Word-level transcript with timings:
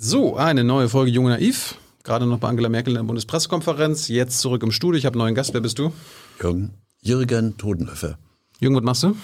So, 0.00 0.36
eine 0.36 0.62
neue 0.62 0.88
Folge 0.88 1.10
Junge 1.10 1.30
Naiv. 1.30 1.74
Gerade 2.04 2.24
noch 2.24 2.38
bei 2.38 2.48
Angela 2.48 2.68
Merkel 2.68 2.92
in 2.92 2.98
der 2.98 3.02
Bundespressekonferenz. 3.02 4.06
Jetzt 4.06 4.38
zurück 4.38 4.62
im 4.62 4.70
Studio. 4.70 4.96
Ich 4.96 5.04
habe 5.04 5.14
einen 5.14 5.24
neuen 5.24 5.34
Gast. 5.34 5.54
Wer 5.54 5.60
bist 5.60 5.80
du? 5.80 5.92
Jürgen, 6.40 6.70
Jürgen 7.00 7.56
Todenhöfer. 7.56 8.16
Jürgen, 8.60 8.76
was 8.76 8.84
machst 8.84 9.02
du? 9.02 9.16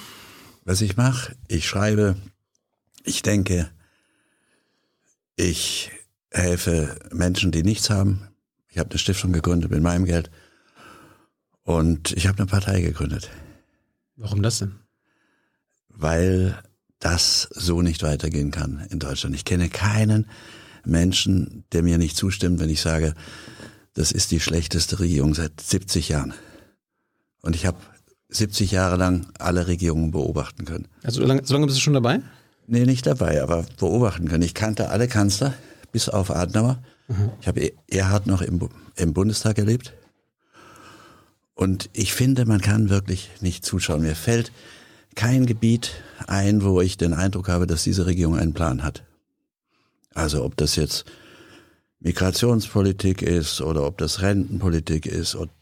Was 0.64 0.80
ich 0.80 0.96
mache, 0.96 1.36
ich 1.46 1.68
schreibe, 1.68 2.16
ich 3.04 3.22
denke, 3.22 3.70
ich 5.36 5.92
helfe 6.32 6.98
Menschen, 7.12 7.52
die 7.52 7.62
nichts 7.62 7.88
haben. 7.88 8.26
Ich 8.68 8.78
habe 8.78 8.90
eine 8.90 8.98
Stiftung 8.98 9.32
gegründet 9.32 9.70
mit 9.70 9.80
meinem 9.80 10.06
Geld 10.06 10.28
und 11.62 12.10
ich 12.16 12.26
habe 12.26 12.38
eine 12.38 12.46
Partei 12.46 12.80
gegründet. 12.80 13.30
Warum 14.16 14.42
das 14.42 14.58
denn? 14.58 14.74
Weil 15.88 16.60
das 16.98 17.42
so 17.52 17.80
nicht 17.80 18.02
weitergehen 18.02 18.50
kann 18.50 18.84
in 18.90 18.98
Deutschland. 18.98 19.36
Ich 19.36 19.44
kenne 19.44 19.68
keinen 19.68 20.26
Menschen, 20.86 21.64
der 21.72 21.82
mir 21.82 21.98
nicht 21.98 22.16
zustimmt, 22.16 22.60
wenn 22.60 22.70
ich 22.70 22.80
sage, 22.80 23.14
das 23.94 24.12
ist 24.12 24.30
die 24.30 24.40
schlechteste 24.40 25.00
Regierung 25.00 25.34
seit 25.34 25.60
70 25.60 26.08
Jahren. 26.08 26.34
Und 27.42 27.54
ich 27.54 27.66
habe 27.66 27.78
70 28.28 28.72
Jahre 28.72 28.96
lang 28.96 29.26
alle 29.38 29.66
Regierungen 29.66 30.10
beobachten 30.10 30.64
können. 30.64 30.88
Also 31.02 31.20
so 31.20 31.26
lange, 31.26 31.44
so 31.44 31.54
lange 31.54 31.66
bist 31.66 31.78
du 31.78 31.82
schon 31.82 31.94
dabei? 31.94 32.20
Nee, 32.66 32.86
nicht 32.86 33.06
dabei, 33.06 33.42
aber 33.42 33.64
beobachten 33.78 34.28
können. 34.28 34.42
Ich 34.42 34.54
kannte 34.54 34.88
alle 34.88 35.08
Kanzler, 35.08 35.54
bis 35.92 36.08
auf 36.08 36.30
Adenauer. 36.30 36.82
Mhm. 37.08 37.30
Ich 37.40 37.46
habe 37.46 37.72
Erhard 37.88 38.26
noch 38.26 38.42
im, 38.42 38.68
im 38.96 39.12
Bundestag 39.12 39.58
erlebt. 39.58 39.92
Und 41.54 41.88
ich 41.92 42.12
finde, 42.14 42.46
man 42.46 42.60
kann 42.60 42.88
wirklich 42.88 43.30
nicht 43.40 43.64
zuschauen. 43.64 44.02
Mir 44.02 44.16
fällt 44.16 44.50
kein 45.14 45.46
Gebiet 45.46 45.92
ein, 46.26 46.64
wo 46.64 46.80
ich 46.80 46.96
den 46.96 47.14
Eindruck 47.14 47.48
habe, 47.48 47.66
dass 47.66 47.84
diese 47.84 48.06
Regierung 48.06 48.36
einen 48.36 48.54
Plan 48.54 48.82
hat. 48.82 49.04
Also 50.14 50.44
ob 50.44 50.56
das 50.56 50.76
jetzt 50.76 51.04
Migrationspolitik 52.00 53.22
ist 53.22 53.60
oder 53.60 53.86
ob 53.86 53.98
das 53.98 54.22
Rentenpolitik 54.22 55.06
ist 55.06 55.34
oder, 55.34 55.52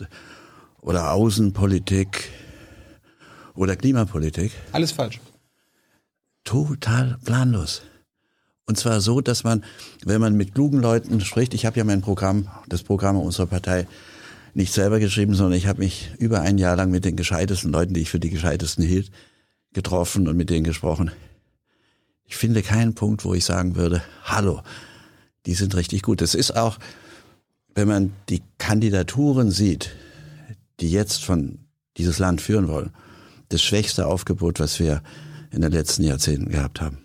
oder 0.80 1.12
Außenpolitik 1.12 2.28
oder 3.54 3.76
Klimapolitik. 3.76 4.52
Alles 4.72 4.92
falsch. 4.92 5.20
Total 6.44 7.18
planlos. 7.24 7.82
Und 8.66 8.78
zwar 8.78 9.00
so, 9.00 9.20
dass 9.20 9.44
man, 9.44 9.64
wenn 10.04 10.20
man 10.20 10.36
mit 10.36 10.54
klugen 10.54 10.80
Leuten 10.80 11.20
spricht, 11.20 11.54
ich 11.54 11.66
habe 11.66 11.78
ja 11.78 11.84
mein 11.84 12.00
Programm, 12.00 12.48
das 12.68 12.82
Programm 12.82 13.16
unserer 13.16 13.46
Partei 13.46 13.86
nicht 14.54 14.72
selber 14.72 15.00
geschrieben, 15.00 15.34
sondern 15.34 15.56
ich 15.58 15.66
habe 15.66 15.80
mich 15.80 16.10
über 16.18 16.40
ein 16.40 16.58
Jahr 16.58 16.76
lang 16.76 16.90
mit 16.90 17.04
den 17.04 17.16
gescheitesten 17.16 17.72
Leuten, 17.72 17.94
die 17.94 18.02
ich 18.02 18.10
für 18.10 18.20
die 18.20 18.30
gescheitesten 18.30 18.84
hielt, 18.84 19.10
getroffen 19.72 20.28
und 20.28 20.36
mit 20.36 20.50
denen 20.50 20.64
gesprochen. 20.64 21.10
Ich 22.32 22.38
finde 22.38 22.62
keinen 22.62 22.94
Punkt, 22.94 23.26
wo 23.26 23.34
ich 23.34 23.44
sagen 23.44 23.76
würde, 23.76 24.02
hallo, 24.24 24.62
die 25.44 25.52
sind 25.52 25.76
richtig 25.76 26.00
gut. 26.00 26.22
Es 26.22 26.34
ist 26.34 26.56
auch, 26.56 26.78
wenn 27.74 27.86
man 27.86 28.12
die 28.30 28.40
Kandidaturen 28.56 29.50
sieht, 29.50 29.90
die 30.80 30.90
jetzt 30.90 31.22
von 31.22 31.58
dieses 31.98 32.18
Land 32.18 32.40
führen 32.40 32.68
wollen, 32.68 32.90
das 33.50 33.62
schwächste 33.62 34.06
Aufgebot, 34.06 34.60
was 34.60 34.80
wir 34.80 35.02
in 35.50 35.60
den 35.60 35.72
letzten 35.72 36.04
Jahrzehnten 36.04 36.48
gehabt 36.48 36.80
haben. 36.80 37.04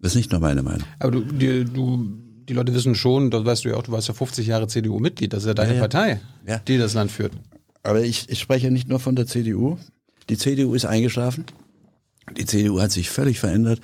Das 0.00 0.10
ist 0.10 0.16
nicht 0.16 0.32
nur 0.32 0.40
meine 0.40 0.64
Meinung. 0.64 0.88
Aber 0.98 1.12
du, 1.12 1.20
die, 1.20 1.64
du, 1.64 2.04
die 2.48 2.54
Leute 2.54 2.74
wissen 2.74 2.96
schon, 2.96 3.30
das 3.30 3.44
weißt 3.44 3.64
du 3.64 3.68
ja 3.68 3.76
auch, 3.76 3.84
du 3.84 3.92
warst 3.92 4.08
ja 4.08 4.14
50 4.14 4.44
Jahre 4.44 4.66
CDU-Mitglied, 4.66 5.32
das 5.32 5.44
ist 5.44 5.46
ja 5.46 5.54
deine 5.54 5.74
ja, 5.74 5.76
ja. 5.76 5.80
Partei, 5.82 6.20
ja. 6.48 6.58
die 6.58 6.78
das 6.78 6.94
Land 6.94 7.12
führt. 7.12 7.32
Aber 7.84 8.02
ich, 8.02 8.28
ich 8.28 8.40
spreche 8.40 8.72
nicht 8.72 8.88
nur 8.88 8.98
von 8.98 9.14
der 9.14 9.28
CDU. 9.28 9.78
Die 10.28 10.36
CDU 10.36 10.74
ist 10.74 10.84
eingeschlafen. 10.84 11.44
Die 12.36 12.44
CDU 12.44 12.80
hat 12.80 12.90
sich 12.90 13.08
völlig 13.08 13.38
verändert. 13.38 13.80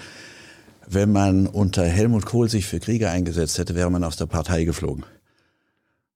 Wenn 0.91 1.13
man 1.13 1.47
unter 1.47 1.85
Helmut 1.85 2.25
Kohl 2.25 2.49
sich 2.49 2.65
für 2.65 2.81
Kriege 2.81 3.11
eingesetzt 3.11 3.59
hätte, 3.59 3.75
wäre 3.75 3.91
man 3.91 4.05
aus 4.05 4.17
der 4.17 4.25
Partei 4.25 4.65
geflogen. 4.65 5.05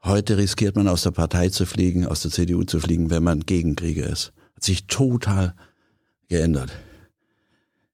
Heute 0.03 0.39
riskiert 0.39 0.77
man 0.77 0.89
aus 0.89 1.03
der 1.03 1.11
Partei 1.11 1.51
zu 1.51 1.67
fliegen, 1.67 2.07
aus 2.07 2.23
der 2.23 2.31
CDU 2.31 2.65
zu 2.65 2.81
fliegen, 2.81 3.11
wenn 3.11 3.23
man 3.23 3.41
gegen 3.41 3.77
Kriege 3.77 4.03
ist. 4.03 4.33
Hat 4.57 4.65
sich 4.65 4.87
total 4.87 5.55
geändert. 6.29 6.73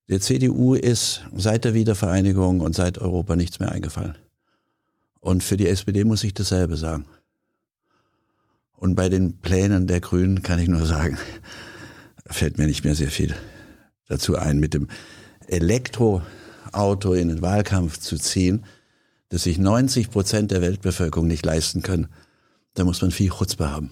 Der 0.08 0.20
CDU 0.20 0.74
ist 0.74 1.24
seit 1.34 1.64
der 1.64 1.74
Wiedervereinigung 1.74 2.60
und 2.60 2.76
seit 2.76 2.98
Europa 2.98 3.34
nichts 3.34 3.58
mehr 3.58 3.72
eingefallen. 3.72 4.16
Und 5.18 5.42
für 5.42 5.56
die 5.56 5.66
SPD 5.66 6.04
muss 6.04 6.22
ich 6.22 6.32
dasselbe 6.32 6.76
sagen. 6.76 7.06
Und 8.76 8.94
bei 8.94 9.08
den 9.08 9.38
Plänen 9.38 9.88
der 9.88 10.00
Grünen 10.00 10.42
kann 10.42 10.60
ich 10.60 10.68
nur 10.68 10.86
sagen, 10.86 11.18
fällt 12.24 12.56
mir 12.56 12.68
nicht 12.68 12.84
mehr 12.84 12.94
sehr 12.94 13.10
viel 13.10 13.34
dazu 14.06 14.36
ein, 14.36 14.60
mit 14.60 14.74
dem 14.74 14.86
Elektroauto 16.68 17.14
in 17.14 17.28
den 17.28 17.42
Wahlkampf 17.42 17.98
zu 17.98 18.16
ziehen, 18.16 18.64
das 19.30 19.42
sich 19.42 19.58
90 19.58 20.10
Prozent 20.10 20.50
der 20.50 20.62
Weltbevölkerung 20.62 21.26
nicht 21.26 21.44
leisten 21.44 21.82
können. 21.82 22.08
Da 22.74 22.84
muss 22.84 23.02
man 23.02 23.10
viel 23.10 23.30
Chutzpe 23.30 23.70
haben. 23.70 23.90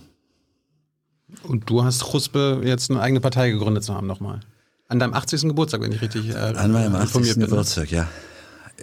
Und 1.43 1.69
du 1.69 1.85
hast 1.85 2.05
Chutzpe, 2.11 2.63
jetzt 2.65 2.91
eine 2.91 3.01
eigene 3.01 3.21
Partei 3.21 3.51
gegründet 3.51 3.85
zu 3.85 3.95
haben 3.95 4.07
nochmal. 4.07 4.41
An 4.89 4.99
deinem 5.01 5.15
80. 5.15 5.43
Geburtstag, 5.43 5.81
wenn 5.81 5.93
ich 5.93 6.01
richtig 6.01 6.31
äh, 6.31 6.35
An 6.35 6.71
meinem 6.71 6.95
80. 6.95 7.13
Bin, 7.15 7.41
ne? 7.41 7.47
Geburtstag, 7.47 7.91
ja. 7.91 8.09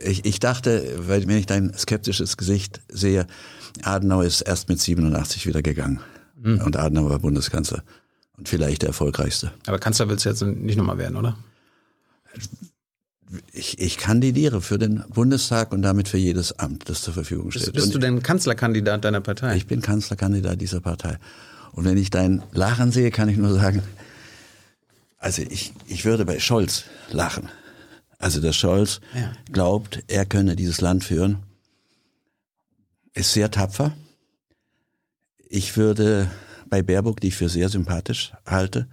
Ich, 0.02 0.26
ich 0.26 0.40
dachte, 0.40 0.96
weil 1.08 1.28
wenn 1.28 1.38
ich 1.38 1.46
dein 1.46 1.74
skeptisches 1.74 2.36
Gesicht 2.36 2.82
sehe, 2.90 3.26
Adenauer 3.84 4.26
ist 4.26 4.42
erst 4.42 4.68
mit 4.68 4.82
87 4.82 5.48
wieder 5.48 5.62
gegangen. 5.62 6.02
Mhm. 6.42 6.62
Und 6.62 6.76
Adenauer 6.76 7.12
war 7.12 7.20
Bundeskanzler. 7.20 7.84
Und 8.36 8.50
vielleicht 8.50 8.82
der 8.82 8.90
erfolgreichste. 8.90 9.54
Aber 9.68 9.80
Kanzler 9.80 10.10
willst 10.10 10.26
du 10.26 10.30
jetzt 10.30 10.42
nicht 10.42 10.76
nochmal 10.76 10.98
werden, 10.98 11.16
oder? 11.16 11.38
Ich, 13.52 13.80
ich 13.80 13.98
kandidiere 13.98 14.62
für 14.62 14.78
den 14.78 15.04
Bundestag 15.10 15.72
und 15.72 15.82
damit 15.82 16.08
für 16.08 16.18
jedes 16.18 16.60
Amt, 16.60 16.90
das 16.90 17.02
zur 17.02 17.14
Verfügung 17.14 17.52
steht. 17.52 17.64
Bist, 17.64 17.74
bist 17.74 17.96
du 17.96 18.00
denn 18.00 18.22
Kanzlerkandidat 18.22 19.04
deiner 19.06 19.22
Partei? 19.22 19.56
Ich 19.56 19.68
bin 19.68 19.82
Kanzlerkandidat 19.82 20.62
dieser 20.62 20.82
Partei. 20.82 21.18
Und 21.72 21.86
wenn 21.86 21.98
ich 21.98 22.10
dein 22.10 22.44
Lachen 22.52 22.92
sehe, 22.92 23.10
kann 23.10 23.30
ich 23.30 23.38
nur 23.38 23.54
sagen, 23.54 23.82
also 25.18 25.42
ich, 25.42 25.74
ich 25.88 26.06
würde 26.06 26.26
bei 26.26 26.40
Scholz 26.40 26.84
lachen. 27.10 27.50
Also 28.20 28.42
der 28.42 28.54
Scholz 28.54 29.02
ja. 29.16 29.34
glaubt, 29.52 30.04
er 30.08 30.26
könne 30.26 30.56
dieses 30.56 30.82
Land 30.82 31.04
führen. 31.04 31.44
Ist 33.14 33.34
sehr 33.34 33.50
tapfer. 33.50 33.94
Ich 35.50 35.78
würde 35.78 36.30
bei 36.70 36.82
Baerbock, 36.82 37.20
die 37.22 37.28
ich 37.28 37.36
für 37.36 37.50
sehr 37.50 37.70
sympathisch 37.70 38.34
halte, 38.46 38.88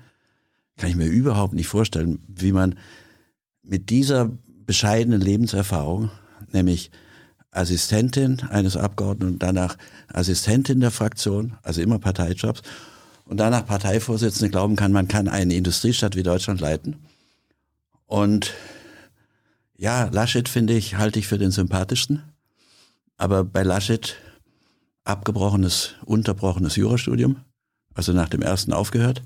kann 0.77 0.91
ich 0.91 0.97
mir 0.97 1.07
überhaupt 1.07 1.53
nicht 1.53 1.69
vorstellen, 1.69 2.21
wie 2.29 2.53
man 2.53 2.79
mit 3.71 3.89
dieser 3.89 4.29
bescheidenen 4.67 5.21
Lebenserfahrung, 5.21 6.11
nämlich 6.53 6.91
Assistentin 7.53 8.41
eines 8.51 8.77
Abgeordneten 8.77 9.35
und 9.35 9.43
danach 9.43 9.79
Assistentin 10.09 10.81
der 10.81 10.91
Fraktion, 10.91 11.55
also 11.63 11.81
immer 11.81 12.01
Parteijobs, 12.01 12.63
und 13.27 13.37
danach 13.39 13.65
Parteivorsitzende 13.65 14.51
glauben 14.51 14.75
kann, 14.75 14.91
man 14.91 15.07
kann 15.07 15.29
eine 15.29 15.55
Industriestadt 15.55 16.17
wie 16.17 16.25
Deutschland 16.25 16.61
leiten. 16.61 16.97
Und 18.07 18.55
ja, 19.77 20.09
Laschet 20.11 20.49
finde 20.49 20.75
ich, 20.75 20.97
halte 20.97 21.21
ich 21.21 21.29
für 21.29 21.39
den 21.39 21.53
sympathischsten. 21.53 22.25
Aber 23.19 23.45
bei 23.45 23.63
Laschet 23.63 24.17
abgebrochenes, 25.05 25.95
unterbrochenes 26.05 26.75
Jurastudium 26.75 27.37
also 27.95 28.13
nach 28.13 28.29
dem 28.29 28.43
ersten 28.43 28.73
aufgehört. 28.73 29.23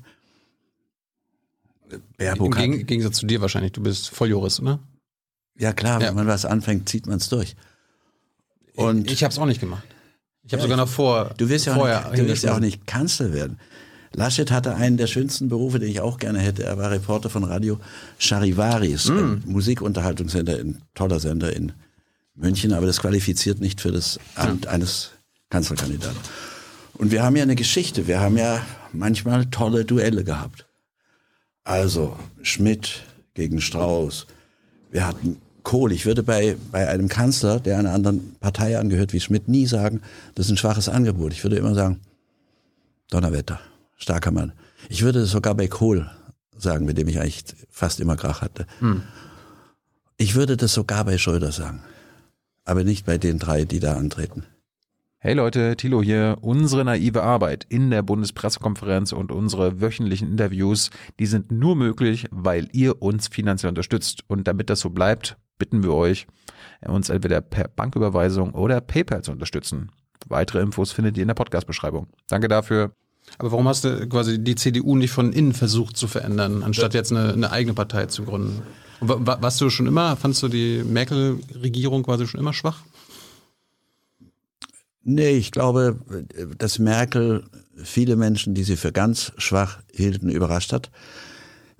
Baerbock 2.17 2.57
Im 2.59 2.71
Geg 2.71 2.87
Gegensatz 2.87 3.17
zu 3.17 3.25
dir 3.25 3.41
wahrscheinlich, 3.41 3.71
du 3.71 3.81
bist 3.81 4.09
Volljurist, 4.09 4.61
oder? 4.61 4.79
Ja 5.57 5.73
klar, 5.73 5.99
wenn 5.99 6.07
ja. 6.07 6.13
man 6.13 6.27
was 6.27 6.45
anfängt, 6.45 6.89
zieht 6.89 7.07
man 7.07 7.17
es 7.17 7.29
durch. 7.29 7.55
Und 8.75 9.07
ich, 9.07 9.13
ich 9.13 9.23
habe 9.23 9.31
es 9.31 9.39
auch 9.39 9.45
nicht 9.45 9.61
gemacht. 9.61 9.83
Ich 10.43 10.53
habe 10.53 10.61
ja, 10.61 10.63
sogar 10.63 10.77
noch 10.77 10.89
vor. 10.89 11.33
Du 11.37 11.49
wirst 11.49 11.65
ja 11.65 11.75
auch 11.75 12.11
nicht, 12.11 12.19
du 12.19 12.27
wirst 12.27 12.43
ja 12.43 12.55
auch 12.55 12.59
nicht 12.59 12.85
Kanzler 12.85 13.33
werden. 13.33 13.59
Laschet 14.13 14.49
hatte 14.51 14.75
einen 14.75 14.97
der 14.97 15.07
schönsten 15.07 15.49
Berufe, 15.49 15.79
den 15.79 15.89
ich 15.89 15.99
auch 15.99 16.17
gerne 16.17 16.39
hätte. 16.39 16.63
Er 16.63 16.77
war 16.77 16.91
Reporter 16.91 17.29
von 17.29 17.43
Radio 17.43 17.79
Charivaris, 18.17 19.09
mm. 19.09 19.41
Musikunterhaltungssender, 19.45 20.57
ein 20.57 20.81
toller 20.93 21.19
Sender 21.19 21.53
in 21.53 21.73
München, 22.35 22.73
aber 22.73 22.85
das 22.85 23.01
qualifiziert 23.01 23.59
nicht 23.59 23.81
für 23.81 23.91
das 23.91 24.19
Amt 24.35 24.65
ja. 24.65 24.71
eines 24.71 25.11
Kanzlerkandidaten. 25.49 26.17
Und 26.93 27.11
wir 27.11 27.23
haben 27.23 27.35
ja 27.35 27.43
eine 27.43 27.55
Geschichte. 27.55 28.07
Wir 28.07 28.21
haben 28.21 28.37
ja 28.37 28.65
manchmal 28.93 29.47
tolle 29.47 29.83
Duelle 29.83 30.23
gehabt. 30.23 30.65
Also 31.65 32.15
Schmidt 32.43 33.03
gegen 33.33 33.59
Strauß. 33.59 34.27
Wir 34.91 35.05
hatten 35.05 35.41
Kohl. 35.63 35.91
Ich 35.91 36.05
würde 36.05 36.23
bei, 36.23 36.55
bei 36.71 36.87
einem 36.87 37.09
Kanzler, 37.09 37.59
der 37.59 37.79
einer 37.79 37.91
anderen 37.91 38.35
Partei 38.39 38.77
angehört 38.77 39.11
wie 39.11 39.19
Schmidt, 39.19 39.49
nie 39.49 39.65
sagen, 39.65 40.01
das 40.35 40.45
ist 40.45 40.51
ein 40.51 40.57
schwaches 40.57 40.87
Angebot. 40.87 41.33
Ich 41.33 41.43
würde 41.43 41.57
immer 41.57 41.73
sagen, 41.73 41.99
Donnerwetter, 43.09 43.59
starker 43.97 44.31
Mann. 44.31 44.53
Ich 44.89 45.01
würde 45.01 45.21
es 45.21 45.31
sogar 45.31 45.55
bei 45.55 45.67
Kohl 45.67 46.09
sagen, 46.57 46.85
mit 46.85 46.97
dem 46.97 47.07
ich 47.07 47.19
eigentlich 47.19 47.43
fast 47.69 47.99
immer 47.99 48.15
Krach 48.15 48.41
hatte. 48.41 48.67
Hm. 48.79 49.01
Ich 50.17 50.35
würde 50.35 50.57
das 50.57 50.73
sogar 50.73 51.03
bei 51.03 51.17
Schröder 51.17 51.51
sagen. 51.51 51.81
Aber 52.63 52.83
nicht 52.83 53.05
bei 53.05 53.17
den 53.17 53.39
drei, 53.39 53.65
die 53.65 53.79
da 53.79 53.95
antreten. 53.95 54.45
Hey 55.25 55.33
Leute, 55.33 55.75
Thilo 55.75 56.03
hier. 56.03 56.37
Unsere 56.41 56.85
naive 56.85 57.23
Arbeit 57.23 57.65
in 57.67 57.89
der 57.89 58.03
Bundespressekonferenz 58.03 59.11
und 59.11 59.31
unsere 59.31 59.81
wöchentlichen 59.81 60.29
Interviews, 60.29 60.91
die 61.17 61.25
sind 61.25 61.51
nur 61.51 61.75
möglich, 61.75 62.27
weil 62.29 62.69
ihr 62.73 63.01
uns 63.01 63.29
finanziell 63.29 63.69
unterstützt. 63.69 64.21
Und 64.27 64.47
damit 64.47 64.69
das 64.69 64.81
so 64.81 64.91
bleibt, 64.91 65.35
bitten 65.57 65.81
wir 65.81 65.95
euch, 65.95 66.27
uns 66.87 67.09
entweder 67.09 67.41
per 67.41 67.69
Banküberweisung 67.69 68.53
oder 68.53 68.81
PayPal 68.81 69.23
zu 69.23 69.31
unterstützen. 69.31 69.89
Weitere 70.27 70.59
Infos 70.59 70.91
findet 70.91 71.17
ihr 71.17 71.23
in 71.23 71.29
der 71.29 71.33
Podcast-Beschreibung. 71.33 72.05
Danke 72.27 72.47
dafür. 72.47 72.91
Aber 73.39 73.51
warum 73.51 73.67
hast 73.67 73.83
du 73.83 74.07
quasi 74.07 74.43
die 74.43 74.53
CDU 74.53 74.95
nicht 74.95 75.09
von 75.09 75.33
innen 75.33 75.53
versucht 75.53 75.97
zu 75.97 76.07
verändern, 76.07 76.61
anstatt 76.61 76.93
jetzt 76.93 77.11
eine, 77.11 77.33
eine 77.33 77.51
eigene 77.51 77.73
Partei 77.73 78.05
zu 78.05 78.25
gründen? 78.25 78.61
Warst 78.99 79.59
du 79.59 79.71
schon 79.71 79.87
immer, 79.87 80.17
fandst 80.17 80.43
du 80.43 80.49
die 80.49 80.83
Merkel-Regierung 80.83 82.03
quasi 82.03 82.27
schon 82.27 82.39
immer 82.39 82.53
schwach? 82.53 82.83
Nee, 85.07 85.37
ich 85.37 85.51
glaube, 85.51 85.99
dass 86.57 86.79
Merkel 86.79 87.43
viele 87.75 88.15
Menschen, 88.15 88.55
die 88.55 88.63
sie 88.63 88.75
für 88.75 88.91
ganz 88.91 89.33
schwach 89.37 89.79
hielten, 89.93 90.29
überrascht 90.29 90.73
hat. 90.73 90.89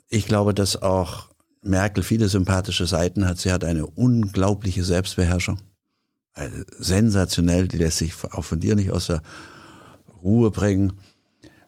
Ich 0.10 0.27
glaube, 0.27 0.54
dass 0.54 0.80
auch 0.80 1.30
Merkel 1.63 2.04
viele 2.04 2.30
sympathische 2.30 2.86
Seiten 2.86 3.27
hat. 3.27 3.39
Sie 3.39 3.51
hat 3.51 3.63
eine 3.63 3.88
unglaubliche 3.88 4.83
Selbstbeherrschung. 4.83 5.57
Also 6.33 6.56
sensationell, 6.77 7.68
die 7.68 7.77
lässt 7.77 7.98
sich 7.98 8.13
auch 8.31 8.45
von 8.45 8.60
dir 8.60 8.75
nicht 8.75 8.92
aus 8.92 9.07
der 9.07 9.24
Ruhe 10.22 10.51
bringen. 10.51 10.94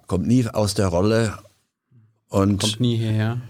Kommt 0.06 0.28
nie 0.28 0.48
aus 0.48 0.76
der 0.76 0.88
Rolle 0.88 1.40
und 2.30 2.62
kommt 2.62 2.80
nie 2.80 2.98
hierher. 2.98 3.42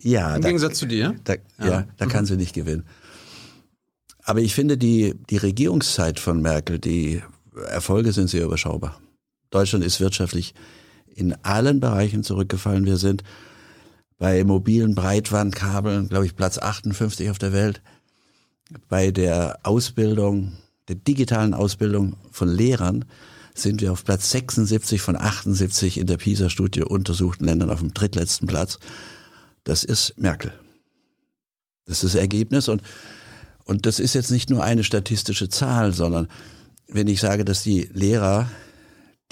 Ja, 0.00 0.36
im 0.36 0.40
da, 0.40 0.48
Gegensatz 0.48 0.78
zu 0.78 0.86
dir. 0.86 1.16
Da, 1.24 1.34
ja. 1.58 1.66
ja, 1.66 1.86
da 1.98 2.06
mhm. 2.06 2.10
kann 2.10 2.24
sie 2.24 2.36
nicht 2.38 2.54
gewinnen. 2.54 2.84
Aber 4.24 4.40
ich 4.40 4.54
finde 4.54 4.78
die 4.78 5.14
die 5.30 5.36
Regierungszeit 5.36 6.18
von 6.18 6.40
Merkel, 6.40 6.78
die 6.78 7.22
Erfolge 7.68 8.12
sind 8.12 8.28
sehr 8.28 8.44
überschaubar. 8.44 9.00
Deutschland 9.50 9.84
ist 9.84 10.00
wirtschaftlich 10.00 10.54
in 11.14 11.34
allen 11.44 11.78
Bereichen 11.78 12.24
zurückgefallen. 12.24 12.86
Wir 12.86 12.96
sind 12.96 13.22
bei 14.18 14.42
mobilen 14.42 14.94
Breitbandkabeln, 14.94 16.08
glaube 16.08 16.26
ich, 16.26 16.34
Platz 16.34 16.58
58 16.58 17.30
auf 17.30 17.38
der 17.38 17.52
Welt. 17.52 17.82
Bei 18.88 19.10
der 19.10 19.60
Ausbildung, 19.62 20.54
der 20.88 20.96
digitalen 20.96 21.54
Ausbildung 21.54 22.16
von 22.30 22.48
Lehrern 22.48 23.04
sind 23.54 23.82
wir 23.82 23.92
auf 23.92 24.04
Platz 24.04 24.30
76 24.30 25.00
von 25.00 25.16
78 25.16 25.98
in 25.98 26.06
der 26.06 26.16
PISA-Studie 26.16 26.82
untersuchten 26.82 27.44
Ländern 27.44 27.70
auf 27.70 27.80
dem 27.80 27.94
drittletzten 27.94 28.48
Platz. 28.48 28.78
Das 29.62 29.84
ist 29.84 30.18
Merkel. 30.18 30.52
Das 31.84 32.02
ist 32.02 32.14
das 32.14 32.20
Ergebnis 32.20 32.68
und, 32.68 32.82
und 33.64 33.86
das 33.86 33.98
ist 33.98 34.14
jetzt 34.14 34.30
nicht 34.30 34.50
nur 34.50 34.62
eine 34.62 34.84
statistische 34.84 35.48
Zahl, 35.48 35.92
sondern 35.92 36.28
wenn 36.88 37.08
ich 37.08 37.20
sage, 37.20 37.44
dass 37.44 37.62
die 37.62 37.88
Lehrer 37.92 38.48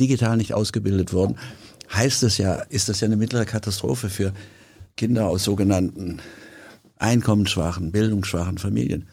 digital 0.00 0.36
nicht 0.36 0.54
ausgebildet 0.54 1.12
wurden, 1.12 1.36
heißt 1.92 2.22
es 2.22 2.38
ja, 2.38 2.54
ist 2.54 2.88
das 2.88 3.00
ja 3.00 3.06
eine 3.06 3.16
mittlere 3.16 3.44
Katastrophe 3.44 4.08
für 4.08 4.32
Kinder 4.96 5.28
aus 5.28 5.44
sogenannten 5.44 6.20
einkommensschwachen, 6.98 7.92
bildungsschwachen 7.92 8.58
Familien. 8.58 9.08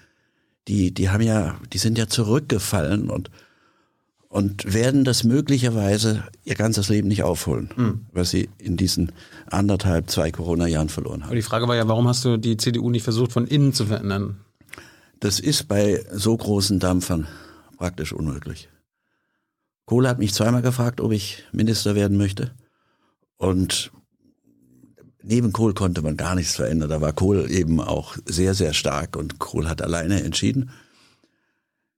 Die, 0.68 0.94
die 0.94 1.10
haben 1.10 1.22
ja, 1.22 1.60
die 1.74 1.80
sind 1.80 1.98
ja 1.98 2.08
zurückgefallen 2.08 3.10
und, 3.10 3.32
und 4.30 4.72
werden 4.72 5.04
das 5.04 5.24
möglicherweise 5.24 6.24
ihr 6.44 6.56
ganzes 6.56 6.90
Leben 6.90 7.08
nicht 7.08 7.24
aufholen, 7.24 7.70
mhm. 7.76 8.06
was 8.14 8.30
sie 8.30 8.50
in 8.58 8.78
diesen 8.78 9.12
anderthalb, 9.48 10.10
zwei 10.10 10.32
Corona-Jahren 10.32 10.90
verloren 10.90 11.22
haben. 11.22 11.30
Aber 11.30 11.36
die 11.36 11.42
Frage 11.42 11.68
war 11.68 11.76
ja, 11.76 11.88
warum 11.88 12.08
hast 12.08 12.24
du 12.24 12.38
die 12.38 12.58
CDU 12.58 12.90
nicht 12.90 13.04
versucht, 13.04 13.32
von 13.32 13.48
innen 13.48 13.74
zu 13.74 13.86
verändern? 13.88 14.38
Das 15.20 15.40
ist 15.40 15.68
bei 15.68 16.06
so 16.12 16.36
großen 16.36 16.80
Dampfern 16.80 17.28
praktisch 17.78 18.14
unmöglich. 18.14 18.70
Kohl 19.86 20.08
hat 20.08 20.20
mich 20.20 20.34
zweimal 20.34 20.62
gefragt, 20.62 21.02
ob 21.02 21.12
ich 21.12 21.44
Minister 21.52 21.96
werden 21.96 22.18
möchte. 22.18 22.52
Und 23.38 23.92
neben 25.24 25.52
Kohl 25.52 25.74
konnte 25.74 26.02
man 26.02 26.16
gar 26.16 26.36
nichts 26.36 26.56
verändern. 26.56 26.90
Da 26.90 27.02
war 27.02 27.14
Kohl 27.14 27.50
eben 27.50 27.82
auch 27.82 28.16
sehr, 28.26 28.54
sehr 28.54 28.74
stark 28.74 29.16
und 29.16 29.40
Kohl 29.40 29.68
hat 29.68 29.82
alleine 29.82 30.24
entschieden. 30.24 30.72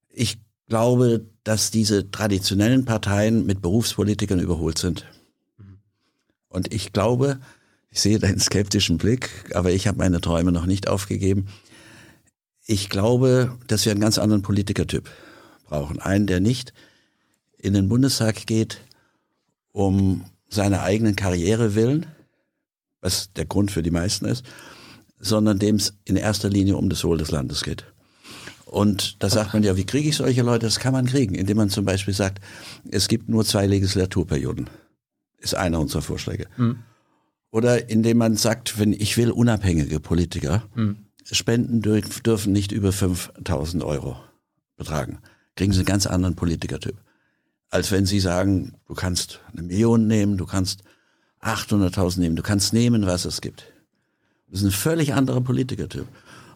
Ich 0.09 0.39
glaube, 0.67 1.25
dass 1.43 1.69
diese 1.69 2.11
traditionellen 2.11 2.85
Parteien 2.85 3.45
mit 3.45 3.61
Berufspolitikern 3.61 4.39
überholt 4.39 4.77
sind. 4.77 5.05
Und 6.47 6.73
ich 6.73 6.93
glaube, 6.93 7.39
ich 7.89 8.01
sehe 8.01 8.19
deinen 8.19 8.39
skeptischen 8.39 8.97
Blick, 8.97 9.29
aber 9.53 9.71
ich 9.71 9.87
habe 9.87 9.97
meine 9.97 10.21
Träume 10.21 10.51
noch 10.51 10.65
nicht 10.65 10.87
aufgegeben. 10.87 11.47
Ich 12.71 12.87
glaube, 12.87 13.57
dass 13.67 13.83
wir 13.83 13.91
einen 13.91 13.99
ganz 13.99 14.17
anderen 14.17 14.43
Politikertyp 14.43 15.09
brauchen. 15.67 15.99
Einen, 15.99 16.25
der 16.25 16.39
nicht 16.39 16.71
in 17.57 17.73
den 17.73 17.89
Bundestag 17.89 18.47
geht, 18.47 18.77
um 19.73 20.23
seiner 20.47 20.81
eigenen 20.81 21.17
Karriere 21.17 21.75
willen, 21.75 22.05
was 23.01 23.33
der 23.33 23.43
Grund 23.43 23.71
für 23.71 23.83
die 23.83 23.91
meisten 23.91 24.23
ist, 24.23 24.45
sondern 25.19 25.59
dem 25.59 25.75
es 25.75 25.95
in 26.05 26.15
erster 26.15 26.47
Linie 26.47 26.77
um 26.77 26.89
das 26.89 27.03
Wohl 27.03 27.17
des 27.17 27.29
Landes 27.29 27.63
geht. 27.63 27.83
Und 28.63 29.21
da 29.21 29.29
sagt 29.29 29.53
man 29.53 29.63
ja, 29.63 29.75
wie 29.75 29.85
kriege 29.85 30.07
ich 30.07 30.15
solche 30.15 30.41
Leute? 30.41 30.65
Das 30.65 30.79
kann 30.79 30.93
man 30.93 31.07
kriegen, 31.07 31.35
indem 31.35 31.57
man 31.57 31.69
zum 31.69 31.83
Beispiel 31.83 32.13
sagt, 32.13 32.39
es 32.89 33.09
gibt 33.09 33.27
nur 33.27 33.43
zwei 33.43 33.67
Legislaturperioden. 33.67 34.69
Ist 35.39 35.55
einer 35.55 35.81
unserer 35.81 36.03
Vorschläge. 36.03 36.47
Mhm. 36.55 36.79
Oder 37.51 37.89
indem 37.89 38.19
man 38.19 38.37
sagt, 38.37 38.79
wenn 38.79 38.93
ich 38.93 39.17
will 39.17 39.29
unabhängige 39.29 39.99
Politiker, 39.99 40.63
mhm. 40.73 41.07
Spenden 41.23 41.81
dürfen 41.81 42.51
nicht 42.51 42.71
über 42.71 42.91
5000 42.91 43.83
Euro 43.83 44.17
betragen 44.75 45.19
kriegen 45.55 45.73
sie 45.73 45.79
einen 45.79 45.85
ganz 45.85 46.07
anderen 46.07 46.35
Politikertyp. 46.35 46.95
Als 47.69 47.91
wenn 47.91 48.05
sie 48.05 48.19
sagen, 48.19 48.73
du 48.87 48.93
kannst 48.93 49.39
eine 49.53 49.63
Million 49.63 50.07
nehmen, 50.07 50.37
du 50.37 50.45
kannst 50.45 50.83
800.000 51.41 52.19
nehmen, 52.19 52.35
du 52.35 52.43
kannst 52.43 52.73
nehmen, 52.73 53.05
was 53.05 53.25
es 53.25 53.41
gibt. 53.41 53.65
Das 54.49 54.61
ist 54.61 54.65
ein 54.65 54.71
völlig 54.71 55.13
anderer 55.13 55.41
Politikertyp. 55.41 56.07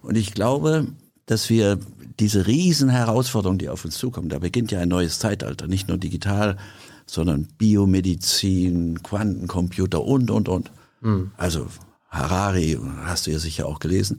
Und 0.02 0.16
ich 0.16 0.34
glaube, 0.34 0.88
dass 1.26 1.50
wir 1.50 1.80
diese 2.20 2.48
riesen 2.48 2.90
Herausforderungen, 2.90 3.60
die 3.60 3.70
auf 3.70 3.86
uns 3.86 3.98
zukommen, 3.98 4.30
da 4.30 4.40
beginnt 4.40 4.72
ja 4.72 4.80
ein 4.80 4.90
neues 4.90 5.20
Zeitalter, 5.20 5.68
nicht 5.68 5.88
nur 5.88 5.98
digital, 5.98 6.58
sondern 7.06 7.48
Biomedizin, 7.58 9.02
Quantencomputer 9.04 10.04
und, 10.04 10.30
und, 10.32 10.50
und. 10.50 10.72
Mhm. 11.02 11.32
Also 11.38 11.68
Harari, 12.10 12.80
hast 13.04 13.28
du 13.28 13.32
ja 13.32 13.40
sicher 13.40 13.66
auch 13.66 13.80
gelesen, 13.80 14.18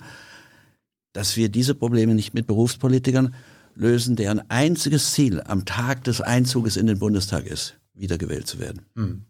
dass 1.16 1.36
wir 1.36 1.48
diese 1.48 1.74
Probleme 1.74 2.14
nicht 2.14 2.34
mit 2.34 2.46
Berufspolitikern, 2.46 3.34
lösen, 3.74 4.16
deren 4.16 4.42
einziges 4.50 5.12
Ziel 5.12 5.42
am 5.46 5.64
Tag 5.64 6.04
des 6.04 6.20
Einzuges 6.20 6.76
in 6.76 6.86
den 6.86 6.98
Bundestag 6.98 7.46
ist, 7.46 7.78
wiedergewählt 7.94 8.46
zu 8.46 8.58
werden. 8.58 8.82
Hm. 8.96 9.22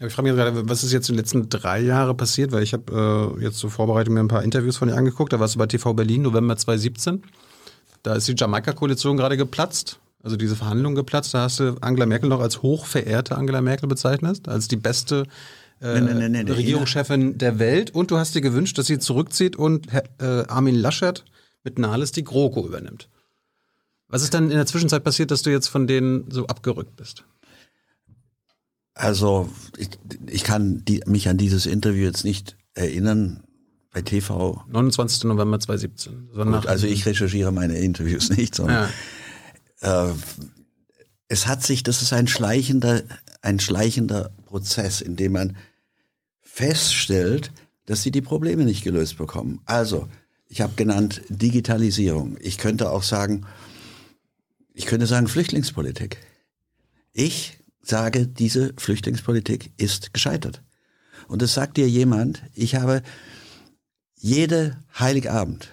ich 0.00 0.12
frage 0.12 0.28
mich 0.28 0.36
gerade, 0.36 0.68
was 0.68 0.82
ist 0.82 0.92
jetzt 0.92 1.08
in 1.08 1.14
den 1.14 1.20
letzten 1.20 1.48
drei 1.48 1.80
Jahren 1.80 2.16
passiert? 2.16 2.50
Weil 2.50 2.64
ich 2.64 2.72
habe 2.72 3.36
äh, 3.38 3.44
jetzt 3.44 3.58
zur 3.58 3.70
Vorbereitung 3.70 4.14
mir 4.14 4.20
ein 4.20 4.28
paar 4.28 4.42
Interviews 4.42 4.76
von 4.76 4.88
dir 4.88 4.96
angeguckt. 4.96 5.32
Da 5.32 5.38
warst 5.38 5.54
du 5.54 5.58
bei 5.58 5.66
TV 5.66 5.94
Berlin, 5.94 6.22
November 6.22 6.56
2017. 6.56 7.22
Da 8.02 8.14
ist 8.14 8.26
die 8.26 8.34
Jamaika-Koalition 8.36 9.16
gerade 9.16 9.36
geplatzt. 9.36 10.00
Also 10.22 10.36
diese 10.36 10.56
Verhandlung 10.56 10.94
geplatzt. 10.94 11.34
Da 11.34 11.42
hast 11.42 11.60
du 11.60 11.76
Angela 11.80 12.06
Merkel 12.06 12.28
noch 12.28 12.40
als 12.40 12.62
hochverehrte 12.62 13.36
Angela 13.36 13.60
Merkel 13.60 13.88
bezeichnet, 13.88 14.48
als 14.48 14.68
die 14.68 14.76
beste 14.76 15.24
äh, 15.80 16.00
nee, 16.00 16.28
nee, 16.28 16.42
nee, 16.42 16.50
Regierungschefin 16.50 17.38
der 17.38 17.58
Welt. 17.58 17.90
Und 17.92 18.10
du 18.10 18.18
hast 18.18 18.34
dir 18.34 18.40
gewünscht, 18.40 18.76
dass 18.78 18.86
sie 18.86 18.98
zurückzieht 18.98 19.56
und 19.56 19.88
äh, 19.92 20.44
Armin 20.48 20.74
Laschet 20.74 21.24
mit 21.64 21.78
Nahles 21.78 22.12
die 22.12 22.24
GroKo 22.24 22.66
übernimmt. 22.66 23.08
Was 24.08 24.22
ist 24.22 24.34
dann 24.34 24.50
in 24.50 24.56
der 24.56 24.66
Zwischenzeit 24.66 25.04
passiert, 25.04 25.30
dass 25.30 25.42
du 25.42 25.50
jetzt 25.50 25.68
von 25.68 25.86
denen 25.86 26.30
so 26.30 26.46
abgerückt 26.46 26.96
bist? 26.96 27.24
Also 28.94 29.48
ich, 29.78 29.88
ich 30.26 30.44
kann 30.44 30.84
die, 30.84 31.02
mich 31.06 31.28
an 31.28 31.38
dieses 31.38 31.64
Interview 31.64 32.04
jetzt 32.04 32.24
nicht 32.24 32.56
erinnern 32.74 33.44
bei 33.92 34.02
TV. 34.02 34.62
29. 34.68 35.24
November 35.24 35.58
2017. 35.58 36.30
Gut, 36.34 36.66
also 36.66 36.86
ich 36.86 37.06
recherchiere 37.06 37.52
meine 37.52 37.78
Interviews 37.78 38.30
nicht, 38.36 38.54
sondern 38.54 38.90
ja. 39.80 40.10
äh, 40.10 40.12
es 41.28 41.46
hat 41.46 41.62
sich, 41.62 41.82
das 41.82 42.02
ist 42.02 42.12
ein 42.12 42.26
schleichender, 42.26 43.02
ein 43.42 43.60
schleichender 43.60 44.32
Prozess, 44.46 45.00
in 45.00 45.16
dem 45.16 45.32
man 45.32 45.56
feststellt, 46.60 47.52
dass 47.86 48.02
sie 48.02 48.10
die 48.10 48.20
Probleme 48.20 48.64
nicht 48.66 48.84
gelöst 48.84 49.16
bekommen. 49.16 49.60
Also, 49.64 50.08
ich 50.46 50.60
habe 50.60 50.74
genannt 50.76 51.22
Digitalisierung. 51.30 52.36
Ich 52.38 52.58
könnte 52.58 52.90
auch 52.90 53.02
sagen, 53.02 53.46
ich 54.74 54.84
könnte 54.84 55.06
sagen 55.06 55.26
Flüchtlingspolitik. 55.26 56.18
Ich 57.14 57.58
sage, 57.80 58.26
diese 58.26 58.74
Flüchtlingspolitik 58.76 59.72
ist 59.78 60.12
gescheitert. 60.12 60.62
Und 61.28 61.40
es 61.40 61.54
sagt 61.54 61.78
dir 61.78 61.88
jemand, 61.88 62.42
ich 62.54 62.74
habe 62.74 63.02
jede 64.16 64.76
Heiligabend 64.98 65.70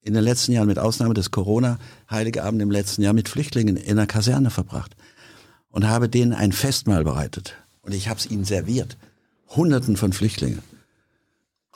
in 0.00 0.14
den 0.14 0.24
letzten 0.24 0.52
Jahren, 0.52 0.68
mit 0.68 0.78
Ausnahme 0.78 1.12
des 1.12 1.30
Corona-Heiligabend 1.30 2.62
im 2.62 2.70
letzten 2.70 3.02
Jahr, 3.02 3.12
mit 3.12 3.28
Flüchtlingen 3.28 3.76
in 3.76 3.98
einer 3.98 4.06
Kaserne 4.06 4.48
verbracht 4.48 4.96
und 5.68 5.86
habe 5.86 6.08
denen 6.08 6.32
ein 6.32 6.52
Festmahl 6.52 7.04
bereitet. 7.04 7.54
Und 7.82 7.92
ich 7.92 8.08
habe 8.08 8.18
es 8.18 8.30
ihnen 8.30 8.44
serviert. 8.44 8.96
Hunderten 9.50 9.96
von 9.96 10.12
Flüchtlingen. 10.12 10.60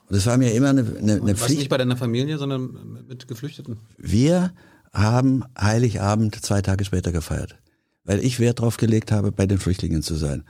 Und 0.08 0.16
es 0.16 0.26
war 0.26 0.36
mir 0.36 0.52
immer 0.52 0.70
eine, 0.70 0.80
eine, 0.98 1.14
eine 1.14 1.34
Pflicht. 1.34 1.58
nicht 1.58 1.68
bei 1.70 1.78
deiner 1.78 1.96
Familie, 1.96 2.38
sondern 2.38 3.04
mit 3.08 3.26
Geflüchteten? 3.26 3.78
Wir 3.98 4.52
haben 4.92 5.44
Heiligabend 5.58 6.36
zwei 6.44 6.62
Tage 6.62 6.84
später 6.84 7.10
gefeiert, 7.10 7.56
weil 8.04 8.24
ich 8.24 8.38
Wert 8.38 8.60
darauf 8.60 8.76
gelegt 8.76 9.10
habe, 9.10 9.32
bei 9.32 9.46
den 9.46 9.58
Flüchtlingen 9.58 10.02
zu 10.02 10.14
sein. 10.14 10.44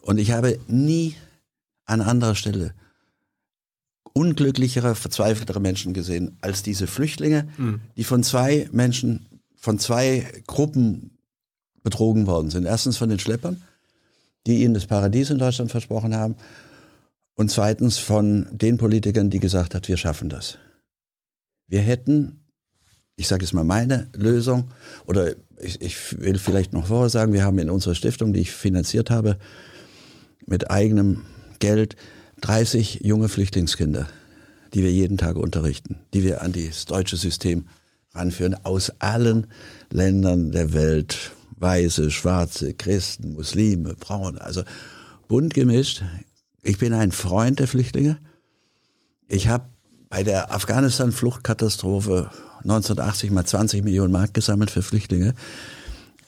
Und 0.00 0.18
ich 0.18 0.32
habe 0.32 0.58
nie 0.66 1.14
an 1.84 2.00
anderer 2.00 2.34
Stelle 2.34 2.74
unglücklichere, 4.12 4.94
verzweifeltere 4.94 5.60
Menschen 5.60 5.92
gesehen 5.92 6.36
als 6.40 6.62
diese 6.62 6.86
Flüchtlinge, 6.86 7.48
mhm. 7.58 7.80
die 7.96 8.04
von 8.04 8.22
zwei 8.22 8.68
Menschen, 8.72 9.26
von 9.56 9.78
zwei 9.78 10.26
Gruppen 10.46 11.10
betrogen 11.82 12.26
worden 12.26 12.50
sind. 12.50 12.64
Erstens 12.64 12.96
von 12.96 13.10
den 13.10 13.18
Schleppern, 13.18 13.62
die 14.46 14.62
ihnen 14.62 14.74
das 14.74 14.86
Paradies 14.86 15.30
in 15.30 15.38
Deutschland 15.38 15.70
versprochen 15.70 16.14
haben. 16.14 16.36
Und 17.34 17.50
zweitens 17.50 17.98
von 17.98 18.46
den 18.50 18.78
Politikern, 18.78 19.28
die 19.28 19.40
gesagt 19.40 19.74
hat, 19.74 19.88
wir 19.88 19.96
schaffen 19.96 20.28
das. 20.28 20.58
Wir 21.66 21.80
hätten, 21.80 22.40
ich 23.16 23.28
sage 23.28 23.44
jetzt 23.44 23.52
mal 23.52 23.64
meine 23.64 24.08
Lösung, 24.14 24.70
oder 25.06 25.34
ich, 25.60 25.80
ich 25.82 26.20
will 26.20 26.38
vielleicht 26.38 26.72
noch 26.72 26.86
vorher 26.86 27.10
sagen, 27.10 27.32
wir 27.32 27.44
haben 27.44 27.58
in 27.58 27.70
unserer 27.70 27.94
Stiftung, 27.94 28.32
die 28.32 28.40
ich 28.40 28.52
finanziert 28.52 29.10
habe, 29.10 29.36
mit 30.46 30.70
eigenem 30.70 31.22
Geld 31.58 31.96
30 32.40 33.00
junge 33.02 33.28
Flüchtlingskinder, 33.28 34.08
die 34.74 34.82
wir 34.82 34.92
jeden 34.92 35.18
Tag 35.18 35.36
unterrichten, 35.36 35.96
die 36.14 36.22
wir 36.22 36.42
an 36.42 36.52
das 36.52 36.84
deutsche 36.84 37.16
System 37.16 37.66
ranführen, 38.14 38.56
aus 38.64 38.92
allen 39.00 39.46
Ländern 39.90 40.52
der 40.52 40.72
Welt. 40.72 41.32
Weiße, 41.56 42.10
Schwarze, 42.10 42.74
Christen, 42.74 43.32
Muslime, 43.32 43.94
Braun, 43.94 44.38
also 44.38 44.62
bunt 45.28 45.54
gemischt. 45.54 46.02
Ich 46.62 46.78
bin 46.78 46.92
ein 46.92 47.12
Freund 47.12 47.58
der 47.60 47.68
Flüchtlinge. 47.68 48.18
Ich 49.28 49.48
habe 49.48 49.66
bei 50.08 50.22
der 50.22 50.52
Afghanistan-Fluchtkatastrophe 50.52 52.30
1980 52.62 53.30
mal 53.30 53.44
20 53.44 53.84
Millionen 53.84 54.12
Mark 54.12 54.34
gesammelt 54.34 54.70
für 54.70 54.82
Flüchtlinge. 54.82 55.34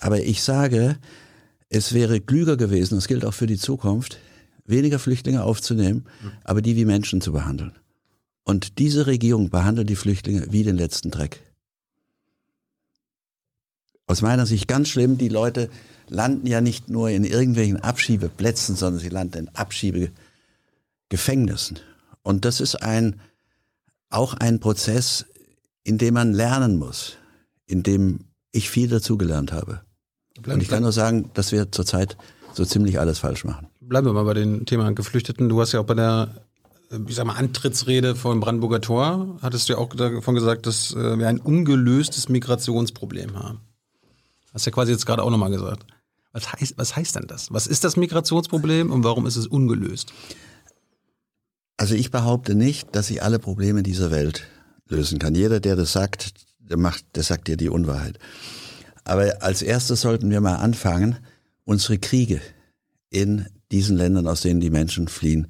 Aber 0.00 0.20
ich 0.20 0.42
sage, 0.42 0.96
es 1.68 1.92
wäre 1.92 2.20
klüger 2.20 2.56
gewesen, 2.56 2.94
das 2.94 3.08
gilt 3.08 3.24
auch 3.24 3.34
für 3.34 3.46
die 3.46 3.58
Zukunft, 3.58 4.18
weniger 4.64 4.98
Flüchtlinge 4.98 5.42
aufzunehmen, 5.42 6.06
aber 6.44 6.62
die 6.62 6.76
wie 6.76 6.84
Menschen 6.84 7.20
zu 7.20 7.32
behandeln. 7.32 7.72
Und 8.44 8.78
diese 8.78 9.06
Regierung 9.06 9.50
behandelt 9.50 9.90
die 9.90 9.96
Flüchtlinge 9.96 10.46
wie 10.50 10.62
den 10.62 10.76
letzten 10.76 11.10
Dreck. 11.10 11.40
Aus 14.08 14.22
meiner 14.22 14.46
Sicht 14.46 14.66
ganz 14.66 14.88
schlimm, 14.88 15.18
die 15.18 15.28
Leute 15.28 15.70
landen 16.08 16.48
ja 16.48 16.60
nicht 16.60 16.88
nur 16.88 17.10
in 17.10 17.22
irgendwelchen 17.24 17.76
Abschiebeplätzen, 17.76 18.74
sondern 18.74 19.00
sie 19.00 19.10
landen 19.10 19.38
in 19.38 19.48
Abschiebegefängnissen. 19.54 21.78
Und 22.22 22.44
das 22.44 22.60
ist 22.60 22.82
ein, 22.82 23.20
auch 24.10 24.34
ein 24.34 24.58
Prozess, 24.58 25.26
in 25.84 25.98
dem 25.98 26.14
man 26.14 26.32
lernen 26.32 26.76
muss, 26.76 27.18
in 27.66 27.84
dem 27.84 28.24
ich 28.50 28.70
viel 28.70 28.88
dazugelernt 28.88 29.52
habe. 29.52 29.82
Und 30.46 30.62
ich 30.62 30.68
kann 30.68 30.82
nur 30.82 30.92
sagen, 30.92 31.30
dass 31.34 31.52
wir 31.52 31.70
zurzeit 31.70 32.16
so 32.54 32.64
ziemlich 32.64 32.98
alles 32.98 33.20
falsch 33.20 33.44
machen 33.44 33.68
bleiben 33.88 34.06
wir 34.06 34.12
mal 34.12 34.24
bei 34.24 34.34
dem 34.34 34.66
Thema 34.66 34.92
Geflüchteten. 34.92 35.48
Du 35.48 35.60
hast 35.60 35.72
ja 35.72 35.80
auch 35.80 35.86
bei 35.86 35.94
der, 35.94 36.28
ich 37.06 37.14
sag 37.14 37.26
mal, 37.26 37.34
Antrittsrede 37.34 38.14
vom 38.14 38.40
Brandenburger 38.40 38.80
Tor, 38.80 39.38
hattest 39.42 39.68
du 39.68 39.74
ja 39.74 39.78
auch 39.78 39.94
davon 39.94 40.34
gesagt, 40.34 40.66
dass 40.66 40.94
äh, 40.94 41.18
wir 41.18 41.28
ein 41.28 41.40
ungelöstes 41.40 42.28
Migrationsproblem 42.28 43.38
haben. 43.38 43.60
Hast 44.58 44.66
ja 44.66 44.72
quasi 44.72 44.90
jetzt 44.90 45.06
gerade 45.06 45.22
auch 45.22 45.30
nochmal 45.30 45.52
gesagt. 45.52 45.86
Was 46.32 46.52
heißt, 46.52 46.74
was 46.78 46.96
heißt 46.96 47.14
denn 47.14 47.28
das? 47.28 47.52
Was 47.52 47.68
ist 47.68 47.84
das 47.84 47.96
Migrationsproblem 47.96 48.90
und 48.90 49.04
warum 49.04 49.24
ist 49.24 49.36
es 49.36 49.46
ungelöst? 49.46 50.12
Also 51.76 51.94
ich 51.94 52.10
behaupte 52.10 52.56
nicht, 52.56 52.96
dass 52.96 53.08
ich 53.08 53.22
alle 53.22 53.38
Probleme 53.38 53.84
dieser 53.84 54.10
Welt 54.10 54.48
lösen 54.88 55.20
kann. 55.20 55.36
Jeder, 55.36 55.60
der 55.60 55.76
das 55.76 55.92
sagt, 55.92 56.34
der 56.58 56.76
macht, 56.76 57.04
der 57.14 57.22
sagt 57.22 57.46
dir 57.46 57.56
die 57.56 57.68
Unwahrheit. 57.68 58.18
Aber 59.04 59.32
als 59.42 59.62
erstes 59.62 60.00
sollten 60.00 60.28
wir 60.28 60.40
mal 60.40 60.56
anfangen, 60.56 61.18
unsere 61.64 61.98
Kriege 61.98 62.40
in 63.10 63.46
diesen 63.70 63.96
Ländern, 63.96 64.26
aus 64.26 64.40
denen 64.40 64.58
die 64.58 64.70
Menschen 64.70 65.06
fliehen, 65.06 65.46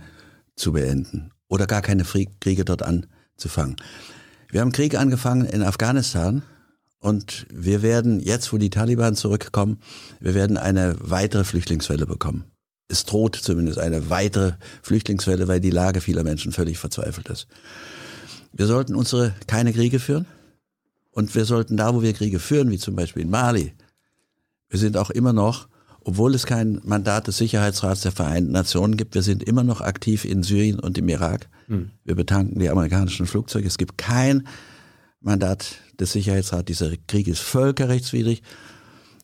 zu 0.55 0.73
beenden. 0.73 1.31
Oder 1.49 1.67
gar 1.67 1.81
keine 1.81 2.05
Kriege 2.05 2.67
dort 2.67 2.83
anzufangen. 2.83 3.77
Wir 4.51 4.61
haben 4.61 4.73
Krieg 4.73 4.97
angefangen 4.97 5.47
in 5.47 5.63
Afghanistan 5.63 6.43
und 6.99 7.47
wir 7.53 7.83
werden 7.83 8.21
jetzt, 8.21 8.53
wo 8.53 8.59
die 8.59 8.71
Taliban 8.71 9.15
zurückkommen, 9.15 9.79
wir 10.21 10.35
werden 10.35 10.57
eine 10.57 10.97
weitere 11.01 11.45
Flüchtlingswelle 11.45 12.07
bekommen. 12.07 12.45
Es 12.89 13.05
droht 13.05 13.37
zumindest 13.37 13.79
eine 13.79 14.11
weitere 14.11 14.53
Flüchtlingswelle, 14.83 15.47
weil 15.47 15.61
die 15.61 15.71
Lage 15.71 16.01
vieler 16.01 16.25
Menschen 16.25 16.53
völlig 16.53 16.79
verzweifelt 16.79 17.29
ist. 17.29 17.47
Wir 18.53 18.67
sollten 18.67 18.95
unsere 18.95 19.35
keine 19.47 19.73
Kriege 19.73 20.01
führen 20.01 20.27
und 21.11 21.35
wir 21.35 21.45
sollten 21.45 21.77
da, 21.77 21.95
wo 21.95 22.03
wir 22.03 22.15
Kriege 22.15 22.39
führen, 22.39 22.71
wie 22.71 22.79
zum 22.79 22.97
Beispiel 22.97 23.23
in 23.23 23.31
Mali, 23.31 23.75
wir 24.71 24.79
sind 24.79 24.97
auch 24.97 25.11
immer 25.11 25.33
noch 25.33 25.69
obwohl 26.09 26.35
es 26.35 26.47
kein 26.47 26.81
Mandat 26.85 27.27
des 27.27 27.37
Sicherheitsrats 27.37 28.01
der 28.01 28.13
Vereinten 28.13 28.51
Nationen 28.51 28.97
gibt, 28.97 29.15
wir 29.15 29.21
sind 29.21 29.43
immer 29.43 29.63
noch 29.63 29.83
aktiv 29.83 30.25
in 30.25 30.43
Syrien 30.43 30.79
und 30.81 30.97
im 30.97 31.07
Irak. 31.11 31.51
Mhm. 31.67 31.91
Wir 32.03 32.15
betanken 32.15 32.59
die 32.59 32.71
amerikanischen 32.71 33.27
Flugzeuge. 33.27 33.67
Es 33.67 33.77
gibt 33.77 33.99
kein 33.99 34.49
Mandat 35.21 35.77
des 35.99 36.13
Sicherheitsrats. 36.13 36.67
Dieser 36.67 36.93
Krieg 37.07 37.29
ist 37.29 37.41
völkerrechtswidrig. 37.41 38.43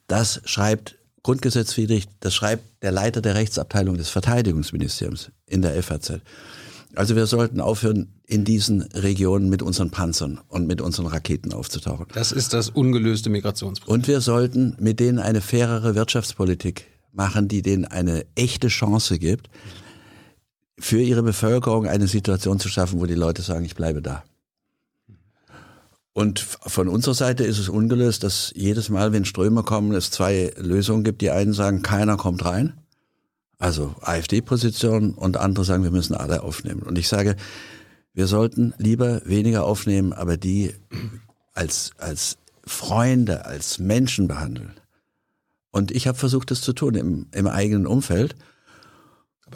Das 0.06 0.40
schreibt 0.44 0.96
grundgesetzwidrig, 1.22 2.06
das 2.20 2.34
schreibt 2.34 2.82
der 2.82 2.92
Leiter 2.92 3.22
der 3.22 3.34
Rechtsabteilung 3.34 3.96
des 3.96 4.10
Verteidigungsministeriums 4.10 5.30
in 5.46 5.62
der 5.62 5.82
FAZ. 5.82 6.20
Also 6.94 7.16
wir 7.16 7.26
sollten 7.26 7.60
aufhören, 7.60 8.12
in 8.26 8.44
diesen 8.44 8.82
Regionen 8.82 9.48
mit 9.48 9.62
unseren 9.62 9.90
Panzern 9.90 10.40
und 10.48 10.66
mit 10.66 10.80
unseren 10.80 11.06
Raketen 11.06 11.52
aufzutauchen. 11.52 12.06
Das 12.14 12.32
ist 12.32 12.54
das 12.54 12.70
ungelöste 12.70 13.30
Migrationsproblem. 13.30 13.94
Und 13.94 14.08
wir 14.08 14.20
sollten 14.20 14.76
mit 14.78 15.00
denen 15.00 15.18
eine 15.18 15.40
fairere 15.40 15.94
Wirtschaftspolitik 15.94 16.86
machen, 17.12 17.48
die 17.48 17.62
denen 17.62 17.84
eine 17.84 18.24
echte 18.34 18.68
Chance 18.68 19.18
gibt, 19.18 19.48
für 20.78 21.00
ihre 21.00 21.22
Bevölkerung 21.22 21.86
eine 21.86 22.06
Situation 22.06 22.58
zu 22.58 22.68
schaffen, 22.68 23.00
wo 23.00 23.06
die 23.06 23.14
Leute 23.14 23.42
sagen, 23.42 23.64
ich 23.64 23.74
bleibe 23.74 24.02
da. 24.02 24.24
Und 26.14 26.40
von 26.40 26.88
unserer 26.88 27.14
Seite 27.14 27.44
ist 27.44 27.58
es 27.58 27.68
ungelöst, 27.68 28.24
dass 28.24 28.52
jedes 28.54 28.88
Mal, 28.88 29.12
wenn 29.12 29.26
Ströme 29.26 29.62
kommen, 29.62 29.92
es 29.92 30.10
zwei 30.10 30.54
Lösungen 30.56 31.04
gibt. 31.04 31.20
Die 31.20 31.30
einen 31.30 31.52
sagen, 31.52 31.82
keiner 31.82 32.16
kommt 32.16 32.44
rein 32.44 32.74
also 33.64 33.94
AfD-Position 34.02 35.14
und 35.14 35.36
andere 35.36 35.64
sagen, 35.64 35.84
wir 35.84 35.90
müssen 35.90 36.14
alle 36.14 36.42
aufnehmen. 36.42 36.82
Und 36.82 36.98
ich 36.98 37.08
sage, 37.08 37.36
wir 38.12 38.26
sollten 38.26 38.74
lieber 38.78 39.22
weniger 39.24 39.64
aufnehmen, 39.64 40.12
aber 40.12 40.36
die 40.36 40.74
als, 41.54 41.92
als 41.98 42.36
Freunde, 42.66 43.46
als 43.46 43.78
Menschen 43.78 44.28
behandeln. 44.28 44.74
Und 45.70 45.90
ich 45.90 46.06
habe 46.06 46.18
versucht, 46.18 46.50
das 46.50 46.60
zu 46.60 46.72
tun 46.72 46.94
im, 46.94 47.26
im 47.32 47.46
eigenen 47.46 47.86
Umfeld. 47.86 48.36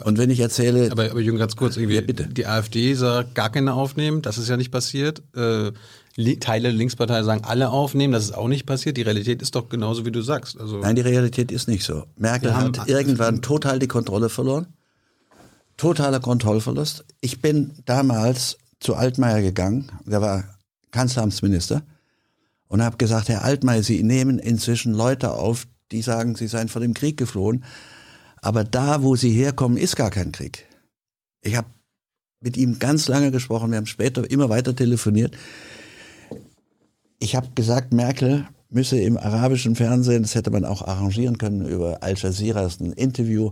Und 0.03 0.17
wenn 0.17 0.29
ich 0.29 0.39
erzähle. 0.39 0.91
Aber, 0.91 1.11
aber 1.11 1.19
Jürgen, 1.19 1.37
ganz 1.37 1.55
kurz, 1.55 1.77
irgendwie, 1.77 1.95
ja, 1.95 2.01
bitte. 2.01 2.27
die 2.27 2.45
AfD 2.45 2.93
sagt, 2.93 3.35
gar 3.35 3.51
keine 3.51 3.73
aufnehmen, 3.73 4.21
das 4.21 4.37
ist 4.37 4.49
ja 4.49 4.57
nicht 4.57 4.71
passiert. 4.71 5.21
Äh, 5.35 5.71
Teile 6.39 6.63
der 6.63 6.73
Linkspartei 6.73 7.23
sagen, 7.23 7.45
alle 7.45 7.69
aufnehmen, 7.69 8.11
das 8.11 8.25
ist 8.25 8.35
auch 8.35 8.49
nicht 8.49 8.65
passiert. 8.65 8.97
Die 8.97 9.03
Realität 9.03 9.41
ist 9.41 9.55
doch 9.55 9.69
genauso, 9.69 10.05
wie 10.05 10.11
du 10.11 10.21
sagst. 10.21 10.59
Also 10.59 10.79
Nein, 10.79 10.95
die 10.97 11.01
Realität 11.01 11.49
ist 11.49 11.69
nicht 11.69 11.85
so. 11.85 12.03
Merkel 12.17 12.55
hat 12.55 12.89
irgendwann 12.89 13.41
total 13.41 13.79
die 13.79 13.87
Kontrolle 13.87 14.27
verloren. 14.27 14.67
Totaler 15.77 16.19
Kontrollverlust. 16.19 17.05
Ich 17.21 17.41
bin 17.41 17.71
damals 17.85 18.57
zu 18.81 18.95
Altmaier 18.95 19.41
gegangen, 19.41 19.91
der 20.05 20.21
war 20.21 20.43
Kanzleramtsminister, 20.91 21.83
und 22.67 22.83
habe 22.83 22.97
gesagt, 22.97 23.29
Herr 23.29 23.45
Altmaier, 23.45 23.81
Sie 23.81 24.03
nehmen 24.03 24.39
inzwischen 24.39 24.93
Leute 24.93 25.31
auf, 25.31 25.67
die 25.91 26.01
sagen, 26.01 26.35
sie 26.35 26.47
seien 26.47 26.67
vor 26.67 26.81
dem 26.81 26.93
Krieg 26.93 27.15
geflohen. 27.17 27.63
Aber 28.41 28.63
da, 28.63 29.03
wo 29.03 29.15
sie 29.15 29.31
herkommen, 29.31 29.77
ist 29.77 29.95
gar 29.95 30.11
kein 30.11 30.31
Krieg. 30.31 30.65
Ich 31.41 31.55
habe 31.55 31.67
mit 32.41 32.57
ihm 32.57 32.77
ganz 32.77 33.07
lange 33.07 33.31
gesprochen, 33.31 33.71
wir 33.71 33.77
haben 33.77 33.85
später 33.85 34.29
immer 34.29 34.49
weiter 34.49 34.75
telefoniert 34.75 35.35
ich 37.19 37.35
habe 37.35 37.49
gesagt, 37.53 37.93
Merkel 37.93 38.47
müsse 38.69 38.99
im 38.99 39.17
arabischen 39.17 39.75
Fernsehen, 39.75 40.23
das 40.23 40.35
hätte 40.35 40.51
man 40.51 40.65
auch 40.65 40.81
arrangieren 40.81 41.37
können, 41.37 41.67
über 41.67 42.01
Al 42.03 42.15
Jazeera 42.15 42.67
ein 42.79 42.93
Interview 42.93 43.51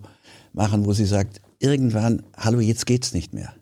machen, 0.53 0.85
wo 0.85 0.93
sie 0.93 1.05
sagt, 1.05 1.41
irgendwann, 1.59 2.23
hallo, 2.35 2.59
jetzt 2.59 2.85
geht's 2.85 3.13
nicht 3.13 3.33
mehr. 3.33 3.53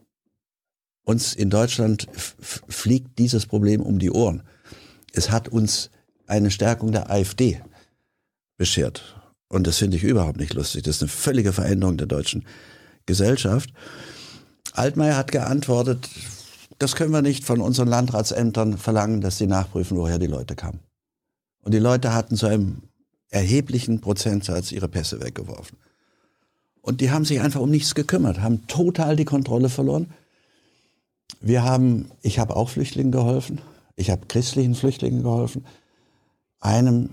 Uns 1.04 1.34
in 1.34 1.50
Deutschland 1.50 2.08
fliegt 2.18 3.20
dieses 3.20 3.46
Problem 3.46 3.82
um 3.82 4.00
die 4.00 4.12
Ohren. 4.12 4.44
Es 5.14 5.32
hat 5.32 5.48
uns 5.48 5.92
eine 6.28 6.52
Stärkung 6.52 6.92
der 6.92 7.12
AfD 7.12 7.62
beschert. 8.58 9.22
Und 9.48 9.68
das 9.68 9.78
finde 9.78 9.98
ich 9.98 10.04
überhaupt 10.04 10.38
nicht 10.38 10.54
lustig. 10.56 10.84
Das 10.84 10.98
ist 10.98 11.04
eine 11.04 11.10
völlige 11.10 11.54
Veränderung 11.54 11.98
der 11.98 12.08
deutschen 12.08 12.46
Gesellschaft. 13.06 13.70
Altmaier 14.74 15.16
hat 15.16 15.32
geantwortet, 15.32 16.10
das 16.80 16.96
können 16.96 17.12
wir 17.12 17.22
nicht 17.22 17.46
von 17.46 17.62
unseren 17.62 17.88
Landratsämtern 17.88 18.78
verlangen, 18.78 19.22
dass 19.22 19.38
sie 19.38 19.48
nachprüfen, 19.48 19.98
woher 19.98 20.20
die 20.20 20.28
Leute 20.28 20.56
kamen. 20.56 20.80
Und 21.62 21.74
die 21.74 21.80
Leute 21.80 22.14
hatten 22.14 22.36
zu 22.36 22.46
einem 22.46 22.84
erheblichen 23.30 24.02
Prozentsatz 24.02 24.72
ihre 24.72 24.88
Pässe 24.88 25.22
weggeworfen. 25.22 25.78
Und 26.82 27.02
die 27.02 27.10
haben 27.10 27.26
sich 27.26 27.42
einfach 27.42 27.62
um 27.62 27.72
nichts 27.72 27.96
gekümmert, 27.96 28.42
haben 28.42 28.68
total 28.68 29.16
die 29.16 29.26
Kontrolle 29.26 29.70
verloren. 29.70 30.12
Wir 31.42 31.64
haben, 31.64 32.12
ich 32.22 32.38
habe 32.38 32.56
auch 32.56 32.70
Flüchtlingen 32.70 33.12
geholfen. 33.12 33.60
Ich 33.96 34.12
habe 34.12 34.28
christlichen 34.28 34.76
Flüchtlingen 34.76 35.24
geholfen. 35.24 35.66
Einem, 36.60 37.10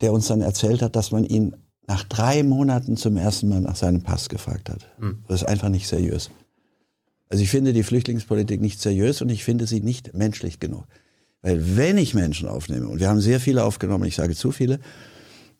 der 0.00 0.12
uns 0.12 0.28
dann 0.28 0.40
erzählt 0.40 0.82
hat, 0.82 0.94
dass 0.94 1.10
man 1.10 1.24
ihn 1.24 1.56
nach 1.88 2.04
drei 2.04 2.42
Monaten 2.42 2.96
zum 2.96 3.16
ersten 3.16 3.48
Mal 3.48 3.62
nach 3.62 3.76
seinem 3.76 4.02
Pass 4.02 4.28
gefragt 4.28 4.68
hat. 4.68 4.86
Mhm. 4.98 5.24
Das 5.26 5.42
ist 5.42 5.48
einfach 5.48 5.70
nicht 5.70 5.88
seriös. 5.88 6.30
Also 7.28 7.42
ich 7.42 7.50
finde 7.50 7.72
die 7.72 7.82
Flüchtlingspolitik 7.82 8.60
nicht 8.60 8.80
seriös 8.80 9.20
und 9.22 9.28
ich 9.28 9.44
finde 9.44 9.66
sie 9.66 9.80
nicht 9.80 10.14
menschlich 10.14 10.60
genug. 10.60 10.86
Weil 11.42 11.76
wenn 11.76 11.98
ich 11.98 12.14
Menschen 12.14 12.48
aufnehme, 12.48 12.88
und 12.88 13.00
wir 13.00 13.08
haben 13.08 13.20
sehr 13.20 13.40
viele 13.40 13.64
aufgenommen, 13.64 14.04
ich 14.04 14.16
sage 14.16 14.34
zu 14.34 14.50
viele, 14.50 14.80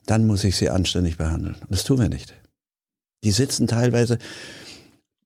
dann 0.06 0.26
muss 0.26 0.44
ich 0.44 0.56
sie 0.56 0.70
anständig 0.70 1.18
behandeln. 1.18 1.56
Und 1.60 1.70
das 1.70 1.84
tun 1.84 1.98
wir 1.98 2.08
nicht. 2.08 2.34
Die 3.24 3.30
sitzen 3.30 3.66
teilweise 3.66 4.18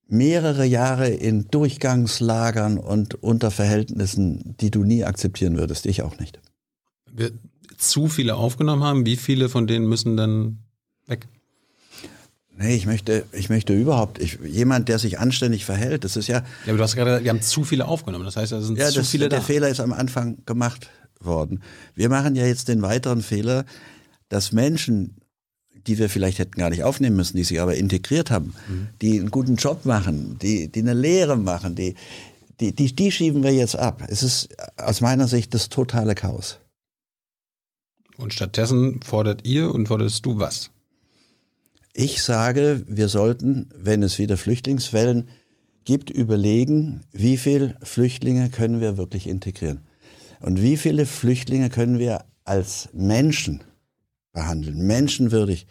mehrere 0.09 0.67
Jahre 0.67 1.09
in 1.09 1.49
Durchgangslagern 1.49 2.79
und 2.79 3.23
unter 3.23 3.51
Verhältnissen, 3.51 4.57
die 4.61 4.71
du 4.71 4.85
nie 4.85 5.05
akzeptieren 5.05 5.57
würdest. 5.57 5.87
Ich 5.87 6.03
auch 6.03 6.19
nicht. 6.19 6.41
Wir 7.11 7.31
zu 7.79 8.09
viele 8.09 8.37
aufgenommen 8.37 8.83
haben, 8.83 9.07
wie 9.07 9.17
viele 9.17 9.49
von 9.49 9.67
denen 9.67 9.87
müssen 9.87 10.17
dann 10.17 10.59
weg? 11.07 11.29
Nee, 12.63 12.77
ich 12.77 12.87
möchte, 12.87 13.25
ich 13.33 13.49
möchte 13.49 13.75
überhaupt, 13.75 14.21
ich, 14.21 14.39
jemand, 14.45 14.89
der 14.89 15.01
sich 15.01 15.19
anständig 15.19 15.65
verhält, 15.65 16.05
das 16.05 16.17
ist 16.17 16.29
ja. 16.29 16.39
Ja, 16.39 16.45
aber 16.69 16.77
du 16.77 16.83
hast 16.85 16.95
gerade, 16.95 17.25
wir 17.25 17.31
haben 17.31 17.43
zu 17.43 17.65
viele 17.65 17.89
aufgenommen. 17.89 18.25
Das 18.25 18.37
heißt, 18.37 18.53
da 18.53 18.61
sind 18.61 18.79
ja, 18.79 18.89
zu 18.89 19.01
das, 19.01 19.09
viele 19.09 19.29
der 19.29 19.41
da. 19.41 19.45
Fehler 19.45 19.69
ist 19.69 19.81
am 19.81 19.93
Anfang 19.93 20.39
gemacht 20.47 20.89
worden. 21.19 21.61
Wir 21.97 22.09
machen 22.09 22.37
ja 22.37 22.47
jetzt 22.47 22.69
den 22.69 22.81
weiteren 22.83 23.23
Fehler, 23.23 23.65
dass 24.29 24.53
Menschen, 24.53 25.17
die 25.89 25.99
wir 25.99 26.09
vielleicht 26.09 26.39
hätten 26.39 26.57
gar 26.57 26.71
nicht 26.71 26.85
aufnehmen 26.85 27.17
müssen, 27.17 27.37
die 27.37 27.43
sich 27.43 27.61
aber 27.61 27.75
integriert 27.75 28.31
haben, 28.31 28.55
mhm. 28.69 28.89
die 29.01 29.19
einen 29.19 29.33
guten 29.33 29.57
Job 29.57 29.85
machen, 29.85 30.39
die, 30.41 30.71
die 30.71 30.81
eine 30.81 30.95
Lehre 30.95 31.37
machen, 31.37 31.75
die, 31.75 31.97
die, 32.61 32.73
die, 32.77 32.95
die 32.95 33.11
schieben 33.11 33.43
wir 33.43 33.53
jetzt 33.53 33.75
ab. 33.75 34.05
Es 34.07 34.23
ist 34.23 34.51
aus 34.77 35.01
meiner 35.01 35.27
Sicht 35.27 35.53
das 35.53 35.69
totale 35.69 36.15
Chaos. 36.15 36.61
Und 38.17 38.33
stattdessen 38.33 39.01
fordert 39.03 39.45
ihr 39.45 39.75
und 39.75 39.89
forderst 39.89 40.25
du 40.25 40.39
was? 40.39 40.71
Ich 41.95 42.23
sage, 42.23 42.85
wir 42.87 43.09
sollten, 43.09 43.69
wenn 43.77 44.03
es 44.03 44.19
wieder 44.19 44.37
Flüchtlingswellen 44.37 45.29
gibt, 45.85 46.11
überlegen, 46.11 47.03
wie 47.13 47.37
viele 47.37 47.77
Flüchtlinge 47.83 48.49
können 48.49 48.81
wir 48.81 48.97
wirklich 48.97 49.27
integrieren. 49.27 49.81
Und 50.41 50.63
wie 50.63 50.77
viele 50.77 51.07
Flüchtlinge 51.07 51.69
können 51.69 51.99
wir 51.99 52.25
als 52.45 52.89
Menschen 52.93 53.63
behandeln, 54.33 54.87
menschenwürdig 54.87 55.67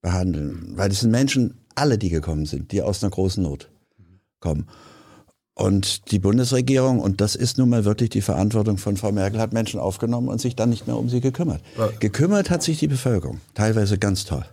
behandeln. 0.00 0.72
Weil 0.76 0.90
es 0.90 1.00
sind 1.00 1.10
Menschen, 1.10 1.58
alle, 1.74 1.98
die 1.98 2.10
gekommen 2.10 2.46
sind, 2.46 2.72
die 2.72 2.82
aus 2.82 3.02
einer 3.02 3.10
großen 3.10 3.42
Not 3.42 3.70
kommen. 4.38 4.68
Und 5.54 6.10
die 6.10 6.18
Bundesregierung, 6.18 7.00
und 7.00 7.20
das 7.20 7.34
ist 7.34 7.58
nun 7.58 7.68
mal 7.68 7.84
wirklich 7.84 8.10
die 8.10 8.22
Verantwortung 8.22 8.78
von 8.78 8.96
Frau 8.96 9.12
Merkel, 9.12 9.40
hat 9.40 9.52
Menschen 9.52 9.80
aufgenommen 9.80 10.28
und 10.28 10.40
sich 10.40 10.56
dann 10.56 10.70
nicht 10.70 10.86
mehr 10.86 10.96
um 10.96 11.08
sie 11.08 11.20
gekümmert. 11.20 11.60
Gekümmert 11.98 12.50
hat 12.50 12.62
sich 12.62 12.78
die 12.78 12.86
Bevölkerung, 12.86 13.40
teilweise 13.54 13.98
ganz 13.98 14.24
toll. 14.24 14.44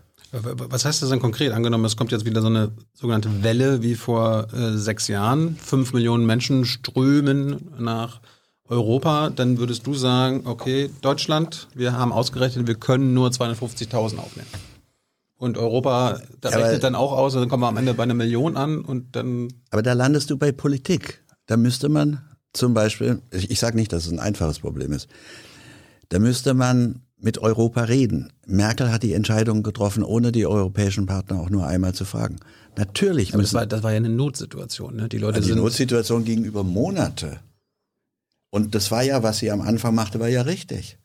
Was 0.43 0.85
heißt 0.85 1.01
das 1.01 1.09
denn 1.09 1.19
konkret? 1.19 1.51
Angenommen, 1.51 1.85
es 1.85 1.97
kommt 1.97 2.11
jetzt 2.11 2.25
wieder 2.25 2.41
so 2.41 2.47
eine 2.47 2.71
sogenannte 2.93 3.43
Welle 3.43 3.81
wie 3.81 3.95
vor 3.95 4.47
äh, 4.53 4.77
sechs 4.77 5.07
Jahren. 5.07 5.55
Fünf 5.55 5.93
Millionen 5.93 6.25
Menschen 6.25 6.65
strömen 6.65 7.71
nach 7.79 8.21
Europa. 8.67 9.29
Dann 9.29 9.57
würdest 9.57 9.87
du 9.87 9.93
sagen, 9.93 10.41
okay, 10.45 10.89
Deutschland, 11.01 11.67
wir 11.73 11.93
haben 11.93 12.11
ausgerechnet, 12.11 12.67
wir 12.67 12.75
können 12.75 13.13
nur 13.13 13.29
250.000 13.29 14.17
aufnehmen. 14.17 14.47
Und 15.37 15.57
Europa, 15.57 16.19
da 16.41 16.49
ja, 16.49 16.57
rechnet 16.57 16.83
dann 16.83 16.95
auch 16.95 17.11
aus, 17.11 17.33
dann 17.33 17.47
kommen 17.47 17.61
wir 17.61 17.67
am 17.67 17.77
Ende 17.77 17.93
bei 17.93 18.03
einer 18.03 18.15
Million 18.15 18.57
an 18.57 18.81
und 18.81 19.15
dann. 19.15 19.49
Aber 19.69 19.83
da 19.83 19.93
landest 19.93 20.29
du 20.29 20.37
bei 20.37 20.51
Politik. 20.51 21.23
Da 21.45 21.57
müsste 21.57 21.89
man 21.89 22.21
zum 22.53 22.73
Beispiel, 22.73 23.21
ich, 23.31 23.51
ich 23.51 23.59
sage 23.59 23.77
nicht, 23.77 23.93
dass 23.93 24.07
es 24.07 24.11
ein 24.11 24.19
einfaches 24.19 24.59
Problem 24.59 24.91
ist, 24.91 25.07
da 26.09 26.19
müsste 26.19 26.53
man 26.53 27.03
mit 27.19 27.39
Europa 27.39 27.83
reden. 27.83 28.31
Merkel 28.45 28.91
hat 28.91 29.03
die 29.03 29.13
Entscheidung 29.13 29.63
getroffen, 29.63 30.03
ohne 30.03 30.31
die 30.31 30.45
europäischen 30.45 31.05
Partner 31.05 31.39
auch 31.39 31.49
nur 31.49 31.65
einmal 31.65 31.93
zu 31.93 32.05
fragen. 32.05 32.37
Natürlich 32.77 33.29
Aber 33.33 33.41
müssen. 33.41 33.55
Das 33.55 33.61
war, 33.61 33.65
das 33.65 33.83
war 33.83 33.91
ja 33.91 33.97
eine 33.97 34.09
Notsituation. 34.09 34.95
Ne? 34.95 35.09
Die 35.09 35.17
Leute 35.17 35.41
die 35.41 35.47
sind 35.47 35.57
Notsituation 35.57 36.23
ging 36.23 36.43
über 36.43 36.63
Monate. 36.63 37.39
Und 38.49 38.75
das 38.75 38.91
war 38.91 39.03
ja, 39.03 39.23
was 39.23 39.39
sie 39.39 39.51
am 39.51 39.61
Anfang 39.61 39.95
machte, 39.95 40.19
war 40.19 40.27
ja 40.27 40.43
richtig. 40.43 40.97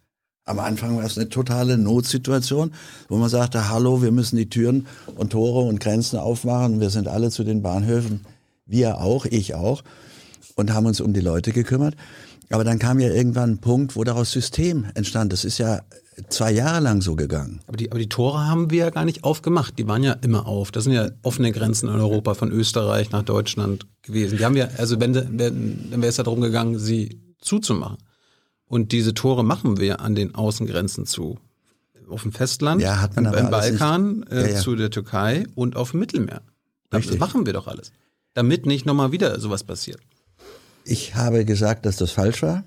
Am 0.44 0.58
Anfang 0.58 0.96
war 0.96 1.04
es 1.04 1.16
eine 1.16 1.28
totale 1.28 1.78
Notsituation, 1.78 2.72
wo 3.08 3.16
man 3.16 3.28
sagte, 3.28 3.68
hallo, 3.68 4.02
wir 4.02 4.10
müssen 4.10 4.36
die 4.36 4.48
Türen 4.48 4.86
und 5.14 5.30
Tore 5.30 5.66
und 5.66 5.80
Grenzen 5.80 6.18
aufmachen. 6.18 6.80
Wir 6.80 6.90
sind 6.90 7.08
alle 7.08 7.30
zu 7.30 7.44
den 7.44 7.62
Bahnhöfen, 7.62 8.26
wir 8.66 8.98
auch, 8.98 9.24
ich 9.24 9.54
auch, 9.54 9.82
und 10.56 10.72
haben 10.72 10.86
uns 10.86 11.00
um 11.00 11.12
die 11.12 11.20
Leute 11.20 11.52
gekümmert. 11.52 11.94
Aber 12.50 12.64
dann 12.64 12.78
kam 12.78 12.98
ja 12.98 13.08
irgendwann 13.08 13.52
ein 13.52 13.58
Punkt, 13.58 13.96
wo 13.96 14.04
daraus 14.04 14.32
System 14.32 14.86
entstand. 14.94 15.32
Das 15.32 15.44
ist 15.44 15.58
ja 15.58 15.82
zwei 16.28 16.52
Jahre 16.52 16.80
lang 16.80 17.00
so 17.00 17.16
gegangen. 17.16 17.60
Aber 17.66 17.76
die, 17.76 17.90
aber 17.90 17.98
die 17.98 18.08
Tore 18.08 18.46
haben 18.46 18.70
wir 18.70 18.78
ja 18.78 18.90
gar 18.90 19.04
nicht 19.04 19.24
aufgemacht. 19.24 19.78
Die 19.78 19.86
waren 19.86 20.02
ja 20.02 20.12
immer 20.12 20.46
auf. 20.46 20.70
Das 20.70 20.84
sind 20.84 20.92
ja 20.92 21.10
offene 21.22 21.52
Grenzen 21.52 21.88
in 21.88 21.94
Europa 21.94 22.34
von 22.34 22.50
Österreich 22.50 23.10
nach 23.10 23.22
Deutschland 23.22 23.86
gewesen. 24.02 24.38
Die 24.38 24.44
haben 24.44 24.54
wir, 24.54 24.78
also 24.78 25.00
wenn, 25.00 25.14
wenn, 25.14 25.38
wenn 25.90 26.02
wäre 26.02 26.08
es 26.08 26.16
ja 26.16 26.24
darum 26.24 26.40
gegangen, 26.40 26.78
sie 26.78 27.20
zuzumachen. 27.40 27.98
Und 28.66 28.92
diese 28.92 29.14
Tore 29.14 29.44
machen 29.44 29.78
wir 29.78 30.00
an 30.00 30.14
den 30.14 30.34
Außengrenzen 30.34 31.06
zu. 31.06 31.38
Auf 32.08 32.22
dem 32.22 32.32
Festland, 32.32 32.82
ja, 32.82 33.00
hat 33.00 33.16
man 33.16 33.32
im 33.32 33.50
Balkan, 33.50 34.24
äh, 34.30 34.42
ja, 34.42 34.48
ja. 34.48 34.60
zu 34.60 34.76
der 34.76 34.90
Türkei 34.90 35.44
und 35.54 35.76
auf 35.76 35.92
dem 35.92 36.00
Mittelmeer. 36.00 36.42
Das 36.90 37.00
Richtig. 37.00 37.20
machen 37.20 37.46
wir 37.46 37.54
doch 37.54 37.66
alles. 37.66 37.90
Damit 38.34 38.66
nicht 38.66 38.84
nochmal 38.84 39.12
wieder 39.12 39.40
sowas 39.40 39.64
passiert. 39.64 40.00
Ich 40.84 41.14
habe 41.14 41.44
gesagt, 41.44 41.86
dass 41.86 41.96
das 41.96 42.10
falsch 42.10 42.42
war. 42.42 42.64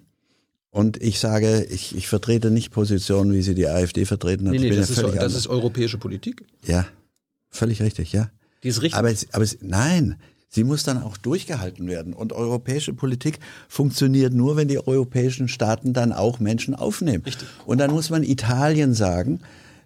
Und 0.75 1.01
ich 1.01 1.19
sage, 1.19 1.65
ich, 1.69 1.95
ich 1.95 2.09
vertrete 2.09 2.51
nicht 2.51 2.69
Positionen, 2.69 3.31
wie 3.31 3.41
sie 3.41 3.55
die 3.55 3.65
AfD 3.65 4.03
vertreten 4.03 4.45
hat. 4.45 4.55
Nee, 4.55 4.59
nee, 4.59 4.75
das, 4.75 4.89
ist, 4.89 5.01
das 5.01 5.33
ist 5.33 5.47
europäische 5.47 5.97
Politik. 5.97 6.43
Ja, 6.65 6.85
völlig 7.49 7.81
richtig, 7.81 8.11
ja. 8.11 8.29
Die 8.61 8.67
ist 8.67 8.81
richtig. 8.81 8.99
Aber, 8.99 9.09
aber 9.31 9.45
nein, 9.61 10.17
Sie 10.49 10.65
muss 10.65 10.83
dann 10.83 11.01
auch 11.01 11.15
durchgehalten 11.15 11.87
werden. 11.87 12.11
Und 12.11 12.33
europäische 12.33 12.93
Politik 12.93 13.39
funktioniert 13.69 14.33
nur, 14.33 14.57
wenn 14.57 14.67
die 14.67 14.85
europäischen 14.85 15.47
Staaten 15.47 15.93
dann 15.93 16.11
auch 16.11 16.41
Menschen 16.41 16.75
aufnehmen. 16.75 17.23
Richtig. 17.23 17.47
Und 17.65 17.77
dann 17.77 17.91
muss 17.91 18.09
man 18.09 18.23
Italien 18.23 18.93
sagen, 18.93 19.39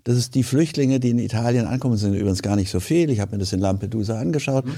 dass 0.06 0.16
es 0.16 0.32
die 0.32 0.44
Flüchtlinge, 0.44 1.00
die 1.00 1.12
in 1.12 1.20
Italien 1.20 1.68
ankommen, 1.68 1.98
sind 1.98 2.16
übrigens 2.16 2.42
gar 2.42 2.56
nicht 2.56 2.72
so 2.72 2.80
viel. 2.80 3.12
Ich 3.12 3.20
habe 3.20 3.34
mir 3.34 3.38
das 3.38 3.54
in 3.54 3.60
Lampedusa 3.60 4.20
angeschaut, 4.20 4.66
mhm. 4.66 4.74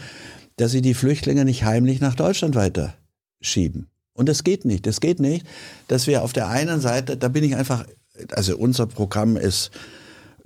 dass 0.58 0.72
sie 0.72 0.82
die 0.82 0.94
Flüchtlinge 0.94 1.46
nicht 1.46 1.64
heimlich 1.64 2.02
nach 2.02 2.16
Deutschland 2.16 2.56
weiterschieben. 2.56 3.88
Und 4.14 4.28
das 4.30 4.44
geht 4.44 4.66
nicht. 4.66 4.86
Das 4.86 5.00
geht 5.00 5.20
nicht, 5.20 5.46
dass 5.88 6.08
wir 6.08 6.24
auf 6.24 6.34
der 6.34 6.50
einen 6.50 6.82
Seite, 6.82 7.18
da 7.18 7.28
bin 7.28 7.44
ich 7.44 7.56
einfach, 7.56 7.86
also 8.32 8.58
unser 8.58 8.88
Programm 8.88 9.38
ist, 9.38 9.72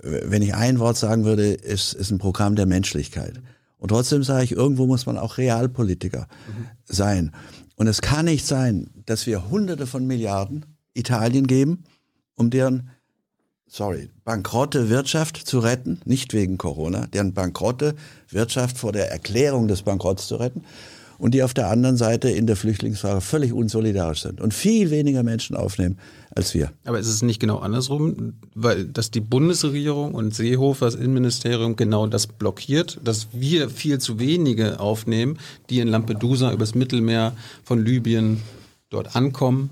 wenn 0.00 0.42
ich 0.42 0.54
ein 0.54 0.78
Wort 0.78 0.96
sagen 0.96 1.24
würde, 1.24 1.52
ist, 1.52 1.92
ist 1.92 2.10
ein 2.10 2.18
Programm 2.18 2.54
der 2.54 2.66
Menschlichkeit. 2.66 3.40
Und 3.78 3.88
trotzdem 3.88 4.22
sage 4.22 4.44
ich, 4.44 4.52
irgendwo 4.52 4.86
muss 4.86 5.06
man 5.06 5.18
auch 5.18 5.38
Realpolitiker 5.38 6.28
mhm. 6.48 6.66
sein. 6.84 7.32
Und 7.76 7.88
es 7.88 8.00
kann 8.00 8.26
nicht 8.26 8.46
sein, 8.46 8.90
dass 9.04 9.26
wir 9.26 9.50
Hunderte 9.50 9.86
von 9.86 10.06
Milliarden 10.06 10.64
Italien 10.94 11.46
geben, 11.46 11.84
um 12.34 12.50
deren, 12.50 12.90
sorry, 13.66 14.08
bankrotte 14.24 14.88
Wirtschaft 14.88 15.36
zu 15.36 15.58
retten, 15.58 16.00
nicht 16.04 16.32
wegen 16.32 16.56
Corona, 16.56 17.06
deren 17.06 17.34
bankrotte 17.34 17.94
Wirtschaft 18.30 18.78
vor 18.78 18.92
der 18.92 19.10
Erklärung 19.10 19.68
des 19.68 19.82
Bankrotts 19.82 20.26
zu 20.28 20.36
retten 20.36 20.64
und 21.18 21.34
die 21.34 21.42
auf 21.42 21.54
der 21.54 21.68
anderen 21.68 21.96
Seite 21.96 22.28
in 22.28 22.46
der 22.46 22.56
Flüchtlingsfrage 22.56 23.20
völlig 23.20 23.52
unsolidarisch 23.52 24.22
sind 24.22 24.40
und 24.40 24.54
viel 24.54 24.90
weniger 24.90 25.22
Menschen 25.22 25.56
aufnehmen 25.56 25.98
als 26.34 26.52
wir. 26.54 26.70
Aber 26.84 26.98
ist 26.98 27.08
es 27.08 27.22
nicht 27.22 27.40
genau 27.40 27.58
andersrum, 27.58 28.34
weil 28.54 28.84
dass 28.84 29.10
die 29.10 29.20
Bundesregierung 29.20 30.14
und 30.14 30.34
Seehofer, 30.34 30.86
das 30.86 30.94
Innenministerium 30.94 31.76
genau 31.76 32.06
das 32.06 32.26
blockiert, 32.26 33.00
dass 33.02 33.28
wir 33.32 33.70
viel 33.70 33.98
zu 33.98 34.18
wenige 34.18 34.78
aufnehmen, 34.80 35.38
die 35.70 35.80
in 35.80 35.88
Lampedusa 35.88 36.52
übers 36.52 36.74
Mittelmeer 36.74 37.32
von 37.64 37.84
Libyen 37.84 38.42
dort 38.90 39.16
ankommen 39.16 39.70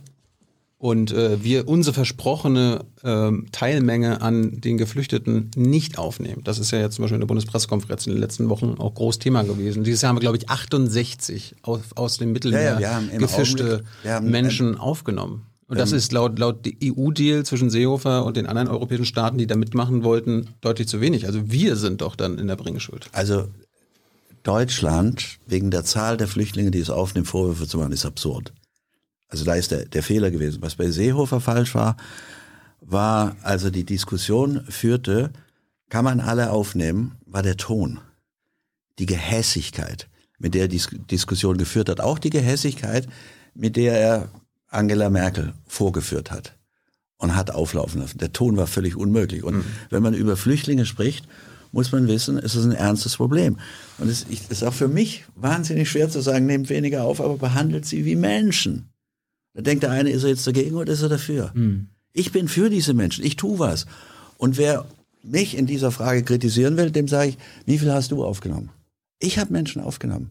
und 0.84 1.12
äh, 1.12 1.42
wir 1.42 1.66
unsere 1.66 1.94
versprochene 1.94 2.84
äh, 3.02 3.30
Teilmenge 3.52 4.20
an 4.20 4.60
den 4.60 4.76
Geflüchteten 4.76 5.50
nicht 5.56 5.96
aufnehmen. 5.96 6.42
Das 6.44 6.58
ist 6.58 6.72
ja 6.72 6.78
jetzt 6.78 6.96
zum 6.96 7.04
Beispiel 7.04 7.14
in 7.14 7.22
der 7.22 7.26
Bundespressekonferenz 7.26 8.06
in 8.06 8.12
den 8.12 8.20
letzten 8.20 8.50
Wochen 8.50 8.74
auch 8.76 8.92
groß 8.92 9.18
Thema 9.18 9.44
gewesen. 9.44 9.82
Dieses 9.82 10.02
Jahr 10.02 10.10
haben 10.10 10.16
wir, 10.16 10.20
glaube 10.20 10.36
ich, 10.36 10.50
68 10.50 11.54
aus, 11.62 11.80
aus 11.94 12.18
dem 12.18 12.32
Mittelmeer 12.32 12.78
ja, 12.80 13.00
ja, 13.00 13.02
gefischte 13.16 13.82
Menschen 14.20 14.76
aufgenommen. 14.76 15.46
Und 15.68 15.78
das 15.78 15.92
ähm, 15.92 15.96
ist 15.96 16.12
laut, 16.12 16.38
laut 16.38 16.68
EU-Deal 16.68 17.46
zwischen 17.46 17.70
Seehofer 17.70 18.26
und 18.26 18.36
den 18.36 18.44
anderen 18.44 18.68
europäischen 18.68 19.06
Staaten, 19.06 19.38
die 19.38 19.46
da 19.46 19.56
mitmachen 19.56 20.04
wollten, 20.04 20.50
deutlich 20.60 20.86
zu 20.86 21.00
wenig. 21.00 21.24
Also 21.24 21.50
wir 21.50 21.76
sind 21.76 22.02
doch 22.02 22.14
dann 22.14 22.36
in 22.36 22.46
der 22.46 22.56
Bringschuld. 22.56 23.08
Also 23.12 23.48
Deutschland, 24.42 25.38
wegen 25.46 25.70
der 25.70 25.84
Zahl 25.84 26.18
der 26.18 26.28
Flüchtlinge, 26.28 26.70
die 26.70 26.80
es 26.80 26.90
aufnimmt, 26.90 27.26
Vorwürfe 27.26 27.66
zu 27.66 27.78
machen, 27.78 27.92
ist 27.92 28.04
absurd. 28.04 28.52
Also 29.34 29.44
da 29.44 29.54
ist 29.56 29.72
der, 29.72 29.84
der 29.86 30.04
Fehler 30.04 30.30
gewesen. 30.30 30.62
Was 30.62 30.76
bei 30.76 30.88
Seehofer 30.92 31.40
falsch 31.40 31.74
war, 31.74 31.96
war, 32.80 33.34
also 33.42 33.68
die 33.68 33.82
Diskussion 33.82 34.64
führte, 34.68 35.32
kann 35.88 36.04
man 36.04 36.20
alle 36.20 36.50
aufnehmen, 36.50 37.16
war 37.26 37.42
der 37.42 37.56
Ton. 37.56 37.98
Die 39.00 39.06
Gehässigkeit, 39.06 40.08
mit 40.38 40.54
der 40.54 40.62
er 40.62 40.68
die 40.68 40.80
Diskussion 41.10 41.58
geführt 41.58 41.88
hat. 41.88 42.00
Auch 42.00 42.20
die 42.20 42.30
Gehässigkeit, 42.30 43.08
mit 43.56 43.74
der 43.74 43.98
er 43.98 44.28
Angela 44.68 45.10
Merkel 45.10 45.52
vorgeführt 45.66 46.30
hat 46.30 46.56
und 47.18 47.34
hat 47.34 47.50
auflaufen 47.50 48.02
lassen. 48.02 48.18
Der 48.18 48.32
Ton 48.32 48.56
war 48.56 48.68
völlig 48.68 48.94
unmöglich. 48.94 49.42
Und 49.42 49.56
mhm. 49.56 49.64
wenn 49.90 50.04
man 50.04 50.14
über 50.14 50.36
Flüchtlinge 50.36 50.86
spricht, 50.86 51.26
muss 51.72 51.90
man 51.90 52.06
wissen, 52.06 52.38
es 52.38 52.54
ist 52.54 52.66
ein 52.66 52.70
ernstes 52.70 53.16
Problem. 53.16 53.58
Und 53.98 54.08
es 54.08 54.22
ist 54.22 54.62
auch 54.62 54.74
für 54.74 54.86
mich 54.86 55.24
wahnsinnig 55.34 55.90
schwer 55.90 56.08
zu 56.08 56.20
sagen, 56.20 56.46
nehmt 56.46 56.68
weniger 56.68 57.02
auf, 57.02 57.20
aber 57.20 57.36
behandelt 57.36 57.84
sie 57.84 58.04
wie 58.04 58.14
Menschen. 58.14 58.93
Da 59.54 59.62
denkt 59.62 59.84
der 59.84 59.90
eine, 59.90 60.10
ist 60.10 60.24
er 60.24 60.30
jetzt 60.30 60.46
dagegen 60.46 60.76
oder 60.76 60.92
ist 60.92 61.02
er 61.02 61.08
dafür? 61.08 61.52
Mhm. 61.54 61.88
Ich 62.12 62.32
bin 62.32 62.48
für 62.48 62.70
diese 62.70 62.94
Menschen, 62.94 63.24
ich 63.24 63.36
tue 63.36 63.58
was. 63.58 63.86
Und 64.36 64.58
wer 64.58 64.86
mich 65.22 65.56
in 65.56 65.66
dieser 65.66 65.90
Frage 65.90 66.22
kritisieren 66.22 66.76
will, 66.76 66.90
dem 66.90 67.08
sage 67.08 67.30
ich, 67.30 67.38
wie 67.64 67.78
viel 67.78 67.92
hast 67.92 68.10
du 68.10 68.24
aufgenommen? 68.24 68.70
Ich 69.18 69.38
habe 69.38 69.52
Menschen 69.52 69.80
aufgenommen. 69.80 70.30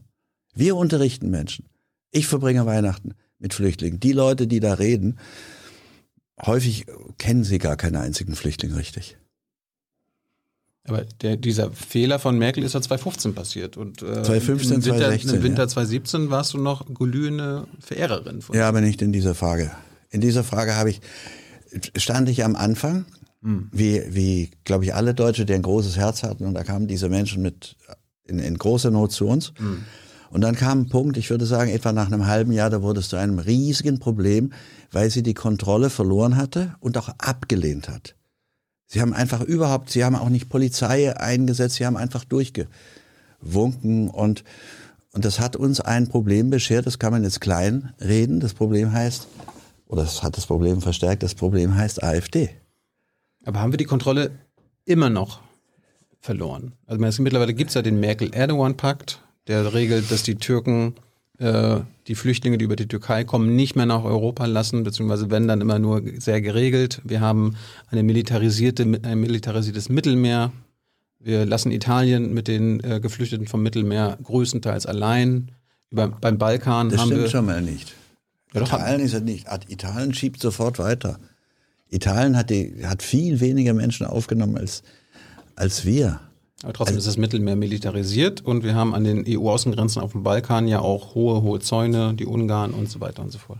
Wir 0.54 0.76
unterrichten 0.76 1.30
Menschen. 1.30 1.66
Ich 2.10 2.26
verbringe 2.26 2.64
Weihnachten 2.64 3.14
mit 3.38 3.54
Flüchtlingen. 3.54 3.98
Die 3.98 4.12
Leute, 4.12 4.46
die 4.46 4.60
da 4.60 4.74
reden, 4.74 5.18
häufig 6.40 6.86
kennen 7.18 7.44
sie 7.44 7.58
gar 7.58 7.76
keinen 7.76 7.96
einzigen 7.96 8.36
Flüchtling 8.36 8.72
richtig. 8.72 9.16
Aber 10.86 11.04
der, 11.22 11.36
dieser 11.36 11.70
Fehler 11.70 12.18
von 12.18 12.36
Merkel 12.36 12.62
ist 12.62 12.74
ja 12.74 12.80
2015 12.82 13.34
passiert. 13.34 13.76
Und, 13.76 14.02
äh, 14.02 14.22
2015, 14.22 14.76
im 14.76 14.84
Winter, 14.84 14.98
2016. 14.98 15.34
Im 15.34 15.42
Winter 15.42 15.62
ja. 15.62 15.68
2017 15.68 16.30
warst 16.30 16.52
du 16.52 16.58
noch 16.58 16.86
glühende 16.92 17.66
Verehrerin 17.80 18.42
von 18.42 18.54
Ja, 18.54 18.68
aber 18.68 18.82
nicht 18.82 19.00
in 19.00 19.10
dieser 19.10 19.34
Frage. 19.34 19.70
In 20.10 20.20
dieser 20.20 20.44
Frage 20.44 20.76
habe 20.76 20.90
ich, 20.90 21.00
stand 21.96 22.28
ich 22.28 22.44
am 22.44 22.54
Anfang, 22.54 23.06
hm. 23.42 23.70
wie, 23.72 24.02
wie 24.10 24.50
glaube 24.64 24.84
ich, 24.84 24.94
alle 24.94 25.14
Deutsche, 25.14 25.46
die 25.46 25.54
ein 25.54 25.62
großes 25.62 25.96
Herz 25.96 26.22
hatten. 26.22 26.44
Und 26.44 26.52
da 26.52 26.64
kamen 26.64 26.86
diese 26.86 27.08
Menschen 27.08 27.40
mit 27.40 27.76
in, 28.24 28.38
in 28.38 28.58
großer 28.58 28.90
Not 28.90 29.12
zu 29.12 29.26
uns. 29.26 29.54
Hm. 29.56 29.84
Und 30.28 30.40
dann 30.40 30.54
kam 30.54 30.80
ein 30.80 30.88
Punkt, 30.88 31.16
ich 31.16 31.30
würde 31.30 31.46
sagen, 31.46 31.70
etwa 31.70 31.92
nach 31.92 32.08
einem 32.08 32.26
halben 32.26 32.52
Jahr, 32.52 32.68
da 32.68 32.82
wurde 32.82 33.00
es 33.00 33.08
zu 33.08 33.16
einem 33.16 33.38
riesigen 33.38 34.00
Problem, 34.00 34.52
weil 34.90 35.08
sie 35.08 35.22
die 35.22 35.32
Kontrolle 35.32 35.88
verloren 35.88 36.36
hatte 36.36 36.74
und 36.80 36.98
auch 36.98 37.08
abgelehnt 37.18 37.88
hat. 37.88 38.16
Sie 38.86 39.00
haben 39.00 39.14
einfach 39.14 39.40
überhaupt, 39.40 39.90
sie 39.90 40.04
haben 40.04 40.16
auch 40.16 40.28
nicht 40.28 40.48
Polizei 40.48 41.16
eingesetzt, 41.16 41.76
sie 41.76 41.86
haben 41.86 41.96
einfach 41.96 42.24
durchgewunken 42.24 44.10
und, 44.10 44.44
und 45.12 45.24
das 45.24 45.40
hat 45.40 45.56
uns 45.56 45.80
ein 45.80 46.08
Problem 46.08 46.50
beschert, 46.50 46.86
das 46.86 46.98
kann 46.98 47.12
man 47.12 47.24
jetzt 47.24 47.40
klein 47.40 47.94
reden. 48.00 48.40
Das 48.40 48.54
Problem 48.54 48.92
heißt, 48.92 49.26
oder 49.86 50.02
das 50.02 50.22
hat 50.22 50.36
das 50.36 50.46
Problem 50.46 50.80
verstärkt, 50.80 51.22
das 51.22 51.34
Problem 51.34 51.74
heißt 51.74 52.02
AfD. 52.02 52.50
Aber 53.44 53.60
haben 53.60 53.72
wir 53.72 53.76
die 53.78 53.84
Kontrolle 53.84 54.30
immer 54.84 55.10
noch 55.10 55.40
verloren? 56.20 56.72
Also 56.86 57.22
mittlerweile 57.22 57.54
gibt 57.54 57.70
es 57.70 57.74
ja 57.74 57.82
den 57.82 58.00
Merkel-Erdogan-Pakt, 58.00 59.22
der 59.46 59.74
regelt, 59.74 60.10
dass 60.10 60.22
die 60.22 60.36
Türken 60.36 60.94
äh, 61.38 61.80
die 62.06 62.14
Flüchtlinge, 62.14 62.58
die 62.58 62.64
über 62.64 62.76
die 62.76 62.86
Türkei 62.86 63.24
kommen, 63.24 63.56
nicht 63.56 63.74
mehr 63.74 63.86
nach 63.86 64.04
Europa 64.04 64.46
lassen, 64.46 64.84
beziehungsweise 64.84 65.30
wenn 65.30 65.48
dann 65.48 65.60
immer 65.60 65.78
nur 65.78 66.02
sehr 66.18 66.40
geregelt. 66.40 67.00
Wir 67.04 67.20
haben 67.20 67.56
eine 67.90 68.02
militarisierte, 68.02 68.84
ein 69.02 69.20
militarisiertes 69.20 69.88
Mittelmeer. 69.88 70.52
Wir 71.18 71.44
lassen 71.46 71.72
Italien 71.72 72.34
mit 72.34 72.48
den 72.48 72.82
äh, 72.84 73.00
Geflüchteten 73.00 73.46
vom 73.46 73.62
Mittelmeer 73.62 74.18
größtenteils 74.22 74.86
allein. 74.86 75.50
Über, 75.90 76.08
beim 76.08 76.38
Balkan 76.38 76.90
das 76.90 77.00
haben 77.00 77.06
stimmt 77.08 77.22
wir, 77.22 77.30
schon 77.30 77.46
mal 77.46 77.62
nicht. 77.62 77.94
Ja, 78.52 78.62
Italien 78.62 79.00
ist 79.00 79.12
ja 79.14 79.20
nicht. 79.20 79.46
Italien 79.68 80.14
schiebt 80.14 80.40
sofort 80.40 80.78
weiter. 80.78 81.18
Italien 81.90 82.36
hat, 82.36 82.50
die, 82.50 82.84
hat 82.84 83.02
viel 83.02 83.40
weniger 83.40 83.74
Menschen 83.74 84.06
aufgenommen 84.06 84.56
als, 84.56 84.82
als 85.56 85.84
wir. 85.84 86.20
Aber 86.64 86.72
trotzdem 86.72 86.96
also, 86.96 87.08
ist 87.08 87.14
das 87.14 87.18
Mittelmeer 87.18 87.56
militarisiert 87.56 88.40
und 88.40 88.64
wir 88.64 88.74
haben 88.74 88.94
an 88.94 89.04
den 89.04 89.24
EU-Außengrenzen 89.28 90.00
auf 90.00 90.12
dem 90.12 90.22
Balkan 90.22 90.66
ja 90.66 90.80
auch 90.80 91.14
hohe, 91.14 91.42
hohe 91.42 91.60
Zäune, 91.60 92.14
die 92.14 92.24
Ungarn 92.24 92.72
und 92.72 92.90
so 92.90 93.00
weiter 93.00 93.22
und 93.22 93.30
so 93.30 93.38
fort. 93.38 93.58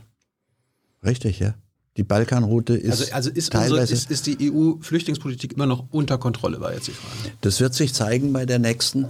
Richtig, 1.05 1.39
ja. 1.39 1.55
Die 1.99 2.03
Balkanroute 2.03 2.75
ist. 2.75 3.03
Also, 3.03 3.13
also 3.13 3.31
ist, 3.31 3.53
teilweise, 3.53 3.93
unsere, 3.93 3.99
ist, 3.99 4.11
ist 4.11 4.27
die 4.27 4.51
EU-Flüchtlingspolitik 4.51 5.53
immer 5.53 5.67
noch 5.67 5.85
unter 5.91 6.17
Kontrolle, 6.17 6.61
war 6.61 6.73
jetzt 6.73 6.89
die 6.89 6.93
Frage. 6.93 7.37
Das 7.43 7.61
wird 7.61 7.75
sich 7.75 7.93
zeigen 7.93 8.33
bei 8.33 8.47
der 8.47 8.59
nächsten 8.59 9.07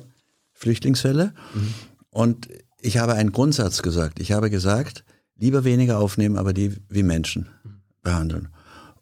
Flüchtlingswelle. 0.52 1.33
Mhm. 1.54 1.74
Und 2.11 2.48
ich 2.80 2.98
habe 2.98 3.14
einen 3.14 3.30
Grundsatz 3.30 3.80
gesagt. 3.80 4.18
Ich 4.18 4.33
habe 4.33 4.50
gesagt, 4.50 5.04
lieber 5.38 5.62
weniger 5.62 6.00
aufnehmen, 6.00 6.37
aber 6.37 6.52
die 6.52 6.74
wie 6.88 7.04
Menschen 7.04 7.48
mhm. 7.62 7.80
behandeln. 8.02 8.48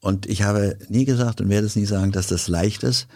Und 0.01 0.27
ich 0.27 0.43
habe 0.43 0.77
nie 0.89 1.07
gesagt 1.07 1.41
und 1.41 1.49
werde 1.49 1.67
es 1.67 1.77
nie 1.77 1.87
sagen, 1.87 2.13
dass 2.13 2.27
das 2.27 2.47
leicht 2.49 2.83
ist. 2.83 3.09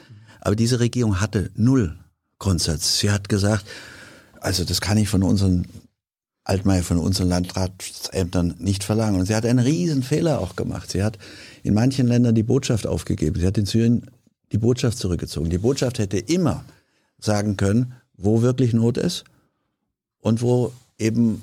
Aber 0.46 0.54
diese 0.54 0.78
Regierung 0.78 1.20
hatte 1.20 1.50
null 1.56 1.98
Grundsatz. 2.38 3.00
Sie 3.00 3.10
hat 3.10 3.28
gesagt, 3.28 3.66
also 4.40 4.62
das 4.62 4.80
kann 4.80 4.96
ich 4.96 5.08
von 5.08 5.24
unseren 5.24 5.66
Altmaier, 6.44 6.84
von 6.84 6.98
unseren 6.98 7.28
Landratsämtern 7.30 8.54
nicht 8.60 8.84
verlangen. 8.84 9.18
Und 9.18 9.26
sie 9.26 9.34
hat 9.34 9.44
einen 9.44 9.58
riesen 9.58 10.04
Fehler 10.04 10.38
auch 10.38 10.54
gemacht. 10.54 10.92
Sie 10.92 11.02
hat 11.02 11.18
in 11.64 11.74
manchen 11.74 12.06
Ländern 12.06 12.36
die 12.36 12.44
Botschaft 12.44 12.86
aufgegeben. 12.86 13.40
Sie 13.40 13.44
hat 13.44 13.58
in 13.58 13.66
Syrien 13.66 14.08
die 14.52 14.58
Botschaft 14.58 14.98
zurückgezogen. 14.98 15.50
Die 15.50 15.58
Botschaft 15.58 15.98
hätte 15.98 16.18
immer 16.18 16.64
sagen 17.18 17.56
können, 17.56 17.94
wo 18.16 18.40
wirklich 18.40 18.72
Not 18.72 18.98
ist 18.98 19.24
und 20.20 20.42
wo 20.42 20.72
eben 20.96 21.42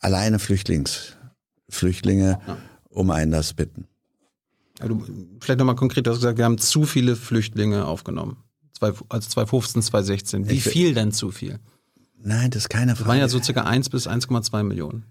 alleine 0.00 0.40
Flüchtlings, 0.40 1.12
Flüchtlinge 1.68 2.40
um 2.88 3.12
Einlass 3.12 3.52
bitten. 3.52 3.86
Also 4.82 5.00
vielleicht 5.40 5.58
nochmal 5.58 5.76
konkret, 5.76 6.06
du 6.06 6.10
hast 6.10 6.18
gesagt, 6.18 6.38
wir 6.38 6.44
haben 6.44 6.58
zu 6.58 6.84
viele 6.84 7.14
Flüchtlinge 7.14 7.86
aufgenommen. 7.86 8.38
Also 8.80 9.28
2015, 9.28 9.80
2016. 9.80 10.48
Wie 10.48 10.60
viel 10.60 10.92
denn 10.92 11.12
zu 11.12 11.30
viel? 11.30 11.60
Nein, 12.20 12.50
das 12.50 12.64
ist 12.64 12.68
keine 12.68 12.96
Frage. 12.96 12.98
Das 12.98 13.08
waren 13.08 13.18
ja 13.18 13.28
so 13.28 13.40
circa 13.40 13.62
1 13.62 13.90
bis 13.90 14.08
1,2 14.08 14.64
Millionen. 14.64 15.04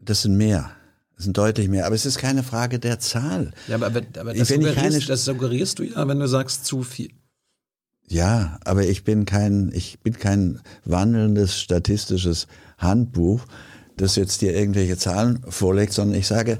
Das 0.00 0.22
sind 0.22 0.36
mehr. 0.36 0.72
Das 1.14 1.24
sind 1.24 1.38
deutlich 1.38 1.68
mehr. 1.68 1.86
Aber 1.86 1.94
es 1.94 2.04
ist 2.04 2.18
keine 2.18 2.42
Frage 2.42 2.80
der 2.80 2.98
Zahl. 2.98 3.52
Ja, 3.68 3.76
aber, 3.76 4.02
aber 4.18 4.34
das, 4.34 4.48
suggerierst, 4.48 4.76
keine, 4.76 4.98
das 5.00 5.24
suggerierst 5.24 5.78
du 5.78 5.84
ja, 5.84 6.08
wenn 6.08 6.18
du 6.18 6.26
sagst 6.26 6.64
zu 6.64 6.82
viel. 6.82 7.12
Ja, 8.08 8.58
aber 8.64 8.86
ich 8.86 9.04
bin 9.04 9.24
kein, 9.24 9.70
ich 9.72 10.00
bin 10.00 10.14
kein 10.14 10.60
wandelndes 10.84 11.60
statistisches 11.60 12.48
Handbuch, 12.76 13.44
das 13.96 14.16
jetzt 14.16 14.40
dir 14.40 14.52
irgendwelche 14.52 14.96
Zahlen 14.96 15.44
vorlegt, 15.48 15.92
sondern 15.92 16.18
ich 16.18 16.26
sage 16.26 16.58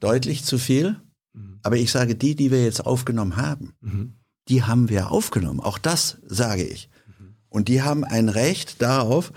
deutlich 0.00 0.44
zu 0.44 0.58
viel 0.58 0.96
aber 1.62 1.76
ich 1.76 1.90
sage, 1.90 2.14
die, 2.14 2.34
die 2.34 2.50
wir 2.50 2.64
jetzt 2.64 2.84
aufgenommen 2.84 3.36
haben, 3.36 3.74
mhm. 3.80 4.14
die 4.48 4.62
haben 4.62 4.88
wir 4.88 5.10
aufgenommen. 5.10 5.60
Auch 5.60 5.78
das 5.78 6.18
sage 6.26 6.64
ich. 6.64 6.88
Mhm. 7.06 7.34
Und 7.48 7.68
die 7.68 7.82
haben 7.82 8.04
ein 8.04 8.28
Recht 8.28 8.82
darauf, 8.82 9.32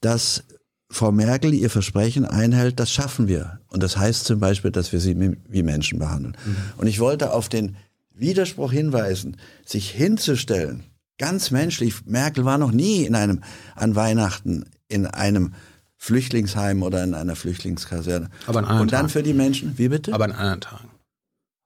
dass 0.00 0.44
Frau 0.90 1.10
Merkel 1.10 1.54
ihr 1.54 1.70
Versprechen 1.70 2.26
einhält, 2.26 2.78
das 2.78 2.90
schaffen 2.90 3.26
wir. 3.28 3.60
Und 3.68 3.82
das 3.82 3.96
heißt 3.96 4.24
zum 4.24 4.40
Beispiel, 4.40 4.70
dass 4.70 4.92
wir 4.92 5.00
sie 5.00 5.36
wie 5.48 5.62
Menschen 5.62 5.98
behandeln. 5.98 6.36
Mhm. 6.44 6.56
Und 6.76 6.86
ich 6.86 7.00
wollte 7.00 7.32
auf 7.32 7.48
den 7.48 7.76
Widerspruch 8.14 8.72
hinweisen, 8.72 9.36
sich 9.64 9.90
hinzustellen, 9.90 10.84
ganz 11.18 11.50
menschlich. 11.50 12.04
Merkel 12.04 12.44
war 12.44 12.58
noch 12.58 12.72
nie 12.72 13.04
in 13.04 13.14
einem, 13.14 13.42
an 13.74 13.94
Weihnachten 13.94 14.64
in 14.88 15.06
einem 15.06 15.54
Flüchtlingsheim 15.96 16.82
oder 16.82 17.04
in 17.04 17.14
einer 17.14 17.36
Flüchtlingskaserne. 17.36 18.28
Aber 18.46 18.58
an 18.58 18.64
anderen 18.64 18.82
Und 18.82 18.92
dann 18.92 19.00
Tagen. 19.02 19.08
für 19.08 19.22
die 19.22 19.34
Menschen, 19.34 19.78
wie 19.78 19.88
bitte? 19.88 20.12
Aber 20.12 20.24
an 20.24 20.32
anderen 20.32 20.60
Tagen. 20.60 20.88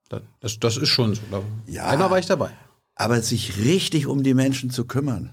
Das, 0.08 0.58
das 0.60 0.76
ist 0.76 0.88
schon 0.88 1.14
so. 1.14 1.22
Ja, 1.66 1.86
Einmal 1.86 2.10
war 2.10 2.18
ich 2.18 2.26
dabei. 2.26 2.50
Aber 2.94 3.20
sich 3.20 3.58
richtig 3.58 4.06
um 4.06 4.22
die 4.22 4.34
Menschen 4.34 4.70
zu 4.70 4.84
kümmern. 4.84 5.32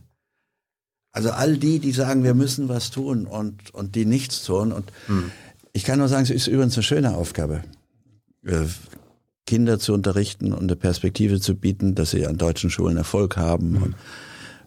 Also 1.11 1.29
all 1.31 1.57
die, 1.57 1.79
die 1.79 1.91
sagen, 1.91 2.23
wir 2.23 2.33
müssen 2.33 2.69
was 2.69 2.89
tun 2.89 3.27
und, 3.27 3.73
und 3.73 3.95
die 3.95 4.05
nichts 4.05 4.43
tun. 4.43 4.71
Und 4.71 4.91
hm. 5.05 5.31
ich 5.71 5.83
kann 5.83 5.99
nur 5.99 6.07
sagen, 6.07 6.23
es 6.23 6.31
ist 6.31 6.47
übrigens 6.47 6.75
eine 6.75 6.83
schöne 6.83 7.15
Aufgabe, 7.15 7.63
äh, 8.43 8.65
Kinder 9.45 9.77
zu 9.77 9.93
unterrichten 9.93 10.53
und 10.53 10.63
eine 10.63 10.75
Perspektive 10.75 11.39
zu 11.39 11.55
bieten, 11.55 11.93
dass 11.93 12.11
sie 12.11 12.25
an 12.25 12.37
deutschen 12.37 12.71
Schulen 12.71 12.97
Erfolg 12.97 13.37
haben. 13.37 13.75
Hm. 13.75 13.83
Und 13.83 13.95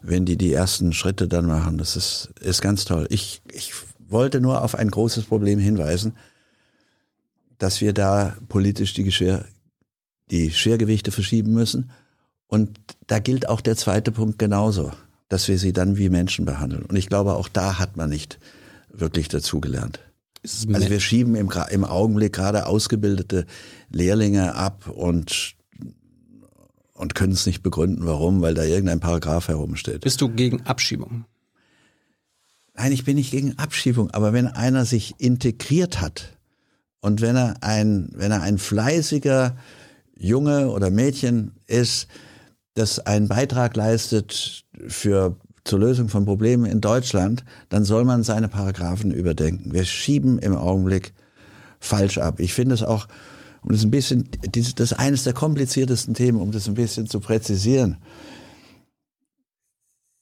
wenn 0.01 0.25
die 0.25 0.37
die 0.37 0.53
ersten 0.53 0.93
Schritte 0.93 1.27
dann 1.27 1.45
machen, 1.45 1.77
das 1.77 1.97
ist, 1.97 2.29
ist 2.39 2.61
ganz 2.61 2.85
toll. 2.85 3.07
Ich, 3.09 3.41
ich 3.51 3.73
wollte 3.99 4.39
nur 4.39 4.63
auf 4.63 4.75
ein 4.75 4.89
großes 4.89 5.25
Problem 5.25 5.59
hinweisen, 5.59 6.15
dass 7.57 7.81
wir 7.81 7.93
da 7.93 8.37
politisch 8.47 8.93
die 8.93 9.03
Geschirr 9.03 9.43
die 10.31 10.51
Schwergewichte 10.51 11.11
verschieben 11.11 11.53
müssen. 11.53 11.91
Und 12.47 12.79
da 13.07 13.19
gilt 13.19 13.49
auch 13.49 13.61
der 13.61 13.75
zweite 13.75 14.11
Punkt 14.11 14.39
genauso, 14.39 14.91
dass 15.29 15.47
wir 15.47 15.57
sie 15.57 15.73
dann 15.73 15.97
wie 15.97 16.09
Menschen 16.09 16.45
behandeln. 16.45 16.83
Und 16.83 16.95
ich 16.95 17.07
glaube, 17.07 17.35
auch 17.35 17.49
da 17.49 17.79
hat 17.79 17.97
man 17.97 18.09
nicht 18.09 18.39
wirklich 18.91 19.27
dazugelernt. 19.27 19.99
Also 20.43 20.89
wir 20.89 20.99
schieben 20.99 21.35
im, 21.35 21.51
im 21.69 21.83
Augenblick 21.83 22.33
gerade 22.33 22.67
ausgebildete 22.67 23.45
Lehrlinge 23.89 24.55
ab 24.55 24.87
und 24.87 25.55
und 26.93 27.13
können 27.13 27.33
es 27.33 27.45
nicht 27.45 27.61
begründen, 27.61 28.05
warum, 28.05 28.41
weil 28.41 28.55
da 28.55 28.63
irgendein 28.63 28.99
Paragraph 28.99 29.47
herumsteht. 29.49 30.01
Bist 30.01 30.19
du 30.19 30.29
gegen 30.29 30.65
Abschiebung? 30.65 31.25
Nein, 32.73 32.91
ich 32.91 33.05
bin 33.05 33.17
nicht 33.17 33.31
gegen 33.31 33.57
Abschiebung, 33.57 34.11
aber 34.11 34.33
wenn 34.33 34.47
einer 34.47 34.83
sich 34.85 35.15
integriert 35.19 36.01
hat 36.01 36.37
und 36.99 37.21
wenn 37.21 37.35
er 37.35 37.55
ein, 37.61 38.09
wenn 38.13 38.31
er 38.31 38.41
ein 38.41 38.57
fleißiger 38.57 39.55
Junge 40.19 40.69
oder 40.69 40.89
Mädchen 40.89 41.53
ist, 41.67 42.07
das 42.73 42.99
einen 42.99 43.27
Beitrag 43.27 43.75
leistet 43.75 44.65
für 44.87 45.35
zur 45.63 45.79
Lösung 45.79 46.09
von 46.09 46.25
Problemen 46.25 46.65
in 46.65 46.81
Deutschland, 46.81 47.43
dann 47.69 47.83
soll 47.83 48.05
man 48.05 48.23
seine 48.23 48.47
Paragraphen 48.47 49.11
überdenken. 49.11 49.73
Wir 49.73 49.85
schieben 49.85 50.39
im 50.39 50.55
Augenblick 50.55 51.13
falsch 51.79 52.17
ab. 52.17 52.39
Ich 52.39 52.53
finde 52.53 52.73
es 52.73 52.83
auch, 52.83 53.07
um 53.61 53.71
das 53.71 53.83
ein 53.83 53.91
bisschen, 53.91 54.29
das 54.53 54.73
ist 54.77 54.93
eines 54.93 55.23
der 55.25 55.33
kompliziertesten 55.33 56.13
Themen, 56.13 56.39
um 56.39 56.51
das 56.51 56.67
ein 56.67 56.75
bisschen 56.75 57.07
zu 57.07 57.19
präzisieren. 57.19 57.97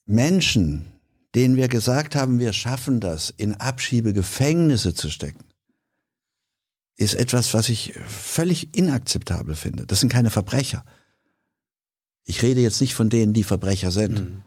Menschen, 0.04 0.86
denen 1.34 1.56
wir 1.56 1.68
gesagt 1.68 2.16
haben, 2.16 2.38
wir 2.38 2.52
schaffen 2.52 3.00
das, 3.00 3.32
in 3.36 3.54
Abschiebegefängnisse 3.54 4.94
zu 4.94 5.10
stecken, 5.10 5.44
ist 6.96 7.14
etwas, 7.14 7.52
was 7.54 7.68
ich 7.68 7.94
völlig 8.06 8.74
inakzeptabel 8.74 9.54
finde. 9.54 9.86
Das 9.86 10.00
sind 10.00 10.10
keine 10.10 10.30
Verbrecher. 10.30 10.84
Ich 12.24 12.42
rede 12.42 12.60
jetzt 12.60 12.80
nicht 12.80 12.94
von 12.94 13.10
denen, 13.10 13.32
die 13.32 13.44
Verbrecher 13.44 13.90
sind. 13.90 14.20
Mhm. 14.20 14.42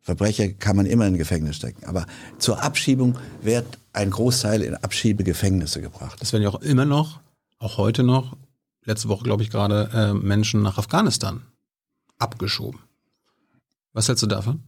Verbrecher 0.00 0.48
kann 0.48 0.76
man 0.76 0.86
immer 0.86 1.06
in 1.06 1.16
Gefängnis 1.16 1.56
stecken. 1.56 1.86
Aber 1.86 2.06
zur 2.38 2.62
Abschiebung 2.62 3.18
wird 3.40 3.78
ein 3.92 4.10
Großteil 4.10 4.62
in 4.62 4.74
Abschiebegefängnisse 4.74 5.80
gebracht. 5.80 6.20
Das 6.20 6.32
werden 6.32 6.42
ja 6.42 6.50
auch 6.50 6.60
immer 6.60 6.84
noch, 6.84 7.20
auch 7.58 7.78
heute 7.78 8.02
noch, 8.02 8.36
letzte 8.84 9.08
Woche 9.08 9.24
glaube 9.24 9.42
ich 9.42 9.50
gerade, 9.50 9.88
äh, 9.94 10.12
Menschen 10.12 10.60
nach 10.62 10.76
Afghanistan 10.76 11.42
abgeschoben. 12.18 12.80
Was 13.94 14.08
hältst 14.08 14.22
du 14.22 14.26
davon? 14.26 14.62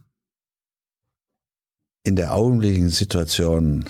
In 2.03 2.15
der 2.15 2.33
augenblicklichen 2.33 2.89
Situation 2.89 3.85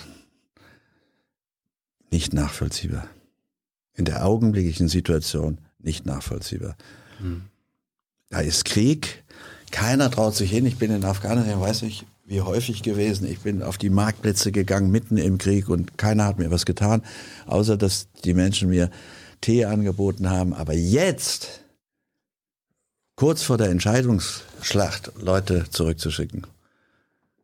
nicht 2.10 2.34
nachvollziehbar. 2.34 3.06
In 3.98 4.04
der 4.04 4.24
augenblicklichen 4.24 4.88
Situation 4.88 5.58
nicht 5.80 6.06
nachvollziehbar. 6.06 6.76
Hm. 7.18 7.42
Da 8.30 8.40
ist 8.40 8.64
Krieg, 8.64 9.24
keiner 9.72 10.10
traut 10.10 10.36
sich 10.36 10.50
hin. 10.50 10.66
Ich 10.66 10.78
bin 10.78 10.90
in 10.90 11.04
Afghanistan, 11.04 11.60
weiß 11.60 11.82
nicht 11.82 12.06
wie 12.24 12.42
häufig 12.42 12.82
gewesen. 12.82 13.26
Ich 13.26 13.40
bin 13.40 13.62
auf 13.62 13.76
die 13.76 13.90
Marktplätze 13.90 14.52
gegangen 14.52 14.92
mitten 14.92 15.16
im 15.16 15.38
Krieg 15.38 15.68
und 15.68 15.98
keiner 15.98 16.26
hat 16.26 16.38
mir 16.38 16.52
was 16.52 16.64
getan, 16.64 17.02
außer 17.46 17.76
dass 17.76 18.08
die 18.24 18.34
Menschen 18.34 18.68
mir 18.68 18.90
Tee 19.40 19.64
angeboten 19.64 20.30
haben. 20.30 20.54
Aber 20.54 20.74
jetzt, 20.74 21.64
kurz 23.16 23.42
vor 23.42 23.58
der 23.58 23.70
Entscheidungsschlacht, 23.70 25.12
Leute 25.20 25.64
zurückzuschicken, 25.70 26.46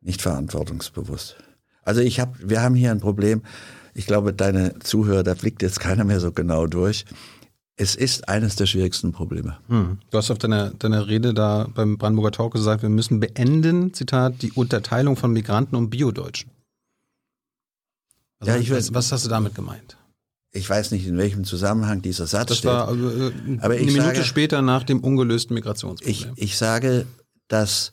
nicht 0.02 0.22
verantwortungsbewusst. 0.22 1.36
Also 1.82 2.00
ich 2.00 2.20
habe, 2.20 2.36
wir 2.40 2.62
haben 2.62 2.74
hier 2.74 2.92
ein 2.92 3.00
Problem. 3.00 3.42
Ich 3.94 4.07
glaube, 4.07 4.33
deine 4.33 4.78
Zuhörer, 4.80 5.22
da 5.22 5.35
blickt 5.35 5.62
jetzt 5.62 5.80
keiner 5.80 6.04
mehr 6.04 6.20
so 6.20 6.33
genau 6.33 6.66
durch. 6.66 7.04
Es 7.76 7.96
ist 7.96 8.28
eines 8.28 8.57
der 8.57 8.66
schwierigsten 8.66 9.12
Probleme. 9.12 9.59
Hm. 9.68 9.98
Du 10.11 10.18
hast 10.18 10.30
auf 10.30 10.38
deiner, 10.38 10.70
deiner 10.70 11.09
Rede 11.09 11.35
da 11.35 11.68
beim 11.74 11.98
Brandenburger 11.98 12.30
Talk 12.30 12.52
gesagt, 12.52 12.83
wir 12.83 12.88
müssen 12.88 13.18
beenden, 13.18 13.92
Zitat, 13.94 14.42
die 14.42 14.52
Unterteilung 14.52 15.16
von 15.16 15.33
Migranten 15.33 15.74
und 15.74 15.90
Biodeutschen. 15.90 16.50
Also 18.38 18.52
ja, 18.52 18.59
ich 18.59 18.70
was, 18.70 18.94
was 18.94 19.11
hast 19.11 19.24
du 19.24 19.28
damit 19.28 19.54
gemeint? 19.54 19.96
Ich 20.52 20.70
weiß 20.70 20.92
nicht, 20.92 21.07
in 21.07 21.18
welchem 21.18 21.44
Zusammenhang 21.44 22.00
dieser 22.00 22.28
Satz 22.28 22.48
das 22.48 22.59
steht. 22.59 22.70
War 22.70 22.92
äh, 22.92 23.33
aber 23.61 23.74
eine 23.74 23.87
Minute 23.87 24.02
sage, 24.02 24.24
später 24.24 24.62
nach 24.62 24.85
dem 24.85 25.00
ungelösten 25.00 25.54
Migrationsproblem. 25.54 26.33
Ich, 26.37 26.42
ich 26.42 26.57
sage, 26.57 27.07
dass 27.48 27.92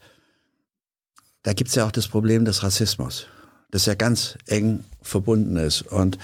da 1.44 1.54
gibt 1.54 1.70
es 1.70 1.76
ja 1.76 1.88
auch 1.88 1.92
das 1.92 2.08
Problem 2.08 2.46
des 2.46 2.62
Rassismus, 2.62 3.26
das 3.72 3.86
ja 3.86 3.96
ganz 3.96 4.38
eng 4.48 4.84
verbunden 5.02 5.56
ist. 5.56 5.82
Und 5.82 6.18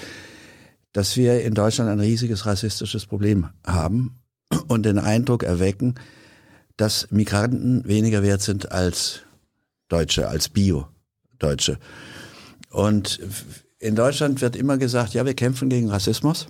dass 0.94 1.18
wir 1.18 1.42
in 1.44 1.54
Deutschland 1.54 1.90
ein 1.90 2.00
riesiges 2.00 2.46
rassistisches 2.46 3.06
Problem 3.06 3.50
haben 3.66 4.20
und 4.68 4.86
den 4.86 5.00
Eindruck 5.00 5.44
erwecken, 5.44 5.96
dass 6.76 7.10
Migranten 7.12 7.86
weniger 7.86 8.22
wert 8.22 8.42
sind 8.42 8.72
als 8.72 9.22
Deutsche, 9.88 10.28
als 10.28 10.50
Bio-Deutsche. 10.50 11.80
Und 12.70 13.20
in 13.80 13.96
Deutschland 13.96 14.42
wird 14.42 14.56
immer 14.56 14.78
gesagt, 14.78 15.14
ja, 15.14 15.26
wir 15.26 15.34
kämpfen 15.34 15.70
gegen 15.70 15.90
Rassismus. 15.90 16.48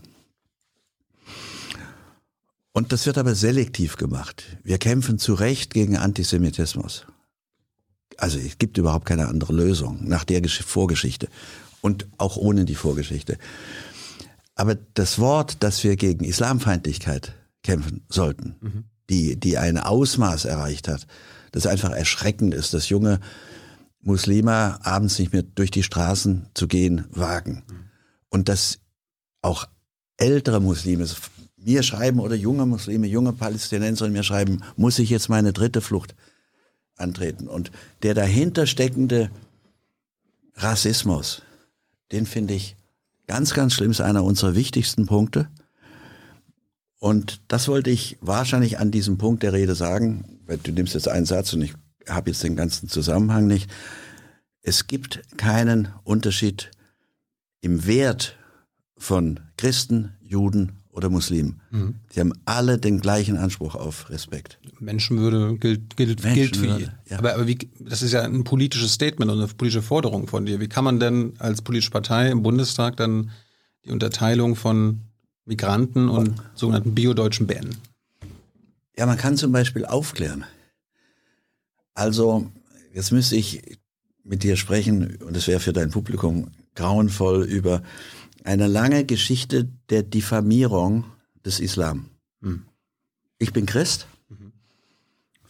Und 2.74 2.92
das 2.92 3.06
wird 3.06 3.18
aber 3.18 3.36
selektiv 3.36 3.98
gemacht. 3.98 4.58
Wir 4.64 4.78
kämpfen 4.78 5.18
zu 5.18 5.34
Recht 5.34 5.74
gegen 5.74 5.98
Antisemitismus. 5.98 7.06
Also 8.18 8.40
es 8.40 8.58
gibt 8.58 8.78
überhaupt 8.78 9.06
keine 9.06 9.28
andere 9.28 9.54
Lösung 9.54 10.00
nach 10.08 10.24
der 10.24 10.48
Vorgeschichte 10.50 11.28
und 11.82 12.08
auch 12.18 12.38
ohne 12.38 12.66
die 12.66 12.76
Vorgeschichte. 12.76 13.38
Aber 14.56 14.76
das 14.96 15.20
Wort, 15.20 15.62
dass 15.62 15.84
wir 15.84 15.96
gegen 15.96 16.26
Islamfeindlichkeit 16.26 17.34
kämpfen 17.64 18.06
sollten, 18.10 18.56
mhm. 18.60 18.84
die, 19.10 19.40
die 19.40 19.58
ein 19.58 19.78
Ausmaß 19.78 20.46
erreicht 20.46 20.88
hat, 20.88 21.06
das 21.52 21.68
einfach 21.68 21.92
erschreckend 21.92 22.54
ist, 22.54 22.74
dass 22.74 22.90
junge 22.90 23.20
Muslime 24.02 24.80
abends 24.84 25.20
nicht 25.20 25.34
mehr 25.34 25.44
durch 25.44 25.70
die 25.70 25.84
Straßen 25.84 26.48
zu 26.54 26.68
gehen 26.68 27.06
wagen. 27.12 27.64
Mhm. 27.68 27.90
Und 28.30 28.50
dass 28.50 28.80
auch 29.42 29.68
ältere 30.18 30.60
Muslime 30.60 31.06
mir 31.58 31.84
schreiben 31.84 32.20
oder 32.20 32.36
junge 32.36 32.66
Muslime, 32.66 33.08
junge 33.08 33.34
Palästinenser 33.34 34.10
mir 34.10 34.24
schreiben, 34.24 34.64
muss 34.76 35.00
ich 35.00 35.10
jetzt 35.10 35.30
meine 35.30 35.54
dritte 35.54 35.82
Flucht 35.82 36.16
antreten. 36.98 37.48
Und 37.48 37.72
der 38.04 38.14
dahinter 38.14 38.68
steckende 38.68 39.32
Rassismus, 40.56 41.42
den 42.12 42.26
finde 42.26 42.56
ich 42.56 42.78
Ganz, 43.28 43.54
ganz 43.54 43.74
schlimm 43.74 43.92
ist 43.92 44.00
einer 44.00 44.24
unserer 44.24 44.56
wichtigsten 44.56 45.06
Punkte. 45.06 45.50
Und 46.98 47.42
das 47.50 47.68
wollte 47.68 47.90
ich 47.90 48.18
wahrscheinlich 48.22 48.80
an 48.80 48.90
diesem 48.90 49.18
Punkt 49.18 49.44
der 49.44 49.54
Rede 49.54 49.76
sagen. 49.76 50.40
Du 50.64 50.72
nimmst 50.72 50.94
jetzt 50.94 51.10
einen 51.10 51.26
Satz 51.26 51.54
und 51.54 51.62
ich 51.62 51.74
habe 52.08 52.32
jetzt 52.32 52.42
den 52.44 52.56
ganzen 52.56 52.88
Zusammenhang 52.88 53.46
nicht. 53.46 53.70
Es 54.62 54.88
gibt 54.88 55.22
keinen 55.38 55.90
Unterschied 56.06 56.72
im 57.60 57.86
Wert 57.86 58.38
von 58.98 59.42
Christen, 59.58 60.14
Juden 60.22 60.84
oder 60.98 61.10
Muslimen. 61.10 61.62
Mhm. 61.70 61.96
Sie 62.10 62.20
haben 62.20 62.34
alle 62.46 62.80
den 62.80 63.00
gleichen 63.00 63.38
Anspruch 63.38 63.76
auf 63.76 64.10
Respekt. 64.10 64.60
Menschenwürde 64.80 65.56
gilt, 65.58 65.96
gilt, 65.96 66.24
gilt 66.24 66.58
für 66.58 66.66
jeden. 66.66 66.92
Ja. 67.08 67.20
Aber, 67.20 67.36
aber 67.36 67.48
wie, 67.48 67.60
das 67.80 68.02
ist 68.02 68.14
ja 68.14 68.24
ein 68.24 68.44
politisches 68.44 68.94
Statement 68.94 69.32
und 69.32 69.38
eine 69.38 69.48
politische 69.48 69.84
Forderung 69.84 70.28
von 70.28 70.48
dir. 70.48 70.60
Wie 70.60 70.68
kann 70.68 70.84
man 70.84 71.00
denn 71.00 71.34
als 71.38 71.62
politische 71.62 71.92
Partei 71.92 72.32
im 72.32 72.42
Bundestag 72.42 72.98
dann 72.98 73.30
die 73.86 73.92
Unterteilung 73.92 74.56
von 74.56 75.02
Migranten 75.46 76.10
und 76.10 76.30
oh. 76.30 76.44
sogenannten 76.56 76.96
Biodeutschen 76.96 77.46
beenden? 77.46 77.78
Ja, 78.98 79.06
man 79.06 79.18
kann 79.18 79.38
zum 79.38 79.52
Beispiel 79.52 79.86
aufklären. 79.86 80.46
Also, 81.94 82.50
jetzt 82.94 83.12
müsste 83.12 83.36
ich 83.36 83.78
mit 84.24 84.42
dir 84.42 84.58
sprechen, 84.58 85.18
und 85.18 85.38
es 85.38 85.48
wäre 85.48 85.60
für 85.60 85.74
dein 85.74 85.92
Publikum 85.92 86.50
grauenvoll, 86.74 87.44
über 87.44 87.84
eine 88.48 88.68
lange 88.68 89.04
Geschichte 89.04 89.68
der 89.90 90.04
Diffamierung 90.04 91.04
des 91.46 91.60
Islam. 91.60 92.06
Hm. 92.42 92.64
Ich 93.40 93.52
bin 93.52 93.66
Christ. 93.66 94.08
Mhm. 94.30 94.54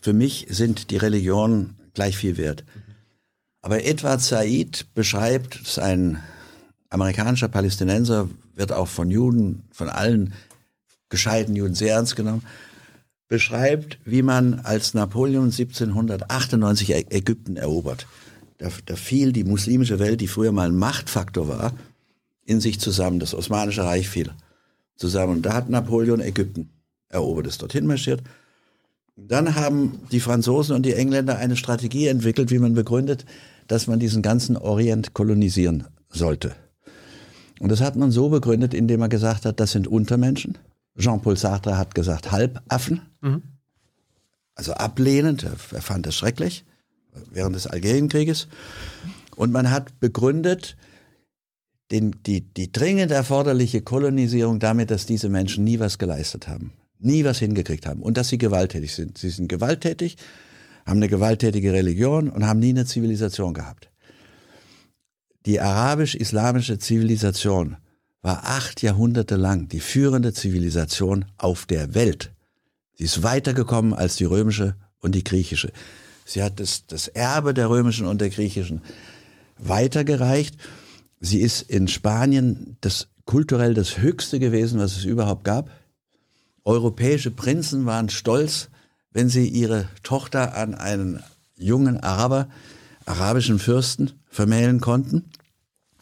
Für 0.02 0.14
mich 0.14 0.48
sind 0.50 0.90
die 0.90 0.98
Religionen 0.98 1.78
gleich 1.94 2.18
viel 2.18 2.38
wert. 2.38 2.66
Mhm. 2.66 2.96
Aber 3.62 3.86
Edward 3.86 4.22
Said 4.22 4.88
beschreibt, 4.96 5.62
ist 5.62 5.78
ein 5.78 6.24
amerikanischer 6.90 7.50
Palästinenser, 7.50 8.30
wird 8.56 8.72
auch 8.72 8.88
von 8.88 9.12
Juden, 9.12 9.62
von 9.72 9.90
allen 9.90 10.34
gescheiten 11.10 11.56
Juden 11.56 11.76
sehr 11.76 11.94
ernst 11.94 12.16
genommen, 12.16 12.42
beschreibt, 13.28 14.00
wie 14.06 14.24
man 14.24 14.62
als 14.62 14.96
Napoleon 14.96 15.52
1798 15.52 16.96
Ägypten 17.12 17.58
erobert. 17.58 18.08
Da, 18.58 18.70
da 18.86 18.96
fiel 18.96 19.34
die 19.34 19.44
muslimische 19.44 20.00
Welt, 20.00 20.20
die 20.20 20.28
früher 20.28 20.52
mal 20.52 20.70
ein 20.70 20.76
Machtfaktor 20.76 21.48
war, 21.48 21.74
in 22.48 22.62
sich 22.62 22.80
zusammen. 22.80 23.20
Das 23.20 23.36
Osmanische 23.36 23.84
Reich 23.84 24.10
fiel 24.10 24.32
zusammen. 24.96 25.38
Und 25.38 25.46
da 25.46 25.54
hat 25.54 25.70
Napoleon 25.70 26.22
Ägypten 26.22 26.70
erobert, 27.10 27.46
ist 27.46 27.62
dorthin 27.62 27.86
marschiert. 27.86 28.24
Dann 29.16 29.56
haben 29.56 30.00
die 30.12 30.20
Franzosen 30.20 30.76
und 30.76 30.86
die 30.86 30.94
Engländer 30.94 31.38
eine 31.38 31.58
Strategie 31.58 32.08
entwickelt, 32.08 32.50
wie 32.50 32.60
man 32.60 32.74
begründet, 32.74 33.26
dass 33.68 33.88
man 33.88 34.00
diesen 34.00 34.22
ganzen 34.22 34.56
Orient 34.56 35.14
kolonisieren 35.14 35.86
sollte. 36.10 36.56
Und 37.60 37.70
das 37.70 37.82
hat 37.82 37.96
man 37.96 38.12
so 38.12 38.30
begründet, 38.30 38.74
indem 38.74 39.02
er 39.02 39.10
gesagt 39.10 39.46
hat, 39.46 39.60
das 39.60 39.72
sind 39.72 39.88
Untermenschen. 39.88 40.58
Jean-Paul 40.98 41.36
Sartre 41.36 41.78
hat 41.78 41.96
gesagt, 41.96 42.32
Halbaffen. 42.32 43.02
Mhm. 43.22 43.42
Also 44.56 44.74
ablehnend, 44.74 45.44
er 45.44 45.82
fand 45.82 46.06
das 46.06 46.16
schrecklich, 46.16 46.64
während 47.32 47.56
des 47.56 47.68
Algerienkrieges. 47.68 48.48
Und 49.36 49.52
man 49.52 49.70
hat 49.70 50.00
begründet, 50.00 50.78
den, 51.92 52.16
die, 52.26 52.42
die 52.42 52.72
dringend 52.72 53.12
erforderliche 53.12 53.82
Kolonisierung 53.82 54.60
damit, 54.60 54.92
dass 54.92 55.06
diese 55.06 55.30
Menschen 55.30 55.64
nie 55.64 55.80
was 55.80 55.98
geleistet 55.98 56.48
haben, 56.48 56.74
nie 57.00 57.24
was 57.24 57.40
hingekriegt 57.40 57.86
haben 57.86 58.02
und 58.02 58.18
dass 58.18 58.30
sie 58.30 58.38
gewalttätig 58.38 58.94
sind. 58.94 59.18
Sie 59.18 59.30
sind 59.30 59.48
gewalttätig, 59.48 60.18
haben 60.86 60.98
eine 60.98 61.08
gewalttätige 61.08 61.74
Religion 61.74 62.30
und 62.30 62.46
haben 62.46 62.60
nie 62.60 62.70
eine 62.70 62.86
Zivilisation 62.86 63.54
gehabt. 63.54 63.90
Die 65.46 65.62
arabisch-islamische 65.62 66.78
Zivilisation 66.78 67.78
war 68.22 68.44
acht 68.44 68.82
Jahrhunderte 68.82 69.38
lang 69.38 69.70
die 69.70 69.80
führende 69.80 70.34
Zivilisation 70.34 71.26
auf 71.38 71.66
der 71.66 71.96
Welt. 71.96 72.34
Sie 72.96 73.06
ist 73.06 73.24
weitergekommen 73.24 73.94
als 73.94 74.18
die 74.18 74.26
römische 74.26 74.76
und 75.00 75.16
die 75.16 75.24
griechische. 75.24 75.72
Sie 76.26 76.44
hat 76.44 76.60
das, 76.60 76.86
das 76.88 77.08
Erbe 77.08 77.54
der 77.54 77.70
römischen 77.70 78.06
und 78.06 78.20
der 78.20 78.30
griechischen 78.30 78.82
weitergereicht 79.58 80.58
Sie 81.20 81.40
ist 81.42 81.64
in 81.64 81.88
Spanien 81.88 82.78
das 82.82 83.08
kulturell 83.26 83.74
das 83.74 83.98
höchste 83.98 84.40
gewesen, 84.40 84.80
was 84.80 84.98
es 84.98 85.06
überhaupt 85.06 85.44
gab. 85.44 85.70
Europäische 86.64 87.32
Prinzen 87.32 87.86
waren 87.86 88.10
stolz, 88.10 88.70
wenn 89.12 89.30
sie 89.30 89.48
ihre 89.48 89.88
Tochter 90.04 90.56
an 90.56 90.76
einen 90.76 91.24
jungen 91.58 92.00
Araber 92.00 92.48
arabischen 93.06 93.58
Fürsten 93.58 94.12
vermählen 94.30 94.82
konnten. 94.82 95.26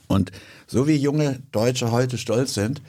Und 0.07 0.31
so 0.67 0.87
wie 0.87 0.95
junge 0.95 1.39
Deutsche 1.51 1.91
heute 1.91 2.17
stolz 2.17 2.55
sind, 2.55 2.81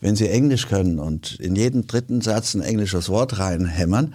wenn 0.00 0.16
sie 0.16 0.28
Englisch 0.28 0.68
können 0.68 0.98
und 0.98 1.38
in 1.40 1.56
jeden 1.56 1.86
dritten 1.86 2.20
Satz 2.20 2.54
ein 2.54 2.60
englisches 2.60 3.08
Wort 3.08 3.38
reinhämmern, 3.38 4.14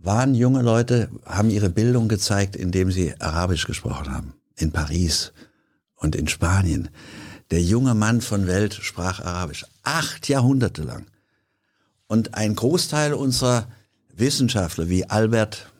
waren 0.00 0.34
junge 0.34 0.62
Leute, 0.62 1.08
haben 1.24 1.50
ihre 1.50 1.70
Bildung 1.70 2.08
gezeigt, 2.08 2.56
indem 2.56 2.90
sie 2.90 3.18
Arabisch 3.20 3.66
gesprochen 3.66 4.12
haben. 4.12 4.34
In 4.56 4.70
Paris 4.70 5.32
und 6.04 6.14
in 6.14 6.28
Spanien. 6.28 6.88
Der 7.50 7.62
junge 7.62 7.94
Mann 7.94 8.20
von 8.20 8.46
Welt 8.46 8.74
sprach 8.74 9.20
Arabisch. 9.20 9.66
Acht 9.82 10.28
Jahrhunderte 10.28 10.82
lang. 10.82 11.06
Und 12.06 12.34
ein 12.34 12.54
Großteil 12.54 13.14
unserer 13.14 13.66
Wissenschaftler 14.14 14.88
wie 14.88 15.06
Albert 15.10 15.72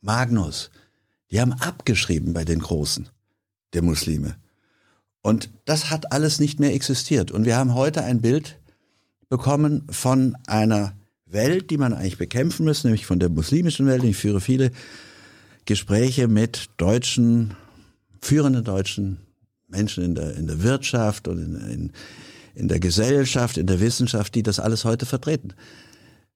Magnus, 0.00 0.70
die 1.30 1.40
haben 1.40 1.52
abgeschrieben 1.52 2.32
bei 2.32 2.44
den 2.44 2.58
Großen 2.58 3.08
der 3.72 3.82
Muslime. 3.82 4.36
Und 5.22 5.50
das 5.64 5.90
hat 5.90 6.12
alles 6.12 6.40
nicht 6.40 6.58
mehr 6.58 6.74
existiert. 6.74 7.30
Und 7.30 7.44
wir 7.44 7.56
haben 7.56 7.74
heute 7.74 8.02
ein 8.02 8.20
Bild 8.20 8.58
bekommen 9.28 9.86
von 9.88 10.36
einer 10.46 10.94
Welt, 11.26 11.70
die 11.70 11.78
man 11.78 11.94
eigentlich 11.94 12.18
bekämpfen 12.18 12.66
muss, 12.66 12.84
nämlich 12.84 13.06
von 13.06 13.20
der 13.20 13.28
muslimischen 13.28 13.86
Welt. 13.86 14.02
Ich 14.02 14.16
führe 14.16 14.40
viele 14.40 14.72
Gespräche 15.64 16.26
mit 16.26 16.70
deutschen, 16.76 17.54
führenden 18.20 18.64
deutschen 18.64 19.18
Menschen 19.72 20.04
in 20.04 20.14
der, 20.14 20.36
in 20.36 20.46
der 20.46 20.62
Wirtschaft 20.62 21.26
und 21.26 21.38
in, 21.38 21.54
in, 21.70 21.92
in 22.54 22.68
der 22.68 22.78
Gesellschaft, 22.78 23.56
in 23.58 23.66
der 23.66 23.80
Wissenschaft, 23.80 24.34
die 24.34 24.42
das 24.42 24.60
alles 24.60 24.84
heute 24.84 25.06
vertreten. 25.06 25.54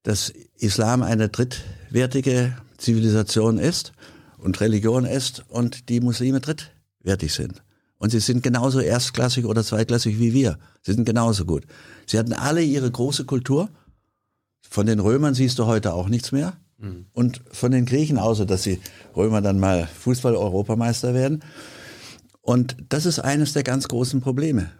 Dass 0.03 0.33
Islam 0.59 1.03
eine 1.03 1.29
drittwertige 1.29 2.57
Zivilisation 2.79 3.59
ist 3.59 3.93
und 4.39 4.61
Religion 4.61 5.05
ist 5.05 5.45
und 5.49 5.89
die 5.89 6.01
Muslime 6.01 6.41
drittwertig 6.41 7.33
sind. 7.33 7.63
Und 7.99 8.11
sie 8.11 8.21
sind 8.21 8.43
genauso 8.43 8.81
erstklassig 8.81 9.47
oder 9.47 9.65
zweitklassig 9.65 10.19
wie 10.19 10.35
wir. 10.35 10.59
Sie 10.83 10.93
sind 10.93 11.05
genauso 11.07 11.45
gut. 11.45 11.65
Sie 12.07 12.19
hatten 12.19 12.35
alle 12.35 12.63
ihre 12.63 12.91
große 12.91 13.25
Kultur, 13.25 13.71
von 14.69 14.87
den 14.87 15.01
Römern 15.01 15.35
siehst 15.35 15.59
du 15.59 15.67
heute 15.67 15.95
auch 15.95 16.09
nichts 16.09 16.33
mehr. 16.33 16.55
Mhm. 16.79 17.07
Und 17.13 17.43
von 17.51 17.73
den 17.73 17.87
Griechen, 17.87 18.19
außer 18.19 18.47
dass 18.47 18.63
die 18.63 18.81
Römer 19.17 19.41
dann 19.41 19.59
mal 19.59 19.89
Fußball-Europameister 20.01 21.15
werden. 21.15 21.43
Und 22.47 22.77
das 22.89 23.07
ist 23.07 23.19
eines 23.19 23.55
der 23.55 23.65
ganz 23.65 23.89
großen 23.89 24.21
Probleme. 24.21 24.71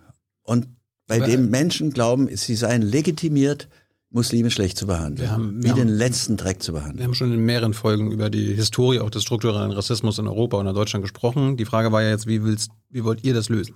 Und 0.43 0.69
bei 1.09 1.17
Aber, 1.17 1.27
dem 1.27 1.51
Menschen 1.51 1.91
glauben, 1.91 2.29
sie 2.37 2.55
seien 2.55 2.81
legitimiert, 2.81 3.69
Muslime 4.11 4.53
schlecht 4.53 4.79
zu 4.79 4.87
behandeln. 4.87 5.31
Haben, 5.31 5.65
wie 5.65 5.71
haben, 5.71 5.77
den 5.77 5.89
letzten 5.89 6.37
Dreck 6.37 6.63
zu 6.63 6.73
behandeln. 6.73 6.99
Wir 6.99 7.05
haben 7.07 7.15
schon 7.15 7.33
in 7.33 7.45
mehreren 7.45 7.75
Folgen 7.75 8.13
über 8.13 8.31
die 8.31 8.55
Historie 8.55 9.01
auch 9.01 9.11
des 9.11 9.25
strukturellen 9.25 9.73
Rassismus 9.73 10.19
in 10.21 10.29
Europa 10.29 10.57
und 10.59 10.69
in 10.69 10.75
Deutschland 10.77 11.03
gesprochen. 11.03 11.57
Die 11.57 11.65
Frage 11.65 11.91
war 11.91 12.03
ja 12.03 12.11
jetzt, 12.11 12.29
wie, 12.29 12.45
willst, 12.45 12.71
wie 12.89 13.03
wollt 13.03 13.25
ihr 13.25 13.35
das 13.35 13.49
lösen? 13.49 13.75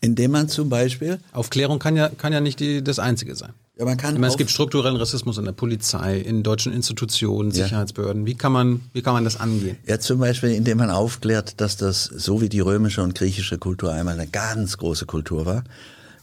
Indem 0.00 0.30
man 0.30 0.48
zum 0.48 0.68
Beispiel. 0.68 1.18
Aufklärung 1.32 1.80
kann 1.80 1.96
ja, 1.96 2.08
kann 2.08 2.32
ja 2.32 2.40
nicht 2.40 2.60
die, 2.60 2.84
das 2.84 3.00
Einzige 3.00 3.34
sein. 3.34 3.52
Ja, 3.78 3.84
man 3.84 3.98
kann 3.98 4.14
meine, 4.14 4.28
es 4.28 4.38
gibt 4.38 4.50
strukturellen 4.50 4.96
Rassismus 4.96 5.36
in 5.36 5.44
der 5.44 5.52
Polizei, 5.52 6.18
in 6.18 6.42
deutschen 6.42 6.72
Institutionen, 6.72 7.50
Sicherheitsbehörden. 7.50 8.24
Wie 8.24 8.34
kann 8.34 8.50
man, 8.50 8.80
wie 8.94 9.02
kann 9.02 9.12
man 9.12 9.24
das 9.24 9.38
angehen? 9.38 9.76
Ja, 9.86 10.00
zum 10.00 10.18
Beispiel, 10.18 10.50
indem 10.52 10.78
man 10.78 10.88
aufklärt, 10.88 11.60
dass 11.60 11.76
das 11.76 12.04
so 12.04 12.40
wie 12.40 12.48
die 12.48 12.60
römische 12.60 13.02
und 13.02 13.14
griechische 13.14 13.58
Kultur 13.58 13.92
einmal 13.92 14.14
eine 14.14 14.28
ganz 14.28 14.78
große 14.78 15.04
Kultur 15.04 15.44
war, 15.44 15.62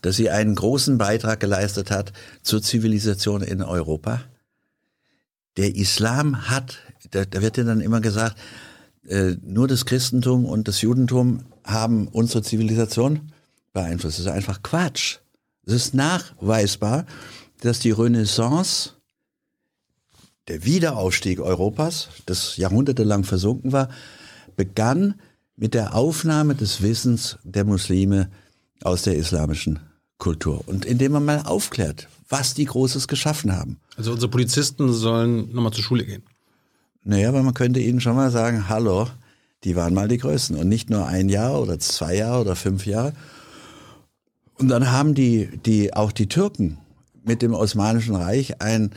dass 0.02 0.16
sie 0.16 0.32
einen 0.32 0.56
großen 0.56 0.98
Beitrag 0.98 1.40
geleistet 1.40 1.92
hat 1.92 2.12
zur 2.42 2.64
Zivilisation 2.64 3.44
in 3.44 3.62
Europa. 3.62 4.22
Der 5.58 5.76
Islam 5.76 6.50
hat, 6.50 6.80
da, 7.12 7.24
da 7.24 7.44
wird 7.44 7.58
ja 7.58 7.66
dann 7.66 7.82
immer 7.82 8.02
gesagt, 8.02 8.36
äh, 9.08 9.36
nur 9.44 9.68
das 9.68 9.86
Christentum 9.86 10.46
und 10.46 10.68
das 10.68 10.82
Judentum 10.82 11.44
haben 11.64 12.08
unsere 12.08 12.42
Zivilisation 12.42 13.32
beeinflusst. 13.74 14.18
Das 14.18 14.26
ist 14.26 14.32
einfach 14.32 14.64
Quatsch. 14.64 15.18
Es 15.66 15.74
ist 15.74 15.94
nachweisbar, 15.94 17.06
dass 17.64 17.80
die 17.80 17.92
Renaissance, 17.92 18.92
der 20.50 20.66
Wiederaufstieg 20.66 21.40
Europas, 21.40 22.10
das 22.26 22.58
jahrhundertelang 22.58 23.24
versunken 23.24 23.72
war, 23.72 23.90
begann 24.58 25.16
mit 25.56 25.74
der 25.74 25.96
Aufnahme 25.96 26.56
des 26.56 26.82
Wissens 26.82 27.38
der 27.44 27.64
Muslime 27.64 28.30
aus 28.84 29.04
der 29.04 29.16
islamischen 29.16 29.80
Kultur 30.18 30.64
und 30.68 30.84
indem 30.84 31.14
man 31.14 31.24
mal 31.24 31.44
aufklärt, 31.44 32.10
was 32.28 32.54
die 32.54 32.66
Großes 32.66 33.08
geschaffen 33.08 33.56
haben. 33.56 33.78
Also 33.96 34.12
unsere 34.12 34.30
Polizisten 34.30 34.92
sollen 34.92 35.54
nochmal 35.54 35.72
zur 35.72 35.86
Schule 35.86 36.04
gehen. 36.04 36.24
Naja, 37.06 37.30
aber 37.30 37.44
man 37.44 37.54
könnte 37.54 37.80
ihnen 37.80 38.02
schon 38.02 38.16
mal 38.16 38.32
sagen, 38.32 38.68
hallo, 38.68 39.08
die 39.64 39.78
waren 39.78 39.94
mal 39.94 40.10
die 40.10 40.18
Größten 40.18 40.58
und 40.58 40.68
nicht 40.68 40.90
nur 40.90 41.08
ein 41.08 41.30
Jahr 41.30 41.62
oder 41.62 41.80
zwei 41.80 42.16
Jahre 42.16 42.42
oder 42.42 42.58
fünf 42.58 42.86
Jahre. 42.86 43.14
Und 44.56 44.68
dann 44.68 44.92
haben 44.92 45.16
die, 45.16 45.50
die, 45.66 45.94
auch 45.94 46.12
die 46.12 46.28
Türken 46.28 46.78
mit 47.24 47.42
dem 47.42 47.54
Osmanischen 47.54 48.16
Reich 48.16 48.62
ein, 48.62 48.92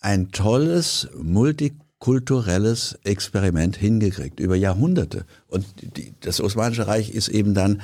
ein 0.00 0.30
tolles, 0.30 1.08
multikulturelles 1.16 2.98
Experiment 3.04 3.76
hingekriegt, 3.76 4.40
über 4.40 4.56
Jahrhunderte. 4.56 5.24
Und 5.46 5.66
die, 5.80 6.14
das 6.20 6.40
Osmanische 6.40 6.86
Reich 6.86 7.10
ist 7.10 7.28
eben 7.28 7.54
dann, 7.54 7.80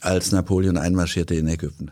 als 0.00 0.32
Napoleon 0.32 0.76
einmarschierte 0.76 1.34
in 1.34 1.46
Ägypten, 1.48 1.90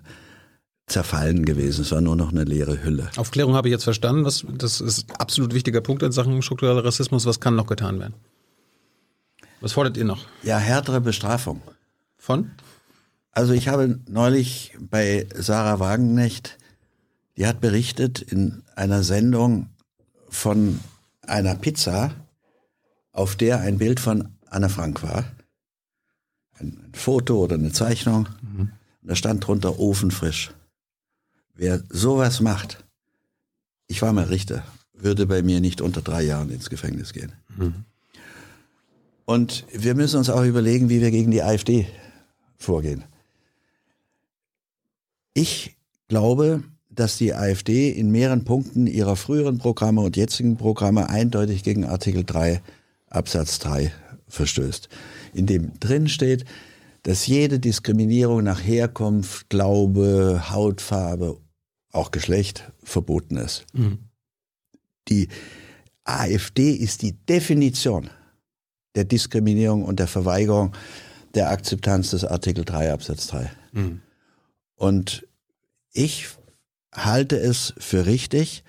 zerfallen 0.87 1.45
gewesen. 1.45 1.83
Es 1.83 1.93
war 1.93 2.01
nur 2.01 2.17
noch 2.17 2.33
eine 2.33 2.45
leere 2.45 2.83
Hülle. 2.83 3.11
Aufklärung 3.17 3.55
habe 3.55 3.69
ich 3.69 3.73
jetzt 3.73 3.85
verstanden. 3.85 4.25
Was, 4.25 4.45
das 4.59 4.81
ist 4.81 5.11
ein 5.11 5.17
absolut 5.17 5.55
wichtiger 5.55 5.81
Punkt 5.81 6.03
in 6.03 6.13
Sachen 6.13 6.43
struktureller 6.43 6.85
Rassismus. 6.85 7.27
Was 7.27 7.41
kann 7.41 7.55
noch 7.55 7.67
getan 7.67 8.01
werden? 8.01 8.15
Was 9.61 9.73
fordert 9.73 9.97
ihr 9.97 10.05
noch? 10.05 10.27
Ja, 10.43 10.59
härtere 10.59 11.01
Bestrafung. 11.01 11.63
Von? 12.19 12.51
Also 13.31 13.53
ich 13.53 13.69
habe 13.69 14.01
neulich 14.09 14.77
bei 14.79 15.27
Sarah 15.35 15.79
Wagenknecht 15.79 16.59
die 17.37 17.47
hat 17.47 17.61
berichtet 17.61 18.21
in 18.21 18.63
einer 18.77 19.03
Sendung 19.03 19.69
von 20.29 20.81
einer 21.23 21.55
Pizza, 21.55 22.15
auf 23.13 23.37
der 23.37 23.61
ein 23.61 23.79
Bild 23.79 24.01
von 24.01 24.37
Anne 24.47 24.69
Frank 24.69 25.03
war. 25.03 25.25
Ein, 26.59 26.91
Foto 26.93 27.43
oder 27.43 27.55
eine 27.55 27.73
Zeichnung. 27.73 28.29
Mhm. 28.43 28.73
Und 29.03 29.09
da 29.09 29.15
stand 29.15 29.47
drunter 29.47 29.79
ofenfrisch. 29.79 30.53
Wer 31.55 31.83
sowas 31.89 32.41
macht, 32.41 32.85
ich 33.87 34.01
war 34.03 34.13
mal 34.13 34.25
Richter, 34.25 34.65
würde 34.93 35.27
bei 35.27 35.43
mir 35.43 35.61
nicht 35.61 35.81
unter 35.81 36.01
drei 36.01 36.23
Jahren 36.23 36.51
ins 36.51 36.71
Gefängnis 36.71 37.13
gehen. 37.13 37.33
Mhm. 37.57 37.85
Und 39.25 39.65
wir 39.73 39.95
müssen 39.95 40.19
uns 40.19 40.31
auch 40.31 40.45
überlegen, 40.45 40.89
wie 40.89 41.01
wir 41.01 41.11
gegen 41.11 41.31
die 41.31 41.43
AfD 41.43 41.87
vorgehen. 42.57 43.05
Ich 45.35 45.77
glaube, 46.09 46.63
dass 46.95 47.19
die 47.19 47.35
AfD 47.35 47.91
in 47.91 48.11
mehreren 48.11 48.45
Punkten 48.45 48.87
ihrer 48.87 49.17
früheren 49.17 49.59
Programme 49.59 50.01
und 50.03 50.17
jetzigen 50.17 50.57
Programme 50.57 51.09
eindeutig 51.09 51.63
gegen 51.63 51.85
Artikel 51.85 52.25
3 52.25 52.63
Absatz 53.09 53.59
3 53.59 53.93
verstößt, 54.29 54.89
in 55.35 55.47
dem 55.47 55.79
drin 55.79 56.09
steht, 56.09 56.45
dass 57.03 57.27
jede 57.27 57.59
Diskriminierung 57.59 58.45
nach 58.45 58.63
Herkunft, 58.63 59.49
Glaube, 59.49 60.45
Hautfarbe, 60.51 61.39
auch 61.91 62.11
Geschlecht 62.11 62.73
verboten 62.83 63.37
ist. 63.37 63.67
Mhm. 63.73 63.99
Die 65.09 65.29
AfD 66.05 66.73
ist 66.73 67.03
die 67.03 67.13
Definition 67.13 68.09
der 68.95 69.05
Diskriminierung 69.05 69.85
und 69.85 69.99
der 69.99 70.07
Verweigerung 70.07 70.73
der 71.35 71.51
Akzeptanz 71.51 72.11
des 72.11 72.25
Artikel 72.25 72.65
3 72.65 72.93
Absatz 72.93 73.27
3. 73.29 73.51
Mhm. 73.73 74.01
Und 74.77 75.27
ich 75.93 76.29
halte 76.93 77.37
es 77.37 77.75
für 77.79 78.07
richtig, 78.07 78.65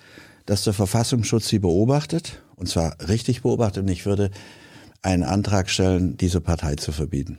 dass 0.45 0.63
der 0.63 0.73
Verfassungsschutz 0.73 1.47
sie 1.47 1.59
beobachtet, 1.59 2.41
und 2.55 2.67
zwar 2.67 2.95
richtig 3.07 3.41
beobachtet, 3.41 3.83
und 3.83 3.89
ich 3.89 4.05
würde 4.05 4.31
einen 5.01 5.23
Antrag 5.23 5.69
stellen, 5.69 6.17
diese 6.17 6.41
Partei 6.41 6.75
zu 6.75 6.91
verbieten. 6.91 7.38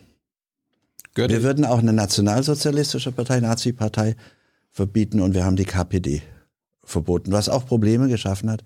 Gehört 1.14 1.30
wir 1.30 1.42
würden 1.42 1.64
auch 1.64 1.78
eine 1.78 1.92
nationalsozialistische 1.92 3.12
Partei, 3.12 3.40
Nazi-Partei 3.40 4.16
verbieten 4.70 5.20
und 5.20 5.34
wir 5.34 5.44
haben 5.44 5.56
die 5.56 5.64
KPD 5.64 6.22
verboten, 6.82 7.32
was 7.32 7.48
auch 7.48 7.66
Probleme 7.66 8.08
geschaffen 8.08 8.50
hat. 8.50 8.64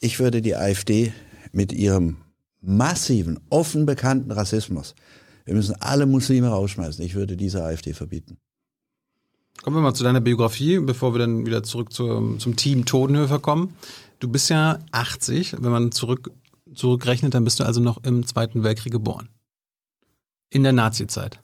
Ich 0.00 0.20
würde 0.20 0.40
die 0.40 0.54
AfD 0.54 1.12
mit 1.52 1.72
ihrem 1.72 2.18
massiven, 2.60 3.40
offen 3.50 3.84
bekannten 3.84 4.30
Rassismus, 4.30 4.94
wir 5.44 5.54
müssen 5.54 5.76
alle 5.80 6.06
Muslime 6.06 6.48
rausschmeißen, 6.48 7.04
ich 7.04 7.14
würde 7.14 7.36
diese 7.36 7.62
AfD 7.62 7.92
verbieten. 7.92 8.38
Kommen 9.62 9.76
wir 9.76 9.80
mal 9.80 9.94
zu 9.94 10.04
deiner 10.04 10.20
Biografie, 10.20 10.78
bevor 10.78 11.14
wir 11.14 11.18
dann 11.18 11.46
wieder 11.46 11.62
zurück 11.62 11.92
zum, 11.92 12.38
zum 12.38 12.56
Team 12.56 12.84
Todenhöfer 12.84 13.38
kommen. 13.38 13.74
Du 14.20 14.28
bist 14.28 14.48
ja 14.48 14.78
80, 14.92 15.56
wenn 15.60 15.72
man 15.72 15.92
zurück, 15.92 16.30
zurückrechnet, 16.74 17.34
dann 17.34 17.44
bist 17.44 17.60
du 17.60 17.64
also 17.64 17.80
noch 17.80 18.02
im 18.04 18.26
Zweiten 18.26 18.62
Weltkrieg 18.62 18.92
geboren. 18.92 19.28
In 20.50 20.62
der 20.62 20.72
Nazizeit. 20.72 21.40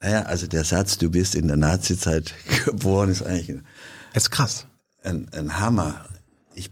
Naja, 0.00 0.22
also 0.22 0.46
der 0.46 0.64
Satz, 0.64 0.98
du 0.98 1.10
bist 1.10 1.34
in 1.34 1.46
der 1.46 1.56
Nazizeit 1.56 2.34
geboren, 2.64 3.10
ist 3.10 3.22
eigentlich 3.22 3.50
ein, 3.50 3.66
ist 4.14 4.30
krass. 4.30 4.66
Ein, 5.04 5.28
ein 5.32 5.58
Hammer. 5.60 6.06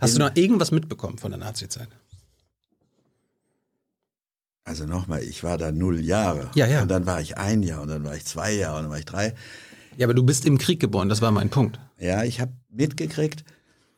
Hast 0.01 0.17
du 0.17 0.21
noch 0.21 0.35
irgendwas 0.35 0.73
mitbekommen 0.73 1.19
von 1.19 1.31
der 1.31 1.39
Nazizeit? 1.39 1.89
Also 4.65 4.87
nochmal, 4.87 5.23
ich 5.23 5.43
war 5.43 5.59
da 5.59 5.73
null 5.73 6.01
Jahre. 6.01 6.51
Ja, 6.55 6.67
ja. 6.67 6.83
Und 6.83 6.89
dann 6.89 7.07
war 7.07 7.21
ich 7.21 7.37
ein 7.39 7.63
Jahr 7.63 7.83
und 7.83 7.89
dann 7.89 8.05
war 8.05 8.15
ich 8.15 8.25
zwei 8.25 8.53
Jahre 8.53 8.77
und 8.77 8.83
dann 8.85 8.91
war 8.91 8.99
ich 8.99 9.05
drei. 9.05 9.35
Ja, 10.01 10.07
aber 10.07 10.15
du 10.15 10.23
bist 10.23 10.47
im 10.47 10.57
Krieg 10.57 10.81
geboren, 10.81 11.11
das 11.11 11.21
war 11.21 11.31
mein 11.31 11.51
Punkt. 11.51 11.79
Ja, 11.99 12.25
ich 12.25 12.41
habe 12.41 12.53
mitgekriegt, 12.71 13.45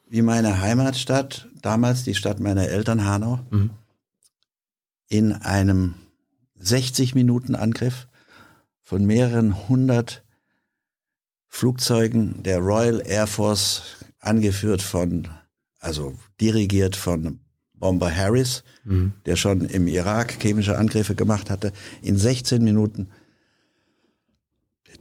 wie 0.09 0.20
meine 0.20 0.61
Heimatstadt, 0.61 1.48
damals 1.62 2.03
die 2.03 2.16
Stadt 2.16 2.40
meiner 2.40 2.66
Eltern 2.66 3.05
Hanau, 3.05 3.38
Mhm. 3.50 3.70
in 5.07 5.32
einem 5.32 5.94
60 6.57 7.14
Minuten 7.14 7.55
Angriff 7.55 8.09
von 8.80 9.05
mehreren 9.07 9.68
hundert 9.68 10.24
Flugzeugen 11.46 12.42
der 12.42 12.59
Royal 12.59 13.00
Air 13.07 13.28
Force, 13.28 13.82
angeführt 14.18 14.82
von, 14.82 15.28
also 15.78 16.14
dirigiert 16.40 16.96
von 16.96 17.38
Bomber 17.74 18.12
Harris, 18.12 18.64
der 19.24 19.36
schon 19.36 19.61
im 19.66 19.86
Irak 19.86 20.42
chemische 20.42 20.76
Angriffe 20.76 21.14
gemacht 21.14 21.48
hatte, 21.48 21.72
in 22.03 22.16
16 22.16 22.64
Minuten 22.64 23.09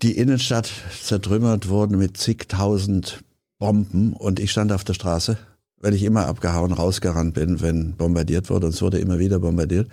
die 0.02 0.18
Innenstadt 0.18 0.72
zertrümmert 1.02 1.68
wurden 1.70 1.98
mit 1.98 2.18
zigtausend 2.18 3.24
Bomben 3.60 4.14
und 4.14 4.40
ich 4.40 4.52
stand 4.52 4.72
auf 4.72 4.84
der 4.84 4.96
Straße, 4.96 5.38
weil 5.80 5.94
ich 5.94 6.04
immer 6.04 6.26
abgehauen 6.26 6.74
rausgerannt 6.74 7.36
bin, 7.36 7.62
wenn 7.62 7.96
bombardiert 7.96 8.50
wurde 8.50 8.68
und 8.68 8.74
es 8.74 8.82
wurde 8.82 9.00
immer 9.00 9.20
wieder 9.20 9.40
bombardiert 9.40 9.90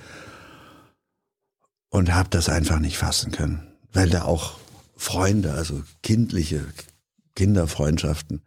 und 1.91 2.15
habe 2.15 2.29
das 2.31 2.49
einfach 2.49 2.79
nicht 2.79 2.97
fassen 2.97 3.33
können, 3.33 3.61
weil 3.93 4.09
da 4.09 4.23
auch 4.23 4.59
Freunde, 4.97 5.53
also 5.53 5.83
kindliche 6.03 6.65
Kinderfreundschaften, 7.35 8.41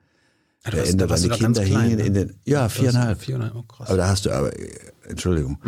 Ja, 0.65 0.71
der 0.71 0.87
Ende 0.87 1.07
ganz 1.07 1.21
Kinder 1.37 1.63
klein, 1.63 1.81
hingen 1.81 1.97
ne? 1.97 2.05
in 2.05 2.13
den, 2.13 2.35
ja, 2.45 2.67
viereinhalb. 2.67 3.21
Viereinhalb, 3.21 3.55
oh 3.55 3.63
krass. 3.63 3.87
Aber 3.87 3.97
da 3.97 4.07
hast 4.07 4.25
du 4.25 4.31
aber, 4.31 4.57
äh, 4.59 4.69
Entschuldigung, 5.07 5.59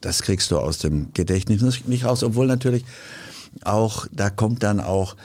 das 0.00 0.22
kriegst 0.22 0.50
du 0.50 0.58
aus 0.58 0.78
dem 0.78 1.12
Gedächtnis 1.12 1.62
nicht 1.86 2.04
raus, 2.04 2.22
obwohl 2.22 2.46
natürlich 2.46 2.84
auch, 3.64 4.06
da 4.12 4.30
kommt 4.30 4.62
dann 4.62 4.80
auch 4.80 5.16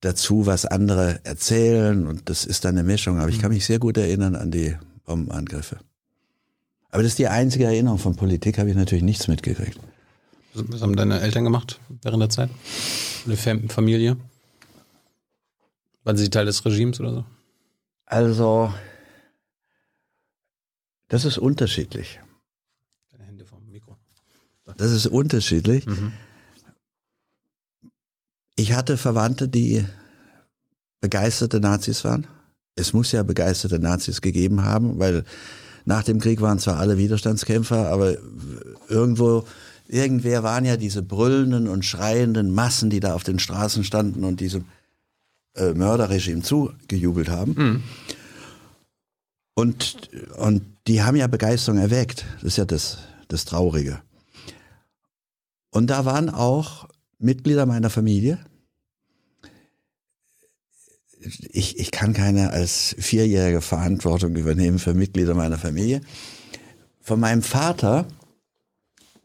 dazu, 0.00 0.46
was 0.46 0.66
andere 0.66 1.20
erzählen 1.24 2.06
und 2.06 2.28
das 2.28 2.44
ist 2.44 2.64
dann 2.64 2.76
eine 2.76 2.86
Mischung. 2.86 3.18
Aber 3.18 3.28
ich 3.28 3.38
kann 3.38 3.52
mich 3.52 3.66
sehr 3.66 3.78
gut 3.78 3.96
erinnern 3.96 4.34
an 4.34 4.50
die 4.50 4.76
Bombenangriffe. 5.04 5.78
Aber 6.90 7.02
das 7.02 7.12
ist 7.12 7.18
die 7.18 7.28
einzige 7.28 7.64
Erinnerung 7.64 7.98
von 7.98 8.16
Politik, 8.16 8.58
habe 8.58 8.70
ich 8.70 8.76
natürlich 8.76 9.04
nichts 9.04 9.28
mitgekriegt. 9.28 9.78
Was 10.54 10.82
haben 10.82 10.96
deine 10.96 11.20
Eltern 11.20 11.44
gemacht 11.44 11.78
während 12.02 12.20
der 12.22 12.30
Zeit? 12.30 12.50
Eine 13.24 13.36
Fam 13.36 13.68
Familie? 13.68 14.16
Waren 16.02 16.16
sie 16.16 16.30
Teil 16.30 16.46
des 16.46 16.64
Regimes 16.64 16.98
oder 16.98 17.12
so? 17.14 17.24
Also, 18.06 18.72
das 21.08 21.24
ist 21.24 21.38
unterschiedlich. 21.38 22.18
Deine 23.12 23.24
Hände 23.24 23.44
vom 23.44 23.64
Mikro. 23.70 23.96
Das 24.76 24.90
ist 24.90 25.06
unterschiedlich. 25.06 25.86
Mhm. 25.86 26.12
Ich 28.60 28.74
hatte 28.74 28.98
Verwandte, 28.98 29.48
die 29.48 29.86
begeisterte 31.00 31.60
Nazis 31.60 32.04
waren. 32.04 32.26
Es 32.74 32.92
muss 32.92 33.10
ja 33.10 33.22
begeisterte 33.22 33.78
Nazis 33.78 34.20
gegeben 34.20 34.66
haben, 34.66 34.98
weil 34.98 35.24
nach 35.86 36.02
dem 36.04 36.20
Krieg 36.20 36.42
waren 36.42 36.58
zwar 36.58 36.76
alle 36.76 36.98
Widerstandskämpfer, 36.98 37.88
aber 37.90 38.18
irgendwo, 38.86 39.46
irgendwer 39.88 40.42
waren 40.42 40.66
ja 40.66 40.76
diese 40.76 41.02
brüllenden 41.02 41.68
und 41.68 41.86
schreienden 41.86 42.52
Massen, 42.52 42.90
die 42.90 43.00
da 43.00 43.14
auf 43.14 43.24
den 43.24 43.38
Straßen 43.38 43.82
standen 43.82 44.24
und 44.24 44.40
diesem 44.40 44.66
äh, 45.54 45.72
Mörderregime 45.72 46.42
zugejubelt 46.42 47.30
haben. 47.30 47.82
Und, 49.54 50.10
und 50.36 50.64
die 50.86 51.02
haben 51.02 51.16
ja 51.16 51.28
Begeisterung 51.28 51.80
erweckt. 51.80 52.26
Das 52.42 52.48
ist 52.48 52.56
ja 52.58 52.66
das, 52.66 52.98
das 53.28 53.46
Traurige. 53.46 54.02
Und 55.70 55.86
da 55.86 56.04
waren 56.04 56.28
auch 56.28 56.90
Mitglieder 57.18 57.64
meiner 57.64 57.88
Familie. 57.88 58.38
Ich, 61.20 61.78
ich 61.78 61.90
kann 61.90 62.14
keine 62.14 62.50
als 62.50 62.96
Vierjährige 62.98 63.60
Verantwortung 63.60 64.36
übernehmen 64.36 64.78
für 64.78 64.94
Mitglieder 64.94 65.34
meiner 65.34 65.58
Familie. 65.58 66.00
Von 67.02 67.20
meinem 67.20 67.42
Vater, 67.42 68.06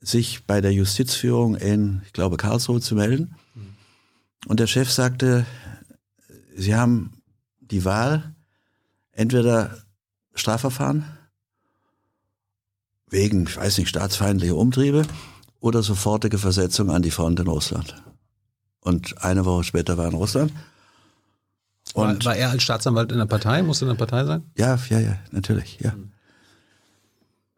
sich 0.00 0.46
bei 0.46 0.60
der 0.60 0.72
Justizführung 0.72 1.56
in, 1.56 2.02
ich 2.04 2.12
glaube, 2.12 2.36
Karlsruhe 2.36 2.80
zu 2.80 2.94
melden. 2.94 3.34
Und 4.46 4.60
der 4.60 4.66
Chef 4.66 4.90
sagte, 4.90 5.46
Sie 6.56 6.74
haben 6.74 7.22
die 7.60 7.84
Wahl, 7.84 8.34
entweder 9.12 9.78
Strafverfahren 10.34 11.04
wegen, 13.10 13.44
ich 13.44 13.56
weiß 13.56 13.78
nicht, 13.78 13.88
staatsfeindlicher 13.88 14.56
Umtriebe 14.56 15.02
oder 15.60 15.82
sofortige 15.82 16.38
Versetzung 16.38 16.90
an 16.90 17.02
die 17.02 17.10
Front 17.10 17.40
in 17.40 17.48
Russland. 17.48 17.94
Und 18.80 19.22
eine 19.24 19.44
Woche 19.44 19.64
später 19.64 19.96
war 19.96 20.06
er 20.06 20.10
in 20.10 20.16
Russland. 20.16 20.52
War, 21.94 22.10
Und 22.10 22.24
war 22.24 22.36
er 22.36 22.50
als 22.50 22.62
Staatsanwalt 22.62 23.12
in 23.12 23.18
der 23.18 23.26
Partei? 23.26 23.62
Musste 23.62 23.84
in 23.84 23.90
der 23.90 23.96
Partei 23.96 24.24
sein? 24.24 24.42
ja, 24.56 24.78
ja, 24.88 25.00
ja, 25.00 25.18
natürlich, 25.30 25.78
ja. 25.80 25.94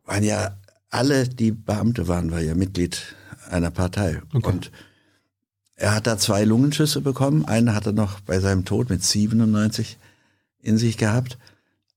Waren 0.05 0.25
ja 0.25 0.57
alle, 0.91 1.29
die 1.29 1.53
Beamte 1.53 2.09
waren, 2.09 2.31
war 2.31 2.41
ja 2.41 2.55
Mitglied 2.55 3.15
einer 3.49 3.71
Partei. 3.71 4.23
Okay. 4.33 4.47
Und 4.47 4.71
er 5.77 5.95
hat 5.95 6.07
da 6.07 6.19
zwei 6.19 6.45
Lungenschüsse 6.45 7.01
bekommen. 7.01 7.45
Einen 7.45 7.75
hat 7.75 7.87
er 7.87 7.93
noch 7.93 8.21
bei 8.21 8.39
seinem 8.41 8.65
Tod 8.65 8.91
mit 8.91 9.03
97 9.03 9.99
in 10.63 10.79
sich 10.79 10.99
gehabt 10.99 11.39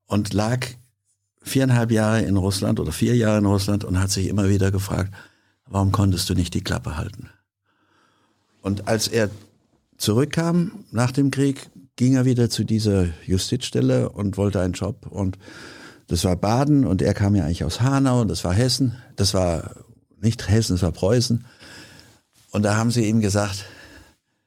und 0.05 0.33
lag 0.33 0.65
viereinhalb 1.43 1.91
Jahre 1.91 2.21
in 2.21 2.37
Russland 2.37 2.79
oder 2.79 2.91
vier 2.91 3.15
Jahre 3.15 3.37
in 3.37 3.45
Russland 3.45 3.83
und 3.83 3.99
hat 3.99 4.11
sich 4.11 4.27
immer 4.27 4.49
wieder 4.49 4.71
gefragt, 4.71 5.13
warum 5.67 5.91
konntest 5.91 6.29
du 6.29 6.33
nicht 6.33 6.53
die 6.53 6.63
Klappe 6.63 6.97
halten? 6.97 7.29
Und 8.61 8.87
als 8.87 9.07
er 9.07 9.29
zurückkam 9.97 10.85
nach 10.91 11.11
dem 11.11 11.31
Krieg, 11.31 11.69
ging 11.95 12.15
er 12.15 12.25
wieder 12.25 12.49
zu 12.49 12.63
dieser 12.63 13.07
Justizstelle 13.25 14.09
und 14.09 14.37
wollte 14.37 14.61
einen 14.61 14.73
Job. 14.73 15.05
Und 15.07 15.37
das 16.07 16.23
war 16.23 16.35
Baden 16.35 16.85
und 16.85 17.01
er 17.01 17.13
kam 17.13 17.35
ja 17.35 17.43
eigentlich 17.43 17.63
aus 17.63 17.81
Hanau 17.81 18.21
und 18.21 18.29
das 18.29 18.43
war 18.43 18.53
Hessen. 18.53 18.95
Das 19.15 19.33
war 19.33 19.75
nicht 20.19 20.49
Hessen, 20.49 20.73
das 20.75 20.81
war 20.81 20.91
Preußen. 20.91 21.45
Und 22.51 22.63
da 22.63 22.75
haben 22.75 22.91
sie 22.91 23.07
ihm 23.07 23.19
gesagt, 23.19 23.65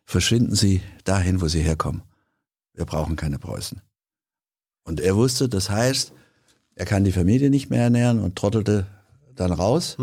verschwinden 0.05 0.55
Sie 0.55 0.81
dahin, 1.05 1.41
wo 1.41 1.49
Sie 1.49 1.61
herkommen. 1.61 2.03
Wir 2.73 2.85
brauchen 2.85 3.17
keine 3.17 3.39
Preußen. 3.39 3.81
Und 4.85 5.01
er 5.01 5.17
wusste, 5.17 5.49
das 5.49 5.71
heißt, 5.71 6.13
er 6.77 6.85
kann 6.85 7.05
die 7.05 7.13
Familie 7.13 7.51
nicht 7.51 7.71
mehr 7.71 7.83
ernähren 7.83 8.21
und 8.21 8.37
trottelte 8.37 8.87
dann 9.35 9.51
raus. 9.51 9.97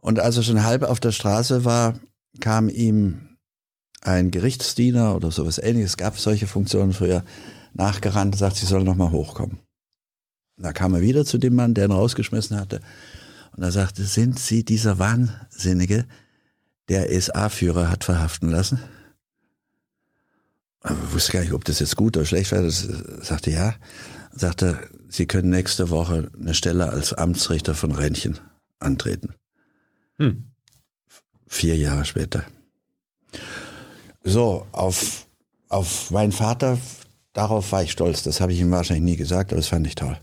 Und 0.00 0.18
als 0.18 0.36
er 0.36 0.42
schon 0.42 0.64
halb 0.64 0.82
auf 0.82 1.00
der 1.00 1.12
Straße 1.12 1.64
war, 1.64 1.94
kam 2.40 2.68
ihm 2.68 3.36
ein 4.00 4.30
Gerichtsdiener 4.30 5.14
oder 5.14 5.30
sowas 5.30 5.58
ähnliches, 5.58 5.90
es 5.90 5.96
gab 5.96 6.18
solche 6.18 6.46
Funktionen 6.46 6.92
früher, 6.92 7.24
nachgerannt 7.74 8.34
und 8.34 8.38
sagt, 8.38 8.56
sie 8.56 8.66
soll 8.66 8.84
noch 8.84 8.94
mal 8.94 9.10
hochkommen. 9.10 9.58
Und 10.56 10.64
da 10.64 10.72
kam 10.72 10.94
er 10.94 11.02
wieder 11.02 11.24
zu 11.24 11.38
dem 11.38 11.54
Mann, 11.54 11.74
der 11.74 11.86
ihn 11.86 11.92
rausgeschmissen 11.92 12.58
hatte. 12.58 12.80
Und 13.54 13.62
er 13.62 13.72
sagte, 13.72 14.04
sind 14.04 14.38
Sie 14.38 14.64
dieser 14.64 14.98
Wahnsinnige, 14.98 16.06
der 16.88 17.20
SA-Führer 17.20 17.90
hat 17.90 18.04
verhaften 18.04 18.48
lassen? 18.48 18.80
Aber 20.80 20.96
ich 21.08 21.14
wusste 21.14 21.32
gar 21.32 21.40
nicht, 21.40 21.52
ob 21.52 21.64
das 21.64 21.80
jetzt 21.80 21.96
gut 21.96 22.16
oder 22.16 22.24
schlecht 22.24 22.52
war. 22.52 22.62
Das 22.62 22.86
äh, 22.86 23.02
sagte 23.22 23.50
ja. 23.50 23.74
Sagte, 24.32 24.78
Sie 25.08 25.26
können 25.26 25.50
nächste 25.50 25.90
Woche 25.90 26.30
eine 26.38 26.54
Stelle 26.54 26.90
als 26.90 27.12
Amtsrichter 27.12 27.74
von 27.74 27.92
Rheinchen 27.92 28.38
antreten. 28.78 29.34
Hm. 30.18 30.50
Vier 31.46 31.76
Jahre 31.76 32.04
später. 32.04 32.44
So, 34.24 34.66
auf, 34.72 35.26
auf 35.68 36.10
meinen 36.10 36.32
Vater, 36.32 36.78
darauf 37.32 37.70
war 37.72 37.82
ich 37.82 37.92
stolz. 37.92 38.22
Das 38.22 38.40
habe 38.40 38.52
ich 38.52 38.60
ihm 38.60 38.70
wahrscheinlich 38.70 39.04
nie 39.04 39.16
gesagt, 39.16 39.52
aber 39.52 39.60
das 39.60 39.68
fand 39.68 39.86
ich 39.86 39.94
toll. 39.94 40.18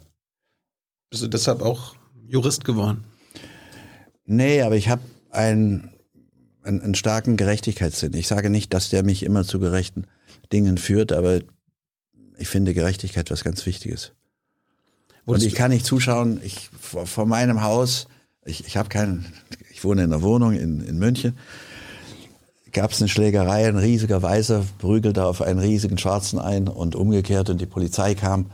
Bist 1.09 1.23
du 1.23 1.27
deshalb 1.27 1.61
auch 1.61 1.95
Jurist 2.27 2.65
geworden? 2.65 3.05
Nee, 4.25 4.61
aber 4.61 4.75
ich 4.75 4.89
habe 4.89 5.01
einen, 5.29 5.91
einen, 6.63 6.81
einen 6.81 6.95
starken 6.95 7.37
Gerechtigkeitssinn. 7.37 8.13
Ich 8.13 8.27
sage 8.27 8.49
nicht, 8.49 8.73
dass 8.73 8.89
der 8.89 9.03
mich 9.03 9.23
immer 9.23 9.45
zu 9.45 9.59
gerechten 9.59 10.05
Dingen 10.51 10.77
führt, 10.77 11.11
aber 11.11 11.39
ich 12.37 12.47
finde 12.47 12.73
Gerechtigkeit 12.73 13.31
was 13.31 13.43
ganz 13.43 13.65
Wichtiges. 13.65 14.13
Und 15.25 15.43
ich 15.43 15.55
kann 15.55 15.71
nicht 15.71 15.85
zuschauen, 15.85 16.41
ich 16.43 16.69
vor, 16.79 17.05
vor 17.05 17.25
meinem 17.25 17.63
Haus, 17.63 18.07
ich, 18.45 18.65
ich 18.65 18.77
habe 18.77 18.89
keinen, 18.89 19.25
ich 19.71 19.83
wohne 19.83 20.03
in 20.03 20.11
einer 20.11 20.21
Wohnung 20.21 20.53
in, 20.53 20.81
in 20.81 20.97
München, 20.97 21.37
gab 22.73 22.91
es 22.91 23.01
eine 23.01 23.07
Schlägerei, 23.07 23.67
ein 23.67 23.77
riesiger 23.77 24.21
Weißer 24.21 24.65
prügelte 24.79 25.25
auf 25.25 25.41
einen 25.41 25.59
riesigen 25.59 25.97
Schwarzen 25.97 26.39
ein 26.39 26.67
und 26.67 26.95
umgekehrt 26.95 27.49
und 27.49 27.61
die 27.61 27.65
Polizei 27.65 28.15
kam 28.15 28.51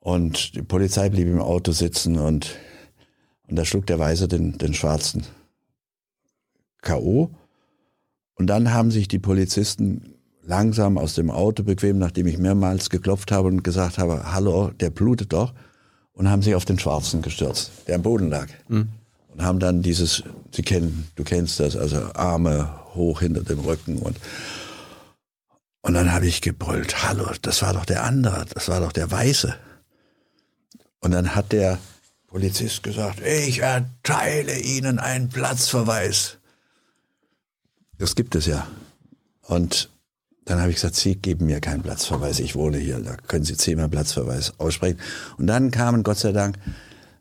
und 0.00 0.54
die 0.54 0.62
Polizei 0.62 1.08
blieb 1.08 1.28
im 1.28 1.40
Auto 1.40 1.72
sitzen 1.72 2.18
und, 2.18 2.56
und 3.46 3.56
da 3.56 3.64
schlug 3.64 3.86
der 3.86 3.98
Weiße 3.98 4.26
den, 4.26 4.58
den 4.58 4.74
Schwarzen 4.74 5.24
K.O. 6.84 7.30
Und 8.34 8.46
dann 8.48 8.72
haben 8.72 8.90
sich 8.90 9.08
die 9.08 9.18
Polizisten 9.18 10.13
langsam 10.46 10.98
aus 10.98 11.14
dem 11.14 11.30
Auto 11.30 11.62
bequem, 11.62 11.98
nachdem 11.98 12.26
ich 12.26 12.38
mehrmals 12.38 12.90
geklopft 12.90 13.32
habe 13.32 13.48
und 13.48 13.62
gesagt 13.62 13.98
habe, 13.98 14.32
hallo, 14.32 14.70
der 14.80 14.90
blutet 14.90 15.32
doch, 15.32 15.54
und 16.12 16.30
haben 16.30 16.42
sich 16.42 16.54
auf 16.54 16.64
den 16.64 16.78
Schwarzen 16.78 17.22
gestürzt, 17.22 17.70
der 17.86 17.96
am 17.96 18.02
Boden 18.02 18.30
lag. 18.30 18.48
Mhm. 18.68 18.88
Und 19.28 19.42
haben 19.42 19.58
dann 19.58 19.82
dieses, 19.82 20.22
Sie 20.52 20.62
kennen, 20.62 21.08
du 21.16 21.24
kennst 21.24 21.58
das, 21.58 21.76
also 21.76 21.96
Arme 22.14 22.70
hoch 22.94 23.20
hinter 23.20 23.42
dem 23.42 23.60
Rücken 23.60 23.98
und 23.98 24.16
und 25.82 25.92
dann 25.92 26.12
habe 26.12 26.26
ich 26.26 26.40
gebrüllt, 26.40 27.06
hallo, 27.06 27.26
das 27.42 27.60
war 27.60 27.74
doch 27.74 27.84
der 27.84 28.04
andere, 28.04 28.46
das 28.54 28.68
war 28.68 28.80
doch 28.80 28.90
der 28.90 29.10
Weiße. 29.10 29.54
Und 31.00 31.10
dann 31.10 31.34
hat 31.34 31.52
der 31.52 31.78
Polizist 32.26 32.82
gesagt, 32.82 33.20
ich 33.20 33.58
erteile 33.58 34.58
Ihnen 34.58 34.98
einen 34.98 35.28
Platzverweis. 35.28 36.38
Das 37.98 38.14
gibt 38.14 38.34
es 38.34 38.46
ja. 38.46 38.66
Und 39.42 39.90
dann 40.44 40.60
habe 40.60 40.70
ich 40.70 40.76
gesagt, 40.76 40.96
Sie 40.96 41.16
geben 41.16 41.46
mir 41.46 41.60
keinen 41.60 41.82
Platzverweis, 41.82 42.40
ich 42.40 42.54
wohne 42.54 42.78
hier, 42.78 42.98
da 43.00 43.16
können 43.16 43.44
Sie 43.44 43.56
zehnmal 43.56 43.88
Platzverweis 43.88 44.58
aussprechen. 44.58 44.98
Und 45.38 45.46
dann 45.46 45.70
kamen 45.70 46.02
Gott 46.02 46.18
sei 46.18 46.32
Dank 46.32 46.58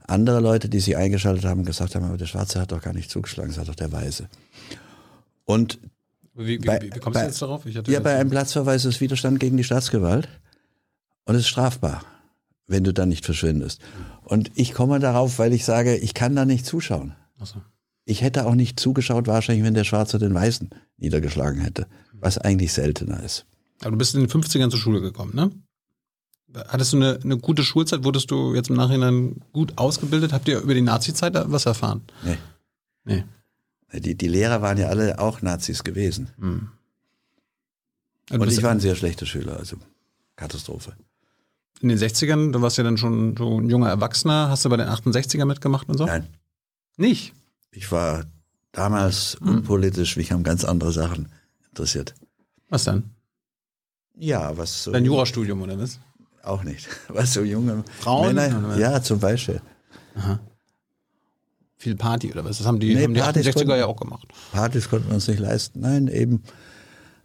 andere 0.07 0.39
Leute, 0.39 0.67
die 0.69 0.79
sich 0.79 0.97
eingeschaltet 0.97 1.45
haben 1.45 1.63
gesagt 1.63 1.95
haben, 1.95 2.05
aber 2.05 2.17
der 2.17 2.25
Schwarze 2.25 2.59
hat 2.59 2.71
doch 2.71 2.81
gar 2.81 2.93
nicht 2.93 3.09
zugeschlagen, 3.09 3.51
es 3.51 3.57
hat 3.57 3.69
doch 3.69 3.75
der 3.75 3.91
Weiße. 3.91 4.27
Und 5.45 5.79
wie, 6.35 6.61
wie, 6.61 6.65
bei, 6.65 6.81
wie 6.81 6.89
kommst 6.89 7.13
bei, 7.13 7.21
du 7.21 7.27
jetzt 7.27 7.41
darauf? 7.41 7.63
ja, 7.65 7.99
bei 7.99 8.15
einem 8.15 8.29
Platzverweis 8.29 8.85
ist 8.85 9.01
Widerstand 9.01 9.39
gegen 9.39 9.55
die 9.55 9.63
Staatsgewalt 9.63 10.27
und 11.25 11.35
es 11.35 11.41
ist 11.41 11.47
strafbar, 11.47 12.03
wenn 12.67 12.83
du 12.83 12.93
dann 12.93 13.09
nicht 13.09 13.25
verschwindest. 13.25 13.81
Und 14.23 14.51
ich 14.55 14.73
komme 14.73 14.99
darauf, 14.99 15.39
weil 15.39 15.53
ich 15.53 15.63
sage, 15.63 15.95
ich 15.95 16.13
kann 16.13 16.35
da 16.35 16.45
nicht 16.45 16.65
zuschauen. 16.65 17.15
So. 17.41 17.61
Ich 18.05 18.21
hätte 18.21 18.45
auch 18.45 18.55
nicht 18.55 18.79
zugeschaut, 18.79 19.27
wahrscheinlich, 19.27 19.63
wenn 19.63 19.73
der 19.73 19.83
Schwarze 19.85 20.17
den 20.17 20.33
Weißen 20.33 20.69
niedergeschlagen 20.97 21.61
hätte, 21.61 21.87
was 22.23 22.37
eigentlich 22.37 22.73
seltener 22.73 23.21
ist. 23.21 23.45
Aber 23.81 23.91
du 23.91 23.97
bist 23.97 24.15
in 24.15 24.21
den 24.21 24.29
50ern 24.29 24.69
zur 24.69 24.79
Schule 24.79 25.01
gekommen, 25.01 25.35
ne? 25.35 25.51
Hattest 26.67 26.93
du 26.93 26.97
eine, 26.97 27.19
eine 27.23 27.37
gute 27.37 27.63
Schulzeit? 27.63 28.03
Wurdest 28.03 28.29
du 28.29 28.53
jetzt 28.53 28.69
im 28.69 28.75
Nachhinein 28.75 29.41
gut 29.53 29.73
ausgebildet? 29.77 30.33
Habt 30.33 30.47
ihr 30.47 30.59
über 30.59 30.75
die 30.75 30.81
Nazi-Zeit 30.81 31.33
was 31.33 31.65
erfahren? 31.65 32.01
Nee. 32.23 32.37
Nee. 33.05 33.23
Die, 33.99 34.15
die 34.15 34.27
Lehrer 34.27 34.61
waren 34.61 34.77
ja 34.77 34.87
alle 34.87 35.19
auch 35.19 35.41
Nazis 35.41 35.83
gewesen. 35.83 36.29
Hm. 36.37 36.69
Und 38.29 38.51
ich 38.51 38.63
war 38.63 38.71
ein 38.71 38.79
sehr 38.79 38.95
schlechter 38.95 39.25
Schüler, 39.25 39.57
also 39.57 39.77
Katastrophe. 40.35 40.93
In 41.81 41.89
den 41.89 41.97
60ern, 41.97 42.51
du 42.51 42.61
warst 42.61 42.77
ja 42.77 42.83
dann 42.83 42.97
schon 42.97 43.35
so 43.35 43.59
ein 43.59 43.69
junger 43.69 43.89
Erwachsener, 43.89 44.49
hast 44.49 44.63
du 44.63 44.69
bei 44.69 44.77
den 44.77 44.87
68er 44.87 45.45
mitgemacht 45.45 45.89
und 45.89 45.97
so? 45.97 46.05
Nein. 46.05 46.27
Nicht? 46.97 47.33
Ich 47.71 47.91
war 47.91 48.25
damals 48.71 49.37
hm. 49.39 49.49
unpolitisch, 49.49 50.17
mich 50.17 50.31
haben 50.31 50.43
ganz 50.43 50.63
andere 50.63 50.91
Sachen 50.91 51.29
interessiert. 51.73 52.13
Was 52.69 52.83
dann? 52.83 53.09
Ja, 54.15 54.55
was 54.57 54.83
so. 54.83 54.91
Dein 54.91 55.05
Jurastudium 55.05 55.61
oder 55.61 55.77
was? 55.79 55.99
Auch 56.43 56.63
nicht. 56.63 56.87
Was 57.07 57.33
so 57.33 57.41
junge 57.41 57.85
Frauen? 58.01 58.35
Männer, 58.35 58.77
ja, 58.77 59.01
zum 59.01 59.17
Beispiel. 59.19 59.61
Aha. 60.15 60.39
Viel 61.77 61.95
Party 61.95 62.31
oder 62.31 62.43
was? 62.43 62.57
Das 62.57 62.67
haben 62.67 62.81
die, 62.81 62.93
nee, 62.95 63.03
haben 63.03 63.13
die 63.13 63.21
68er 63.21 63.77
ja 63.77 63.85
auch 63.85 63.95
gemacht. 63.95 64.27
Partys 64.51 64.89
konnten 64.89 65.07
wir 65.07 65.15
uns 65.15 65.27
nicht 65.29 65.39
leisten. 65.39 65.79
Nein, 65.79 66.07
eben, 66.07 66.43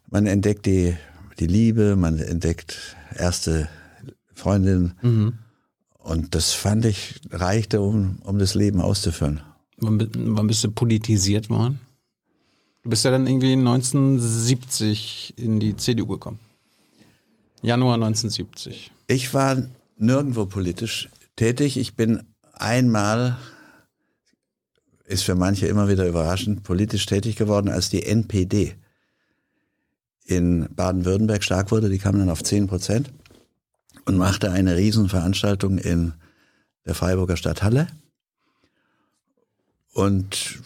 man 0.09 0.27
entdeckt 0.27 0.67
die, 0.67 0.97
die 1.41 1.49
Liebe, 1.49 1.97
man 1.97 2.19
entdeckt 2.21 2.97
erste 3.15 3.69
Freundinnen. 4.35 4.95
Mhm. 5.03 5.39
Und 5.99 6.37
das 6.37 6.53
fand 6.53 6.85
ich, 6.85 7.21
reichte, 7.31 7.81
um, 7.81 8.21
um 8.23 8.39
das 8.39 8.55
Leben 8.55 8.81
auszuführen. 8.81 9.41
Wann, 9.79 10.09
wann 10.15 10.47
bist 10.47 10.63
du 10.63 10.71
politisiert 10.71 11.51
worden? 11.51 11.81
Bist 12.89 13.05
ja 13.05 13.11
dann 13.11 13.27
irgendwie 13.27 13.53
1970 13.53 15.35
in 15.37 15.61
die 15.61 15.77
CDU 15.77 16.07
gekommen. 16.07 16.39
Januar 17.61 17.97
1970. 17.97 18.91
Ich 19.09 19.35
war 19.35 19.63
nirgendwo 19.99 20.47
politisch 20.47 21.11
tätig. 21.37 21.77
Ich 21.77 21.97
bin 21.97 22.23
einmal, 22.55 23.37
ist 25.05 25.25
für 25.25 25.35
manche 25.35 25.67
immer 25.67 25.91
wieder 25.91 26.09
überraschend, 26.09 26.63
politisch 26.63 27.05
tätig 27.05 27.37
geworden, 27.37 27.69
als 27.69 27.91
die 27.91 28.05
NPD 28.05 28.75
in 30.25 30.67
Baden-Württemberg 30.75 31.45
stark 31.45 31.71
wurde. 31.71 31.91
Die 31.91 31.99
kam 31.99 32.19
dann 32.19 32.31
auf 32.31 32.43
10 32.43 32.69
Prozent 32.69 33.11
und 34.07 34.17
machte 34.17 34.51
eine 34.51 34.77
Riesenveranstaltung 34.77 35.77
in 35.77 36.15
der 36.87 36.95
Freiburger 36.95 37.37
Stadthalle. 37.37 37.89
Und 39.93 40.59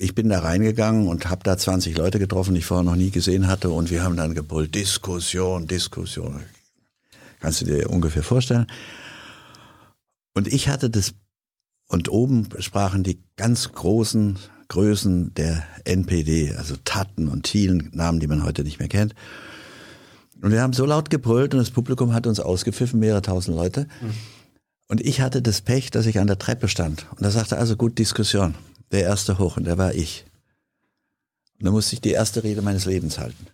ich 0.00 0.14
bin 0.14 0.30
da 0.30 0.40
reingegangen 0.40 1.08
und 1.08 1.28
habe 1.28 1.42
da 1.44 1.58
20 1.58 1.96
Leute 1.96 2.18
getroffen, 2.18 2.54
die 2.54 2.60
ich 2.60 2.66
vorher 2.66 2.84
noch 2.84 2.96
nie 2.96 3.10
gesehen 3.10 3.48
hatte. 3.48 3.68
Und 3.68 3.90
wir 3.90 4.02
haben 4.02 4.16
dann 4.16 4.34
gebrüllt, 4.34 4.74
Diskussion, 4.74 5.66
Diskussion. 5.66 6.40
Kannst 7.38 7.60
du 7.60 7.66
dir 7.66 7.90
ungefähr 7.90 8.22
vorstellen? 8.22 8.66
Und 10.32 10.48
ich 10.48 10.68
hatte 10.68 10.88
das, 10.88 11.12
und 11.86 12.08
oben 12.08 12.48
sprachen 12.60 13.02
die 13.02 13.22
ganz 13.36 13.72
großen 13.72 14.38
Größen 14.68 15.34
der 15.34 15.64
NPD, 15.84 16.54
also 16.56 16.76
Tatten 16.82 17.28
und 17.28 17.42
Thielen, 17.42 17.90
Namen, 17.92 18.20
die 18.20 18.26
man 18.26 18.42
heute 18.42 18.64
nicht 18.64 18.78
mehr 18.78 18.88
kennt. 18.88 19.14
Und 20.40 20.50
wir 20.50 20.62
haben 20.62 20.72
so 20.72 20.86
laut 20.86 21.10
gebrüllt 21.10 21.52
und 21.52 21.60
das 21.60 21.72
Publikum 21.72 22.14
hat 22.14 22.26
uns 22.26 22.40
ausgepfiffen, 22.40 22.98
mehrere 23.00 23.20
tausend 23.20 23.54
Leute. 23.54 23.86
Mhm. 24.00 24.14
Und 24.88 25.02
ich 25.02 25.20
hatte 25.20 25.42
das 25.42 25.60
Pech, 25.60 25.90
dass 25.90 26.06
ich 26.06 26.18
an 26.18 26.26
der 26.26 26.38
Treppe 26.38 26.68
stand. 26.68 27.06
Und 27.10 27.22
da 27.22 27.30
sagte 27.30 27.58
also 27.58 27.76
gut 27.76 27.98
Diskussion 27.98 28.54
der 28.90 29.02
erste 29.02 29.38
hoch 29.38 29.56
und 29.56 29.64
der 29.64 29.78
war 29.78 29.94
ich. 29.94 30.24
Und 31.58 31.66
da 31.66 31.70
musste 31.70 31.94
ich 31.94 32.00
die 32.00 32.12
erste 32.12 32.42
Rede 32.42 32.62
meines 32.62 32.86
Lebens 32.86 33.18
halten. 33.18 33.46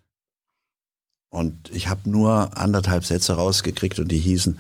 Und 1.29 1.71
ich 1.71 1.89
habe 1.89 2.09
nur 2.09 2.57
anderthalb 2.57 3.05
Sätze 3.05 3.35
rausgekriegt 3.35 3.99
und 3.99 4.09
die 4.09 4.19
hießen, 4.19 4.59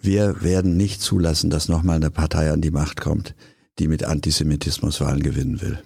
wir 0.00 0.42
werden 0.42 0.76
nicht 0.76 1.00
zulassen, 1.00 1.48
dass 1.48 1.68
nochmal 1.68 1.96
eine 1.96 2.10
Partei 2.10 2.50
an 2.50 2.60
die 2.60 2.72
Macht 2.72 3.00
kommt, 3.00 3.34
die 3.78 3.86
mit 3.86 4.04
Antisemitismus 4.04 5.00
Wahlen 5.00 5.22
gewinnen 5.22 5.60
will. 5.60 5.82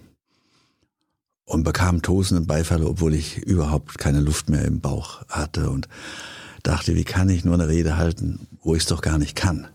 Und 1.45 1.63
bekam 1.63 2.01
tosenden 2.01 2.47
Beifall, 2.47 2.83
obwohl 2.83 3.13
ich 3.13 3.37
überhaupt 3.37 3.99
keine 3.99 4.19
Luft 4.19 4.49
mehr 4.49 4.65
im 4.65 4.81
Bauch 4.81 5.23
hatte 5.29 5.69
und 5.69 5.87
dachte, 6.63 6.95
wie 6.95 7.05
kann 7.05 7.29
ich 7.29 7.45
nur 7.45 7.53
eine 7.53 7.69
Rede 7.69 7.95
halten, 7.95 8.47
wo 8.61 8.75
ich 8.75 8.81
es 8.81 8.89
doch 8.89 9.01
gar 9.01 9.17
nicht 9.17 9.35
kann. 9.35 9.67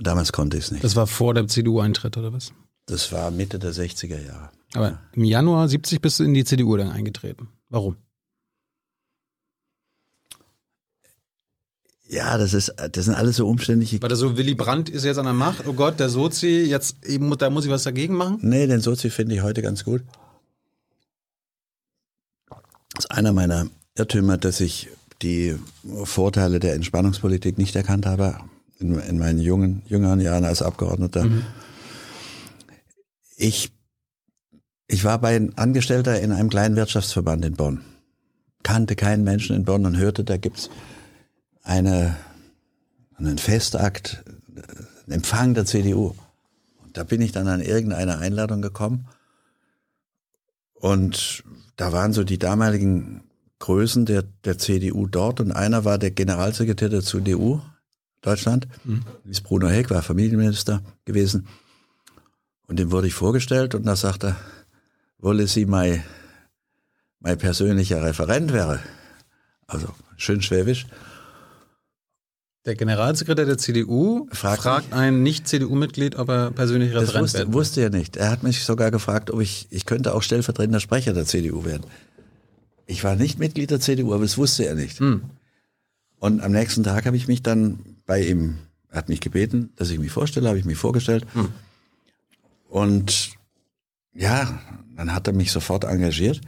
Damals 0.00 0.32
konnte 0.32 0.56
ich 0.56 0.64
es 0.64 0.70
nicht. 0.70 0.82
Das 0.82 0.96
war 0.96 1.06
vor 1.06 1.34
dem 1.34 1.48
CDU-Eintritt 1.48 2.16
oder 2.16 2.32
was? 2.32 2.52
Das 2.86 3.12
war 3.12 3.30
Mitte 3.30 3.58
der 3.58 3.72
60er 3.72 4.24
Jahre. 4.24 4.50
Aber 4.74 4.98
im 5.12 5.24
Januar 5.24 5.68
70 5.68 6.00
bist 6.00 6.18
du 6.18 6.24
in 6.24 6.32
die 6.32 6.44
CDU 6.44 6.76
dann 6.76 6.90
eingetreten. 6.90 7.48
Warum? 7.68 7.96
Ja, 12.08 12.38
das 12.38 12.54
ist, 12.54 12.74
das 12.76 13.04
sind 13.04 13.14
alles 13.14 13.36
so 13.36 13.46
umständliche. 13.46 14.02
War 14.02 14.08
das 14.08 14.18
so, 14.18 14.36
Willy 14.36 14.54
Brandt 14.54 14.88
ist 14.88 15.04
jetzt 15.04 15.18
an 15.18 15.26
der 15.26 15.34
Macht, 15.34 15.68
oh 15.68 15.74
Gott, 15.74 16.00
der 16.00 16.08
Sozi, 16.08 16.64
jetzt, 16.64 16.96
da 17.38 17.50
muss 17.50 17.64
ich 17.66 17.70
was 17.70 17.84
dagegen 17.84 18.14
machen? 18.14 18.38
Nee, 18.40 18.66
den 18.66 18.80
Sozi 18.80 19.10
finde 19.10 19.36
ich 19.36 19.42
heute 19.42 19.62
ganz 19.62 19.84
gut. 19.84 20.02
Das 22.94 23.04
ist 23.04 23.10
einer 23.12 23.32
meiner 23.32 23.68
Irrtümer, 23.96 24.38
dass 24.38 24.60
ich 24.60 24.88
die 25.22 25.56
Vorteile 26.02 26.58
der 26.58 26.74
Entspannungspolitik 26.74 27.58
nicht 27.58 27.76
erkannt 27.76 28.06
habe 28.06 28.40
in, 28.80 28.98
in 28.98 29.18
meinen 29.18 29.38
jungen, 29.38 29.82
jüngeren 29.86 30.20
Jahren 30.20 30.44
als 30.44 30.62
Abgeordneter. 30.62 31.24
Mhm. 31.24 31.44
Ich, 33.36 33.72
ich 34.86 35.04
war 35.04 35.18
bei 35.20 35.48
Angestellter 35.56 36.20
in 36.20 36.32
einem 36.32 36.50
kleinen 36.50 36.76
Wirtschaftsverband 36.76 37.44
in 37.44 37.54
Bonn. 37.54 37.82
Kannte 38.62 38.96
keinen 38.96 39.24
Menschen 39.24 39.56
in 39.56 39.64
Bonn 39.64 39.86
und 39.86 39.96
hörte, 39.96 40.24
da 40.24 40.36
gibt's 40.36 40.70
eine, 41.62 42.16
einen 43.16 43.38
Festakt, 43.38 44.24
einen 45.04 45.12
Empfang 45.12 45.54
der 45.54 45.66
CDU. 45.66 46.14
Und 46.82 46.96
da 46.96 47.04
bin 47.04 47.20
ich 47.20 47.32
dann 47.32 47.48
an 47.48 47.60
irgendeine 47.60 48.18
Einladung 48.18 48.62
gekommen. 48.62 49.06
Und 50.74 51.44
da 51.76 51.92
waren 51.92 52.12
so 52.12 52.24
die 52.24 52.38
damaligen 52.38 53.22
Größen 53.58 54.06
der, 54.06 54.24
der 54.44 54.56
CDU 54.56 55.06
dort 55.06 55.40
und 55.40 55.52
einer 55.52 55.84
war 55.84 55.98
der 55.98 56.10
Generalsekretär 56.10 56.88
der 56.88 57.02
CDU, 57.02 57.60
Deutschland. 58.20 58.68
Mhm. 58.84 59.02
Ist 59.24 59.42
Bruno 59.42 59.68
Heck, 59.68 59.90
war 59.90 60.02
Familienminister 60.02 60.82
gewesen. 61.04 61.46
Und 62.66 62.78
dem 62.78 62.92
wurde 62.92 63.06
ich 63.06 63.14
vorgestellt 63.14 63.74
und 63.74 63.84
da 63.84 63.96
sagte 63.96 64.28
er, 64.28 64.36
wolle 65.18 65.46
Sie 65.46 65.66
mein, 65.66 66.04
mein 67.18 67.38
persönlicher 67.38 68.02
Referent 68.02 68.52
wäre. 68.52 68.80
Also 69.66 69.88
schön 70.16 70.42
schwäbisch. 70.42 70.86
Der 72.66 72.74
Generalsekretär 72.74 73.46
der 73.46 73.56
CDU 73.56 74.28
Fragt 74.32 74.62
fragt, 74.62 74.92
ein 74.92 75.22
Nicht-CDU-Mitglied, 75.22 76.16
ob 76.16 76.28
er 76.28 76.50
persönlich 76.50 76.92
Das 76.92 77.04
Referent 77.04 77.22
wusste, 77.22 77.38
werden 77.38 77.54
wusste 77.54 77.80
er 77.80 77.90
nicht. 77.90 78.16
Er 78.16 78.30
hat 78.30 78.42
mich 78.42 78.64
sogar 78.64 78.90
gefragt, 78.90 79.30
ob 79.30 79.40
ich, 79.40 79.66
ich 79.70 79.86
könnte 79.86 80.14
auch 80.14 80.22
stellvertretender 80.22 80.80
Sprecher 80.80 81.14
der 81.14 81.24
CDU 81.24 81.64
werden. 81.64 81.84
Ich 82.86 83.02
war 83.02 83.16
nicht 83.16 83.38
Mitglied 83.38 83.70
der 83.70 83.80
CDU, 83.80 84.12
aber 84.12 84.24
das 84.24 84.36
wusste 84.36 84.66
er 84.66 84.74
nicht. 84.74 85.00
Und 86.18 86.42
am 86.42 86.52
nächsten 86.52 86.84
Tag 86.84 87.06
habe 87.06 87.16
ich 87.16 87.28
mich 87.28 87.42
dann 87.42 87.78
bei 88.10 88.22
ihm, 88.22 88.58
er 88.88 88.98
hat 88.98 89.08
mich 89.08 89.20
gebeten, 89.20 89.70
dass 89.76 89.88
ich 89.90 90.00
mich 90.00 90.10
vorstelle, 90.10 90.48
habe 90.48 90.58
ich 90.58 90.64
mich 90.64 90.76
vorgestellt. 90.76 91.24
Und 92.68 93.30
ja, 94.12 94.58
dann 94.96 95.14
hat 95.14 95.28
er 95.28 95.32
mich 95.32 95.52
sofort 95.52 95.84
engagiert. 95.84 96.40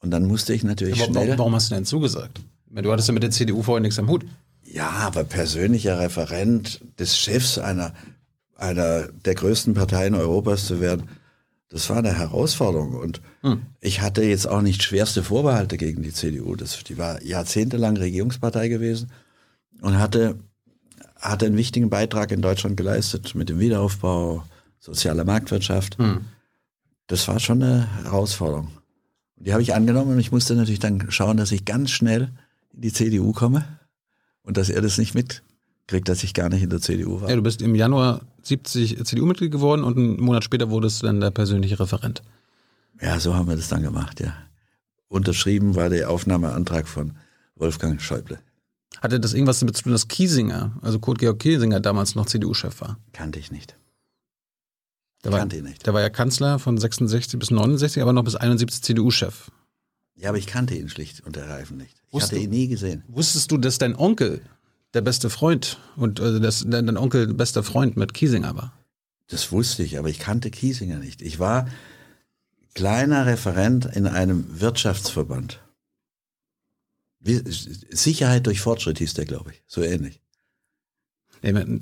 Und 0.00 0.12
dann 0.12 0.24
musste 0.24 0.54
ich 0.54 0.64
natürlich 0.64 0.98
Warum, 0.98 1.12
schnell. 1.12 1.38
warum, 1.38 1.54
hast 1.54 1.70
du 1.70 1.74
denn 1.74 1.84
zugesagt? 1.84 2.40
Du 2.70 2.90
hattest 2.90 3.08
ja 3.08 3.12
mit 3.12 3.22
der 3.22 3.30
CDU 3.30 3.62
vorher 3.62 3.82
nichts 3.82 3.98
am 3.98 4.08
Hut. 4.08 4.24
Ja, 4.64 4.88
aber 4.88 5.24
persönlicher 5.24 5.98
Referent 5.98 6.80
des 6.98 7.18
Chefs 7.18 7.58
einer, 7.58 7.92
einer 8.56 9.08
der 9.08 9.34
größten 9.34 9.74
Parteien 9.74 10.14
Europas 10.14 10.66
zu 10.66 10.80
werden, 10.80 11.10
das 11.68 11.90
war 11.90 11.98
eine 11.98 12.16
Herausforderung. 12.16 12.94
Und 12.94 13.20
ich 13.82 14.00
hatte 14.00 14.22
jetzt 14.22 14.48
auch 14.48 14.62
nicht 14.62 14.82
schwerste 14.82 15.22
Vorbehalte 15.22 15.76
gegen 15.76 16.02
die 16.02 16.14
CDU. 16.14 16.56
Das, 16.56 16.82
die 16.82 16.96
war 16.96 17.22
jahrzehntelang 17.22 17.98
Regierungspartei 17.98 18.68
gewesen 18.68 19.10
und 19.82 19.98
hatte, 19.98 20.38
hatte 21.18 21.46
einen 21.46 21.56
wichtigen 21.56 21.90
Beitrag 21.90 22.30
in 22.32 22.42
Deutschland 22.42 22.76
geleistet 22.76 23.34
mit 23.34 23.48
dem 23.48 23.58
Wiederaufbau, 23.58 24.44
sozialer 24.78 25.24
Marktwirtschaft. 25.24 25.98
Das 27.06 27.26
war 27.28 27.40
schon 27.40 27.62
eine 27.62 27.88
Herausforderung. 28.04 28.70
Und 29.36 29.46
die 29.46 29.52
habe 29.52 29.62
ich 29.62 29.74
angenommen 29.74 30.12
und 30.12 30.18
ich 30.18 30.32
musste 30.32 30.54
natürlich 30.54 30.80
dann 30.80 31.10
schauen, 31.10 31.36
dass 31.36 31.52
ich 31.52 31.64
ganz 31.64 31.90
schnell 31.90 32.30
in 32.72 32.82
die 32.82 32.92
CDU 32.92 33.32
komme 33.32 33.64
und 34.42 34.56
dass 34.56 34.68
er 34.68 34.82
das 34.82 34.98
nicht 34.98 35.14
mitkriegt, 35.14 36.08
dass 36.08 36.22
ich 36.22 36.34
gar 36.34 36.48
nicht 36.48 36.62
in 36.62 36.70
der 36.70 36.80
CDU 36.80 37.20
war. 37.20 37.30
Ja, 37.30 37.36
du 37.36 37.42
bist 37.42 37.62
im 37.62 37.74
Januar 37.74 38.20
70 38.42 39.04
CDU-Mitglied 39.04 39.52
geworden 39.52 39.84
und 39.84 39.96
einen 39.96 40.20
Monat 40.20 40.44
später 40.44 40.70
wurdest 40.70 41.02
du 41.02 41.06
dann 41.06 41.20
der 41.20 41.30
persönliche 41.30 41.78
Referent. 41.80 42.22
Ja, 43.00 43.20
so 43.20 43.34
haben 43.34 43.48
wir 43.48 43.56
das 43.56 43.68
dann 43.68 43.82
gemacht, 43.82 44.20
ja. 44.20 44.34
Unterschrieben 45.08 45.74
war 45.74 45.88
der 45.88 46.10
Aufnahmeantrag 46.10 46.86
von 46.86 47.12
Wolfgang 47.56 48.00
Schäuble. 48.02 48.38
Hatte 49.00 49.20
das 49.20 49.32
irgendwas 49.34 49.60
damit 49.60 49.76
zu 49.76 49.84
tun, 49.84 49.92
dass 49.92 50.08
Kiesinger, 50.08 50.72
also 50.82 50.98
Kurt 50.98 51.18
Georg 51.18 51.38
Kiesinger, 51.38 51.80
damals 51.80 52.14
noch 52.14 52.26
CDU-Chef 52.26 52.80
war? 52.80 52.98
Kannte 53.12 53.38
ich 53.38 53.52
nicht. 53.52 53.76
Der 55.24 55.32
war, 55.32 55.38
Kannte 55.40 55.56
ihn 55.58 55.64
nicht. 55.64 55.86
der 55.86 55.94
war 55.94 56.00
ja 56.00 56.10
Kanzler 56.10 56.58
von 56.58 56.78
66 56.78 57.38
bis 57.38 57.50
69, 57.50 58.00
aber 58.02 58.12
noch 58.12 58.24
bis 58.24 58.34
71 58.36 58.82
CDU-Chef. 58.82 59.50
Ja, 60.16 60.30
aber 60.30 60.38
ich 60.38 60.46
kannte 60.46 60.74
ihn 60.74 60.88
schlicht 60.88 61.20
und 61.26 61.36
ergreifend 61.36 61.78
nicht. 61.80 61.96
Ich 62.08 62.14
Wusste- 62.14 62.36
hatte 62.36 62.44
ihn 62.44 62.50
nie 62.50 62.66
gesehen. 62.68 63.04
Wusstest 63.08 63.50
du, 63.52 63.58
dass 63.58 63.78
dein 63.78 63.94
Onkel 63.94 64.40
der 64.94 65.00
beste 65.02 65.30
Freund 65.30 65.78
und 65.96 66.20
also 66.20 66.38
dass 66.40 66.64
dein 66.66 66.96
Onkel 66.96 67.32
bester 67.34 67.62
Freund 67.62 67.96
mit 67.96 68.14
Kiesinger 68.14 68.56
war? 68.56 68.72
Das 69.28 69.52
wusste 69.52 69.82
ich, 69.82 69.98
aber 69.98 70.08
ich 70.08 70.18
kannte 70.18 70.50
Kiesinger 70.50 70.98
nicht. 70.98 71.20
Ich 71.22 71.38
war 71.38 71.68
kleiner 72.74 73.26
Referent 73.26 73.84
in 73.86 74.06
einem 74.06 74.60
Wirtschaftsverband. 74.60 75.60
Sicherheit 77.20 78.46
durch 78.46 78.60
Fortschritt 78.60 78.98
hieß 78.98 79.14
der, 79.14 79.24
glaube 79.24 79.52
ich. 79.52 79.62
So 79.66 79.82
ähnlich. 79.82 80.20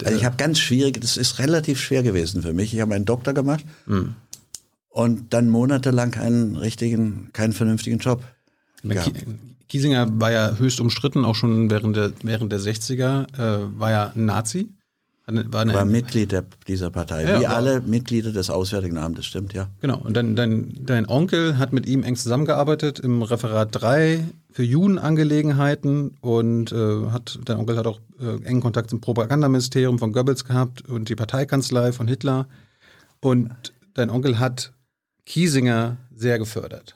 Also 0.04 0.18
ich 0.18 0.24
habe 0.24 0.36
ganz 0.36 0.58
schwierig, 0.58 1.00
das 1.00 1.16
ist 1.16 1.38
relativ 1.38 1.80
schwer 1.80 2.02
gewesen 2.02 2.42
für 2.42 2.52
mich. 2.52 2.74
Ich 2.74 2.80
habe 2.80 2.94
einen 2.94 3.04
Doktor 3.06 3.32
gemacht 3.32 3.64
und 4.88 5.32
dann 5.32 5.48
monatelang 5.48 6.10
keinen 6.10 6.56
richtigen, 6.56 7.30
keinen 7.32 7.52
vernünftigen 7.52 7.98
Job. 7.98 8.22
Gehabt. 8.82 9.24
Kiesinger 9.68 10.20
war 10.20 10.30
ja 10.30 10.56
höchst 10.56 10.80
umstritten, 10.80 11.24
auch 11.24 11.34
schon 11.34 11.70
während 11.70 11.96
der, 11.96 12.12
während 12.22 12.52
der 12.52 12.60
60er, 12.60 13.26
äh, 13.34 13.78
war 13.78 13.90
ja 13.90 14.12
ein 14.14 14.26
Nazi. 14.26 14.68
War 15.28 15.62
eine, 15.62 15.74
War 15.74 15.84
Mitglied 15.84 16.30
der, 16.30 16.44
dieser 16.68 16.90
Partei, 16.90 17.24
Ja, 17.24 17.40
wie 17.40 17.46
alle 17.48 17.80
Mitglieder 17.80 18.30
des 18.30 18.48
Auswärtigen 18.48 18.96
Amtes, 18.96 19.26
stimmt 19.26 19.54
ja. 19.54 19.66
Genau, 19.80 19.98
und 19.98 20.16
dein, 20.16 20.36
dein, 20.36 20.72
dein 20.86 21.08
Onkel 21.08 21.58
hat 21.58 21.72
mit 21.72 21.84
ihm 21.86 22.04
eng 22.04 22.14
zusammengearbeitet 22.14 23.00
im 23.00 23.22
Referat 23.22 23.70
3 23.72 24.24
für 24.52 24.62
Judenangelegenheiten 24.62 26.16
und 26.20 26.70
äh, 26.70 27.10
hat, 27.10 27.40
dein 27.44 27.56
Onkel 27.56 27.76
hat 27.76 27.88
auch 27.88 27.98
äh, 28.20 28.40
engen 28.44 28.60
Kontakt 28.60 28.90
zum 28.90 29.00
Propagandaministerium 29.00 29.98
von 29.98 30.12
Goebbels 30.12 30.44
gehabt 30.44 30.88
und 30.88 31.08
die 31.08 31.16
Parteikanzlei 31.16 31.90
von 31.90 32.06
Hitler. 32.06 32.46
Und 33.18 33.72
dein 33.94 34.10
Onkel 34.10 34.38
hat 34.38 34.72
Kiesinger 35.24 35.96
sehr 36.14 36.38
gefördert. 36.38 36.94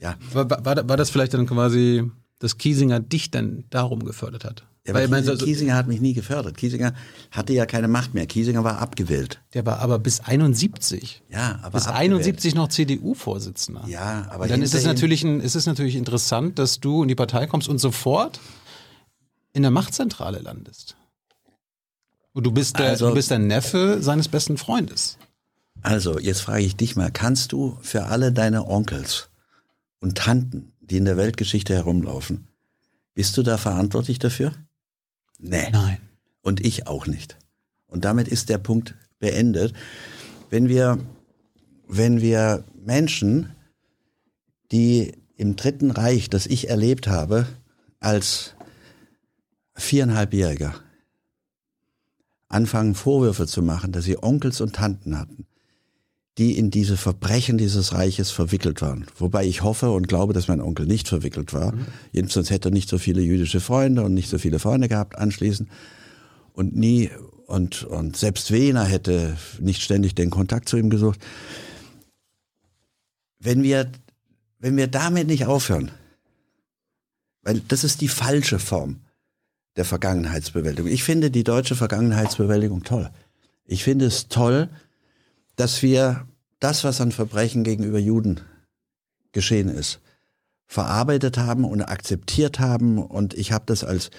Ja, 0.00 0.14
war, 0.32 0.48
war 0.48 0.88
war 0.88 0.96
das 0.96 1.10
vielleicht 1.10 1.34
dann 1.34 1.46
quasi, 1.46 2.08
dass 2.38 2.58
Kiesinger 2.58 3.00
dich 3.00 3.32
dann 3.32 3.64
darum 3.70 4.04
gefördert 4.04 4.44
hat? 4.44 4.64
Ja 4.86 4.92
Weil, 4.94 5.04
aber 5.04 5.04
ich 5.04 5.10
meine, 5.10 5.22
Kiesinger, 5.22 5.38
so- 5.38 5.44
Kiesinger 5.46 5.74
hat 5.76 5.86
mich 5.86 6.00
nie 6.00 6.12
gefördert. 6.12 6.56
Kiesinger 6.56 6.94
hatte 7.30 7.52
ja 7.52 7.64
keine 7.66 7.88
Macht 7.88 8.12
mehr. 8.14 8.26
Kiesinger 8.26 8.64
war 8.64 8.78
abgewählt. 8.78 9.40
der 9.54 9.64
war 9.66 9.78
aber 9.80 9.98
bis 9.98 10.20
71. 10.20 11.22
Ja, 11.30 11.58
aber 11.62 11.78
bis 11.78 11.86
abgewählt. 11.86 12.12
71 12.12 12.54
noch 12.54 12.68
CDU-Vorsitzender. 12.68 13.84
Ja, 13.88 14.26
aber 14.30 14.44
Und 14.44 14.50
dann 14.50 14.62
ist 14.62 14.74
es, 14.74 14.84
natürlich 14.84 15.24
ein, 15.24 15.40
ist 15.40 15.54
es 15.54 15.66
natürlich 15.66 15.96
interessant, 15.96 16.58
dass 16.58 16.80
du 16.80 17.02
in 17.02 17.08
die 17.08 17.14
Partei 17.14 17.46
kommst 17.46 17.68
und 17.68 17.78
sofort 17.78 18.40
in 19.52 19.62
der 19.62 19.70
Machtzentrale 19.70 20.38
landest. 20.40 20.96
Und 22.32 22.44
du 22.44 22.50
bist 22.50 22.78
der, 22.78 22.90
Also- 22.90 23.08
du 23.08 23.14
bist 23.14 23.30
der 23.30 23.38
Neffe 23.38 23.98
seines 24.02 24.28
besten 24.28 24.58
Freundes. 24.58 25.16
Also, 25.82 26.18
jetzt 26.18 26.40
frage 26.40 26.62
ich 26.64 26.76
dich 26.76 26.96
mal, 26.96 27.10
kannst 27.12 27.52
du 27.52 27.78
für 27.82 28.04
alle 28.06 28.32
deine 28.32 28.66
Onkels 28.66 29.28
und 30.00 30.16
Tanten, 30.18 30.72
die 30.80 30.96
in 30.96 31.04
der 31.04 31.16
Weltgeschichte 31.16 31.74
herumlaufen, 31.74 32.48
bist 33.14 33.36
du 33.36 33.42
da 33.42 33.58
verantwortlich 33.58 34.18
dafür? 34.18 34.52
Nee. 35.44 35.68
Nein. 35.70 35.98
Und 36.40 36.64
ich 36.64 36.86
auch 36.86 37.06
nicht. 37.06 37.36
Und 37.86 38.04
damit 38.04 38.28
ist 38.28 38.48
der 38.48 38.58
Punkt 38.58 38.94
beendet. 39.18 39.74
Wenn 40.48 40.68
wir, 40.68 40.98
wenn 41.86 42.20
wir 42.22 42.64
Menschen, 42.74 43.54
die 44.72 45.12
im 45.36 45.56
Dritten 45.56 45.90
Reich, 45.90 46.30
das 46.30 46.46
ich 46.46 46.70
erlebt 46.70 47.08
habe, 47.08 47.46
als 48.00 48.54
viereinhalbjähriger, 49.74 50.74
anfangen 52.48 52.94
Vorwürfe 52.94 53.46
zu 53.46 53.62
machen, 53.62 53.92
dass 53.92 54.04
sie 54.04 54.22
Onkels 54.22 54.60
und 54.60 54.74
Tanten 54.74 55.18
hatten, 55.18 55.46
die 56.38 56.58
in 56.58 56.70
diese 56.70 56.96
Verbrechen 56.96 57.58
dieses 57.58 57.92
Reiches 57.92 58.30
verwickelt 58.30 58.82
waren. 58.82 59.06
Wobei 59.16 59.46
ich 59.46 59.62
hoffe 59.62 59.90
und 59.90 60.08
glaube, 60.08 60.32
dass 60.32 60.48
mein 60.48 60.60
Onkel 60.60 60.86
nicht 60.86 61.08
verwickelt 61.08 61.52
war. 61.52 61.74
Jedenfalls 62.12 62.50
hätte 62.50 62.70
er 62.70 62.72
nicht 62.72 62.88
so 62.88 62.98
viele 62.98 63.22
jüdische 63.22 63.60
Freunde 63.60 64.02
und 64.02 64.14
nicht 64.14 64.28
so 64.28 64.38
viele 64.38 64.58
Freunde 64.58 64.88
gehabt 64.88 65.16
anschließend 65.16 65.68
und 66.52 66.74
nie 66.74 67.10
und 67.46 67.84
und 67.84 68.16
selbst 68.16 68.50
Wehner 68.50 68.84
hätte 68.84 69.36
nicht 69.60 69.82
ständig 69.82 70.14
den 70.14 70.30
Kontakt 70.30 70.68
zu 70.68 70.76
ihm 70.76 70.90
gesucht. 70.90 71.20
Wenn 73.38 73.62
wir 73.62 73.90
wenn 74.58 74.76
wir 74.76 74.88
damit 74.88 75.28
nicht 75.28 75.46
aufhören, 75.46 75.90
weil 77.42 77.60
das 77.68 77.84
ist 77.84 78.00
die 78.00 78.08
falsche 78.08 78.58
Form 78.58 79.00
der 79.76 79.84
Vergangenheitsbewältigung. 79.84 80.90
Ich 80.90 81.04
finde 81.04 81.30
die 81.30 81.44
deutsche 81.44 81.76
Vergangenheitsbewältigung 81.76 82.82
toll. 82.82 83.10
Ich 83.66 83.84
finde 83.84 84.06
es 84.06 84.28
toll, 84.28 84.68
dass 85.56 85.82
wir 85.82 86.26
das, 86.60 86.84
was 86.84 87.00
an 87.00 87.12
Verbrechen 87.12 87.64
gegenüber 87.64 87.98
Juden 87.98 88.40
geschehen 89.32 89.68
ist, 89.68 90.00
verarbeitet 90.66 91.38
haben 91.38 91.64
und 91.64 91.82
akzeptiert 91.82 92.58
haben. 92.58 92.98
Und 92.98 93.34
ich 93.34 93.52
habe 93.52 93.64
das 93.66 93.84
als 93.84 94.10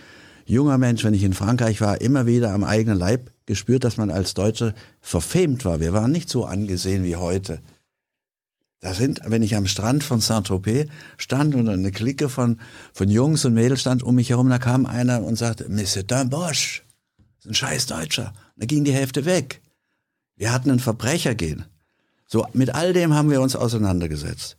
junger 0.46 0.78
Mensch, 0.78 1.04
wenn 1.04 1.14
ich 1.14 1.24
in 1.24 1.34
Frankreich 1.34 1.82
war, 1.82 2.02
immer 2.02 2.26
wieder 2.26 2.54
am 2.54 2.64
eigenen 2.64 2.98
Leib 2.98 3.32
gespürt, 3.46 3.84
dass 3.84 3.98
man 3.98 4.12
als 4.12 4.34
Deutsche 4.34 4.74
verfemt 5.02 5.66
war. 5.66 5.80
Wir 5.80 5.94
waren 5.94 6.12
nicht 6.12 6.30
so 6.30 6.46
angesehen 6.46 7.04
wie 7.04 7.16
heute. 7.16 7.62
Da 8.80 8.94
sind, 8.94 9.22
wenn 9.26 9.42
ich 9.42 9.56
am 9.56 9.66
Strand 9.66 10.04
von 10.04 10.22
Saint-Tropez 10.22 10.88
stand 11.18 11.56
und 11.56 11.68
eine 11.68 11.92
Clique 11.92 12.30
von, 12.30 12.60
von 12.94 13.10
Jungs 13.10 13.44
und 13.46 13.56
Mädels 13.56 13.82
stand 13.82 14.04
um 14.04 14.16
mich 14.16 14.30
herum, 14.30 14.50
da 14.50 14.60
kam 14.60 14.86
einer 14.86 15.24
und 15.24 15.38
sagte, 15.38 15.66
Mais 15.70 15.98
c'est 15.98 16.14
un 16.14 16.30
Bosch. 16.30 16.84
Das 17.18 17.46
ist 17.46 17.52
ein 17.52 17.56
scheiß 17.56 17.86
Deutscher. 17.88 18.34
Da 18.56 18.66
ging 18.68 18.84
die 18.84 18.94
Hälfte 18.94 19.26
weg. 19.26 19.62
Wir 20.36 20.52
hatten 20.52 20.70
einen 20.70 20.80
Verbrecher 20.80 21.36
gehen. 21.36 21.66
So, 22.28 22.46
mit 22.54 22.74
all 22.74 22.94
dem 22.94 23.14
haben 23.14 23.30
wir 23.30 23.42
uns 23.42 23.56
auseinandergesetzt. 23.56 24.58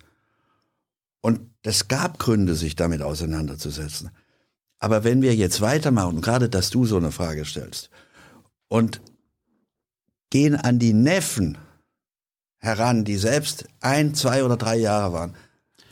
Und 1.20 1.40
es 1.62 1.88
gab 1.88 2.18
Gründe, 2.18 2.54
sich 2.54 2.76
damit 2.76 3.02
auseinanderzusetzen. 3.02 4.10
Aber 4.78 5.04
wenn 5.04 5.22
wir 5.22 5.34
jetzt 5.34 5.60
weitermachen, 5.60 6.20
gerade 6.20 6.48
dass 6.48 6.70
du 6.70 6.84
so 6.84 6.96
eine 6.96 7.10
Frage 7.10 7.44
stellst, 7.44 7.90
und 8.68 9.00
gehen 10.30 10.56
an 10.56 10.78
die 10.78 10.92
Neffen 10.92 11.58
heran, 12.58 13.04
die 13.04 13.16
selbst 13.16 13.66
ein, 13.80 14.14
zwei 14.14 14.44
oder 14.44 14.56
drei 14.56 14.76
Jahre 14.76 15.12
waren, 15.12 15.36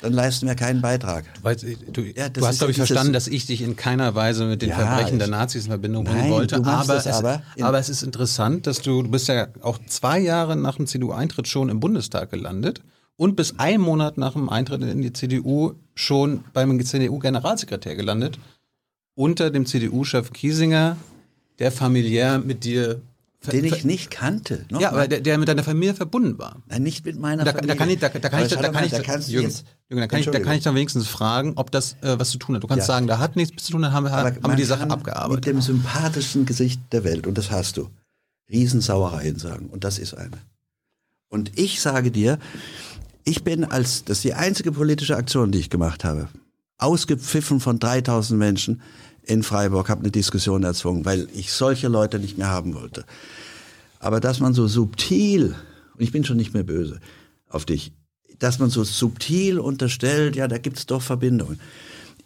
dann 0.05 0.13
leisten 0.13 0.47
wir 0.47 0.55
keinen 0.55 0.83
Beitrag. 0.83 1.25
Weißt, 1.43 1.65
du, 1.93 2.03
Ja, 2.03 2.29
du 2.29 2.47
hast, 2.47 2.59
glaube 2.59 2.73
ich, 2.73 2.77
verstanden, 2.77 3.15
dass 3.15 3.27
ich 3.27 3.47
dich 3.47 3.63
in 3.63 3.75
keiner 3.75 4.15
Weise 4.15 4.45
mit 4.45 4.61
den 4.61 4.69
Ja, 4.69 4.77
Verbrechen 4.77 5.19
der 5.19 5.29
Nazis 5.29 5.65
in 5.65 5.71
Verbindung 5.71 6.05
bringen 6.05 6.29
wollte. 6.29 6.61
du 6.61 6.65
aber, 6.71 6.97
es, 6.97 7.07
aber 7.07 7.43
aber 7.59 7.79
es 7.79 7.89
ist 7.89 8.03
interessant, 8.03 8.67
dass 8.67 8.83
du, 8.83 9.03
du 9.03 9.11
bist 9.11 9.29
ja 9.29 9.49
auch 9.63 9.79
zwei 9.87 10.19
Jahre 10.19 10.57
nach 10.57 10.77
dem 10.77 10.87
CDU-Eintritt 10.87 11.49
schon 11.49 11.71
im 11.71 11.81
Bundestag 11.81 12.31
gelandet 12.31 12.83
und 13.17 13.35
bis 13.35 13.59
einen 13.59 13.83
Monat 13.83 14.19
nach 14.19 14.35
dem 14.35 14.51
Eintritt 14.51 14.83
in 14.83 15.01
die 15.01 15.15
CDU 15.15 15.73
schon 15.95 16.45
beim 16.53 16.85
CDU-Generalsekretär 16.85 17.97
gelandet, 17.97 18.39
unter 19.15 19.51
dem 19.51 19.65
CDU-Chef 19.65 20.35
Kiesinger, 20.35 20.99
der 21.59 21.73
familiär 21.73 22.41
mit 22.41 22.65
dir 22.65 23.01
den 23.53 23.65
ich 23.65 23.85
nicht 23.85 24.11
kannte. 24.11 24.65
Noch 24.71 24.81
ja, 24.81 24.91
aber 24.91 25.09
der, 25.09 25.21
der, 25.21 25.39
mit 25.39 25.49
deiner 25.49 25.65
Familie 25.65 25.95
verbunden 25.95 26.39
war. 26.39 26.63
Nein, 26.67 26.83
nicht 26.83 27.05
mit 27.05 27.19
meiner 27.19 27.45
da, 27.45 27.53
Familie. 27.53 27.69
Da 27.69 27.75
kann 27.77 27.91
ich, 27.91 27.99
da, 27.99 28.09
da 28.09 28.29
kann 28.29 28.43
ich, 28.43 28.49
da, 28.49 28.63
da 28.63 28.69
kann 28.71 28.85
ich, 28.85 28.91
da, 28.91 29.03
kannst 29.03 29.29
Jürgen, 29.31 29.49
jetzt, 29.49 29.65
Jürgen, 29.89 30.01
da 30.01 30.07
kann 30.07 30.21
ich, 30.21 30.27
da 30.27 30.41
kann 30.41 30.57
ich 30.57 30.63
dann 30.63 30.75
wenigstens 30.75 31.07
fragen, 31.07 31.53
ob 31.57 31.71
das 31.71 31.97
äh, 32.03 32.19
was 32.19 32.31
zu 32.31 32.39
tun 32.39 32.55
hat. 32.55 32.63
Du 32.63 32.67
kannst 32.67 32.89
ja. 32.89 32.95
sagen, 32.95 33.07
da 33.07 33.19
hat 33.19 33.37
nichts 33.37 33.65
zu 33.65 33.73
tun, 33.73 33.83
dann 33.83 33.93
haben, 33.93 34.11
haben 34.11 34.41
wir 34.43 34.57
die 34.57 34.65
Sache 34.65 34.91
abgearbeitet. 34.91 35.47
Mit 35.47 35.47
dem 35.47 35.61
sympathischsten 35.61 36.47
Gesicht 36.47 36.81
der 36.93 37.05
Welt, 37.05 37.27
und 37.27 37.39
das 37.39 37.51
hast 37.51 37.77
du, 37.77 37.89
Riesensauereien 38.51 39.39
sagen, 39.39 39.67
und 39.67 39.85
das 39.85 39.99
ist 39.99 40.15
eine. 40.15 40.39
Und 41.29 41.59
ich 41.59 41.81
sage 41.81 42.11
dir, 42.11 42.39
ich 43.25 43.43
bin 43.43 43.65
als, 43.65 44.05
das 44.05 44.19
ist 44.19 44.25
die 44.25 44.35
einzige 44.35 44.73
politische 44.73 45.17
Aktion, 45.17 45.51
die 45.51 45.59
ich 45.59 45.71
gemacht 45.71 46.05
habe, 46.05 46.29
ausgepfiffen 46.79 47.61
von 47.61 47.79
3000 47.79 48.39
Menschen 48.39 48.83
in 49.27 49.43
Freiburg, 49.43 49.89
habe 49.89 50.01
eine 50.01 50.11
Diskussion 50.11 50.63
erzwungen, 50.63 51.05
weil 51.05 51.29
ich 51.35 51.53
solche 51.53 51.89
Leute 51.89 52.19
nicht 52.19 52.39
mehr 52.39 52.49
haben 52.49 52.75
wollte. 52.75 53.05
Aber 53.99 54.21
dass 54.21 54.41
man 54.41 54.55
so 54.55 54.69
subtil, 54.69 55.55
und 55.95 56.03
ich 56.03 56.13
bin 56.13 56.25
schon 56.25 56.37
nicht 56.37 56.55
mehr 56.55 56.63
böse 56.63 57.01
auf 57.49 57.65
dich, 57.65 57.93
dass 58.39 58.59
man 58.59 58.69
so 58.69 58.85
subtil 58.85 59.59
unterstellt, 59.59 60.37
ja, 60.37 60.49
da 60.49 60.59
gibt 60.59 60.79
es 60.79 60.87
doch 60.87 61.03
Verbindungen. 61.03 61.61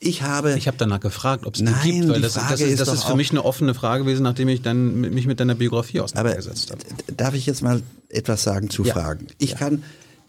Ich 0.01 0.22
habe. 0.22 0.57
Ich 0.57 0.68
habe 0.68 0.76
danach 0.76 1.01
gefragt, 1.01 1.44
ob 1.44 1.55
es 1.55 1.61
die 1.61 1.66
gibt, 1.66 2.09
weil 2.09 2.20
das, 2.20 2.34
das, 2.34 2.61
ist, 2.61 2.80
das 2.80 2.92
ist 2.92 3.05
für 3.05 3.16
mich 3.16 3.30
eine 3.30 3.44
offene 3.44 3.74
Frage 3.74 4.05
gewesen, 4.05 4.22
nachdem 4.22 4.49
ich 4.49 4.62
dann 4.62 5.01
mich 5.01 5.26
mit 5.26 5.40
deiner 5.40 5.57
Biografie 5.57 6.01
auseinandergesetzt 6.01 6.70
habe. 6.70 6.82
Darf 7.16 7.34
ich 7.34 7.46
jetzt 7.46 7.62
mal 7.62 7.82
etwas 8.09 8.44
sagen 8.44 8.70
zu 8.70 8.84
ja. 8.84 8.94
Fragen? 8.94 9.26
Ich 9.38 9.51
ja. 9.51 9.57
kann 9.57 9.82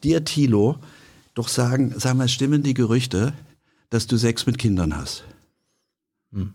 dir, 0.03 0.24
Thilo, 0.26 0.78
doch 1.36 1.47
sagen, 1.47 1.93
sag 1.97 2.15
mal, 2.15 2.28
stimmen 2.28 2.63
die 2.63 2.74
Gerüchte, 2.74 3.34
dass 3.91 4.07
du 4.07 4.17
Sex 4.17 4.45
mit 4.47 4.57
Kindern 4.57 4.97
hast? 4.97 5.24
Hm. 6.32 6.53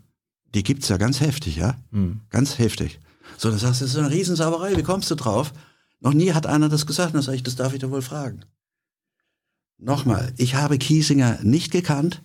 Die 0.53 0.63
gibt's 0.63 0.87
ja 0.87 0.97
ganz 0.97 1.19
heftig, 1.19 1.57
ja? 1.57 1.77
Hm. 1.91 2.21
Ganz 2.29 2.57
heftig. 2.57 2.99
So, 3.37 3.49
dann 3.49 3.59
sagst 3.59 3.81
du, 3.81 3.85
das 3.85 3.93
ist 3.93 3.99
eine 3.99 4.11
Riesensauerei, 4.11 4.77
wie 4.77 4.83
kommst 4.83 5.09
du 5.11 5.15
drauf? 5.15 5.53
Noch 5.99 6.13
nie 6.13 6.33
hat 6.33 6.45
einer 6.45 6.69
das 6.69 6.85
gesagt, 6.85 7.15
dann 7.15 7.21
sage 7.21 7.37
ich, 7.37 7.43
das 7.43 7.55
darf 7.55 7.73
ich 7.73 7.79
dir 7.79 7.91
wohl 7.91 8.01
fragen. 8.01 8.41
Nochmal, 9.77 10.33
ich 10.37 10.55
habe 10.55 10.77
Kiesinger 10.77 11.39
nicht 11.43 11.71
gekannt. 11.71 12.21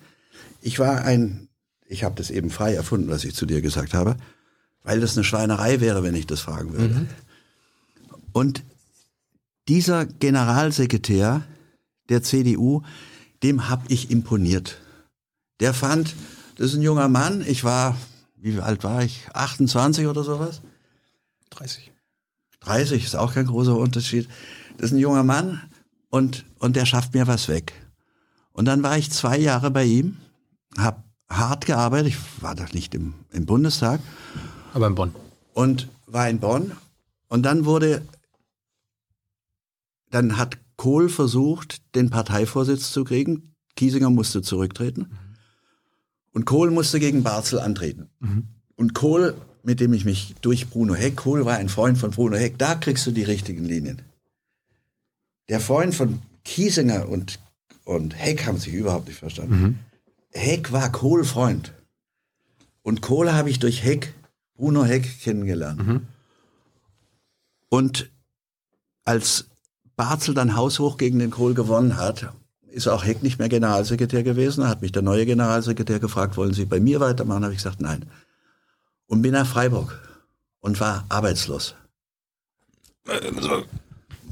Ich 0.60 0.78
war 0.78 1.02
ein, 1.02 1.48
ich 1.86 2.04
habe 2.04 2.14
das 2.14 2.30
eben 2.30 2.50
frei 2.50 2.74
erfunden, 2.74 3.08
was 3.08 3.24
ich 3.24 3.34
zu 3.34 3.46
dir 3.46 3.60
gesagt 3.60 3.94
habe, 3.94 4.16
weil 4.82 5.00
das 5.00 5.16
eine 5.16 5.24
Schweinerei 5.24 5.80
wäre, 5.80 6.02
wenn 6.02 6.14
ich 6.14 6.26
das 6.26 6.40
fragen 6.40 6.72
würde. 6.72 6.94
Mhm. 6.94 7.08
Und 8.32 8.62
dieser 9.68 10.06
Generalsekretär 10.06 11.42
der 12.08 12.22
CDU, 12.22 12.82
dem 13.42 13.68
habe 13.68 13.84
ich 13.88 14.10
imponiert. 14.10 14.78
Der 15.60 15.74
fand, 15.74 16.14
das 16.60 16.72
ist 16.72 16.76
ein 16.76 16.82
junger 16.82 17.08
Mann, 17.08 17.40
ich 17.40 17.64
war, 17.64 17.96
wie 18.36 18.60
alt 18.60 18.84
war 18.84 19.02
ich, 19.02 19.26
28 19.32 20.06
oder 20.06 20.22
sowas? 20.22 20.60
30. 21.48 21.90
30 22.60 23.02
ist 23.02 23.16
auch 23.16 23.32
kein 23.32 23.46
großer 23.46 23.74
Unterschied. 23.74 24.28
Das 24.76 24.90
ist 24.90 24.92
ein 24.92 25.00
junger 25.00 25.22
Mann 25.22 25.62
und, 26.10 26.44
und 26.58 26.76
der 26.76 26.84
schafft 26.84 27.14
mir 27.14 27.26
was 27.26 27.48
weg. 27.48 27.72
Und 28.52 28.66
dann 28.66 28.82
war 28.82 28.98
ich 28.98 29.10
zwei 29.10 29.38
Jahre 29.38 29.70
bei 29.70 29.84
ihm, 29.84 30.18
habe 30.76 31.02
hart 31.30 31.64
gearbeitet, 31.64 32.08
ich 32.08 32.42
war 32.42 32.54
doch 32.54 32.74
nicht 32.74 32.94
im, 32.94 33.14
im 33.30 33.46
Bundestag. 33.46 34.02
Aber 34.74 34.86
in 34.86 34.94
Bonn. 34.94 35.14
Und 35.54 35.88
war 36.08 36.28
in 36.28 36.40
Bonn. 36.40 36.72
Und 37.28 37.44
dann 37.44 37.64
wurde, 37.64 38.02
dann 40.10 40.36
hat 40.36 40.58
Kohl 40.76 41.08
versucht, 41.08 41.80
den 41.94 42.10
Parteivorsitz 42.10 42.92
zu 42.92 43.04
kriegen. 43.04 43.54
Kiesinger 43.76 44.10
musste 44.10 44.42
zurücktreten. 44.42 45.16
Und 46.32 46.44
Kohl 46.44 46.70
musste 46.70 47.00
gegen 47.00 47.22
Barzel 47.22 47.58
antreten. 47.58 48.08
Mhm. 48.20 48.44
Und 48.76 48.94
Kohl 48.94 49.34
mit 49.62 49.80
dem 49.80 49.92
ich 49.92 50.04
mich 50.04 50.34
durch 50.40 50.68
Bruno 50.68 50.94
Heck, 50.94 51.16
Kohl 51.16 51.44
war 51.44 51.56
ein 51.56 51.68
Freund 51.68 51.98
von 51.98 52.10
Bruno 52.10 52.36
Heck, 52.36 52.58
da 52.58 52.74
kriegst 52.74 53.06
du 53.06 53.10
die 53.10 53.22
richtigen 53.22 53.64
Linien. 53.64 54.02
Der 55.48 55.60
Freund 55.60 55.94
von 55.94 56.22
Kiesinger 56.44 57.08
und, 57.08 57.38
und 57.84 58.16
Heck 58.16 58.46
haben 58.46 58.58
sich 58.58 58.72
überhaupt 58.72 59.08
nicht 59.08 59.18
verstanden. 59.18 59.62
Mhm. 59.62 59.78
Heck 60.32 60.72
war 60.72 60.90
Kohl 60.92 61.24
Freund. 61.24 61.72
Und 62.82 63.02
Kohl 63.02 63.32
habe 63.32 63.50
ich 63.50 63.58
durch 63.58 63.82
Heck, 63.82 64.14
Bruno 64.54 64.84
Heck 64.84 65.20
kennengelernt. 65.20 65.86
Mhm. 65.86 66.06
Und 67.68 68.10
als 69.04 69.46
Barzel 69.96 70.34
dann 70.34 70.56
haushoch 70.56 70.96
gegen 70.96 71.18
den 71.18 71.30
Kohl 71.30 71.54
gewonnen 71.54 71.96
hat, 71.96 72.32
ist 72.72 72.88
auch 72.88 73.04
Heck 73.04 73.22
nicht 73.22 73.38
mehr 73.38 73.48
Generalsekretär 73.48 74.22
gewesen. 74.22 74.62
Da 74.62 74.68
hat 74.68 74.82
mich 74.82 74.92
der 74.92 75.02
neue 75.02 75.26
Generalsekretär 75.26 75.98
gefragt, 75.98 76.36
wollen 76.36 76.54
Sie 76.54 76.64
bei 76.64 76.80
mir 76.80 77.00
weitermachen? 77.00 77.42
Da 77.42 77.46
habe 77.46 77.54
ich 77.54 77.62
gesagt, 77.62 77.80
nein 77.80 78.06
und 79.10 79.22
bin 79.22 79.32
nach 79.32 79.46
Freiburg 79.46 79.98
und 80.60 80.80
war 80.80 81.04
arbeitslos. 81.08 81.74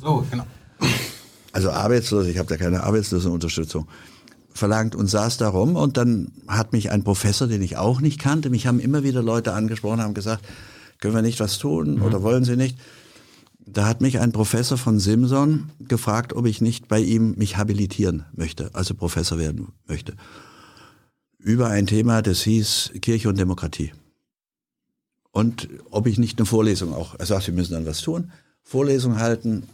So, 0.01 0.25
genau. 0.31 0.47
Also 1.53 1.71
arbeitslos, 1.71 2.27
ich 2.27 2.39
habe 2.39 2.49
da 2.49 2.57
keine 2.57 2.85
Arbeitslosenunterstützung 2.85 3.89
verlangt 4.55 4.95
und 4.95 5.09
saß 5.09 5.37
da 5.37 5.49
rum 5.49 5.75
und 5.75 5.97
dann 5.97 6.31
hat 6.47 6.73
mich 6.73 6.91
ein 6.93 7.03
Professor, 7.03 7.49
den 7.49 7.61
ich 7.61 7.77
auch 7.77 8.01
nicht 8.01 8.21
kannte, 8.21 8.51
mich 8.51 8.67
haben 8.69 8.79
immer 8.79 9.03
wieder 9.03 9.23
Leute 9.23 9.53
angesprochen, 9.53 10.01
haben 10.01 10.15
gesagt, 10.15 10.45
können 11.01 11.15
wir 11.15 11.23
nicht 11.23 11.41
was 11.41 11.59
tun 11.59 11.97
mhm. 11.97 12.03
oder 12.03 12.23
wollen 12.23 12.45
Sie 12.45 12.57
nicht? 12.57 12.79
Da 13.73 13.87
hat 13.87 14.01
mich 14.01 14.19
ein 14.19 14.33
Professor 14.33 14.79
von 14.79 14.99
Simson 14.99 15.71
gefragt, 15.81 16.33
ob 16.33 16.47
ich 16.47 16.61
nicht 16.61 16.89
bei 16.89 17.01
ihm 17.01 17.35
mich 17.37 17.57
habilitieren 17.57 18.25
möchte, 18.33 18.71
also 18.75 18.95
Professor 18.95 19.39
werden 19.39 19.69
möchte. 19.87 20.15
Über 21.39 21.69
ein 21.69 21.87
Thema, 21.87 22.23
das 22.23 22.43
hieß 22.43 22.93
Kirche 23.01 23.29
und 23.29 23.39
Demokratie. 23.39 23.93
Und 25.31 25.69
ob 25.91 26.07
ich 26.07 26.19
nicht 26.19 26.39
eine 26.39 26.47
Vorlesung 26.47 26.95
auch, 26.95 27.15
er 27.19 27.27
sagt, 27.27 27.45
Sie 27.45 27.53
müssen 27.53 27.75
dann 27.75 27.87
was 27.87 28.01
tun, 28.01 28.33
Vorlesung 28.63 29.19
halten 29.19 29.69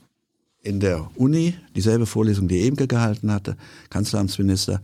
in 0.61 0.81
der 0.81 1.11
Uni, 1.15 1.55
dieselbe 1.77 2.07
Vorlesung, 2.07 2.49
die 2.49 2.67
Emke 2.67 2.87
gehalten 2.87 3.31
hatte, 3.31 3.57
Kanzleramtsminister, 3.91 4.83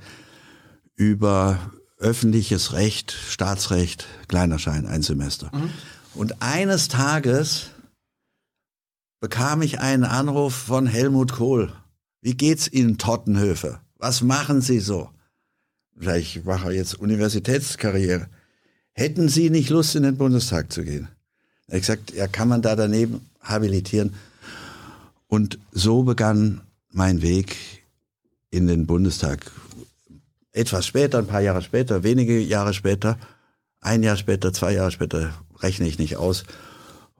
über 0.94 1.58
öffentliches 1.98 2.72
Recht, 2.72 3.12
Staatsrecht, 3.12 4.06
Kleinerschein, 4.28 4.86
ein 4.86 5.02
Semester. 5.02 5.50
Mhm. 5.54 5.70
Und 6.14 6.42
eines 6.42 6.88
Tages 6.88 7.70
bekam 9.20 9.62
ich 9.62 9.80
einen 9.80 10.04
Anruf 10.04 10.54
von 10.54 10.86
Helmut 10.86 11.32
Kohl. 11.32 11.72
Wie 12.20 12.34
geht's 12.34 12.68
Ihnen, 12.68 12.98
Tottenhöfe? 12.98 13.80
Was 13.96 14.22
machen 14.22 14.60
Sie 14.60 14.80
so? 14.80 15.10
Ich 16.00 16.44
mache 16.44 16.72
jetzt 16.72 16.94
Universitätskarriere 16.94 18.28
hätten 19.00 19.28
Sie 19.28 19.50
nicht 19.50 19.70
Lust, 19.70 19.96
in 19.96 20.02
den 20.02 20.16
Bundestag 20.16 20.72
zu 20.72 20.84
gehen? 20.84 21.08
Er 21.68 21.76
hat 21.76 21.80
gesagt, 21.80 22.12
ja, 22.12 22.26
kann 22.26 22.48
man 22.48 22.62
da 22.62 22.76
daneben 22.76 23.26
habilitieren? 23.40 24.14
Und 25.26 25.58
so 25.72 26.02
begann 26.02 26.60
mein 26.90 27.22
Weg 27.22 27.56
in 28.50 28.66
den 28.66 28.86
Bundestag. 28.86 29.50
Etwas 30.52 30.86
später, 30.86 31.18
ein 31.18 31.26
paar 31.26 31.40
Jahre 31.40 31.62
später, 31.62 32.02
wenige 32.02 32.38
Jahre 32.38 32.74
später, 32.74 33.18
ein 33.80 34.02
Jahr 34.02 34.16
später, 34.16 34.52
zwei 34.52 34.74
Jahre 34.74 34.90
später, 34.90 35.32
rechne 35.60 35.86
ich 35.86 35.98
nicht 35.98 36.16
aus. 36.16 36.44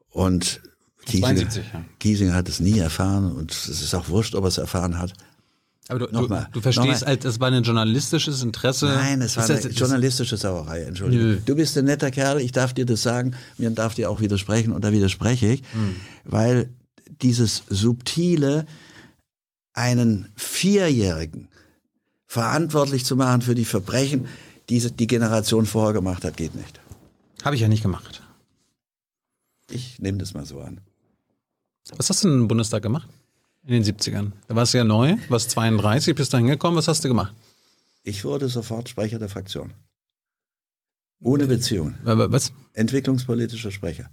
Und 0.09 0.61
Kiesinger, 1.07 1.43
ja. 1.43 1.85
Kiesinger 1.99 2.35
hat 2.35 2.49
es 2.49 2.61
nie 2.61 2.79
erfahren 2.79 3.33
und 3.33 3.53
es 3.53 3.69
ist 3.69 3.95
auch 3.95 4.09
wurscht, 4.09 4.35
ob 4.35 4.45
er 4.45 4.49
es 4.49 4.59
erfahren 4.59 4.99
hat. 4.99 5.15
Aber 5.89 5.99
du, 5.99 6.07
du, 6.07 6.47
du 6.53 6.61
verstehst, 6.61 7.05
als, 7.05 7.25
es 7.25 7.41
war 7.41 7.51
ein 7.51 7.65
journalistisches 7.65 8.43
Interesse. 8.45 8.87
Nein, 8.87 9.23
es 9.23 9.37
war 9.37 9.45
eine 9.45 9.61
das, 9.61 9.77
journalistische 9.77 10.37
Sauerei, 10.37 10.83
Entschuldigung. 10.83 11.27
Nö. 11.27 11.41
Du 11.45 11.57
bist 11.57 11.77
ein 11.77 11.87
netter 11.87 12.13
Kerl, 12.13 12.41
ich 12.41 12.53
darf 12.53 12.73
dir 12.73 12.87
das 12.87 13.03
sagen, 13.03 13.35
mir 13.59 13.71
darf 13.71 13.95
dir 13.95 14.09
auch 14.09 14.21
widersprechen 14.21 14.73
und 14.73 14.85
da 14.85 14.93
widerspreche 14.93 15.49
ich, 15.49 15.63
hm. 15.73 15.97
weil 16.25 16.71
dieses 17.21 17.65
subtile, 17.69 18.67
einen 19.73 20.29
Vierjährigen 20.37 21.49
verantwortlich 22.27 23.05
zu 23.05 23.17
machen 23.17 23.43
für 23.43 23.55
die 23.55 23.65
Verbrechen, 23.65 24.27
die 24.69 24.79
die 24.79 25.07
Generation 25.07 25.67
vorher 25.67 25.93
gemacht 25.93 26.25
hat, 26.25 26.37
geht 26.37 26.55
nicht. 26.55 26.81
Habe 27.45 27.57
ich 27.57 27.63
ja 27.63 27.69
nicht 27.69 27.83
gemacht. 27.83 28.23
Ich 29.71 29.99
nehme 29.99 30.19
das 30.19 30.35
mal 30.35 30.45
so 30.45 30.61
an. 30.61 30.81
Was 31.97 32.11
hast 32.11 32.25
du 32.25 32.29
denn 32.29 32.41
im 32.41 32.49
Bundestag 32.49 32.83
gemacht? 32.83 33.09
In 33.67 33.83
den 33.83 33.85
70ern. 33.85 34.33
Da 34.49 34.57
warst 34.57 34.73
du 34.73 34.79
ja 34.79 34.85
neu, 34.85 35.17
warst 35.29 35.51
32, 35.51 36.15
bist 36.15 36.33
da 36.33 36.39
hingekommen. 36.39 36.79
Was 36.79 36.89
hast 36.89 37.05
du 37.05 37.09
gemacht? 37.09 37.35
Ich 38.03 38.25
wurde 38.25 38.49
sofort 38.49 38.89
Sprecher 38.89 39.19
der 39.19 39.29
Fraktion. 39.29 39.75
Ohne 41.23 41.47
Beziehung. 41.47 41.95
Was? 42.03 42.53
Entwicklungspolitischer 42.73 43.71
Sprecher. 43.71 44.11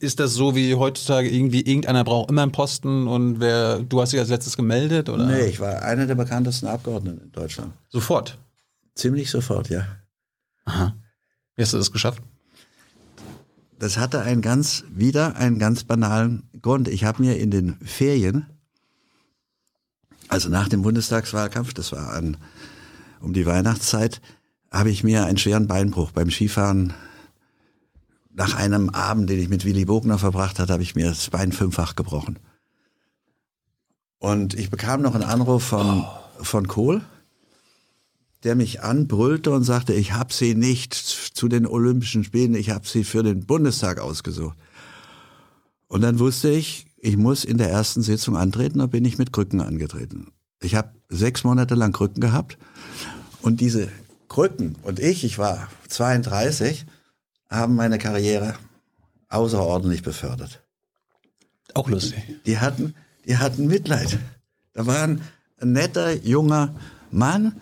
Ist 0.00 0.18
das 0.18 0.32
so 0.32 0.56
wie 0.56 0.74
heutzutage 0.74 1.28
irgendwie 1.28 1.60
irgendeiner 1.60 2.02
braucht 2.04 2.30
immer 2.30 2.42
einen 2.42 2.52
Posten 2.52 3.06
und 3.06 3.38
wer 3.38 3.80
du 3.80 4.00
hast 4.00 4.12
dich 4.12 4.18
als 4.18 4.30
letztes 4.30 4.56
gemeldet 4.56 5.08
oder? 5.08 5.26
Nee, 5.26 5.46
ich 5.46 5.60
war 5.60 5.82
einer 5.82 6.06
der 6.06 6.14
bekanntesten 6.14 6.66
Abgeordneten 6.66 7.20
in 7.20 7.32
Deutschland. 7.32 7.74
Sofort. 7.88 8.38
Ziemlich 8.94 9.30
sofort, 9.30 9.68
ja. 9.68 9.86
Aha. 10.64 10.96
Wie 11.54 11.62
hast 11.62 11.74
du 11.74 11.78
das 11.78 11.92
geschafft? 11.92 12.22
Das 13.80 13.96
hatte 13.96 14.20
einen 14.20 14.42
ganz, 14.42 14.84
wieder 14.90 15.36
einen 15.36 15.58
ganz 15.58 15.84
banalen 15.84 16.42
Grund. 16.60 16.86
Ich 16.86 17.04
habe 17.04 17.22
mir 17.22 17.38
in 17.38 17.50
den 17.50 17.76
Ferien 17.80 18.44
Also 20.28 20.50
nach 20.50 20.68
dem 20.68 20.82
Bundestagswahlkampf, 20.82 21.72
das 21.72 21.90
war 21.90 22.12
an, 22.12 22.36
um 23.20 23.32
die 23.32 23.46
Weihnachtszeit, 23.46 24.20
habe 24.70 24.90
ich 24.90 25.02
mir 25.02 25.24
einen 25.24 25.38
schweren 25.38 25.66
Beinbruch 25.66 26.12
beim 26.12 26.30
Skifahren 26.30 26.92
nach 28.34 28.54
einem 28.54 28.90
Abend, 28.90 29.30
den 29.30 29.40
ich 29.40 29.48
mit 29.48 29.64
Willy 29.64 29.86
Bogner 29.86 30.18
verbracht 30.18 30.58
hatte, 30.58 30.74
habe 30.74 30.82
ich 30.82 30.94
mir 30.94 31.06
das 31.06 31.30
Bein 31.30 31.50
fünffach 31.50 31.96
gebrochen. 31.96 32.38
Und 34.18 34.52
ich 34.52 34.68
bekam 34.68 35.00
noch 35.00 35.14
einen 35.14 35.24
Anruf 35.24 35.64
von, 35.64 36.02
oh. 36.02 36.44
von 36.44 36.68
Kohl, 36.68 37.00
der 38.44 38.54
mich 38.54 38.82
anbrüllte 38.82 39.50
und 39.50 39.64
sagte, 39.64 39.92
ich 39.92 40.12
habe 40.12 40.32
sie 40.32 40.54
nicht 40.54 40.94
zu 40.94 41.48
den 41.48 41.66
Olympischen 41.66 42.24
Spielen, 42.24 42.54
ich 42.54 42.70
habe 42.70 42.86
sie 42.86 43.04
für 43.04 43.22
den 43.22 43.44
Bundestag 43.44 43.98
ausgesucht. 43.98 44.56
Und 45.88 46.00
dann 46.02 46.18
wusste 46.18 46.50
ich, 46.50 46.86
ich 46.98 47.16
muss 47.16 47.44
in 47.44 47.58
der 47.58 47.70
ersten 47.70 48.02
Sitzung 48.02 48.36
antreten, 48.36 48.78
da 48.78 48.86
bin 48.86 49.04
ich 49.04 49.18
mit 49.18 49.32
Krücken 49.32 49.60
angetreten. 49.60 50.32
Ich 50.62 50.74
habe 50.74 50.90
sechs 51.08 51.44
Monate 51.44 51.74
lang 51.74 51.92
Krücken 51.92 52.20
gehabt 52.20 52.58
und 53.42 53.60
diese 53.60 53.88
Krücken 54.28 54.76
und 54.82 55.00
ich, 55.00 55.24
ich 55.24 55.38
war 55.38 55.68
32, 55.88 56.86
haben 57.48 57.74
meine 57.74 57.98
Karriere 57.98 58.54
außerordentlich 59.28 60.02
befördert. 60.02 60.62
Auch 61.74 61.88
lustig. 61.88 62.22
Die 62.46 62.58
hatten, 62.58 62.94
die 63.26 63.36
hatten 63.36 63.66
Mitleid. 63.66 64.18
Da 64.72 64.86
war 64.86 65.02
ein, 65.02 65.20
ein 65.58 65.72
netter, 65.72 66.14
junger 66.14 66.74
Mann 67.10 67.60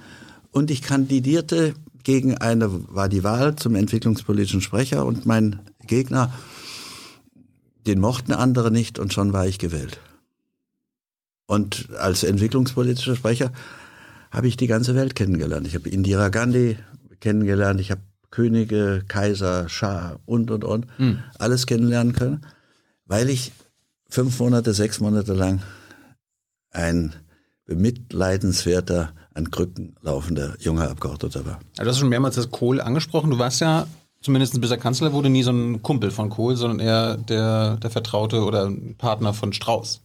und 0.58 0.72
ich 0.72 0.82
kandidierte 0.82 1.74
gegen 2.02 2.36
eine, 2.36 2.68
war 2.92 3.08
die 3.08 3.22
Wahl 3.22 3.54
zum 3.54 3.76
entwicklungspolitischen 3.76 4.60
Sprecher 4.60 5.06
und 5.06 5.24
mein 5.24 5.60
Gegner, 5.86 6.32
den 7.86 8.00
mochten 8.00 8.32
andere 8.32 8.72
nicht 8.72 8.98
und 8.98 9.12
schon 9.12 9.32
war 9.32 9.46
ich 9.46 9.60
gewählt. 9.60 10.00
Und 11.46 11.90
als 11.96 12.24
entwicklungspolitischer 12.24 13.14
Sprecher 13.14 13.52
habe 14.32 14.48
ich 14.48 14.56
die 14.56 14.66
ganze 14.66 14.96
Welt 14.96 15.14
kennengelernt. 15.14 15.66
Ich 15.68 15.76
habe 15.76 15.88
Indira 15.88 16.28
Gandhi 16.28 16.76
kennengelernt, 17.20 17.80
ich 17.80 17.92
habe 17.92 18.02
Könige, 18.30 19.04
Kaiser, 19.06 19.68
Schah 19.68 20.18
und, 20.26 20.50
und, 20.50 20.64
und, 20.64 20.86
mhm. 20.98 21.22
alles 21.38 21.66
kennenlernen 21.66 22.14
können, 22.14 22.40
weil 23.06 23.30
ich 23.30 23.52
fünf 24.08 24.40
Monate, 24.40 24.74
sechs 24.74 24.98
Monate 24.98 25.34
lang 25.34 25.62
ein 26.72 27.14
bemitleidenswerter, 27.64 29.12
an 29.38 29.50
Krücken 29.50 29.96
laufender 30.02 30.54
junger 30.58 30.90
Abgeordneter 30.90 31.46
war. 31.46 31.60
Also 31.78 31.84
du 31.84 31.88
hast 31.90 31.98
schon 31.98 32.08
mehrmals 32.08 32.34
das 32.34 32.50
Kohl 32.50 32.80
angesprochen. 32.80 33.30
Du 33.30 33.38
warst 33.38 33.60
ja, 33.60 33.86
zumindest 34.20 34.60
bis 34.60 34.70
er 34.70 34.76
Kanzler 34.76 35.12
wurde, 35.12 35.30
nie 35.30 35.42
so 35.42 35.52
ein 35.52 35.82
Kumpel 35.82 36.10
von 36.10 36.28
Kohl, 36.28 36.56
sondern 36.56 36.80
eher 36.80 37.16
der, 37.16 37.76
der 37.76 37.90
Vertraute 37.90 38.44
oder 38.44 38.70
Partner 38.98 39.32
von 39.32 39.52
Strauß. 39.52 40.00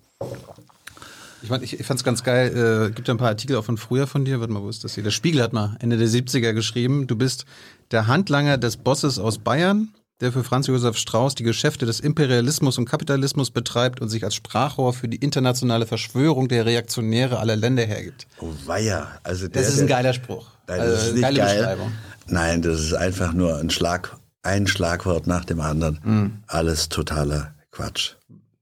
Ich, 1.42 1.50
mein, 1.50 1.62
ich, 1.62 1.78
ich 1.78 1.86
fand 1.86 2.00
es 2.00 2.06
ganz 2.06 2.24
geil, 2.24 2.88
äh, 2.88 2.94
gibt 2.94 3.10
ja 3.10 3.14
ein 3.14 3.18
paar 3.18 3.28
Artikel 3.28 3.58
auch 3.58 3.66
von 3.66 3.78
früher 3.78 4.08
von 4.08 4.24
dir. 4.24 4.40
Warte 4.40 4.54
mal, 4.54 4.62
wo 4.62 4.70
ist 4.70 4.86
das 4.86 4.94
hier? 4.94 5.04
Der 5.04 5.12
Spiegel 5.12 5.42
hat 5.42 5.52
mal 5.52 5.76
Ende 5.80 5.98
der 5.98 6.08
70er 6.08 6.54
geschrieben, 6.54 7.08
du 7.08 7.18
bist 7.18 7.46
der 7.92 8.08
Handlanger 8.08 8.58
des 8.58 8.78
Bosses 8.78 9.20
aus 9.20 9.40
Bayern, 9.40 9.90
der 10.24 10.32
für 10.32 10.44
Franz 10.44 10.68
Josef 10.68 10.98
Strauß 10.98 11.36
die 11.36 11.44
Geschäfte 11.44 11.86
des 11.86 12.00
Imperialismus 12.00 12.78
und 12.78 12.86
Kapitalismus 12.86 13.52
betreibt 13.52 14.02
und 14.02 14.10
sich 14.10 14.24
als 14.24 14.36
Sprachrohr 14.36 14.94
für 14.94 15.08
die 15.08 15.18
internationale 15.18 15.86
Verschwörung 15.86 16.48
der 16.48 16.66
Reaktionäre 16.66 17.40
aller 17.40 17.56
Länder 17.56 17.84
hergibt. 17.84 18.26
Oh 18.40 18.50
weia, 18.66 19.08
also 19.24 19.48
der, 19.48 19.62
Das 19.62 19.74
ist 19.74 19.82
ein 19.82 19.88
geiler 19.88 20.14
Spruch. 20.14 20.48
Nein, 20.68 20.80
das 20.80 20.88
also, 20.88 21.08
ist 21.08 21.14
nicht 21.14 21.22
geile 21.22 21.38
geil. 21.38 21.58
Beschreibung. 21.58 21.92
Nein, 22.28 22.62
das 22.62 22.80
ist 22.80 22.94
einfach 22.94 23.34
nur 23.34 23.58
ein 23.58 23.70
Schlag, 23.70 24.18
ein 24.42 24.66
Schlagwort 24.66 25.28
nach 25.28 25.44
dem 25.44 25.60
anderen. 25.60 26.00
Mhm. 26.04 26.44
Alles 26.48 26.88
totaler 26.88 27.54
Quatsch. 27.72 28.14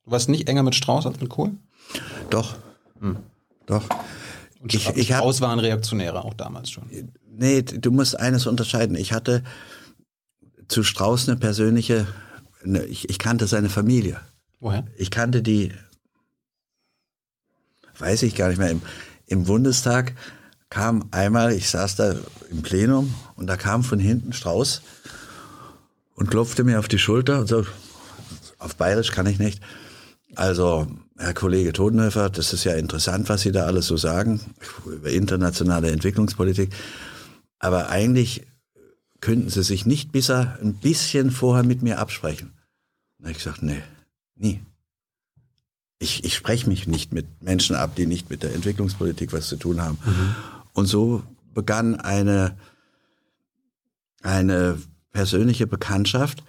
Du 0.05 0.12
warst 0.12 0.30
nicht 0.30 0.49
enger 0.49 0.64
mit 0.64 0.74
Strauß 0.74 1.05
als 1.05 1.22
mit 1.22 1.30
Kohl? 1.30 1.51
Doch. 2.32 2.55
Mhm. 2.99 3.18
Doch. 3.68 3.84
Und 4.62 4.74
ich, 4.74 4.89
ich 4.95 5.07
Strauß 5.07 5.41
waren 5.41 5.59
Reaktionäre 5.59 6.24
auch 6.24 6.34
damals 6.34 6.72
schon. 6.72 6.84
Nee, 7.30 7.62
du 7.62 7.91
musst 7.91 8.20
eines 8.20 8.47
unterscheiden. 8.47 8.95
Ich 8.95 9.14
hatte 9.14 9.43
zu 10.72 10.84
Strauß 10.84 11.28
eine 11.28 11.38
persönliche, 11.38 12.07
eine, 12.63 12.84
ich, 12.86 13.09
ich 13.09 13.19
kannte 13.19 13.47
seine 13.47 13.69
Familie. 13.69 14.19
Woher? 14.59 14.86
Ich 14.97 15.11
kannte 15.11 15.41
die, 15.41 15.74
weiß 17.99 18.24
ich 18.24 18.36
gar 18.36 18.49
nicht 18.49 18.57
mehr, 18.57 18.72
im, 18.72 18.82
im 19.28 19.43
Bundestag 19.43 20.13
kam 20.69 21.09
einmal, 21.11 21.51
ich 21.51 21.69
saß 21.69 21.95
da 21.97 22.15
im 22.49 22.61
Plenum 22.61 23.13
und 23.36 23.47
da 23.47 23.57
kam 23.57 23.84
von 23.84 23.99
hinten 23.99 24.34
Strauß 24.34 24.82
und 26.15 26.30
klopfte 26.30 26.63
mir 26.63 26.80
auf 26.80 26.88
die 26.88 26.99
Schulter 26.99 27.39
und 27.39 27.47
so, 27.47 27.65
auf 28.57 28.76
Bayerisch 28.76 29.11
kann 29.11 29.26
ich 29.26 29.39
nicht. 29.39 29.61
Also, 30.36 30.88
Herr 31.17 31.34
Kollege 31.34 31.74
Todenhöfer, 31.74 32.30
das 32.30 32.53
ist 32.53 32.63
ja 32.63 32.74
interessant, 32.74 33.28
was 33.28 33.41
Sie 33.41 33.51
da 33.51 33.65
alles 33.65 33.88
so 33.88 33.97
sagen 33.97 34.39
über 34.86 35.09
internationale 35.09 35.91
Entwicklungspolitik. 35.91 36.74
Aber 37.59 37.89
eigentlich 37.89 38.47
könnten 39.22 39.49
Sie 39.49 39.63
sich 39.63 39.86
nicht 39.86 40.11
besser 40.11 40.57
ein 40.61 40.74
bisschen 40.74 41.32
vorher 41.32 41.63
mit 41.63 41.84
mir 41.84 41.99
absprechen. 41.99 42.51
Da 43.19 43.26
habe 43.26 43.32
ich 43.32 43.38
gesagt, 43.38 43.61
nee, 43.61 43.82
nie. 44.36 44.59
Ich, 45.99 46.24
ich 46.24 46.36
spreche 46.36 46.67
mich 46.67 46.88
nicht 46.88 47.13
mit 47.13 47.28
Menschen 47.43 47.76
ab, 47.76 47.95
die 47.95 48.07
nicht 48.07 48.32
mit 48.32 48.41
der 48.41 48.55
Entwicklungspolitik 48.55 49.32
was 49.32 49.47
zu 49.47 49.55
tun 49.55 49.80
haben. 49.82 49.99
Mhm. 50.03 50.36
Und 50.74 50.88
so 50.88 51.24
begann 51.53 51.95
eine, 51.95 52.57
eine 54.24 54.80
persönliche 55.11 55.67
Bekanntschaft. 55.67 56.43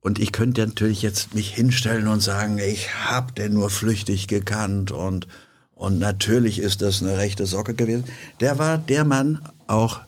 Und 0.00 0.18
ich 0.18 0.32
könnte 0.32 0.66
natürlich 0.66 1.02
jetzt 1.02 1.34
mich 1.34 1.54
hinstellen 1.54 2.08
und 2.08 2.20
sagen, 2.20 2.58
ich 2.58 2.94
habe 2.94 3.32
den 3.32 3.52
nur 3.52 3.68
flüchtig 3.68 4.28
gekannt 4.28 4.90
und, 4.90 5.26
und 5.74 5.98
natürlich 5.98 6.58
ist 6.58 6.80
das 6.80 7.02
eine 7.02 7.18
rechte 7.18 7.46
Socke 7.46 7.74
gewesen. 7.74 8.04
Der 8.40 8.58
war 8.58 8.78
der 8.78 9.04
Mann 9.04 9.46
auch, 9.66 10.00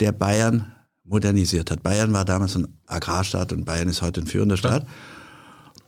der 0.00 0.12
Bayern 0.12 0.72
modernisiert 1.12 1.70
hat. 1.70 1.82
Bayern 1.82 2.12
war 2.12 2.24
damals 2.24 2.56
ein 2.56 2.66
Agrarstaat 2.86 3.52
und 3.52 3.64
Bayern 3.64 3.88
ist 3.88 4.02
heute 4.02 4.22
ein 4.22 4.26
führender 4.26 4.56
Staat. 4.56 4.86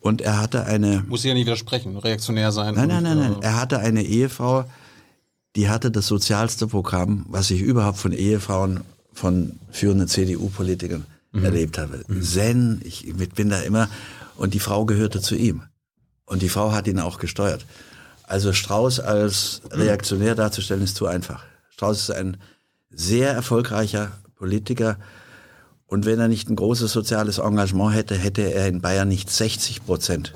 Und 0.01 0.21
er 0.21 0.39
hatte 0.41 0.67
eine. 0.67 1.03
Muss 1.09 1.21
ich 1.21 1.29
ja 1.29 1.35
nicht 1.35 1.47
widersprechen, 1.47 1.97
reaktionär 1.97 2.53
sein. 2.53 2.75
Nein, 2.75 2.89
nein, 2.89 3.03
nein, 3.03 3.19
nein. 3.19 3.37
Er 3.41 3.59
hatte 3.59 3.79
eine 3.79 4.03
Ehefrau, 4.03 4.65
die 5.57 5.71
hatte 5.71 5.91
das 5.91 6.07
sozialste 6.07 6.67
Programm, 6.67 7.25
was 7.29 7.51
ich 7.51 7.63
überhaupt 7.63 7.99
von 7.99 8.13
Ehefrauen 8.13 8.81
von 9.15 9.59
führenden 9.71 10.07
CDU-Politikern 10.07 11.07
mhm. 11.33 11.45
erlebt 11.45 11.79
habe. 11.79 12.05
Mhm. 12.07 12.23
Zen, 12.23 12.81
ich 12.85 13.07
bin 13.35 13.49
da 13.49 13.61
immer. 13.61 13.89
Und 14.37 14.53
die 14.53 14.61
Frau 14.61 14.85
gehörte 14.85 15.23
zu 15.23 15.37
ihm. 15.37 15.63
Und 16.27 16.43
die 16.43 16.49
Frau 16.51 16.73
hat 16.73 16.87
ihn 16.87 17.01
auch 17.01 17.19
gesteuert. 17.19 17.65
Also 18.25 18.53
Strauß 18.53 19.01
als 19.01 19.63
Reaktionär 19.71 20.35
darzustellen 20.35 20.83
ist 20.83 20.97
zu 20.97 21.07
einfach. 21.07 21.45
Strauß 21.71 21.99
ist 21.99 22.11
ein 22.11 22.37
sehr 22.91 23.33
erfolgreicher 23.33 24.13
Politiker. 24.37 24.99
Und 25.87 26.07
wenn 26.07 26.19
er 26.19 26.29
nicht 26.29 26.49
ein 26.49 26.57
großes 26.57 26.93
soziales 26.93 27.39
Engagement 27.39 27.95
hätte, 27.95 28.17
hätte 28.17 28.43
er 28.43 28.69
in 28.69 28.81
Bayern 28.81 29.09
nicht 29.09 29.31
60 29.31 29.85
Prozent 29.85 30.35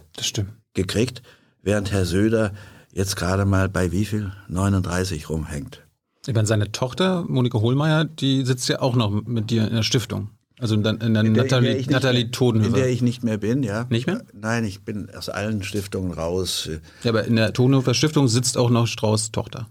gekriegt, 0.74 1.22
während 1.62 1.90
Herr 1.90 2.04
Söder 2.04 2.52
jetzt 2.92 3.16
gerade 3.16 3.44
mal 3.44 3.68
bei 3.68 3.92
wie 3.92 4.04
viel? 4.04 4.32
39 4.48 5.28
rumhängt. 5.30 5.82
Ich 6.26 6.34
meine, 6.34 6.46
seine 6.46 6.72
Tochter, 6.72 7.24
Monika 7.26 7.58
Hohlmeier, 7.58 8.04
die 8.04 8.44
sitzt 8.44 8.68
ja 8.68 8.80
auch 8.80 8.94
noch 8.94 9.10
mit 9.10 9.50
dir 9.50 9.66
in 9.66 9.74
der 9.74 9.82
Stiftung. 9.82 10.30
Also 10.60 10.74
in 10.74 10.82
der, 10.82 11.00
in 11.00 11.14
der, 11.14 11.24
in 11.24 11.34
der 11.34 11.44
Nathalie, 11.44 11.84
Nathalie 11.88 12.30
Todenhöfer. 12.30 12.76
In 12.76 12.82
der 12.82 12.90
ich 12.90 13.00
nicht 13.00 13.22
mehr 13.22 13.38
bin, 13.38 13.62
ja. 13.62 13.86
Nicht 13.90 14.06
mehr? 14.06 14.24
Nein, 14.32 14.64
ich 14.64 14.82
bin 14.82 15.08
aus 15.14 15.28
allen 15.28 15.62
Stiftungen 15.62 16.12
raus. 16.12 16.68
Ja, 17.04 17.10
aber 17.12 17.24
in 17.24 17.36
der 17.36 17.52
Todenhöfer 17.52 17.94
Stiftung 17.94 18.28
sitzt 18.28 18.58
auch 18.58 18.70
noch 18.70 18.86
Strauß 18.86 19.30
Tochter. 19.30 19.68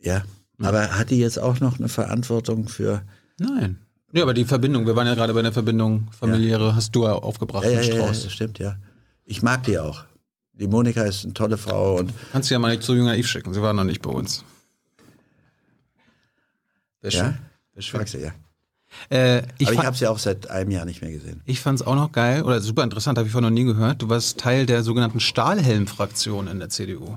Ja, 0.00 0.22
mhm. 0.58 0.66
aber 0.66 0.98
hat 0.98 1.10
die 1.10 1.18
jetzt 1.18 1.38
auch 1.38 1.60
noch 1.60 1.78
eine 1.78 1.88
Verantwortung 1.88 2.68
für 2.68 3.02
Nein. 3.42 3.78
Ja, 4.12 4.22
aber 4.22 4.34
die 4.34 4.44
Verbindung, 4.44 4.86
wir 4.86 4.94
waren 4.94 5.06
ja 5.06 5.14
gerade 5.14 5.32
bei 5.32 5.42
der 5.42 5.52
Verbindung 5.52 6.08
familiäre, 6.18 6.68
ja. 6.68 6.74
hast 6.74 6.94
du 6.94 7.04
ja 7.04 7.12
aufgebracht 7.12 7.64
ja, 7.64 7.70
ja, 7.70 7.80
ja, 7.80 8.06
ja, 8.06 8.14
stimmt, 8.14 8.58
ja. 8.58 8.76
Ich 9.24 9.42
mag 9.42 9.64
die 9.64 9.78
auch. 9.78 10.04
Die 10.52 10.66
Monika 10.66 11.02
ist 11.02 11.24
eine 11.24 11.32
tolle 11.32 11.56
Frau 11.56 11.96
und. 11.96 12.12
Kannst 12.30 12.50
du 12.50 12.54
ja 12.54 12.58
mal 12.58 12.70
nicht 12.70 12.82
zu 12.82 12.94
Jünger 12.94 13.16
Eve 13.16 13.26
schicken, 13.26 13.54
sie 13.54 13.62
war 13.62 13.72
noch 13.72 13.84
nicht 13.84 14.02
bei 14.02 14.10
uns. 14.10 14.44
Wäre 17.00 17.12
schön. 17.12 17.20
Ja? 17.20 17.38
Wäre 17.72 17.82
schön. 17.82 18.00
Magst 18.00 18.14
du, 18.14 18.18
ja. 18.18 18.32
Äh, 19.08 19.42
ich 19.58 19.68
Aber 19.68 19.76
ich 19.76 19.86
habe 19.86 19.96
sie 19.96 20.06
auch 20.06 20.18
seit 20.18 20.50
einem 20.50 20.70
Jahr 20.70 20.84
nicht 20.84 21.00
mehr 21.00 21.10
gesehen. 21.10 21.40
Ich 21.46 21.60
fand 21.60 21.80
es 21.80 21.86
auch 21.86 21.94
noch 21.94 22.12
geil 22.12 22.42
oder 22.42 22.60
super 22.60 22.84
interessant, 22.84 23.16
habe 23.16 23.26
ich 23.26 23.32
vorher 23.32 23.50
noch 23.50 23.54
nie 23.54 23.64
gehört. 23.64 24.02
Du 24.02 24.10
warst 24.10 24.38
Teil 24.38 24.66
der 24.66 24.82
sogenannten 24.82 25.20
Stahlhelm-Fraktion 25.20 26.48
in 26.48 26.58
der 26.58 26.68
CDU. 26.68 27.16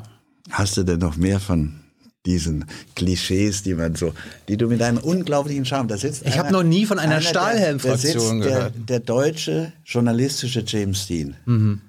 Hast 0.50 0.78
du 0.78 0.84
denn 0.84 1.00
noch 1.00 1.18
mehr 1.18 1.42
von 1.42 1.82
diesen 2.26 2.66
Klischees, 2.96 3.64
die 3.64 3.74
man 3.74 3.96
so, 3.96 4.14
die 4.48 4.58
du 4.58 4.68
mit 4.68 4.82
einem 4.82 4.98
unglaublichen 4.98 5.66
Charme, 5.66 5.88
da 5.88 5.98
sitzt 5.98 6.26
Ich 6.26 6.38
habe 6.38 6.52
noch 6.52 6.64
nie 6.64 6.86
von 6.86 7.00
einer, 7.00 7.14
einer 7.14 7.22
Stahlhelm-Fraktion 7.22 8.42
gehört. 8.42 8.74
Der, 8.76 8.82
der, 8.82 9.00
deutsche 9.00 9.74
journalistische 9.86 10.64
James 10.66 11.08
Dean. 11.08 11.36
Mhm. 11.46 11.82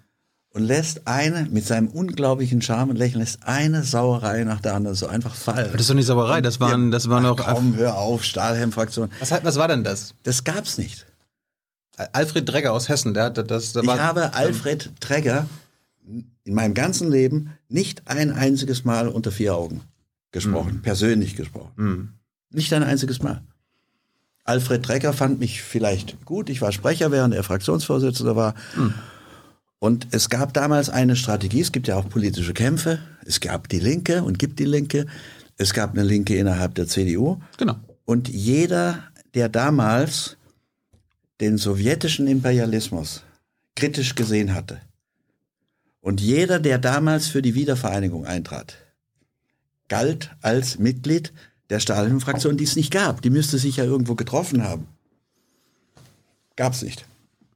Und 0.50 0.62
lässt 0.62 1.06
eine, 1.06 1.46
mit 1.50 1.66
seinem 1.66 1.88
unglaublichen 1.88 2.62
Charme 2.62 2.90
und 2.90 2.96
Lächeln, 2.96 3.20
lässt 3.20 3.40
eine 3.42 3.82
Sauerei 3.82 4.42
nach 4.44 4.60
der 4.60 4.74
anderen 4.74 4.96
so 4.96 5.06
einfach 5.06 5.34
fallen. 5.34 5.70
Das 5.72 5.82
ist 5.82 5.90
doch 5.90 5.94
nicht 5.94 6.06
Sauerei, 6.06 6.40
das 6.40 6.60
waren, 6.60 6.90
das 6.90 7.10
waren 7.10 7.26
auch. 7.26 7.36
Komm, 7.36 7.76
hör 7.76 7.98
auf, 7.98 8.24
Stahlhelm-Fraktion. 8.24 9.10
Was, 9.20 9.32
was 9.42 9.56
war 9.56 9.68
denn 9.68 9.84
das? 9.84 10.14
Das 10.22 10.44
gab's 10.44 10.78
nicht. 10.78 11.06
Alfred 12.12 12.48
Dregger 12.48 12.72
aus 12.72 12.88
Hessen, 12.88 13.14
der 13.14 13.24
hat 13.24 13.50
das. 13.50 13.74
ich 13.74 13.88
habe 13.88 14.34
Alfred 14.34 14.92
Dregger 15.00 15.46
in 16.44 16.54
meinem 16.54 16.74
ganzen 16.74 17.10
Leben 17.10 17.52
nicht 17.68 18.02
ein 18.06 18.32
einziges 18.32 18.84
Mal 18.84 19.08
unter 19.08 19.32
vier 19.32 19.54
Augen 19.54 19.80
gesprochen, 20.36 20.82
persönlich 20.82 21.34
gesprochen. 21.34 22.18
Nicht 22.50 22.72
ein 22.74 22.82
einziges 22.82 23.22
Mal. 23.22 23.42
Alfred 24.44 24.86
Drecker 24.86 25.14
fand 25.14 25.40
mich 25.40 25.62
vielleicht 25.62 26.24
gut. 26.26 26.50
Ich 26.50 26.60
war 26.60 26.72
Sprecher, 26.72 27.10
während 27.10 27.34
er 27.34 27.42
Fraktionsvorsitzender 27.42 28.36
war. 28.36 28.54
Und 29.78 30.08
es 30.10 30.28
gab 30.28 30.52
damals 30.52 30.90
eine 30.90 31.16
Strategie. 31.16 31.62
Es 31.62 31.72
gibt 31.72 31.88
ja 31.88 31.96
auch 31.96 32.08
politische 32.08 32.52
Kämpfe. 32.52 32.98
Es 33.24 33.40
gab 33.40 33.68
die 33.70 33.80
Linke 33.80 34.22
und 34.22 34.38
gibt 34.38 34.58
die 34.58 34.66
Linke. 34.66 35.06
Es 35.56 35.72
gab 35.72 35.92
eine 35.92 36.02
Linke 36.02 36.36
innerhalb 36.36 36.74
der 36.74 36.86
CDU. 36.86 37.40
Genau. 37.56 37.76
Und 38.04 38.28
jeder, 38.28 39.04
der 39.34 39.48
damals 39.48 40.36
den 41.40 41.56
sowjetischen 41.56 42.26
Imperialismus 42.26 43.22
kritisch 43.74 44.14
gesehen 44.14 44.54
hatte, 44.54 44.80
und 46.00 46.20
jeder, 46.20 46.60
der 46.60 46.78
damals 46.78 47.26
für 47.26 47.42
die 47.42 47.54
Wiedervereinigung 47.56 48.26
eintrat, 48.26 48.76
galt 49.88 50.30
als 50.42 50.78
Mitglied 50.78 51.32
der 51.70 51.80
Stalin-Fraktion, 51.80 52.56
die 52.56 52.64
es 52.64 52.76
nicht 52.76 52.92
gab. 52.92 53.22
Die 53.22 53.30
müsste 53.30 53.58
sich 53.58 53.76
ja 53.76 53.84
irgendwo 53.84 54.14
getroffen 54.14 54.62
haben. 54.64 54.86
Gab 56.56 56.72
es 56.72 56.82
nicht. 56.82 57.04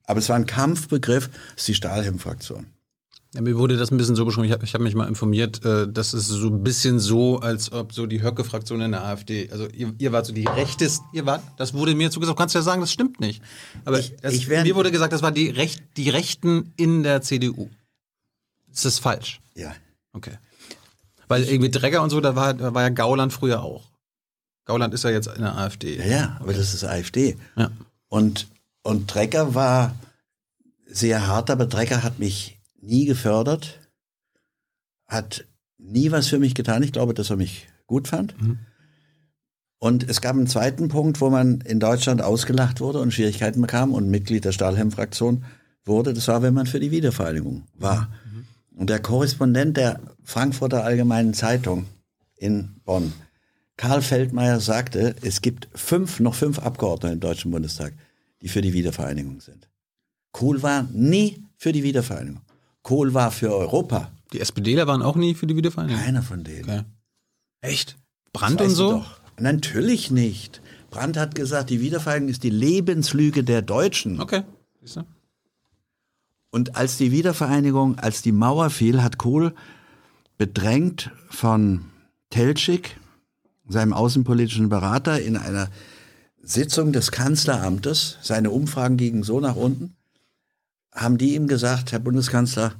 Aber 0.05 0.19
es 0.19 0.29
war 0.29 0.37
ein 0.37 0.47
Kampfbegriff, 0.47 1.31
es 1.57 1.63
ist 1.63 1.69
die 1.69 1.75
Stahlhelm-Fraktion. 1.75 2.67
Ja, 3.33 3.43
mir 3.43 3.57
wurde 3.57 3.77
das 3.77 3.93
ein 3.93 3.97
bisschen 3.97 4.17
so 4.17 4.25
beschrieben, 4.25 4.45
ich 4.47 4.51
habe 4.53 4.67
hab 4.67 4.81
mich 4.81 4.97
mal 4.97 5.07
informiert, 5.07 5.65
äh, 5.65 5.87
das 5.91 6.15
ist 6.15 6.27
so 6.27 6.49
ein 6.49 6.65
bisschen 6.65 6.99
so, 6.99 7.39
als 7.39 7.71
ob 7.71 7.93
so 7.95 8.07
die 8.07 8.21
Höcke-Fraktion 8.23 8.81
in 8.81 8.91
der 8.91 9.05
AfD, 9.05 9.49
also 9.53 9.69
ihr, 9.69 9.95
ihr 9.99 10.11
wart 10.11 10.27
so 10.27 10.33
die 10.33 10.47
rechtest, 10.47 11.03
ihr 11.13 11.27
wart, 11.27 11.41
das 11.57 11.73
wurde 11.73 11.95
mir 11.95 12.11
zugesagt, 12.11 12.37
kannst 12.37 12.57
du 12.57 12.59
ja 12.59 12.63
sagen, 12.65 12.81
das 12.81 12.91
stimmt 12.93 13.21
nicht. 13.21 13.41
Aber 13.85 14.01
Ich- 14.01 14.17
das, 14.21 14.35
ich 14.35 14.49
wär- 14.49 14.65
mir 14.65 14.75
wurde 14.75 14.91
gesagt, 14.91 15.13
das 15.13 15.23
war 15.23 15.31
die, 15.31 15.49
Recht, 15.49 15.81
die 15.97 16.11
Rechten 16.11 16.73
in 16.77 17.05
der 17.05 17.23
CDU. 17.23 17.69
Ist 18.73 18.85
das 18.85 18.99
falsch? 18.99 19.41
Ja. 19.55 19.75
Okay. 20.13 20.33
Weil 21.31 21.45
irgendwie 21.45 21.71
Dregger 21.71 22.03
und 22.03 22.11
so, 22.11 22.21
da 22.21 22.35
war, 22.35 22.55
da 22.55 22.75
war 22.75 22.83
ja 22.83 22.89
Gauland 22.89 23.33
früher 23.33 23.63
auch. 23.63 23.89
Gauland 24.65 24.93
ist 24.95 25.05
ja 25.05 25.11
jetzt 25.11 25.29
in 25.29 25.43
der 25.43 25.57
AfD. 25.57 25.97
Ja, 25.97 26.05
ja, 26.05 26.37
aber 26.41 26.53
das 26.53 26.75
ist 26.75 26.83
AfD. 26.83 27.37
Ja. 27.55 27.71
Und, 28.09 28.49
und 28.83 29.15
Drecker 29.15 29.55
war 29.55 29.95
sehr 30.87 31.29
hart, 31.29 31.51
aber 31.51 31.67
Drecker 31.67 32.03
hat 32.03 32.19
mich 32.19 32.59
nie 32.81 33.05
gefördert, 33.05 33.79
hat 35.07 35.45
nie 35.79 36.11
was 36.11 36.27
für 36.27 36.41
mich 36.41 36.57
getan. 36.57 36.83
Ich 36.83 36.91
glaube, 36.91 37.15
dass 37.15 37.31
er 37.31 37.37
mich 37.37 37.69
gut 37.87 38.09
fand. 38.09 38.35
Und 39.79 40.11
es 40.11 40.21
gab 40.21 40.35
einen 40.35 40.49
zweiten 40.49 40.89
Punkt, 40.89 41.21
wo 41.21 41.31
man 41.31 41.61
in 41.61 41.79
Deutschland 41.79 42.23
ausgelacht 42.23 42.81
wurde 42.81 42.99
und 42.99 43.15
Schwierigkeiten 43.15 43.61
bekam 43.61 43.95
und 43.95 44.11
Mitglied 44.11 44.45
der 44.45 44.53
Stahlhelm-Fraktion 44.53 45.45
wurde. 45.85 46.13
Das 46.13 46.27
war, 46.27 46.43
wenn 46.43 46.55
man 46.55 46.67
für 46.67 46.81
die 46.81 46.91
Wiedervereinigung 46.91 47.69
war. 47.75 48.09
Und 48.81 48.89
der 48.89 48.99
Korrespondent 48.99 49.77
der 49.77 50.01
Frankfurter 50.25 50.85
Allgemeinen 50.85 51.35
Zeitung 51.35 51.85
in 52.39 52.77
Bonn, 52.87 53.13
Karl 53.77 54.01
Feldmeier 54.01 54.59
sagte, 54.59 55.15
es 55.21 55.43
gibt 55.43 55.69
fünf, 55.75 56.19
noch 56.19 56.35
fünf 56.35 56.59
Abgeordnete 56.59 57.13
im 57.13 57.21
Deutschen 57.21 57.51
Bundestag, 57.51 57.93
die 58.41 58.49
für 58.49 58.63
die 58.63 58.73
Wiedervereinigung 58.73 59.43
sind. 59.43 59.69
Kohl 60.33 60.63
war 60.63 60.89
nie 60.95 61.45
für 61.59 61.73
die 61.73 61.83
Wiedervereinigung. 61.83 62.41
Kohl 62.83 63.13
war 63.13 63.31
für 63.33 63.55
Europa. 63.55 64.13
Die 64.33 64.41
SPDler 64.41 64.87
waren 64.87 65.03
auch 65.03 65.17
nie 65.17 65.35
für 65.35 65.47
die 65.47 65.57
Wiedervereinigung. 65.57 66.03
Keiner 66.03 66.23
von 66.23 66.43
denen. 66.43 66.65
Okay. 66.65 66.83
Echt? 67.61 67.99
Brandt 68.33 68.63
und 68.63 68.71
so? 68.71 68.93
Doch. 68.93 69.21
Natürlich 69.39 70.11
nicht. 70.11 70.63
Brandt 70.89 71.19
hat 71.19 71.35
gesagt, 71.35 71.69
die 71.69 71.83
Wiedervereinigung 71.83 72.31
ist 72.31 72.45
die 72.45 72.49
Lebenslüge 72.49 73.45
der 73.45 73.61
Deutschen. 73.61 74.23
Okay. 74.23 74.43
Siehst 74.81 74.97
du? 74.97 75.05
Und 76.51 76.77
als 76.77 76.97
die 76.97 77.13
Wiedervereinigung, 77.13 77.99
als 77.99 78.23
die 78.23 78.33
Mauer 78.33 78.71
fiel, 78.71 79.03
hat 79.03 79.19
Kohl 79.19 79.55
bedrängt 80.37 81.11
von 81.29 81.85
Teltschik, 82.31 82.97
seinem 83.69 83.93
außenpolitischen 83.93 84.69
Berater, 84.69 85.21
in 85.21 85.37
einer 85.37 85.69
Sitzung 86.43 86.93
des 86.93 87.13
Kanzleramtes, 87.13 88.19
seine 88.21 88.51
Umfragen 88.51 88.97
gingen 88.97 89.23
so 89.23 89.39
nach 89.39 89.55
unten, 89.55 89.95
haben 90.93 91.19
die 91.19 91.35
ihm 91.35 91.47
gesagt, 91.47 91.93
Herr 91.93 92.01
Bundeskanzler, 92.01 92.75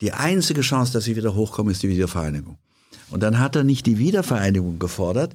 die 0.00 0.12
einzige 0.12 0.60
Chance, 0.60 0.92
dass 0.92 1.04
Sie 1.04 1.16
wieder 1.16 1.34
hochkommen, 1.34 1.72
ist 1.72 1.82
die 1.82 1.88
Wiedervereinigung. 1.88 2.58
Und 3.10 3.22
dann 3.22 3.38
hat 3.38 3.56
er 3.56 3.64
nicht 3.64 3.86
die 3.86 3.98
Wiedervereinigung 3.98 4.78
gefordert, 4.78 5.34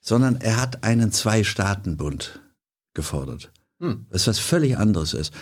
sondern 0.00 0.36
er 0.36 0.60
hat 0.60 0.84
einen 0.84 1.12
Zwei-Staaten-Bund 1.12 2.40
gefordert. 2.94 3.52
Was 4.10 4.26
was 4.26 4.38
völlig 4.38 4.76
anderes 4.76 5.14
ist. 5.14 5.32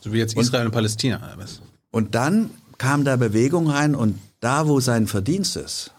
So 0.00 0.12
wie 0.12 0.18
jetzt 0.18 0.36
Israel 0.36 0.66
und, 0.66 0.72
Palästina. 0.72 1.18
oder 1.18 1.38
was? 1.38 1.60
Und 1.90 2.14
dann 2.14 2.50
kam 2.78 3.04
da 3.04 3.16
Bewegung 3.16 3.68
rein 3.68 3.94
und 3.94 4.18
da, 4.40 4.68
wo 4.68 4.80
sein 4.80 5.06
Verdienst 5.06 5.56
ist, 5.56 5.92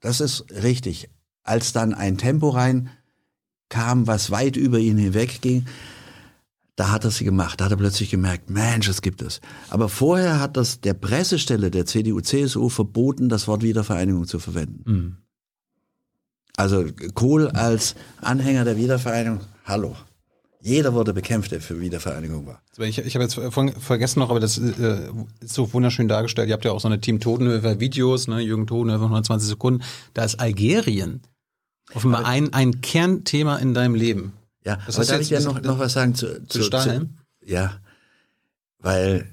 das 0.00 0.20
ist 0.20 0.44
richtig, 0.50 1.08
als 1.42 1.72
dann 1.72 1.94
ein 1.94 2.18
Tempo 2.18 2.50
rein 2.50 2.90
kam, 3.68 4.06
was 4.06 4.30
weit 4.30 4.56
über 4.56 4.78
ihn 4.78 4.96
hinweg 4.96 5.40
ging, 5.40 5.66
da 6.76 6.92
hat 6.92 7.04
er 7.04 7.10
sie 7.10 7.24
gemacht. 7.24 7.60
Da 7.60 7.64
hat 7.64 7.72
er 7.72 7.76
plötzlich 7.76 8.10
gemerkt, 8.10 8.50
Mensch, 8.50 8.88
es 8.88 9.02
gibt 9.02 9.20
es. 9.20 9.40
Aber 9.68 9.88
vorher 9.88 10.40
hat 10.40 10.56
das 10.56 10.80
der 10.80 10.94
Pressestelle 10.94 11.70
der 11.70 11.86
CDU-CSU 11.86 12.68
verboten, 12.68 13.28
das 13.28 13.48
Wort 13.48 13.62
Wiedervereinigung 13.62 14.26
zu 14.26 14.38
verwenden. 14.38 15.18
Also 16.56 16.84
Kohl 17.14 17.48
als 17.48 17.94
Anhänger 18.20 18.64
der 18.64 18.76
Wiedervereinigung, 18.76 19.40
hallo. 19.64 19.96
Jeder 20.68 20.92
wurde 20.92 21.14
bekämpft, 21.14 21.50
der 21.52 21.60
für 21.60 21.80
Wiedervereinigung 21.80 22.46
war. 22.46 22.60
Ich, 22.78 22.98
ich 22.98 23.14
habe 23.14 23.24
jetzt 23.24 23.40
vergessen 23.80 24.18
noch, 24.20 24.28
aber 24.30 24.38
das 24.40 24.58
äh, 24.58 25.08
ist 25.40 25.54
so 25.54 25.72
wunderschön 25.72 26.08
dargestellt. 26.08 26.48
Ihr 26.48 26.52
habt 26.54 26.64
ja 26.64 26.72
auch 26.72 26.80
so 26.80 26.88
eine 26.88 27.00
Team 27.00 27.20
Totenhöfer 27.20 27.80
Videos, 27.80 28.28
ne? 28.28 28.40
Jürgen 28.40 28.66
Totenhöfer 28.66 29.04
120 29.04 29.48
Sekunden. 29.48 29.82
Da 30.14 30.24
ist 30.24 30.38
Algerien 30.40 31.22
offenbar 31.94 32.26
ein, 32.26 32.52
ein 32.52 32.80
Kernthema 32.82 33.56
in 33.56 33.72
deinem 33.72 33.94
Leben. 33.94 34.34
Ja, 34.64 34.78
Das 34.86 34.96
aber 34.96 35.06
darf 35.06 35.20
ich 35.22 35.30
das- 35.30 35.44
noch, 35.44 35.62
noch 35.62 35.78
was 35.78 35.94
sagen 35.94 36.14
zu, 36.14 36.44
zu 36.46 36.62
Stahlhelm? 36.62 37.16
ja, 37.44 37.78
weil 38.78 39.30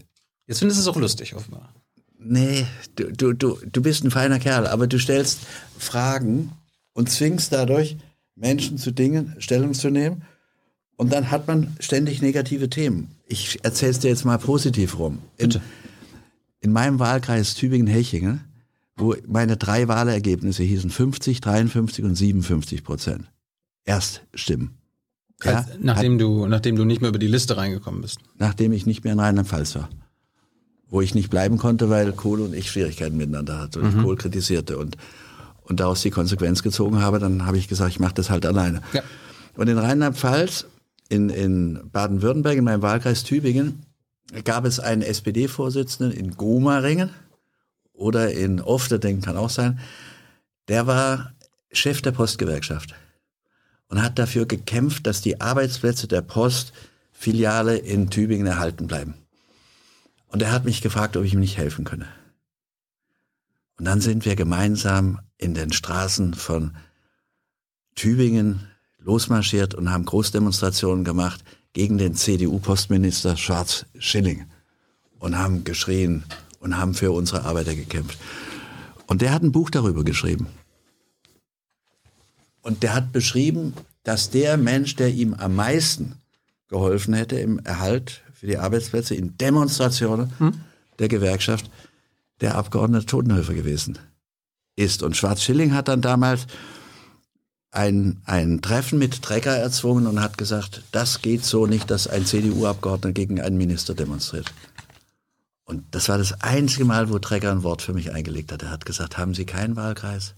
Jetzt 0.47 0.59
findest 0.59 0.79
du 0.79 0.81
es 0.83 0.87
auch 0.87 0.99
lustig, 0.99 1.35
offenbar. 1.35 1.73
Nee, 2.17 2.65
du, 2.95 3.11
du, 3.11 3.33
du, 3.33 3.57
du 3.65 3.81
bist 3.81 4.03
ein 4.03 4.11
feiner 4.11 4.39
Kerl, 4.39 4.67
aber 4.67 4.87
du 4.87 4.99
stellst 4.99 5.39
Fragen 5.77 6.51
und 6.93 7.09
zwingst 7.09 7.51
dadurch 7.51 7.97
Menschen 8.35 8.77
zu 8.77 8.91
Dingen 8.91 9.35
Stellung 9.39 9.73
zu 9.73 9.89
nehmen 9.89 10.23
und 10.97 11.11
dann 11.11 11.31
hat 11.31 11.47
man 11.47 11.75
ständig 11.79 12.21
negative 12.21 12.69
Themen. 12.69 13.09
Ich 13.27 13.63
erzähl's 13.63 13.99
dir 13.99 14.09
jetzt 14.09 14.25
mal 14.25 14.37
positiv 14.37 14.97
rum. 14.99 15.19
In, 15.37 15.59
in 16.61 16.71
meinem 16.71 16.99
Wahlkreis 16.99 17.55
Tübingen-Hechingen, 17.55 18.41
wo 18.95 19.15
meine 19.27 19.57
drei 19.57 19.87
Wahlergebnisse 19.87 20.63
hießen 20.63 20.89
50, 20.89 21.41
53 21.41 22.05
und 22.05 22.15
57 22.15 22.83
Prozent. 22.83 23.25
Erststimmen. 23.83 24.77
Ja, 25.43 25.57
Als, 25.57 25.67
nachdem, 25.81 26.17
du, 26.17 26.47
nachdem 26.47 26.75
du 26.75 26.85
nicht 26.85 27.01
mehr 27.01 27.09
über 27.09 27.19
die 27.19 27.27
Liste 27.27 27.57
reingekommen 27.57 28.01
bist. 28.01 28.19
nachdem 28.37 28.71
ich 28.71 28.85
nicht 28.85 29.03
mehr 29.03 29.13
in 29.13 29.19
Rheinland-Pfalz 29.19 29.75
war. 29.75 29.89
Wo 30.87 31.01
ich 31.01 31.13
nicht 31.13 31.29
bleiben 31.29 31.57
konnte, 31.57 31.89
weil 31.89 32.13
Kohl 32.13 32.39
und 32.39 32.53
ich 32.53 32.71
Schwierigkeiten 32.71 33.17
miteinander 33.17 33.59
hatten 33.59 33.81
und 33.81 33.89
ich 33.89 34.01
Kohl 34.01 34.15
kritisierte 34.15 34.77
und, 34.77 34.95
und 35.63 35.81
daraus 35.81 36.01
die 36.01 36.11
Konsequenz 36.11 36.63
gezogen 36.63 37.01
habe, 37.01 37.19
dann 37.19 37.45
habe 37.45 37.57
ich 37.57 37.67
gesagt, 37.67 37.91
ich 37.91 37.99
mache 37.99 38.13
das 38.13 38.29
halt 38.29 38.45
alleine. 38.45 38.81
Ja. 38.93 39.01
Und 39.57 39.67
in 39.67 39.77
Rheinland-Pfalz, 39.77 40.67
in, 41.09 41.29
in 41.29 41.89
Baden-Württemberg, 41.91 42.57
in 42.57 42.63
meinem 42.63 42.81
Wahlkreis 42.81 43.23
Tübingen, 43.23 43.85
gab 44.43 44.65
es 44.65 44.79
einen 44.79 45.01
SPD-Vorsitzenden 45.01 46.11
in 46.11 46.31
Gomaringen 46.31 47.11
oder 47.93 48.31
in 48.31 48.61
Ofterden 48.61 49.21
kann 49.21 49.37
auch 49.37 49.49
sein, 49.49 49.79
der 50.67 50.87
war 50.87 51.33
Chef 51.71 52.01
der 52.01 52.11
Postgewerkschaft 52.11 52.95
und 53.87 54.01
hat 54.01 54.17
dafür 54.17 54.45
gekämpft, 54.45 55.05
dass 55.07 55.21
die 55.21 55.41
Arbeitsplätze 55.41 56.07
der 56.07 56.21
Postfiliale 56.21 57.77
in 57.77 58.09
Tübingen 58.09 58.47
erhalten 58.47 58.87
bleiben. 58.87 59.13
Und 60.27 60.41
er 60.41 60.51
hat 60.51 60.65
mich 60.65 60.81
gefragt, 60.81 61.15
ob 61.17 61.23
ich 61.23 61.33
ihm 61.33 61.39
nicht 61.39 61.57
helfen 61.57 61.85
könne. 61.85 62.07
Und 63.77 63.85
dann 63.85 64.01
sind 64.01 64.25
wir 64.25 64.35
gemeinsam 64.35 65.19
in 65.37 65.53
den 65.53 65.71
Straßen 65.71 66.33
von 66.33 66.75
Tübingen 67.95 68.67
losmarschiert 69.05 69.73
und 69.73 69.91
haben 69.91 70.05
Großdemonstrationen 70.05 71.05
gemacht 71.05 71.43
gegen 71.73 71.97
den 71.97 72.15
CDU-Postminister 72.15 73.37
Schwarz-Schilling 73.37 74.45
und 75.19 75.37
haben 75.37 75.63
geschrien 75.63 76.23
und 76.59 76.77
haben 76.77 76.93
für 76.93 77.11
unsere 77.11 77.45
Arbeiter 77.45 77.75
gekämpft. 77.75 78.17
Und 79.07 79.21
der 79.21 79.31
hat 79.31 79.43
ein 79.43 79.51
Buch 79.51 79.69
darüber 79.69 80.03
geschrieben. 80.03 80.47
Und 82.61 82.81
der 82.81 82.95
hat 82.95 83.11
beschrieben, 83.11 83.73
dass 84.03 84.31
der 84.31 84.57
Mensch, 84.57 84.95
der 84.95 85.09
ihm 85.09 85.35
am 85.35 85.55
meisten 85.55 86.15
geholfen 86.67 87.13
hätte 87.13 87.39
im 87.39 87.59
Erhalt 87.59 88.23
für 88.33 88.47
die 88.47 88.57
Arbeitsplätze, 88.57 89.13
in 89.13 89.37
Demonstrationen 89.37 90.33
der 90.97 91.07
Gewerkschaft, 91.07 91.69
der 92.41 92.55
Abgeordnete 92.55 93.05
Totenhöfer 93.05 93.53
gewesen 93.53 93.99
ist. 94.75 95.03
Und 95.03 95.15
Schwarz-Schilling 95.15 95.73
hat 95.73 95.87
dann 95.87 96.01
damals 96.01 96.47
ein, 97.75 98.21
ein 98.25 98.61
Treffen 98.61 98.99
mit 98.99 99.21
Trecker 99.21 99.55
erzwungen 99.55 100.07
und 100.07 100.21
hat 100.21 100.37
gesagt, 100.37 100.83
das 100.91 101.21
geht 101.21 101.43
so 101.45 101.65
nicht, 101.65 101.91
dass 101.91 102.07
ein 102.07 102.25
CDU-Abgeordneter 102.25 103.13
gegen 103.13 103.41
einen 103.41 103.57
Minister 103.57 103.93
demonstriert. 103.93 104.53
Und 105.65 105.83
das 105.91 106.09
war 106.09 106.17
das 106.17 106.41
einzige 106.41 106.85
Mal, 106.85 107.09
wo 107.09 107.19
Trecker 107.19 107.51
ein 107.51 107.63
Wort 107.63 107.81
für 107.81 107.93
mich 107.93 108.11
eingelegt 108.11 108.51
hat. 108.51 108.61
Er 108.63 108.71
hat 108.71 108.85
gesagt, 108.85 109.17
haben 109.17 109.33
Sie 109.33 109.45
keinen 109.45 109.75
Wahlkreis? 109.75 110.35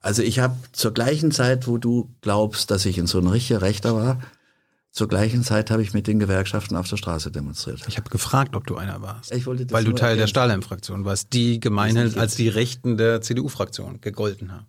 Also 0.00 0.22
ich 0.22 0.38
habe 0.38 0.56
zur 0.72 0.92
gleichen 0.92 1.32
Zeit, 1.32 1.66
wo 1.66 1.78
du 1.78 2.14
glaubst, 2.20 2.70
dass 2.70 2.86
ich 2.86 2.98
in 2.98 3.06
so 3.06 3.18
ein 3.18 3.26
richtiger 3.26 3.62
Rechter 3.62 3.94
war, 3.94 4.20
zur 4.90 5.08
gleichen 5.08 5.42
Zeit 5.42 5.70
habe 5.70 5.82
ich 5.82 5.92
mit 5.92 6.06
den 6.06 6.18
Gewerkschaften 6.18 6.76
auf 6.76 6.88
der 6.88 6.96
Straße 6.96 7.30
demonstriert. 7.30 7.82
Ich 7.88 7.98
habe 7.98 8.08
gefragt, 8.08 8.56
ob 8.56 8.66
du 8.66 8.76
einer 8.76 9.02
warst. 9.02 9.32
Ich 9.32 9.46
wollte 9.46 9.66
das 9.66 9.72
weil 9.72 9.84
du 9.84 9.92
Teil 9.92 10.00
der 10.00 10.08
ergänzen. 10.10 10.30
Stahlhelm-Fraktion 10.30 11.04
warst, 11.04 11.32
die 11.32 11.60
gemeinhin 11.60 12.18
als 12.18 12.36
die 12.36 12.48
Rechten 12.48 12.96
der 12.96 13.20
CDU-Fraktion 13.20 14.00
gegolten 14.00 14.52
haben. 14.52 14.66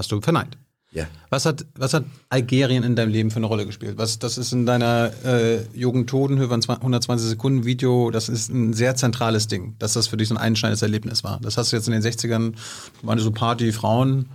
Hast 0.00 0.10
du 0.12 0.20
verneint. 0.22 0.56
Ja. 0.92 1.06
Was 1.28 1.44
hat, 1.44 1.66
was 1.76 1.92
hat 1.92 2.04
Algerien 2.30 2.82
in 2.84 2.96
deinem 2.96 3.10
Leben 3.12 3.30
für 3.30 3.36
eine 3.36 3.44
Rolle 3.46 3.66
gespielt? 3.66 3.98
Was, 3.98 4.18
das 4.18 4.38
ist 4.38 4.50
in 4.52 4.64
deiner 4.64 5.12
äh, 5.26 5.58
Jugend 5.74 6.08
Totenhöhe, 6.08 6.50
ein 6.50 6.62
120 6.62 7.28
Sekunden 7.28 7.66
Video, 7.66 8.10
das 8.10 8.30
ist 8.30 8.48
ein 8.48 8.72
sehr 8.72 8.96
zentrales 8.96 9.46
Ding, 9.46 9.76
dass 9.78 9.92
das 9.92 10.06
für 10.06 10.16
dich 10.16 10.28
so 10.28 10.34
ein 10.34 10.38
einschneidendes 10.40 10.80
Erlebnis 10.80 11.22
war. 11.22 11.38
Das 11.42 11.58
hast 11.58 11.70
du 11.70 11.76
jetzt 11.76 11.86
in 11.86 11.92
den 11.92 12.02
60ern, 12.02 12.54
waren 13.02 13.18
so 13.18 13.30
Party, 13.30 13.72
Frauen. 13.72 14.30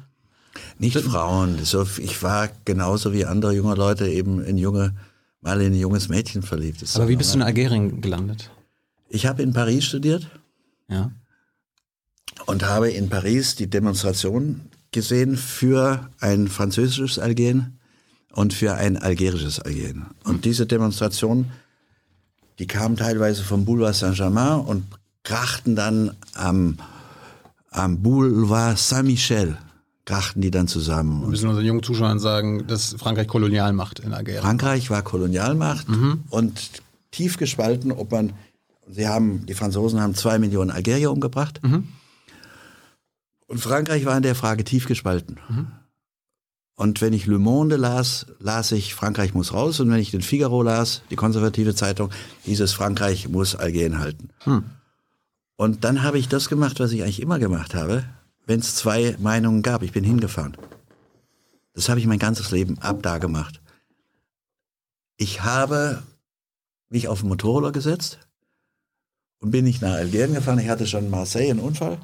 Nicht 0.78 0.98
Frauen. 1.00 1.58
So, 1.66 1.84
ich 1.98 2.22
war 2.22 2.48
genauso 2.64 3.12
wie 3.12 3.26
andere 3.26 3.54
junge 3.54 3.74
Leute 3.74 4.08
eben 4.08 4.40
in 4.46 4.60
junge, 4.60 4.94
mal 5.42 5.60
in 5.62 5.74
ein 5.74 5.80
junges 5.80 6.10
Mädchen 6.10 6.44
verliebt. 6.44 6.84
Das 6.84 6.96
Aber 6.96 7.08
wie 7.10 7.16
bist 7.16 7.34
du 7.34 7.40
in. 7.40 7.44
Algerien 7.44 8.02
gelandet? 8.02 8.52
Ich 9.10 9.26
habe 9.26 9.42
in 9.42 9.52
Paris 9.52 9.84
studiert 9.86 10.30
Ja. 10.90 11.12
und 12.46 12.64
habe 12.64 12.92
in 12.92 13.10
Paris 13.10 13.56
die 13.56 13.68
Demonstration 13.70 14.62
gesehen 14.96 15.36
für 15.38 16.10
ein 16.20 16.48
französisches 16.48 17.20
Algerien 17.20 17.78
und 18.32 18.54
für 18.54 18.74
ein 18.74 18.98
algerisches 18.98 19.60
Algerien. 19.60 20.08
Und 20.24 20.46
diese 20.46 20.66
Demonstration, 20.66 21.52
die 22.60 22.66
kam 22.66 22.96
teilweise 22.96 23.44
vom 23.44 23.66
Boulevard 23.66 23.94
Saint-Germain 23.94 24.62
und 24.62 24.86
krachten 25.24 25.76
dann 25.76 26.12
am, 26.34 26.78
am 27.72 28.02
Boulevard 28.02 28.80
Saint-Michel, 28.80 29.58
krachten 30.06 30.42
die 30.42 30.50
dann 30.50 30.70
zusammen. 30.70 31.22
Wir 31.24 31.28
müssen 31.28 31.50
unseren 31.50 31.66
jungen 31.66 31.84
Zuschauern 31.84 32.20
sagen, 32.20 32.66
dass 32.66 32.96
Frankreich 32.98 33.28
Kolonialmacht 33.28 34.00
in 34.00 34.14
Algerien. 34.14 34.44
Frankreich 34.44 34.90
war 34.90 35.02
Kolonialmacht 35.02 35.88
und 36.30 36.72
tief 37.12 37.38
gespalten, 37.38 37.92
ob 37.92 38.12
man, 38.12 38.32
sie 38.88 39.10
haben, 39.10 39.46
die 39.46 39.56
Franzosen 39.56 40.00
haben 40.00 40.16
zwei 40.16 40.40
Millionen 40.40 40.72
Algerier 40.72 41.12
umgebracht. 41.12 41.60
Und 43.48 43.60
Frankreich 43.60 44.06
war 44.06 44.18
in 44.18 44.24
der 44.24 44.36
Frage 44.36 44.64
tief 44.64 44.88
gespalten. 44.88 45.38
Und 46.76 47.00
wenn 47.00 47.14
ich 47.14 47.26
Le 47.26 47.40
Monde 47.40 47.78
las, 47.78 48.26
las 48.40 48.72
ich, 48.72 48.96
Frankreich 48.96 49.34
muss 49.34 49.54
raus. 49.54 49.80
Und 49.80 49.90
wenn 49.92 50.00
ich 50.00 50.12
den 50.12 50.22
Figaro 50.22 50.62
las, 50.62 51.04
die 51.10 51.16
konservative 51.16 51.76
Zeitung, 51.76 52.10
hieß 52.44 52.60
es, 52.62 52.74
Frankreich 52.74 53.30
muss 53.30 53.56
Algerien 53.56 54.00
halten. 54.00 54.30
Und 55.58 55.84
dann 55.84 56.04
habe 56.04 56.20
ich 56.20 56.28
das 56.28 56.50
gemacht, 56.50 56.80
was 56.80 56.92
ich 56.92 57.04
eigentlich 57.04 57.22
immer 57.22 57.40
gemacht 57.40 57.76
habe, 57.76 58.04
wenn 58.46 58.60
es 58.60 58.76
zwei 58.76 59.16
Meinungen 59.20 59.62
gab. 59.62 59.84
Ich 59.84 59.94
bin 59.94 60.04
hingefahren. 60.04 60.58
Das 61.74 61.88
habe 61.88 62.00
ich 62.00 62.08
mein 62.08 62.20
ganzes 62.20 62.52
Leben 62.52 62.78
ab 62.80 63.00
da 63.02 63.20
gemacht. 63.20 63.62
Ich 65.18 65.44
habe 65.44 66.04
mich 66.90 67.08
auf 67.08 67.22
den 67.22 67.30
Motorroller 67.30 67.72
gesetzt 67.72 68.20
und 69.40 69.52
bin 69.52 69.64
nicht 69.64 69.82
nach 69.82 69.94
Algerien 69.94 70.34
gefahren. 70.34 70.60
Ich 70.60 70.68
hatte 70.68 70.88
schon 70.88 71.06
in 71.06 71.10
Marseille 71.10 71.52
einen 71.52 71.60
Unfall 71.60 72.00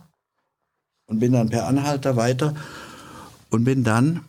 und 1.11 1.19
bin 1.19 1.33
dann 1.33 1.49
per 1.49 1.67
Anhalter 1.67 2.15
weiter 2.15 2.55
und 3.49 3.65
bin 3.65 3.83
dann 3.83 4.21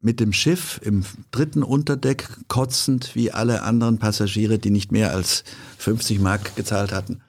mit 0.00 0.20
dem 0.20 0.32
Schiff 0.32 0.80
im 0.84 1.04
dritten 1.32 1.64
Unterdeck 1.64 2.28
kotzend 2.46 3.16
wie 3.16 3.32
alle 3.32 3.62
anderen 3.62 3.98
Passagiere, 3.98 4.60
die 4.60 4.70
nicht 4.70 4.92
mehr 4.92 5.12
als 5.12 5.42
50 5.78 6.20
Mark 6.20 6.54
gezahlt 6.54 6.92
hatten, 6.92 7.22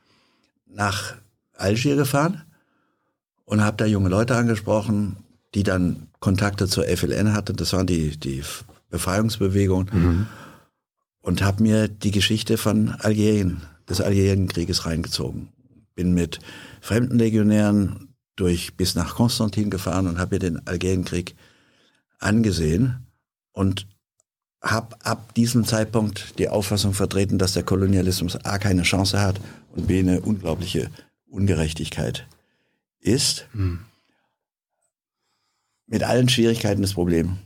nach 0.67 1.15
Algier 1.53 1.95
gefahren 1.95 2.43
und 3.45 3.61
habe 3.61 3.77
da 3.77 3.85
junge 3.85 4.09
Leute 4.09 4.35
angesprochen, 4.35 5.17
die 5.55 5.63
dann 5.63 6.07
Kontakte 6.19 6.67
zur 6.67 6.85
FLN 6.85 7.33
hatten. 7.33 7.55
Das 7.55 7.73
waren 7.73 7.87
die, 7.87 8.15
die 8.15 8.43
Befreiungsbewegungen. 8.89 10.27
Und 11.21 11.41
habe 11.41 11.63
mir 11.63 11.87
die 11.87 12.11
Geschichte 12.11 12.57
von 12.57 12.89
Algerien, 12.99 13.63
des 13.89 13.99
Algerienkrieges 13.99 14.85
reingezogen. 14.85 15.49
Bin 15.95 16.13
mit 16.13 16.39
fremden 16.81 17.17
Legionären 17.17 18.14
durch 18.35 18.75
bis 18.75 18.95
nach 18.95 19.15
Konstantin 19.15 19.69
gefahren 19.69 20.07
und 20.07 20.19
habe 20.19 20.35
mir 20.35 20.39
den 20.39 20.67
Algerienkrieg 20.67 21.35
angesehen 22.19 23.05
und 23.51 23.87
habe 24.61 24.95
ab 25.03 25.33
diesem 25.35 25.65
Zeitpunkt 25.65 26.39
die 26.39 26.49
Auffassung 26.49 26.93
vertreten, 26.93 27.37
dass 27.37 27.53
der 27.53 27.63
Kolonialismus 27.63 28.35
A 28.43 28.57
keine 28.57 28.81
Chance 28.81 29.21
hat 29.21 29.39
und 29.75 29.87
B 29.87 29.99
eine 29.99 30.21
unglaubliche 30.21 30.89
Ungerechtigkeit 31.27 32.27
ist. 32.99 33.47
Mit 35.87 36.03
allen 36.03 36.29
Schwierigkeiten 36.29 36.81
das 36.81 36.93
Problem 36.93 37.37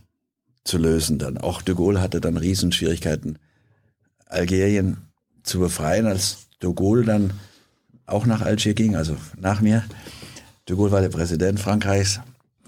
zu 0.64 0.78
lösen 0.78 1.18
dann. 1.18 1.36
Auch 1.38 1.62
de 1.62 1.74
Gaulle 1.74 2.00
hatte 2.00 2.20
dann 2.20 2.36
Riesenschwierigkeiten, 2.36 3.38
Algerien 4.26 4.98
zu 5.42 5.58
befreien, 5.58 6.06
als 6.06 6.46
de 6.62 6.72
Gaulle 6.72 7.04
dann 7.04 7.32
auch 8.06 8.26
nach 8.26 8.40
Algier 8.40 8.74
ging, 8.74 8.96
also 8.96 9.16
nach 9.36 9.60
mir. 9.60 9.84
De 10.68 10.76
Gaulle 10.76 10.92
war 10.92 11.00
der 11.00 11.08
Präsident 11.08 11.60
Frankreichs. 11.60 12.20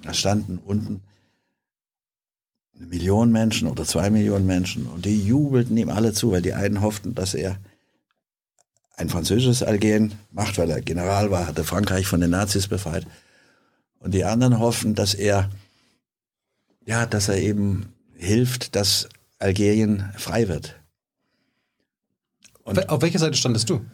Da 0.03 0.13
standen 0.15 0.59
unten 0.59 1.03
eine 2.77 2.87
Million 2.87 3.31
Menschen 3.31 3.69
oder 3.69 3.85
zwei 3.85 4.11
Millionen 4.11 4.47
Menschen 4.47 4.87
und 4.87 5.05
die 5.05 5.25
jubelten 5.25 5.77
ihm 5.77 5.89
alle 5.89 6.13
zu, 6.13 6.33
weil 6.33 6.43
die 6.43 6.55
einen 6.55 6.81
hofften, 6.81 7.15
dass 7.15 7.35
er 7.35 7.59
ein 8.97 9.09
französisches 9.09 9.63
Algerien 9.63 10.15
macht, 10.31 10.59
weil 10.59 10.71
er 10.71 10.81
General 10.81 11.31
war, 11.31 11.47
hatte 11.47 11.65
Frankreich 11.65 12.07
von 12.07 12.21
den 12.21 12.31
Nazis 12.31 12.69
befreit. 12.69 13.07
Und 13.99 14.13
die 14.13 14.25
anderen 14.25 14.59
hoffen, 14.59 14.95
dass 14.95 15.15
er, 15.15 15.51
ja, 16.85 17.07
dass 17.07 17.29
er 17.29 17.39
eben 17.39 17.93
hilft, 18.17 18.75
dass 18.75 19.09
Algerien 19.39 20.13
frei 20.17 20.49
wird. 20.49 20.77
Und 22.65 22.89
Auf 22.89 23.03
welcher 23.03 23.19
Seite 23.19 23.37
standest 23.37 23.71
du? 23.71 23.85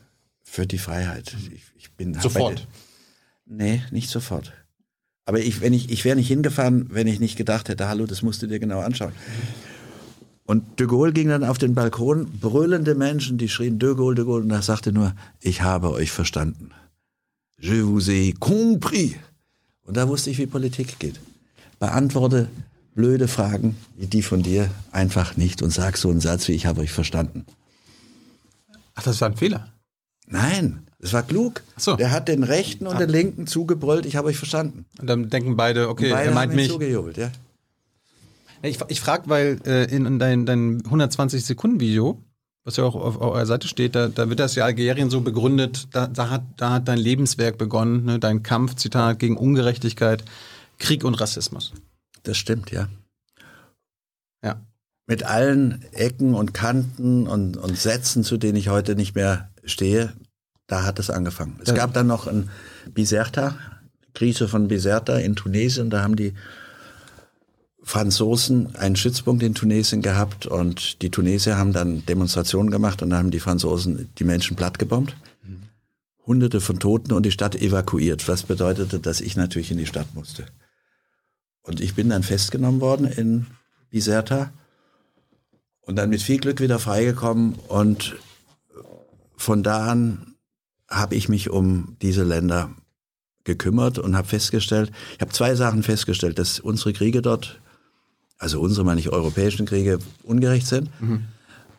für 0.49 0.67
die 0.67 0.79
Freiheit. 0.79 1.37
Ich, 1.53 1.63
ich 1.77 1.93
bin 1.93 2.19
Sofort. 2.19 2.67
Bei, 2.67 2.88
nee, 3.49 3.83
nicht 3.91 4.11
sofort. 4.11 4.53
Aber 5.25 5.41
ich, 5.41 5.63
ich, 5.63 5.91
ich 5.91 6.05
wäre 6.05 6.17
nicht 6.17 6.29
hingefahren, 6.29 6.89
wenn 6.91 7.07
ich 7.07 7.21
nicht 7.21 7.37
gedacht 7.37 7.69
hätte, 7.69 7.89
hallo, 7.89 8.07
das 8.07 8.23
musst 8.23 8.43
du 8.43 8.47
dir 8.47 8.59
genau 8.59 8.81
anschauen. 8.81 9.13
Und 10.47 10.81
de 10.81 10.87
Gaulle 10.87 11.13
ging 11.13 11.29
dann 11.29 11.45
auf 11.45 11.59
den 11.59 11.75
Balkon, 11.75 12.31
brüllende 12.41 12.95
Menschen, 12.95 13.37
die 13.37 13.49
schrien 13.49 13.79
de 13.79 13.95
Gaulle, 13.95 14.15
de 14.15 14.25
Gaulle, 14.25 14.45
und 14.45 14.51
er 14.51 14.63
sagte 14.63 14.93
nur, 14.93 15.15
ich 15.41 15.61
habe 15.61 15.91
euch 15.91 16.11
verstanden. 16.11 16.71
Je 17.61 17.83
vous 17.83 18.09
ai 18.09 18.35
compris. 18.39 19.17
Und 19.83 19.97
da 19.97 20.09
wusste 20.09 20.31
ich, 20.31 20.39
wie 20.39 20.47
Politik 20.47 20.99
geht. 20.99 21.21
Beantworte 21.79 22.49
blöde 22.99 23.29
Fragen, 23.29 23.77
die 23.97 24.23
von 24.23 24.43
dir, 24.43 24.69
einfach 24.91 25.37
nicht 25.37 25.63
und 25.63 25.71
sag 25.71 25.97
so 25.97 26.11
einen 26.11 26.21
Satz 26.21 26.49
wie, 26.49 26.53
ich 26.53 26.67
habe 26.67 26.81
euch 26.81 26.91
verstanden. 26.91 27.47
Ach, 28.97 29.05
das 29.05 29.21
war 29.21 29.29
ein 29.29 29.37
Fehler. 29.37 29.69
Nein, 30.31 30.87
es 31.01 31.13
war 31.13 31.23
klug. 31.23 31.63
Ach 31.77 31.81
so. 31.81 31.97
Der 31.97 32.11
hat 32.11 32.29
den 32.29 32.43
Rechten 32.43 32.87
und 32.87 32.99
den 33.01 33.09
Linken 33.09 33.47
zugebrüllt, 33.47 34.07
ich 34.07 34.17
habe 34.17 34.29
euch 34.29 34.37
verstanden. 34.37 34.85
Und 35.01 35.09
dann 35.09 35.31
denken 35.31 35.57
beide, 35.57 35.89
okay, 35.89 36.11
Beide 36.11 36.31
er 36.31 36.35
meint 36.35 36.55
mich. 36.55 36.69
zugejubelt, 36.69 37.17
ja. 37.17 37.31
Ich, 38.63 38.79
ich 38.89 39.01
frage, 39.01 39.25
weil 39.27 39.61
äh, 39.67 39.85
in, 39.85 40.05
in 40.05 40.19
dein, 40.19 40.45
dein 40.45 40.83
120-Sekunden-Video, 40.83 42.21
was 42.65 42.77
ja 42.77 42.85
auch 42.85 42.97
auf, 42.97 43.17
auf 43.21 43.33
eurer 43.35 43.47
Seite 43.47 43.69
steht, 43.69 43.95
da, 43.95 44.09
da 44.09 44.29
wird 44.29 44.41
das 44.41 44.57
ja 44.57 44.65
Algerien 44.65 45.11
so 45.11 45.21
begründet, 45.21 45.89
da, 45.93 46.09
da, 46.09 46.29
hat, 46.31 46.43
da 46.57 46.71
hat 46.71 46.89
dein 46.89 46.99
Lebenswerk 46.99 47.57
begonnen, 47.57 48.05
ne, 48.05 48.19
dein 48.19 48.43
Kampf, 48.43 48.75
Zitat, 48.75 49.21
gegen 49.21 49.37
Ungerechtigkeit, 49.37 50.25
Krieg 50.79 51.05
und 51.05 51.15
Rassismus. 51.15 51.73
Das 52.25 52.37
stimmt, 52.37 52.73
ja. 52.73 52.89
Ja. 54.45 54.61
Mit 55.07 55.23
allen 55.23 55.85
Ecken 55.93 56.35
und 56.35 56.53
Kanten 56.53 57.27
und, 57.29 57.57
und 57.57 57.79
Sätzen, 57.79 58.25
zu 58.25 58.37
denen 58.37 58.57
ich 58.57 58.69
heute 58.69 58.97
nicht 58.97 59.15
mehr 59.15 59.49
stehe, 59.69 60.13
da 60.67 60.85
hat 60.85 60.99
es 60.99 61.11
angefangen. 61.11 61.59
Es 61.63 61.69
Ja. 61.69 61.75
gab 61.75 61.93
dann 61.95 62.07
noch 62.07 62.27
ein 62.27 62.51
Bizerta, 62.93 63.57
Krise 64.15 64.49
von 64.49 64.69
Bizerta 64.69 65.19
in 65.19 65.37
Tunesien, 65.37 65.91
da 65.91 66.03
haben 66.03 66.17
die 66.17 66.35
Franzosen 67.83 68.75
einen 68.77 68.97
Stützpunkt 68.97 69.43
in 69.43 69.55
Tunesien 69.55 70.03
gehabt 70.03 70.47
und 70.47 71.01
die 71.01 71.11
Tunesier 71.11 71.57
haben 71.57 71.73
dann 71.73 72.05
Demonstrationen 72.05 72.71
gemacht 72.71 73.01
und 73.03 73.11
dann 73.11 73.19
haben 73.19 73.31
die 73.31 73.41
Franzosen 73.41 74.11
die 74.19 74.25
Menschen 74.25 74.57
plattgebombt. 74.57 75.17
Hunderte 76.27 76.61
von 76.61 76.79
Toten 76.79 77.13
und 77.13 77.25
die 77.25 77.31
Stadt 77.31 77.57
evakuiert, 77.57 78.29
was 78.29 78.43
bedeutete, 78.43 78.99
dass 79.01 79.23
ich 79.23 79.37
natürlich 79.37 79.71
in 79.71 79.79
die 79.79 79.87
Stadt 79.87 80.15
musste. 80.15 80.45
Und 81.63 81.81
ich 81.81 81.95
bin 81.95 82.11
dann 82.11 82.23
festgenommen 82.23 82.83
worden 82.83 83.07
in 83.07 83.47
Bizerta 83.89 84.51
und 85.81 85.97
dann 85.97 86.11
mit 86.11 86.21
viel 86.21 86.39
Glück 86.39 86.61
wieder 86.61 86.79
freigekommen 86.79 87.55
und 87.69 88.17
von 89.39 89.63
da 89.63 89.87
an 89.87 90.35
habe 90.89 91.15
ich 91.15 91.29
mich 91.29 91.49
um 91.49 91.97
diese 92.03 92.25
Länder 92.25 92.71
gekümmert 93.45 93.99
und 93.99 94.17
habe 94.17 94.29
festgestellt, 94.29 94.91
ich 95.15 95.21
habe 95.21 95.33
zwei 95.33 95.55
Sachen 95.55 95.83
festgestellt, 95.83 96.39
dass 96.39 96.61
unsere 96.61 96.93
Kriege 96.93 97.23
dort, 97.23 97.61
also 98.39 98.61
unsere 98.61 98.85
meine 98.85 99.01
ich 99.01 99.11
europäischen 99.11 99.65
Kriege, 99.65 99.99
ungerecht 100.23 100.67
sind. 100.67 100.91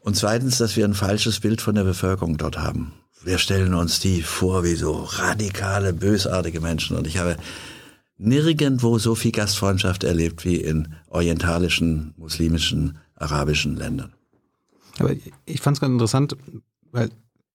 Und 0.02 0.16
zweitens, 0.16 0.58
dass 0.58 0.76
wir 0.76 0.86
ein 0.86 0.94
falsches 0.94 1.40
Bild 1.40 1.62
von 1.62 1.76
der 1.76 1.84
Bevölkerung 1.84 2.38
dort 2.38 2.58
haben. 2.58 2.94
Wir 3.24 3.38
stellen 3.38 3.74
uns 3.74 4.00
die 4.00 4.22
vor 4.22 4.64
wie 4.64 4.76
so 4.76 5.04
radikale, 5.04 5.94
bösartige 5.94 6.62
Menschen. 6.62 6.96
Und 6.96 7.06
ich 7.06 7.18
habe 7.18 7.36
nirgendwo 8.18 8.98
so 8.98 9.14
viel 9.14 9.32
Gastfreundschaft 9.32 10.04
erlebt 10.04 10.46
wie 10.46 10.56
in 10.56 10.96
orientalischen, 11.08 12.14
muslimischen, 12.18 12.98
arabischen 13.16 13.76
Ländern. 13.76 14.14
Aber 15.00 15.14
ich 15.46 15.62
fand 15.62 15.78
es 15.78 15.82
ganz 15.82 15.92
interessant, 15.92 16.38
weil 16.92 17.10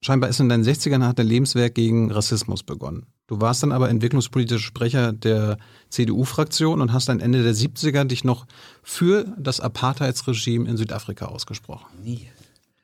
scheinbar 0.05 0.29
ist 0.29 0.39
in 0.39 0.49
deinen 0.49 0.65
60ern 0.65 1.07
hat 1.07 1.19
dein 1.19 1.27
Lebenswerk 1.27 1.75
gegen 1.75 2.11
Rassismus 2.11 2.63
begonnen. 2.63 3.07
Du 3.27 3.41
warst 3.41 3.63
dann 3.63 3.73
aber 3.73 3.89
entwicklungspolitischer 3.89 4.63
Sprecher 4.63 5.13
der 5.13 5.57
CDU-Fraktion 5.89 6.83
und 6.83 6.93
hast 6.93 7.09
dann 7.09 7.21
Ende 7.21 7.43
der 7.43 7.55
70er 7.55 8.05
dich 8.05 8.23
noch 8.23 8.47
für 8.83 9.25
das 9.39 9.61
Apartheidsregime 9.61 10.69
in 10.69 10.77
Südafrika 10.77 11.27
ausgesprochen. 11.27 11.87
Nie. 12.03 12.29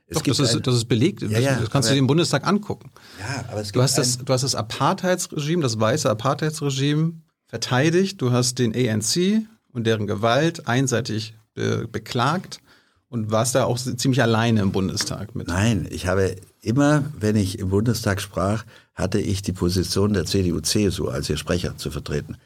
Es 0.07 0.17
Doch, 0.17 0.23
das, 0.23 0.41
ist, 0.41 0.67
das 0.67 0.75
ist 0.75 0.87
belegt. 0.87 1.23
Ja, 1.23 1.29
das, 1.29 1.41
ja, 1.41 1.61
das 1.61 1.71
kannst 1.71 1.89
du 1.91 1.93
dir 1.93 1.99
im 1.99 2.07
Bundestag 2.07 2.47
angucken. 2.47 2.91
ja, 3.21 3.45
aber 3.49 3.61
es 3.61 3.69
gibt 3.69 3.77
Du 3.77 3.83
hast, 3.83 3.99
das, 3.99 4.19
du 4.19 4.33
hast 4.33 4.43
das 4.43 4.55
Apartheidsregime, 4.55 5.63
das 5.63 5.79
weiße 5.79 6.09
Apartheidsregime 6.09 7.13
verteidigt. 7.47 8.21
Du 8.21 8.33
hast 8.33 8.59
den 8.59 8.75
ANC 8.75 9.43
und 9.73 9.87
deren 9.87 10.07
Gewalt 10.07 10.67
einseitig 10.67 11.35
äh, 11.55 11.87
beklagt 11.87 12.61
und 13.09 13.31
warst 13.31 13.55
da 13.55 13.65
auch 13.65 13.79
ziemlich 13.79 14.23
alleine 14.23 14.63
im 14.63 14.73
Bundestag 14.73 15.35
mit. 15.35 15.49
Nein, 15.49 15.87
ich 15.91 16.07
habe 16.07 16.37
immer, 16.63 17.05
wenn 17.19 17.37
ich 17.37 17.59
im 17.59 17.71
Bundestag 17.71 18.21
sprach, 18.21 18.65
hatte 18.95 19.19
ich 19.21 19.43
die 19.43 19.53
Position 19.53 20.13
der 20.13 20.25
CDU-CSU 20.27 21.09
als 21.09 21.29
ihr 21.31 21.37
Sprecher 21.37 21.77
zu 21.77 21.91
vertreten. 21.91 22.37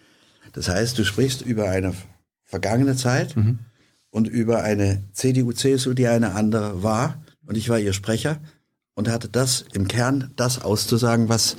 Das 0.52 0.68
heißt, 0.68 0.96
du 0.98 1.04
sprichst 1.04 1.42
über 1.42 1.68
eine 1.68 1.94
vergangene 2.44 2.94
Zeit 2.96 3.34
und 4.10 4.28
über 4.28 4.62
eine 4.62 5.02
CDU-CSU, 5.12 5.94
die 5.94 6.06
eine 6.06 6.34
andere 6.34 6.82
war. 6.82 7.22
Und 7.46 7.56
ich 7.56 7.68
war 7.68 7.78
ihr 7.80 7.92
Sprecher 7.92 8.38
und 8.94 9.08
hatte 9.08 9.28
das 9.28 9.64
im 9.72 9.88
Kern, 9.88 10.30
das 10.36 10.62
auszusagen, 10.62 11.28
was, 11.28 11.56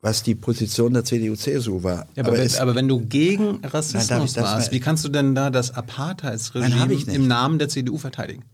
was 0.00 0.22
die 0.22 0.36
Position 0.36 0.94
der 0.94 1.04
CDU-CSU 1.04 1.82
war. 1.82 2.06
Ja, 2.14 2.22
aber, 2.24 2.34
wenn, 2.34 2.46
es- 2.46 2.58
aber 2.60 2.76
wenn 2.76 2.86
du 2.86 3.00
gegen 3.00 3.64
Rassismus 3.64 4.34
das 4.34 4.44
warst, 4.44 4.70
wie 4.72 4.78
kannst 4.80 5.04
du 5.04 5.08
denn 5.08 5.34
da 5.34 5.50
das 5.50 5.70
Nein, 5.72 5.78
Apartheidsregime 5.80 7.12
im 7.12 7.26
Namen 7.26 7.58
der 7.58 7.68
CDU 7.68 7.98
verteidigen? 7.98 8.44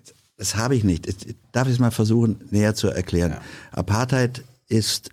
Das 0.42 0.56
habe 0.56 0.74
ich 0.74 0.82
nicht. 0.82 1.06
Ich- 1.06 1.36
Darf 1.52 1.68
ich 1.68 1.74
es 1.74 1.78
mal 1.78 1.92
versuchen, 1.92 2.40
näher 2.50 2.74
zu 2.74 2.88
erklären? 2.88 3.36
Apartheid 3.70 4.42
ist 4.66 5.10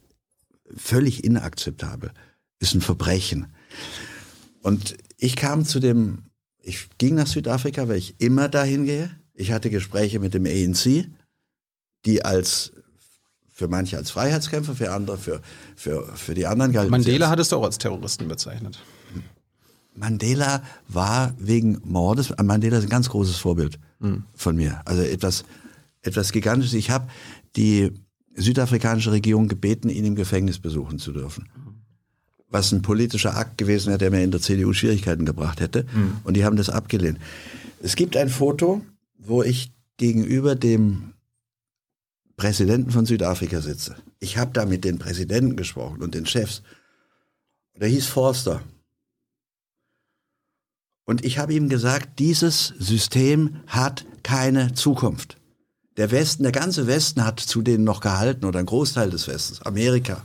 völlig 0.75 1.23
inakzeptabel, 1.23 2.09
ist 2.57 2.73
ein 2.73 2.81
Verbrechen. 2.81 3.45
Und 4.63 4.97
ich 5.17 5.35
kam 5.35 5.65
zu 5.65 5.79
dem, 5.79 6.23
ich 6.63 6.87
ging 6.97 7.13
nach 7.13 7.27
Südafrika, 7.27 7.87
weil 7.87 7.97
ich 7.97 8.15
immer 8.19 8.49
dahin 8.49 8.85
gehe. 8.85 9.11
Ich 9.35 9.51
hatte 9.51 9.69
Gespräche 9.69 10.19
mit 10.19 10.33
dem 10.33 10.47
ANC, 10.47 11.07
die 12.07 12.25
als 12.25 12.71
für 13.51 13.67
manche 13.67 13.97
als 13.97 14.09
Freiheitskämpfer, 14.09 14.73
für 14.73 14.91
andere, 14.91 15.19
für, 15.19 15.41
für, 15.75 16.07
für 16.15 16.33
die 16.33 16.47
anderen 16.47 16.71
galten. 16.71 16.87
sie 16.87 16.91
Mandela 17.11 17.29
hattest 17.29 17.51
du 17.51 17.57
auch 17.57 17.65
als 17.65 17.77
Terroristen 17.77 18.27
bezeichnet. 18.27 18.81
Mandela 19.93 20.63
war 20.87 21.35
wegen 21.37 21.79
Mordes, 21.83 22.33
Mandela 22.41 22.79
ist 22.79 22.85
ein 22.85 22.89
ganz 22.89 23.09
großes 23.09 23.35
Vorbild 23.35 23.77
von 24.35 24.55
mir. 24.55 24.81
Also 24.85 25.01
etwas, 25.01 25.43
etwas 26.01 26.31
Gigantisches. 26.31 26.73
Ich 26.73 26.89
habe 26.89 27.09
die 27.55 27.91
südafrikanische 28.35 29.11
Regierung 29.11 29.47
gebeten, 29.47 29.89
ihn 29.89 30.05
im 30.05 30.15
Gefängnis 30.15 30.59
besuchen 30.59 30.99
zu 30.99 31.11
dürfen. 31.11 31.49
Was 32.49 32.71
ein 32.71 32.81
politischer 32.81 33.35
Akt 33.35 33.57
gewesen 33.57 33.89
wäre, 33.89 33.97
der 33.97 34.11
mir 34.11 34.23
in 34.23 34.31
der 34.31 34.41
CDU 34.41 34.73
Schwierigkeiten 34.73 35.25
gebracht 35.25 35.59
hätte. 35.59 35.85
Und 36.23 36.35
die 36.35 36.45
haben 36.45 36.55
das 36.55 36.69
abgelehnt. 36.69 37.19
Es 37.81 37.95
gibt 37.95 38.17
ein 38.17 38.29
Foto, 38.29 38.81
wo 39.17 39.43
ich 39.43 39.71
gegenüber 39.97 40.55
dem 40.55 41.13
Präsidenten 42.37 42.91
von 42.91 43.05
Südafrika 43.05 43.61
sitze. 43.61 43.97
Ich 44.19 44.37
habe 44.37 44.51
da 44.53 44.65
mit 44.65 44.85
den 44.85 44.97
Präsidenten 44.97 45.57
gesprochen 45.57 46.01
und 46.01 46.15
den 46.15 46.25
Chefs. 46.25 46.63
Der 47.75 47.89
hieß 47.89 48.07
Forster. 48.07 48.61
Und 51.09 51.25
ich 51.25 51.39
habe 51.39 51.55
ihm 51.55 51.69
gesagt, 51.69 52.19
dieses 52.19 52.67
System 52.77 53.61
hat 53.65 54.05
keine 54.21 54.75
Zukunft. 54.75 55.37
Der 55.97 56.11
Westen, 56.11 56.43
der 56.43 56.51
ganze 56.51 56.85
Westen 56.85 57.25
hat 57.25 57.39
zu 57.39 57.63
denen 57.63 57.83
noch 57.83 57.99
gehalten 57.99 58.45
oder 58.45 58.59
ein 58.59 58.67
Großteil 58.67 59.09
des 59.09 59.27
Westens, 59.27 59.59
Amerika, 59.63 60.21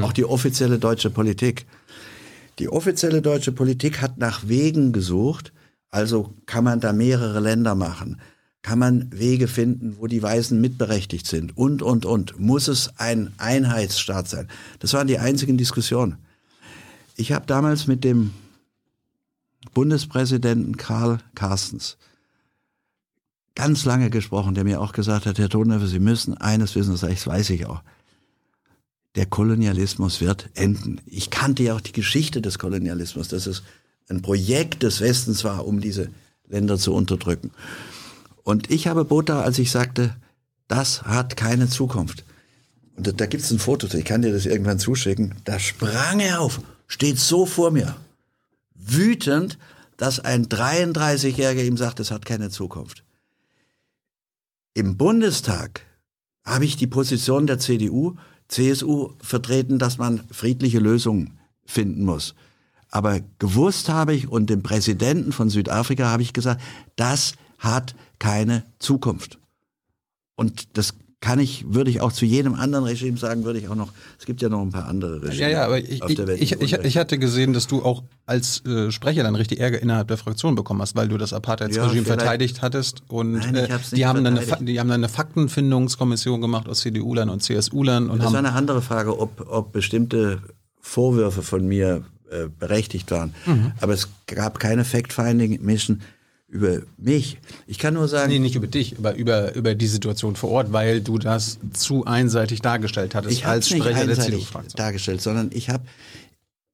auch 0.00 0.12
die 0.12 0.24
offizielle 0.24 0.78
deutsche 0.78 1.10
Politik. 1.10 1.66
Die 2.60 2.68
offizielle 2.68 3.20
deutsche 3.20 3.50
Politik 3.50 4.00
hat 4.00 4.16
nach 4.16 4.46
Wegen 4.46 4.92
gesucht, 4.92 5.52
also 5.90 6.32
kann 6.46 6.62
man 6.62 6.78
da 6.78 6.92
mehrere 6.92 7.40
Länder 7.40 7.74
machen, 7.74 8.20
kann 8.62 8.78
man 8.78 9.10
Wege 9.10 9.48
finden, 9.48 9.96
wo 9.98 10.06
die 10.06 10.22
Weißen 10.22 10.60
mitberechtigt 10.60 11.26
sind 11.26 11.56
und, 11.56 11.82
und, 11.82 12.06
und. 12.06 12.38
Muss 12.38 12.68
es 12.68 12.92
ein 12.98 13.32
Einheitsstaat 13.38 14.28
sein? 14.28 14.46
Das 14.78 14.92
waren 14.92 15.08
die 15.08 15.18
einzigen 15.18 15.58
Diskussionen. 15.58 16.18
Ich 17.16 17.32
habe 17.32 17.46
damals 17.46 17.88
mit 17.88 18.04
dem 18.04 18.30
Bundespräsidenten 19.72 20.76
Karl 20.76 21.18
Carstens 21.34 21.96
ganz 23.54 23.84
lange 23.84 24.10
gesprochen, 24.10 24.54
der 24.54 24.64
mir 24.64 24.80
auch 24.80 24.92
gesagt 24.92 25.26
hat, 25.26 25.38
Herr 25.38 25.48
Tonhöfer, 25.48 25.86
Sie 25.86 25.98
müssen 25.98 26.36
eines 26.36 26.74
wissen, 26.76 26.96
das 26.98 27.26
weiß 27.26 27.50
ich 27.50 27.66
auch. 27.66 27.82
Der 29.16 29.26
Kolonialismus 29.26 30.20
wird 30.20 30.48
enden. 30.54 31.00
Ich 31.04 31.30
kannte 31.30 31.64
ja 31.64 31.74
auch 31.74 31.80
die 31.80 31.92
Geschichte 31.92 32.40
des 32.40 32.58
Kolonialismus, 32.58 33.28
dass 33.28 33.46
es 33.46 33.62
ein 34.08 34.22
Projekt 34.22 34.82
des 34.82 35.00
Westens 35.00 35.44
war, 35.44 35.66
um 35.66 35.80
diese 35.80 36.10
Länder 36.48 36.78
zu 36.78 36.94
unterdrücken. 36.94 37.50
Und 38.44 38.70
ich 38.70 38.86
habe 38.86 39.04
Botha, 39.04 39.42
als 39.42 39.58
ich 39.58 39.70
sagte, 39.70 40.16
das 40.68 41.02
hat 41.02 41.36
keine 41.36 41.68
Zukunft. 41.68 42.24
Und 42.96 43.08
da, 43.08 43.12
da 43.12 43.26
gibt 43.26 43.42
es 43.42 43.50
ein 43.50 43.58
Foto, 43.58 43.86
ich 43.94 44.04
kann 44.04 44.22
dir 44.22 44.32
das 44.32 44.46
irgendwann 44.46 44.78
zuschicken. 44.78 45.34
Da 45.44 45.58
sprang 45.58 46.20
er 46.20 46.40
auf, 46.40 46.60
steht 46.86 47.18
so 47.18 47.46
vor 47.46 47.70
mir 47.72 47.96
wütend, 48.92 49.58
dass 49.96 50.20
ein 50.20 50.46
33-Jähriger 50.46 51.64
ihm 51.64 51.76
sagt, 51.76 52.00
es 52.00 52.10
hat 52.10 52.24
keine 52.24 52.50
Zukunft. 52.50 53.04
Im 54.74 54.96
Bundestag 54.96 55.82
habe 56.44 56.64
ich 56.64 56.76
die 56.76 56.86
Position 56.86 57.46
der 57.46 57.58
CDU, 57.58 58.16
CSU 58.48 59.12
vertreten, 59.20 59.78
dass 59.78 59.98
man 59.98 60.22
friedliche 60.30 60.78
Lösungen 60.78 61.38
finden 61.64 62.04
muss. 62.04 62.34
Aber 62.90 63.20
gewusst 63.38 63.88
habe 63.88 64.14
ich 64.14 64.28
und 64.28 64.50
dem 64.50 64.62
Präsidenten 64.62 65.32
von 65.32 65.48
Südafrika 65.48 66.06
habe 66.06 66.22
ich 66.22 66.32
gesagt, 66.32 66.60
das 66.96 67.34
hat 67.58 67.94
keine 68.18 68.64
Zukunft. 68.78 69.38
Und 70.34 70.76
das 70.76 70.94
kann 71.20 71.38
ich, 71.38 71.66
würde 71.68 71.90
ich 71.90 72.00
auch 72.00 72.12
zu 72.12 72.24
jedem 72.24 72.54
anderen 72.54 72.84
Regime 72.84 73.18
sagen, 73.18 73.44
würde 73.44 73.58
ich 73.58 73.68
auch 73.68 73.74
noch, 73.74 73.92
es 74.18 74.24
gibt 74.24 74.40
ja 74.40 74.48
noch 74.48 74.62
ein 74.62 74.70
paar 74.70 74.86
andere 74.86 75.22
Regime 75.22 75.34
Ja, 75.42 75.48
ja, 75.48 75.64
aber 75.66 75.78
ich, 75.78 76.02
auf 76.02 76.14
der 76.14 76.26
Welt. 76.26 76.40
ich, 76.40 76.52
ich, 76.52 76.72
ich 76.72 76.96
hatte 76.96 77.18
gesehen, 77.18 77.52
dass 77.52 77.66
du 77.66 77.82
auch 77.82 78.02
als 78.24 78.64
äh, 78.64 78.90
Sprecher 78.90 79.22
dann 79.22 79.34
richtig 79.34 79.60
Ärger 79.60 79.82
innerhalb 79.82 80.08
der 80.08 80.16
Fraktion 80.16 80.54
bekommen 80.54 80.80
hast, 80.80 80.96
weil 80.96 81.08
du 81.08 81.18
das 81.18 81.34
Apartheidsregime 81.34 81.96
Ja, 81.96 82.04
verteidigt 82.04 82.62
hattest. 82.62 83.02
Und 83.08 83.32
Nein, 83.32 83.54
äh, 83.54 83.68
die, 83.92 84.06
haben 84.06 84.24
dann 84.24 84.38
eine, 84.38 84.64
die 84.64 84.80
haben 84.80 84.88
dann 84.88 85.00
eine 85.00 85.10
Faktenfindungskommission 85.10 86.40
gemacht 86.40 86.68
aus 86.70 86.80
CDU-Lern 86.80 87.28
und 87.28 87.42
CSU-Lern 87.42 88.08
und 88.08 88.22
Das 88.22 88.32
war 88.32 88.38
eine 88.38 88.52
andere 88.54 88.80
Frage, 88.80 89.18
ob, 89.18 89.46
ob 89.46 89.72
bestimmte 89.72 90.40
Vorwürfe 90.80 91.42
von 91.42 91.66
mir 91.66 92.02
äh, 92.30 92.48
berechtigt 92.48 93.10
waren. 93.10 93.34
Mhm. 93.44 93.72
Aber 93.80 93.92
es 93.92 94.08
gab 94.26 94.58
keine 94.58 94.86
Fact-Finding-Mission 94.86 96.00
über 96.50 96.82
mich. 96.98 97.38
Ich 97.66 97.78
kann 97.78 97.94
nur 97.94 98.08
sagen, 98.08 98.30
Nee, 98.30 98.38
nicht 98.38 98.56
über 98.56 98.66
dich, 98.66 98.98
aber 98.98 99.14
über, 99.14 99.54
über 99.54 99.74
die 99.74 99.86
Situation 99.86 100.36
vor 100.36 100.50
Ort, 100.50 100.72
weil 100.72 101.00
du 101.00 101.18
das 101.18 101.58
zu 101.72 102.04
einseitig 102.04 102.60
dargestellt 102.60 103.14
hattest 103.14 103.32
ich 103.32 103.44
habe 103.44 103.54
als 103.54 103.70
nicht 103.70 103.82
Sprecher 103.82 104.04
der 104.04 104.10
einseitig 104.10 104.34
CDU-Fraktion. 104.34 104.76
dargestellt, 104.76 105.22
sondern 105.22 105.50
ich 105.52 105.70
habe 105.70 105.84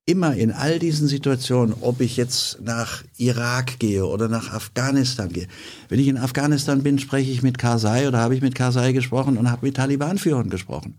immer 0.07 0.35
in 0.35 0.53
all 0.53 0.79
diesen 0.79 1.09
Situationen, 1.09 1.75
ob 1.81 2.01
ich 2.01 2.17
jetzt 2.17 2.61
nach 2.63 3.03
Irak 3.19 3.79
gehe 3.79 4.07
oder 4.07 4.29
nach 4.29 4.53
Afghanistan 4.53 5.29
gehe, 5.31 5.49
wenn 5.89 5.99
ich 5.99 6.09
in 6.09 6.17
Afghanistan 6.17 6.83
bin, 6.83 6.99
spreche 6.99 7.31
ich 7.31 7.43
mit 7.43 7.59
Karzai 7.59 8.09
oder 8.09 8.19
habe 8.19 8.35
ich 8.35 8.41
mit 8.41 8.55
Karzai 8.55 8.93
gesprochen 8.93 9.37
und 9.37 9.51
habe 9.51 9.67
mit 9.67 9.77
Taliban-Führern 9.77 10.49
gesprochen. 10.49 10.99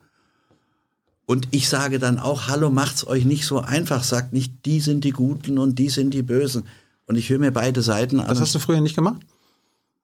Und 1.25 1.47
ich 1.51 1.67
sage 1.67 1.99
dann 1.99 2.19
auch, 2.19 2.47
hallo, 2.47 2.69
macht's 2.69 3.05
euch 3.07 3.25
nicht 3.25 3.45
so 3.45 3.59
einfach, 3.59 4.03
sagt 4.03 4.33
nicht, 4.33 4.65
die 4.65 4.79
sind 4.79 5.03
die 5.03 5.11
Guten 5.11 5.57
und 5.57 5.79
die 5.79 5.89
sind 5.89 6.13
die 6.13 6.21
Bösen. 6.21 6.63
Und 7.07 7.15
ich 7.15 7.29
höre 7.29 7.39
mir 7.39 7.51
beide 7.51 7.81
Seiten 7.81 8.19
an. 8.19 8.27
Das 8.27 8.39
hast 8.39 8.53
du 8.53 8.59
früher 8.59 8.81
nicht 8.81 8.95
gemacht? 8.95 9.21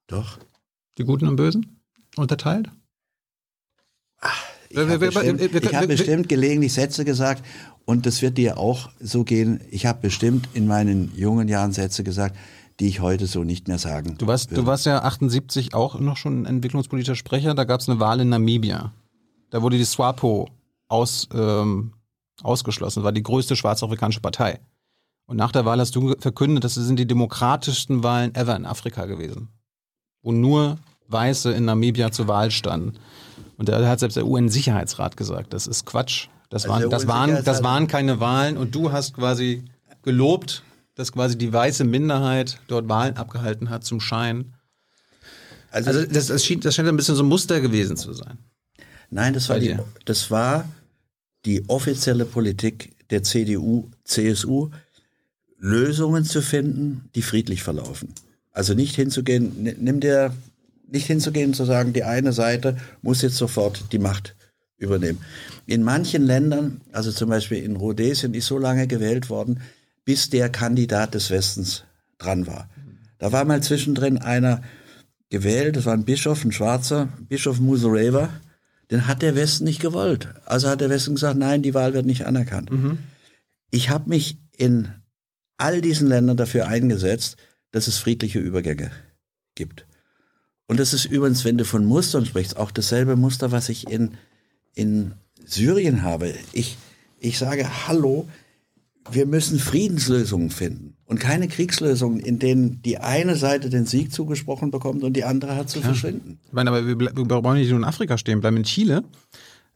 Doch. 0.07 0.39
Die 0.97 1.03
Guten 1.03 1.27
und 1.27 1.35
Bösen? 1.35 1.80
Unterteilt? 2.15 2.69
Ich 4.69 4.77
habe 4.77 4.97
bestimmt, 4.97 5.41
ich 5.41 5.75
hab 5.75 5.88
bestimmt 5.88 6.30
gelegentlich 6.30 6.73
Sätze 6.73 7.05
gesagt 7.05 7.45
und 7.85 8.05
das 8.05 8.21
wird 8.21 8.38
dir 8.38 8.57
auch 8.57 8.89
so 8.99 9.23
gehen. 9.23 9.61
Ich 9.69 9.85
habe 9.85 9.99
bestimmt 10.01 10.49
in 10.53 10.65
meinen 10.65 11.15
jungen 11.15 11.47
Jahren 11.47 11.73
Sätze 11.73 12.03
gesagt, 12.03 12.35
die 12.80 12.88
ich 12.88 12.99
heute 12.99 13.27
so 13.27 13.43
nicht 13.43 13.67
mehr 13.67 13.77
sagen 13.77 14.15
Du 14.17 14.25
warst, 14.25 14.49
würde. 14.49 14.61
du 14.61 14.67
warst 14.67 14.85
ja 14.85 15.03
78 15.03 15.75
auch 15.75 15.99
noch 15.99 16.17
schon 16.17 16.41
ein 16.41 16.45
entwicklungspolitischer 16.45 17.15
Sprecher. 17.15 17.53
Da 17.53 17.65
gab 17.65 17.81
es 17.81 17.89
eine 17.89 17.99
Wahl 17.99 18.19
in 18.19 18.30
Namibia. 18.30 18.93
Da 19.51 19.61
wurde 19.61 19.77
die 19.77 19.85
SWAPO 19.85 20.49
aus, 20.88 21.27
ähm, 21.34 21.93
ausgeschlossen. 22.41 23.03
War 23.03 23.11
die 23.11 23.21
größte 23.21 23.55
schwarzafrikanische 23.55 24.21
Partei. 24.21 24.59
Und 25.25 25.37
nach 25.37 25.51
der 25.51 25.65
Wahl 25.65 25.79
hast 25.79 25.95
du 25.95 26.15
verkündet, 26.19 26.63
das 26.63 26.75
sind 26.75 26.97
die 26.97 27.07
demokratischsten 27.07 28.03
Wahlen 28.03 28.35
ever 28.35 28.55
in 28.55 28.65
Afrika 28.65 29.05
gewesen. 29.05 29.49
Wo 30.21 30.31
nur 30.31 30.77
Weiße 31.07 31.51
in 31.51 31.65
Namibia 31.65 32.11
zur 32.11 32.27
Wahl 32.27 32.51
standen. 32.51 32.93
Und 33.57 33.69
da 33.69 33.87
hat 33.87 33.99
selbst 33.99 34.15
der 34.15 34.25
UN-Sicherheitsrat 34.25 35.15
gesagt, 35.15 35.53
das 35.53 35.67
ist 35.67 35.85
Quatsch. 35.85 36.27
Das 36.49 36.65
Also 36.65 36.73
waren, 36.73 36.89
das, 36.89 37.07
waren, 37.07 37.43
das 37.43 37.63
waren 37.63 37.87
keine 37.87 38.19
Wahlen 38.19 38.57
und 38.57 38.75
du 38.75 38.91
hast 38.91 39.15
quasi 39.15 39.63
gelobt, 40.03 40.63
dass 40.95 41.11
quasi 41.11 41.37
die 41.37 41.51
weiße 41.51 41.83
Minderheit 41.83 42.59
dort 42.67 42.87
Wahlen 42.89 43.17
abgehalten 43.17 43.69
hat 43.69 43.83
zum 43.83 43.99
Schein. 43.99 44.53
Also, 45.71 45.89
also 45.89 46.05
das, 46.05 46.27
das, 46.27 46.45
schien, 46.45 46.59
das 46.59 46.75
scheint 46.75 46.87
ein 46.87 46.95
bisschen 46.95 47.15
so 47.15 47.23
ein 47.23 47.29
Muster 47.29 47.61
gewesen 47.61 47.97
zu 47.97 48.13
sein. 48.13 48.37
Nein, 49.09 49.33
das 49.33 49.49
war, 49.49 49.59
die, 49.59 49.77
das 50.05 50.29
war 50.29 50.65
die 51.45 51.67
offizielle 51.69 52.25
Politik 52.25 52.95
der 53.09 53.23
CDU, 53.23 53.89
CSU, 54.03 54.69
Lösungen 55.64 56.26
zu 56.26 56.41
finden, 56.41 57.10
die 57.15 57.22
friedlich 57.22 57.64
verlaufen. 57.64 58.10
Also 58.52 58.73
nicht 58.73 58.98
hinzugehen, 58.98 59.64
nimm 59.80 60.02
dir, 60.02 60.34
nicht 60.91 61.07
hinzugehen 61.07 61.53
zu 61.53 61.64
sagen, 61.64 61.94
die 61.94 62.03
eine 62.03 62.34
Seite 62.34 62.76
muss 63.02 63.22
jetzt 63.22 63.38
sofort 63.38 63.85
die 63.94 63.98
Macht 63.98 64.35
übernehmen. 64.77 65.19
In 65.65 65.81
manchen 65.81 66.23
Ländern, 66.23 66.81
also 66.91 67.14
zum 67.14 67.30
Beispiel 67.30 67.64
in 67.64 67.77
Rhodesien, 67.77 68.34
ist 68.34 68.48
so 68.48 68.57
lange 68.57 68.88
gewählt 68.88 69.30
worden, 69.30 69.61
bis 70.03 70.30
der 70.30 70.49
Kandidat 70.49 71.14
des 71.14 71.30
Westens 71.30 71.85
dran 72.18 72.45
war. 72.45 72.69
Da 73.18 73.31
war 73.31 73.45
mal 73.45 73.64
zwischendrin 73.64 74.18
einer 74.18 74.61
gewählt, 75.30 75.77
das 75.77 75.85
war 75.85 75.94
ein 75.94 76.03
Bischof, 76.03 76.44
ein 76.44 76.52
Schwarzer, 76.52 77.07
Bischof 77.30 77.61
Musureva, 77.61 78.30
den 78.91 79.07
hat 79.07 79.22
der 79.22 79.35
Westen 79.35 79.64
nicht 79.64 79.80
gewollt. 79.80 80.27
Also 80.44 80.68
hat 80.68 80.81
der 80.81 80.90
Westen 80.90 81.15
gesagt, 81.15 81.38
nein, 81.38 81.61
die 81.61 81.73
Wahl 81.73 81.94
wird 81.94 82.06
nicht 82.06 82.26
anerkannt. 82.26 82.69
Mhm. 82.69 82.98
Ich 83.72 83.90
habe 83.90 84.10
mich 84.10 84.38
in 84.57 84.90
all 85.64 85.80
diesen 85.80 86.10
Ländern 86.10 86.35
dafür 86.35 86.68
eingesetzt, 86.68 87.38
dass 87.72 87.88
es 87.88 87.98
friedliche 87.98 88.40
Übergänge 88.40 88.91
gibt. 89.56 89.88
Und 90.68 90.80
das 90.80 90.94
ist 90.94 91.06
übrigens, 91.06 91.45
wenn 91.45 91.57
du 91.57 91.64
von 91.64 91.85
Mustern 91.85 92.26
sprichst, 92.26 92.57
auch 92.57 92.69
dasselbe 92.69 93.15
Muster, 93.15 93.52
was 93.52 93.69
ich 93.69 93.90
in, 93.90 94.11
in 94.76 95.14
Syrien 95.45 96.03
habe. 96.03 96.34
Ich, 96.52 96.77
ich 97.19 97.38
sage, 97.38 97.88
hallo, 97.88 98.27
wir 99.10 99.26
müssen 99.26 99.57
Friedenslösungen 99.57 100.49
finden 100.49 100.95
und 101.06 101.19
keine 101.19 101.48
Kriegslösungen, 101.48 102.19
in 102.19 102.40
denen 102.40 102.81
die 102.81 102.98
eine 102.98 103.38
Seite 103.38 103.69
den 103.69 103.85
Sieg 103.85 104.11
zugesprochen 104.11 104.69
bekommt 104.69 105.03
und 105.03 105.14
die 105.14 105.23
andere 105.23 105.56
hat 105.56 105.69
zu 105.69 105.80
ja. 105.80 105.85
verschwinden. 105.85 106.40
Ich 106.45 106.53
meine, 106.53 106.72
aber 106.72 106.85
wir, 106.85 106.99
wir 106.99 107.26
brauchen 107.26 107.57
nicht 107.57 107.69
nur 107.69 107.80
in 107.80 107.85
Afrika 107.85 108.18
stehen, 108.18 108.41
bleiben 108.41 108.57
in 108.57 108.64
Chile 108.64 109.03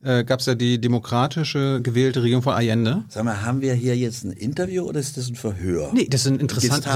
äh, 0.08 0.24
gab 0.24 0.40
es 0.40 0.46
ja 0.46 0.56
die 0.56 0.80
demokratische 0.80 1.82
gewählte 1.82 2.24
Regierung 2.24 2.42
von 2.42 2.54
Allende. 2.54 3.04
Sag 3.10 3.26
mal, 3.26 3.42
haben 3.44 3.62
wir 3.62 3.74
hier 3.74 3.98
jetzt 3.98 4.24
ein 4.24 4.32
Interview 4.32 4.84
oder 4.84 5.00
ist 5.00 5.18
das 5.18 5.30
ein 5.30 5.36
Verhör? 5.36 5.92
Nee, 5.94 6.08
das 6.10 6.24
sind 6.24 6.42
interessante, 6.42 6.90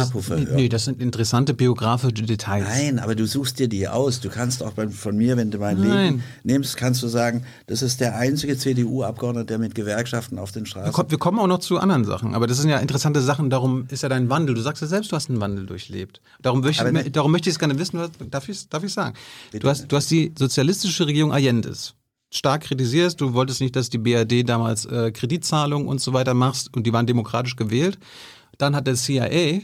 nee, 0.56 0.70
das 0.70 0.86
sind 0.86 1.02
interessante 1.02 1.54
biografische 1.54 2.14
Details. 2.14 2.66
Nein, 2.68 3.00
aber 3.00 3.16
du 3.16 3.28
suchst 3.28 3.60
dir 3.60 3.68
die 3.68 3.88
aus. 3.88 4.22
Du 4.22 4.30
kannst 4.30 4.64
auch 4.64 4.74
von 4.92 5.18
mir, 5.18 5.36
wenn 5.36 5.52
du 5.52 5.58
mein 5.58 5.80
Nein. 5.80 5.90
Leben 5.90 6.24
nimmst, 6.44 6.78
kannst 6.78 7.04
du 7.04 7.08
sagen, 7.08 7.44
das 7.68 7.82
ist 7.82 8.00
der 8.00 8.16
einzige 8.16 8.58
CDU-Abgeordnete, 8.58 9.46
der 9.48 9.60
mit 9.60 9.76
Gewerkschaften 9.76 10.40
auf 10.40 10.54
den 10.54 10.66
Straßen... 10.66 10.88
Wir, 10.88 10.94
kommen, 10.94 11.12
wir 11.12 11.18
kommen 11.18 11.40
auch 11.40 11.48
noch 11.48 11.60
zu 11.60 11.80
anderen 11.80 12.06
Sachen, 12.06 12.34
aber 12.34 12.48
das 12.48 12.60
sind 12.60 12.70
ja 12.70 12.78
interessante 12.78 13.22
Sachen. 13.22 13.50
Darum 13.50 13.88
ist 13.90 14.04
ja 14.04 14.10
dein 14.10 14.30
Wandel. 14.30 14.56
Du 14.56 14.62
sagst 14.62 14.82
ja 14.82 14.88
selbst, 14.88 15.12
du 15.12 15.18
hast 15.18 15.30
einen 15.30 15.42
Wandel 15.42 15.66
durchlebt. 15.66 16.22
Darum, 16.42 16.62
möchte, 16.62 16.90
ich, 16.90 17.12
darum 17.12 17.32
möchte 17.32 17.50
ich 17.50 17.56
es 17.56 17.60
gerne 17.60 17.78
wissen. 17.78 18.00
Darf 18.30 18.48
ich, 18.48 18.70
darf 18.70 18.84
ich 18.84 18.94
sagen? 18.94 19.16
Du 19.52 19.68
hast, 19.68 19.92
du 19.92 19.98
hast 19.98 20.10
die 20.10 20.34
sozialistische 20.38 21.06
Regierung 21.06 21.34
Allende's 21.34 21.96
stark 22.32 22.64
kritisierst. 22.64 23.22
Du 23.22 23.34
wolltest 23.34 23.62
nicht, 23.62 23.76
dass 23.76 23.90
die 23.90 23.98
BRD 23.98 24.48
damals 24.48 24.86
äh, 24.86 25.12
Kreditzahlungen 25.12 25.88
und 25.88 26.02
so 26.02 26.14
weiter 26.14 26.34
machst 26.34 26.76
und 26.76 26.88
die 26.88 26.94
waren 26.94 27.06
demokratisch 27.06 27.56
gewählt. 27.56 28.00
Dann 28.58 28.76
hat 28.76 28.88
der 28.88 28.96
CIA 28.96 29.62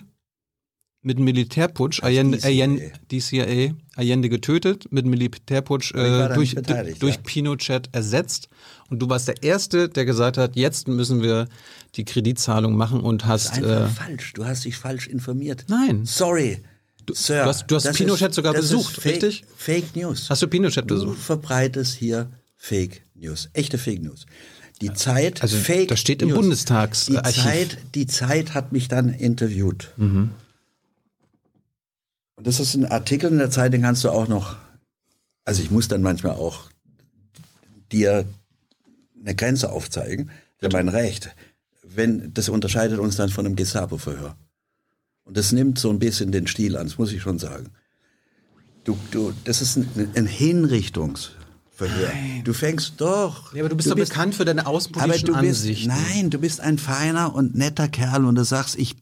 mit 1.02 1.18
einem 1.18 1.26
Militärputsch 1.26 2.03
Allende, 2.03 2.39
Allende, 2.44 2.91
die 3.11 3.19
CIA 3.19 3.73
Allende 3.95 4.30
getötet, 4.30 4.91
mit 4.91 5.06
einem 5.06 5.11
Militärputsch 5.11 5.94
äh, 5.94 6.34
durch, 6.34 6.56
durch 6.99 7.15
ja. 7.15 7.22
Pinochet 7.23 7.89
ersetzt. 7.94 8.49
Und 8.89 8.99
du 8.99 9.10
warst 9.10 9.27
der 9.27 9.41
Erste, 9.41 9.88
der 9.88 10.06
gesagt 10.06 10.38
hat, 10.38 10.56
jetzt 10.56 10.88
müssen 10.88 11.22
wir 11.22 11.48
die 11.95 12.03
Kreditzahlung 12.03 12.76
machen 12.76 12.99
und 12.99 13.26
hast. 13.26 13.52
Das 13.52 13.57
ist 13.60 13.64
einfach 13.64 13.85
äh, 13.85 14.07
falsch. 14.07 14.34
Du 14.34 14.45
hast 14.45 14.65
dich 14.65 14.76
falsch 14.76 15.07
informiert. 15.07 15.65
Nein. 15.69 16.06
Sorry. 16.06 16.61
Du, 17.06 17.14
Sir, 17.14 17.44
du 17.44 17.49
hast, 17.49 17.68
du 17.68 17.76
hast 17.76 17.94
Pinochet 17.94 18.30
ist, 18.30 18.35
sogar 18.35 18.53
besucht, 18.53 18.95
fake, 18.95 19.23
richtig? 19.23 19.45
Fake 19.56 19.95
News. 19.95 20.30
Hast 20.30 20.41
du 20.41 20.48
Pinochet 20.48 20.85
besucht? 20.88 21.15
Du 21.15 21.22
verbreitest 21.22 21.95
hier 21.95 22.30
Fake 22.57 23.03
News, 23.15 23.49
echte 23.53 23.77
Fake 23.77 24.01
News. 24.01 24.25
Die 24.81 24.93
Zeit, 24.93 25.41
also 25.41 25.57
Fake 25.57 25.88
das 25.88 25.99
steht 25.99 26.21
im 26.21 26.29
News. 26.29 26.39
Bundestagsarchiv. 26.39 27.34
Die 27.34 27.41
Zeit, 27.41 27.77
die 27.95 28.07
Zeit 28.07 28.53
hat 28.53 28.71
mich 28.71 28.88
dann 28.88 29.13
interviewt. 29.13 29.93
Mhm. 29.97 30.31
Und 32.35 32.45
das 32.45 32.59
ist 32.59 32.75
ein 32.75 32.85
Artikel 32.85 33.31
in 33.31 33.39
der 33.39 33.49
Zeit, 33.49 33.73
den 33.73 33.81
kannst 33.81 34.03
du 34.03 34.09
auch 34.11 34.27
noch, 34.27 34.57
also 35.45 35.63
ich 35.63 35.71
muss 35.71 35.88
dann 35.88 36.03
manchmal 36.03 36.34
auch 36.34 36.69
dir 37.91 38.25
eine 39.19 39.34
Grenze 39.34 39.71
aufzeigen, 39.71 40.29
für 40.59 40.69
mein 40.69 40.89
Recht. 40.89 41.35
Wenn, 41.84 42.34
das 42.34 42.49
unterscheidet 42.49 42.99
uns 42.99 43.15
dann 43.15 43.29
von 43.29 43.45
einem 43.45 43.55
Gestapo-Verhör. 43.55 44.35
Und 45.23 45.38
das 45.38 45.51
nimmt 45.51 45.79
so 45.79 45.89
ein 45.89 45.99
bisschen 45.99 46.31
den 46.31 46.47
Stil 46.47 46.77
an, 46.77 46.88
das 46.88 46.97
muss 46.97 47.11
ich 47.11 47.21
schon 47.21 47.39
sagen. 47.39 47.71
Du, 48.84 48.97
du, 49.11 49.34
das 49.43 49.61
ist 49.61 49.77
ein, 49.77 50.11
ein 50.15 50.27
Hinrichtungs- 50.27 51.31
Verhör. 51.78 52.10
Nein. 52.12 52.41
Du 52.44 52.54
fängst 52.54 52.94
doch. 52.98 53.54
Ja, 53.54 53.62
aber 53.62 53.70
du 53.70 53.76
bist 53.76 53.86
du 53.86 53.91
doch 53.91 53.98
bist, 53.98 54.12
bekannt 54.12 54.34
für 54.34 54.45
deine 54.45 54.66
außenpolitischen 54.66 55.30
aber 55.30 55.41
du 55.44 55.48
bist, 55.48 55.62
Ansichten. 55.62 55.88
Nein, 55.90 56.30
du 56.32 56.40
bist 56.40 56.60
ein 56.60 56.80
feiner 56.80 57.36
und 57.36 57.54
netter 57.54 57.88
Kerl 57.88 58.26
und 58.26 58.34
du 58.34 58.44
sagst, 58.44 58.76
ich 58.80 58.95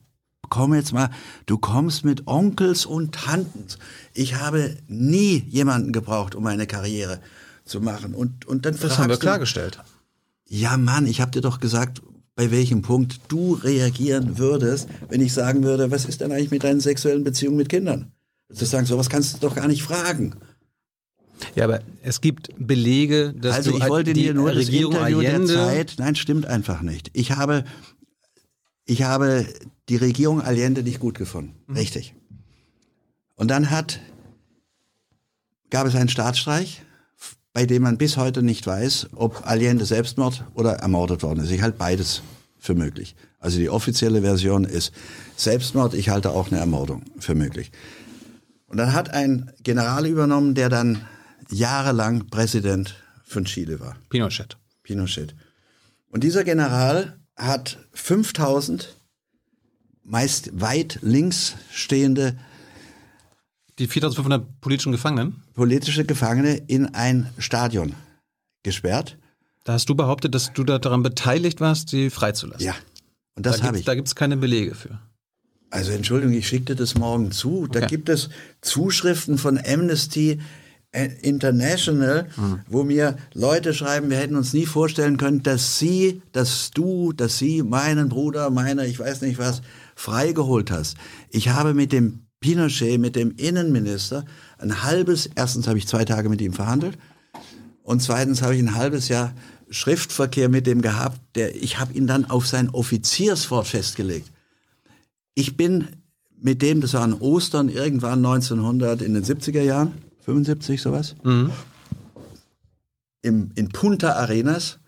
komme 0.50 0.76
jetzt 0.76 0.92
mal, 0.92 1.08
du 1.46 1.56
kommst 1.56 2.04
mit 2.04 2.26
Onkels 2.26 2.84
und 2.84 3.14
Tanten. 3.14 3.64
Ich 4.12 4.34
habe 4.34 4.76
nie 4.88 5.42
jemanden 5.48 5.94
gebraucht, 5.94 6.34
um 6.34 6.46
eine 6.46 6.66
Karriere 6.66 7.20
zu 7.64 7.80
machen. 7.80 8.14
Und, 8.14 8.44
und 8.44 8.66
dann 8.66 8.78
das 8.78 8.98
haben 8.98 9.08
wir 9.08 9.16
klargestellt. 9.16 9.78
Ja, 10.46 10.76
Mann, 10.76 11.06
ich 11.06 11.22
habe 11.22 11.30
dir 11.30 11.40
doch 11.40 11.60
gesagt, 11.60 12.02
bei 12.34 12.50
welchem 12.50 12.82
Punkt 12.82 13.20
du 13.28 13.54
reagieren 13.54 14.36
würdest, 14.36 14.86
wenn 15.08 15.22
ich 15.22 15.32
sagen 15.32 15.64
würde, 15.64 15.90
was 15.90 16.04
ist 16.04 16.20
denn 16.20 16.30
eigentlich 16.30 16.50
mit 16.50 16.62
deinen 16.62 16.80
sexuellen 16.80 17.24
Beziehungen 17.24 17.56
mit 17.56 17.70
Kindern? 17.70 18.12
Du 18.50 18.66
sagen, 18.66 18.84
sowas 18.84 19.08
kannst 19.08 19.34
du 19.34 19.38
doch 19.48 19.54
gar 19.54 19.66
nicht 19.66 19.82
fragen. 19.82 20.34
Ja, 21.54 21.64
aber 21.64 21.80
es 22.02 22.20
gibt 22.20 22.50
Belege, 22.58 23.34
dass 23.34 23.56
also 23.56 23.76
ich 23.76 23.88
wollte 23.88 24.12
dir 24.12 24.34
nur 24.34 24.54
Regierung 24.54 24.94
das 24.94 25.08
Interview 25.08 25.28
Allende 25.28 25.52
der 25.52 25.66
Zeit. 25.66 25.94
Nein, 25.98 26.16
stimmt 26.16 26.46
einfach 26.46 26.82
nicht. 26.82 27.10
Ich 27.12 27.32
habe, 27.32 27.64
ich 28.84 29.02
habe 29.02 29.46
die 29.88 29.96
Regierung 29.96 30.40
Allende 30.40 30.82
nicht 30.82 31.00
gut 31.00 31.16
gefunden. 31.16 31.54
Mhm. 31.66 31.76
Richtig. 31.76 32.14
Und 33.34 33.50
dann 33.50 33.70
hat, 33.70 34.00
gab 35.70 35.86
es 35.86 35.94
einen 35.94 36.08
Staatsstreich, 36.08 36.82
bei 37.52 37.66
dem 37.66 37.82
man 37.82 37.98
bis 37.98 38.16
heute 38.16 38.42
nicht 38.42 38.66
weiß, 38.66 39.08
ob 39.14 39.46
Allende 39.46 39.84
Selbstmord 39.84 40.44
oder 40.54 40.74
ermordet 40.74 41.22
worden 41.22 41.44
ist. 41.44 41.50
Ich 41.50 41.62
halte 41.62 41.78
beides 41.78 42.22
für 42.58 42.74
möglich. 42.74 43.14
Also 43.38 43.58
die 43.58 43.70
offizielle 43.70 44.22
Version 44.22 44.64
ist 44.64 44.92
Selbstmord. 45.36 45.94
Ich 45.94 46.08
halte 46.08 46.30
auch 46.30 46.50
eine 46.50 46.60
Ermordung 46.60 47.02
für 47.18 47.34
möglich. 47.34 47.70
Und 48.66 48.78
dann 48.78 48.92
hat 48.92 49.10
ein 49.10 49.52
General 49.62 50.06
übernommen, 50.06 50.54
der 50.54 50.68
dann 50.68 51.06
jahrelang 51.50 52.28
Präsident 52.28 52.96
von 53.24 53.44
Chile 53.44 53.80
war. 53.80 53.96
Pinochet. 54.08 54.56
Pinochet. 54.82 55.34
Und 56.08 56.24
dieser 56.24 56.44
General 56.44 57.18
hat 57.36 57.78
5000 57.92 58.96
meist 60.02 60.60
weit 60.60 60.98
links 61.02 61.56
stehende 61.70 62.36
die 63.78 63.88
4500 63.88 64.60
politischen 64.60 64.92
Gefangenen? 64.92 65.42
Politische 65.52 66.04
Gefangene 66.04 66.56
in 66.56 66.94
ein 66.94 67.28
Stadion 67.36 67.94
gesperrt. 68.62 69.18
Da 69.64 69.74
hast 69.74 69.88
du 69.88 69.94
behauptet, 69.94 70.34
dass 70.34 70.52
du 70.52 70.64
da 70.64 70.78
daran 70.78 71.02
beteiligt 71.02 71.60
warst, 71.60 71.90
sie 71.90 72.08
freizulassen. 72.08 72.64
Ja. 72.64 72.74
Und 73.34 73.44
das 73.44 73.58
da 73.58 73.64
habe 73.66 73.78
ich. 73.78 73.84
Da 73.84 73.94
gibt 73.94 74.08
es 74.08 74.14
keine 74.14 74.36
Belege 74.36 74.74
für. 74.74 74.98
Also 75.70 75.90
Entschuldigung, 75.92 76.34
ich 76.34 76.48
schickte 76.48 76.74
das 76.74 76.94
morgen 76.94 77.32
zu. 77.32 77.64
Okay. 77.64 77.80
Da 77.80 77.86
gibt 77.86 78.08
es 78.08 78.30
Zuschriften 78.62 79.36
von 79.36 79.58
Amnesty 79.58 80.40
International, 81.22 82.28
mhm. 82.36 82.60
wo 82.68 82.84
mir 82.84 83.16
Leute 83.34 83.74
schreiben, 83.74 84.10
wir 84.10 84.16
hätten 84.16 84.36
uns 84.36 84.52
nie 84.52 84.66
vorstellen 84.66 85.16
können, 85.16 85.42
dass 85.42 85.78
sie, 85.78 86.22
dass 86.32 86.70
du, 86.72 87.12
dass 87.12 87.38
sie 87.38 87.62
meinen 87.62 88.08
Bruder, 88.08 88.50
meine, 88.50 88.86
ich 88.86 88.98
weiß 88.98 89.20
nicht 89.20 89.38
was, 89.38 89.62
freigeholt 89.94 90.70
hast. 90.70 90.96
Ich 91.30 91.50
habe 91.50 91.74
mit 91.74 91.92
dem 91.92 92.26
Pinochet, 92.40 92.98
mit 93.00 93.16
dem 93.16 93.34
Innenminister, 93.36 94.24
ein 94.58 94.82
halbes, 94.82 95.28
erstens 95.34 95.68
habe 95.68 95.78
ich 95.78 95.86
zwei 95.86 96.04
Tage 96.04 96.28
mit 96.28 96.40
ihm 96.40 96.52
verhandelt 96.52 96.96
und 97.82 98.02
zweitens 98.02 98.42
habe 98.42 98.54
ich 98.54 98.60
ein 98.62 98.74
halbes 98.74 99.08
Jahr 99.08 99.34
Schriftverkehr 99.68 100.48
mit 100.48 100.66
dem 100.66 100.80
gehabt, 100.80 101.20
der, 101.34 101.56
ich 101.56 101.78
habe 101.78 101.92
ihn 101.92 102.06
dann 102.06 102.24
auf 102.24 102.46
sein 102.46 102.70
Offizierswort 102.70 103.66
festgelegt. 103.66 104.30
Ich 105.34 105.56
bin 105.56 105.88
mit 106.40 106.62
dem, 106.62 106.80
das 106.80 106.94
war 106.94 107.02
an 107.02 107.14
Ostern 107.14 107.68
irgendwann 107.68 108.24
1900 108.24 109.02
in 109.02 109.14
den 109.14 109.24
70er 109.24 109.62
Jahren, 109.62 109.94
75 110.26 110.82
sowas, 110.82 111.14
mhm. 111.22 111.52
im, 113.22 113.52
in 113.54 113.68
Punta 113.68 114.12
Arenas 114.14 114.78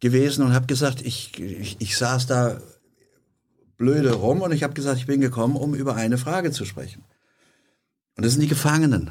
gewesen 0.00 0.44
und 0.44 0.52
habe 0.52 0.66
gesagt, 0.66 1.00
ich, 1.00 1.38
ich, 1.40 1.76
ich 1.80 1.96
saß 1.96 2.26
da 2.26 2.60
blöde 3.78 4.12
rum 4.12 4.42
und 4.42 4.52
ich 4.52 4.62
habe 4.62 4.74
gesagt, 4.74 4.98
ich 4.98 5.06
bin 5.06 5.20
gekommen, 5.20 5.56
um 5.56 5.74
über 5.74 5.96
eine 5.96 6.18
Frage 6.18 6.52
zu 6.52 6.64
sprechen. 6.64 7.02
Und 8.16 8.24
das 8.24 8.32
sind 8.32 8.42
die 8.42 8.48
Gefangenen. 8.48 9.10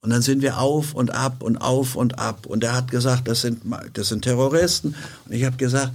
Und 0.00 0.10
dann 0.10 0.22
sind 0.22 0.42
wir 0.42 0.58
auf 0.58 0.94
und 0.94 1.10
ab 1.10 1.42
und 1.42 1.58
auf 1.58 1.94
und 1.94 2.18
ab. 2.18 2.46
Und 2.46 2.64
er 2.64 2.74
hat 2.74 2.90
gesagt, 2.90 3.28
das 3.28 3.42
sind, 3.42 3.62
das 3.92 4.08
sind 4.08 4.22
Terroristen. 4.22 4.94
Und 5.26 5.32
ich 5.32 5.44
habe 5.44 5.56
gesagt, 5.56 5.92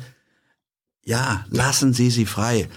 ja, 1.03 1.45
lassen 1.49 1.93
Sie 1.93 2.11
sie 2.11 2.25
frei. 2.25 2.69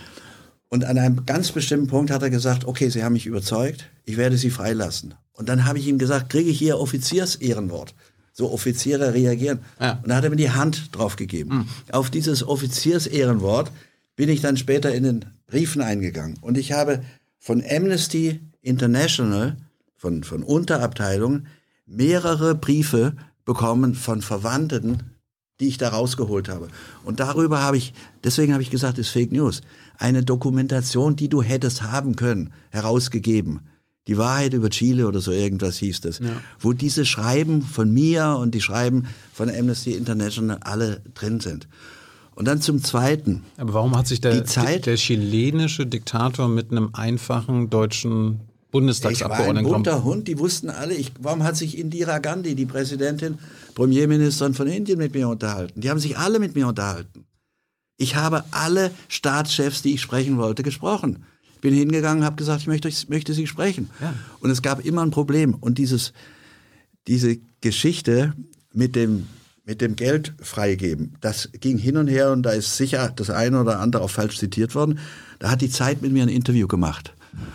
Und 0.69 0.85
an 0.85 0.99
einem 0.99 1.27
ganz 1.27 1.53
bestimmten 1.53 1.89
Punkt 1.89 2.11
hat 2.11 2.23
er 2.23 2.31
gesagt, 2.31 2.65
okay, 2.65 2.89
Sie 2.89 3.05
haben 3.05 3.13
mich 3.13 3.27
überzeugt, 3.27 3.85
ich 4.05 4.17
werde 4.17 4.39
Sie 4.39 4.51
freilassen. 4.51 5.15
Und 5.37 5.49
dann 5.49 5.65
habe 5.67 5.79
ich 5.79 5.87
ihm 5.87 5.99
gesagt, 5.99 6.31
kriege 6.31 6.51
ich 6.51 6.59
hier 6.59 6.79
Offiziersehrenwort. 6.79 7.95
So 8.33 8.53
Offiziere 8.53 9.15
reagieren. 9.15 9.61
Ja. 9.81 10.01
Und 10.03 10.09
da 10.09 10.17
hat 10.17 10.25
er 10.25 10.31
mir 10.31 10.37
die 10.37 10.51
Hand 10.51 10.95
drauf 10.95 11.17
gegeben. 11.17 11.69
Auf 11.91 12.11
dieses 12.11 12.47
Offiziersehrenwort 12.47 13.73
bin 14.17 14.29
ich 14.29 14.41
dann 14.41 14.57
später 14.57 14.95
in 14.95 15.05
den 15.05 15.25
Briefen 15.47 15.81
eingegangen. 15.81 16.37
Und 16.41 16.59
ich 16.59 16.73
habe 16.73 17.03
von 17.39 17.63
Amnesty 17.65 18.41
International, 18.61 19.57
von, 19.97 20.25
von 20.25 20.43
Unterabteilungen, 20.43 21.47
mehrere 21.87 22.55
Briefe 22.55 23.15
bekommen 23.45 23.95
von 23.95 24.21
Verwandten, 24.21 25.05
die 25.61 25.69
ich 25.69 25.79
da 25.79 25.91
rausgeholt 25.91 26.49
habe. 26.49 26.69
Und 27.05 27.21
darüber 27.21 27.63
habe 27.63 27.77
ich, 27.77 27.95
deswegen 28.25 28.53
habe 28.53 28.63
ich 28.63 28.71
gesagt, 28.71 28.99
ist 28.99 29.11
Fake 29.11 29.33
News, 29.33 29.63
eine 29.97 30.23
Dokumentation, 30.23 31.17
die 31.17 31.29
du 31.29 31.43
hättest 31.43 31.83
haben 31.83 32.17
können, 32.17 32.53
herausgegeben. 32.71 33.61
Die 34.07 34.19
Wahrheit 34.19 34.53
über 34.55 34.71
Chile 34.71 35.09
oder 35.09 35.21
so 35.21 35.33
irgendwas 35.33 35.79
hieß 35.79 36.01
das. 36.03 36.21
Wo 36.61 36.73
diese 36.73 37.05
Schreiben 37.05 37.63
von 37.63 37.93
mir 37.93 38.37
und 38.41 38.55
die 38.55 38.61
Schreiben 38.61 39.07
von 39.33 39.51
Amnesty 39.51 39.93
International 39.93 40.59
alle 40.63 41.01
drin 41.15 41.41
sind. 41.41 41.67
Und 42.37 42.47
dann 42.47 42.61
zum 42.61 42.83
Zweiten. 42.85 43.43
Aber 43.57 43.73
warum 43.75 43.97
hat 43.97 44.07
sich 44.07 44.21
der, 44.21 44.35
Die 44.35 44.45
Zeit- 44.45 44.87
der 44.87 44.97
chilenische 44.97 45.87
Diktator 45.87 46.49
mit 46.49 46.71
einem 46.71 46.91
einfachen 46.93 47.71
deutschen 47.71 48.07
Ich 48.07 48.41
war 48.41 48.41
ein 48.41 48.71
Bundestagsabgeordneten 48.71 49.73
bunter 49.73 50.05
Hund, 50.05 50.29
die 50.29 50.39
wussten 50.39 50.69
alle, 50.69 50.95
ich, 50.95 51.13
warum 51.19 51.43
hat 51.45 51.57
sich 51.57 51.79
Indira 51.79 52.19
Gandhi, 52.19 52.55
die 52.55 52.67
Präsidentin, 52.67 53.39
Premierministerin 53.75 54.53
von 54.53 54.67
Indien, 54.67 54.99
mit 54.99 55.15
mir 55.15 55.29
unterhalten? 55.29 55.81
Die 55.81 55.89
haben 55.89 55.99
sich 55.99 56.19
alle 56.19 56.39
mit 56.39 56.55
mir 56.55 56.69
unterhalten. 56.69 57.25
Ich 57.97 58.17
habe 58.17 58.45
alle 58.51 58.91
Staatschefs, 59.09 59.81
die 59.81 59.95
ich 59.95 60.03
sprechen 60.03 60.37
wollte, 60.37 60.63
gesprochen. 60.63 61.25
Bin 61.67 61.75
hingegangen, 61.75 62.23
habe 62.23 62.37
gesagt, 62.37 62.61
ich 62.61 62.69
möchte, 62.69 62.87
ich 62.87 63.09
möchte 63.09 63.35
sie 63.35 63.49
sprechen. 63.49 63.91
Und 64.39 64.51
es 64.51 64.63
gab 64.63 64.85
immer 64.85 65.03
ein 65.03 65.11
Problem. 65.11 65.53
Und 65.53 65.79
dieses, 65.79 66.13
diese 67.09 67.39
Geschichte 67.61 68.35
mit 68.73 68.95
dem, 68.95 69.27
mit 69.65 69.81
dem 69.81 69.97
Geld 69.97 70.33
freigeben, 70.41 71.17
das 71.21 71.51
ging 71.59 71.77
hin 71.77 71.97
und 71.97 72.07
her 72.07 72.31
und 72.31 72.45
da 72.45 72.51
ist 72.51 72.77
sicher 72.77 73.13
das 73.17 73.31
eine 73.31 73.61
oder 73.61 73.81
andere 73.81 74.05
auch 74.05 74.11
falsch 74.11 74.39
zitiert 74.39 74.77
worden. 74.77 75.01
Da 75.41 75.51
hat 75.51 75.61
die 75.61 75.69
Zeit 75.69 76.03
mit 76.03 76.13
mir 76.13 76.23
ein 76.23 76.29
Interview 76.29 76.69
gemacht. 76.69 77.15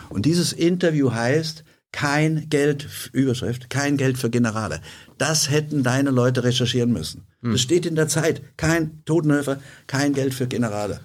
Und 0.10 0.26
dieses 0.26 0.52
Interview 0.52 1.14
heißt, 1.14 1.64
kein 1.94 2.50
Geld, 2.50 2.90
Überschrift, 3.14 3.70
kein 3.70 3.96
Geld 3.96 4.18
für 4.18 4.30
Generale. 4.30 4.82
Das 5.18 5.50
hätten 5.50 5.84
deine 5.84 6.10
Leute 6.10 6.44
recherchieren 6.44 6.92
müssen. 6.92 7.24
Das 7.42 7.62
steht 7.62 7.86
in 7.86 7.96
der 7.96 8.10
Zeit. 8.10 8.42
Kein 8.58 9.06
Totenhöfer, 9.06 9.62
kein 9.88 10.12
Geld 10.12 10.34
für 10.34 10.48
Generale. 10.48 11.00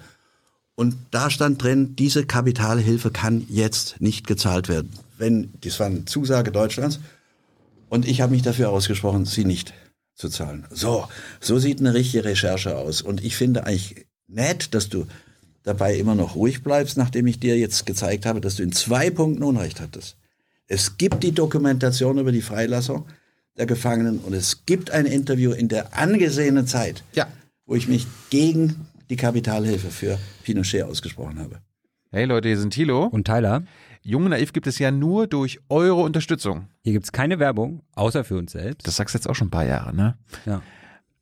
Und 0.79 0.95
da 1.09 1.31
stand 1.31 1.63
drin, 1.63 1.95
diese 1.95 2.23
Kapitalhilfe 2.27 3.09
kann 3.09 3.43
jetzt 3.49 3.99
nicht 3.99 4.27
gezahlt 4.27 4.69
werden. 4.69 4.91
Wenn, 5.17 5.49
das 5.61 5.79
war 5.79 5.87
eine 5.87 6.05
Zusage 6.05 6.51
Deutschlands. 6.51 6.99
Und 7.89 8.07
ich 8.07 8.21
habe 8.21 8.31
mich 8.33 8.43
dafür 8.43 8.69
ausgesprochen, 8.69 9.25
sie 9.25 9.43
nicht 9.43 9.73
zu 10.13 10.29
zahlen. 10.29 10.65
So, 10.69 11.07
so 11.41 11.57
sieht 11.57 11.79
eine 11.79 11.95
richtige 11.95 12.25
Recherche 12.25 12.77
aus. 12.77 13.01
Und 13.01 13.23
ich 13.23 13.35
finde 13.35 13.65
eigentlich 13.65 14.05
nett, 14.27 14.75
dass 14.75 14.87
du 14.89 15.07
dabei 15.63 15.95
immer 15.97 16.13
noch 16.13 16.35
ruhig 16.35 16.61
bleibst, 16.61 16.95
nachdem 16.95 17.25
ich 17.25 17.39
dir 17.39 17.57
jetzt 17.57 17.87
gezeigt 17.87 18.27
habe, 18.27 18.39
dass 18.39 18.57
du 18.57 18.63
in 18.63 18.71
zwei 18.71 19.09
Punkten 19.09 19.43
Unrecht 19.43 19.81
hattest. 19.81 20.15
Es 20.67 20.97
gibt 20.97 21.23
die 21.23 21.31
Dokumentation 21.31 22.19
über 22.19 22.31
die 22.31 22.41
Freilassung 22.43 23.07
der 23.57 23.65
Gefangenen 23.65 24.19
und 24.19 24.33
es 24.33 24.65
gibt 24.67 24.91
ein 24.91 25.07
Interview 25.07 25.51
in 25.53 25.69
der 25.69 25.97
angesehenen 25.97 26.67
Zeit, 26.67 27.03
Ja. 27.13 27.27
wo 27.65 27.73
ich 27.73 27.87
mich 27.87 28.05
gegen 28.29 28.86
die 29.09 29.15
Kapitalhilfe 29.15 29.89
für 29.89 30.17
Pinochet 30.43 30.83
ausgesprochen 30.83 31.39
habe. 31.39 31.61
Hey 32.11 32.25
Leute, 32.25 32.47
hier 32.47 32.57
sind 32.57 32.71
Thilo. 32.73 33.05
Und 33.05 33.25
Tyler, 33.25 33.63
Jung 34.01 34.23
und 34.23 34.29
Naiv 34.29 34.53
gibt 34.53 34.67
es 34.67 34.79
ja 34.79 34.91
nur 34.91 35.27
durch 35.27 35.59
eure 35.69 36.01
Unterstützung. 36.01 36.67
hier 36.83 36.93
gibt's 36.93 37.11
keine 37.11 37.39
Werbung, 37.39 37.83
außer 37.95 38.23
für 38.23 38.37
uns 38.37 38.53
selbst. 38.53 38.87
Das 38.87 38.95
sagst 38.95 39.13
du 39.13 39.17
jetzt 39.17 39.27
auch 39.27 39.35
schon 39.35 39.47
ein 39.47 39.51
paar 39.51 39.65
Jahre, 39.65 39.93
ne? 39.95 40.17
ja. 40.45 40.61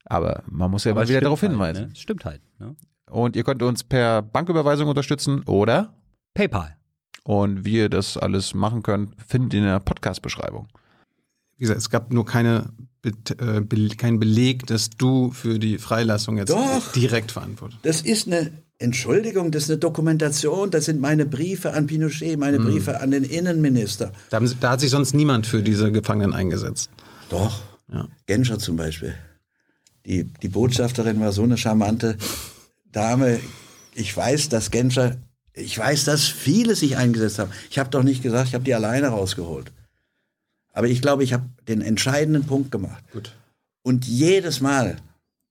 Aber 0.08 0.44
man 0.48 0.70
muss 0.70 0.84
ja 0.84 0.92
Aber 0.92 1.00
mal 1.00 1.04
es 1.06 1.10
wieder 1.10 1.22
darauf 1.22 1.42
halt, 1.42 1.52
hinweisen. 1.52 1.86
Ne? 1.86 1.92
Es 1.94 2.00
Stimmt 2.00 2.26
halt. 2.26 2.42
Ne? 2.60 2.76
Und 3.10 3.36
ihr 3.36 3.44
könnt 3.44 3.64
uns 3.64 3.84
per 3.84 4.22
Banküberweisung 4.22 4.88
unterstützen 4.88 5.42
oder 5.44 5.96
PayPal. 6.36 6.76
und 7.24 7.66
wie 7.66 7.78
ihr 7.78 7.90
das 7.90 8.16
alles 8.16 8.54
machen 8.54 8.84
könnt, 8.84 9.16
findet 9.26 9.54
ihr 9.56 9.62
in 9.62 9.66
der 9.66 9.80
Podcast-Beschreibung. 9.80 10.68
Wie 11.58 11.64
gesagt, 11.64 11.80
es 11.80 11.90
gab 11.90 12.12
nur 12.12 12.26
keine, 12.26 12.74
äh, 13.04 13.62
Be 13.62 13.90
keinen 13.96 14.20
Beleg, 14.20 14.66
dass 14.68 14.90
du 14.90 15.32
für 15.32 15.60
die 15.60 15.78
Freilassung 15.78 16.38
jetzt 16.38 16.50
Doch. 16.50 16.92
direkt 16.94 17.32
verantwortet. 17.32 17.80
Das 17.84 18.02
ist 18.02 18.28
eine 18.28 18.52
Entschuldigung, 18.78 19.52
das 19.52 19.64
ist 19.64 19.70
eine 19.70 19.80
Dokumentation, 19.80 20.70
das 20.70 20.86
sind 20.86 21.00
meine 21.00 21.26
Briefe 21.26 21.74
an 21.74 21.88
Pinochet, 21.88 22.38
meine 22.38 22.60
Briefe 22.60 23.00
an 23.00 23.12
den 23.12 23.24
Innenminister. 23.24 24.12
Da, 24.30 24.38
haben, 24.38 24.54
da 24.60 24.72
hat 24.72 24.82
sich 24.82 24.90
sonst 24.90 25.14
niemand 25.14 25.48
für 25.48 25.64
diese 25.64 25.94
Gefangenen 25.94 26.34
eingesetzt. 26.34 26.90
Doch. 27.30 27.62
Ja. 27.92 28.08
Genscher 28.26 28.60
zum 28.60 28.76
Beispiel. 28.76 29.16
Die, 30.06 30.26
die 30.26 30.50
Botschafterin 30.50 31.20
war 31.22 31.32
so 31.32 31.44
eine 31.44 31.58
charmante 31.58 32.18
Dame. 32.92 33.40
Ich 33.94 34.16
weiß, 34.16 34.50
dass 34.50 34.72
Genscher, 34.72 35.16
ich 35.54 35.78
weiß, 35.78 36.04
dass 36.04 36.26
viele 36.26 36.76
sich 36.76 36.98
eingesetzt 36.98 37.40
haben. 37.40 37.52
Ich 37.70 37.80
habe 37.80 37.90
doch 37.90 38.04
nicht 38.04 38.24
gesagt, 38.24 38.50
ich 38.50 38.54
habe 38.56 38.66
die 38.66 38.74
alleine 38.74 39.08
rausgeholt. 39.08 39.72
Aber 40.76 40.88
ich 40.88 41.02
glaube, 41.02 41.24
ich 41.24 41.34
habe 41.34 41.50
den 41.68 41.82
entscheidenden 41.82 42.44
Punkt 42.44 42.70
gemacht. 42.70 43.02
Gut. 43.12 43.32
Und 43.82 44.06
jedes 44.06 44.60
Mal, 44.60 44.98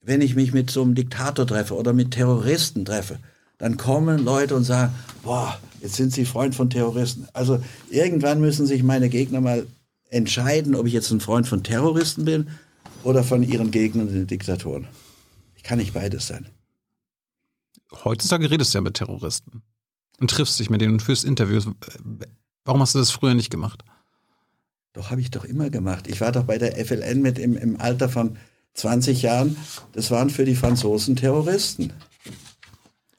wenn 0.02 0.20
ich 0.20 0.36
mich 0.36 0.52
mit 0.52 0.70
so 0.70 0.82
einem 0.82 0.94
Diktator 0.94 1.46
treffe 1.46 1.74
oder 1.74 1.94
mit 1.94 2.10
Terroristen 2.10 2.84
treffe, 2.84 3.18
dann 3.56 3.78
kommen 3.78 4.22
Leute 4.22 4.54
und 4.54 4.64
sagen, 4.64 4.94
boah, 5.22 5.58
jetzt 5.80 5.94
sind 5.94 6.12
Sie 6.12 6.26
Freund 6.26 6.54
von 6.54 6.68
Terroristen. 6.68 7.26
Also 7.32 7.62
irgendwann 7.88 8.40
müssen 8.40 8.66
sich 8.66 8.82
meine 8.82 9.08
Gegner 9.08 9.40
mal 9.40 9.66
entscheiden, 10.10 10.74
ob 10.74 10.86
ich 10.86 10.92
jetzt 10.92 11.10
ein 11.10 11.20
Freund 11.20 11.48
von 11.48 11.62
Terroristen 11.62 12.26
bin 12.26 12.48
oder 13.02 13.24
von 13.24 13.42
ihren 13.42 13.70
Gegnern, 13.70 14.08
den 14.08 14.26
Diktatoren. 14.26 14.88
Ich 15.56 15.62
kann 15.62 15.78
nicht 15.78 15.94
beides 15.94 16.26
sein. 16.26 16.46
Heutzutage 18.04 18.50
redest 18.50 18.74
du 18.74 18.78
ja 18.78 18.82
mit 18.82 18.94
Terroristen 18.94 19.62
und 20.20 20.30
triffst 20.30 20.60
dich 20.60 20.68
mit 20.68 20.82
denen 20.82 20.94
und 20.94 21.00
führst 21.00 21.24
Interviews. 21.24 21.66
Warum 22.66 22.82
hast 22.82 22.94
du 22.94 22.98
das 22.98 23.10
früher 23.10 23.32
nicht 23.32 23.50
gemacht? 23.50 23.84
Doch, 24.94 25.10
habe 25.10 25.20
ich 25.20 25.30
doch 25.30 25.44
immer 25.44 25.68
gemacht. 25.70 26.06
Ich 26.06 26.20
war 26.20 26.32
doch 26.32 26.44
bei 26.44 26.56
der 26.56 26.76
FLN 26.84 27.20
mit 27.20 27.38
im, 27.38 27.56
im 27.56 27.78
Alter 27.80 28.08
von 28.08 28.36
20 28.74 29.22
Jahren. 29.22 29.56
Das 29.92 30.10
waren 30.10 30.30
für 30.30 30.44
die 30.44 30.54
Franzosen 30.54 31.16
Terroristen. 31.16 31.92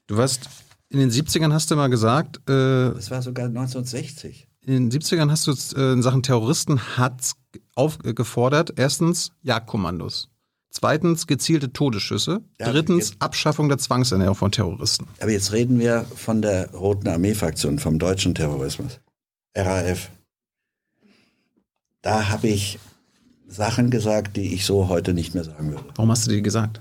Du 0.07 0.18
warst 0.18 0.49
in 0.89 0.99
den 0.99 1.11
70ern 1.11 1.52
hast 1.53 1.69
du 1.72 1.76
mal 1.76 1.89
gesagt, 1.89 2.38
äh, 2.49 2.93
Das 2.93 3.11
war 3.11 3.22
sogar 3.22 3.45
1960. 3.47 4.47
in 4.65 4.89
den 4.89 4.91
70ern 5.02 5.30
hast 5.31 5.47
du 5.47 5.52
äh, 5.80 5.93
in 5.93 6.02
Sachen 6.02 6.23
Terroristen 6.23 6.80
hat's 6.97 7.35
aufgefordert, 7.76 8.73
erstens 8.77 9.31
Jagdkommandos, 9.41 10.30
zweitens 10.69 11.27
gezielte 11.27 11.73
Todesschüsse, 11.73 12.41
Ja, 12.60 12.72
drittens 12.72 13.10
jetzt- 13.10 13.22
Abschaffung 13.22 13.68
der 13.68 13.77
Zwangsernährung 13.80 14.35
von 14.35 14.52
Terroristen. 14.52 15.07
Aber 15.19 15.31
jetzt 15.31 15.52
reden 15.52 15.80
wir 15.80 16.06
von 16.15 16.41
der 16.41 16.69
Roten 16.72 17.07
Armee-Fraktion, 17.10 17.80
vom 17.80 17.99
deutschen 17.99 18.34
Terrorismus. 18.35 18.99
RAF. 19.57 20.10
Da 22.06 22.30
habe 22.30 22.49
ich 22.49 22.77
Sachen 23.48 23.90
gesagt, 23.90 24.38
die 24.38 24.53
ich 24.53 24.64
so 24.64 24.90
heute 24.90 25.15
nicht 25.15 25.34
mehr 25.34 25.44
sagen 25.44 25.72
würde. 25.72 25.86
Warum 25.95 26.11
hast 26.11 26.27
du 26.27 26.32
die 26.32 26.44
gesagt? 26.44 26.80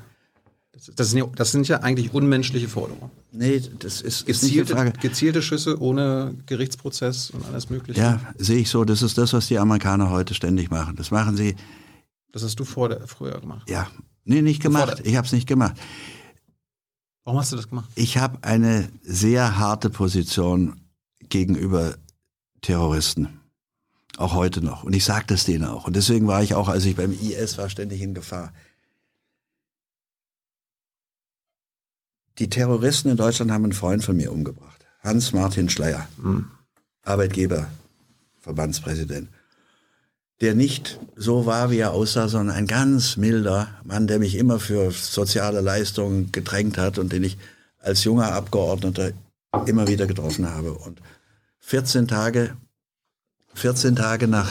Das, 0.97 1.09
sind, 1.09 1.19
ja, 1.19 1.25
das 1.35 1.51
sind 1.51 1.67
ja 1.67 1.81
eigentlich 1.81 2.13
unmenschliche 2.13 2.69
Forderungen. 2.69 3.11
Nee, 3.33 3.63
das 3.79 4.03
ist, 4.03 4.27
Gezielte, 4.27 4.93
gezielte 5.01 5.41
Schüsse 5.41 5.81
ohne 5.81 6.35
Gerichtsprozess 6.45 7.31
und 7.31 7.43
alles 7.47 7.71
Mögliche. 7.71 7.99
Ja, 7.99 8.21
sehe 8.37 8.59
ich 8.59 8.69
so. 8.69 8.85
Das 8.85 9.01
ist 9.01 9.17
das, 9.17 9.33
was 9.33 9.47
die 9.47 9.59
Amerikaner 9.59 10.11
heute 10.11 10.35
ständig 10.35 10.71
machen. 10.71 10.95
Das 10.97 11.11
machen 11.11 11.39
sie, 11.39 11.57
Das 12.33 12.43
hast 12.43 12.61
du 12.61 12.67
vor 12.67 12.91
der, 12.91 13.07
früher 13.09 13.41
gemacht. 13.41 13.71
ja, 13.71 13.89
nee, 14.25 14.43
nicht 14.43 14.61
gemacht. 14.61 15.01
Ich 15.05 15.17
habe 15.17 15.27
es 15.27 15.33
nicht 15.33 15.49
gemacht. 15.49 15.75
Warum 17.25 17.41
hast 17.41 17.51
du 17.51 17.57
das 17.57 17.71
gemacht? 17.71 17.89
Ich 17.95 18.19
habe 18.19 18.37
eine 18.43 18.91
sehr 19.03 19.57
harte 19.57 19.89
Position 19.89 20.83
gegenüber 21.31 21.95
Terroristen. 22.61 23.41
Auch 24.17 24.35
heute 24.35 24.65
noch. 24.65 24.85
Und 24.85 24.95
ich 24.95 25.05
sage 25.05 25.25
das 25.27 25.45
denen 25.45 25.65
auch. 25.65 25.87
Und 25.87 25.97
deswegen 25.97 26.27
war 26.27 26.43
ich 26.43 26.55
auch, 26.55 26.69
als 26.69 26.85
ich 26.85 26.97
beim 26.97 27.13
IS 27.13 27.59
war, 27.59 27.69
ständig 27.69 28.01
in 28.01 28.15
Gefahr. 28.15 28.53
Die 32.39 32.51
Terroristen 32.51 33.11
in 33.11 33.17
Deutschland 33.17 33.51
haben 33.51 33.65
einen 33.65 33.73
Freund 33.73 34.05
von 34.05 34.17
mir 34.17 34.33
umgebracht. 34.33 34.85
Hans-Martin 35.01 35.69
Schleier. 35.69 36.09
Arbeitgeber, 37.03 37.69
Verbandspräsident. 38.41 39.29
Der 40.41 40.55
nicht 40.55 40.99
so 41.15 41.47
war, 41.47 41.71
wie 41.71 41.79
er 41.79 41.93
aussah, 41.93 42.29
sondern 42.29 42.57
ein 42.57 42.67
ganz 42.67 43.17
milder 43.17 43.69
Mann, 43.85 44.07
der 44.07 44.19
mich 44.19 44.37
immer 44.37 44.59
für 44.59 44.91
soziale 44.91 45.61
Leistungen 45.61 46.33
gedrängt 46.33 46.77
hat 46.77 46.99
und 46.99 47.13
den 47.13 47.23
ich 47.23 47.39
als 47.79 48.03
junger 48.05 48.33
Abgeordneter 48.33 49.13
immer 49.67 49.87
wieder 49.87 50.07
getroffen 50.07 50.51
habe. 50.51 50.73
Und 50.75 51.01
14 51.61 52.09
Tage 52.09 52.57
14 53.55 53.97
Tage 53.97 54.29
nach 54.29 54.51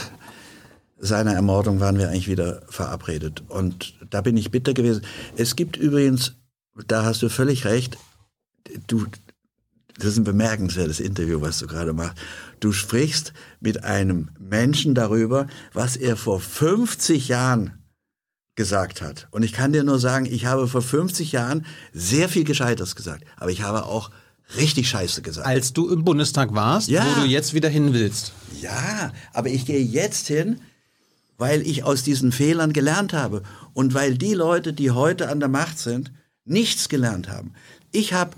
seiner 0.97 1.33
Ermordung 1.33 1.79
waren 1.79 1.97
wir 1.97 2.09
eigentlich 2.09 2.29
wieder 2.29 2.61
verabredet. 2.69 3.43
Und 3.49 3.93
da 4.09 4.21
bin 4.21 4.37
ich 4.37 4.51
bitter 4.51 4.73
gewesen. 4.73 5.03
Es 5.35 5.55
gibt 5.55 5.75
übrigens, 5.75 6.35
da 6.87 7.03
hast 7.03 7.21
du 7.21 7.29
völlig 7.29 7.65
recht, 7.65 7.97
du, 8.87 9.05
das 9.97 10.07
ist 10.07 10.17
ein 10.17 10.23
bemerkenswertes 10.23 10.99
Interview, 10.99 11.41
was 11.41 11.59
du 11.59 11.67
gerade 11.67 11.93
machst. 11.93 12.17
Du 12.61 12.71
sprichst 12.71 13.33
mit 13.59 13.83
einem 13.83 14.29
Menschen 14.39 14.95
darüber, 14.95 15.47
was 15.73 15.97
er 15.97 16.15
vor 16.15 16.39
50 16.39 17.27
Jahren 17.27 17.73
gesagt 18.55 19.01
hat. 19.01 19.27
Und 19.31 19.43
ich 19.43 19.51
kann 19.51 19.73
dir 19.73 19.83
nur 19.83 19.99
sagen, 19.99 20.25
ich 20.25 20.45
habe 20.45 20.67
vor 20.67 20.81
50 20.81 21.31
Jahren 21.31 21.65
sehr 21.91 22.29
viel 22.29 22.43
Gescheites 22.43 22.95
gesagt. 22.95 23.25
Aber 23.37 23.51
ich 23.51 23.61
habe 23.61 23.85
auch 23.85 24.11
richtig 24.57 24.89
Scheiße 24.89 25.21
gesagt. 25.21 25.47
Als 25.47 25.73
du 25.73 25.89
im 25.89 26.03
Bundestag 26.03 26.53
warst, 26.53 26.89
Ja. 26.89 27.05
wo 27.15 27.21
du 27.21 27.27
jetzt 27.27 27.53
wieder 27.53 27.69
hin 27.69 27.93
willst. 27.93 28.33
Ja, 28.61 29.11
aber 29.33 29.49
ich 29.49 29.65
gehe 29.65 29.81
jetzt 29.81 30.27
hin, 30.27 30.59
weil 31.37 31.61
ich 31.61 31.83
aus 31.83 32.03
diesen 32.03 32.31
Fehlern 32.31 32.73
gelernt 32.73 33.13
habe 33.13 33.43
und 33.73 33.93
weil 33.93 34.17
die 34.17 34.33
Leute, 34.33 34.73
die 34.73 34.91
heute 34.91 35.29
an 35.29 35.39
der 35.39 35.49
Macht 35.49 35.79
sind, 35.79 36.11
nichts 36.45 36.89
gelernt 36.89 37.29
haben. 37.29 37.53
Ich 37.91 38.13
habe 38.13 38.31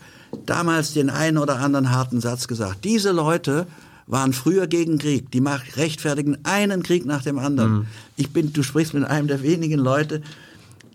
damals 0.45 0.93
den 0.93 1.09
einen 1.09 1.37
oder 1.37 1.59
anderen 1.59 1.91
harten 1.91 2.21
Satz 2.21 2.47
gesagt. 2.47 2.83
Diese 2.85 3.11
Leute 3.11 3.67
waren 4.07 4.33
früher 4.33 4.67
gegen 4.67 4.97
Krieg. 4.99 5.31
Die 5.31 5.39
rechtfertigen 5.75 6.37
einen 6.43 6.83
Krieg 6.83 7.05
nach 7.05 7.23
dem 7.23 7.39
anderen. 7.39 7.87
Ich 8.15 8.31
bin, 8.31 8.53
du 8.53 8.61
sprichst 8.63 8.93
mit 8.93 9.03
einem 9.03 9.27
der 9.27 9.41
wenigen 9.41 9.79
Leute, 9.79 10.21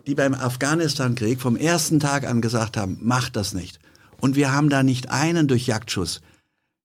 die 0.06 0.14
beim 0.14 0.34
Afghanistan-Krieg 0.34 1.40
vom 1.40 1.56
ersten 1.56 2.00
Tag 2.00 2.26
an 2.26 2.40
gesagt 2.40 2.76
haben, 2.76 2.98
macht 3.02 3.36
das 3.36 3.52
nicht. 3.52 3.80
Und 4.20 4.36
wir 4.36 4.52
haben 4.52 4.68
da 4.68 4.82
nicht 4.82 5.10
einen 5.10 5.48
durch 5.48 5.66
Jagdschuss 5.66 6.20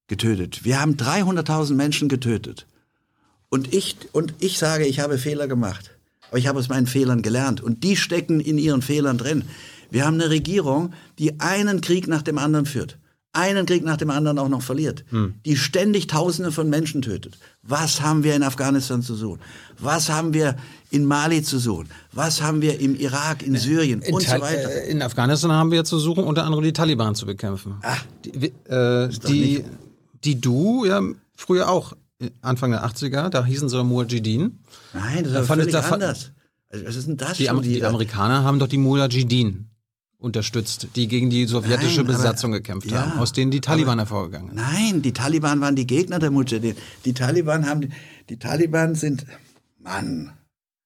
getötet. 0.07 0.63
Wir 0.63 0.79
haben 0.79 0.95
300.000 0.95 1.73
Menschen 1.73 2.09
getötet. 2.09 2.67
Und 3.49 3.73
ich, 3.73 3.97
und 4.11 4.33
ich 4.39 4.57
sage, 4.57 4.85
ich 4.85 4.99
habe 4.99 5.17
Fehler 5.17 5.47
gemacht. 5.47 5.91
Aber 6.29 6.37
ich 6.37 6.47
habe 6.47 6.59
aus 6.59 6.69
meinen 6.69 6.87
Fehlern 6.87 7.21
gelernt. 7.21 7.61
Und 7.61 7.83
die 7.83 7.95
stecken 7.95 8.39
in 8.39 8.57
ihren 8.57 8.81
Fehlern 8.81 9.17
drin. 9.17 9.43
Wir 9.91 10.05
haben 10.05 10.15
eine 10.15 10.29
Regierung, 10.29 10.93
die 11.19 11.39
einen 11.39 11.81
Krieg 11.81 12.07
nach 12.07 12.21
dem 12.21 12.37
anderen 12.37 12.65
führt. 12.65 12.97
Einen 13.35 13.65
Krieg 13.65 13.83
nach 13.83 13.97
dem 13.97 14.09
anderen 14.09 14.39
auch 14.39 14.47
noch 14.49 14.61
verliert. 14.61 15.03
Die 15.45 15.57
ständig 15.57 16.07
Tausende 16.07 16.51
von 16.51 16.69
Menschen 16.69 17.01
tötet. 17.01 17.37
Was 17.63 18.01
haben 18.01 18.23
wir 18.23 18.35
in 18.35 18.43
Afghanistan 18.43 19.01
zu 19.01 19.13
suchen? 19.15 19.39
Was 19.77 20.09
haben 20.09 20.33
wir 20.33 20.55
in 20.89 21.03
Mali 21.05 21.43
zu 21.43 21.59
suchen? 21.59 21.89
Was 22.13 22.41
haben 22.41 22.61
wir 22.61 22.79
im 22.79 22.95
Irak, 22.95 23.43
in 23.43 23.55
Syrien 23.57 24.01
In, 24.01 24.13
und 24.13 24.21
so 24.23 24.29
weiter? 24.39 24.69
äh, 24.85 24.89
in 24.89 25.01
Afghanistan 25.01 25.51
haben 25.51 25.71
wir 25.71 25.83
zu 25.83 25.99
suchen, 25.99 26.23
unter 26.23 26.45
anderem 26.45 26.63
die 26.63 26.71
Taliban 26.73 27.13
zu 27.15 27.25
bekämpfen. 27.25 27.75
die, 28.23 28.41
wi- 28.41 28.71
äh, 28.73 29.09
die, 29.27 29.63
die 30.23 30.39
du 30.39 30.85
ja 30.85 31.01
früher 31.35 31.69
auch, 31.69 31.93
äh, 32.21 32.29
Anfang 32.41 32.71
der 32.71 32.85
80er, 32.85 33.29
da 33.29 33.43
hießen 33.43 33.67
sie 33.67 33.83
Mujahideen. 33.83 34.59
Nein, 34.93 35.23
das 35.25 35.33
Da 35.33 35.39
ist 35.41 35.47
fand- 35.47 35.59
völlig 35.61 35.73
da 35.73 35.81
anders. 35.81 36.31
Also, 36.69 36.85
Was 36.85 36.95
ist 36.95 37.07
denn 37.07 37.17
das 37.17 37.37
Die, 37.37 37.49
Am 37.49 37.61
die? 37.61 37.83
Amerikaner 37.83 38.43
haben 38.43 38.59
doch 38.59 38.67
die 38.69 38.77
Mujahideen 38.77 39.69
unterstützt, 40.25 40.87
die 40.95 41.07
gegen 41.07 41.29
die 41.29 41.45
sowjetische 41.45 42.01
Nein, 42.01 42.09
aber- 42.09 42.17
Besatzung 42.17 42.51
gekämpft 42.51 42.91
ja, 42.91 43.01
haben, 43.11 43.19
aus 43.19 43.31
denen 43.31 43.51
die 43.51 43.61
Taliban 43.61 43.99
hervorgegangen 43.99 44.49
sind. 44.49 44.57
Nein, 44.57 45.01
die 45.01 45.13
Taliban 45.13 45.61
waren 45.61 45.75
die 45.75 45.87
Gegner 45.87 46.19
der 46.19 46.31
Mujahideen. 46.31 46.75
Die 47.05 47.13
Taliban 47.13 47.65
haben, 47.69 47.89
die 48.29 48.37
Taliban 48.37 48.95
sind, 48.95 49.25
Mann, 49.79 50.31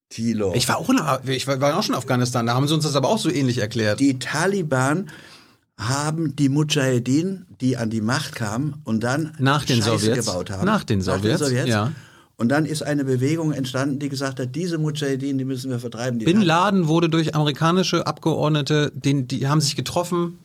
Thilo. 0.09 0.53
Ich 0.55 0.67
war 0.67 0.77
auch 0.77 0.89
in, 0.89 0.99
ich 1.31 1.47
war, 1.47 1.59
war 1.61 1.77
auch 1.77 1.83
schon 1.83 1.95
in 1.95 1.99
Afghanistan, 1.99 2.45
da 2.45 2.53
haben 2.53 2.67
sie 2.67 2.73
uns 2.73 2.83
das 2.83 2.95
aber 2.95 3.07
auch 3.09 3.19
so 3.19 3.29
ähnlich 3.31 3.57
erklärt. 3.59 3.99
die 3.99 4.19
Taliban 4.19 5.09
haben 5.77 6.35
die 6.35 6.49
Mujahideen, 6.49 7.45
die 7.61 7.77
an 7.77 7.89
die 7.89 8.01
Macht 8.01 8.35
kamen 8.35 8.81
und 8.83 9.01
dann 9.03 9.33
Nach 9.39 9.63
den 9.63 9.81
Scheiße 9.81 9.99
Sowjets. 10.05 10.25
gebaut 10.25 10.49
haben. 10.51 10.65
Nach 10.65 10.83
den 10.83 11.01
Sowjets, 11.01 11.49
ja. 11.67 11.91
Und 12.39 12.47
dann 12.47 12.65
ist 12.65 12.83
eine 12.83 13.03
Bewegung 13.03 13.51
entstanden, 13.51 13.99
die 13.99 14.07
gesagt 14.07 14.39
hat, 14.39 14.55
diese 14.55 14.77
Mujahideen, 14.77 15.37
die 15.37 15.43
müssen 15.43 15.69
wir 15.71 15.77
vertreiben. 15.77 16.19
Die 16.19 16.25
Bin 16.25 16.41
Laden 16.41 16.87
wurde 16.87 17.09
durch 17.09 17.35
amerikanische 17.35 18.07
Abgeordnete, 18.07 18.93
den, 18.95 19.27
die 19.27 19.45
haben 19.49 19.59
sich 19.59 19.75
getroffen, 19.75 20.39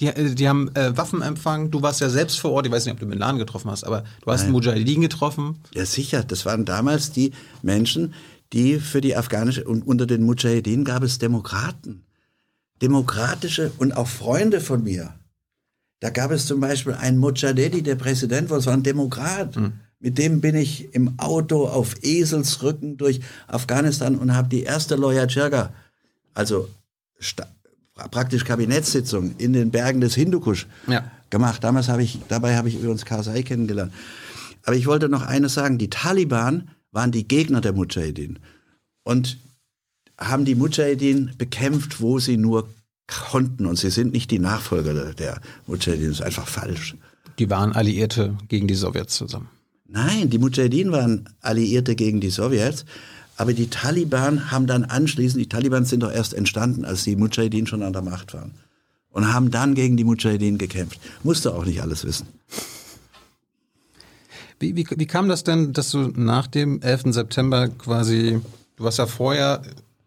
die, 0.00 0.08
äh, 0.08 0.34
die 0.34 0.48
haben 0.48 0.74
äh, 0.74 0.96
Waffen 0.96 1.22
empfangen. 1.22 1.70
Du 1.70 1.82
warst 1.82 2.00
ja 2.00 2.08
selbst 2.08 2.40
vor 2.40 2.50
Ort, 2.50 2.66
ich 2.66 2.72
weiß 2.72 2.84
nicht, 2.84 2.94
ob 2.94 2.98
du 2.98 3.06
Bin 3.06 3.20
Laden 3.20 3.38
getroffen 3.38 3.70
hast, 3.70 3.84
aber 3.84 4.02
du 4.22 4.32
hast 4.32 4.42
einen 4.42 4.50
Mujahideen 4.50 5.00
getroffen. 5.00 5.60
Ja, 5.72 5.86
sicher. 5.86 6.24
Das 6.24 6.44
waren 6.46 6.64
damals 6.64 7.12
die 7.12 7.30
Menschen, 7.62 8.14
die 8.52 8.80
für 8.80 9.00
die 9.00 9.14
afghanische 9.14 9.62
und 9.62 9.86
unter 9.86 10.06
den 10.06 10.24
Mujahideen 10.24 10.84
gab 10.84 11.04
es 11.04 11.18
Demokraten. 11.18 12.02
Demokratische 12.82 13.70
und 13.78 13.96
auch 13.96 14.08
Freunde 14.08 14.60
von 14.60 14.82
mir. 14.82 15.14
Da 16.00 16.10
gab 16.10 16.32
es 16.32 16.46
zum 16.46 16.58
Beispiel 16.58 16.94
einen 16.94 17.18
Mujahedi, 17.18 17.82
der 17.82 17.94
Präsident 17.94 18.50
war, 18.50 18.56
das 18.56 18.66
war 18.66 18.72
ein 18.72 18.82
Demokrat. 18.82 19.56
Mit 20.02 20.18
dem 20.18 20.40
bin 20.40 20.56
ich 20.56 20.92
im 20.94 21.18
Auto 21.18 21.66
auf 21.68 21.94
Eselsrücken 22.02 22.96
durch 22.96 23.20
Afghanistan 23.46 24.16
und 24.16 24.34
habe 24.34 24.48
die 24.48 24.64
erste 24.64 24.96
Loya 24.96 25.26
Jirga, 25.26 25.72
also 26.34 26.68
praktisch 28.10 28.44
Kabinettssitzung 28.44 29.36
in 29.38 29.52
den 29.52 29.70
Bergen 29.70 30.00
des 30.00 30.14
Hindukusch 30.16 30.66
Ja. 30.88 31.08
gemacht. 31.30 31.62
Damals 31.62 31.88
habe 31.88 32.02
ich, 32.02 32.18
dabei 32.28 32.56
habe 32.56 32.68
ich 32.68 32.74
übrigens 32.74 33.04
Karzai 33.04 33.42
kennengelernt. 33.42 33.92
Aber 34.64 34.74
ich 34.76 34.86
wollte 34.86 35.08
noch 35.08 35.22
eines 35.22 35.54
sagen. 35.54 35.78
Die 35.78 35.88
Taliban 35.90 36.68
waren 36.90 37.12
die 37.12 37.26
Gegner 37.28 37.60
der 37.60 37.72
Mujahideen 37.72 38.40
und 39.04 39.38
haben 40.18 40.44
die 40.44 40.54
Mujahideen 40.56 41.32
bekämpft, 41.38 42.00
wo 42.00 42.18
sie 42.18 42.36
nur 42.36 42.68
konnten. 43.06 43.66
Und 43.66 43.76
sie 43.78 43.90
sind 43.90 44.12
nicht 44.12 44.30
die 44.32 44.38
Nachfolger 44.40 45.14
der, 45.14 45.40
Mujahideen. 45.66 46.10
Das 46.10 46.18
ist 46.20 46.26
einfach 46.26 46.48
falsch. 46.48 46.96
Die 47.38 47.48
waren 47.50 47.72
Alliierte 47.72 48.36
gegen 48.48 48.66
die 48.66 48.74
Sowjets 48.74 49.14
zusammen. 49.14 49.48
Nein, 49.92 50.30
die 50.30 50.38
Mujahideen 50.38 50.90
waren 50.90 51.28
Alliierte 51.42 51.94
gegen 51.94 52.20
die 52.20 52.30
Sowjets. 52.30 52.84
Aber 53.36 53.52
die 53.52 53.68
Taliban 53.68 54.50
haben 54.50 54.66
dann 54.66 54.84
anschließend, 54.84 55.40
die 55.40 55.48
Taliban 55.48 55.84
sind 55.84 56.02
doch 56.02 56.12
erst 56.12 56.32
entstanden, 56.34 56.84
als 56.84 57.04
die 57.04 57.16
Mujahideen 57.16 57.66
schon 57.66 57.82
an 57.82 57.92
der 57.92 58.02
Macht 58.02 58.34
waren. 58.34 58.52
Und 59.10 59.32
haben 59.32 59.50
dann 59.50 59.74
gegen 59.74 59.96
die 59.96 60.04
Mujahideen 60.04 60.56
gekämpft. 60.58 60.98
Musste 61.22 61.54
auch 61.54 61.64
nicht 61.64 61.82
alles 61.82 62.04
wissen. 62.04 62.26
Wie, 64.60 64.76
wie, 64.76 64.86
wie 64.96 65.06
kam 65.06 65.28
das 65.28 65.44
denn, 65.44 65.72
dass 65.72 65.90
du 65.90 66.12
nach 66.14 66.46
dem 66.46 66.80
11. 66.80 67.02
September 67.12 67.68
quasi, 67.68 68.40
du 68.76 68.84
warst 68.84 68.98
ja 68.98 69.06
vorher 69.06 69.62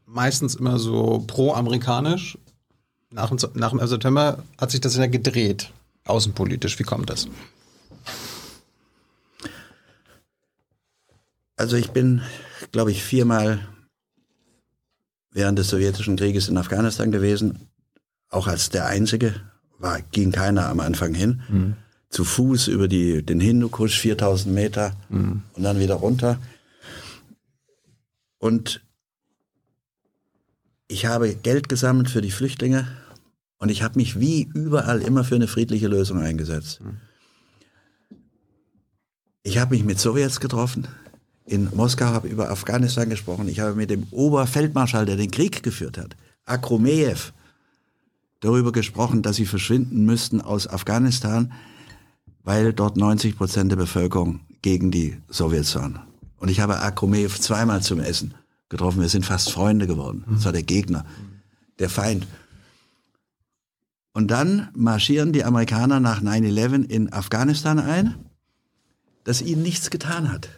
meistens 0.06 0.56
immer 0.56 0.80
so 0.80 1.24
pro-amerikanisch, 1.28 2.38
nach, 3.12 3.30
dem- 3.30 3.40
nach 3.54 3.72
dem 3.72 3.80
11. 3.80 3.90
September 3.92 4.44
hat 4.58 4.72
sich 4.72 4.82
das 4.82 4.96
ja 4.96 5.08
gedreht, 5.08 5.72
außenpolitisch. 6.06 6.80
Wie 6.80 6.84
kommt 6.84 7.10
das? 7.10 7.28
Also 11.56 11.78
ich 11.78 11.92
bin, 11.92 12.22
glaube 12.72 12.92
ich, 12.92 13.04
viermal 13.04 13.60
während 15.32 15.60
des 15.60 15.70
sowjetischen 15.70 16.16
Krieges 16.16 16.48
in 16.48 16.58
Afghanistan 16.58 17.12
gewesen, 17.12 17.70
auch 18.30 18.48
als 18.48 18.70
der 18.70 18.88
Einzige, 18.88 19.34
war, 19.78 20.02
ging 20.02 20.32
keiner 20.32 20.68
am 20.68 20.80
Anfang 20.80 21.14
hin. 21.14 21.42
Zu 22.10 22.24
Fuß 22.24 22.68
über 22.70 22.88
die, 22.88 23.24
den 23.24 23.40
Hindukusch, 23.42 24.00
4000 24.00 24.54
Meter 24.54 24.96
und 25.54 25.64
dann 25.64 25.80
wieder 25.80 25.96
runter. 25.96 26.40
Und 28.38 28.82
ich 30.88 31.06
habe 31.06 31.36
Geld 31.36 31.68
gesammelt 31.68 32.10
für 32.10 32.22
die 32.22 32.32
Flüchtlinge 32.32 32.88
und 33.58 33.70
ich 33.70 33.82
habe 33.84 33.98
mich 33.98 34.20
wie 34.20 34.44
überall 34.54 35.02
immer 35.02 35.24
für 35.24 35.36
eine 35.36 35.48
friedliche 35.48 35.88
Lösung 35.88 36.20
eingesetzt. 36.20 36.80
Ich 39.44 39.58
habe 39.58 39.76
mich 39.76 39.84
mit 39.84 40.00
Sowjets 40.00 40.40
getroffen. 40.40 40.88
In 41.46 41.70
Moskau 41.76 42.06
habe 42.06 42.28
über 42.28 42.50
Afghanistan 42.50 43.10
gesprochen. 43.10 43.48
Ich 43.48 43.60
habe 43.60 43.76
mit 43.76 43.92
dem 43.92 44.08
Oberfeldmarschall, 44.12 45.06
der 45.06 45.16
den 45.16 45.30
Krieg 45.30 45.62
geführt 45.62 45.98
hat, 45.98 46.16
Akromejew, 46.46 47.32
darüber 48.40 48.72
gesprochen, 48.72 49.22
dass 49.22 49.36
sie 49.36 49.46
verschwinden 49.46 50.06
müssten 50.06 50.42
aus 50.42 50.68
Afghanistan, 50.68 51.54
weil 52.44 52.74
dort 52.74 52.98
90 52.98 53.38
Prozent 53.38 53.72
der 53.72 53.78
Bevölkerung 53.78 54.42
gegen 54.62 54.90
die 54.90 55.18
Sowjets 55.30 55.76
waren. 55.76 56.00
Und 56.38 56.50
ich 56.50 56.60
habe 56.60 56.80
Akromejew 56.80 57.30
zweimal 57.30 57.82
zum 57.82 58.00
Essen 58.00 58.34
getroffen. 58.70 59.02
Wir 59.02 59.10
sind 59.10 59.26
fast 59.26 59.52
Freunde 59.52 59.88
geworden. 59.88 60.26
Das 60.30 60.46
war 60.46 60.52
der 60.52 60.64
Gegner, 60.64 61.06
der 61.80 61.90
Feind. 61.90 62.28
Und 64.14 64.30
dann 64.32 64.70
marschieren 64.74 65.34
die 65.34 65.44
Amerikaner 65.44 66.00
nach 66.00 66.22
9-11 66.22 66.90
in 66.90 67.14
Afghanistan 67.14 67.80
ein, 67.80 68.16
das 69.24 69.42
ihnen 69.42 69.62
nichts 69.62 69.90
getan 69.90 70.32
hat. 70.32 70.50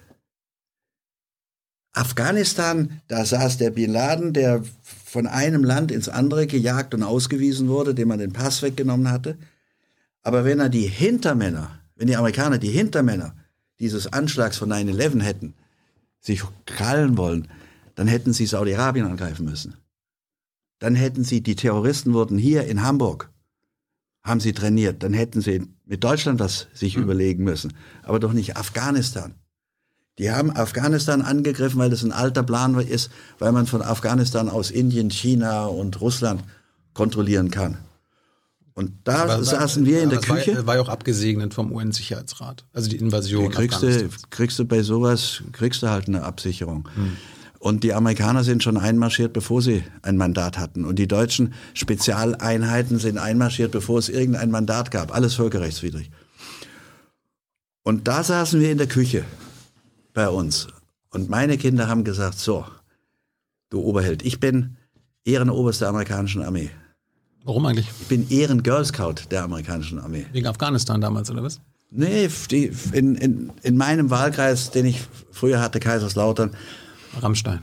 Afghanistan, 1.94 3.02
da 3.08 3.26
saß 3.26 3.58
der 3.58 3.72
Bin 3.72 3.92
Laden, 3.92 4.34
der 4.34 4.64
von 4.84 5.26
einem 5.26 5.64
Land 5.64 5.92
ins 5.92 6.10
andere 6.10 6.48
gejagt 6.48 6.94
und 6.94 7.04
ausgewiesen 7.04 7.70
wurde, 7.70 7.96
dem 7.96 8.10
man 8.10 8.20
den 8.20 8.34
Pass 8.34 8.62
weggenommen 8.62 9.12
hatte. 9.12 9.38
Aber 10.22 10.46
wenn 10.46 10.60
er 10.60 10.70
die 10.70 10.88
Hintermänner, 10.88 11.80
wenn 11.96 12.08
die 12.08 12.16
Amerikaner 12.16 12.58
die 12.58 12.70
Hintermänner 12.70 13.36
dieses 13.80 14.12
Anschlags 14.12 14.58
von 14.58 14.72
9-11 14.72 15.22
hätten, 15.22 15.54
sich 16.20 16.44
krallen 16.66 17.18
wollen, 17.18 17.48
dann 17.96 18.08
hätten 18.08 18.34
sie 18.34 18.46
Saudi-Arabien 18.46 19.06
angreifen 19.06 19.46
müssen. 19.46 19.76
Dann 20.80 20.96
hätten 20.96 21.24
sie, 21.24 21.42
die 21.42 21.56
Terroristen 21.56 22.14
wurden 22.14 22.38
hier 22.38 22.66
in 22.66 22.84
Hamburg, 22.84 23.32
haben 24.24 24.40
sie 24.40 24.54
trainiert, 24.54 25.02
dann 25.02 25.14
hätten 25.14 25.42
sie 25.42 25.64
mit 25.86 26.04
Deutschland 26.04 26.40
was 26.40 26.68
sich 26.74 26.96
überlegen 26.96 27.44
müssen, 27.44 27.74
aber 28.04 28.20
doch 28.20 28.34
nicht 28.34 28.58
Afghanistan. 28.58 29.36
Die 30.20 30.32
haben 30.32 30.56
Afghanistan 30.56 31.22
angegriffen, 31.22 31.80
weil 31.80 31.90
das 31.90 32.04
ein 32.04 32.12
alter 32.12 32.44
Plan 32.44 32.76
ist, 32.80 33.12
weil 33.38 33.52
man 33.52 33.68
von 33.68 33.82
Afghanistan 33.82 34.50
aus 34.50 34.72
Indien, 34.72 35.12
China 35.12 35.66
und 35.66 36.02
Russland 36.02 36.44
kontrollieren 36.94 37.52
kann. 37.52 37.78
Und 38.74 38.92
da 39.06 39.44
saßen 39.44 39.86
wir 39.86 40.04
in 40.04 40.10
der 40.10 40.20
aber 40.20 40.36
Küche. 40.36 40.56
War, 40.58 40.68
war 40.68 40.76
ja 40.76 40.82
auch 40.82 40.90
abgesegnet 40.90 41.54
vom 41.54 41.72
UN-Sicherheitsrat. 41.72 42.66
Also 42.74 42.90
die 42.90 42.98
Invasion. 42.98 43.50
kriegst 43.50 43.82
du, 43.82 44.10
kriegst 44.30 44.60
du 44.60 44.66
bei 44.66 44.84
sowas, 44.84 45.42
kriegst 45.52 45.82
du 45.82 45.90
halt 45.90 46.08
eine 46.08 46.24
Absicherung. 46.24 46.88
Und 47.60 47.84
die 47.84 47.94
Amerikaner 47.94 48.44
sind 48.44 48.62
schon 48.62 48.78
einmarschiert, 48.78 49.34
bevor 49.34 49.64
sie 49.64 49.84
ein 50.04 50.16
Mandat 50.16 50.60
hatten. 50.60 50.86
Und 50.86 51.00
die 51.00 51.08
deutschen 51.08 51.56
Spezialeinheiten 51.74 53.00
sind 53.00 53.18
einmarschiert, 53.18 53.72
bevor 53.72 53.98
es 53.98 54.10
irgendein 54.10 54.52
Mandat 54.52 54.92
gab. 54.92 55.14
Alles 55.14 55.34
völkerrechtswidrig. 55.34 56.12
Und 57.82 58.08
da 58.08 58.24
saßen 58.24 58.62
wir 58.62 58.72
in 58.72 58.78
der 58.78 58.88
Küche 58.88 59.26
bei 60.18 60.30
uns. 60.30 60.68
Und 61.12 61.30
meine 61.30 61.60
Kinder 61.60 61.88
haben 61.88 62.04
gesagt, 62.04 62.40
so, 62.40 62.66
du 63.70 63.82
Oberheld, 63.82 64.26
ich 64.26 64.40
bin 64.40 64.76
Ehrenoberst 65.26 65.82
der 65.82 65.90
amerikanischen 65.90 66.42
Armee. 66.42 66.72
Warum 67.44 67.64
eigentlich? 67.68 67.88
Ich 68.02 68.08
bin 68.08 68.28
Ehren-Girl 68.28 68.84
Scout 68.84 69.30
der 69.30 69.44
amerikanischen 69.44 70.00
Armee. 70.00 70.26
Wegen 70.32 70.48
Afghanistan 70.48 71.00
damals, 71.02 71.30
oder 71.30 71.44
was? 71.44 71.62
Nee, 71.92 72.30
die, 72.50 72.72
in, 72.94 73.14
in, 73.16 73.52
in 73.62 73.78
meinem 73.78 74.10
Wahlkreis, 74.10 74.72
den 74.72 74.88
ich 74.88 75.02
früher 75.32 75.62
hatte, 75.62 75.80
Kaiserslautern, 75.80 76.50
Rammstein. 77.22 77.62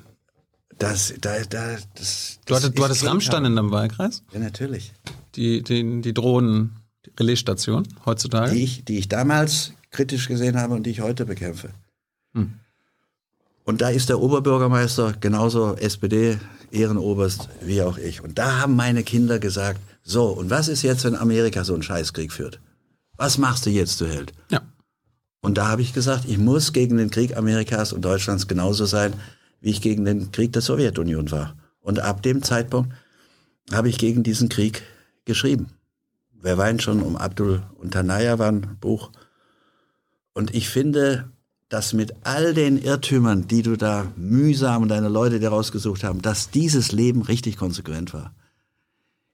das, 0.79 1.13
da, 1.21 1.41
da, 1.51 1.77
das, 1.97 2.39
Du 2.47 2.55
hattest, 2.55 2.69
das 2.69 2.75
du 2.75 2.85
hattest 2.85 3.05
Rammstein 3.05 3.45
in 3.47 3.57
deinem 3.57 3.73
Wahlkreis? 3.73 4.23
Ja, 4.33 4.39
natürlich. 4.39 4.93
Die, 5.35 5.65
die, 5.65 6.01
die 6.03 6.15
Drohnen, 6.15 6.77
die 7.05 7.11
Relaisstation 7.19 7.83
heutzutage? 8.07 8.55
Die 8.55 8.63
ich, 8.63 8.85
die 8.85 8.99
ich 8.99 9.09
damals 9.09 9.73
kritisch 9.91 10.29
gesehen 10.29 10.57
habe 10.57 10.75
und 10.75 10.85
die 10.85 10.91
ich 10.91 11.01
heute 11.01 11.27
bekämpfe. 11.27 11.71
Hm. 12.35 12.55
Und 13.65 13.81
da 13.81 13.89
ist 13.89 14.11
der 14.11 14.21
Oberbürgermeister 14.21 15.15
genauso 15.21 15.75
SPD, 15.77 16.39
Ehrenoberst, 16.71 17.49
wie 17.63 17.83
auch 17.83 17.97
ich. 17.99 18.23
Und 18.23 18.39
da 18.39 18.61
haben 18.61 18.77
meine 18.77 19.05
Kinder 19.05 19.39
gesagt, 19.39 19.81
so, 20.03 20.27
und 20.27 20.51
was 20.51 20.69
ist 20.69 20.83
jetzt, 20.83 21.05
wenn 21.05 21.17
Amerika 21.17 21.65
so 21.65 21.73
einen 21.73 21.83
Scheißkrieg 21.83 22.33
führt? 22.33 22.61
Was 23.17 23.39
machst 23.39 23.65
du 23.65 23.71
jetzt, 23.71 24.01
du 24.01 24.07
Held? 24.07 24.33
Ja. 24.51 24.61
Und 25.41 25.57
da 25.57 25.69
habe 25.69 25.83
ich 25.83 25.93
gesagt, 25.93 26.25
ich 26.27 26.39
muss 26.39 26.73
gegen 26.73 26.97
den 26.97 27.11
Krieg 27.11 27.37
Amerikas 27.37 27.93
und 27.93 28.05
Deutschlands 28.05 28.49
genauso 28.49 28.87
sein, 28.87 29.15
wie 29.61 29.71
ich 29.71 29.81
gegen 29.81 30.05
den 30.05 30.33
Krieg 30.33 30.53
der 30.53 30.63
Sowjetunion 30.63 31.31
war. 31.31 31.57
Und 31.81 32.01
ab 32.01 32.23
dem 32.23 32.43
Zeitpunkt 32.43 32.93
habe 33.73 33.89
ich 33.89 33.99
gegen 33.99 34.23
diesen 34.23 34.49
Krieg 34.49 34.83
geschrieben. 35.25 35.69
Wer 36.33 36.59
weint 36.59 36.83
schon 36.83 37.03
um 37.03 37.17
Abdul 37.17 37.63
und 37.77 37.93
Tanaya 37.93 38.39
war 38.39 38.51
ein 38.51 38.77
Buch. 38.81 39.11
Und 40.33 40.55
ich 40.55 40.69
finde, 40.69 41.31
dass 41.75 41.93
mit 41.93 42.15
all 42.23 42.55
den 42.55 42.81
Irrtümern, 42.81 43.49
die 43.49 43.63
du 43.63 43.77
da 43.77 44.07
mühsam 44.15 44.83
und 44.83 44.91
deine 44.91 45.09
Leute 45.09 45.41
dir 45.41 45.49
rausgesucht 45.49 46.05
haben, 46.05 46.23
dass 46.23 46.51
dieses 46.51 46.93
Leben 46.93 47.23
richtig 47.23 47.57
konsequent 47.57 48.15
war. 48.15 48.33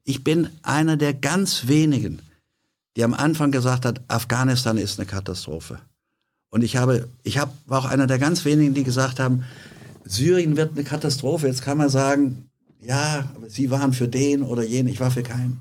Ich 0.04 0.24
bin 0.24 0.48
einer 0.62 0.96
der 0.96 1.12
ganz 1.12 1.68
wenigen, 1.68 2.22
die 2.96 3.04
am 3.04 3.12
Anfang 3.12 3.50
gesagt 3.50 3.84
hat, 3.84 4.00
Afghanistan 4.08 4.78
ist 4.78 4.98
eine 4.98 5.04
Katastrophe. 5.04 5.80
Und 6.48 6.64
ich 6.64 6.76
habe, 6.76 7.10
ich 7.24 7.36
habe, 7.36 7.52
war 7.66 7.80
auch 7.80 7.84
einer 7.84 8.06
der 8.06 8.18
ganz 8.18 8.46
wenigen, 8.46 8.72
die 8.72 8.84
gesagt 8.84 9.20
haben, 9.20 9.44
Syrien 10.06 10.56
wird 10.56 10.72
eine 10.72 10.84
Katastrophe. 10.84 11.46
Jetzt 11.46 11.60
kann 11.60 11.76
man 11.76 11.90
sagen, 11.90 12.48
ja, 12.80 13.28
sie 13.48 13.70
waren 13.70 13.92
für 13.92 14.08
den 14.08 14.42
oder 14.42 14.62
jenen, 14.62 14.88
ich 14.88 14.98
war 14.98 15.10
für 15.10 15.22
keinen. 15.22 15.60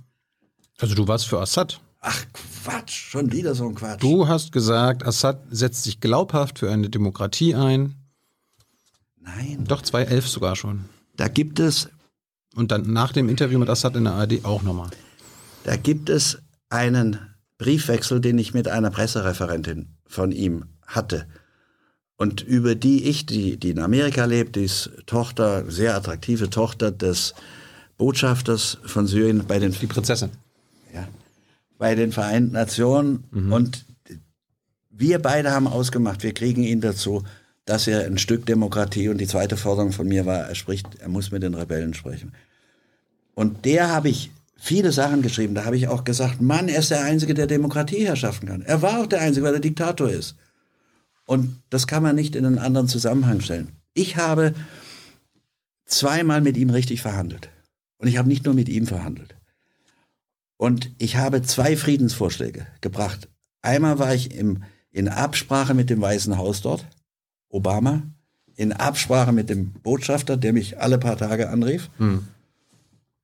Also 0.78 0.96
du 0.96 1.10
warst 1.10 1.28
für 1.28 1.42
Assad. 1.42 1.82
Ach 2.02 2.24
Quatsch, 2.64 2.92
schon 3.12 3.32
wieder 3.32 3.56
so 3.56 3.68
ein 3.68 3.76
Quatsch. 3.76 4.02
Du 4.02 4.28
hast 4.28 4.52
gesagt, 4.52 5.06
Assad 5.06 5.42
setzt 5.52 5.84
sich 5.84 6.00
glaubhaft 6.00 6.60
für 6.60 6.72
eine 6.72 6.90
Demokratie 6.90 7.56
ein. 7.56 7.96
Nein, 9.22 9.66
Doch 9.68 9.82
2011 9.82 10.28
sogar 10.28 10.56
schon. 10.56 10.86
da 11.18 11.28
gibt 11.28 11.60
es, 11.60 11.90
Und 12.56 12.72
dann 12.72 12.92
nach 12.94 13.12
dem 13.12 13.30
Interview 13.30 13.60
mit 13.60 13.70
Assad 13.70 13.96
in 13.96 14.06
der 14.06 14.14
ARD 14.14 14.44
auch 14.46 14.64
nochmal. 14.64 14.90
da 15.66 15.76
gibt 15.76 16.10
es 16.10 16.40
einen 16.70 17.20
Briefwechsel, 17.58 18.22
den 18.22 18.38
ich 18.40 18.54
mit 18.54 18.68
einer 18.70 18.90
Pressereferentin 18.90 19.98
von 20.08 20.32
ihm 20.32 20.66
hatte. 20.88 21.28
Und 22.16 22.42
über 22.42 22.76
die 22.76 23.04
ich, 23.06 23.26
die, 23.26 23.58
die 23.58 23.72
in 23.72 23.80
Amerika 23.80 24.26
lebt, 24.26 24.56
die 24.56 24.64
ist 24.64 24.90
Tochter, 25.06 25.70
sehr 25.70 25.96
attraktive 25.96 26.50
Tochter 26.50 26.92
des 26.92 27.34
Botschafters 27.98 28.78
von 28.86 29.08
Syrien 29.08 29.46
bei 29.48 29.60
den 29.60 29.72
Die 29.74 29.88
Prinzessin. 29.88 30.30
ja, 30.94 31.08
bei 31.80 31.96
den 31.96 32.12
Vereinten 32.12 32.52
Nationen. 32.52 33.24
Und 33.52 33.86
wir 34.92 35.18
beide 35.18 35.52
haben 35.52 35.66
ausgemacht, 35.66 36.22
wir 36.22 36.34
kriegen 36.34 36.64
ihn 36.64 36.82
dazu, 36.82 37.24
dass 37.66 37.88
er 37.88 38.06
ein 38.06 38.20
Stück 38.20 38.46
Demokratie 38.46 39.10
und 39.10 39.18
die 39.20 39.28
zweite 39.28 39.58
Forderung 39.58 39.92
von 39.92 40.08
mir 40.08 40.28
war, 40.28 40.48
er 40.48 40.56
spricht, 40.56 40.88
er 41.00 41.10
muss 41.10 41.32
mit 41.32 41.42
den 41.42 41.56
Rebellen 41.56 41.96
sprechen. 41.96 42.34
Und 43.34 43.66
der 43.66 43.90
habe 43.90 44.10
ich 44.10 44.32
viele 44.58 44.92
Sachen 44.92 45.22
geschrieben. 45.22 45.56
Da 45.56 45.66
habe 45.66 45.78
ich 45.78 45.88
auch 45.88 46.04
gesagt, 46.04 46.42
Mann, 46.42 46.68
er 46.68 46.80
ist 46.80 46.92
der 46.92 47.04
Einzige, 47.04 47.34
der 47.34 47.48
Demokratie 47.48 48.06
herschaffen 48.06 48.48
kann. 48.48 48.62
Er 48.62 48.82
war 48.82 49.00
auch 49.00 49.08
der 49.08 49.22
Einzige, 49.22 49.46
weil 49.46 49.54
er 49.54 49.62
Diktator 49.62 50.10
ist. 50.10 50.36
Und 51.26 51.62
das 51.70 51.88
kann 51.88 52.04
man 52.04 52.16
nicht 52.16 52.36
in 52.36 52.46
einen 52.46 52.58
anderen 52.58 52.88
Zusammenhang 52.88 53.40
stellen. 53.40 53.70
Ich 53.94 54.18
habe 54.18 54.54
zweimal 55.86 56.42
mit 56.42 56.58
ihm 56.58 56.72
richtig 56.72 57.02
verhandelt. 57.02 57.50
Und 58.00 58.08
ich 58.08 58.18
habe 58.18 58.28
nicht 58.28 58.46
nur 58.46 58.54
mit 58.54 58.68
ihm 58.68 58.88
verhandelt. 58.88 59.36
Und 60.60 60.92
ich 60.98 61.16
habe 61.16 61.42
zwei 61.42 61.78
Friedensvorschläge 61.78 62.68
gebracht. 62.82 63.30
Einmal 63.62 63.98
war 63.98 64.14
ich 64.14 64.36
im, 64.36 64.64
in 64.92 65.08
Absprache 65.08 65.74
mit 65.74 65.90
dem 65.90 66.02
Weißen 66.02 66.38
Haus 66.38 66.62
dort, 66.62 66.86
Obama, 67.48 68.02
in 68.58 68.74
Absprache 68.74 69.32
mit 69.32 69.50
dem 69.50 69.72
Botschafter, 69.72 70.36
der 70.36 70.52
mich 70.52 70.78
alle 70.78 70.98
paar 70.98 71.16
Tage 71.16 71.50
anrief, 71.50 71.90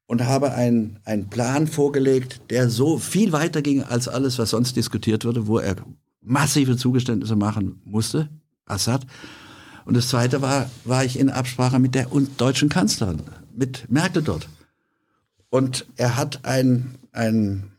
und 0.05 0.23
habe 0.23 0.53
einen, 0.53 0.97
einen 1.03 1.27
Plan 1.29 1.67
vorgelegt, 1.67 2.39
der 2.51 2.69
so 2.69 2.97
viel 2.99 3.33
weiter 3.33 3.61
ging 3.61 3.83
als 3.83 4.07
alles, 4.07 4.39
was 4.39 4.51
sonst 4.51 4.77
diskutiert 4.77 5.25
wurde, 5.25 5.45
wo 5.45 5.59
er 5.59 5.75
massive 6.21 6.77
Zugeständnisse 6.77 7.35
machen 7.35 7.81
musste, 7.83 8.29
Assad. 8.65 9.05
Und 9.83 9.97
das 9.97 10.07
Zweite 10.07 10.41
war, 10.41 10.69
war 10.85 11.03
ich 11.03 11.19
in 11.19 11.29
Absprache 11.29 11.79
mit 11.79 11.95
der 11.95 12.07
deutschen 12.37 12.69
Kanzlerin, 12.69 13.21
mit 13.53 13.91
Merkel 13.91 14.23
dort. 14.23 14.47
Und 15.49 15.85
er 15.97 16.15
hat 16.15 16.45
ein, 16.45 16.95
ein, 17.15 17.71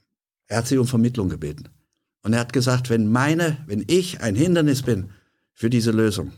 er 0.47 0.59
hat 0.59 0.67
sie 0.67 0.79
um 0.79 0.87
Vermittlung 0.87 1.29
gebeten. 1.29 1.69
Und 2.23 2.33
er 2.33 2.41
hat 2.41 2.53
gesagt, 2.53 2.91
wenn 2.91 3.11
meine, 3.11 3.59
wenn 3.67 3.85
ich 3.87 4.21
ein 4.21 4.35
Hindernis 4.35 4.83
bin 4.83 5.11
für 5.53 5.71
diese 5.71 5.93
Lösung, 5.93 6.33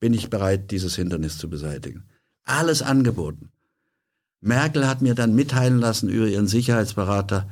bin 0.00 0.14
ich 0.14 0.30
bereit, 0.30 0.70
dieses 0.70 0.96
Hindernis 0.96 1.38
zu 1.38 1.48
beseitigen. 1.48 2.04
Alles 2.44 2.82
angeboten. 2.82 3.50
Merkel 4.40 4.88
hat 4.88 5.02
mir 5.02 5.14
dann 5.14 5.34
mitteilen 5.34 5.78
lassen 5.78 6.08
über 6.08 6.26
ihren 6.26 6.48
Sicherheitsberater, 6.48 7.48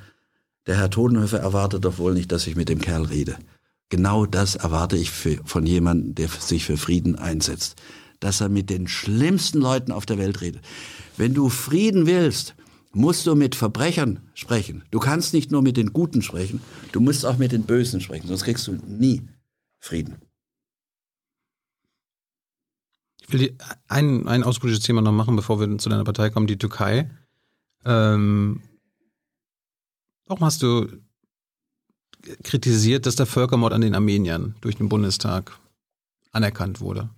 der 0.66 0.76
Herr 0.76 0.90
Todenhöfer 0.90 1.38
erwartet 1.38 1.84
doch 1.84 1.98
wohl 1.98 2.14
nicht, 2.14 2.30
dass 2.32 2.46
ich 2.46 2.56
mit 2.56 2.68
dem 2.68 2.80
Kerl 2.80 3.04
rede. 3.04 3.36
Genau 3.88 4.26
das 4.26 4.56
erwarte 4.56 4.96
ich 4.96 5.10
für, 5.10 5.38
von 5.44 5.66
jemandem, 5.66 6.14
der 6.14 6.28
sich 6.28 6.64
für 6.64 6.76
Frieden 6.76 7.16
einsetzt. 7.16 7.76
Dass 8.20 8.40
er 8.40 8.48
mit 8.48 8.68
den 8.70 8.86
schlimmsten 8.86 9.58
Leuten 9.58 9.90
auf 9.90 10.06
der 10.06 10.18
Welt 10.18 10.40
redet. 10.42 10.62
Wenn 11.16 11.34
du 11.34 11.48
Frieden 11.48 12.06
willst, 12.06 12.54
musst 12.92 13.26
du 13.26 13.34
mit 13.34 13.54
Verbrechern 13.54 14.28
sprechen. 14.34 14.84
Du 14.90 14.98
kannst 14.98 15.32
nicht 15.32 15.50
nur 15.50 15.62
mit 15.62 15.76
den 15.76 15.92
Guten 15.92 16.22
sprechen, 16.22 16.60
du 16.92 17.00
musst 17.00 17.24
auch 17.24 17.38
mit 17.38 17.52
den 17.52 17.64
Bösen 17.64 18.00
sprechen, 18.00 18.26
sonst 18.26 18.44
kriegst 18.44 18.66
du 18.66 18.72
nie 18.86 19.22
Frieden. 19.78 20.16
Ich 23.22 23.32
will 23.32 23.56
ein, 23.86 24.26
ein 24.26 24.42
auspolitisches 24.42 24.84
Thema 24.84 25.02
noch 25.02 25.12
machen, 25.12 25.36
bevor 25.36 25.60
wir 25.60 25.78
zu 25.78 25.88
deiner 25.88 26.04
Partei 26.04 26.30
kommen, 26.30 26.48
die 26.48 26.58
Türkei. 26.58 27.08
Ähm, 27.84 28.62
warum 30.26 30.44
hast 30.44 30.62
du 30.62 30.88
kritisiert, 32.42 33.06
dass 33.06 33.16
der 33.16 33.26
Völkermord 33.26 33.72
an 33.72 33.80
den 33.80 33.94
Armeniern 33.94 34.56
durch 34.60 34.76
den 34.76 34.88
Bundestag 34.88 35.58
anerkannt 36.32 36.80
wurde? 36.80 37.08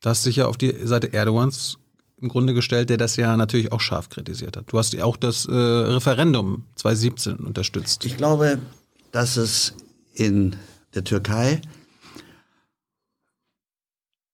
Da 0.00 0.10
hast 0.10 0.24
dich 0.24 0.36
ja 0.36 0.46
auf 0.46 0.56
die 0.56 0.74
Seite 0.86 1.08
Erdogans 1.08 1.78
im 2.20 2.28
Grunde 2.28 2.54
gestellt, 2.54 2.90
der 2.90 2.96
das 2.96 3.16
ja 3.16 3.36
natürlich 3.36 3.72
auch 3.72 3.80
scharf 3.80 4.08
kritisiert 4.08 4.56
hat. 4.56 4.64
Du 4.72 4.78
hast 4.78 4.92
ja 4.92 5.04
auch 5.04 5.16
das 5.16 5.46
äh, 5.46 5.52
Referendum 5.52 6.64
2017 6.76 7.36
unterstützt. 7.36 8.04
Ich 8.04 8.16
glaube, 8.16 8.58
dass 9.12 9.36
es 9.36 9.74
in 10.14 10.56
der 10.94 11.04
Türkei 11.04 11.60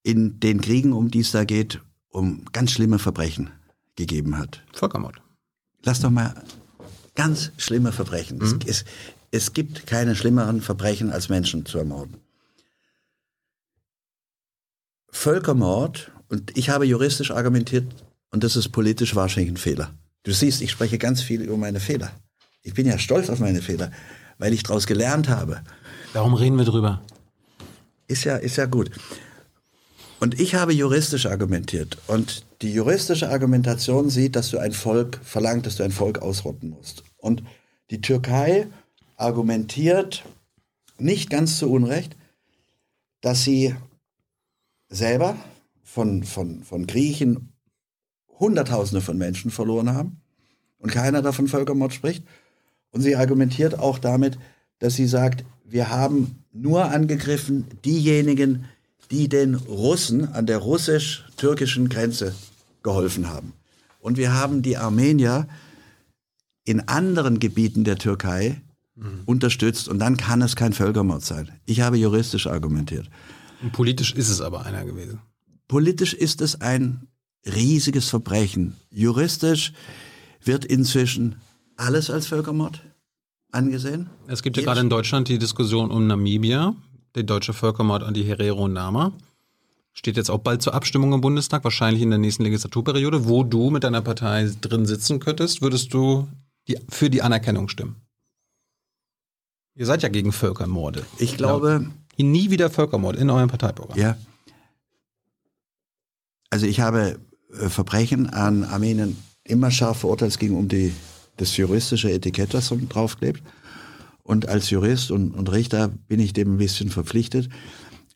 in 0.02 0.38
den 0.40 0.60
Kriegen, 0.60 0.92
um 0.92 1.10
die 1.10 1.20
es 1.20 1.32
da 1.32 1.44
geht, 1.44 1.80
um 2.08 2.44
ganz 2.52 2.72
schlimme 2.72 2.98
Verbrechen 2.98 3.50
gegeben 3.96 4.38
hat. 4.38 4.62
Völkermord. 4.72 5.16
Lass 5.82 6.00
doch 6.00 6.10
mal 6.10 6.34
ganz 7.14 7.52
schlimme 7.56 7.92
Verbrechen. 7.92 8.40
Es, 8.40 8.56
es, 8.66 8.84
es 9.30 9.52
gibt 9.52 9.86
keine 9.86 10.14
schlimmeren 10.14 10.60
Verbrechen, 10.60 11.10
als 11.10 11.28
Menschen 11.28 11.66
zu 11.66 11.78
ermorden. 11.78 12.18
Völkermord, 15.10 16.10
und 16.34 16.56
ich 16.56 16.68
habe 16.68 16.84
juristisch 16.84 17.30
argumentiert, 17.30 17.86
und 18.32 18.42
das 18.42 18.56
ist 18.56 18.70
politisch 18.70 19.14
wahrscheinlich 19.14 19.52
ein 19.52 19.56
Fehler. 19.56 19.94
Du 20.24 20.32
siehst, 20.32 20.62
ich 20.62 20.72
spreche 20.72 20.98
ganz 20.98 21.22
viel 21.22 21.42
über 21.42 21.56
meine 21.56 21.78
Fehler. 21.78 22.10
Ich 22.62 22.74
bin 22.74 22.88
ja 22.88 22.98
stolz 22.98 23.30
auf 23.30 23.38
meine 23.38 23.62
Fehler, 23.62 23.92
weil 24.38 24.52
ich 24.52 24.64
daraus 24.64 24.88
gelernt 24.88 25.28
habe. 25.28 25.62
Darum 26.12 26.34
reden 26.34 26.58
wir 26.58 26.64
drüber. 26.64 27.00
Ist 28.08 28.24
ja, 28.24 28.34
ist 28.36 28.56
ja 28.56 28.66
gut. 28.66 28.90
Und 30.18 30.40
ich 30.40 30.56
habe 30.56 30.74
juristisch 30.74 31.26
argumentiert. 31.26 31.98
Und 32.08 32.44
die 32.62 32.74
juristische 32.74 33.28
Argumentation 33.28 34.10
sieht, 34.10 34.34
dass 34.34 34.50
du 34.50 34.58
ein 34.58 34.72
Volk 34.72 35.20
verlangt, 35.22 35.66
dass 35.66 35.76
du 35.76 35.84
ein 35.84 35.92
Volk 35.92 36.18
ausrotten 36.18 36.70
musst. 36.70 37.04
Und 37.16 37.44
die 37.92 38.00
Türkei 38.00 38.66
argumentiert 39.14 40.24
nicht 40.98 41.30
ganz 41.30 41.58
zu 41.58 41.70
Unrecht, 41.70 42.16
dass 43.20 43.44
sie 43.44 43.76
selber 44.88 45.36
von, 45.94 46.24
von, 46.24 46.64
von 46.64 46.88
Griechen 46.88 47.52
Hunderttausende 48.40 49.00
von 49.00 49.16
Menschen 49.16 49.52
verloren 49.52 49.94
haben 49.94 50.20
und 50.78 50.90
keiner 50.90 51.22
davon 51.22 51.46
Völkermord 51.46 51.94
spricht. 51.94 52.24
Und 52.90 53.02
sie 53.02 53.14
argumentiert 53.14 53.78
auch 53.78 54.00
damit, 54.00 54.36
dass 54.80 54.96
sie 54.96 55.06
sagt, 55.06 55.44
wir 55.64 55.90
haben 55.90 56.44
nur 56.52 56.90
angegriffen 56.90 57.66
diejenigen, 57.84 58.64
die 59.12 59.28
den 59.28 59.54
Russen 59.54 60.32
an 60.32 60.46
der 60.46 60.58
russisch-türkischen 60.58 61.88
Grenze 61.88 62.34
geholfen 62.82 63.28
haben. 63.28 63.52
Und 64.00 64.16
wir 64.16 64.34
haben 64.34 64.62
die 64.62 64.76
Armenier 64.76 65.46
in 66.64 66.88
anderen 66.88 67.38
Gebieten 67.38 67.84
der 67.84 67.98
Türkei 67.98 68.60
mhm. 68.96 69.20
unterstützt 69.26 69.88
und 69.88 70.00
dann 70.00 70.16
kann 70.16 70.42
es 70.42 70.56
kein 70.56 70.72
Völkermord 70.72 71.24
sein. 71.24 71.50
Ich 71.66 71.82
habe 71.82 71.98
juristisch 71.98 72.48
argumentiert. 72.48 73.08
Und 73.62 73.72
politisch 73.72 74.12
ist 74.12 74.28
es 74.28 74.40
aber 74.40 74.66
einer 74.66 74.84
gewesen. 74.84 75.20
Politisch 75.74 76.14
ist 76.14 76.40
es 76.40 76.60
ein 76.60 77.08
riesiges 77.44 78.08
Verbrechen. 78.08 78.76
Juristisch 78.92 79.72
wird 80.40 80.64
inzwischen 80.64 81.34
alles 81.76 82.10
als 82.10 82.28
Völkermord 82.28 82.80
angesehen. 83.50 84.08
Es 84.28 84.44
gibt 84.44 84.56
ja 84.56 84.62
gerade 84.62 84.78
in 84.82 84.88
Deutschland 84.88 85.26
die 85.26 85.36
Diskussion 85.36 85.90
um 85.90 86.06
Namibia, 86.06 86.76
der 87.16 87.24
deutsche 87.24 87.52
Völkermord 87.52 88.04
an 88.04 88.14
die 88.14 88.22
Herero 88.22 88.66
und 88.66 88.72
Nama. 88.72 89.10
Steht 89.92 90.16
jetzt 90.16 90.30
auch 90.30 90.38
bald 90.38 90.62
zur 90.62 90.74
Abstimmung 90.74 91.12
im 91.12 91.20
Bundestag, 91.20 91.64
wahrscheinlich 91.64 92.04
in 92.04 92.10
der 92.10 92.20
nächsten 92.20 92.44
Legislaturperiode, 92.44 93.26
wo 93.26 93.42
du 93.42 93.70
mit 93.70 93.82
deiner 93.82 94.00
Partei 94.00 94.48
drin 94.60 94.86
sitzen 94.86 95.18
könntest, 95.18 95.60
würdest 95.60 95.92
du 95.92 96.28
die, 96.68 96.78
für 96.88 97.10
die 97.10 97.20
Anerkennung 97.22 97.68
stimmen? 97.68 97.96
Ihr 99.74 99.86
seid 99.86 100.04
ja 100.04 100.08
gegen 100.08 100.30
Völkermorde. 100.30 101.04
Ich 101.18 101.36
glaube. 101.36 101.90
Ja. 102.16 102.24
Nie 102.24 102.50
wieder 102.50 102.70
Völkermord 102.70 103.16
in 103.16 103.28
eurem 103.28 103.48
Parteiprogramm. 103.48 103.98
Ja. 103.98 104.16
Also 106.54 106.66
ich 106.66 106.78
habe 106.78 107.18
äh, 107.58 107.68
Verbrechen 107.68 108.30
an 108.30 108.62
Armenien 108.62 109.16
immer 109.42 109.72
scharf 109.72 109.98
verurteilt. 109.98 110.30
Es 110.30 110.38
ging 110.38 110.54
um 110.54 110.68
die, 110.68 110.92
das 111.36 111.56
juristische 111.56 112.12
Etikett, 112.12 112.54
das 112.54 112.72
draufklebt. 112.90 113.42
Und 114.22 114.46
als 114.46 114.70
Jurist 114.70 115.10
und, 115.10 115.32
und 115.32 115.50
Richter 115.50 115.88
bin 115.88 116.20
ich 116.20 116.32
dem 116.32 116.54
ein 116.54 116.58
bisschen 116.58 116.90
verpflichtet. 116.90 117.48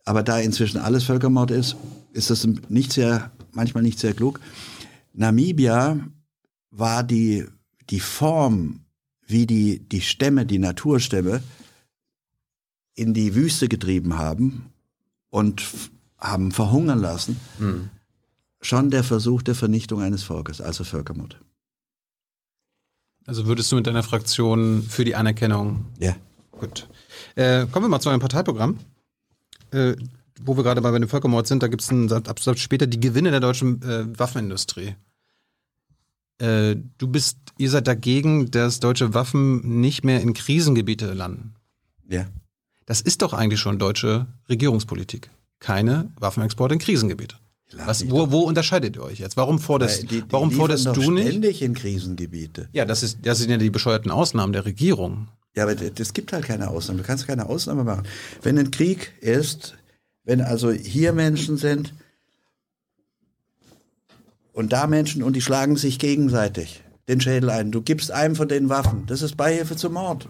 Aber 0.05 0.23
da 0.23 0.39
inzwischen 0.39 0.79
alles 0.79 1.03
Völkermord 1.03 1.51
ist, 1.51 1.75
ist 2.13 2.31
das 2.31 2.47
nicht 2.69 2.93
sehr, 2.93 3.33
manchmal 3.51 3.83
nicht 3.83 3.99
sehr 3.99 4.15
klug. 4.15 4.39
Namibia 5.15 5.99
war 6.71 7.03
die, 7.03 7.45
die 7.91 7.99
Form, 7.99 8.85
wie 9.27 9.49
die, 9.49 9.81
die 9.81 10.01
Stämme, 10.01 10.47
die 10.47 10.61
Naturstämme 10.61 11.43
in 12.95 13.15
die 13.15 13.35
Wüste 13.35 13.67
getrieben 13.67 14.17
haben 14.17 14.67
und 15.29 15.65
haben 16.19 16.53
verhungern 16.53 17.01
lassen, 17.01 17.41
mhm. 17.59 17.91
Schon 18.61 18.91
der 18.91 19.05
Versuch 19.05 19.43
der 19.43 19.55
Vernichtung 19.55 20.03
eines 20.03 20.23
Volkes, 20.23 20.61
also 20.61 20.85
Völkermord. 20.85 21.41
Also 23.27 23.47
würdest 23.47 23.71
du 23.71 23.77
mit 23.77 23.87
deiner 23.87 24.03
Fraktion 24.03 24.83
für 24.83 25.05
die 25.05 25.15
Anerkennung? 25.15 25.85
Ja. 25.99 26.17
Gut. 26.51 26.89
Äh, 27.35 27.67
kommen 27.67 27.85
wir 27.85 27.91
mal 27.91 28.01
zu 28.01 28.09
einem 28.09 28.21
Parteiprogramm. 28.21 28.79
Äh, 29.71 29.97
wo 30.41 30.57
wir 30.57 30.65
gerade 30.65 30.81
bei 30.81 30.97
dem 30.99 31.09
Völkermord 31.09 31.47
sind, 31.47 31.63
da 31.63 31.69
gibt 31.69 31.83
es 31.83 31.91
einen 31.91 32.11
Absatz 32.11 32.61
später 32.61 32.87
die 32.87 33.01
Gewinne 33.01 33.31
der 33.31 33.41
deutschen 33.41 33.83
äh, 33.83 34.19
Waffenindustrie. 34.19 34.95
Äh, 36.39 36.77
du 36.99 37.09
bist, 37.09 37.39
ihr 37.59 37.71
seid 37.71 37.87
dagegen, 37.87 38.51
dass 38.51 38.81
deutsche 38.81 39.15
Waffen 39.15 39.81
nicht 39.81 40.05
mehr 40.05 40.21
in 40.21 40.35
Krisengebiete 40.35 41.13
landen. 41.13 41.55
Ja. 42.09 42.27
Das 42.87 43.01
ist 43.01 43.23
doch 43.23 43.35
eigentlich 43.35 43.61
schon 43.61 43.79
deutsche 43.79 44.27
Regierungspolitik. 44.49 45.31
Keine 45.59 46.11
Waffenexporte 46.19 46.75
in 46.75 46.81
Krisengebiete. 46.81 47.37
Was, 47.77 48.09
wo, 48.11 48.31
wo 48.31 48.41
unterscheidet 48.41 48.97
ihr 48.97 49.03
euch 49.03 49.19
jetzt? 49.19 49.37
Warum 49.37 49.59
forderst, 49.59 50.03
die, 50.03 50.07
die 50.07 50.25
warum 50.31 50.51
forderst 50.51 50.87
du 50.87 51.11
nicht? 51.11 51.29
ständig 51.29 51.63
in 51.63 51.75
Krisengebiete. 51.75 52.69
Ja, 52.73 52.87
das, 52.87 53.03
ist, 53.03 53.19
das 53.23 53.39
sind 53.39 53.51
ja 53.51 53.59
die 53.59 53.71
bescheuerten 53.71 54.11
Ausnahmen 54.11 54.55
der 54.55 54.65
Regierung. 54.65 55.29
Ja, 55.55 55.65
aber 55.65 55.75
es 55.99 56.13
gibt 56.15 56.33
halt 56.33 56.47
keine 56.47 56.69
Ausnahme. 56.69 57.01
Du 57.01 57.07
kannst 57.07 57.27
keine 57.27 57.47
Ausnahme 57.47 57.85
machen. 57.85 58.05
Wenn 58.43 58.59
ein 58.59 58.71
Krieg 58.71 59.13
ist, 59.21 59.77
wenn 60.25 60.41
also 60.41 60.71
hier 60.71 61.13
Menschen 61.13 61.57
sind 61.57 61.95
und 64.53 64.73
da 64.73 64.87
Menschen 64.87 65.23
und 65.23 65.35
die 65.35 65.43
schlagen 65.43 65.77
sich 65.77 65.99
gegenseitig 65.99 66.83
den 67.09 67.21
Schädel 67.21 67.51
ein, 67.51 67.71
du 67.71 67.83
gibst 67.83 68.11
einem 68.11 68.37
von 68.37 68.49
den 68.49 68.69
Waffen, 68.69 69.05
das 69.07 69.21
ist 69.21 69.37
Beihilfe 69.37 69.77
zum 69.77 69.95
Mord. 69.95 70.29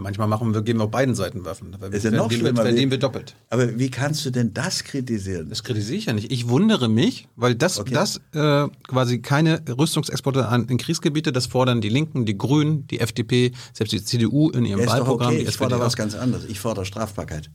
Manchmal 0.00 0.28
machen 0.28 0.54
wir, 0.54 0.62
geben 0.62 0.78
wir 0.80 0.84
auf 0.84 0.90
beiden 0.90 1.14
Seiten 1.14 1.44
Waffen. 1.44 1.76
Weil 1.78 1.92
ist 1.92 2.04
ja 2.04 2.10
noch 2.10 2.30
schlimmer. 2.30 2.62
Verdienen 2.62 2.90
wir 2.90 2.98
doppelt. 2.98 3.34
Aber 3.50 3.78
wie 3.78 3.90
kannst 3.90 4.24
du 4.24 4.30
denn 4.30 4.54
das 4.54 4.84
kritisieren? 4.84 5.48
Das 5.48 5.62
kritisiere 5.64 5.98
ich 5.98 6.06
ja 6.06 6.12
nicht. 6.12 6.30
Ich 6.32 6.48
wundere 6.48 6.88
mich, 6.88 7.28
weil 7.36 7.54
das, 7.54 7.78
okay. 7.78 7.94
das 7.94 8.20
äh, 8.32 8.68
quasi 8.86 9.20
keine 9.20 9.62
Rüstungsexporte 9.68 10.48
an, 10.48 10.66
in 10.68 10.78
Kriegsgebiete, 10.78 11.32
das 11.32 11.46
fordern 11.46 11.80
die 11.80 11.88
Linken, 11.88 12.26
die 12.26 12.36
Grünen, 12.36 12.86
die 12.86 13.00
FDP, 13.00 13.52
selbst 13.72 13.92
die 13.92 14.02
CDU 14.02 14.50
in 14.50 14.64
ihrem 14.64 14.80
ja, 14.80 14.86
Wahlprogramm. 14.86 15.34
Okay. 15.34 15.46
Ich 15.48 15.56
fordere 15.56 15.80
was 15.80 15.96
ganz 15.96 16.14
anderes. 16.14 16.44
Ich 16.46 16.60
fordere 16.60 16.84
Strafbarkeit. 16.84 17.50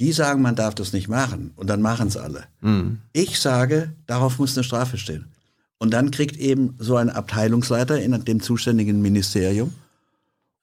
Die 0.00 0.12
sagen, 0.12 0.42
man 0.42 0.54
darf 0.54 0.74
das 0.74 0.92
nicht 0.92 1.08
machen 1.08 1.52
und 1.56 1.68
dann 1.68 1.82
machen 1.82 2.08
es 2.08 2.16
alle. 2.16 2.44
Mhm. 2.60 2.98
Ich 3.12 3.40
sage, 3.40 3.92
darauf 4.06 4.38
muss 4.38 4.56
eine 4.56 4.64
Strafe 4.64 4.96
stehen. 4.96 5.26
Und 5.78 5.92
dann 5.92 6.10
kriegt 6.10 6.36
eben 6.36 6.74
so 6.78 6.96
ein 6.96 7.10
Abteilungsleiter 7.10 8.00
in 8.00 8.24
dem 8.24 8.40
zuständigen 8.40 9.00
Ministerium 9.00 9.72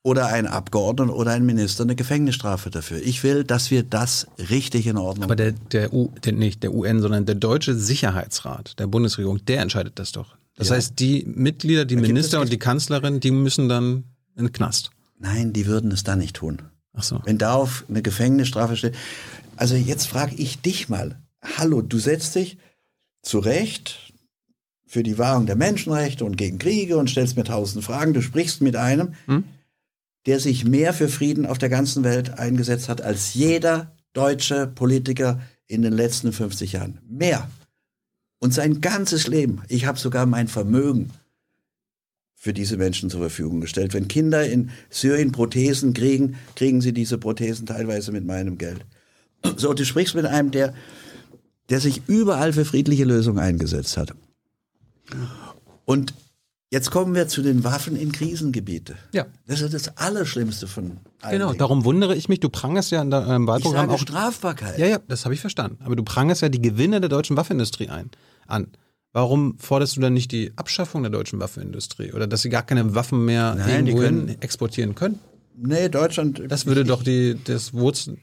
oder 0.06 0.28
ein 0.28 0.46
Abgeordneter 0.46 1.16
oder 1.16 1.32
ein 1.32 1.44
Minister 1.44 1.82
eine 1.82 1.96
Gefängnisstrafe 1.96 2.70
dafür. 2.70 3.02
Ich 3.02 3.24
will, 3.24 3.42
dass 3.42 3.72
wir 3.72 3.82
das 3.82 4.28
richtig 4.38 4.86
in 4.86 4.96
Ordnung 4.96 5.24
Aber 5.24 5.34
der, 5.34 5.50
der, 5.50 5.92
U, 5.92 6.12
der, 6.24 6.32
nicht 6.32 6.62
der 6.62 6.72
UN, 6.72 7.00
sondern 7.00 7.26
der 7.26 7.34
Deutsche 7.34 7.74
Sicherheitsrat 7.74 8.78
der 8.78 8.86
Bundesregierung, 8.86 9.44
der 9.44 9.62
entscheidet 9.62 9.98
das 9.98 10.12
doch. 10.12 10.36
Das 10.54 10.68
ja. 10.68 10.76
heißt, 10.76 11.00
die 11.00 11.24
Mitglieder, 11.26 11.84
die 11.84 11.96
da 11.96 12.02
Minister 12.02 12.40
und 12.40 12.52
die 12.52 12.58
Kanzlerin, 12.58 13.18
die 13.18 13.32
müssen 13.32 13.68
dann 13.68 14.04
in 14.36 14.44
den 14.44 14.52
Knast. 14.52 14.90
Nein, 15.18 15.52
die 15.52 15.66
würden 15.66 15.90
es 15.90 16.04
dann 16.04 16.20
nicht 16.20 16.36
tun. 16.36 16.62
Ach 16.94 17.02
so. 17.02 17.20
Wenn 17.24 17.38
darauf 17.38 17.84
eine 17.88 18.00
Gefängnisstrafe 18.00 18.76
steht. 18.76 18.94
Also 19.56 19.74
jetzt 19.74 20.06
frage 20.06 20.36
ich 20.36 20.60
dich 20.60 20.88
mal. 20.88 21.20
Hallo, 21.58 21.82
du 21.82 21.98
setzt 21.98 22.36
dich 22.36 22.58
zu 23.22 23.40
Recht 23.40 24.12
für 24.86 25.02
die 25.02 25.18
Wahrung 25.18 25.46
der 25.46 25.56
Menschenrechte 25.56 26.24
und 26.24 26.36
gegen 26.36 26.60
Kriege 26.60 26.96
und 26.96 27.10
stellst 27.10 27.36
mir 27.36 27.42
tausend 27.42 27.84
Fragen. 27.84 28.14
Du 28.14 28.22
sprichst 28.22 28.62
mit 28.62 28.76
einem, 28.76 29.14
hm? 29.26 29.42
Der 30.26 30.40
sich 30.40 30.64
mehr 30.64 30.92
für 30.92 31.08
Frieden 31.08 31.46
auf 31.46 31.58
der 31.58 31.68
ganzen 31.68 32.04
Welt 32.04 32.38
eingesetzt 32.38 32.88
hat 32.88 33.00
als 33.00 33.34
jeder 33.34 33.96
deutsche 34.12 34.66
Politiker 34.66 35.40
in 35.66 35.82
den 35.82 35.92
letzten 35.92 36.32
50 36.32 36.72
Jahren. 36.72 36.98
Mehr. 37.08 37.48
Und 38.38 38.52
sein 38.52 38.80
ganzes 38.80 39.28
Leben. 39.28 39.62
Ich 39.68 39.86
habe 39.86 39.98
sogar 39.98 40.26
mein 40.26 40.48
Vermögen 40.48 41.10
für 42.34 42.52
diese 42.52 42.76
Menschen 42.76 43.08
zur 43.08 43.20
Verfügung 43.20 43.60
gestellt. 43.60 43.94
Wenn 43.94 44.08
Kinder 44.08 44.46
in 44.46 44.70
Syrien 44.90 45.32
Prothesen 45.32 45.94
kriegen, 45.94 46.36
kriegen 46.54 46.80
sie 46.80 46.92
diese 46.92 47.18
Prothesen 47.18 47.66
teilweise 47.66 48.12
mit 48.12 48.24
meinem 48.24 48.58
Geld. 48.58 48.84
So, 49.56 49.74
du 49.74 49.84
sprichst 49.84 50.14
mit 50.14 50.26
einem, 50.26 50.50
der, 50.50 50.74
der 51.70 51.80
sich 51.80 52.02
überall 52.08 52.52
für 52.52 52.64
friedliche 52.64 53.04
Lösungen 53.04 53.38
eingesetzt 53.38 53.96
hat. 53.96 54.14
Und 55.84 56.14
Jetzt 56.70 56.90
kommen 56.90 57.14
wir 57.14 57.28
zu 57.28 57.42
den 57.42 57.62
Waffen 57.62 57.94
in 57.94 58.10
Krisengebiete. 58.10 58.96
Ja. 59.12 59.26
Das 59.46 59.60
ist 59.60 59.72
das 59.72 59.96
Allerschlimmste 59.96 60.66
von 60.66 60.98
allen. 61.20 61.32
Genau, 61.32 61.46
Dingen. 61.48 61.58
darum 61.58 61.84
wundere 61.84 62.16
ich 62.16 62.28
mich. 62.28 62.40
Du 62.40 62.48
prangerst 62.48 62.90
ja 62.90 63.02
in 63.02 63.10
deinem 63.10 63.46
Wahlprogramm 63.46 63.88
auch 63.88 63.98
Strafbarkeit. 64.00 64.76
Ja, 64.78 64.86
ja, 64.86 64.98
das 65.06 65.24
habe 65.24 65.34
ich 65.34 65.40
verstanden. 65.40 65.78
Aber 65.84 65.94
du 65.94 66.02
prangerst 66.02 66.42
ja 66.42 66.48
die 66.48 66.60
Gewinne 66.60 67.00
der 67.00 67.08
deutschen 67.08 67.36
Waffenindustrie 67.36 67.88
ein, 67.88 68.10
an. 68.48 68.68
Warum 69.12 69.58
forderst 69.58 69.96
du 69.96 70.00
dann 70.00 70.12
nicht 70.12 70.32
die 70.32 70.52
Abschaffung 70.56 71.02
der 71.02 71.10
deutschen 71.10 71.38
Waffenindustrie 71.38 72.12
oder 72.12 72.26
dass 72.26 72.42
sie 72.42 72.50
gar 72.50 72.64
keine 72.64 72.94
Waffen 72.94 73.24
mehr 73.24 73.54
Nein, 73.54 73.86
irgendwohin 73.86 74.42
exportieren 74.42 74.94
können? 74.94 75.20
Nee, 75.56 75.88
Deutschland. 75.88 76.42
Das 76.48 76.66
würde 76.66 76.82
ich, 76.82 76.88
doch 76.88 77.02
die, 77.02 77.38
das, 77.44 77.72
Wurzel, 77.72 78.18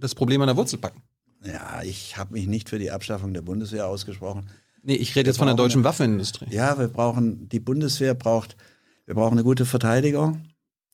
das 0.00 0.14
Problem 0.14 0.42
an 0.42 0.48
der 0.48 0.56
Wurzel 0.56 0.78
packen. 0.78 1.02
Ja, 1.44 1.82
ich 1.82 2.16
habe 2.16 2.34
mich 2.34 2.46
nicht 2.46 2.68
für 2.68 2.78
die 2.78 2.90
Abschaffung 2.90 3.32
der 3.32 3.42
Bundeswehr 3.42 3.86
ausgesprochen. 3.86 4.50
Nee, 4.82 4.94
ich 4.94 5.14
rede 5.16 5.28
jetzt 5.28 5.38
von 5.38 5.46
der 5.46 5.56
deutschen 5.56 5.84
Waffenindustrie. 5.84 6.46
Ja, 6.50 6.78
wir 6.78 6.88
brauchen, 6.88 7.48
die 7.48 7.60
Bundeswehr 7.60 8.14
braucht, 8.14 8.56
wir 9.06 9.14
brauchen 9.14 9.32
eine 9.32 9.44
gute 9.44 9.66
Verteidigung. 9.66 10.42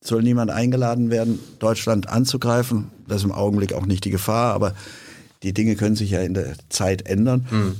Soll 0.00 0.22
niemand 0.22 0.50
eingeladen 0.50 1.10
werden, 1.10 1.38
Deutschland 1.58 2.08
anzugreifen. 2.08 2.90
Das 3.08 3.18
ist 3.18 3.24
im 3.24 3.32
Augenblick 3.32 3.72
auch 3.72 3.86
nicht 3.86 4.04
die 4.04 4.10
Gefahr, 4.10 4.52
aber 4.52 4.74
die 5.42 5.54
Dinge 5.54 5.76
können 5.76 5.96
sich 5.96 6.10
ja 6.10 6.20
in 6.20 6.34
der 6.34 6.56
Zeit 6.68 7.06
ändern. 7.06 7.46
Hm. 7.48 7.76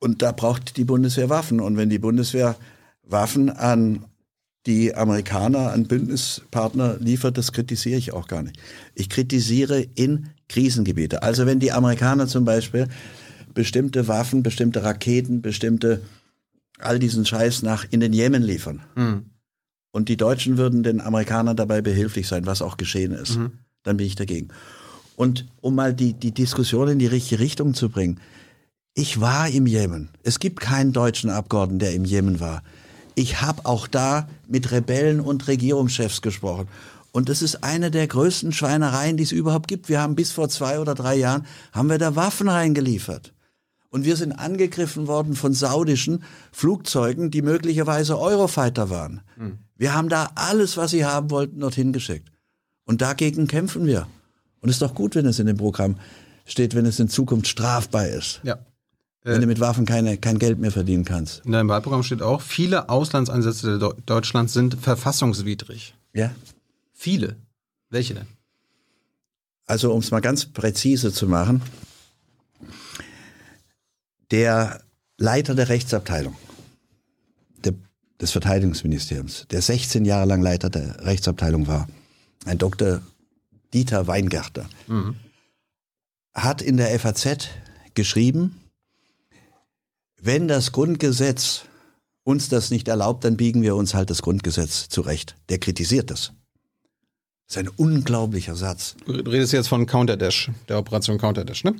Und 0.00 0.22
da 0.22 0.32
braucht 0.32 0.76
die 0.76 0.84
Bundeswehr 0.84 1.28
Waffen. 1.28 1.60
Und 1.60 1.76
wenn 1.76 1.90
die 1.90 1.98
Bundeswehr 1.98 2.56
Waffen 3.02 3.50
an 3.50 4.04
die 4.66 4.94
Amerikaner, 4.94 5.72
an 5.72 5.86
Bündnispartner 5.86 6.98
liefert, 6.98 7.38
das 7.38 7.52
kritisiere 7.52 7.98
ich 7.98 8.12
auch 8.12 8.28
gar 8.28 8.42
nicht. 8.42 8.58
Ich 8.94 9.08
kritisiere 9.08 9.80
in 9.80 10.28
Krisengebiete. 10.48 11.22
Also 11.22 11.46
wenn 11.46 11.58
die 11.58 11.72
Amerikaner 11.72 12.26
zum 12.26 12.44
Beispiel 12.44 12.88
bestimmte 13.58 14.06
Waffen, 14.06 14.44
bestimmte 14.44 14.84
Raketen, 14.84 15.42
bestimmte 15.42 16.00
all 16.78 17.00
diesen 17.00 17.26
Scheiß 17.26 17.62
nach 17.62 17.84
in 17.90 17.98
den 17.98 18.12
Jemen 18.12 18.40
liefern. 18.40 18.82
Mhm. 18.94 19.24
und 19.90 20.08
die 20.08 20.16
Deutschen 20.16 20.58
würden 20.58 20.84
den 20.84 21.00
Amerikanern 21.00 21.56
dabei 21.56 21.80
behilflich 21.82 22.28
sein, 22.28 22.46
was 22.46 22.62
auch 22.62 22.76
geschehen 22.76 23.10
ist, 23.10 23.36
dann 23.82 23.96
bin 23.96 24.06
ich 24.06 24.14
dagegen. 24.14 24.50
Und 25.16 25.48
um 25.60 25.74
mal 25.74 25.92
die, 25.92 26.12
die 26.12 26.30
Diskussion 26.30 26.86
in 26.86 27.00
die 27.00 27.08
richtige 27.08 27.40
Richtung 27.40 27.74
zu 27.74 27.88
bringen, 27.88 28.20
ich 28.94 29.20
war 29.20 29.48
im 29.48 29.66
Jemen. 29.66 30.10
Es 30.22 30.38
gibt 30.38 30.60
keinen 30.60 30.92
deutschen 30.92 31.28
Abgeordneten, 31.28 31.80
der 31.80 31.94
im 31.94 32.04
Jemen 32.04 32.38
war. 32.38 32.62
Ich 33.16 33.42
habe 33.42 33.66
auch 33.66 33.88
da 33.88 34.28
mit 34.46 34.70
Rebellen 34.70 35.18
und 35.18 35.48
Regierungschefs 35.48 36.22
gesprochen. 36.22 36.68
Und 37.10 37.28
das 37.28 37.42
ist 37.42 37.64
eine 37.64 37.90
der 37.90 38.06
größten 38.06 38.52
Schweinereien, 38.52 39.16
die 39.16 39.24
es 39.24 39.32
überhaupt 39.32 39.66
gibt. 39.66 39.88
Wir 39.88 40.00
haben 40.00 40.14
bis 40.14 40.30
vor 40.30 40.48
zwei 40.48 40.78
oder 40.78 40.94
drei 40.94 41.16
Jahren, 41.16 41.44
haben 41.72 41.88
wir 41.88 41.98
da 41.98 42.14
Waffen 42.14 42.48
reingeliefert. 42.48 43.32
Und 43.90 44.04
wir 44.04 44.16
sind 44.16 44.32
angegriffen 44.32 45.06
worden 45.06 45.34
von 45.34 45.54
saudischen 45.54 46.22
Flugzeugen, 46.52 47.30
die 47.30 47.40
möglicherweise 47.42 48.18
Eurofighter 48.18 48.90
waren. 48.90 49.22
Wir 49.76 49.94
haben 49.94 50.08
da 50.08 50.30
alles, 50.34 50.76
was 50.76 50.90
sie 50.90 51.06
haben 51.06 51.30
wollten, 51.30 51.60
dorthin 51.60 51.92
geschickt. 51.92 52.30
Und 52.84 53.00
dagegen 53.00 53.46
kämpfen 53.46 53.86
wir. 53.86 54.06
Und 54.60 54.68
es 54.68 54.76
ist 54.76 54.82
doch 54.82 54.94
gut, 54.94 55.14
wenn 55.14 55.26
es 55.26 55.38
in 55.38 55.46
dem 55.46 55.56
Programm 55.56 55.96
steht, 56.44 56.74
wenn 56.74 56.84
es 56.86 57.00
in 57.00 57.08
Zukunft 57.08 57.46
strafbar 57.46 58.08
ist. 58.08 58.40
Ja. 58.42 58.58
Wenn 59.22 59.40
du 59.40 59.46
mit 59.46 59.60
Waffen 59.60 59.84
keine, 59.84 60.16
kein 60.16 60.38
Geld 60.38 60.58
mehr 60.58 60.70
verdienen 60.70 61.04
kannst. 61.04 61.44
In 61.44 61.52
deinem 61.52 61.68
Wahlprogramm 61.68 62.02
steht 62.02 62.22
auch, 62.22 62.40
viele 62.40 62.88
Auslandseinsätze 62.88 63.78
Deu- 63.78 63.94
Deutschlands 64.06 64.54
sind 64.54 64.74
verfassungswidrig. 64.74 65.94
Ja. 66.14 66.30
Viele. 66.94 67.36
Welche 67.90 68.14
denn? 68.14 68.26
Also 69.66 69.92
um 69.92 70.00
es 70.00 70.10
mal 70.10 70.20
ganz 70.20 70.46
präzise 70.46 71.12
zu 71.12 71.26
machen, 71.26 71.62
der 74.30 74.82
Leiter 75.16 75.54
der 75.54 75.68
Rechtsabteilung 75.68 76.36
der, 77.64 77.74
des 78.20 78.30
Verteidigungsministeriums, 78.30 79.46
der 79.50 79.62
16 79.62 80.04
Jahre 80.04 80.26
lang 80.26 80.42
Leiter 80.42 80.70
der 80.70 81.04
Rechtsabteilung 81.04 81.66
war, 81.66 81.88
ein 82.44 82.58
Dr. 82.58 83.02
Dieter 83.74 84.06
Weingärter, 84.06 84.68
hat 86.34 86.62
in 86.62 86.76
der 86.76 86.98
FAZ 86.98 87.48
geschrieben, 87.94 88.60
wenn 90.20 90.48
das 90.48 90.72
Grundgesetz 90.72 91.62
uns 92.24 92.48
das 92.48 92.70
nicht 92.70 92.88
erlaubt, 92.88 93.24
dann 93.24 93.36
biegen 93.36 93.62
wir 93.62 93.74
uns 93.76 93.94
halt 93.94 94.10
das 94.10 94.22
Grundgesetz 94.22 94.88
zurecht. 94.88 95.36
Der 95.48 95.58
kritisiert 95.58 96.10
das. 96.10 96.32
Das 97.46 97.56
ist 97.56 97.58
ein 97.58 97.68
unglaublicher 97.68 98.54
Satz. 98.54 98.96
Du 99.06 99.12
redest 99.12 99.52
jetzt 99.54 99.68
von 99.68 99.86
Counterdash, 99.86 100.50
der 100.68 100.78
Operation 100.78 101.16
Counterdash, 101.18 101.64
ne? 101.64 101.76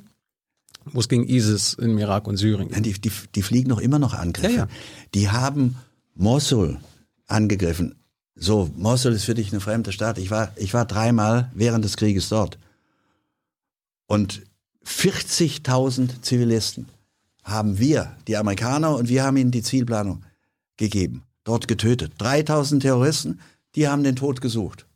Wo 0.93 1.01
es 1.01 1.09
gegen 1.09 1.27
ISIS 1.28 1.74
im 1.74 1.98
Irak 1.98 2.27
und 2.27 2.36
Syrien 2.36 2.69
ging. 2.69 2.82
die, 2.82 2.93
die, 2.93 3.12
die 3.35 3.43
fliegen 3.43 3.69
noch 3.69 3.81
immer 3.81 3.98
noch 3.98 4.15
Angriffe. 4.15 4.52
Ja, 4.52 4.59
ja. 4.65 4.69
Die 5.15 5.31
haben 5.31 5.77
Mosul 6.15 6.78
angegriffen. 7.27 7.94
So, 8.35 8.70
Mosul 8.77 9.12
ist 9.12 9.24
für 9.24 9.35
dich 9.35 9.52
eine 9.52 9.60
fremde 9.60 9.93
Stadt. 9.93 10.19
Ich 10.19 10.31
war, 10.31 10.52
ich 10.56 10.74
war 10.74 10.85
dreimal 10.85 11.51
während 11.55 11.85
des 11.85 11.97
Krieges 11.97 12.28
dort. 12.28 12.59
Und 14.06 14.43
40.000 14.85 16.23
Zivilisten 16.23 16.89
haben 17.43 17.78
wir, 17.78 18.16
die 18.27 18.36
Amerikaner, 18.36 18.94
und 18.97 19.09
wir 19.09 19.24
haben 19.24 19.36
ihnen 19.36 19.51
die 19.51 19.62
Zielplanung 19.62 20.24
gegeben, 20.77 21.24
dort 21.44 21.69
getötet. 21.69 22.12
3.000 22.19 22.81
Terroristen, 22.81 23.40
die 23.74 23.89
haben 23.89 24.05
den 24.05 24.16
Tod 24.16 24.40
gesucht. 24.40 24.86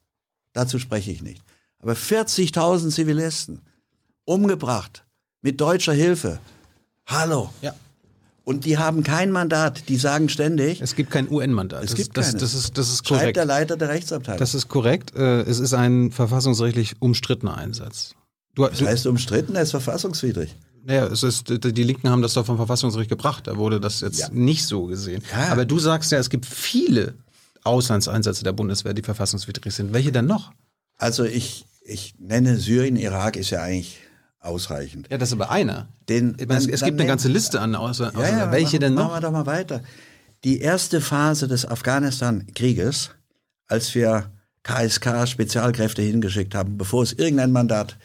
Dazu 0.53 0.79
spreche 0.79 1.11
ich 1.11 1.23
nicht. 1.23 1.43
Aber 1.79 1.95
40.000 1.95 2.91
Zivilisten 2.91 3.61
umgebracht 4.25 5.05
mit 5.43 5.61
deutscher 5.61 5.93
Hilfe. 5.93 6.39
Hallo. 7.07 7.51
Ja. 7.61 7.75
Und 8.45 8.65
die 8.65 8.77
haben 8.79 9.03
kein 9.05 9.31
Mandat. 9.31 9.89
Die 9.89 9.97
sagen 9.97 10.29
ständig, 10.29 10.81
Es 10.81 10.97
gibt 10.97 11.11
kein 11.11 11.31
UN-Mandat. 11.31 11.85
Es 11.85 11.91
Das- 11.91 11.97
gibt 12.01 12.17
das, 12.17 12.27
keines. 12.29 12.41
das, 12.43 12.55
ist, 12.55 12.79
das 12.79 12.89
ist 12.89 13.07
schreibt 13.07 13.21
korrekt. 13.21 13.37
der 13.37 13.45
Leiter 13.45 13.77
der 13.77 13.89
Rechtsabteilung. 13.89 14.39
Das 14.41 14.55
ist 14.55 14.69
korrekt. 14.69 15.15
Äh, 15.15 15.43
Es 15.43 15.59
ist 15.61 15.75
ein 15.75 16.11
verfassungsrechtlich 16.11 16.95
umstrittener 17.01 17.57
Einsatz. 17.57 18.15
Du, 18.55 18.67
das 18.67 18.81
heißt 18.83 19.07
umstritten, 19.07 19.55
er 19.55 19.63
ist 19.63 19.71
verfassungswidrig. 19.71 20.55
naja, 20.85 21.07
es 21.07 21.23
ist, 21.23 21.49
die 21.49 21.85
Linken 21.85 22.09
haben 22.11 22.21
das 22.23 22.35
doch 22.35 22.45
vom 22.45 22.57
Verfassungsgericht 22.57 23.09
gebracht. 23.09 23.47
Da 23.47 23.57
wurde 23.57 23.79
das 23.81 24.01
jetzt 24.01 24.19
Ja. 24.19 24.29
nicht 24.33 24.67
so 24.67 24.87
gesehen. 24.87 25.23
Ja. 25.33 25.53
Aber 25.53 25.65
du 25.65 25.79
sagst 25.79 26.11
ja, 26.13 26.19
es 26.19 26.29
gibt 26.29 26.45
viele 26.45 27.15
Auslandseinsätze 27.65 28.43
der 28.43 28.53
Bundeswehr, 28.53 28.93
die 28.93 29.03
verfassungswidrig 29.03 29.73
sind. 29.73 29.93
Welche 29.93 30.11
denn 30.13 30.27
noch? 30.27 30.53
Also 30.99 31.23
ich, 31.25 31.65
ich 31.85 32.15
nenne 32.19 32.59
Syrien, 32.59 32.97
Irak 32.97 33.37
ist 33.37 33.51
ja 33.51 33.63
eigentlich 33.63 33.99
ausreichend. 34.43 35.09
Ja, 35.11 35.19
das 35.19 35.31
ist 35.31 35.33
aber 35.35 35.51
einer. 35.51 35.89
Den- 36.09 36.37
meine, 36.39 36.59
es, 36.59 36.67
es 36.67 36.83
gibt 36.83 36.99
eine 37.01 37.07
ganze 37.09 37.29
Liste 37.29 37.61
an 37.61 37.75
Außer, 37.75 38.13
Ja, 38.15 38.29
ja, 38.29 38.53
welche 38.53 38.77
machen, 38.77 38.81
denn 38.81 38.95
Machen 38.95 39.07
noch? 39.09 39.15
wir 39.17 39.21
doch 39.21 39.33
mal 39.33 39.47
weiter. 39.47 39.83
Die 40.45 40.61
erste 40.61 41.01
Phase 41.01 41.47
des 41.49 41.65
Afghanistan-Krieges, 41.67 43.11
als 43.69 43.95
wir 43.95 44.31
KSK-Spezialkräfte 44.65 46.03
hingeschickt 46.03 46.55
haben, 46.55 46.77
bevor 46.79 47.03
es 47.05 47.13
irgendein 47.13 47.53
Mandat 47.53 47.97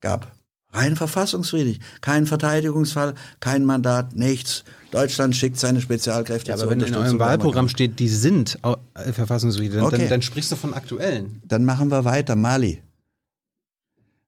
gab, 0.00 0.32
rein 0.72 0.96
verfassungswidrig. 0.96 1.80
Kein 2.02 2.26
Verteidigungsfall, 2.26 3.14
kein 3.40 3.64
Mandat, 3.64 4.14
nichts. 4.14 4.64
Deutschland 4.90 5.34
schickt 5.36 5.58
seine 5.58 5.80
Spezialkräfte 5.80 6.50
Ja, 6.50 6.54
aber 6.56 6.70
wenn 6.70 6.80
in 6.80 6.94
eurem 6.94 7.18
Wahlprogramm 7.18 7.68
steht, 7.68 7.98
die 7.98 8.08
sind 8.08 8.58
äh, 8.94 9.12
verfassungswidrig, 9.12 9.82
Okay. 9.82 9.98
dann, 9.98 10.08
dann 10.08 10.22
sprichst 10.22 10.52
du 10.52 10.56
von 10.56 10.74
aktuellen. 10.74 11.40
Dann 11.46 11.64
machen 11.64 11.90
wir 11.90 12.04
weiter. 12.04 12.36
Mali. 12.36 12.82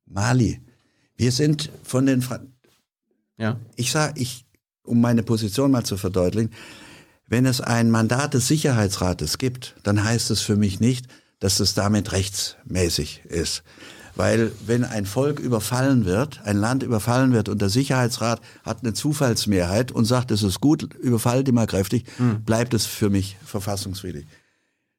Mali. 0.07 0.61
Wir 1.21 1.33
sind 1.33 1.71
von 1.83 2.07
den, 2.07 2.23
Fra 2.23 2.41
Ja. 3.37 3.61
ich 3.77 3.91
sage, 3.93 4.19
ich, 4.19 4.47
um 4.85 5.03
meine 5.03 5.23
Position 5.23 5.71
mal 5.71 5.85
zu 5.85 5.99
verdeutlichen, 5.99 6.51
wenn 7.27 7.45
es 7.45 7.61
ein 7.61 7.91
Mandat 7.91 8.33
des 8.33 8.49
Sicherheitsrates 8.49 9.37
gibt, 9.37 9.77
dann 9.83 10.03
heißt 10.03 10.31
es 10.31 10.41
für 10.41 10.57
mich 10.57 10.81
nicht, 10.81 11.09
dass 11.39 11.61
es 11.61 11.75
damit 11.75 12.13
rechtsmäßig 12.13 13.21
ist. 13.27 13.65
Weil 14.17 14.51
wenn 14.65 14.83
ein 14.83 15.05
Volk 15.05 15.41
überfallen 15.41 16.07
wird, 16.07 16.41
ein 16.45 16.57
Land 16.57 16.83
überfallen 16.83 17.35
wird 17.35 17.51
und 17.51 17.61
der 17.61 17.69
Sicherheitsrat 17.69 18.41
hat 18.63 18.83
eine 18.83 18.95
Zufallsmehrheit 18.95 19.93
und 19.93 20.07
sagt, 20.07 20.31
es 20.31 20.43
ist 20.43 20.63
gut, 20.63 20.95
überfallt 20.95 21.47
die 21.47 21.53
mal 21.53 21.67
kräftig, 21.67 22.07
bleibt 22.47 22.73
es 22.73 22.87
für 22.87 23.11
mich 23.11 23.37
verfassungswidrig. 23.45 24.27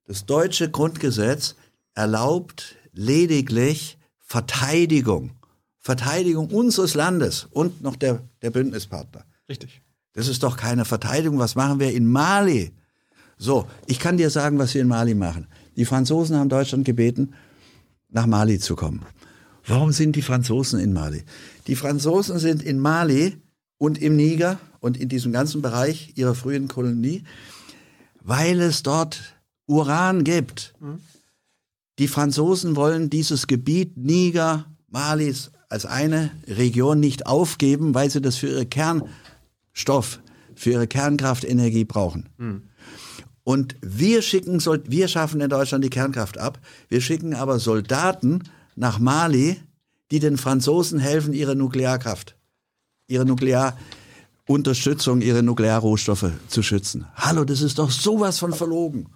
Das 0.05 0.27
deutsche 0.27 0.69
Grundgesetz 0.69 1.55
erlaubt 1.95 2.75
lediglich 2.93 3.97
Verteidigung. 4.19 5.31
Verteidigung 5.81 6.47
unseres 6.51 6.93
Landes 6.93 7.47
und 7.49 7.81
noch 7.81 7.95
der, 7.95 8.21
der 8.43 8.51
Bündnispartner. 8.51 9.25
Richtig. 9.49 9.81
Das 10.13 10.27
ist 10.27 10.43
doch 10.43 10.55
keine 10.55 10.85
Verteidigung. 10.85 11.39
Was 11.39 11.55
machen 11.55 11.79
wir 11.79 11.91
in 11.91 12.05
Mali? 12.05 12.71
So, 13.37 13.67
ich 13.87 13.99
kann 13.99 14.17
dir 14.17 14.29
sagen, 14.29 14.59
was 14.59 14.75
wir 14.75 14.81
in 14.81 14.87
Mali 14.87 15.15
machen. 15.15 15.47
Die 15.75 15.85
Franzosen 15.85 16.37
haben 16.37 16.49
Deutschland 16.49 16.85
gebeten, 16.85 17.33
nach 18.09 18.27
Mali 18.27 18.59
zu 18.59 18.75
kommen. 18.75 19.03
Warum 19.65 19.91
sind 19.91 20.15
die 20.15 20.21
Franzosen 20.21 20.79
in 20.79 20.93
Mali? 20.93 21.23
Die 21.65 21.75
Franzosen 21.75 22.37
sind 22.37 22.61
in 22.61 22.79
Mali 22.79 23.37
und 23.79 23.99
im 23.99 24.15
Niger 24.15 24.59
und 24.79 24.97
in 24.97 25.09
diesem 25.09 25.31
ganzen 25.31 25.63
Bereich 25.63 26.13
ihrer 26.15 26.35
frühen 26.35 26.67
Kolonie, 26.67 27.23
weil 28.21 28.59
es 28.61 28.83
dort 28.83 29.35
Uran 29.65 30.23
gibt. 30.23 30.75
Die 31.97 32.07
Franzosen 32.07 32.75
wollen 32.75 33.09
dieses 33.09 33.47
Gebiet 33.47 33.97
Niger, 33.97 34.65
Malis 34.87 35.51
als 35.71 35.85
eine 35.85 36.31
Region 36.47 36.99
nicht 36.99 37.27
aufgeben, 37.27 37.93
weil 37.93 38.09
sie 38.09 38.21
das 38.21 38.35
für 38.35 38.47
ihre 38.47 38.65
Kernstoff, 38.65 40.19
für 40.53 40.71
ihre 40.71 40.87
Kernkraftenergie 40.87 41.85
brauchen. 41.85 42.27
Und 43.43 43.75
wir 43.81 44.21
schicken, 44.21 44.61
wir 44.87 45.07
schaffen 45.07 45.39
in 45.41 45.49
Deutschland 45.49 45.83
die 45.83 45.89
Kernkraft 45.89 46.37
ab. 46.37 46.59
Wir 46.89 47.01
schicken 47.01 47.33
aber 47.33 47.57
Soldaten 47.59 48.43
nach 48.75 48.99
Mali, 48.99 49.61
die 50.11 50.19
den 50.19 50.37
Franzosen 50.37 50.99
helfen, 50.99 51.33
ihre 51.33 51.55
Nuklearkraft, 51.55 52.35
ihre 53.07 53.25
Nuklearunterstützung, 53.25 55.21
ihre 55.21 55.41
Nuklearrohstoffe 55.41 56.31
zu 56.49 56.63
schützen. 56.63 57.05
Hallo, 57.15 57.45
das 57.45 57.61
ist 57.61 57.79
doch 57.79 57.91
sowas 57.91 58.39
von 58.39 58.53
verlogen. 58.53 59.07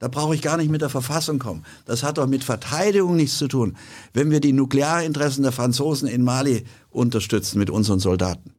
Da 0.00 0.08
brauche 0.08 0.34
ich 0.34 0.40
gar 0.42 0.56
nicht 0.56 0.70
mit 0.70 0.80
der 0.80 0.88
Verfassung 0.88 1.38
kommen. 1.38 1.64
Das 1.84 2.02
hat 2.02 2.16
doch 2.18 2.26
mit 2.26 2.42
Verteidigung 2.42 3.16
nichts 3.16 3.36
zu 3.38 3.48
tun, 3.48 3.76
wenn 4.14 4.30
wir 4.30 4.40
die 4.40 4.54
Nuklearinteressen 4.54 5.42
der 5.42 5.52
Franzosen 5.52 6.08
in 6.08 6.22
Mali 6.24 6.64
unterstützen 6.90 7.58
mit 7.58 7.68
unseren 7.70 8.00
Soldaten. 8.00 8.54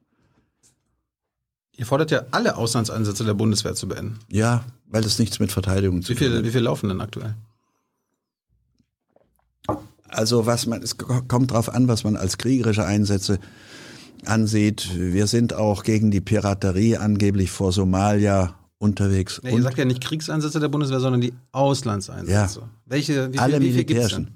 Ihr 1.76 1.88
fordert 1.88 2.12
ja 2.12 2.24
alle 2.30 2.58
Auslandseinsätze 2.58 3.24
der 3.26 3.34
Bundeswehr 3.34 3.74
zu 3.74 3.88
beenden. 3.88 4.20
Ja, 4.30 4.64
weil 4.88 5.02
das 5.02 5.18
nichts 5.18 5.40
mit 5.40 5.52
Verteidigung 5.52 6.04
zu 6.04 6.10
Wie 6.10 6.14
tun 6.14 6.20
viele, 6.28 6.38
hat. 6.38 6.46
wie 6.46 6.52
viele 6.52 6.64
laufen 6.66 6.90
denn 6.90 7.02
aktuell? 7.02 7.34
Also 10.08 10.46
was 10.46 10.68
man, 10.68 10.84
es 10.84 10.98
ko- 10.98 11.22
kommt 11.28 11.52
drauf 11.52 11.70
an, 11.74 11.88
was 11.88 12.04
man 12.04 12.18
als 12.18 12.38
kriegerische 12.38 12.86
Einsätze 12.86 13.40
ansieht. 14.26 14.92
Wir 14.96 15.26
sind 15.26 15.54
auch 15.54 15.84
gegen 15.84 16.12
die 16.12 16.22
Piraterie 16.22 16.98
angeblich 16.98 17.50
vor 17.50 17.72
Somalia 17.72 18.54
unterwegs. 18.82 19.40
Nee, 19.44 19.52
ihr 19.52 19.56
und 19.56 19.62
sagt 19.62 19.78
ja 19.78 19.86
nicht 19.86 20.02
Kriegseinsätze 20.02 20.60
der 20.60 20.68
Bundeswehr, 20.68 21.00
sondern 21.00 21.22
die 21.22 21.34
Auslandseinsätze. 21.52 22.60
Ja. 22.60 22.70
Welche, 22.86 23.32
wie 23.32 23.38
alle 23.40 23.58
viel, 23.58 23.68
wie 23.68 23.72
militärischen. 23.72 24.32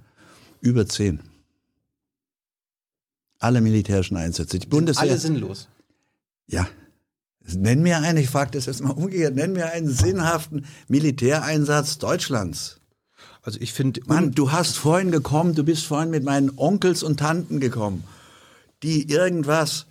Über 0.61 0.85
zehn. 0.85 1.19
Alle 3.39 3.61
militärischen 3.61 4.17
Einsätze. 4.17 4.59
Die 4.59 4.67
Bundeswehr. 4.67 5.09
Alle 5.09 5.17
sinnlos. 5.17 5.67
ja. 6.47 6.67
Nenn 7.47 7.83
mir 7.83 7.99
einen, 7.99 8.17
ich 8.17 8.29
frage 8.31 8.49
das 8.51 8.65
jetzt 8.65 8.81
mal 8.81 8.89
umgekehrt, 8.89 9.35
nenn 9.35 9.53
mir 9.53 9.71
einen 9.71 9.87
sinnhaften 9.87 10.65
Militäreinsatz 10.87 11.99
Deutschlands. 11.99 12.79
Also 13.43 13.59
ich 13.61 13.71
finde, 13.71 14.01
Mann, 14.07 14.31
du 14.31 14.51
hast 14.51 14.77
vorhin 14.77 15.11
gekommen, 15.11 15.53
du 15.53 15.63
bist 15.63 15.85
vorhin 15.85 16.09
mit 16.09 16.23
meinen 16.23 16.53
Onkels 16.55 17.03
und 17.03 17.19
Tanten 17.19 17.59
gekommen, 17.59 18.03
die 18.81 19.11
irgendwas. 19.11 19.85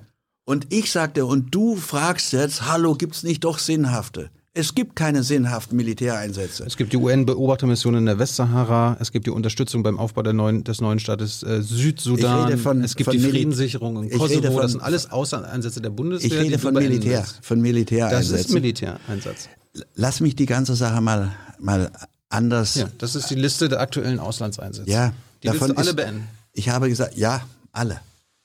Und 0.44 0.72
ich 0.72 0.90
sagte, 0.90 1.26
und 1.26 1.54
du 1.54 1.76
fragst 1.76 2.32
jetzt, 2.32 2.66
hallo, 2.66 2.96
gibt's 2.96 3.22
nicht 3.22 3.44
doch 3.44 3.60
sinnhafte? 3.60 4.30
Es 4.56 4.72
gibt 4.76 4.94
keine 4.94 5.24
sinnhaften 5.24 5.74
Militäreinsätze. 5.76 6.62
es 6.64 6.76
gibt 6.76 6.92
die 6.92 6.96
UN-Beobachtermission 6.96 7.96
in 7.96 8.06
der 8.06 8.20
Westsahara, 8.20 8.96
es 9.00 9.10
gibt 9.10 9.26
die 9.26 9.30
Unterstützung 9.30 9.82
beim 9.82 9.98
Aufbau 9.98 10.22
neuen, 10.22 10.62
des 10.62 10.80
neuen 10.80 11.00
Staates 11.00 11.42
äh, 11.42 11.60
Südsudan, 11.60 12.42
Ich 12.44 12.46
rede 12.52 12.58
von- 12.58 12.84
es 12.84 12.94
gibt 12.94 13.12
die 13.12 13.18
Friedenssicherung 13.18 13.96
rede 13.98 14.16
Kosovo, 14.16 14.52
von- 14.52 14.62
das 14.62 14.70
sind 14.72 14.80
alles 14.80 15.10
Außeneinsätze 15.10 15.80
der 15.80 15.90
Bundeswehr. 15.90 16.30
Ich 16.30 16.38
rede 16.38 16.58
von 16.60 16.72
Militär, 16.72 17.24
von 17.42 17.58
Das 17.58 17.62
Militäreinsätzen. 17.62 18.36
ist 18.36 18.50
Militäreinsatz. 18.54 19.48
Lass 19.96 20.20
mich 20.20 20.36
die 20.36 20.46
ganze 20.46 20.76
Sache 20.76 21.00
mal, 21.00 21.32
mal 21.58 21.90
anders. 22.28 22.76
Ja, 22.76 22.86
das 22.98 23.16
ist 23.16 23.28
die 23.30 23.34
Liste 23.34 23.68
der 23.68 23.80
aktuellen 23.80 24.20
Auslandseinsätze. 24.20 24.88
Ja, 24.88 25.12
die 25.42 25.48
du 25.48 25.64
alle 25.76 25.94
beenden. 25.94 26.28
Ich 26.52 26.68
habe 26.68 26.88
gesagt, 26.88 27.16
ja, 27.18 27.40
alle. 27.72 27.98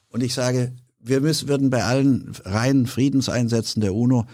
Und 0.10 0.24
ich 0.24 0.34
sage, 0.34 0.72
wir 1.00 1.22
müssen, 1.22 1.48
würden 1.48 1.70
bei 1.70 1.84
allen 1.84 2.32
reinen 2.46 2.88
Friedenseinsätzen 2.88 3.82
der 3.82 3.94
UNO, 3.94 4.26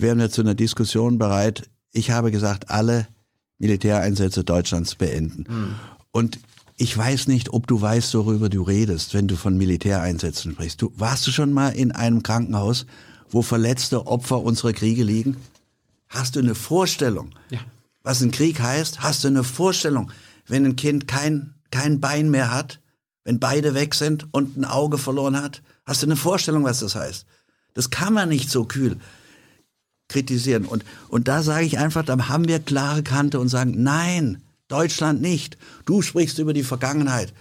wären 0.00 0.18
wir 0.18 0.30
zu 0.30 0.40
einer 0.42 0.54
Diskussion 0.54 1.18
bereit. 1.18 1.68
Ich 1.92 2.10
habe 2.10 2.30
gesagt, 2.30 2.70
alle 2.70 3.08
Militäreinsätze 3.58 4.44
Deutschlands 4.44 4.94
beenden. 4.94 5.74
Und 6.12 6.38
ich 6.76 6.96
weiß 6.96 7.26
nicht, 7.28 7.52
ob 7.52 7.66
du 7.66 7.80
weißt, 7.80 8.14
worüber 8.14 8.48
du 8.48 8.62
redest, 8.62 9.14
wenn 9.14 9.26
du 9.26 9.36
von 9.36 9.56
Militäreinsätzen 9.56 10.52
sprichst. 10.52 10.80
Du, 10.80 10.92
warst 10.96 11.26
du 11.26 11.32
schon 11.32 11.52
mal 11.52 11.70
in 11.70 11.90
einem 11.92 12.22
Krankenhaus, 12.22 12.86
wo 13.30 13.42
verletzte 13.42 14.06
Opfer 14.06 14.40
unserer 14.42 14.72
Kriege 14.72 15.02
liegen? 15.02 15.36
Hast 16.08 16.36
du 16.36 16.40
eine 16.40 16.54
Vorstellung, 16.54 17.30
Ja. 17.50 17.58
was 18.02 18.22
ein 18.22 18.30
Krieg 18.30 18.60
heißt? 18.60 19.00
Hast 19.02 19.24
du 19.24 19.28
eine 19.28 19.44
Vorstellung, 19.44 20.12
wenn 20.46 20.64
ein 20.64 20.76
Kind 20.76 21.08
kein, 21.08 21.54
kein 21.70 22.00
Bein 22.00 22.30
mehr 22.30 22.52
hat, 22.54 22.80
wenn 23.24 23.40
beide 23.40 23.74
weg 23.74 23.94
sind 23.94 24.28
und 24.32 24.56
ein 24.56 24.64
Auge 24.64 24.98
verloren 24.98 25.36
hat? 25.36 25.62
Hast 25.84 26.02
du 26.02 26.06
eine 26.06 26.16
Vorstellung, 26.16 26.64
was 26.64 26.78
das 26.80 26.94
heißt? 26.94 27.26
Das 27.74 27.90
kann 27.90 28.12
man 28.14 28.28
nicht 28.28 28.50
so 28.50 28.64
kühl 28.64 28.98
kritisieren. 30.08 30.64
Und, 30.64 30.84
und 31.08 31.28
da 31.28 31.42
sage 31.42 31.66
ich 31.66 31.78
einfach, 31.78 32.04
da 32.04 32.28
haben 32.28 32.48
wir 32.48 32.58
klare 32.58 33.02
Kante 33.02 33.38
und 33.38 33.48
sagen, 33.48 33.82
nein, 33.82 34.42
Deutschland 34.68 35.20
nicht. 35.20 35.56
Du 35.84 36.02
sprichst 36.02 36.38
über 36.38 36.52
die 36.52 36.62
Vergangenheit 36.62 37.32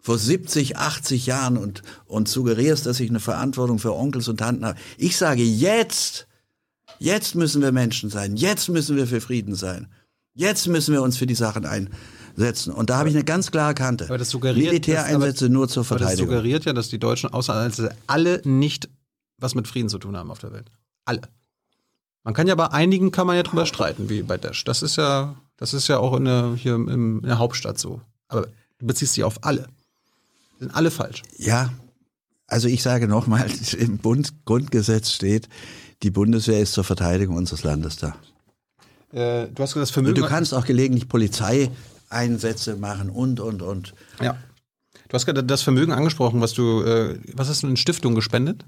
vor 0.00 0.18
70, 0.18 0.76
80 0.76 1.26
Jahren 1.26 1.56
und, 1.56 1.82
und 2.06 2.28
suggerierst, 2.28 2.84
dass 2.84 3.00
ich 3.00 3.08
eine 3.08 3.20
Verantwortung 3.20 3.78
für 3.78 3.94
Onkels 3.94 4.28
und 4.28 4.38
Tanten 4.38 4.66
habe. 4.66 4.78
Ich 4.98 5.16
sage 5.16 5.42
jetzt, 5.42 6.26
jetzt 6.98 7.34
müssen 7.34 7.62
wir 7.62 7.72
Menschen 7.72 8.10
sein, 8.10 8.36
jetzt 8.36 8.68
müssen 8.68 8.96
wir 8.96 9.06
für 9.06 9.20
Frieden 9.20 9.54
sein. 9.54 9.88
Jetzt 10.34 10.66
müssen 10.66 10.92
wir 10.92 11.00
uns 11.00 11.16
für 11.16 11.26
die 11.26 11.36
Sachen 11.36 11.64
einsetzen. 11.64 12.72
Und 12.72 12.90
da 12.90 12.98
habe 12.98 13.08
ich 13.08 13.14
eine 13.14 13.24
ganz 13.24 13.52
klare 13.52 13.72
Kante. 13.72 14.06
Aber 14.06 14.18
das 14.18 14.30
suggeriert, 14.30 14.66
Militäreinsätze 14.66 15.32
das, 15.32 15.42
aber, 15.44 15.52
nur 15.52 15.68
zur 15.68 15.82
aber 15.82 15.98
das 15.98 16.08
Verteidigung. 16.08 16.34
suggeriert 16.34 16.64
ja, 16.64 16.72
dass 16.72 16.88
die 16.88 16.98
deutschen 16.98 17.30
Außeneinsätze 17.32 17.94
alle 18.08 18.42
nicht 18.44 18.88
was 19.38 19.54
mit 19.54 19.68
Frieden 19.68 19.88
zu 19.88 19.98
tun 19.98 20.16
haben 20.16 20.30
auf 20.30 20.38
der 20.38 20.52
Welt. 20.52 20.70
Alle. 21.04 21.22
Man 22.24 22.34
kann 22.34 22.48
ja 22.48 22.54
bei 22.54 22.70
einigen 22.72 23.10
kann 23.10 23.26
man 23.26 23.36
ja 23.36 23.42
drüber 23.42 23.66
streiten, 23.66 24.08
wie 24.08 24.22
bei 24.22 24.38
Daesh. 24.38 24.64
Das 24.64 24.82
ist 24.82 24.96
ja, 24.96 25.36
das 25.58 25.74
ist 25.74 25.88
ja 25.88 25.98
auch 25.98 26.16
in 26.16 26.24
der, 26.24 26.54
hier 26.56 26.74
in 26.74 27.20
der 27.22 27.38
Hauptstadt 27.38 27.78
so. 27.78 28.00
Aber 28.28 28.48
du 28.78 28.86
beziehst 28.86 29.16
dich 29.16 29.24
auf 29.24 29.44
alle. 29.44 29.68
Sind 30.58 30.74
alle 30.74 30.90
falsch. 30.90 31.22
Ja, 31.36 31.70
also 32.46 32.68
ich 32.68 32.82
sage 32.82 33.08
nochmal, 33.08 33.46
im 33.78 33.98
Bund 33.98 34.32
Grundgesetz 34.46 35.10
steht, 35.10 35.48
die 36.02 36.10
Bundeswehr 36.10 36.60
ist 36.60 36.72
zur 36.72 36.84
Verteidigung 36.84 37.36
unseres 37.36 37.62
Landes 37.62 37.96
da. 37.96 38.16
Äh, 39.12 39.48
du 39.48 39.62
hast 39.62 39.74
gesagt, 39.74 39.82
das 39.82 39.90
Und 39.90 39.94
Vermögen. 39.94 40.20
du 40.22 40.26
kannst 40.26 40.54
auch 40.54 40.64
gelegentlich 40.64 41.08
Polizeieinsätze 41.08 42.76
machen 42.76 43.10
und, 43.10 43.38
und, 43.40 43.62
und. 43.62 43.94
ja. 44.20 44.36
Du 45.08 45.14
hast 45.14 45.26
gerade 45.26 45.44
das 45.44 45.62
Vermögen 45.62 45.92
angesprochen, 45.92 46.40
was 46.40 46.54
du, 46.54 46.82
äh, 46.82 47.20
was 47.34 47.48
hast 47.48 47.62
du 47.62 47.68
in 47.68 47.76
Stiftung 47.76 48.14
gespendet? 48.14 48.64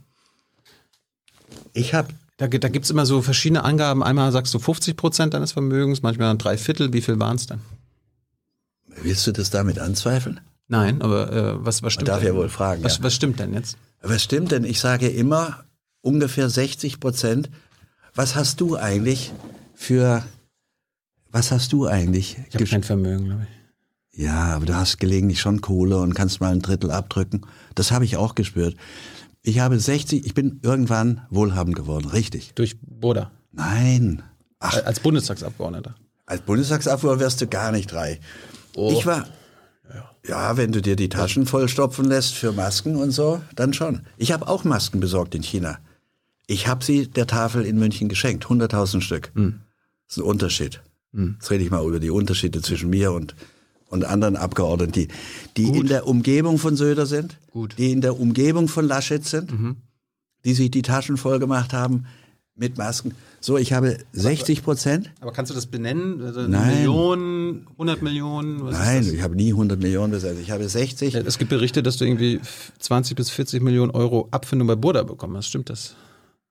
Ich 1.73 1.95
habe, 1.95 2.09
Da, 2.39 2.49
da 2.49 2.69
gibt 2.69 2.85
es 2.85 2.91
immer 2.91 3.07
so 3.07 3.23
verschiedene 3.23 3.65
Angaben. 3.65 4.03
Einmal 4.03 4.31
sagst 4.33 4.53
du 4.53 4.59
50 4.59 4.97
Prozent 4.97 5.35
deines 5.35 5.53
Vermögens, 5.53 6.03
manchmal 6.03 6.37
drei 6.37 6.59
Viertel. 6.59 6.93
Wie 6.93 7.01
viel 7.01 7.19
waren 7.19 7.37
es 7.37 7.47
denn? 7.47 7.61
willst 9.03 9.27
du 9.27 9.33
das 9.33 9.51
damit 9.51 9.79
anzweifeln? 9.79 10.41
Nein, 10.69 11.01
aber 11.03 11.33
äh, 11.33 11.65
was, 11.65 11.83
was 11.83 11.93
stimmt 11.93 12.09
darf 12.09 12.21
denn? 12.21 12.29
ja 12.29 12.35
wohl 12.35 12.49
fragen, 12.49 12.83
Was, 12.83 12.99
ja. 12.99 13.05
was 13.05 13.15
stimmt 13.15 13.39
denn 13.39 13.55
jetzt? 13.55 13.77
Was 14.03 14.23
stimmt 14.23 14.53
denn? 14.53 14.65
Ich 14.65 14.81
sage 14.81 15.09
immer 15.09 15.65
ungefähr 16.01 16.51
60 16.51 16.99
Prozent. 16.99 17.51
Was 18.15 18.35
hast 18.35 18.61
du 18.61 18.77
eigentlich 18.77 19.33
für, 19.75 20.25
was 21.31 21.53
hast 21.53 21.73
du 21.73 21.87
eigentlich? 21.87 22.39
Ich 22.49 22.55
habe 22.55 22.65
kein 22.65 22.83
Vermögen, 22.83 23.27
glaube 23.27 23.43
ich. 23.43 24.23
Ja, 24.25 24.55
aber 24.55 24.65
du 24.65 24.75
hast 24.75 24.99
gelegentlich 24.99 25.41
schon 25.41 25.61
Kohle 25.61 25.99
und 25.99 26.15
kannst 26.15 26.41
mal 26.41 26.51
ein 26.51 26.63
Drittel 26.63 26.91
abdrücken. 26.91 27.43
Das 27.75 27.93
habe 27.93 28.07
ich 28.07 28.17
auch 28.17 28.35
gespürt. 28.35 28.75
Ich 29.47 29.61
habe 29.61 29.79
60, 29.79 30.27
ich 30.27 30.35
bin 30.35 30.59
irgendwann 30.63 31.21
wohlhabend 31.31 31.77
geworden, 31.77 32.09
richtig. 32.09 32.53
Durch 32.57 32.77
Boda. 32.81 33.31
Nein. 33.53 34.25
Ach, 34.59 34.83
Als 34.85 34.99
Bundestagsabgeordneter. 34.99 35.95
als 36.27 36.41
Bundestagsabgeordneter 36.41 37.25
wirst 37.25 37.41
du 37.41 37.47
gar 37.47 37.71
nicht 37.71 37.95
reich. 37.95 38.19
Ich 38.75 39.07
war, 39.07 39.25
ja, 40.27 40.57
wenn 40.57 40.73
du 40.73 40.83
dir 40.83 40.97
die 40.97 41.09
Taschen 41.09 41.47
vollstopfen 41.47 42.07
lässt 42.07 42.35
für 42.35 42.51
Masken 42.51 42.97
und 42.97 43.13
so, 43.13 43.41
dann 43.55 43.73
schon. 43.73 44.01
Ich 44.17 44.33
habe 44.33 44.49
auch 44.49 44.65
Masken 44.65 44.99
besorgt 44.99 45.37
in 45.37 45.43
China. 45.43 45.79
Ich 46.49 46.67
habe 46.67 46.85
sie 46.85 47.07
der 47.07 47.29
Tafel 47.29 47.65
in 47.65 47.79
München 47.79 48.09
geschenkt, 48.09 48.47
100.000 48.47 49.01
Stück. 49.01 49.31
Das 49.35 50.17
ist 50.17 50.19
ein 50.19 50.25
Unterschied. 50.25 50.83
Jetzt 51.13 51.51
rede 51.53 51.63
ich 51.63 51.71
mal 51.71 51.87
über 51.87 52.01
die 52.01 52.11
Unterschiede 52.11 52.61
zwischen 52.63 52.91
mir 52.91 53.13
und, 53.13 53.37
und 53.89 54.05
anderen 54.05 54.37
Abgeordneten, 54.37 54.93
die, 54.93 55.09
die 55.57 55.79
in 55.79 55.87
der 55.87 56.07
Umgebung 56.07 56.59
von 56.59 56.77
Söder 56.77 57.07
sind, 57.07 57.39
Gut. 57.51 57.75
die 57.79 57.93
in 57.93 58.01
der 58.01 58.19
Umgebung 58.19 58.69
von 58.69 58.87
Laschet 58.87 59.25
sind, 59.25 59.51
die 60.45 60.55
sich 60.55 60.71
die 60.71 60.83
Taschen 60.83 61.17
voll 61.17 61.39
gemacht 61.39 61.73
haben 61.73 62.07
mit 62.57 62.79
Masken. 62.79 63.15
So, 63.41 63.59
ich 63.59 63.73
habe 63.73 63.99
60 64.13 64.65
Prozent. 64.65 65.13
Aber 65.21 65.33
kannst 65.33 65.51
du 65.51 65.55
das 65.55 65.67
benennen? 65.67 66.23
Also 66.23 66.41
Nein. 66.41 66.75
Million, 66.75 67.67
100 67.73 68.03
Millionen? 68.03 68.57
Nein, 68.71 69.09
ich 69.13 69.23
habe 69.23 69.37
nie 69.37 69.51
100 69.51 69.79
Millionen 69.79 70.11
besetzt. 70.11 70.41
Ich 70.41 70.51
habe 70.51 70.69
60. 70.69 71.13
das? 71.13 71.25
Es 71.25 71.39
gibt 71.39 71.51
Berichte, 71.51 71.83
dass 71.83 71.99
du 71.99 72.07
irgendwie 72.07 72.41
20 72.79 73.15
bis 73.17 73.31
40 73.31 73.63
Millionen 73.63 73.91
Euro 73.91 74.29
Abfindung 74.31 74.67
bei 74.67 74.75
Burda 74.75 75.03
bekommen 75.03 75.37
hast. 75.37 75.49
Stimmt 75.49 75.71
das? 75.71 75.95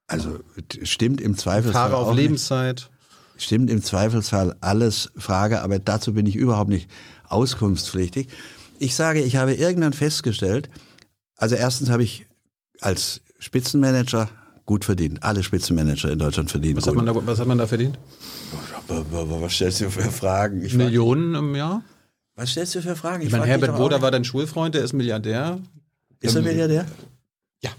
Also 0.08 0.40
stimmt 0.84 1.20
im 1.20 1.36
Zweifelsfall 1.36 1.90
Fahrer 1.90 1.98
auf 1.98 2.08
auch 2.10 2.14
nicht. 2.14 2.24
Lebenszeit. 2.24 2.90
Stimmt 3.38 3.70
im 3.70 3.82
Zweifelsfall 3.82 4.56
alles 4.62 5.12
Frage, 5.18 5.62
aber 5.62 5.80
dazu 5.80 6.14
bin 6.14 6.26
ich 6.28 6.36
überhaupt 6.36 6.70
nicht 6.70 6.90
auskunftspflichtig. 7.30 8.28
Ich 8.80 8.96
sage, 8.96 9.22
ich 9.22 9.36
habe 9.38 9.54
irgendwann 9.54 9.94
festgestellt, 9.94 10.70
also 11.38 11.56
erstens 11.56 11.90
habe 11.90 12.04
ich 12.04 12.26
als 12.82 13.22
Spitzenmanager 13.40 14.30
gut 14.66 14.86
verdient. 14.86 15.24
Alle 15.24 15.44
Spitzenmanager 15.44 16.12
in 16.12 16.20
Deutschland 16.20 16.50
verdienen 16.52 16.78
Was 16.78 16.86
gut. 16.86 16.98
hat, 16.98 17.06
man 17.06 17.14
da, 17.14 17.28
was 17.28 17.40
hat 17.40 17.48
man 17.48 17.58
da 17.58 17.68
verdient? 17.68 17.98
was 18.88 19.54
stellst 19.54 19.82
du 19.82 19.90
für 19.90 20.12
Fragen? 20.12 20.64
Ich 20.64 20.74
Millionen 20.74 21.36
im 21.36 21.56
Jahr? 21.56 21.84
was 22.36 22.52
stellst 22.52 22.76
du 22.76 22.82
für 22.82 22.96
Fragen? 22.96 23.24
Ich 23.24 23.32
meine, 23.32 23.44
frag 23.44 23.54
dich 23.60 23.62
Herbert 23.70 23.92
nicht. 23.92 24.02
war 24.02 24.12
dein 24.12 24.26
Schulfreund, 24.26 24.76
der 24.76 24.84
ist 24.84 24.94
Milliardär. 24.94 25.60
Ist 26.20 26.36
er 26.36 26.42
Milliardär? 26.42 26.86
Ja. 27.62 27.72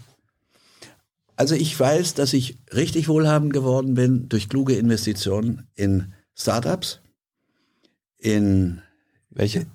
Also 1.35 1.55
ich 1.55 1.79
weiß, 1.79 2.15
dass 2.15 2.33
ich 2.33 2.57
richtig 2.73 3.07
wohlhabend 3.07 3.53
geworden 3.53 3.93
bin 3.93 4.29
durch 4.29 4.49
kluge 4.49 4.75
Investitionen 4.75 5.67
in 5.75 6.13
Startups, 6.35 6.99
in 8.17 8.81
Welche? 9.37 9.67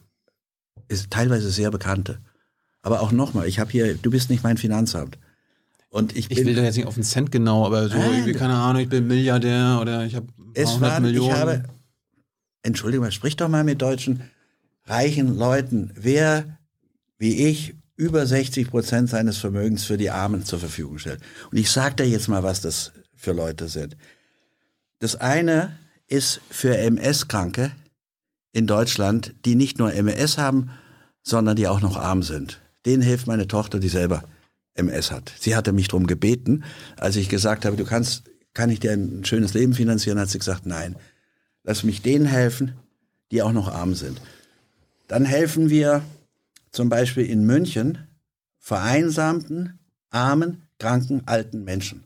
ist 0.88 1.10
teilweise 1.10 1.50
sehr 1.50 1.70
bekannte. 1.70 2.18
Aber 2.82 3.00
auch 3.00 3.12
nochmal, 3.12 3.46
ich 3.46 3.58
habe 3.58 3.70
hier, 3.70 3.94
du 3.94 4.10
bist 4.10 4.28
nicht 4.28 4.42
mein 4.42 4.58
Finanzamt. 4.58 5.18
Und 5.88 6.16
ich 6.16 6.28
bin, 6.28 6.38
Ich 6.38 6.44
will 6.44 6.54
da 6.54 6.62
jetzt 6.62 6.76
nicht 6.76 6.86
auf 6.86 6.94
den 6.94 7.04
Cent 7.04 7.30
genau, 7.30 7.64
aber 7.64 7.88
so 7.88 7.96
Nein. 7.96 8.32
keine 8.34 8.54
Ahnung, 8.54 8.82
ich 8.82 8.88
bin 8.88 9.06
Milliardär 9.06 9.78
oder 9.80 10.04
ich 10.04 10.14
habe 10.14 10.26
es 10.54 10.68
100 10.70 10.90
waren, 10.90 11.02
Millionen. 11.02 11.30
ich 11.30 11.36
habe, 11.36 11.62
Entschuldigung, 12.62 13.10
sprich 13.10 13.36
doch 13.36 13.48
mal 13.48 13.64
mit 13.64 13.80
deutschen 13.80 14.22
reichen 14.84 15.36
Leuten. 15.36 15.92
Wer, 15.94 16.58
wie 17.18 17.46
ich, 17.46 17.74
über 17.96 18.26
60 18.26 18.68
Prozent 18.70 19.10
seines 19.10 19.38
Vermögens 19.38 19.84
für 19.84 19.96
die 19.96 20.10
Armen 20.10 20.44
zur 20.44 20.58
Verfügung 20.58 20.98
stellt. 20.98 21.20
Und 21.50 21.58
ich 21.58 21.70
sage 21.70 21.96
dir 21.96 22.08
jetzt 22.08 22.28
mal, 22.28 22.42
was 22.42 22.60
das 22.60 22.92
für 23.14 23.32
Leute 23.32 23.68
sind. 23.68 23.96
Das 24.98 25.16
eine 25.16 25.78
ist 26.08 26.40
für 26.50 26.76
MS-Kranke 26.76 27.70
in 28.52 28.66
Deutschland, 28.66 29.34
die 29.44 29.54
nicht 29.54 29.78
nur 29.78 29.92
MS 29.92 30.38
haben, 30.38 30.70
sondern 31.22 31.56
die 31.56 31.68
auch 31.68 31.80
noch 31.80 31.96
arm 31.96 32.22
sind. 32.22 32.60
Denen 32.84 33.02
hilft 33.02 33.26
meine 33.26 33.48
Tochter, 33.48 33.78
die 33.78 33.88
selber 33.88 34.24
MS 34.74 35.10
hat. 35.10 35.32
Sie 35.38 35.54
hatte 35.54 35.72
mich 35.72 35.88
darum 35.88 36.06
gebeten, 36.06 36.64
als 36.96 37.16
ich 37.16 37.28
gesagt 37.28 37.64
habe, 37.64 37.76
du 37.76 37.84
kannst, 37.84 38.24
kann 38.54 38.70
ich 38.70 38.80
dir 38.80 38.92
ein 38.92 39.24
schönes 39.24 39.54
Leben 39.54 39.74
finanzieren, 39.74 40.18
hat 40.18 40.28
sie 40.28 40.38
gesagt, 40.38 40.66
nein. 40.66 40.96
Lass 41.64 41.84
mich 41.84 42.02
denen 42.02 42.26
helfen, 42.26 42.74
die 43.30 43.42
auch 43.42 43.52
noch 43.52 43.72
arm 43.72 43.94
sind. 43.94 44.20
Dann 45.08 45.24
helfen 45.24 45.70
wir 45.70 46.02
zum 46.70 46.88
Beispiel 46.88 47.26
in 47.26 47.44
München 47.44 47.98
vereinsamten, 48.58 49.78
armen, 50.10 50.62
kranken, 50.78 51.22
alten 51.26 51.64
Menschen. 51.64 52.04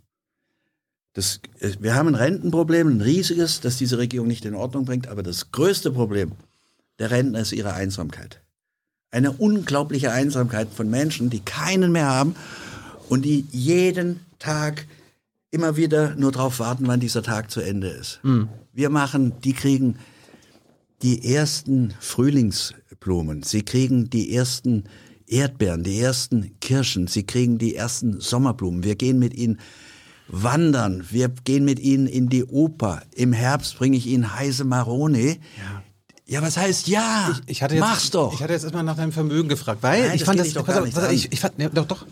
Das, 1.16 1.40
äh, 1.60 1.72
wir 1.80 1.94
haben 1.94 2.08
ein 2.08 2.14
Rentenproblem, 2.14 2.88
ein 2.88 3.00
riesiges, 3.00 3.60
das 3.60 3.78
diese 3.78 3.98
Regierung 3.98 4.28
nicht 4.28 4.44
in 4.44 4.54
Ordnung 4.54 4.84
bringt, 4.84 5.08
aber 5.08 5.22
das 5.22 5.50
größte 5.50 5.90
Problem 5.90 6.32
der 6.98 7.10
Rentner 7.10 7.40
ist 7.40 7.52
ihre 7.52 7.72
Einsamkeit. 7.72 8.42
Eine 9.10 9.32
unglaubliche 9.32 10.12
Einsamkeit 10.12 10.68
von 10.74 10.90
Menschen, 10.90 11.30
die 11.30 11.40
keinen 11.40 11.90
mehr 11.90 12.06
haben 12.06 12.36
und 13.08 13.24
die 13.24 13.46
jeden 13.50 14.20
Tag 14.38 14.86
immer 15.50 15.76
wieder 15.76 16.14
nur 16.16 16.32
darauf 16.32 16.58
warten, 16.58 16.86
wann 16.86 17.00
dieser 17.00 17.22
Tag 17.22 17.50
zu 17.50 17.60
Ende 17.60 17.88
ist. 17.88 18.20
Wir 18.74 18.90
machen, 18.90 19.32
die 19.42 19.54
kriegen 19.54 19.98
die 21.02 21.34
ersten 21.34 21.94
Frühlingsblumen, 22.00 23.42
sie 23.42 23.62
kriegen 23.62 24.10
die 24.10 24.34
ersten 24.34 24.84
Erdbeeren, 25.26 25.82
die 25.82 25.98
ersten 25.98 26.58
Kirschen, 26.60 27.06
sie 27.06 27.24
kriegen 27.24 27.58
die 27.58 27.74
ersten 27.74 28.20
Sommerblumen. 28.20 28.84
Wir 28.84 28.96
gehen 28.96 29.18
mit 29.18 29.34
ihnen 29.34 29.58
wandern, 30.28 31.04
wir 31.10 31.28
gehen 31.28 31.64
mit 31.64 31.78
ihnen 31.78 32.06
in 32.06 32.28
die 32.28 32.44
Oper. 32.44 33.02
Im 33.14 33.32
Herbst 33.32 33.78
bringe 33.78 33.96
ich 33.96 34.06
ihnen 34.06 34.34
heiße 34.34 34.64
Maroni. 34.64 35.40
Ja. 35.58 35.82
Ja, 36.28 36.42
was 36.42 36.56
heißt 36.56 36.88
ja? 36.88 37.30
Ich, 37.30 37.52
ich 37.52 37.62
hatte 37.62 37.76
jetzt, 37.76 37.80
Mach's 37.82 38.10
doch. 38.10 38.34
Ich 38.34 38.42
hatte 38.42 38.52
jetzt 38.52 38.64
erstmal 38.64 38.82
nach 38.82 38.96
deinem 38.96 39.12
Vermögen 39.12 39.48
gefragt, 39.48 39.82
weil 39.82 40.02
Nein, 40.02 40.14
ich 40.14 40.20
das 40.22 40.26
fand 40.26 40.40
das, 40.40 40.52
doch 40.54 40.66
pass 40.66 40.90
pass 40.90 41.12
ich, 41.12 41.32
ich 41.32 41.38
fand, 41.38 41.54
ja, 41.58 41.68
doch, 41.68 41.86
doch. 41.86 42.04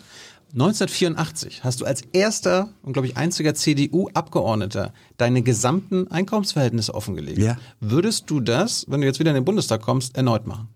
1984 0.52 1.64
hast 1.64 1.80
du 1.80 1.84
als 1.84 2.02
erster 2.12 2.68
und 2.82 2.92
glaube 2.92 3.08
ich 3.08 3.16
einziger 3.16 3.56
CDU-Abgeordneter 3.56 4.92
deine 5.16 5.42
gesamten 5.42 6.06
Einkommensverhältnisse 6.12 6.94
offengelegt. 6.94 7.38
Ja. 7.38 7.58
Würdest 7.80 8.30
du 8.30 8.38
das, 8.38 8.86
wenn 8.88 9.00
du 9.00 9.06
jetzt 9.08 9.18
wieder 9.18 9.32
in 9.32 9.34
den 9.34 9.44
Bundestag 9.44 9.82
kommst, 9.82 10.16
erneut 10.16 10.46
machen? 10.46 10.68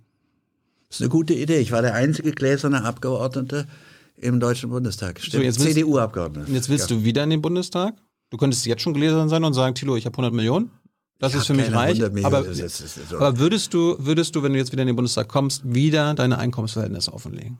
Das 0.88 0.96
ist 0.96 1.02
eine 1.02 1.10
gute 1.10 1.34
Idee. 1.34 1.58
Ich 1.58 1.70
war 1.70 1.80
der 1.80 1.94
einzige 1.94 2.32
gläserne 2.32 2.82
Abgeordnete 2.82 3.68
im 4.20 4.40
Deutschen 4.40 4.70
Bundestag. 4.70 5.20
Stimmt. 5.20 5.44
jetzt 5.44 5.58
willst- 5.60 5.74
CDU-Abgeordnete. 5.74 6.48
Und 6.48 6.54
jetzt 6.54 6.68
willst 6.68 6.90
du 6.90 7.04
wieder 7.04 7.24
in 7.24 7.30
den 7.30 7.42
Bundestag? 7.42 7.94
Du 8.30 8.36
könntest 8.36 8.66
jetzt 8.66 8.82
schon 8.82 8.94
gläsern 8.94 9.28
sein 9.28 9.42
und 9.44 9.54
sagen, 9.54 9.74
Tilo, 9.74 9.96
ich 9.96 10.04
habe 10.06 10.14
100 10.14 10.32
Millionen. 10.34 10.70
Das 11.18 11.32
Ich 11.32 11.40
ist 11.40 11.46
für 11.46 11.54
mich 11.54 11.72
reich. 11.72 11.90
100 11.94 12.12
Millionen, 12.12 12.34
Aber, 12.34 12.54
so. 12.54 13.16
aber 13.16 13.38
würdest 13.38 13.74
du, 13.74 13.96
würdest 13.98 14.36
du, 14.36 14.42
wenn 14.42 14.52
du 14.52 14.58
jetzt 14.58 14.70
wieder 14.72 14.82
in 14.82 14.86
den 14.86 14.96
Bundestag 14.96 15.28
kommst, 15.28 15.62
wieder 15.64 16.14
deine 16.14 16.38
Einkommensverhältnisse 16.38 17.12
offenlegen? 17.12 17.58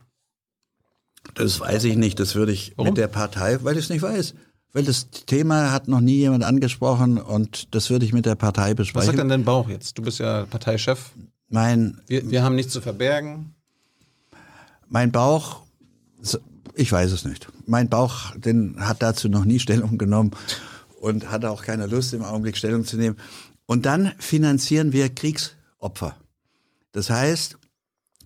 Das 1.35 1.59
weiß 1.61 1.85
ich 1.85 1.97
nicht. 1.97 2.21
Das 2.21 2.35
würde 2.35 2.53
ich 2.53 2.73
Warum? 2.77 2.91
mit 2.91 2.99
der 2.99 3.09
Partei, 3.09 3.59
weil 3.65 3.77
ich 3.77 3.85
es 3.85 3.91
nicht 3.91 4.03
weiß. 4.03 4.35
Weil 4.73 4.85
das 4.85 5.11
Thema 5.11 5.73
hat 5.73 5.89
noch 5.89 6.01
nie 6.01 6.17
jemand 6.17 6.45
angesprochen 6.45 7.19
und 7.19 7.75
das 7.75 7.91
würde 7.91 8.05
ich 8.05 8.13
mit 8.13 8.27
der 8.27 8.35
Partei 8.35 8.71
Was 8.71 8.77
besprechen. 8.77 9.07
sagt 9.07 9.19
denn 9.19 9.29
dein 9.29 9.45
Bauch 9.45 9.69
jetzt? 9.69 9.97
Du 9.99 10.03
bist 10.03 10.19
ja 10.21 10.45
Parteichef. 10.47 11.11
mein, 11.49 12.01
Wir, 12.07 12.31
wir 12.31 12.43
haben 12.43 12.55
nichts 12.55 12.73
zu 12.73 12.81
verbergen. 12.81 13.55
mein 14.89 15.11
Bauch, 15.11 15.63
ich 16.79 16.93
weiß 16.93 17.11
es 17.11 17.25
nicht. 17.25 17.49
Mein 17.67 17.89
Bauch, 17.89 18.35
den 18.37 18.77
hat 18.79 19.03
dazu 19.03 19.29
noch 19.29 19.45
nie 19.45 19.59
Stellung 19.59 19.99
genommen 19.99 20.31
und 21.01 21.31
hat 21.31 21.45
auch 21.45 21.63
keine 21.63 21.87
Lust 21.87 22.15
im 22.15 22.23
Augenblick 22.23 22.57
Stellung 22.57 22.85
zu 22.85 22.97
nehmen. 22.97 23.17
Und 23.67 23.85
dann 23.85 24.13
finanzieren 24.19 24.93
wir 24.93 25.09
Kriegsopfer. 25.09 26.17
Das 26.93 27.11
heißt, 27.11 27.59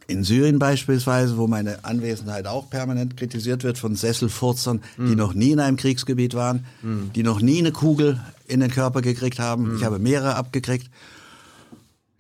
in 0.07 0.23
Syrien 0.23 0.59
beispielsweise, 0.59 1.39
wo 1.39 1.47
meine 1.47 1.85
Anwesenheit 1.85 2.47
auch 2.47 2.69
permanent 2.69 3.17
kritisiert 3.17 3.65
wird 3.65 3.79
von 3.79 3.97
Sesselfurzern, 3.97 4.83
die 4.99 5.15
noch 5.15 5.33
nie 5.33 5.53
in 5.53 5.61
einem 5.61 5.77
Kriegsgebiet 5.79 6.35
waren, 6.35 6.67
die 7.15 7.23
noch 7.23 7.41
nie 7.41 7.59
eine 7.59 7.73
Kugel 7.73 8.21
in 8.47 8.61
den 8.61 8.71
Körper 8.71 9.01
gekriegt 9.01 9.39
haben. 9.39 9.77
Ich 9.77 9.85
habe 9.85 9.99
mehrere 9.99 10.37
abgekriegt. 10.37 10.91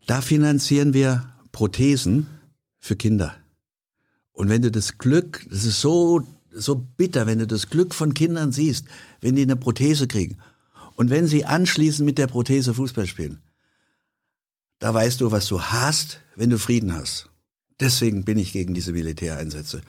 Da 0.06 0.22
finanzieren 0.22 0.94
wir 0.94 1.26
Prothesen 1.52 2.26
für 2.78 2.96
Kinder. 2.96 3.34
Und 4.32 4.48
wenn 4.48 4.62
du 4.62 4.70
das 4.70 4.98
Glück, 4.98 5.46
das 5.50 5.64
ist 5.64 5.80
so, 5.80 6.22
so 6.50 6.74
bitter, 6.74 7.26
wenn 7.26 7.38
du 7.38 7.46
das 7.46 7.70
Glück 7.70 7.94
von 7.94 8.14
Kindern 8.14 8.52
siehst, 8.52 8.86
wenn 9.20 9.36
die 9.36 9.42
eine 9.42 9.56
Prothese 9.56 10.06
kriegen 10.06 10.38
und 10.96 11.10
wenn 11.10 11.26
sie 11.26 11.44
anschließend 11.44 12.06
mit 12.06 12.18
der 12.18 12.26
Prothese 12.26 12.74
Fußball 12.74 13.06
spielen, 13.06 13.42
da 14.78 14.92
weißt 14.92 15.20
du, 15.20 15.30
was 15.30 15.46
du 15.46 15.60
hast, 15.60 16.20
wenn 16.34 16.50
du 16.50 16.58
Frieden 16.58 16.94
hast. 16.94 17.28
Deswegen 17.78 18.24
bin 18.24 18.38
ich 18.38 18.52
gegen 18.52 18.74
diese 18.74 18.92
Militäreinsätze. 18.92 19.82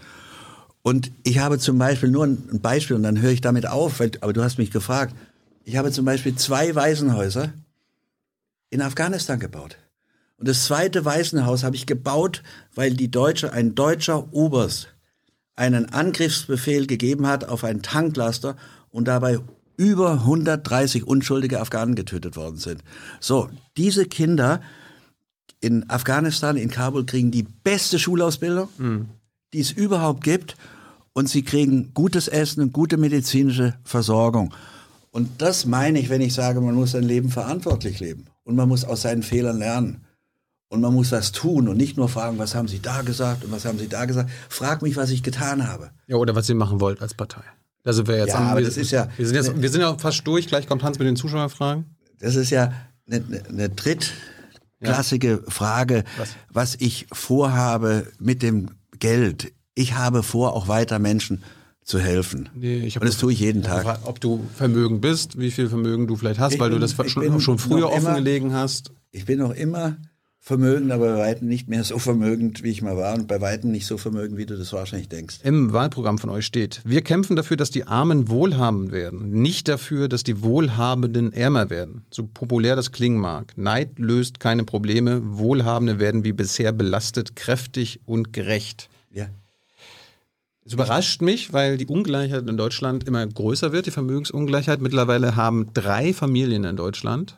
Und 0.81 1.11
ich 1.23 1.39
habe 1.39 1.57
zum 1.59 1.77
Beispiel 1.77 2.09
nur 2.09 2.25
ein 2.25 2.59
Beispiel 2.61 2.95
und 2.95 3.03
dann 3.03 3.21
höre 3.21 3.31
ich 3.31 3.41
damit 3.41 3.65
auf, 3.67 3.99
weil, 3.99 4.11
aber 4.21 4.33
du 4.33 4.43
hast 4.43 4.57
mich 4.57 4.71
gefragt. 4.71 5.15
Ich 5.63 5.77
habe 5.77 5.91
zum 5.91 6.03
Beispiel 6.03 6.35
zwei 6.35 6.75
Waisenhäuser 6.75 7.53
in 8.69 8.81
Afghanistan 8.81 9.39
gebaut. 9.39 9.77
Und 10.43 10.49
das 10.49 10.65
zweite 10.65 11.05
Waisenhaus 11.05 11.63
habe 11.63 11.77
ich 11.77 11.85
gebaut, 11.85 12.43
weil 12.75 12.95
die 12.95 13.09
Deutsche, 13.09 13.53
ein 13.53 13.75
deutscher 13.75 14.33
Oberst 14.33 14.89
einen 15.55 15.85
Angriffsbefehl 15.93 16.85
gegeben 16.85 17.27
hat 17.27 17.47
auf 17.47 17.63
ein 17.63 17.81
Tanklaster 17.81 18.57
und 18.89 19.07
dabei 19.07 19.39
über 19.77 20.11
130 20.11 21.07
unschuldige 21.07 21.61
Afghanen 21.61 21.95
getötet 21.95 22.35
worden 22.35 22.57
sind. 22.57 22.83
So, 23.21 23.49
diese 23.77 24.05
Kinder 24.05 24.59
in 25.61 25.89
Afghanistan, 25.89 26.57
in 26.57 26.69
Kabul, 26.69 27.05
kriegen 27.05 27.31
die 27.31 27.47
beste 27.63 27.97
Schulausbildung, 27.97 28.67
die 29.53 29.61
es 29.61 29.71
überhaupt 29.71 30.25
gibt. 30.25 30.57
Und 31.13 31.29
sie 31.29 31.43
kriegen 31.43 31.93
gutes 31.93 32.27
Essen 32.27 32.63
und 32.63 32.73
gute 32.73 32.97
medizinische 32.97 33.75
Versorgung. 33.85 34.53
Und 35.09 35.41
das 35.41 35.65
meine 35.65 35.99
ich, 35.99 36.09
wenn 36.09 36.19
ich 36.19 36.33
sage, 36.33 36.59
man 36.59 36.75
muss 36.75 36.91
sein 36.91 37.03
Leben 37.03 37.29
verantwortlich 37.29 38.01
leben. 38.01 38.25
Und 38.43 38.57
man 38.57 38.67
muss 38.67 38.83
aus 38.83 39.03
seinen 39.03 39.23
Fehlern 39.23 39.57
lernen. 39.57 40.02
Und 40.73 40.81
man 40.81 40.91
muss 40.91 41.11
was 41.11 41.31
tun 41.31 41.67
und 41.67 41.77
nicht 41.77 41.97
nur 41.97 42.09
fragen, 42.09 42.39
was 42.39 42.55
haben 42.55 42.67
Sie 42.67 42.79
da 42.79 43.03
gesagt 43.03 43.45
und 43.45 43.51
was 43.51 43.63
haben 43.63 43.77
Sie 43.77 43.87
da 43.87 44.05
gesagt. 44.05 44.31
Frag 44.49 44.81
mich, 44.81 44.97
was 44.97 45.11
ich 45.11 45.21
getan 45.21 45.67
habe. 45.67 45.91
Ja, 46.07 46.15
oder 46.15 46.33
was 46.33 46.49
ihr 46.49 46.55
machen 46.55 46.81
wollt 46.81 46.99
als 46.99 47.13
Partei. 47.13 47.43
Sind 47.85 48.07
wir 48.07 48.17
jetzt 48.17 48.29
Ja, 48.29 48.37
am- 48.39 48.47
aber 48.47 48.59
wir, 48.61 48.65
das 48.65 48.77
ist 48.77 48.89
ja- 48.89 49.07
Wir 49.15 49.27
sind, 49.27 49.35
jetzt, 49.35 49.61
wir 49.61 49.69
sind 49.69 49.81
ja 49.81 49.95
fast 49.99 50.25
durch. 50.25 50.47
Gleich 50.47 50.65
kommt 50.67 50.81
Hans 50.81 50.97
mit 50.97 51.07
den 51.07 51.15
Zuschauerfragen. 51.15 51.95
Das 52.19 52.33
ist 52.33 52.49
ja 52.49 52.73
eine, 53.07 53.23
eine, 53.49 53.69
drittklassige 54.81 55.43
Frage, 55.47 56.05
Was? 56.17 56.29
was 56.49 56.75
ich 56.79 57.05
vorhabe 57.11 58.07
mit 58.19 58.41
dem 58.41 58.69
Geld. 58.97 59.53
Ich 59.75 59.93
habe 59.93 60.23
vor, 60.23 60.53
auch 60.53 60.67
weiter 60.67 60.97
Menschen 60.97 61.43
zu 61.83 61.99
helfen. 61.99 62.49
Nee, 62.55 62.91
und 62.95 63.03
das 63.05 63.17
tue 63.19 63.31
ich 63.33 63.39
jeden 63.39 63.61
Tag. 63.61 63.79
gefragt, 63.81 64.01
ob 64.05 64.19
du 64.21 64.43
Vermögen 64.55 65.01
bist, 65.01 65.37
wie 65.37 65.51
viel 65.51 65.69
Vermögen 65.69 66.07
du 66.07 66.15
vielleicht 66.15 66.39
hast, 66.39 66.53
Ich 66.53 66.59
weil 66.59 66.69
du 66.69 66.77
bin- 66.77 66.81
das 66.81 66.95
ich 66.97 67.11
schon, 67.11 67.39
schon 67.41 67.59
früher 67.59 67.91
offengelegen 67.91 68.53
hast. 68.53 68.91
Ich 69.11 69.25
bin 69.25 69.37
noch 69.39 69.51
immer 69.51 69.97
vermögend, 70.45 70.91
aber 70.91 71.13
bei 71.13 71.19
weitem 71.19 71.47
nicht 71.47 71.69
mehr 71.69 71.85
so 71.85 71.97
vermögend, 71.99 72.63
wie 72.63 72.69
ich 72.69 72.81
mal 72.81 72.97
war 72.97 73.15
und 73.15 73.29
bei 73.29 73.39
weitem 73.39 73.71
nicht 73.71 73.85
so 73.85 73.97
vermögend, 73.97 74.37
wie 74.37 74.45
du 74.45 74.57
das 74.57 74.73
wahrscheinlich 74.73 75.07
denkst. 75.07 75.37
Im 75.43 75.71
Wahlprogramm 75.71 76.17
von 76.17 76.29
euch 76.29 76.45
steht, 76.45 76.81
wir 76.83 77.01
kämpfen 77.01 77.37
dafür, 77.37 77.55
dass 77.55 77.71
die 77.71 77.87
Armen 77.87 78.27
wohlhabend 78.27 78.91
werden, 78.91 79.31
nicht 79.31 79.69
dafür, 79.69 80.09
dass 80.09 80.23
die 80.23 80.43
Wohlhabenden 80.43 81.31
ärmer 81.31 81.69
werden. 81.69 82.03
So 82.11 82.27
populär 82.31 82.75
das 82.75 82.91
klingen 82.91 83.21
mag. 83.21 83.53
Neid 83.57 83.97
löst 83.97 84.41
keine 84.41 84.65
Probleme, 84.65 85.21
Wohlhabende 85.23 85.97
werden 85.97 86.25
wie 86.25 86.33
bisher 86.33 86.73
belastet, 86.73 87.37
kräftig 87.37 88.01
und 88.05 88.33
gerecht. 88.33 88.89
Ja. 89.13 89.27
Es 90.65 90.73
überrascht 90.73 91.21
mich, 91.21 91.53
weil 91.53 91.77
die 91.77 91.87
Ungleichheit 91.87 92.49
in 92.49 92.57
Deutschland 92.57 93.07
immer 93.07 93.25
größer 93.25 93.71
wird, 93.71 93.85
die 93.85 93.91
Vermögensungleichheit. 93.91 94.81
Mittlerweile 94.81 95.37
haben 95.37 95.67
drei 95.73 96.13
Familien 96.13 96.65
in 96.65 96.75
Deutschland 96.75 97.37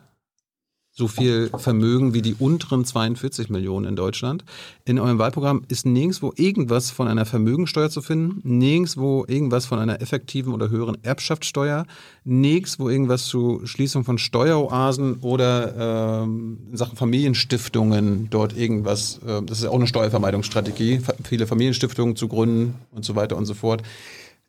so 0.98 1.08
viel 1.08 1.50
Vermögen 1.54 2.14
wie 2.14 2.22
die 2.22 2.34
unteren 2.38 2.86
42 2.86 3.50
Millionen 3.50 3.84
in 3.84 3.96
Deutschland. 3.96 4.44
In 4.86 4.98
eurem 4.98 5.18
Wahlprogramm 5.18 5.62
ist 5.68 5.84
nirgendwo 5.84 6.32
irgendwas 6.36 6.90
von 6.90 7.06
einer 7.06 7.26
Vermögensteuer 7.26 7.90
zu 7.90 8.00
finden, 8.00 8.40
nirgendwo 8.44 9.26
irgendwas 9.28 9.66
von 9.66 9.78
einer 9.78 10.00
effektiven 10.00 10.54
oder 10.54 10.70
höheren 10.70 10.96
Erbschaftssteuer, 11.04 11.84
nirgendwo 12.24 12.88
irgendwas 12.88 13.26
zu 13.26 13.60
Schließung 13.64 14.04
von 14.04 14.16
Steueroasen 14.16 15.18
oder 15.20 16.22
ähm, 16.22 16.60
in 16.70 16.76
Sachen 16.78 16.96
Familienstiftungen 16.96 18.28
dort 18.30 18.56
irgendwas. 18.56 19.20
Äh, 19.26 19.42
das 19.42 19.58
ist 19.58 19.64
ja 19.64 19.70
auch 19.70 19.74
eine 19.74 19.86
Steuervermeidungsstrategie, 19.86 21.02
viele 21.24 21.46
Familienstiftungen 21.46 22.16
zu 22.16 22.26
gründen 22.26 22.74
und 22.92 23.04
so 23.04 23.14
weiter 23.14 23.36
und 23.36 23.44
so 23.44 23.52
fort. 23.52 23.82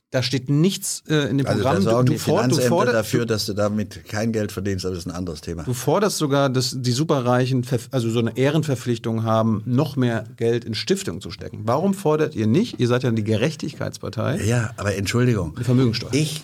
Da 0.09 0.23
steht 0.23 0.49
nichts 0.49 1.03
äh, 1.09 1.29
in 1.29 1.37
dem 1.37 1.45
Also 1.47 1.61
Programm. 1.61 1.83
da 1.83 1.91
sorgen 1.91 2.05
du, 2.05 2.11
die 2.13 2.17
du, 2.17 2.23
for, 2.23 2.35
du, 2.37 2.41
Finanzämter 2.43 2.69
forder, 2.69 2.91
dafür, 2.93 3.25
dass 3.25 3.45
du 3.45 3.53
damit 3.53 4.05
kein 4.07 4.31
Geld 4.31 4.53
verdienst, 4.53 4.85
aber 4.85 4.95
das 4.95 5.03
ist 5.05 5.11
ein 5.11 5.15
anderes 5.15 5.41
Thema. 5.41 5.63
Du 5.63 5.73
forderst 5.73 6.17
sogar, 6.17 6.49
dass 6.49 6.73
die 6.79 6.93
Superreichen, 6.93 7.65
also 7.91 8.09
so 8.09 8.19
eine 8.19 8.37
Ehrenverpflichtung 8.37 9.23
haben, 9.23 9.63
noch 9.65 9.97
mehr 9.97 10.23
Geld 10.37 10.63
in 10.63 10.75
Stiftungen 10.75 11.19
zu 11.19 11.29
stecken. 11.29 11.59
Warum 11.65 11.93
fordert 11.93 12.35
ihr 12.35 12.47
nicht, 12.47 12.79
ihr 12.79 12.87
seid 12.87 13.03
ja 13.03 13.11
die 13.11 13.23
Gerechtigkeitspartei, 13.25 14.41
Ja, 14.45 14.71
aber 14.77 14.95
Entschuldigung. 14.95 15.55
eine 15.57 15.65
Vermögensteuer? 15.65 16.13
Ich, 16.13 16.41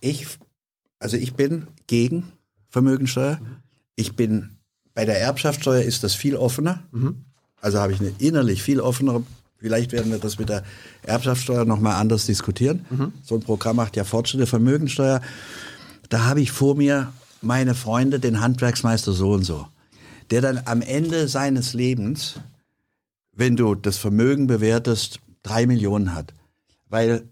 ich, 0.00 0.26
also 0.98 1.18
ich 1.18 1.34
bin 1.34 1.66
gegen 1.86 2.32
Vermögensteuer. 2.70 3.38
Ich 3.96 4.16
bin, 4.16 4.56
bei 4.94 5.04
der 5.04 5.20
Erbschaftssteuer 5.20 5.82
ist 5.82 6.04
das 6.04 6.14
viel 6.14 6.36
offener. 6.36 6.82
Also 7.60 7.80
habe 7.80 7.92
ich 7.92 8.00
eine 8.00 8.12
innerlich 8.18 8.62
viel 8.62 8.80
offenere, 8.80 9.22
vielleicht 9.64 9.92
werden 9.92 10.12
wir 10.12 10.18
das 10.18 10.38
mit 10.38 10.50
der 10.50 10.62
Erbschaftssteuer 11.04 11.64
nochmal 11.64 11.94
anders 11.94 12.26
diskutieren. 12.26 12.84
So 13.22 13.36
ein 13.36 13.40
Programm 13.40 13.76
macht 13.76 13.96
ja 13.96 14.04
Fortschritte, 14.04 14.46
Vermögensteuer. 14.46 15.22
Da 16.10 16.26
habe 16.26 16.42
ich 16.42 16.52
vor 16.52 16.74
mir 16.74 17.14
meine 17.40 17.74
Freunde, 17.74 18.20
den 18.20 18.42
Handwerksmeister 18.42 19.12
so 19.12 19.32
und 19.32 19.44
so, 19.44 19.66
der 20.30 20.42
dann 20.42 20.60
am 20.66 20.82
Ende 20.82 21.28
seines 21.28 21.72
Lebens, 21.72 22.34
wenn 23.32 23.56
du 23.56 23.74
das 23.74 23.96
Vermögen 23.96 24.46
bewertest, 24.46 25.20
drei 25.42 25.64
Millionen 25.66 26.14
hat. 26.14 26.34
Weil 26.90 27.22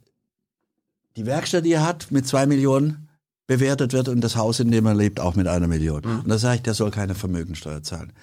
die 1.17 1.27
Werkstatt, 1.27 1.67
die 1.67 1.73
er 1.73 1.87
hat 1.87 2.11
mit 2.11 2.27
zwei 2.27 2.47
Millionen, 2.47 3.09
bewertet 3.47 3.93
wird 3.93 4.09
und 4.09 4.23
das 4.23 4.37
Haus, 4.37 4.59
in 4.59 4.71
dem 4.71 4.87
er 4.87 4.95
lebt, 4.95 5.21
auch 5.21 5.35
mit 5.35 5.49
einer 5.49 5.67
Million. 5.67 6.03
Und 6.03 6.29
da 6.31 6.39
sage 6.39 6.57
ich, 6.57 6.63
der 6.63 6.73
soll 6.73 6.91
keine 6.91 7.15
Vermögensteuer 7.15 7.83
zahlen. 7.83 8.15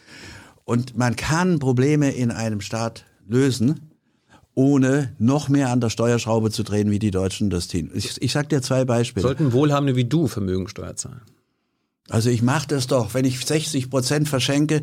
Und 0.65 0.97
man 0.97 1.15
kann 1.15 1.59
Probleme 1.59 2.09
in 2.09 2.31
einem 2.31 2.61
Staat 2.61 3.05
lösen, 3.27 3.91
ohne 4.59 5.15
noch 5.19 5.47
mehr 5.47 5.69
an 5.69 5.79
der 5.79 5.89
Steuerschraube 5.89 6.51
zu 6.51 6.63
drehen, 6.63 6.91
wie 6.91 6.99
die 6.99 7.11
Deutschen 7.11 7.49
das 7.49 7.69
tun. 7.69 7.91
Ich, 7.93 8.21
ich 8.21 8.33
sage 8.33 8.49
dir 8.49 8.61
zwei 8.61 8.83
Beispiele. 8.83 9.21
Sollten 9.21 9.53
Wohlhabende 9.53 9.95
wie 9.95 10.03
du 10.03 10.27
Vermögensteuer 10.27 10.97
zahlen? 10.97 11.21
Also 12.09 12.29
ich 12.29 12.41
mache 12.41 12.67
das 12.67 12.87
doch, 12.87 13.13
wenn 13.13 13.23
ich 13.23 13.39
60 13.45 13.89
Prozent 13.89 14.27
verschenke, 14.27 14.81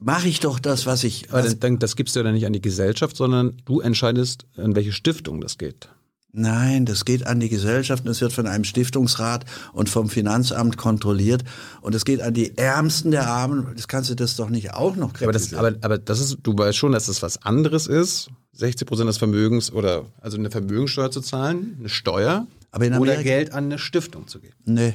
mache 0.00 0.26
ich 0.26 0.40
doch 0.40 0.58
das, 0.58 0.86
was 0.86 1.04
ich. 1.04 1.30
Aber 1.30 1.42
dann, 1.42 1.60
dann, 1.60 1.78
das 1.78 1.94
gibst 1.94 2.16
du 2.16 2.20
ja 2.20 2.24
dann 2.24 2.34
nicht 2.34 2.46
an 2.46 2.52
die 2.52 2.60
Gesellschaft, 2.60 3.16
sondern 3.16 3.58
du 3.64 3.78
entscheidest, 3.78 4.44
an 4.56 4.74
welche 4.74 4.90
Stiftung 4.90 5.40
das 5.40 5.56
geht. 5.56 5.88
Nein, 6.32 6.86
das 6.86 7.04
geht 7.04 7.26
an 7.26 7.40
die 7.40 7.48
Gesellschaft 7.48 8.04
und 8.04 8.10
es 8.10 8.20
wird 8.20 8.32
von 8.32 8.46
einem 8.46 8.64
Stiftungsrat 8.64 9.44
und 9.72 9.88
vom 9.88 10.08
Finanzamt 10.08 10.76
kontrolliert 10.76 11.44
und 11.80 11.94
es 11.94 12.04
geht 12.04 12.20
an 12.20 12.34
die 12.34 12.56
Ärmsten 12.56 13.10
der 13.10 13.26
Armen. 13.28 13.66
Das 13.76 13.88
kannst 13.88 14.10
du 14.10 14.14
das 14.14 14.36
doch 14.36 14.48
nicht 14.48 14.72
auch 14.74 14.96
noch 14.96 15.10
Aber 15.20 15.32
das, 15.32 15.50
kritisieren. 15.50 15.66
aber, 15.66 15.84
aber 15.84 15.98
das 15.98 16.20
ist, 16.20 16.38
du 16.42 16.56
weißt 16.56 16.76
schon, 16.76 16.92
dass 16.92 17.06
das 17.06 17.22
was 17.22 17.42
anderes 17.42 17.86
ist, 17.86 18.30
60 18.54 18.86
Prozent 18.86 19.08
des 19.08 19.18
Vermögens 19.18 19.72
oder 19.72 20.06
also 20.20 20.36
eine 20.38 20.50
Vermögensteuer 20.50 21.10
zu 21.10 21.20
zahlen, 21.20 21.76
eine 21.78 21.88
Steuer 21.88 22.46
Aber 22.70 22.84
in 22.86 22.92
oder 22.94 23.12
Amerika- 23.12 23.22
Geld 23.22 23.52
an 23.52 23.64
eine 23.64 23.78
Stiftung 23.78 24.26
zu 24.28 24.40
geben. 24.40 24.54
Nee. 24.64 24.94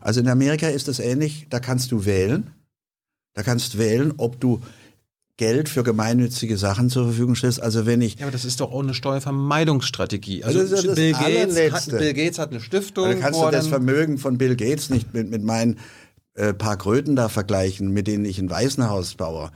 Also 0.00 0.20
in 0.20 0.28
Amerika 0.28 0.68
ist 0.68 0.88
das 0.88 0.98
ähnlich, 0.98 1.46
da 1.50 1.60
kannst 1.60 1.92
du 1.92 2.04
wählen. 2.04 2.50
Da 3.34 3.42
kannst 3.42 3.78
wählen, 3.78 4.12
ob 4.18 4.40
du 4.40 4.60
Geld 5.42 5.68
für 5.68 5.82
gemeinnützige 5.82 6.56
Sachen 6.56 6.88
zur 6.88 7.04
Verfügung 7.06 7.34
stellst. 7.34 7.60
Also 7.60 7.84
wenn 7.84 8.00
ich 8.00 8.14
Ja, 8.20 8.26
aber 8.26 8.30
das 8.30 8.44
ist 8.44 8.60
doch 8.60 8.70
auch 8.70 8.80
eine 8.82 8.94
Steuervermeidungsstrategie. 8.94 10.44
Also 10.44 10.60
Das 10.60 10.70
das 10.70 10.94
Bill, 10.94 11.12
Gates 11.12 11.72
hat. 11.72 11.88
Bill 11.98 12.14
Gates 12.14 12.38
hat 12.38 12.50
eine 12.52 12.60
Stiftung. 12.60 13.08
Dann 13.08 13.20
kannst 13.20 13.40
wo 13.40 13.46
du 13.46 13.50
das 13.50 13.66
Vermögen 13.66 14.18
von 14.18 14.38
Bill 14.38 14.54
Gates 14.54 14.88
nicht 14.90 15.12
mit, 15.14 15.28
mit 15.30 15.42
meinen 15.42 15.78
äh, 16.34 16.54
paar 16.54 16.76
Kröten 16.76 17.16
da 17.16 17.28
vergleichen, 17.28 17.90
mit 17.92 18.06
denen 18.06 18.24
ich 18.24 18.38
ein 18.38 18.50
Waisenhaus 18.50 19.14
baue. 19.16 19.50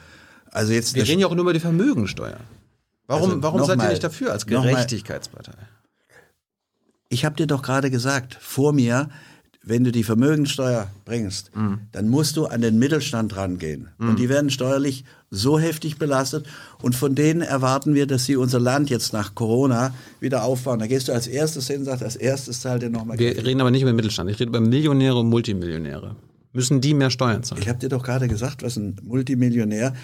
Also 0.51 0.73
jetzt 0.73 0.95
Wir 0.97 1.07
reden 1.07 1.21
ja 1.21 1.29
auch 1.29 1.35
nur 1.35 1.43
über 1.45 1.53
die 1.53 1.61
Vermögensteuer. 1.61 2.39
Warum, 3.07 3.31
Also 3.31 3.43
warum 3.45 3.61
seid 3.61 3.69
ihr 3.69 3.77
nochmal- 3.77 3.91
nicht 3.93 4.03
dafür 4.05 4.33
als 4.33 4.47
Gerechtigkeitspartei? 4.47 5.53
ich 7.09 7.25
habe 7.25 7.37
dir 7.37 7.47
doch 7.47 7.63
gerade 7.63 7.91
gesagt, 7.91 8.37
vor 8.41 8.73
mir, 8.73 9.09
wenn 9.69 9.83
du 9.85 9.91
die 9.91 10.05
Vermögensteuer 10.05 10.87
bringst, 11.05 11.51
Mhm. 11.55 11.81
dann 11.93 12.09
musst 12.09 12.37
du 12.37 12.47
an 12.47 12.61
den 12.61 12.79
Mittelstand 12.79 13.37
rangehen. 13.37 13.89
Und 13.99 14.19
die 14.19 14.29
werden 14.29 14.49
steuerlich 14.49 15.05
so 15.29 15.59
heftig 15.59 15.99
belastet. 15.99 16.47
Und 16.81 16.95
von 16.95 17.17
denen 17.17 17.41
erwarten 17.43 17.93
wir, 17.95 18.07
dass 18.07 18.25
sie 18.27 18.37
unser 18.37 18.61
Land 18.61 18.91
jetzt 18.91 19.13
nach 19.13 19.35
Corona 19.35 19.93
wieder 20.21 20.45
aufbauen. 20.45 20.79
Da 20.79 20.87
gehst 20.87 21.09
du 21.09 21.13
als 21.13 21.27
erstes 21.27 21.67
hin 21.67 21.81
und 21.81 21.85
sagst, 21.87 22.05
als 22.05 22.15
erstes 22.17 22.61
zahlt 22.61 22.83
ihr 22.85 22.91
nochmal 22.91 23.19
Wir 23.19 23.35
Geld. 23.35 23.45
reden 23.47 23.61
aber 23.61 23.73
nicht 23.73 23.83
über 23.83 23.91
den 23.91 23.97
Mittelstand. 23.97 24.31
Ich 24.31 24.39
rede 24.39 24.51
über 24.51 24.61
Millionäre 24.61 25.17
und 25.19 25.29
Multimillionäre. 25.29 26.15
Müssen 26.53 26.81
die 26.81 26.95
mehr 26.95 27.11
Steuern 27.11 27.43
zahlen? 27.43 27.61
Ich 27.61 27.69
habe 27.69 27.79
dir 27.81 27.89
doch 27.89 28.05
gerade 28.05 28.29
gesagt, 28.29 28.63
was 28.63 28.77
ein 28.77 28.97
Multimillionär, 29.03 29.95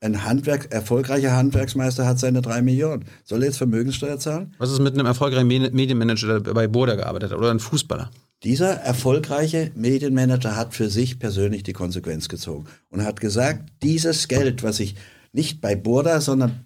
ein 0.00 0.24
Handwerk, 0.24 0.72
erfolgreicher 0.72 1.36
Handwerksmeister 1.36 2.04
hat 2.06 2.18
seine 2.18 2.42
drei 2.42 2.60
Millionen. 2.60 3.04
Soll 3.24 3.42
er 3.42 3.46
jetzt 3.46 3.58
Vermögenssteuer 3.58 4.18
zahlen? 4.18 4.52
Was 4.58 4.72
ist 4.72 4.80
mit 4.80 4.94
einem 4.94 5.06
erfolgreichen 5.06 5.46
Me- 5.46 5.70
Medienmanager, 5.72 6.40
der 6.40 6.54
bei 6.54 6.66
Burda 6.66 6.96
gearbeitet 6.96 7.30
hat 7.30 7.38
oder 7.38 7.52
ein 7.52 7.60
Fußballer? 7.60 8.10
Dieser 8.44 8.72
erfolgreiche 8.72 9.70
Medienmanager 9.76 10.56
hat 10.56 10.74
für 10.74 10.90
sich 10.90 11.18
persönlich 11.20 11.62
die 11.62 11.72
Konsequenz 11.72 12.28
gezogen 12.28 12.64
und 12.90 13.04
hat 13.04 13.20
gesagt, 13.20 13.70
dieses 13.82 14.26
Geld, 14.26 14.62
was 14.62 14.80
ich 14.80 14.96
nicht 15.32 15.60
bei 15.60 15.76
Burda, 15.76 16.20
sondern 16.20 16.64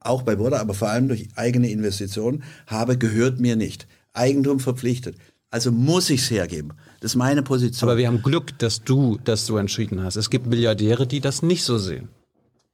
auch 0.00 0.22
bei 0.22 0.36
Burda, 0.36 0.58
aber 0.58 0.74
vor 0.74 0.88
allem 0.88 1.08
durch 1.08 1.28
eigene 1.36 1.70
Investitionen 1.70 2.44
habe, 2.66 2.96
gehört 2.96 3.40
mir 3.40 3.56
nicht. 3.56 3.86
Eigentum 4.14 4.58
verpflichtet. 4.58 5.16
Also 5.50 5.70
muss 5.70 6.10
ich 6.10 6.22
es 6.22 6.30
hergeben. 6.30 6.72
Das 7.00 7.12
ist 7.12 7.16
meine 7.16 7.42
Position. 7.42 7.88
Aber 7.88 7.98
wir 7.98 8.06
haben 8.06 8.22
Glück, 8.22 8.58
dass 8.58 8.82
du 8.82 9.18
das 9.24 9.46
so 9.46 9.56
entschieden 9.58 10.02
hast. 10.02 10.16
Es 10.16 10.30
gibt 10.30 10.46
Milliardäre, 10.46 11.06
die 11.06 11.20
das 11.20 11.42
nicht 11.42 11.62
so 11.62 11.78
sehen. 11.78 12.08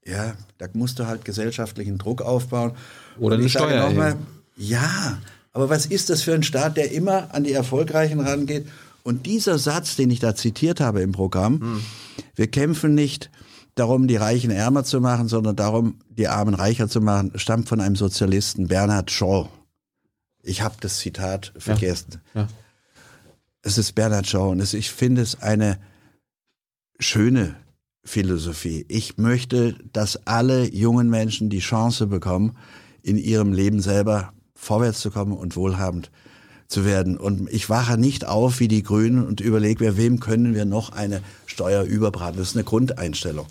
Ja, 0.05 0.35
da 0.59 0.66
musst 0.74 0.98
du 0.98 1.06
halt 1.06 1.24
gesellschaftlichen 1.24 1.98
Druck 1.98 2.22
aufbauen. 2.22 2.72
Oder 3.18 3.36
Und 3.36 3.40
eine 3.40 3.48
Steuer 3.48 3.90
mal. 3.90 4.16
Ja, 4.56 5.18
aber 5.55 5.70
was 5.70 5.86
ist 5.86 6.10
das 6.10 6.22
für 6.22 6.35
ein 6.35 6.43
Staat, 6.43 6.76
der 6.76 6.93
immer 6.93 7.32
an 7.32 7.44
die 7.44 7.52
Erfolgreichen 7.52 8.20
rangeht? 8.20 8.66
Und 9.05 9.26
dieser 9.26 9.59
Satz, 9.59 9.97
den 9.97 10.10
ich 10.10 10.18
da 10.20 10.35
zitiert 10.35 10.81
habe 10.81 11.01
im 11.01 11.12
Programm, 11.12 11.60
Hm. 11.60 11.82
wir 12.35 12.48
kämpfen 12.48 12.94
nicht 12.94 13.31
darum, 13.74 14.06
die 14.09 14.16
Reichen 14.16 14.51
ärmer 14.51 14.85
zu 14.85 15.01
machen, 15.01 15.28
sondern 15.28 15.56
darum, 15.56 15.98
die 16.09 16.28
Armen 16.28 16.55
reicher 16.55 16.89
zu 16.89 17.01
machen, 17.01 17.32
stammt 17.36 17.68
von 17.68 17.81
einem 17.81 17.97
Sozialisten, 17.97 18.68
Bernhard 18.68 19.10
Shaw. 19.10 19.48
Ich 20.43 20.62
habe 20.62 20.76
das 20.81 20.98
Zitat 20.98 21.52
vergessen. 21.56 22.20
Ja. 22.35 22.48
Es 23.62 23.78
ist 23.78 23.94
Bernhard 23.94 24.26
Shaw 24.26 24.51
und 24.51 24.60
es, 24.60 24.74
ich 24.74 24.90
finde 24.90 25.22
es 25.22 25.40
eine 25.40 25.78
schöne 26.98 27.56
Philosophie. 28.05 28.85
Ich 28.89 29.16
möchte, 29.16 29.76
dass 29.93 30.26
alle 30.26 30.68
jungen 30.72 31.09
Menschen 31.09 31.48
die 31.48 31.60
Chance 31.60 32.06
bekommen, 32.06 32.56
in 33.02 33.16
ihrem 33.16 33.52
Leben 33.52 33.81
selber 33.81 34.32
vorwärts 34.65 35.01
zu 35.01 35.11
kommen 35.11 35.32
und 35.32 35.57
wohlhabend 35.57 36.11
zu 36.69 36.85
werden. 36.85 37.16
Und 37.19 37.51
ich 37.53 37.69
wache 37.69 37.99
nicht 37.99 38.24
auf 38.27 38.59
wie 38.61 38.69
die 38.69 38.82
Grünen 38.82 39.24
und 39.27 39.41
überlege 39.41 39.85
mir, 39.85 39.97
wem 39.97 40.19
können 40.20 40.55
wir 40.55 40.65
noch 40.65 40.91
eine 40.93 41.20
Steuer 41.47 41.82
überbraten. 41.85 42.39
Das 42.39 42.49
ist 42.49 42.57
eine 42.57 42.65
Grundeinstellung. 42.65 43.47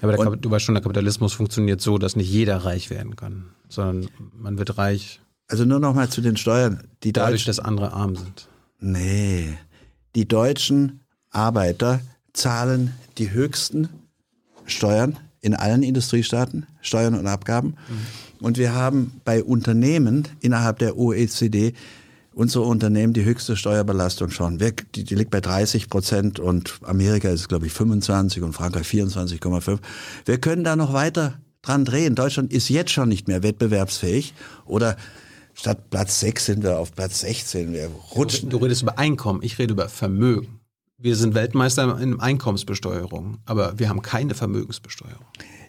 Aber 0.00 0.12
der, 0.12 0.24
Kap- 0.24 0.40
du 0.42 0.50
weißt 0.50 0.64
schon, 0.64 0.74
der 0.74 0.82
Kapitalismus 0.82 1.32
funktioniert 1.32 1.80
so, 1.80 1.98
dass 1.98 2.14
nicht 2.14 2.30
jeder 2.30 2.58
reich 2.58 2.90
werden 2.90 3.16
kann, 3.16 3.46
sondern 3.68 4.08
man 4.38 4.58
wird 4.58 4.78
reich 4.78 5.20
Also 5.48 5.64
nur 5.64 5.80
noch 5.80 5.94
mal 5.94 6.08
zu 6.08 6.20
den 6.20 6.36
Steuern. 6.36 6.84
Die 7.02 7.12
dadurch, 7.12 7.44
Deutschen, 7.44 7.46
dass 7.48 7.58
andere 7.60 7.92
arm 7.92 8.14
sind. 8.16 8.48
nee, 8.78 9.58
die 10.14 10.28
deutschen 10.28 11.00
Arbeiter 11.30 12.00
zahlen 12.32 12.92
die 13.18 13.32
höchsten 13.32 13.88
Steuern 14.66 15.16
in 15.40 15.54
allen 15.54 15.82
Industriestaaten, 15.82 16.66
Steuern 16.80 17.14
und 17.14 17.26
Abgaben. 17.26 17.74
Und 18.40 18.58
wir 18.58 18.74
haben 18.74 19.20
bei 19.24 19.42
Unternehmen 19.42 20.28
innerhalb 20.40 20.78
der 20.78 20.96
OECD 20.98 21.74
unsere 22.34 22.64
Unternehmen 22.64 23.12
die 23.12 23.24
höchste 23.24 23.56
Steuerbelastung 23.56 24.30
schon. 24.30 24.60
Wir, 24.60 24.72
die, 24.94 25.04
die 25.04 25.14
liegt 25.14 25.30
bei 25.30 25.40
30 25.40 25.88
Prozent 25.88 26.40
und 26.40 26.80
Amerika 26.82 27.28
ist, 27.28 27.48
glaube 27.48 27.66
ich, 27.66 27.72
25 27.72 28.42
und 28.42 28.52
Frankreich 28.52 28.86
24,5. 28.86 29.78
Wir 30.24 30.38
können 30.38 30.64
da 30.64 30.76
noch 30.76 30.92
weiter 30.92 31.38
dran 31.62 31.84
drehen. 31.84 32.14
Deutschland 32.14 32.52
ist 32.52 32.68
jetzt 32.68 32.90
schon 32.90 33.08
nicht 33.08 33.28
mehr 33.28 33.42
wettbewerbsfähig 33.42 34.34
oder 34.66 34.96
statt 35.54 35.90
Platz 35.90 36.20
6 36.20 36.44
sind 36.44 36.62
wir 36.62 36.78
auf 36.78 36.94
Platz 36.94 37.20
16. 37.20 37.72
Wir 37.72 37.88
rutschen. 38.14 38.50
Du 38.50 38.58
redest 38.58 38.82
über 38.82 38.98
Einkommen, 38.98 39.40
ich 39.42 39.58
rede 39.58 39.72
über 39.72 39.88
Vermögen. 39.88 40.60
Wir 40.98 41.16
sind 41.16 41.34
Weltmeister 41.34 41.98
in 42.00 42.20
Einkommensbesteuerung, 42.20 43.38
aber 43.46 43.78
wir 43.78 43.88
haben 43.88 44.02
keine 44.02 44.34
Vermögensbesteuerung. 44.34 45.26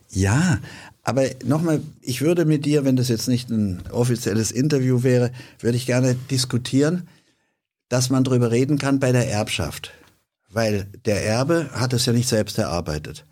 Ja, 0.10 0.60
aber 1.06 1.27
nochmal, 1.45 1.82
ich 2.02 2.22
würde 2.22 2.45
mit 2.45 2.65
dir, 2.65 2.84
wenn 2.84 2.95
das 2.95 3.10
jetzt 3.10 3.27
nicht 3.27 3.52
ein 3.52 3.84
offizielles 3.91 4.52
Interview 4.52 5.03
wäre, 5.03 5.32
würde 5.60 5.77
ich 5.77 5.86
gerne 5.86 6.15
diskutieren, 6.32 7.07
dass 7.90 8.10
man 8.10 8.23
darüber 8.23 8.49
reden 8.49 8.80
kann 8.80 8.99
bei 8.99 9.11
der 9.11 9.30
Erbschaft. 9.30 9.91
Weil 10.49 10.88
der 11.06 11.23
Erbe 11.23 11.69
hat 11.73 11.94
es 11.94 12.07
ja 12.07 12.14
nicht 12.14 12.27
selbst 12.27 12.57
erarbeitet. 12.57 13.23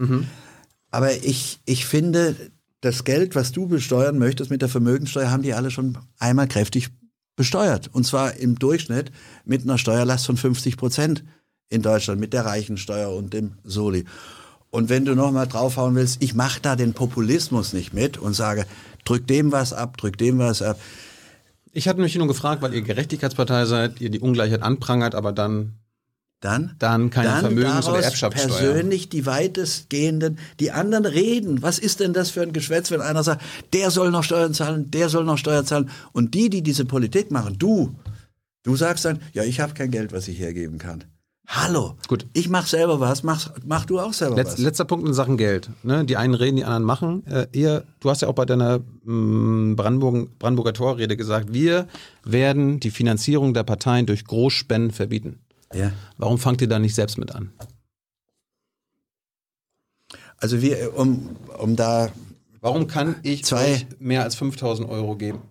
Aber 0.91 1.11
ich, 1.23 1.61
ich 1.65 1.87
finde, 1.87 2.35
das 2.81 3.05
Geld, 3.05 3.33
was 3.33 3.51
du 3.51 3.67
besteuern 3.67 4.19
möchtest 4.19 4.51
mit 4.51 4.61
der 4.61 4.69
Vermögenssteuer, 4.69 5.31
haben 5.31 5.41
die 5.41 5.55
alle 5.55 5.71
schon 5.71 5.97
einmal 6.19 6.47
kräftig 6.47 6.89
besteuert. 7.35 7.89
Und 7.91 8.05
zwar 8.05 8.35
im 8.35 8.59
Durchschnitt 8.59 9.11
mit 9.45 9.63
einer 9.63 9.79
Steuerlast 9.79 10.27
von 10.27 10.37
50 10.37 10.77
Prozent 10.77 11.23
in 11.69 11.81
Deutschland, 11.81 12.19
mit 12.19 12.33
der 12.33 12.45
Reichensteuer 12.45 13.15
und 13.15 13.33
dem 13.33 13.53
Soli. 13.63 14.05
Und 14.73 14.89
wenn 14.89 15.05
du 15.05 15.13
nochmal 15.13 15.47
draufhauen 15.47 15.93
willst, 15.93 16.23
ich 16.23 16.33
mache 16.33 16.59
da 16.59 16.75
den 16.75 16.93
Populismus 16.93 17.73
nicht 17.73 17.93
mit 17.93 18.17
und 18.17 18.33
sage, 18.33 18.65
drück 19.05 19.27
dem 19.27 19.51
was 19.51 19.71
ab, 19.71 19.97
drück 19.97 20.17
dem 20.17 20.39
was 20.39 20.63
ab. 20.63 20.79
Ich 21.73 21.87
hatte 21.87 22.01
mich 22.01 22.15
nur 22.15 22.27
gefragt, 22.27 22.63
weil 22.63 22.73
ihr 22.73 22.81
Gerechtigkeitspartei 22.81 23.65
seid, 23.65 24.01
ihr 24.01 24.09
die 24.09 24.19
Ungleichheit 24.19 24.63
anprangert, 24.63 25.13
aber 25.13 25.31
dann 25.31 25.75
Dann, 26.39 26.75
Dann 26.79 27.11
keine 27.11 27.39
Vermögens- 27.39 27.87
oder 27.87 28.01
Erbschaftssteuer. 28.01 28.57
persönlich 28.57 29.09
die 29.09 29.27
weitestgehenden, 29.27 30.39
die 30.59 30.71
anderen 30.71 31.05
reden. 31.05 31.61
Was 31.61 31.77
ist 31.77 31.99
denn 31.99 32.13
das 32.13 32.31
für 32.31 32.41
ein 32.41 32.51
Geschwätz, 32.51 32.89
wenn 32.89 32.99
einer 32.99 33.21
sagt, 33.23 33.43
der 33.73 33.91
soll 33.91 34.09
noch 34.09 34.23
Steuern 34.23 34.55
zahlen, 34.55 34.89
der 34.89 35.07
soll 35.07 35.23
noch 35.23 35.37
Steuern 35.37 35.67
zahlen. 35.67 35.91
Und 36.13 36.33
die, 36.33 36.49
die 36.49 36.63
diese 36.63 36.85
Politik 36.85 37.29
machen, 37.29 37.57
du, 37.59 37.93
du 38.63 38.75
sagst 38.75 39.05
dann, 39.05 39.21
ja, 39.33 39.43
ich 39.43 39.59
habe 39.59 39.75
kein 39.75 39.91
Geld, 39.91 40.11
was 40.13 40.27
ich 40.27 40.39
hergeben 40.39 40.79
kann. 40.79 41.03
Hallo, 41.47 41.97
Gut. 42.07 42.25
ich 42.33 42.47
mach 42.49 42.65
selber 42.67 42.99
was, 42.99 43.21
mach, 43.23 43.51
mach 43.65 43.85
du 43.85 43.99
auch 43.99 44.13
selber 44.13 44.35
Letz, 44.37 44.53
was. 44.53 44.57
letzter 44.59 44.85
Punkt 44.85 45.05
in 45.05 45.13
Sachen 45.13 45.37
Geld. 45.37 45.69
Ne? 45.83 46.05
Die 46.05 46.15
einen 46.17 46.33
reden, 46.33 46.55
die 46.55 46.63
anderen 46.63 46.83
machen. 46.83 47.27
Äh, 47.27 47.47
ihr, 47.51 47.83
du 47.99 48.09
hast 48.09 48.21
ja 48.21 48.29
auch 48.29 48.33
bei 48.33 48.45
deiner 48.45 48.79
mh, 49.03 49.75
Brandenburg, 49.75 50.39
Brandenburger 50.39 50.73
Torrede 50.73 51.17
gesagt, 51.17 51.53
wir 51.53 51.87
werden 52.23 52.79
die 52.79 52.91
Finanzierung 52.91 53.53
der 53.53 53.63
Parteien 53.63 54.05
durch 54.05 54.25
Großspenden 54.25 54.91
verbieten. 54.91 55.39
Ja. 55.73 55.91
Warum 56.17 56.37
fangt 56.37 56.61
ihr 56.61 56.69
da 56.69 56.79
nicht 56.79 56.95
selbst 56.95 57.17
mit 57.17 57.35
an? 57.35 57.51
Also 60.37 60.61
wir, 60.61 60.97
um, 60.97 61.35
um 61.59 61.75
da 61.75 62.09
Warum 62.61 62.87
kann 62.87 63.17
ich 63.23 63.43
Zwei. 63.43 63.73
euch 63.73 63.85
mehr 63.99 64.23
als 64.23 64.35
5000 64.35 64.87
Euro 64.87 65.17
geben? 65.17 65.41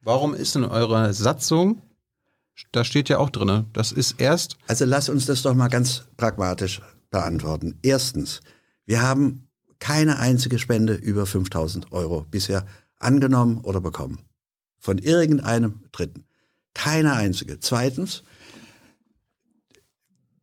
Warum 0.00 0.34
ist 0.34 0.56
in 0.56 0.64
eurer 0.64 1.12
Satzung 1.12 1.82
Da 2.72 2.84
steht 2.84 3.08
ja 3.08 3.18
auch 3.18 3.30
drin, 3.30 3.66
das 3.72 3.92
ist 3.92 4.20
erst. 4.20 4.56
Also 4.66 4.84
lass 4.84 5.08
uns 5.08 5.26
das 5.26 5.42
doch 5.42 5.54
mal 5.54 5.68
ganz 5.68 6.04
pragmatisch 6.16 6.80
beantworten. 7.10 7.78
Erstens, 7.82 8.40
wir 8.86 9.02
haben 9.02 9.48
keine 9.78 10.18
einzige 10.18 10.58
Spende 10.58 10.94
über 10.94 11.26
5000 11.26 11.92
Euro 11.92 12.26
bisher 12.30 12.66
angenommen 12.98 13.58
oder 13.58 13.80
bekommen. 13.80 14.20
Von 14.78 14.98
irgendeinem 14.98 15.80
Dritten. 15.92 16.24
Keine 16.74 17.14
einzige. 17.14 17.60
Zweitens, 17.60 18.22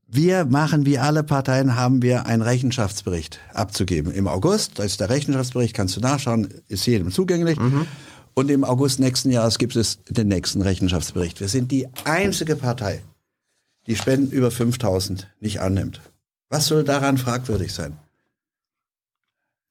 wir 0.08 0.46
machen, 0.46 0.86
wie 0.86 1.00
alle 1.00 1.24
Parteien, 1.24 1.76
haben 1.76 2.04
wir 2.04 2.28
einen 2.28 2.44
Rechenschaftsbericht 2.44 3.40
abzugeben. 3.54 4.12
Im 4.12 4.28
August, 4.28 4.78
da 4.78 4.84
ist 4.84 5.00
der 5.00 5.10
Rechenschaftsbericht, 5.10 5.76
kannst 5.76 5.96
du 5.96 6.02
nachschauen, 6.02 6.50
ist 6.68 6.86
jedem 6.86 7.12
zugänglich. 7.12 7.58
Und 8.36 8.50
im 8.50 8.64
August 8.64 9.00
nächsten 9.00 9.30
Jahres 9.30 9.58
gibt 9.60 9.76
es 9.76 10.00
den 10.10 10.28
nächsten 10.28 10.62
Rechenschaftsbericht. 10.62 11.40
Wir 11.40 11.48
sind 11.48 11.72
die 11.72 11.88
einzige 12.06 12.56
Partei, 12.56 13.02
die 13.88 13.96
Spenden 13.96 14.32
über 14.32 14.50
5000 14.50 15.30
nicht 15.40 15.62
annimmt. 15.62 16.02
Was 16.50 16.68
soll 16.68 16.84
daran 16.84 17.18
fragwürdig 17.18 17.74
sein? 17.74 17.98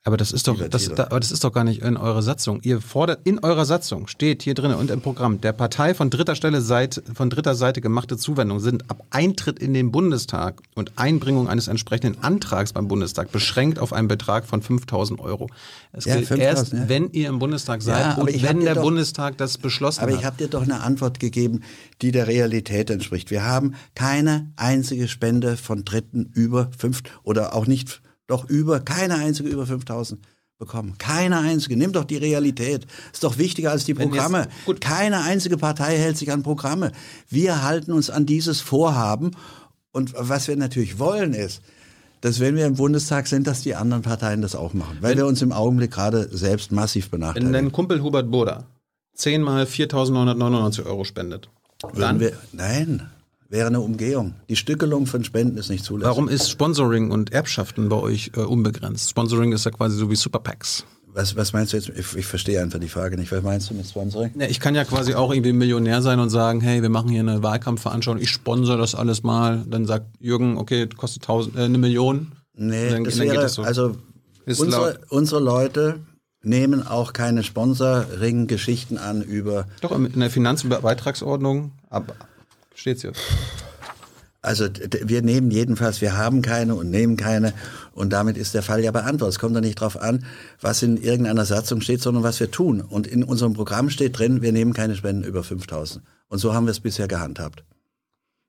Aber 0.05 0.16
das 0.16 0.33
ist 0.33 0.49
doch, 0.49 0.59
das, 0.69 0.89
da, 0.89 1.05
aber 1.05 1.20
das 1.20 1.31
ist 1.31 1.45
doch 1.45 1.53
gar 1.53 1.62
nicht 1.62 1.81
in 1.83 1.97
eurer 1.97 2.23
Satzung. 2.23 2.59
Ihr 2.62 2.81
fordert, 2.81 3.20
in 3.23 3.39
eurer 3.39 3.65
Satzung 3.65 4.09
steht 4.09 4.43
hier 4.43 4.55
drin 4.55 4.74
und 4.74 4.91
im 4.91 5.01
Programm, 5.01 5.41
der 5.41 5.53
Partei 5.53 5.95
von 5.95 6.11
dritter 6.11 6.35
Stelle 6.35 6.61
Seite, 6.61 7.05
von 7.15 7.31
dritter 7.31 7.55
Seite 7.55 7.81
gemachte 7.81 8.16
Zuwendungen 8.16 8.61
sind 8.61 8.91
ab 8.91 9.05
Eintritt 9.11 9.61
in 9.61 9.74
den 9.74 9.93
Bundestag 9.93 10.61
und 10.74 10.91
Einbringung 10.97 11.49
eines 11.49 11.69
entsprechenden 11.69 12.20
Antrags 12.20 12.73
beim 12.73 12.89
Bundestag 12.89 13.31
beschränkt 13.31 13.79
auf 13.79 13.93
einen 13.93 14.09
Betrag 14.09 14.45
von 14.45 14.61
5000 14.61 15.20
Euro. 15.20 15.49
Es 15.93 16.05
Ja, 16.05 16.16
gilt 16.16 16.27
5000, 16.27 16.59
erst, 16.59 16.73
ja. 16.73 16.89
wenn 16.89 17.11
ihr 17.12 17.29
im 17.29 17.39
Bundestag 17.39 17.81
Ja, 17.83 17.95
seid 17.95 18.05
aber 18.07 18.23
und 18.23 18.43
wenn 18.43 18.61
der 18.61 18.74
doch- 18.74 18.83
Bundestag 18.83 19.39
das 19.39 19.57
beschlossen 19.57 20.01
Aber 20.01 20.12
hat. 20.15 20.19
ich 20.19 20.24
habe 20.27 20.37
dir 20.37 20.49
doch 20.49 20.62
eine 20.62 20.81
Antwort 20.81 21.20
gegeben, 21.20 21.61
die 22.01 22.11
der 22.11 22.27
Realität 22.27 22.91
entspricht. 22.91 23.31
Wir 23.31 23.45
haben 23.45 23.74
keine 23.95 24.51
einzige 24.57 25.07
Spende 25.07 25.57
von 25.57 25.85
Dritten 25.85 26.29
über 26.35 26.70
fünf 26.77 27.03
oder 27.23 27.55
auch 27.55 27.69
nicht, 27.69 28.03
doch 28.33 28.49
über, 28.49 28.81
keine 28.81 29.17
einzige 29.17 29.49
über 29.51 29.67
5000 29.67 30.21
bekommen. 30.59 30.95
Keine 30.99 31.39
einzige. 31.41 31.77
Nimm 31.77 31.93
doch 31.93 32.05
die 32.05 32.17
Realität. 32.17 32.87
Ist 33.13 33.25
doch 33.25 33.37
wichtiger 33.39 33.71
als 33.73 33.85
die 33.85 33.97
Wenn 33.97 34.09
jetzt- 34.13 34.23
Programme. 34.23 34.49
gut. 34.65 34.81
Keine 34.81 35.21
einzige 35.23 35.57
Partei 35.57 35.99
hält 35.99 36.17
sich 36.17 36.31
an 36.33 36.43
Programme. 36.43 36.93
Wir 37.29 37.63
halten 37.63 37.93
uns 37.93 38.11
an 38.11 38.27
dieses 38.27 38.61
Vorhaben. 38.61 39.33
Und 39.93 40.15
was 40.17 40.49
wir 40.49 40.57
natürlich 40.57 40.99
wollen 40.99 41.35
ist, 41.35 41.61
dass 42.23 42.39
wenn 42.41 42.55
wir 42.57 42.65
im 42.67 42.77
Bundestag 42.77 43.27
sind, 43.27 43.47
dass 43.49 43.63
die 43.63 43.75
anderen 43.75 44.03
Parteien 44.03 44.41
das 44.41 44.55
auch 44.55 44.73
machen. 44.73 44.97
Weil 45.01 45.17
wir 45.17 45.27
uns 45.27 45.43
im 45.43 45.53
Augenblick 45.53 45.91
gerade 45.91 46.29
selbst 46.35 46.71
massiv 46.73 47.07
wenn 47.07 47.21
benachteiligen. 47.21 47.53
dein 47.53 47.73
Kumpel 47.73 48.01
Hubert 48.03 48.31
Boda 48.31 48.65
10 49.17 49.43
mal 49.43 49.65
4.999 49.67 50.87
Euro 50.87 51.05
spendet, 51.05 51.49
Würden 51.83 52.01
dann, 52.01 52.21
wir, 52.21 52.33
nein, 52.53 53.11
wäre 53.53 53.66
eine 53.66 53.81
Umgehung. 53.81 54.35
Die 54.49 54.57
Stückelung 54.57 55.07
von 55.07 55.23
Spenden 55.24 55.59
ist 55.59 55.69
nicht 55.69 55.85
zulässig. 55.85 56.09
warum 56.09 56.29
ist 56.29 56.51
Sponsoring 56.51 57.11
und 57.11 57.33
Erbschaften 57.33 57.91
bei 57.91 57.97
euch 57.97 58.33
äh, 58.35 58.41
unbegrenzt? 58.41 59.11
Sponsoring 59.11 59.53
ist 59.53 59.66
ja 59.66 59.70
quasi 59.70 59.97
so 59.97 60.11
wie 60.11 60.16
Superpacks. 60.16 60.87
Was, 61.15 61.37
was 61.37 61.53
meinst 61.53 61.74
du 61.74 61.77
jetzt? 61.77 61.91
Ich, 61.91 62.16
ich 62.16 62.24
verstehe 62.24 62.62
einfach 62.62 62.79
die 62.79 62.89
Frage 62.89 63.19
nicht. 63.19 63.31
Was 63.31 63.43
meinst 63.43 63.69
du 63.69 63.74
mit 63.74 63.87
Sponsoring? 63.87 64.33
Ja, 64.39 64.47
ich 64.47 64.59
kann 64.59 64.74
ja 64.74 64.85
quasi 64.85 65.12
auch 65.12 65.31
irgendwie 65.31 65.53
Millionär 65.53 66.01
sein 66.01 66.19
und 66.19 66.31
sagen, 66.31 66.62
hey, 66.62 66.81
wir 66.81 66.89
machen 66.89 67.11
hier 67.11 67.20
eine 67.20 67.43
Wahlkampfveranstaltung, 67.43 68.23
ich 68.23 68.31
sponsor 68.31 68.79
das 68.79 68.95
alles 68.95 69.23
mal. 69.23 69.62
Dann 69.69 69.85
sagt 69.85 70.07
Jürgen, 70.19 70.57
okay, 70.57 70.89
kostet 70.89 71.24
tausend, 71.24 71.55
äh, 71.57 71.65
eine 71.65 71.77
Million. 71.77 72.33
Nee, 72.55 72.89
dann, 72.89 73.05
das 73.05 73.16
dann 73.16 73.24
wäre, 73.27 73.35
geht 73.35 73.45
das 73.45 73.55
so. 73.55 73.62
also 73.62 73.97
unsere, 74.47 74.99
unsere 75.11 75.43
Leute 75.43 76.01
nehmen 76.43 76.87
auch 76.87 77.12
keine 77.12 77.43
Sponsoring-Geschichten 77.43 78.97
an 78.97 79.23
über, 79.23 79.66
Doch, 79.83 79.93
in 79.93 80.19
der 80.19 80.31
Finanzbeitragsordnung 80.31 81.73
ab, 81.91 82.15
steht's 82.74 83.03
hier. 83.03 83.12
also 84.43 84.69
wir 85.05 85.23
nehmen 85.23 85.51
jedenfalls, 85.51 86.01
wir 86.01 86.16
haben 86.16 86.43
keine 86.43 86.74
und 86.74 86.90
nehmen 86.90 87.16
keine 87.16 87.53
und 87.94 88.12
damit 88.12 88.36
ist 88.36 88.55
der 88.55 88.62
Fall 88.62 88.82
ja 88.82 88.90
beantwortet. 88.90 89.35
Es 89.35 89.39
kommt 89.39 89.55
doch 89.55 89.61
nicht 89.61 89.81
drauf 89.81 90.01
an, 90.01 90.24
was 90.61 90.82
in 90.82 90.97
irgendeiner 90.97 91.44
Satzung 91.44 91.81
steht, 91.81 92.01
sondern 92.01 92.23
was 92.23 92.40
wir 92.40 92.51
tun. 92.51 92.81
Und 92.81 93.07
in 93.07 93.23
unserem 93.23 93.53
Programm 93.53 93.90
steht 93.90 94.19
drin, 94.19 94.43
wir 94.43 94.53
nehmen 94.53 94.73
keine 94.73 94.97
Spenden 94.97 95.24
über 95.24 95.44
5000. 95.44 96.05
Und 96.28 96.39
so 96.39 96.55
haben 96.55 96.66
wir 96.66 96.70
es 96.70 96.81
bisher 96.81 97.09
gehandhabt. 97.09 97.65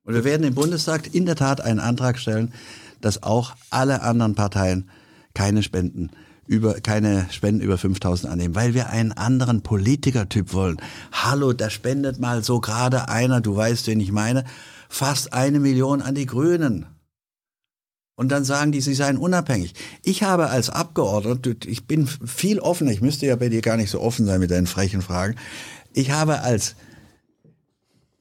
Und 0.04 0.14
wir 0.14 0.24
werden 0.24 0.46
im 0.46 0.56
Bundestag 0.56 1.14
in 1.14 1.26
der 1.26 1.36
Tat 1.36 1.62
einen 1.62 1.80
Antrag 1.80 2.18
stellen, 2.18 2.54
dass 3.02 3.24
auch 3.24 3.54
alle 3.70 4.02
anderen 4.02 4.36
Parteien 4.36 4.90
keine 5.34 5.64
Spenden 5.64 6.12
über 6.48 6.76
keine 6.82 7.28
Spenden 7.32 7.62
über 7.62 7.78
5000 7.78 8.32
annehmen, 8.32 8.56
weil 8.56 8.74
wir 8.74 8.90
einen 8.90 9.12
anderen 9.12 9.62
Politikertyp 9.62 10.54
wollen. 10.54 10.78
Hallo, 11.12 11.54
da 11.54 11.70
spendet 11.70 12.20
mal 12.20 12.44
so 12.44 12.60
gerade 12.60 13.08
einer, 13.10 13.42
du 13.42 13.56
weißt, 13.56 13.88
wen 13.88 14.00
ich 14.00 14.12
meine, 14.12 14.44
fast 14.90 15.34
eine 15.34 15.60
Million 15.60 16.02
an 16.02 16.16
die 16.16 16.26
Grünen. 16.26 16.86
Und 18.16 18.30
dann 18.32 18.44
sagen 18.44 18.72
die, 18.72 18.82
sie 18.82 18.94
seien 18.94 19.18
unabhängig. 19.18 19.74
Ich 20.04 20.22
habe 20.22 20.50
als 20.50 20.70
Abgeordneter, 20.70 21.68
ich 21.68 21.88
bin 21.88 22.08
viel 22.08 22.60
offener, 22.60 22.92
ich 22.92 23.02
müsste 23.02 23.26
ja 23.26 23.36
bei 23.36 23.50
dir 23.50 23.62
gar 23.62 23.78
nicht 23.78 23.90
so 23.90 24.02
offen 24.02 24.26
sein 24.26 24.40
mit 24.40 24.52
deinen 24.52 24.68
frechen 24.68 25.02
Fragen. 25.02 25.36
Ich 25.94 26.12
habe 26.12 26.42
als 26.42 26.76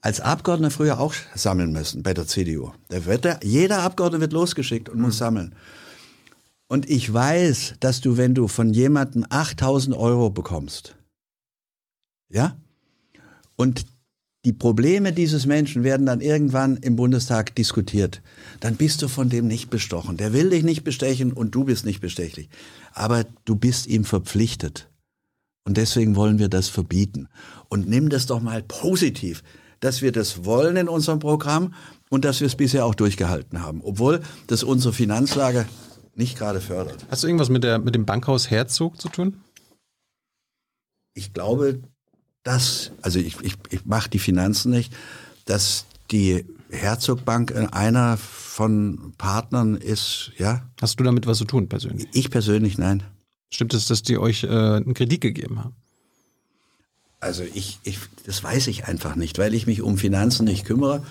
als 0.01 0.19
Abgeordneter 0.19 0.71
früher 0.71 0.99
auch 0.99 1.13
sammeln 1.33 1.71
müssen 1.71 2.03
bei 2.03 2.13
der 2.13 2.27
CDU. 2.27 2.73
Da 2.89 3.05
wird 3.05 3.23
der, 3.23 3.39
jeder 3.41 3.83
Abgeordnete 3.83 4.19
wird 4.19 4.33
losgeschickt 4.33 4.89
und 4.89 4.99
muss 4.99 5.17
sammeln. 5.17 5.55
Und 6.67 6.89
ich 6.89 7.11
weiß, 7.11 7.75
dass 7.79 8.01
du, 8.01 8.17
wenn 8.17 8.33
du 8.33 8.47
von 8.47 8.73
jemandem 8.73 9.25
8000 9.29 9.95
Euro 9.95 10.29
bekommst, 10.29 10.95
ja, 12.29 12.57
und 13.55 13.85
die 14.45 14.53
Probleme 14.53 15.13
dieses 15.13 15.45
Menschen 15.45 15.83
werden 15.83 16.05
dann 16.05 16.19
irgendwann 16.19 16.75
im 16.77 16.97
Bundestag 16.97 17.55
diskutiert, 17.55 18.21
dann 18.59 18.75
bist 18.75 19.01
du 19.01 19.07
von 19.07 19.29
dem 19.29 19.47
nicht 19.47 19.69
bestochen. 19.69 20.17
Der 20.17 20.33
will 20.33 20.49
dich 20.49 20.63
nicht 20.63 20.83
bestechen 20.83 21.31
und 21.31 21.55
du 21.55 21.63
bist 21.63 21.85
nicht 21.85 22.01
bestechlich. 22.01 22.49
Aber 22.91 23.25
du 23.45 23.55
bist 23.55 23.87
ihm 23.87 24.03
verpflichtet. 24.03 24.89
Und 25.65 25.77
deswegen 25.77 26.17
wollen 26.17 26.39
wir 26.39 26.49
das 26.49 26.67
verbieten. 26.67 27.29
Und 27.69 27.87
nimm 27.87 28.09
das 28.09 28.25
doch 28.25 28.41
mal 28.41 28.61
positiv, 28.63 29.43
dass 29.79 30.01
wir 30.01 30.11
das 30.11 30.43
wollen 30.43 30.75
in 30.75 30.89
unserem 30.89 31.19
Programm 31.19 31.73
und 32.09 32.25
dass 32.25 32.41
wir 32.41 32.47
es 32.47 32.55
bisher 32.55 32.85
auch 32.85 32.95
durchgehalten 32.95 33.61
haben, 33.61 33.81
obwohl 33.81 34.21
das 34.47 34.63
unsere 34.63 34.93
Finanzlage 34.93 35.65
nicht 36.15 36.37
gerade 36.37 36.61
fördert. 36.61 37.05
Hast 37.09 37.23
du 37.23 37.27
irgendwas 37.27 37.49
mit, 37.49 37.63
der, 37.63 37.79
mit 37.79 37.95
dem 37.95 38.05
Bankhaus 38.05 38.49
Herzog 38.49 38.99
zu 38.99 39.09
tun? 39.09 39.41
Ich 41.13 41.33
glaube, 41.33 41.81
dass, 42.43 42.91
also 43.01 43.19
ich, 43.19 43.39
ich, 43.41 43.55
ich 43.69 43.85
mache 43.85 44.09
die 44.09 44.19
Finanzen 44.19 44.71
nicht, 44.71 44.93
dass 45.45 45.85
die 46.11 46.45
Herzogbank 46.69 47.53
einer 47.73 48.17
von 48.17 49.13
Partnern 49.17 49.75
ist, 49.75 50.31
ja. 50.37 50.69
Hast 50.81 50.99
du 50.99 51.03
damit 51.03 51.27
was 51.27 51.37
zu 51.37 51.45
tun 51.45 51.69
persönlich? 51.69 52.07
Ich 52.13 52.29
persönlich 52.29 52.77
nein. 52.77 53.03
Stimmt 53.51 53.73
es, 53.73 53.87
dass 53.87 54.03
die 54.03 54.17
euch 54.17 54.43
äh, 54.43 54.47
einen 54.47 54.93
Kredit 54.93 55.21
gegeben 55.21 55.63
haben? 55.63 55.75
Also 57.19 57.43
ich, 57.43 57.79
ich, 57.83 57.99
das 58.25 58.43
weiß 58.43 58.67
ich 58.67 58.85
einfach 58.85 59.15
nicht, 59.15 59.37
weil 59.37 59.53
ich 59.53 59.65
mich 59.65 59.81
um 59.81 59.97
Finanzen 59.97 60.45
nicht 60.45 60.65
kümmere. 60.65 61.05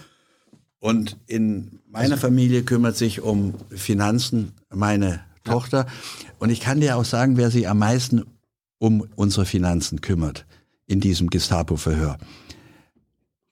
Und 0.82 1.16
in 1.28 1.78
meiner 1.86 2.16
Familie 2.16 2.64
kümmert 2.64 2.96
sich 2.96 3.20
um 3.20 3.54
Finanzen 3.70 4.50
meine 4.68 5.20
Tochter. 5.44 5.86
Und 6.40 6.50
ich 6.50 6.58
kann 6.58 6.80
dir 6.80 6.96
auch 6.96 7.04
sagen, 7.04 7.36
wer 7.36 7.52
sich 7.52 7.68
am 7.68 7.78
meisten 7.78 8.24
um 8.78 9.06
unsere 9.14 9.46
Finanzen 9.46 10.00
kümmert 10.00 10.44
in 10.88 10.98
diesem 10.98 11.30
Gestapo-Verhör. 11.30 12.18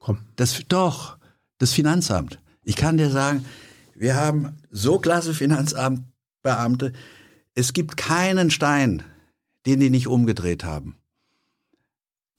Komm. 0.00 0.18
Das, 0.34 0.60
doch, 0.66 1.18
das 1.58 1.72
Finanzamt. 1.72 2.40
Ich 2.64 2.74
kann 2.74 2.96
dir 2.96 3.10
sagen, 3.10 3.44
wir 3.94 4.16
haben 4.16 4.56
so 4.72 4.98
klasse 4.98 5.32
Finanzamtbeamte. 5.32 6.92
Es 7.54 7.72
gibt 7.72 7.96
keinen 7.96 8.50
Stein, 8.50 9.04
den 9.66 9.78
die 9.78 9.90
nicht 9.90 10.08
umgedreht 10.08 10.64
haben. 10.64 10.96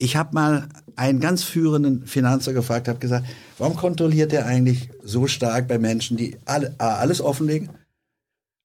Ich 0.02 0.16
habe 0.16 0.34
mal 0.34 0.68
einen 0.96 1.20
ganz 1.20 1.44
führenden 1.44 2.06
Finanzer 2.06 2.52
gefragt, 2.52 2.88
habe 2.88 2.98
gesagt, 2.98 3.24
warum 3.56 3.76
kontrolliert 3.76 4.32
er 4.32 4.46
eigentlich 4.46 4.88
so 5.04 5.28
stark 5.28 5.68
bei 5.68 5.78
Menschen, 5.78 6.16
die 6.16 6.36
alle, 6.44 6.74
alles 6.78 7.20
offenlegen? 7.20 7.70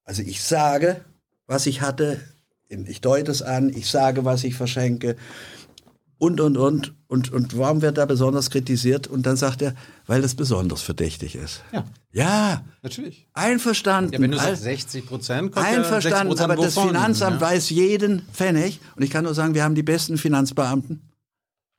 Also 0.03 0.23
ich 0.23 0.41
sage, 0.41 1.01
was 1.45 1.68
ich 1.68 1.81
hatte, 1.81 2.19
ich 2.69 3.01
deute 3.01 3.30
es 3.30 3.43
an, 3.43 3.69
ich 3.69 3.88
sage, 3.88 4.26
was 4.26 4.43
ich 4.43 4.55
verschenke 4.55 5.15
und, 6.18 6.41
und, 6.41 6.57
und. 6.57 6.93
Und, 7.09 7.31
und 7.31 7.57
warum 7.57 7.81
wird 7.81 7.97
da 7.97 8.05
besonders 8.05 8.49
kritisiert? 8.49 9.07
Und 9.07 9.26
dann 9.26 9.38
sagt 9.38 9.61
er, 9.61 9.76
weil 10.07 10.22
das 10.22 10.35
besonders 10.35 10.81
verdächtig 10.81 11.35
ist. 11.35 11.61
Ja. 11.72 11.85
Ja, 12.11 12.65
Natürlich. 12.81 13.27
einverstanden. 13.34 14.11
Ja, 14.14 14.19
wenn 14.19 14.31
du 14.31 14.38
sagst 14.38 14.64
60 14.64 15.05
Prozent, 15.05 15.55
Einverstanden, 15.55 16.38
aber 16.38 16.55
das 16.57 16.77
Finanzamt 16.77 17.39
ja. 17.39 17.47
weiß 17.47 17.69
jeden 17.69 18.23
Pfennig. 18.34 18.81
Und 18.95 19.03
ich 19.03 19.09
kann 19.09 19.23
nur 19.23 19.35
sagen, 19.35 19.53
wir 19.53 19.64
haben 19.64 19.76
die 19.76 19.84
besten 19.84 20.18
Finanzbeamten, 20.18 21.01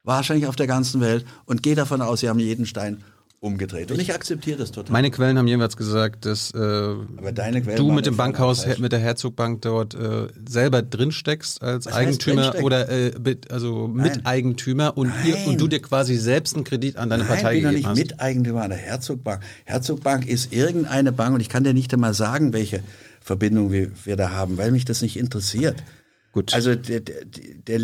wahrscheinlich 0.09 0.48
auf 0.48 0.56
der 0.56 0.66
ganzen 0.66 1.01
Welt, 1.01 1.24
und 1.44 1.62
gehe 1.62 1.76
davon 1.76 2.02
aus, 2.02 2.20
sie 2.20 2.28
haben 2.28 2.40
jeden 2.40 2.66
Stein 2.66 3.05
umgedreht. 3.40 3.93
Und 3.93 4.01
ich 4.01 4.12
akzeptiere 4.12 4.59
das 4.59 4.72
total. 4.72 4.93
Meine 4.93 5.12
Quellen 5.12 5.39
haben 5.39 5.47
jeweils 5.47 5.76
gesagt, 5.76 6.24
dass 6.24 6.51
äh, 6.52 6.59
Aber 6.59 7.30
deine 7.30 7.62
Quellen 7.62 7.76
du 7.76 7.93
mit 7.93 8.06
dem 8.06 8.16
Bankhaus, 8.16 8.66
mit 8.78 8.90
der 8.90 8.98
Herzogbank 8.98 9.62
dort 9.62 9.94
äh, 9.94 10.26
selber 10.48 10.82
drin 10.82 11.12
steckst 11.12 11.62
als 11.62 11.86
Was 11.86 11.93
Eigentümer 11.93 12.56
oder 12.62 12.89
äh, 12.89 13.12
also 13.48 13.86
Miteigentümer 13.86 14.97
und, 14.97 15.12
ihr, 15.24 15.36
Nein. 15.36 15.48
und 15.48 15.60
du 15.60 15.68
dir 15.68 15.80
quasi 15.80 16.16
selbst 16.16 16.56
einen 16.56 16.64
Kredit 16.64 16.97
an 16.97 17.10
deine 17.10 17.22
Nein, 17.22 17.32
Partei 17.32 17.55
bin 17.55 17.62
doch 17.62 17.70
gegeben 17.70 17.76
nicht 17.76 17.89
hast. 17.89 17.98
Miteigentümer 17.98 18.62
an 18.62 18.70
der 18.70 18.78
Herzogbank. 18.78 19.43
Herzogbank 19.66 20.26
ist 20.26 20.52
irgendeine 20.52 21.12
Bank 21.12 21.35
und 21.35 21.40
ich 21.40 21.48
kann 21.48 21.62
dir 21.62 21.74
nicht 21.74 21.94
einmal 21.94 22.14
sagen, 22.14 22.52
welche 22.52 22.82
Verbindung 23.20 23.70
wir, 23.70 23.93
wir 24.05 24.16
da 24.16 24.30
haben, 24.30 24.59
weil 24.59 24.72
mich 24.72 24.85
das 24.85 25.01
nicht 25.01 25.16
interessiert. 25.16 25.76
Gut. 26.32 26.55
Also 26.55 26.74
der, 26.74 27.01
der, 27.01 27.24
der 27.24 27.78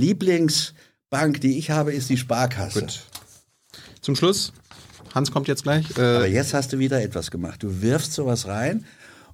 Lieblingsbank, 1.14 1.40
die 1.40 1.58
ich 1.58 1.70
habe, 1.70 1.92
ist 1.92 2.08
die 2.10 2.16
Sparkasse. 2.16 2.80
Gut. 2.80 3.00
Zum 4.00 4.16
Schluss, 4.16 4.52
Hans 5.14 5.30
kommt 5.30 5.48
jetzt 5.48 5.62
gleich. 5.62 5.86
Aber 5.96 6.26
Äh, 6.26 6.32
jetzt 6.32 6.54
hast 6.54 6.72
du 6.72 6.78
wieder 6.78 7.00
etwas 7.02 7.30
gemacht. 7.30 7.62
Du 7.62 7.80
wirfst 7.82 8.12
sowas 8.12 8.46
rein 8.46 8.84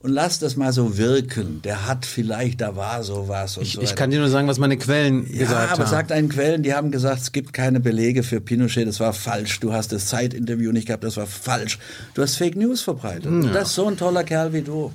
und 0.00 0.10
lass 0.12 0.38
das 0.38 0.56
mal 0.56 0.72
so 0.72 0.96
wirken. 0.98 1.60
Der 1.62 1.86
hat 1.86 2.06
vielleicht, 2.06 2.60
da 2.60 2.76
war 2.76 3.02
sowas 3.02 3.56
und 3.56 3.64
ich, 3.64 3.72
so 3.72 3.82
ich 3.82 3.94
kann 3.96 4.10
dir 4.10 4.20
nur 4.20 4.28
sagen, 4.28 4.46
was 4.46 4.58
meine 4.58 4.76
Quellen 4.76 5.26
Ja, 5.32 5.40
gesagt 5.40 5.72
aber 5.72 5.84
haben. 5.84 5.90
sagt 5.90 6.12
einen 6.12 6.28
Quellen, 6.28 6.62
die 6.62 6.74
haben 6.74 6.90
gesagt, 6.90 7.22
es 7.22 7.32
gibt 7.32 7.52
keine 7.52 7.80
Belege 7.80 8.22
für 8.22 8.40
Pinochet, 8.40 8.86
das 8.86 9.00
war 9.00 9.12
falsch. 9.12 9.58
Du 9.60 9.72
hast 9.72 9.90
das 9.92 10.06
Zeitinterview 10.06 10.70
nicht 10.72 10.86
gehabt, 10.86 11.02
das 11.04 11.16
war 11.16 11.26
falsch. 11.26 11.78
Du 12.14 12.22
hast 12.22 12.36
Fake 12.36 12.56
News 12.56 12.82
verbreitet. 12.82 13.26
Und 13.26 13.52
das 13.52 13.70
ist 13.70 13.74
so 13.74 13.88
ein 13.88 13.96
toller 13.96 14.22
Kerl 14.24 14.52
wie 14.52 14.62
du. 14.62 14.92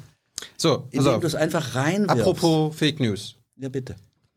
so, 0.57 0.79
pass 0.79 0.87
Indem 0.91 1.19
du 1.21 1.27
es 1.27 1.35
einfach 1.35 1.75
reinwirfst. 1.75 2.11
Apropos 2.21 2.75
Fake 2.75 2.99
News. 2.99 3.35
Ja, 3.57 3.69
bitte. 3.69 3.95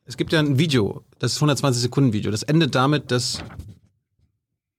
Es 0.09 0.16
gibt 0.16 0.32
ja 0.32 0.39
ein 0.39 0.59
Video, 0.59 1.05
das 1.18 1.32
ist 1.32 1.36
120 1.36 1.82
Sekunden 1.82 2.14
Video. 2.14 2.30
Das 2.30 2.43
endet 2.43 2.74
damit, 2.74 3.10
dass 3.10 3.44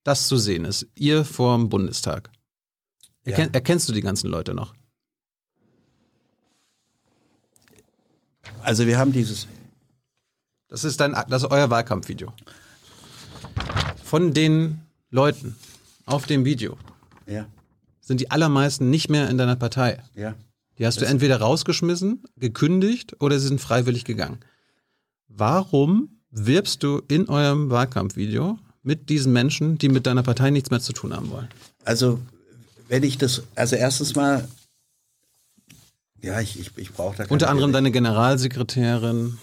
das 0.03 0.27
zu 0.27 0.37
sehen 0.37 0.65
ist. 0.65 0.87
Ihr 0.95 1.23
vorm 1.23 1.69
Bundestag. 1.69 2.31
Erken, 3.25 3.53
Erkennst 3.53 3.87
du 3.87 3.93
die 3.93 4.01
ganzen 4.01 4.27
Leute 4.27 4.55
noch? 4.55 4.73
Also 8.63 8.87
wir 8.87 8.97
haben 8.97 9.11
dieses, 9.11 9.47
Das 10.67 10.83
ist 10.83 10.99
dein, 10.99 11.11
das 11.11 11.43
ist 11.43 11.51
euer 11.51 11.69
Wahlkampfvideo. 11.69 12.33
Von 14.03 14.33
den 14.33 14.81
Leuten 15.11 15.55
auf 16.07 16.25
dem 16.25 16.43
Video 16.43 16.75
ja, 17.27 17.45
sind 18.01 18.19
die 18.19 18.31
allermeisten 18.31 18.89
nicht 18.89 19.09
mehr 19.09 19.29
in 19.29 19.37
deiner 19.37 19.55
Partei. 19.55 20.01
ja. 20.15 20.33
Die 20.79 20.85
hast 20.85 21.01
du 21.01 21.05
entweder 21.05 21.41
rausgeschmissen, 21.41 22.23
gekündigt 22.37 23.17
oder 23.19 23.37
sie 23.37 23.49
sind 23.49 23.59
freiwillig 23.59 24.05
gegangen. 24.05 24.39
Warum 25.29 26.19
wirbst 26.31 26.83
du 26.83 27.01
in 27.07 27.29
eurem 27.29 27.69
Wahlkampfvideo 27.69 28.59
mit 28.83 29.09
diesen 29.09 29.31
Menschen, 29.31 29.77
die 29.77 29.89
mit 29.89 30.05
deiner 30.05 30.23
Partei 30.23 30.49
nichts 30.49 30.69
mehr 30.71 30.79
zu 30.79 30.93
tun 30.93 31.15
haben 31.15 31.29
wollen? 31.31 31.47
Also 31.85 32.19
wenn 32.87 33.03
ich 33.03 33.17
das, 33.17 33.43
also 33.55 33.75
erstens 33.75 34.15
mal, 34.15 34.47
ja, 36.21 36.41
ich, 36.41 36.59
ich, 36.59 36.71
ich 36.75 36.91
brauche 36.91 37.15
da 37.15 37.23
keine 37.23 37.33
Unter 37.33 37.49
anderem 37.49 37.71
Belege, 37.71 37.83
deine 37.83 37.91
Generalsekretärin. 37.91 39.37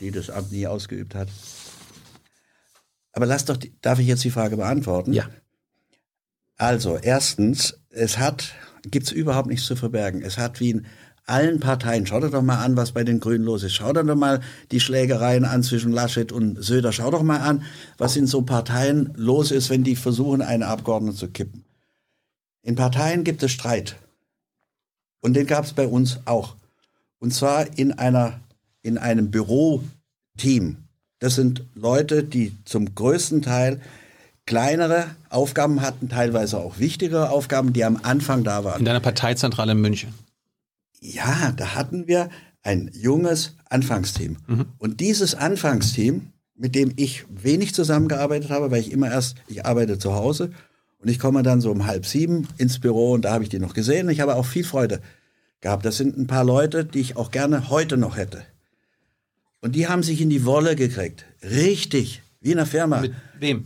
die 0.00 0.10
das 0.10 0.30
Amt 0.30 0.52
nie 0.52 0.66
ausgeübt 0.66 1.14
hat. 1.14 1.28
Aber 3.12 3.26
lass 3.26 3.44
doch, 3.44 3.56
die, 3.56 3.74
darf 3.80 3.98
ich 3.98 4.06
jetzt 4.06 4.24
die 4.24 4.30
Frage 4.30 4.56
beantworten? 4.56 5.12
Ja. 5.12 5.28
Also, 6.56 6.96
erstens, 6.96 7.78
es 7.90 8.18
hat, 8.18 8.54
gibt's 8.82 9.10
überhaupt 9.10 9.48
nichts 9.48 9.66
zu 9.66 9.76
verbergen. 9.76 10.22
Es 10.22 10.38
hat 10.38 10.60
wie 10.60 10.70
in 10.70 10.86
allen 11.26 11.60
Parteien, 11.60 12.06
schau 12.06 12.20
dir 12.20 12.30
doch 12.30 12.42
mal 12.42 12.64
an, 12.64 12.76
was 12.76 12.92
bei 12.92 13.04
den 13.04 13.20
Grünen 13.20 13.44
los 13.44 13.64
ist. 13.64 13.74
Schau 13.74 13.92
dir 13.92 14.04
doch 14.04 14.14
mal 14.14 14.40
die 14.70 14.80
Schlägereien 14.80 15.44
an 15.44 15.62
zwischen 15.62 15.92
Laschet 15.92 16.30
und 16.32 16.62
Söder. 16.62 16.92
Schau 16.92 17.10
doch 17.10 17.22
mal 17.22 17.40
an, 17.40 17.64
was 17.98 18.16
in 18.16 18.26
so 18.26 18.42
Parteien 18.42 19.12
los 19.16 19.50
ist, 19.50 19.68
wenn 19.68 19.84
die 19.84 19.96
versuchen, 19.96 20.40
einen 20.40 20.62
Abgeordneten 20.62 21.16
zu 21.16 21.28
kippen. 21.28 21.64
In 22.62 22.76
Parteien 22.76 23.24
gibt 23.24 23.42
es 23.42 23.50
Streit. 23.50 23.96
Und 25.20 25.34
den 25.34 25.46
gab's 25.46 25.72
bei 25.72 25.86
uns 25.86 26.20
auch. 26.24 26.54
Und 27.18 27.34
zwar 27.34 27.76
in 27.78 27.92
einer, 27.92 28.40
in 28.82 28.96
einem 28.98 29.30
Büroteam. 29.30 30.76
Das 31.18 31.34
sind 31.34 31.64
Leute, 31.74 32.22
die 32.22 32.52
zum 32.64 32.94
größten 32.94 33.42
Teil 33.42 33.80
kleinere 34.44 35.06
Aufgaben 35.28 35.80
hatten, 35.80 36.08
teilweise 36.08 36.58
auch 36.58 36.78
wichtigere 36.78 37.30
Aufgaben, 37.30 37.72
die 37.72 37.84
am 37.84 37.98
Anfang 38.02 38.44
da 38.44 38.62
waren. 38.62 38.78
In 38.78 38.84
deiner 38.84 39.00
Parteizentrale 39.00 39.72
in 39.72 39.80
München. 39.80 40.14
Ja, 41.14 41.52
da 41.56 41.74
hatten 41.74 42.06
wir 42.06 42.30
ein 42.62 42.90
junges 42.92 43.54
Anfangsteam. 43.70 44.38
Und 44.78 45.00
dieses 45.00 45.34
Anfangsteam, 45.36 46.32
mit 46.56 46.74
dem 46.74 46.92
ich 46.96 47.24
wenig 47.28 47.74
zusammengearbeitet 47.74 48.50
habe, 48.50 48.70
weil 48.70 48.80
ich 48.80 48.90
immer 48.90 49.10
erst, 49.10 49.36
ich 49.46 49.64
arbeite 49.64 49.98
zu 49.98 50.14
Hause 50.14 50.50
und 50.98 51.08
ich 51.08 51.18
komme 51.18 51.42
dann 51.42 51.60
so 51.60 51.70
um 51.70 51.86
halb 51.86 52.06
sieben 52.06 52.48
ins 52.58 52.80
Büro 52.80 53.12
und 53.12 53.24
da 53.24 53.32
habe 53.32 53.44
ich 53.44 53.50
die 53.50 53.58
noch 53.60 53.74
gesehen. 53.74 54.08
Ich 54.08 54.20
habe 54.20 54.34
auch 54.34 54.46
viel 54.46 54.64
Freude 54.64 55.00
gehabt. 55.60 55.84
Das 55.84 55.96
sind 55.96 56.16
ein 56.18 56.26
paar 56.26 56.44
Leute, 56.44 56.84
die 56.84 57.00
ich 57.00 57.16
auch 57.16 57.30
gerne 57.30 57.70
heute 57.70 57.96
noch 57.96 58.16
hätte. 58.16 58.42
Und 59.60 59.76
die 59.76 59.86
haben 59.86 60.02
sich 60.02 60.20
in 60.20 60.30
die 60.30 60.44
Wolle 60.44 60.76
gekriegt. 60.76 61.24
Richtig. 61.42 62.22
Wie 62.40 62.52
in 62.52 62.58
einer 62.58 62.66
Firma. 62.66 63.00
Mit 63.00 63.12
wem? 63.38 63.64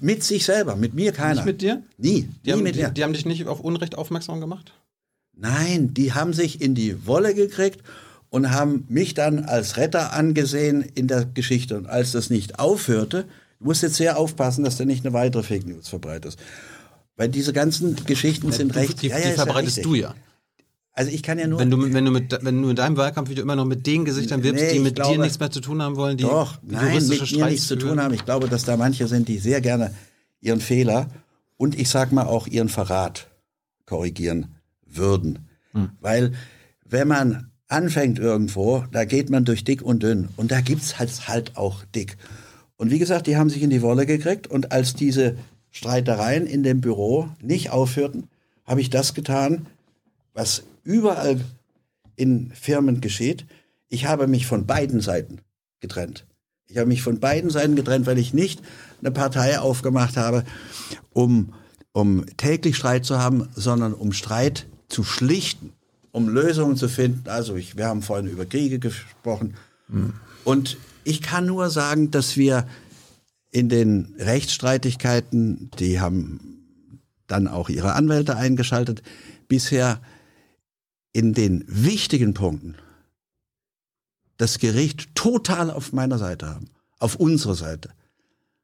Mit 0.00 0.22
sich 0.22 0.44
selber, 0.44 0.76
mit 0.76 0.94
mir 0.94 1.12
keiner. 1.12 1.36
Nicht 1.36 1.46
mit 1.46 1.62
dir? 1.62 1.82
Nie, 1.96 2.22
Die 2.44 2.50
nie 2.50 2.52
haben, 2.52 2.62
mit 2.62 2.76
die, 2.76 2.86
die 2.92 3.02
haben 3.04 3.12
dich 3.14 3.24
nicht 3.24 3.46
auf 3.46 3.60
Unrecht 3.60 3.96
aufmerksam 3.96 4.40
gemacht? 4.40 4.72
Nein, 5.40 5.94
die 5.94 6.12
haben 6.12 6.32
sich 6.32 6.60
in 6.60 6.74
die 6.74 7.06
Wolle 7.06 7.32
gekriegt 7.34 7.80
und 8.28 8.50
haben 8.50 8.84
mich 8.88 9.14
dann 9.14 9.44
als 9.44 9.76
Retter 9.76 10.12
angesehen 10.12 10.82
in 10.94 11.06
der 11.06 11.24
Geschichte. 11.24 11.76
Und 11.78 11.86
als 11.86 12.12
das 12.12 12.28
nicht 12.28 12.58
aufhörte, 12.58 13.24
du 13.60 13.64
musst 13.66 13.82
jetzt 13.82 13.94
sehr 13.94 14.18
aufpassen, 14.18 14.64
dass 14.64 14.76
du 14.76 14.84
nicht 14.84 15.04
eine 15.06 15.14
weitere 15.14 15.42
Fake 15.44 15.66
News 15.66 15.88
verbreitest. 15.88 16.38
Weil 17.16 17.28
diese 17.28 17.52
ganzen 17.52 17.96
Geschichten 18.04 18.50
sind 18.52 18.74
Die, 18.74 18.78
recht. 18.78 19.02
die, 19.02 19.08
ja, 19.08 19.16
die 19.16 19.22
ja, 19.22 19.28
ja 19.30 19.34
verbreitest 19.34 19.78
richtig. 19.78 19.84
du 19.92 19.94
ja. 19.94 20.14
Also 20.92 21.12
ich 21.12 21.22
kann 21.22 21.38
ja 21.38 21.46
nur. 21.46 21.60
Wenn 21.60 21.70
du, 21.70 21.92
wenn, 21.94 22.04
du 22.04 22.10
mit, 22.10 22.36
wenn 22.42 22.60
du 22.60 22.70
in 22.70 22.76
deinem 22.76 22.96
Wahlkampfvideo 22.96 23.44
immer 23.44 23.54
noch 23.54 23.64
mit 23.64 23.86
den 23.86 24.04
Gesichtern 24.04 24.42
wirbst, 24.42 24.64
Nee, 24.64 24.70
die 24.72 24.76
ich 24.78 24.82
mit 24.82 24.98
dir 24.98 25.02
glaube- 25.02 25.20
nichts 25.22 25.38
mehr 25.38 25.50
zu 25.52 25.60
tun 25.60 25.80
haben 25.80 25.94
wollen, 25.94 26.16
die 26.16 26.24
Doch, 26.24 26.56
die 26.62 26.74
nein, 26.74 26.94
mit 26.96 27.08
mir 27.08 27.14
Streits 27.26 27.50
nichts 27.50 27.66
zu 27.68 27.76
tun 27.76 28.00
haben. 28.02 28.12
Ich 28.14 28.24
glaube, 28.24 28.48
dass 28.48 28.64
da 28.64 28.76
manche 28.76 29.06
sind, 29.06 29.28
die 29.28 29.38
sehr 29.38 29.60
gerne 29.60 29.94
ihren 30.40 30.60
Fehler 30.60 31.08
und 31.56 31.78
ich 31.78 31.88
sag 31.88 32.10
mal 32.10 32.26
auch 32.26 32.48
ihren 32.48 32.68
Verrat 32.68 33.28
korrigieren 33.86 34.56
würden. 34.90 35.48
Hm. 35.72 35.90
Weil 36.00 36.32
wenn 36.84 37.08
man 37.08 37.50
anfängt 37.68 38.18
irgendwo, 38.18 38.84
da 38.92 39.04
geht 39.04 39.30
man 39.30 39.44
durch 39.44 39.64
dick 39.64 39.82
und 39.82 40.02
dünn 40.02 40.28
und 40.36 40.50
da 40.50 40.60
gibt's 40.60 40.98
halt, 40.98 41.28
halt 41.28 41.56
auch 41.56 41.84
dick. 41.94 42.16
Und 42.76 42.90
wie 42.90 42.98
gesagt, 42.98 43.26
die 43.26 43.36
haben 43.36 43.50
sich 43.50 43.62
in 43.62 43.70
die 43.70 43.82
Wolle 43.82 44.06
gekriegt 44.06 44.46
und 44.46 44.72
als 44.72 44.94
diese 44.94 45.36
Streitereien 45.70 46.46
in 46.46 46.62
dem 46.62 46.80
Büro 46.80 47.28
nicht 47.42 47.70
aufhörten, 47.70 48.28
habe 48.64 48.80
ich 48.80 48.90
das 48.90 49.14
getan, 49.14 49.66
was 50.32 50.62
überall 50.82 51.40
in 52.16 52.50
Firmen 52.52 53.00
geschieht. 53.00 53.46
Ich 53.88 54.06
habe 54.06 54.26
mich 54.26 54.46
von 54.46 54.66
beiden 54.66 55.00
Seiten 55.00 55.40
getrennt. 55.80 56.26
Ich 56.66 56.76
habe 56.76 56.88
mich 56.88 57.02
von 57.02 57.18
beiden 57.18 57.50
Seiten 57.50 57.76
getrennt, 57.76 58.06
weil 58.06 58.18
ich 58.18 58.34
nicht 58.34 58.60
eine 59.00 59.10
Partei 59.10 59.58
aufgemacht 59.58 60.16
habe, 60.16 60.44
um, 61.12 61.54
um 61.92 62.24
täglich 62.36 62.76
Streit 62.76 63.04
zu 63.04 63.18
haben, 63.18 63.48
sondern 63.54 63.94
um 63.94 64.12
Streit 64.12 64.66
zu 64.88 65.04
schlichten, 65.04 65.72
um 66.12 66.28
Lösungen 66.28 66.76
zu 66.76 66.88
finden. 66.88 67.28
Also 67.28 67.56
ich, 67.56 67.76
wir 67.76 67.86
haben 67.86 68.02
vorhin 68.02 68.28
über 68.28 68.46
Kriege 68.46 68.78
gesprochen. 68.78 69.54
Und 70.44 70.76
ich 71.04 71.22
kann 71.22 71.46
nur 71.46 71.70
sagen, 71.70 72.10
dass 72.10 72.36
wir 72.36 72.66
in 73.50 73.68
den 73.68 74.14
Rechtsstreitigkeiten, 74.18 75.70
die 75.78 76.00
haben 76.00 76.40
dann 77.26 77.48
auch 77.48 77.68
ihre 77.68 77.94
Anwälte 77.94 78.36
eingeschaltet, 78.36 79.02
bisher 79.48 80.00
in 81.12 81.34
den 81.34 81.64
wichtigen 81.66 82.34
Punkten 82.34 82.74
das 84.36 84.58
Gericht 84.58 85.14
total 85.14 85.70
auf 85.70 85.92
meiner 85.92 86.18
Seite 86.18 86.48
haben, 86.48 86.66
auf 86.98 87.16
unserer 87.16 87.54
Seite. 87.54 87.90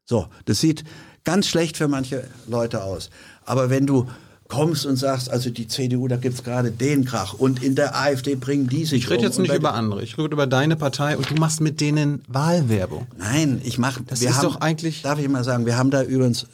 So, 0.04 0.28
das 0.44 0.60
sieht 0.60 0.84
ganz 1.24 1.46
schlecht 1.46 1.76
für 1.76 1.88
manche 1.88 2.28
Leute 2.46 2.84
aus. 2.84 3.10
Aber 3.44 3.70
wenn 3.70 3.86
du 3.86 4.08
kommst 4.48 4.84
und 4.86 4.96
sagst, 4.96 5.30
also 5.30 5.50
die 5.50 5.66
CDU, 5.68 6.06
da 6.06 6.16
gibt's 6.16 6.44
gerade 6.44 6.70
den 6.70 7.04
Krach 7.04 7.32
und 7.34 7.62
in 7.62 7.74
der 7.74 7.96
AfD 7.96 8.34
bringen 8.34 8.66
die 8.68 8.84
sich 8.84 9.04
Ich 9.04 9.10
rede 9.10 9.20
um 9.20 9.24
jetzt 9.24 9.38
nicht 9.38 9.52
über 9.54 9.74
andere, 9.74 10.02
ich 10.02 10.18
rede 10.18 10.32
über 10.34 10.46
deine 10.46 10.76
Partei 10.76 11.16
und 11.16 11.28
du 11.30 11.34
machst 11.34 11.60
mit 11.60 11.80
denen 11.80 12.22
Wahlwerbung. 12.28 13.06
Nein, 13.16 13.60
ich 13.64 13.78
mache. 13.78 14.02
Das 14.06 14.20
wir 14.20 14.28
ist 14.28 14.36
haben, 14.36 14.44
doch 14.44 14.60
eigentlich- 14.60 15.02
Darf 15.02 15.18
ich 15.18 15.28
mal 15.28 15.44
sagen, 15.44 15.66
wir 15.66 15.76
haben 15.76 15.90
da 15.90 16.02
übrigens 16.02 16.46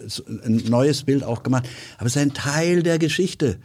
ein 0.44 0.62
neues 0.68 1.02
Bild 1.02 1.24
auch 1.24 1.42
gemacht. 1.42 1.68
Aber 1.98 2.06
es 2.06 2.14
ist 2.16 2.22
ein 2.22 2.32
Teil 2.32 2.82
der 2.82 2.98
Geschichte. 2.98 3.58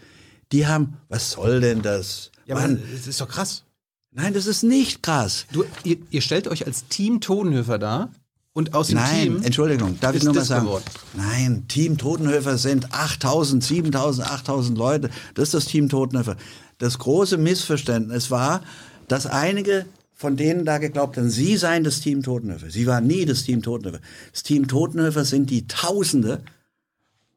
Die 0.52 0.66
haben, 0.68 0.96
was 1.10 1.32
soll 1.32 1.62
denn 1.62 1.82
das? 1.82 2.32
Mann, 2.48 2.82
das 2.94 3.08
ist 3.08 3.22
doch 3.22 3.28
krass. 3.28 3.64
nein, 4.12 4.34
das 4.34 4.48
ist 4.48 4.64
nicht 4.64 5.02
krass. 5.04 5.46
Du, 5.52 5.64
ihr, 5.84 5.98
ihr 6.10 6.22
stellt 6.22 6.48
euch 6.48 6.66
als 6.66 6.88
Team 6.88 7.22
Totenhöfer 7.22 7.78
dar 7.80 8.10
und 8.56 8.74
aus 8.74 8.88
dem 8.88 8.96
Nein, 8.96 9.22
Team 9.22 9.44
Entschuldigung, 9.44 10.00
darf 10.00 10.16
ich 10.16 10.24
nur 10.24 10.34
mal 10.34 10.46
sagen? 10.46 10.66
geworden. 10.66 10.86
Nein, 11.14 11.66
Team 11.68 11.98
Totenhöfer 11.98 12.58
sind 12.58 12.94
8000, 12.94 13.62
7000, 13.62 14.32
8000 14.32 14.78
Leute. 14.78 15.10
Das 15.34 15.50
ist 15.50 15.54
das 15.54 15.66
Team 15.66 15.90
Totenhöfer. 15.90 16.38
Das 16.78 16.98
große 16.98 17.38
Missverständnis 17.38 18.32
war, 18.32 18.62
dass 19.10 19.26
einige 19.28 19.86
von 20.14 20.38
denen 20.38 20.64
da 20.64 20.78
geglaubt 20.78 21.18
haben, 21.18 21.30
sie 21.30 21.58
seien 21.58 21.84
das 21.84 22.00
Team 22.00 22.24
Totenhöfer. 22.24 22.70
Sie 22.72 22.88
waren 22.88 23.06
nie 23.06 23.26
das 23.26 23.44
Team 23.44 23.62
Totenhöfer. 23.62 24.00
Das 24.32 24.44
Team 24.44 24.70
Totenhöfer 24.70 25.26
sind 25.26 25.50
die 25.50 25.68
Tausende 25.68 26.42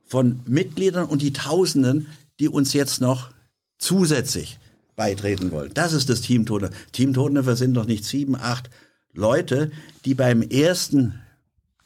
von 0.07 0.39
Mitgliedern 0.47 1.07
und 1.07 1.21
die 1.21 1.33
Tausenden, 1.33 2.07
die 2.39 2.49
uns 2.49 2.75
jetzt 2.75 3.01
noch 3.01 3.31
zusätzlich 3.77 4.61
beitreten 4.95 5.51
wollen. 5.51 5.73
Das 5.75 5.93
ist 5.93 6.09
das 6.09 6.21
Team 6.21 6.47
Totenhöfer. 6.47 6.77
Team 6.93 7.13
Totenhöfer 7.13 7.57
sind 7.57 7.73
noch 7.73 7.87
nicht 7.87 8.05
sieben, 8.05 8.37
acht 8.37 8.71
Leute, 9.13 9.71
die 10.05 10.15
beim 10.15 10.43
ersten 10.43 11.21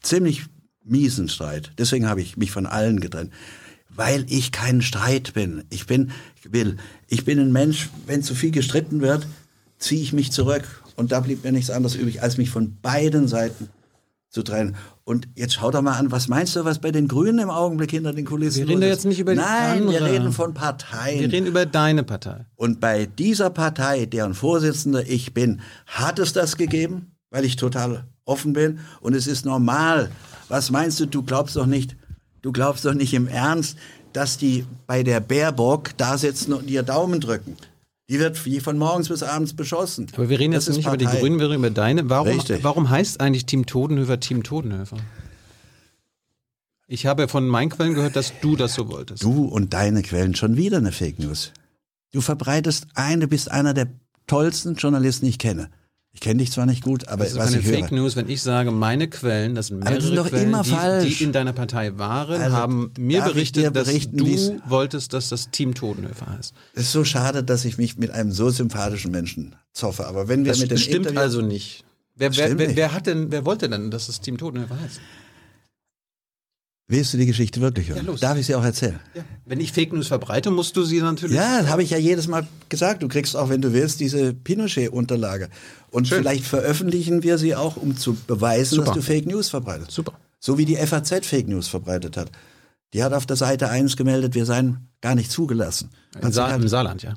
ziemlich 0.01 0.45
miesen 0.83 1.29
Streit, 1.29 1.71
deswegen 1.77 2.07
habe 2.07 2.21
ich 2.21 2.37
mich 2.37 2.51
von 2.51 2.65
allen 2.65 2.99
getrennt, 2.99 3.31
weil 3.89 4.25
ich 4.27 4.51
kein 4.51 4.81
Streit 4.81 5.33
bin. 5.33 5.63
Ich 5.69 5.85
bin, 5.85 6.11
will, 6.43 6.77
ich 7.07 7.25
bin 7.25 7.39
ein 7.39 7.51
Mensch, 7.51 7.89
wenn 8.05 8.23
zu 8.23 8.35
viel 8.35 8.51
gestritten 8.51 9.01
wird, 9.01 9.27
ziehe 9.77 10.01
ich 10.01 10.13
mich 10.13 10.31
zurück. 10.31 10.63
Und 10.95 11.11
da 11.11 11.21
blieb 11.21 11.43
mir 11.43 11.51
nichts 11.51 11.69
anderes 11.69 11.95
übrig, 11.95 12.21
als 12.21 12.37
mich 12.37 12.49
von 12.49 12.77
beiden 12.81 13.27
Seiten 13.27 13.69
zu 14.29 14.43
trennen. 14.43 14.75
Und 15.05 15.27
jetzt 15.35 15.55
schau 15.55 15.69
doch 15.69 15.81
mal 15.81 15.93
an, 15.97 16.11
was 16.11 16.27
meinst 16.27 16.55
du, 16.55 16.65
was 16.65 16.79
bei 16.79 16.91
den 16.91 17.07
Grünen 17.07 17.39
im 17.39 17.49
Augenblick 17.49 17.91
hinter 17.91 18.13
den 18.13 18.25
Kulissen 18.25 18.61
Wir 18.61 18.69
reden 18.69 18.81
ist? 18.83 18.89
jetzt 18.89 19.05
nicht 19.05 19.19
über 19.19 19.33
die 19.33 19.39
Nein, 19.39 19.89
wir 19.89 20.03
reden 20.03 20.31
von 20.31 20.53
Parteien. 20.53 21.19
Wir 21.19 21.31
reden 21.31 21.47
über 21.47 21.65
deine 21.65 22.03
Partei. 22.03 22.45
Und 22.55 22.79
bei 22.79 23.05
dieser 23.05 23.49
Partei, 23.49 24.05
deren 24.05 24.33
Vorsitzender 24.33 25.07
ich 25.07 25.33
bin, 25.33 25.61
hat 25.85 26.19
es 26.19 26.33
das 26.33 26.57
gegeben, 26.57 27.12
weil 27.33 27.43
ich 27.45 27.55
total 27.55 28.05
offen 28.25 28.53
bin. 28.53 28.79
Und 29.01 29.15
es 29.15 29.27
ist 29.27 29.43
normal. 29.43 30.11
Was 30.47 30.69
meinst 30.69 30.99
du, 30.99 31.07
du 31.07 31.23
glaubst 31.23 31.55
doch 31.55 31.65
nicht, 31.65 31.97
du 32.43 32.53
glaubst 32.53 32.85
doch 32.85 32.93
nicht 32.93 33.13
im 33.13 33.27
Ernst, 33.27 33.75
dass 34.13 34.37
die 34.37 34.65
bei 34.85 35.01
der 35.01 35.19
Baerbock 35.19 35.97
da 35.97 36.17
sitzen 36.17 36.53
und 36.53 36.69
ihr 36.69 36.83
Daumen 36.83 37.19
drücken. 37.19 37.57
Die 38.07 38.19
wird 38.19 38.45
wie 38.45 38.59
von 38.59 38.77
morgens 38.77 39.09
bis 39.09 39.23
abends 39.23 39.53
beschossen. 39.53 40.07
Aber 40.13 40.29
wir 40.29 40.39
reden 40.39 40.53
Das 40.53 40.67
jetzt 40.67 40.77
nicht 40.77 40.85
über 40.85 40.95
die 40.95 41.05
Partei. 41.05 41.21
Grünen, 41.21 41.39
wir 41.39 41.49
reden 41.49 41.59
über 41.59 41.71
deine. 41.71 42.07
Warum, 42.09 42.27
Richtig. 42.27 42.63
warum 42.63 42.89
heißt 42.89 43.19
eigentlich 43.19 43.47
Team 43.47 43.65
Totenhöfer 43.65 44.19
Team 44.19 44.43
Totenhöfer? 44.43 44.97
Ich 46.85 47.07
habe 47.07 47.27
von 47.27 47.47
meinen 47.47 47.69
Quellen 47.69 47.95
gehört, 47.95 48.15
dass 48.15 48.33
du 48.41 48.55
das 48.55 48.75
so 48.75 48.89
wolltest. 48.89 49.23
Du 49.23 49.45
und 49.45 49.73
deine 49.73 50.03
Quellen 50.03 50.35
schon 50.35 50.55
wieder 50.55 50.77
eine 50.77 50.91
Fake 50.91 51.17
News. 51.17 51.51
Du 52.11 52.21
verbreitest 52.21 52.85
eine, 52.93 53.27
bist 53.27 53.49
einer 53.49 53.73
der 53.73 53.87
tollsten 54.27 54.75
Journalisten, 54.75 55.25
die 55.25 55.31
ich 55.31 55.39
kenne. 55.39 55.71
Ich 56.15 56.19
kenne 56.19 56.37
dich 56.37 56.51
zwar 56.51 56.67
nicht 56.67 56.83
gut, 56.83 57.07
aber 57.07 57.23
das 57.23 57.33
ist 57.33 57.39
was 57.39 57.45
keine 57.51 57.59
ich 57.61 57.65
höre. 57.65 57.79
Fake 57.79 57.91
News, 57.91 58.15
wenn 58.15 58.29
ich 58.29 58.43
sage, 58.43 58.69
meine 58.69 59.09
Quellen, 59.09 59.55
das 59.55 59.67
sind 59.67 59.79
mehrere 59.79 59.97
die 59.99 60.05
sind 60.05 60.15
doch 60.15 60.29
Quellen, 60.29 60.49
immer 60.49 60.61
die, 60.61 60.69
falsch. 60.69 61.17
die 61.17 61.23
in 61.23 61.31
deiner 61.31 61.53
Partei 61.53 61.97
waren, 61.97 62.39
Also, 62.39 62.55
haben 62.55 62.91
mir 62.99 63.21
berichtet, 63.23 63.75
dass 63.75 63.87
du 63.87 64.61
wolltest, 64.67 65.13
dass 65.13 65.29
das 65.29 65.49
Team 65.49 65.73
Totenhöfer 65.73 66.27
heißt. 66.37 66.53
Es 66.75 66.83
ist 66.83 66.91
so 66.91 67.03
schade, 67.03 67.43
dass 67.43 67.65
ich 67.65 67.79
mich 67.79 67.97
mit 67.97 68.11
einem 68.11 68.31
so 68.31 68.51
sympathischen 68.51 69.09
Menschen 69.09 69.55
zoffe. 69.73 70.05
Aber 70.05 70.27
wenn 70.27 70.45
wir 70.45 70.51
Das 70.51 70.61
mit 70.61 70.69
dem 70.69 70.77
stimmt 70.77 71.07
Interview 71.07 71.19
also 71.19 71.41
nicht. 71.41 71.83
Wer, 72.15 72.35
wer, 72.37 72.59
wer, 72.59 72.67
nicht. 72.67 72.77
wer, 72.77 72.93
hat 72.93 73.07
denn, 73.07 73.31
wer 73.31 73.43
wollte 73.43 73.67
denn, 73.67 73.89
dass 73.89 74.05
das 74.05 74.21
Team 74.21 74.37
Totenhöfer 74.37 74.79
heißt? 74.79 75.01
Willst 76.93 77.13
du 77.13 77.17
die 77.17 77.25
Geschichte 77.25 77.59
wirklich 77.59 77.89
hören? 77.89 77.97
Ja, 77.97 78.03
los. 78.03 78.19
Darf 78.19 78.37
ich 78.37 78.45
sie 78.45 78.55
auch 78.55 78.63
erzählen? 78.63 78.99
Ja. 79.15 79.23
Wenn 79.45 79.59
ich 79.59 79.71
Fake 79.71 79.91
News 79.93 80.07
verbreite, 80.07 80.51
musst 80.51 80.75
du 80.77 80.83
sie 80.83 81.01
natürlich. 81.01 81.35
Ja, 81.35 81.61
das 81.61 81.69
habe 81.69 81.81
ich 81.83 81.89
ja 81.89 81.97
jedes 81.97 82.27
Mal 82.27 82.47
gesagt. 82.69 83.01
Du 83.03 83.07
kriegst 83.07 83.35
auch, 83.35 83.49
wenn 83.49 83.61
du 83.61 83.73
willst, 83.73 83.99
diese 83.99 84.33
Pinochet-Unterlage. 84.33 85.49
Und 85.89 86.07
Schön. 86.07 86.19
vielleicht 86.19 86.45
veröffentlichen 86.45 87.23
wir 87.23 87.37
sie 87.37 87.55
auch, 87.55 87.77
um 87.77 87.97
zu 87.97 88.13
beweisen, 88.27 88.75
Super. 88.75 88.85
dass 88.87 88.95
du 88.95 89.01
Fake 89.01 89.25
News 89.25 89.49
verbreitest. 89.49 89.91
Super. 89.91 90.13
So 90.39 90.57
wie 90.57 90.65
die 90.65 90.75
FAZ 90.77 91.25
Fake 91.25 91.47
News 91.47 91.67
verbreitet 91.67 92.15
hat. 92.17 92.31
Die 92.93 93.03
hat 93.03 93.13
auf 93.13 93.25
der 93.25 93.37
Seite 93.37 93.69
1 93.69 93.97
gemeldet, 93.97 94.35
wir 94.35 94.45
seien 94.45 94.87
gar 95.01 95.15
nicht 95.15 95.31
zugelassen. 95.31 95.89
Im, 96.21 96.31
Sa 96.31 96.49
Hat- 96.51 96.61
Im 96.61 96.67
Saarland, 96.67 97.01
ja. 97.01 97.15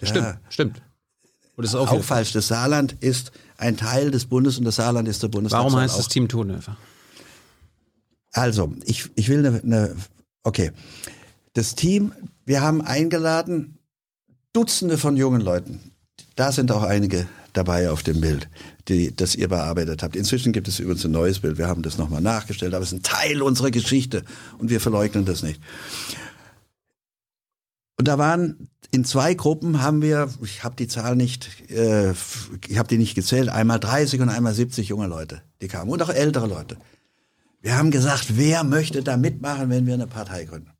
Ja. 0.00 0.06
Stimmt, 0.08 0.38
stimmt. 0.48 0.82
Und 1.56 1.64
das 1.64 1.74
ist 1.74 1.78
auch, 1.78 1.90
auch 1.92 2.02
falsch. 2.02 2.32
Das 2.32 2.48
Saarland 2.48 2.96
ist 3.00 3.32
ein 3.58 3.76
Teil 3.76 4.10
des 4.10 4.24
Bundes 4.24 4.56
und 4.56 4.64
das 4.64 4.76
Saarland 4.76 5.06
ist 5.06 5.22
der 5.22 5.28
Bundestag. 5.28 5.58
Warum 5.58 5.76
heißt 5.76 5.98
das 5.98 6.08
Team 6.08 6.28
Totenhöfer? 6.28 6.78
Also, 8.32 8.72
ich, 8.84 9.10
ich 9.14 9.28
will 9.28 9.46
eine, 9.46 9.60
eine, 9.62 9.96
okay. 10.42 10.72
Das 11.54 11.74
Team, 11.74 12.12
wir 12.44 12.62
haben 12.62 12.80
eingeladen 12.80 13.78
Dutzende 14.52 14.98
von 14.98 15.16
jungen 15.16 15.40
Leuten. 15.40 15.80
Da 16.36 16.52
sind 16.52 16.72
auch 16.72 16.82
einige 16.82 17.28
dabei 17.52 17.90
auf 17.90 18.02
dem 18.02 18.20
Bild, 18.20 18.48
die, 18.88 19.14
das 19.14 19.34
ihr 19.34 19.48
bearbeitet 19.48 20.02
habt. 20.02 20.16
Inzwischen 20.16 20.52
gibt 20.52 20.68
es 20.68 20.78
übrigens 20.78 21.04
ein 21.04 21.10
neues 21.10 21.40
Bild. 21.40 21.58
Wir 21.58 21.68
haben 21.68 21.82
das 21.82 21.98
nochmal 21.98 22.20
nachgestellt, 22.20 22.74
aber 22.74 22.82
es 22.82 22.92
ist 22.92 22.98
ein 22.98 23.02
Teil 23.02 23.42
unserer 23.42 23.70
Geschichte 23.70 24.24
und 24.58 24.70
wir 24.70 24.80
verleugnen 24.80 25.24
das 25.24 25.42
nicht. 25.42 25.60
Und 27.98 28.08
da 28.08 28.18
waren 28.18 28.68
in 28.92 29.04
zwei 29.04 29.34
Gruppen 29.34 29.82
haben 29.82 30.02
wir, 30.02 30.28
ich 30.42 30.64
habe 30.64 30.74
die 30.76 30.88
Zahl 30.88 31.14
nicht, 31.16 31.70
äh, 31.70 32.12
ich 32.68 32.78
habe 32.78 32.88
die 32.88 32.98
nicht 32.98 33.14
gezählt, 33.14 33.48
einmal 33.48 33.78
30 33.78 34.20
und 34.20 34.30
einmal 34.30 34.54
70 34.54 34.88
junge 34.88 35.06
Leute, 35.06 35.42
die 35.60 35.68
kamen 35.68 35.90
und 35.90 36.02
auch 36.02 36.08
ältere 36.08 36.46
Leute. 36.46 36.76
Wir 37.60 37.76
haben 37.76 37.90
gesagt, 37.90 38.36
wer 38.36 38.64
möchte 38.64 39.02
da 39.02 39.16
mitmachen, 39.16 39.68
wenn 39.70 39.86
wir 39.86 39.94
eine 39.94 40.06
Partei 40.06 40.44
gründen? 40.44 40.70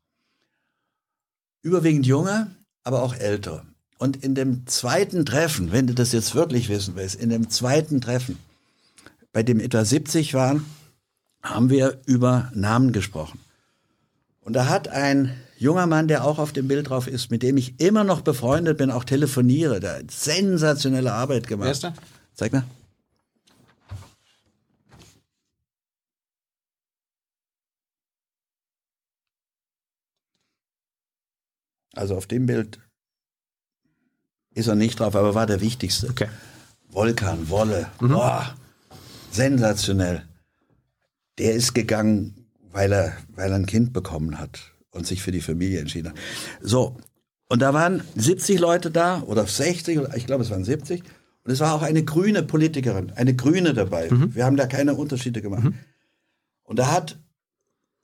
Überwiegend 1.62 2.06
junge, 2.06 2.54
aber 2.84 3.02
auch 3.02 3.14
ältere. 3.14 3.64
Und 3.98 4.24
in 4.24 4.34
dem 4.34 4.66
zweiten 4.66 5.26
Treffen, 5.26 5.72
wenn 5.72 5.86
du 5.86 5.94
das 5.94 6.12
jetzt 6.12 6.34
wirklich 6.34 6.70
wissen 6.70 6.96
willst, 6.96 7.16
in 7.16 7.28
dem 7.28 7.50
zweiten 7.50 8.00
Treffen, 8.00 8.38
bei 9.32 9.42
dem 9.42 9.60
etwa 9.60 9.84
70 9.84 10.32
waren, 10.32 10.64
haben 11.42 11.68
wir 11.68 12.00
über 12.06 12.50
Namen 12.54 12.92
gesprochen. 12.92 13.40
Und 14.40 14.54
da 14.54 14.68
hat 14.68 14.88
ein 14.88 15.36
junger 15.58 15.86
Mann, 15.86 16.08
der 16.08 16.24
auch 16.24 16.38
auf 16.38 16.52
dem 16.52 16.66
Bild 16.66 16.88
drauf 16.88 17.06
ist, 17.06 17.30
mit 17.30 17.42
dem 17.42 17.58
ich 17.58 17.78
immer 17.78 18.04
noch 18.04 18.22
befreundet 18.22 18.78
bin, 18.78 18.90
auch 18.90 19.04
telefoniere, 19.04 19.80
der 19.80 19.98
hat 19.98 20.10
sensationelle 20.10 21.12
Arbeit 21.12 21.46
gemacht. 21.46 21.66
Wer 21.66 21.72
ist 21.72 21.82
der? 21.82 21.94
Zeig 22.34 22.52
mal. 22.54 22.64
Also 31.94 32.16
auf 32.16 32.26
dem 32.26 32.46
Bild 32.46 32.78
ist 34.54 34.68
er 34.68 34.74
nicht 34.74 34.98
drauf, 35.00 35.14
aber 35.16 35.34
war 35.34 35.46
der 35.46 35.60
wichtigste. 35.60 36.08
Okay. 36.08 36.28
Volkan, 36.88 37.48
Wolle, 37.48 37.86
Mhm. 38.00 38.08
boah, 38.08 38.54
sensationell. 39.30 40.22
Der 41.38 41.54
ist 41.54 41.74
gegangen, 41.74 42.46
weil 42.72 42.92
er, 42.92 43.16
weil 43.34 43.50
er 43.50 43.56
ein 43.56 43.66
Kind 43.66 43.92
bekommen 43.92 44.38
hat 44.38 44.60
und 44.90 45.06
sich 45.06 45.22
für 45.22 45.30
die 45.32 45.40
Familie 45.40 45.80
entschieden 45.80 46.08
hat. 46.10 46.16
So, 46.60 46.96
und 47.48 47.62
da 47.62 47.72
waren 47.74 48.02
70 48.16 48.58
Leute 48.58 48.90
da 48.90 49.22
oder 49.22 49.46
60, 49.46 49.98
oder 49.98 50.16
ich 50.16 50.26
glaube 50.26 50.42
es 50.44 50.50
waren 50.50 50.64
70. 50.64 51.02
Und 51.44 51.52
es 51.52 51.60
war 51.60 51.72
auch 51.74 51.82
eine 51.82 52.04
grüne 52.04 52.42
Politikerin, 52.42 53.12
eine 53.12 53.34
Grüne 53.34 53.72
dabei. 53.72 54.10
Mhm. 54.10 54.34
Wir 54.34 54.44
haben 54.44 54.56
da 54.56 54.66
keine 54.66 54.94
Unterschiede 54.94 55.40
gemacht. 55.40 55.64
Und 56.64 56.78
da 56.78 56.90
hat, 56.92 57.18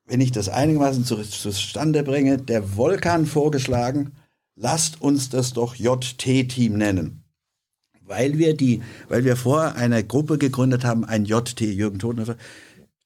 wenn 0.06 0.20
ich 0.20 0.32
das 0.32 0.48
einigermaßen 0.48 1.04
zu- 1.04 1.22
zustande 1.22 2.02
bringe, 2.02 2.38
der 2.38 2.76
Volkan 2.76 3.26
vorgeschlagen, 3.26 4.12
lasst 4.54 5.00
uns 5.02 5.28
das 5.28 5.52
doch 5.52 5.74
JT-Team 5.74 6.74
nennen. 6.78 7.22
Weil 8.02 8.38
wir 8.38 8.56
die, 8.56 8.82
weil 9.08 9.24
wir 9.24 9.36
vorher 9.36 9.74
eine 9.74 10.04
Gruppe 10.04 10.38
gegründet 10.38 10.84
haben, 10.84 11.04
ein 11.04 11.24
JT, 11.24 11.60
Jürgen 11.60 11.98
Totenhöfer, 11.98 12.36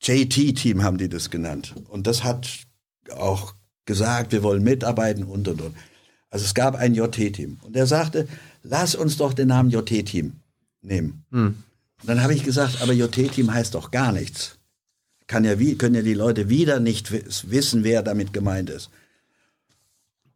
JT-Team 0.02 0.82
haben 0.82 0.98
die 0.98 1.08
das 1.08 1.30
genannt. 1.30 1.74
Und 1.88 2.06
das 2.06 2.22
hat 2.24 2.48
auch 3.16 3.54
gesagt, 3.86 4.32
wir 4.32 4.42
wollen 4.42 4.62
mitarbeiten 4.62 5.24
und 5.24 5.48
und 5.48 5.60
und. 5.62 5.74
Also 6.28 6.44
es 6.44 6.54
gab 6.54 6.76
ein 6.76 6.94
JT-Team. 6.94 7.58
Und 7.62 7.76
er 7.76 7.86
sagte, 7.86 8.28
lass 8.62 8.94
uns 8.94 9.16
doch 9.16 9.32
den 9.32 9.48
Namen 9.48 9.70
JT-Team 9.70 10.34
nehmen. 10.82 11.24
Und 12.00 12.08
dann 12.08 12.22
habe 12.22 12.34
ich 12.34 12.44
gesagt, 12.44 12.80
aber 12.82 12.92
JT-Team 12.92 13.52
heißt 13.52 13.74
doch 13.74 13.90
gar 13.90 14.12
nichts. 14.12 14.58
Kann 15.30 15.44
ja, 15.44 15.54
können 15.76 15.94
ja 15.94 16.02
die 16.02 16.14
Leute 16.14 16.48
wieder 16.48 16.80
nicht 16.80 17.12
wiss- 17.12 17.48
wissen, 17.50 17.84
wer 17.84 18.02
damit 18.02 18.32
gemeint 18.32 18.68
ist. 18.68 18.90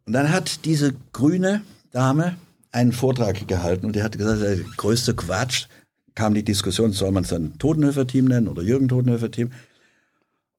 Und 0.07 0.13
dann 0.13 0.31
hat 0.31 0.65
diese 0.65 0.95
grüne 1.13 1.63
Dame 1.91 2.37
einen 2.71 2.93
Vortrag 2.93 3.49
gehalten 3.49 3.87
und 3.87 3.97
die 3.97 4.05
hat 4.05 4.17
gesagt, 4.17 4.41
der 4.43 4.57
größte 4.77 5.15
Quatsch, 5.15 5.67
kam 6.15 6.33
die 6.33 6.45
Diskussion, 6.45 6.93
soll 6.93 7.11
man 7.11 7.25
es 7.25 7.31
dann 7.31 7.59
Totenhöfer-Team 7.59 8.27
nennen 8.27 8.47
oder 8.47 8.63
Jürgen 8.63 8.87
Totenhöfer-Team. 8.87 9.51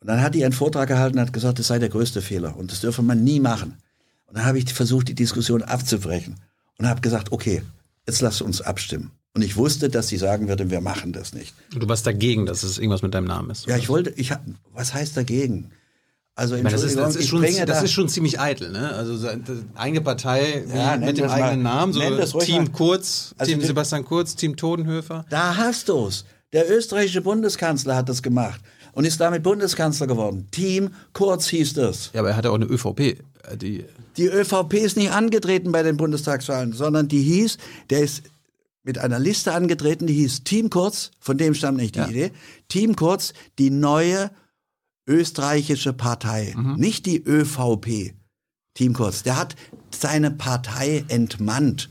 Und 0.02 0.08
dann 0.08 0.22
hat 0.22 0.36
die 0.36 0.44
einen 0.44 0.52
Vortrag 0.52 0.90
gehalten 0.90 1.18
und 1.18 1.22
hat 1.28 1.32
gesagt, 1.32 1.60
das 1.60 1.68
sei 1.68 1.80
der 1.80 1.88
größte 1.88 2.22
Fehler 2.22 2.58
und 2.58 2.74
das 2.74 2.82
dürfe 2.82 3.04
man 3.04 3.24
nie 3.24 3.40
machen. 3.40 3.78
Und 4.26 4.36
dann 4.36 4.46
habe 4.46 4.60
ich 4.60 4.74
versucht, 4.74 5.08
die 5.08 5.16
Diskussion 5.16 5.62
abzubrechen 5.64 6.36
und 6.78 6.90
habe 6.90 7.00
gesagt, 7.00 7.32
okay, 7.32 7.62
jetzt 8.06 8.20
lass 8.20 8.42
uns 8.42 8.60
abstimmen. 8.60 9.12
Und 9.36 9.42
ich 9.44 9.58
wusste, 9.58 9.90
dass 9.90 10.08
sie 10.08 10.18
sagen 10.18 10.48
würde, 10.48 10.70
wir 10.72 10.80
machen 10.82 11.12
das 11.12 11.34
nicht. 11.34 11.54
Und 11.74 11.84
du 11.84 11.88
warst 11.90 12.08
dagegen, 12.08 12.46
dass 12.46 12.64
es 12.64 12.78
irgendwas 12.78 13.02
mit 13.02 13.14
deinem 13.14 13.28
Namen 13.28 13.50
ist. 13.50 13.68
Ja, 13.68 13.76
ich 13.78 13.90
wollte, 13.90 14.12
ich 14.16 14.32
hab, 14.32 14.42
was 14.74 14.94
heißt 14.94 15.16
dagegen? 15.18 15.72
Also 16.36 16.56
meine, 16.56 16.70
das, 16.70 16.84
ist, 16.84 16.98
das, 16.98 17.16
ist 17.16 17.28
schon, 17.28 17.42
das 17.42 17.56
da- 17.66 17.82
ist 17.82 17.92
schon 17.92 18.08
ziemlich 18.10 18.40
eitel, 18.40 18.72
ne? 18.72 18.92
Also 18.94 19.28
eigene 19.76 20.02
Partei 20.02 20.64
Ja, 20.74 20.98
mit 20.98 21.18
dem 21.18 21.24
das 21.24 21.32
mal- 21.32 21.44
eigenen 21.44 21.64
Namen, 21.64 21.94
so 21.94 22.00
Team 22.40 22.64
mal. 22.64 22.72
Kurz, 22.72 23.34
Also 23.38 23.52
Team 23.52 23.62
Sebastian 23.62 24.04
Kurz, 24.06 24.36
Team 24.36 24.56
Totenhöfer. 24.58 25.26
Da 25.30 25.56
hast 25.58 25.88
du's. 25.90 26.26
Der 26.54 26.70
österreichische 26.74 27.22
Bundeskanzler 27.22 27.96
hat 27.98 28.08
das 28.10 28.22
gemacht 28.22 28.60
und 28.94 29.04
ist 29.06 29.20
damit 29.20 29.44
Bundeskanzler 29.44 30.08
geworden. 30.08 30.48
Team 30.52 30.92
Kurz 31.14 31.48
hieß 31.48 31.74
das. 31.74 32.10
Ja, 32.14 32.22
aber 32.22 32.30
er 32.32 32.36
hatte 32.38 32.52
auch 32.52 32.56
eine 32.56 32.66
ÖVP, 32.66 33.00
äh, 33.00 33.16
die 33.58 33.84
Die 34.18 34.28
ÖVP 34.28 34.74
ist 34.76 34.96
nicht 34.98 35.12
angetreten 35.12 35.72
bei 35.74 35.84
den 35.84 35.98
Bundestagswahlen, 35.98 36.72
sondern 36.74 37.08
die 37.10 37.22
hieß, 37.22 37.58
der 37.90 38.00
ist 38.02 38.24
mit 38.86 38.98
einer 39.00 39.20
Liste 39.20 39.52
angetreten, 39.54 40.08
die 40.08 40.14
hieß 40.14 40.44
Team 40.46 40.70
Kurz, 40.70 41.12
von 41.20 41.38
dem 41.38 41.54
stammt 41.54 41.78
nicht 41.78 41.96
die 41.96 42.00
Ja. 42.00 42.08
Idee, 42.08 42.32
Team 42.70 42.96
Kurz, 42.96 43.34
die 43.60 43.70
neue 43.72 44.32
österreichische 45.08 45.94
Partei, 45.94 46.54
Mhm. 46.56 46.76
nicht 46.76 47.06
die 47.06 47.22
ÖVP, 47.24 48.14
Team 48.74 48.94
Kurz, 48.94 49.24
der 49.24 49.38
hat 49.38 49.56
seine 49.92 50.32
Partei 50.32 51.04
entmannt. 51.08 51.90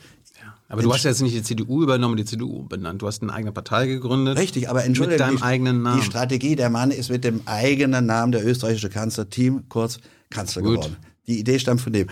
Aber 0.68 0.82
du 0.82 0.92
hast 0.92 1.04
ja 1.04 1.10
jetzt 1.10 1.20
nicht 1.22 1.34
die 1.36 1.42
CDU 1.42 1.82
übernommen, 1.82 2.16
die 2.16 2.24
CDU 2.24 2.64
benannt. 2.66 3.02
Du 3.02 3.06
hast 3.06 3.22
eine 3.22 3.32
eigene 3.32 3.52
Partei 3.52 3.86
gegründet. 3.86 4.38
Richtig, 4.38 4.68
aber 4.68 4.82
entschuldige, 4.84 5.12
Mit 5.18 5.20
deinem 5.20 5.36
die, 5.36 5.42
eigenen 5.42 5.82
Namen. 5.82 6.00
die 6.00 6.06
Strategie 6.06 6.56
der 6.56 6.70
Mann 6.70 6.90
ist 6.90 7.10
mit 7.10 7.22
dem 7.22 7.42
eigenen 7.44 8.06
Namen 8.06 8.32
der 8.32 8.44
österreichische 8.44 8.88
Kanzler, 8.88 9.28
Team 9.30 9.68
Kurz, 9.68 9.98
Kanzler 10.30 10.62
Gut. 10.62 10.72
geworden. 10.76 10.96
Die 11.28 11.38
Idee 11.38 11.58
stammt 11.60 11.80
von 11.80 11.92
dem. 11.92 12.08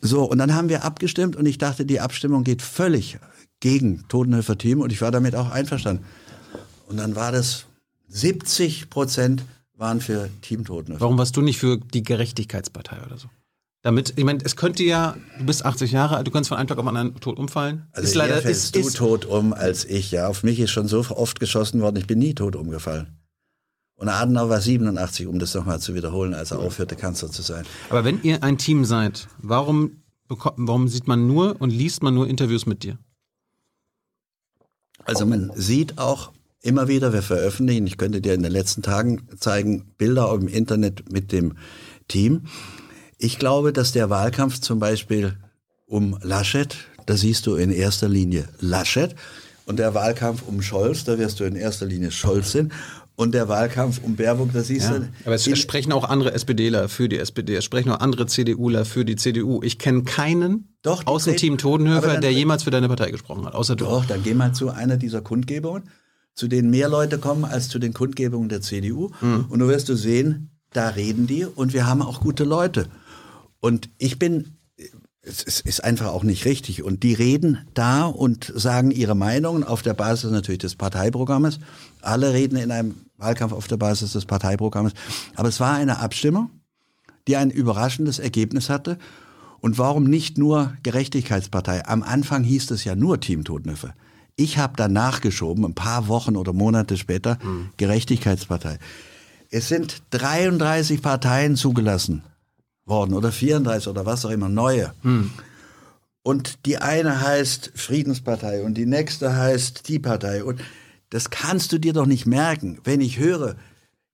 So, 0.00 0.24
und 0.24 0.38
dann 0.38 0.54
haben 0.54 0.68
wir 0.68 0.84
abgestimmt 0.84 1.36
und 1.36 1.46
ich 1.46 1.58
dachte, 1.58 1.84
die 1.86 2.00
Abstimmung 2.00 2.42
geht 2.42 2.60
völlig 2.62 3.18
gegen 3.62 4.06
Totenhöfer 4.08 4.58
Team 4.58 4.80
und 4.80 4.92
ich 4.92 5.00
war 5.00 5.10
damit 5.10 5.34
auch 5.34 5.50
einverstanden. 5.50 6.04
Und 6.88 6.98
dann 6.98 7.16
war 7.16 7.32
das 7.32 7.64
70 8.08 8.90
Prozent 8.90 9.44
waren 9.78 10.00
für 10.00 10.28
Team 10.42 10.64
Totenhöfer. 10.64 11.00
Warum 11.00 11.16
warst 11.16 11.36
du 11.36 11.40
nicht 11.40 11.58
für 11.58 11.78
die 11.78 12.02
Gerechtigkeitspartei 12.02 12.98
oder 13.06 13.16
so? 13.16 13.28
Damit, 13.82 14.14
ich 14.16 14.24
meine, 14.24 14.40
es 14.44 14.54
könnte 14.56 14.84
ja, 14.84 15.16
du 15.38 15.46
bist 15.46 15.64
80 15.64 15.90
Jahre 15.90 16.16
alt, 16.16 16.26
du 16.26 16.30
kannst 16.30 16.48
von 16.48 16.58
einem 16.58 16.68
Tag 16.68 16.78
auf 16.78 16.84
den 16.84 16.96
anderen 16.96 17.18
tot 17.20 17.38
umfallen. 17.38 17.86
Also 17.92 18.06
ist 18.06 18.14
leider, 18.14 18.42
fällst 18.42 18.64
ist, 18.64 18.76
du 18.76 18.80
ist, 18.80 18.96
tot 18.96 19.24
um 19.24 19.52
als 19.52 19.84
ich. 19.84 20.10
Ja, 20.10 20.28
auf 20.28 20.42
mich 20.42 20.60
ist 20.60 20.70
schon 20.70 20.86
so 20.86 21.00
oft 21.00 21.40
geschossen 21.40 21.80
worden, 21.80 21.96
ich 21.96 22.06
bin 22.06 22.18
nie 22.18 22.34
tot 22.34 22.54
umgefallen. 22.54 23.18
Und 23.96 24.08
Adenauer 24.08 24.48
war 24.48 24.60
87, 24.60 25.26
um 25.28 25.38
das 25.38 25.54
nochmal 25.54 25.80
zu 25.80 25.94
wiederholen, 25.94 26.34
als 26.34 26.50
er 26.50 26.58
aufhörte, 26.58 26.96
Kanzler 26.96 27.30
zu 27.30 27.42
sein. 27.42 27.64
aber 27.90 28.04
wenn 28.04 28.22
ihr 28.22 28.42
ein 28.42 28.58
Team 28.58 28.84
seid, 28.84 29.28
warum, 29.38 30.02
warum 30.28 30.88
sieht 30.88 31.06
man 31.06 31.26
nur 31.28 31.60
und 31.60 31.70
liest 31.70 32.02
man 32.02 32.14
nur 32.14 32.28
Interviews 32.28 32.66
mit 32.66 32.82
dir? 32.82 32.98
Also 35.04 35.26
man 35.26 35.52
sieht 35.54 35.98
auch 35.98 36.32
immer 36.62 36.88
wieder, 36.88 37.12
wir 37.12 37.22
veröffentlichen, 37.22 37.86
ich 37.86 37.98
könnte 37.98 38.20
dir 38.20 38.34
in 38.34 38.42
den 38.42 38.52
letzten 38.52 38.82
Tagen 38.82 39.28
zeigen, 39.38 39.92
Bilder 39.98 40.32
im 40.32 40.48
Internet 40.48 41.12
mit 41.12 41.32
dem 41.32 41.56
Team. 42.08 42.46
Ich 43.18 43.38
glaube, 43.38 43.72
dass 43.72 43.92
der 43.92 44.10
Wahlkampf 44.10 44.60
zum 44.60 44.78
Beispiel 44.78 45.36
um 45.86 46.18
Laschet, 46.22 46.76
da 47.06 47.16
siehst 47.16 47.46
du 47.46 47.56
in 47.56 47.70
erster 47.70 48.08
Linie 48.08 48.48
Laschet, 48.60 49.14
und 49.64 49.78
der 49.78 49.94
Wahlkampf 49.94 50.42
um 50.46 50.60
Scholz, 50.60 51.04
da 51.04 51.18
wirst 51.18 51.40
du 51.40 51.44
in 51.44 51.54
erster 51.54 51.86
Linie 51.86 52.10
Scholz 52.10 52.52
sehen, 52.52 52.72
und 53.16 53.32
der 53.32 53.48
Wahlkampf 53.48 54.00
um 54.02 54.16
Baerbock, 54.16 54.52
da 54.52 54.62
siehst 54.62 54.90
du... 54.90 55.08
Aber 55.24 55.34
es, 55.34 55.58
sprechen 55.58 55.92
auch 55.92 56.04
andere 56.08 56.32
SPDler 56.32 56.88
für 56.88 57.08
die 57.08 57.18
SPD, 57.18 57.54
es 57.56 57.64
sprechen 57.64 57.90
auch 57.90 58.00
andere 58.00 58.26
CDUler 58.26 58.84
für 58.84 59.04
die 59.04 59.16
CDU. 59.16 59.60
Ich 59.62 59.78
kenne 59.78 60.02
keinen 60.04 60.74
Doch, 60.82 61.06
aus 61.06 61.24
dem 61.24 61.36
Team 61.36 61.58
dann- 62.14 62.20
der 62.20 62.32
jemals 62.32 62.62
für 62.62 62.70
deine 62.70 62.88
Partei 62.88 63.10
gesprochen 63.10 63.44
hat, 63.44 63.54
außer 63.54 63.76
du. 63.76 63.84
Doch, 63.84 64.04
dann 64.06 64.22
geh 64.22 64.34
mal 64.34 64.52
zu 64.52 64.70
einer 64.70 64.96
dieser 64.96 65.20
Kundgebungen, 65.20 65.84
zu 66.34 66.48
denen 66.48 66.70
mehr 66.70 66.88
Leute 66.88 67.18
kommen 67.18 67.44
als 67.44 67.68
zu 67.68 67.78
den 67.78 67.92
Kundgebungen 67.92 68.48
der 68.48 68.62
CDU. 68.62 69.10
Und 69.20 69.58
du 69.58 69.68
wirst 69.68 69.88
du 69.88 69.94
sehen, 69.94 70.50
da 70.72 70.88
reden 70.88 71.26
die 71.26 71.44
und 71.44 71.74
wir 71.74 71.86
haben 71.86 72.00
auch 72.02 72.20
gute 72.20 72.44
Leute. 72.44 72.86
Und 73.60 73.90
ich 73.98 74.18
bin, 74.18 74.56
es 75.22 75.42
es 75.44 75.60
ist 75.60 75.84
einfach 75.84 76.08
auch 76.08 76.24
nicht 76.24 76.44
richtig. 76.44 76.82
Und 76.82 77.02
die 77.02 77.14
reden 77.14 77.58
da 77.74 78.04
und 78.04 78.52
sagen 78.54 78.90
ihre 78.90 79.14
Meinungen 79.14 79.64
auf 79.64 79.82
der 79.82 79.94
Basis 79.94 80.30
natürlich 80.30 80.60
des 80.60 80.74
Parteiprogrammes. 80.74 81.60
Alle 82.00 82.32
reden 82.32 82.56
in 82.56 82.70
einem 82.70 82.94
Wahlkampf 83.16 83.52
auf 83.52 83.68
der 83.68 83.76
Basis 83.76 84.12
des 84.12 84.26
Parteiprogrammes. 84.26 84.92
Aber 85.36 85.48
es 85.48 85.60
war 85.60 85.74
eine 85.74 86.00
Abstimmung, 86.00 86.50
die 87.28 87.36
ein 87.36 87.50
überraschendes 87.50 88.18
Ergebnis 88.18 88.68
hatte. 88.68 88.98
Und 89.60 89.78
warum 89.78 90.04
nicht 90.04 90.38
nur 90.38 90.76
Gerechtigkeitspartei? 90.82 91.86
Am 91.86 92.02
Anfang 92.02 92.42
hieß 92.42 92.72
es 92.72 92.82
ja 92.82 92.96
nur 92.96 93.20
Team 93.20 93.44
Totenhöfer. 93.44 93.94
Ich 94.34 94.58
habe 94.58 94.74
dann 94.76 94.92
nachgeschoben, 94.92 95.64
ein 95.64 95.74
paar 95.74 96.08
Wochen 96.08 96.36
oder 96.36 96.52
Monate 96.52 96.96
später, 96.96 97.38
Gerechtigkeitspartei. 97.76 98.78
Es 99.50 99.68
sind 99.68 100.02
33 100.10 101.00
Parteien 101.00 101.54
zugelassen 101.54 102.22
worden 102.84 103.14
oder 103.14 103.30
34 103.32 103.88
oder 103.88 104.06
was 104.06 104.24
auch 104.24 104.30
immer, 104.30 104.48
neue. 104.48 104.92
Und 106.22 106.66
die 106.66 106.78
eine 106.78 107.20
heißt 107.20 107.72
Friedenspartei 107.74 108.62
und 108.62 108.74
die 108.74 108.86
nächste 108.86 109.34
heißt 109.36 109.88
die 109.88 109.98
Partei. 109.98 110.44
Und 110.44 110.60
das 111.10 111.30
kannst 111.30 111.72
du 111.72 111.78
dir 111.78 111.92
doch 111.92 112.06
nicht 112.06 112.26
merken, 112.26 112.80
wenn 112.84 113.00
ich 113.00 113.18
höre, 113.18 113.56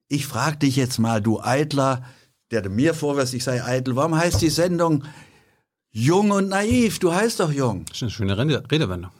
ich 0.08 0.26
frage 0.26 0.56
dich 0.58 0.76
jetzt 0.76 0.98
mal, 0.98 1.20
du 1.20 1.40
Eitler, 1.40 2.02
der 2.50 2.62
du 2.62 2.70
mir 2.70 2.94
vorwirfst, 2.94 3.34
ich 3.34 3.44
sei 3.44 3.62
eitel, 3.62 3.94
warum 3.94 4.16
heißt 4.16 4.40
die 4.40 4.48
Sendung 4.48 5.04
Jung 5.90 6.30
und 6.30 6.48
Naiv? 6.48 6.98
Du 6.98 7.12
heißt 7.12 7.40
doch 7.40 7.52
Jung. 7.52 7.84
Das 7.86 7.96
ist 7.98 8.02
eine 8.02 8.10
schöne 8.10 8.38
Rede 8.38 8.62
Redewendung. 8.70 9.10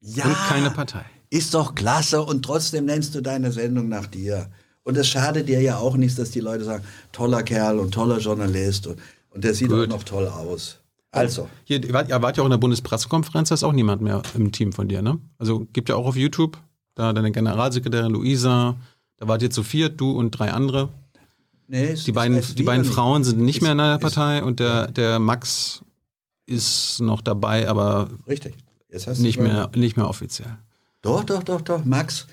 Ja, 0.00 0.24
Und 0.24 0.34
keine 0.48 0.70
Partei. 0.70 1.04
ist 1.30 1.54
doch 1.54 1.74
klasse 1.74 2.22
und 2.22 2.44
trotzdem 2.44 2.84
nennst 2.84 3.14
du 3.14 3.20
deine 3.22 3.50
Sendung 3.52 3.88
nach 3.88 4.06
dir. 4.06 4.50
Und 4.88 4.96
es 4.96 5.06
schadet 5.06 5.50
dir 5.50 5.60
ja 5.60 5.76
auch 5.76 5.98
nichts, 5.98 6.16
dass 6.16 6.30
die 6.30 6.40
Leute 6.40 6.64
sagen, 6.64 6.82
toller 7.12 7.42
Kerl 7.42 7.78
und 7.78 7.92
toller 7.92 8.20
Journalist 8.20 8.86
und, 8.86 8.98
und 9.28 9.44
der 9.44 9.52
sieht 9.52 9.68
Gut. 9.68 9.84
auch 9.84 9.96
noch 9.98 10.02
toll 10.02 10.26
aus. 10.26 10.78
Also, 11.10 11.46
Hier, 11.64 11.84
ihr 11.84 11.92
wart, 11.92 12.08
ihr 12.08 12.22
wart 12.22 12.38
ja 12.38 12.42
auch 12.42 12.46
in 12.46 12.52
der 12.52 12.56
Bundespressekonferenz, 12.56 13.50
da 13.50 13.54
ist 13.54 13.64
auch 13.64 13.74
niemand 13.74 14.00
mehr 14.00 14.22
im 14.34 14.50
Team 14.50 14.72
von 14.72 14.88
dir, 14.88 15.02
ne? 15.02 15.18
Also 15.36 15.66
gibt 15.74 15.90
ja 15.90 15.94
auch 15.96 16.06
auf 16.06 16.16
YouTube, 16.16 16.56
da 16.94 17.12
deine 17.12 17.32
Generalsekretärin 17.32 18.12
Luisa, 18.12 18.76
da 19.18 19.28
wart 19.28 19.42
ihr 19.42 19.50
zu 19.50 19.62
viert, 19.62 20.00
du 20.00 20.12
und 20.12 20.30
drei 20.30 20.52
andere. 20.52 20.88
nee, 21.66 21.88
Die 21.88 21.92
ist 21.92 22.14
beiden, 22.14 22.40
die 22.56 22.62
beiden. 22.62 22.86
Frauen 22.86 23.24
sind 23.24 23.40
nicht 23.40 23.56
Ist- 23.56 23.62
mehr 23.64 23.72
in 23.72 23.78
der 23.78 23.96
ist- 23.96 24.00
Partei 24.00 24.42
und 24.42 24.58
der, 24.58 24.86
der 24.90 25.18
Max 25.18 25.82
ist 26.46 27.00
noch 27.02 27.20
dabei, 27.20 27.68
aber 27.68 28.08
Richtig. 28.26 28.54
Jetzt 28.90 29.06
hast 29.06 29.18
du 29.18 29.22
nicht 29.22 29.38
mehr, 29.38 29.70
nicht 29.76 29.98
mehr 29.98 30.08
offiziell. 30.08 30.56
Doch, 31.02 31.24
doch, 31.24 31.42
doch, 31.42 31.60
doch. 31.60 31.84
Max, 31.84 32.26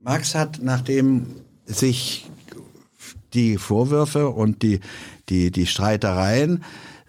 Max 0.00 0.34
hat, 0.34 0.60
nachdem 0.62 1.26
sich 1.68 2.28
die 3.34 3.58
Vorwürfe 3.58 4.28
und 4.28 4.62
die, 4.62 4.80
die, 5.28 5.50
die 5.50 5.66
Streitereien, 5.66 6.64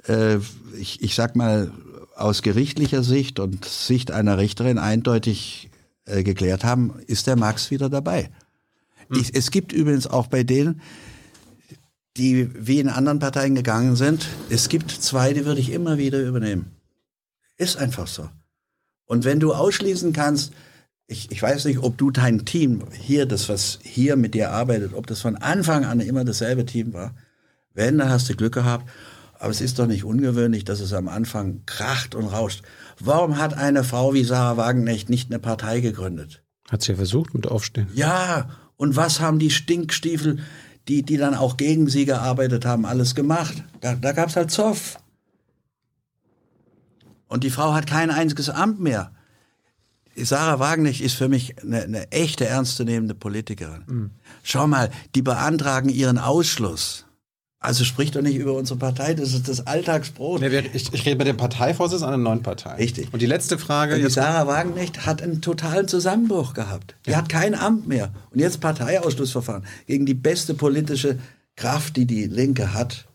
äh, 0.07 0.37
ich, 0.77 1.01
ich 1.01 1.15
sag 1.15 1.35
mal, 1.35 1.71
aus 2.15 2.41
gerichtlicher 2.41 3.01
Sicht 3.01 3.39
und 3.39 3.63
Sicht 3.63 4.11
einer 4.11 4.37
Richterin 4.37 4.77
eindeutig 4.77 5.69
äh, 6.05 6.23
geklärt 6.23 6.63
haben, 6.63 6.99
ist 7.07 7.27
der 7.27 7.37
Max 7.37 7.71
wieder 7.71 7.89
dabei. 7.89 8.29
Ich, 9.11 9.33
es 9.33 9.49
gibt 9.49 9.71
übrigens 9.71 10.05
auch 10.05 10.27
bei 10.27 10.43
denen, 10.43 10.81
die 12.17 12.49
wie 12.53 12.79
in 12.79 12.89
anderen 12.89 13.19
Parteien 13.19 13.55
gegangen 13.55 13.95
sind, 13.95 14.27
es 14.49 14.69
gibt 14.69 14.91
zwei, 14.91 15.33
die 15.33 15.45
würde 15.45 15.61
ich 15.61 15.71
immer 15.71 15.97
wieder 15.97 16.21
übernehmen. 16.21 16.75
Ist 17.57 17.77
einfach 17.77 18.07
so. 18.07 18.29
Und 19.05 19.23
wenn 19.23 19.39
du 19.39 19.53
ausschließen 19.53 20.13
kannst, 20.13 20.53
ich, 21.09 21.31
ich 21.31 21.41
weiß 21.41 21.65
nicht, 21.65 21.79
ob 21.79 21.97
du 21.97 22.11
dein 22.11 22.45
Team 22.45 22.83
hier, 22.91 23.25
das 23.25 23.49
was 23.49 23.79
hier 23.81 24.15
mit 24.15 24.35
dir 24.35 24.51
arbeitet, 24.51 24.93
ob 24.93 25.07
das 25.07 25.21
von 25.21 25.35
Anfang 25.35 25.83
an 25.83 25.99
immer 25.99 26.23
dasselbe 26.23 26.65
Team 26.65 26.93
war. 26.93 27.15
Wenn, 27.73 27.97
dann 27.97 28.09
hast 28.09 28.29
du 28.29 28.35
Glück 28.35 28.53
gehabt. 28.53 28.87
Aber 29.39 29.49
es 29.49 29.61
ist 29.61 29.79
doch 29.79 29.87
nicht 29.87 30.03
ungewöhnlich, 30.03 30.65
dass 30.65 30.81
es 30.81 30.93
am 30.93 31.07
Anfang 31.07 31.63
kracht 31.65 32.13
und 32.13 32.27
rauscht. 32.27 32.61
Warum 32.99 33.37
hat 33.37 33.55
eine 33.55 33.83
Frau 33.83 34.13
wie 34.13 34.23
Sarah 34.23 34.57
Wagenknecht 34.57 35.09
nicht 35.09 35.31
eine 35.31 35.39
Partei 35.39 35.79
gegründet? 35.79 36.43
Hat 36.69 36.83
sie 36.83 36.91
ja 36.91 36.97
versucht 36.97 37.33
mit 37.33 37.47
Aufstehen. 37.47 37.87
Ja, 37.95 38.49
und 38.75 38.95
was 38.95 39.19
haben 39.19 39.39
die 39.39 39.49
Stinkstiefel, 39.49 40.39
die, 40.87 41.03
die 41.03 41.17
dann 41.17 41.33
auch 41.33 41.57
gegen 41.57 41.89
sie 41.89 42.05
gearbeitet 42.05 42.65
haben, 42.65 42.85
alles 42.85 43.15
gemacht? 43.15 43.63
Da, 43.81 43.95
da 43.95 44.11
gab 44.11 44.29
es 44.29 44.35
halt 44.35 44.51
Zoff. 44.51 44.99
Und 47.27 47.43
die 47.43 47.49
Frau 47.49 47.73
hat 47.73 47.87
kein 47.87 48.11
einziges 48.11 48.49
Amt 48.49 48.79
mehr. 48.79 49.11
Sarah 50.23 50.59
Wagenknecht 50.59 51.01
ist 51.01 51.15
für 51.15 51.27
mich 51.27 51.55
eine, 51.61 51.83
eine 51.83 52.11
echte, 52.11 52.45
ernstzunehmende 52.45 53.15
Politikerin. 53.15 54.11
Schau 54.43 54.67
mal, 54.67 54.89
die 55.15 55.21
beantragen 55.21 55.89
ihren 55.89 56.17
Ausschluss. 56.17 57.05
Also 57.61 57.83
sprich 57.83 58.11
doch 58.11 58.21
nicht 58.21 58.37
über 58.37 58.53
unsere 58.53 58.79
Partei, 58.79 59.13
das 59.13 59.33
ist 59.33 59.49
das 59.49 59.67
Alltagsbrot. 59.67 60.39
Nee, 60.39 60.69
Ich, 60.73 60.93
ich 60.93 61.05
rede 61.05 61.17
bei 61.17 61.25
dem 61.25 61.35
Parteivorsitz 61.35 62.03
einer 62.03 62.15
neuen 62.15 62.41
Partei. 62.41 62.75
Richtig. 62.75 63.11
Und 63.11 63.21
die 63.21 63.25
letzte 63.25 63.57
Frage, 63.57 63.95
Und 63.95 64.01
die 64.01 64.09
Sarah 64.09 64.47
Wagenknecht 64.47 65.05
hat 65.05 65.21
einen 65.21 65.41
totalen 65.41 65.89
Zusammenbruch 65.89 66.53
gehabt. 66.53 66.95
Die 67.05 67.17
hat 67.17 67.27
kein 67.27 67.55
Amt 67.55 67.85
mehr. 67.85 68.13
Und 68.31 68.39
jetzt 68.39 68.61
Parteiausschlussverfahren 68.61 69.65
gegen 69.87 70.05
die 70.05 70.13
beste 70.13 70.53
politische 70.53 71.19
Kraft, 71.57 71.97
die 71.97 72.05
die 72.05 72.27
Linke 72.27 72.73
hat. 72.73 73.05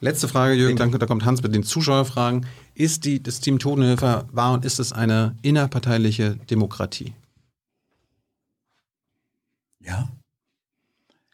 letzte 0.00 0.28
Frage, 0.28 0.54
Jürgen, 0.54 0.76
danke, 0.78 0.98
da 0.98 1.04
kommt 1.04 1.26
Hans 1.26 1.42
mit 1.42 1.54
den 1.54 1.62
Zuschauerfragen. 1.62 2.46
Ist 2.74 3.04
die, 3.04 3.22
das 3.22 3.40
Team 3.40 3.58
Totenhöfer 3.58 4.26
war 4.32 4.52
und 4.52 4.64
ist 4.64 4.80
es 4.80 4.92
eine 4.92 5.36
innerparteiliche 5.42 6.36
Demokratie? 6.50 7.14
Ja. 9.80 10.08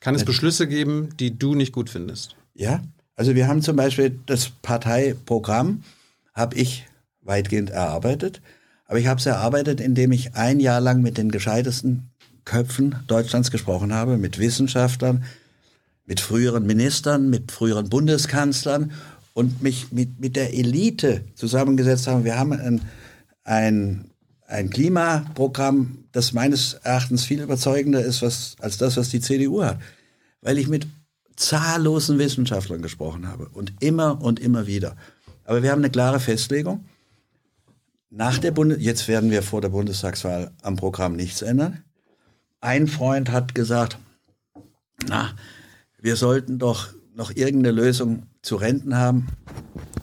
Kann 0.00 0.14
es 0.14 0.24
Beschlüsse 0.24 0.66
geben, 0.66 1.16
die 1.18 1.38
du 1.38 1.54
nicht 1.54 1.72
gut 1.72 1.88
findest? 1.88 2.36
Ja. 2.54 2.82
Also 3.16 3.34
wir 3.34 3.48
haben 3.48 3.62
zum 3.62 3.76
Beispiel 3.76 4.18
das 4.26 4.50
Parteiprogramm, 4.50 5.82
habe 6.34 6.56
ich 6.56 6.86
weitgehend 7.22 7.70
erarbeitet. 7.70 8.40
Aber 8.86 8.98
ich 8.98 9.06
habe 9.06 9.20
es 9.20 9.26
erarbeitet, 9.26 9.80
indem 9.80 10.10
ich 10.12 10.34
ein 10.34 10.58
Jahr 10.58 10.80
lang 10.80 11.00
mit 11.00 11.16
den 11.16 11.30
gescheitesten 11.30 12.10
Köpfen 12.44 12.96
Deutschlands 13.06 13.50
gesprochen 13.50 13.92
habe, 13.92 14.16
mit 14.16 14.38
Wissenschaftlern, 14.38 15.24
mit 16.06 16.20
früheren 16.20 16.66
Ministern, 16.66 17.30
mit 17.30 17.52
früheren 17.52 17.88
Bundeskanzlern 17.88 18.92
und 19.34 19.62
mich 19.62 19.92
mit, 19.92 20.20
mit 20.20 20.36
der 20.36 20.54
Elite 20.54 21.24
zusammengesetzt 21.34 22.06
haben. 22.06 22.24
Wir 22.24 22.38
haben 22.38 22.52
ein, 22.52 22.80
ein, 23.44 24.10
ein 24.46 24.70
Klimaprogramm, 24.70 26.04
das 26.12 26.32
meines 26.32 26.74
Erachtens 26.74 27.24
viel 27.24 27.40
überzeugender 27.40 28.02
ist 28.02 28.22
was, 28.22 28.56
als 28.60 28.78
das, 28.78 28.96
was 28.96 29.10
die 29.10 29.20
CDU 29.20 29.62
hat. 29.62 29.78
Weil 30.40 30.58
ich 30.58 30.68
mit 30.68 30.86
zahllosen 31.36 32.18
Wissenschaftlern 32.18 32.82
gesprochen 32.82 33.28
habe 33.28 33.48
und 33.52 33.72
immer 33.80 34.20
und 34.22 34.40
immer 34.40 34.66
wieder. 34.66 34.96
Aber 35.44 35.62
wir 35.62 35.70
haben 35.70 35.80
eine 35.80 35.90
klare 35.90 36.20
Festlegung. 36.20 36.84
Nach 38.10 38.38
der 38.38 38.50
Bundes 38.50 38.78
jetzt 38.80 39.08
werden 39.08 39.30
wir 39.30 39.42
vor 39.42 39.60
der 39.60 39.68
Bundestagswahl 39.68 40.50
am 40.62 40.76
Programm 40.76 41.14
nichts 41.14 41.42
ändern. 41.42 41.84
Ein 42.60 42.88
Freund 42.88 43.30
hat 43.30 43.54
gesagt, 43.54 43.98
na, 45.08 45.30
wir 45.98 46.16
sollten 46.16 46.58
doch 46.58 46.88
noch 47.14 47.30
irgendeine 47.34 47.74
Lösung 47.74 48.24
zu 48.42 48.56
Renten 48.56 48.96
haben. 48.96 49.28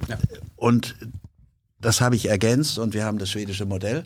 Ja. 0.08 0.18
Und 0.56 0.96
das 1.80 2.02
habe 2.02 2.16
ich 2.16 2.30
ergänzt 2.30 2.80
und 2.80 2.94
wir 2.94 3.06
haben 3.06 3.18
das 3.18 3.30
schwedische 3.30 3.66
Modell 3.66 4.04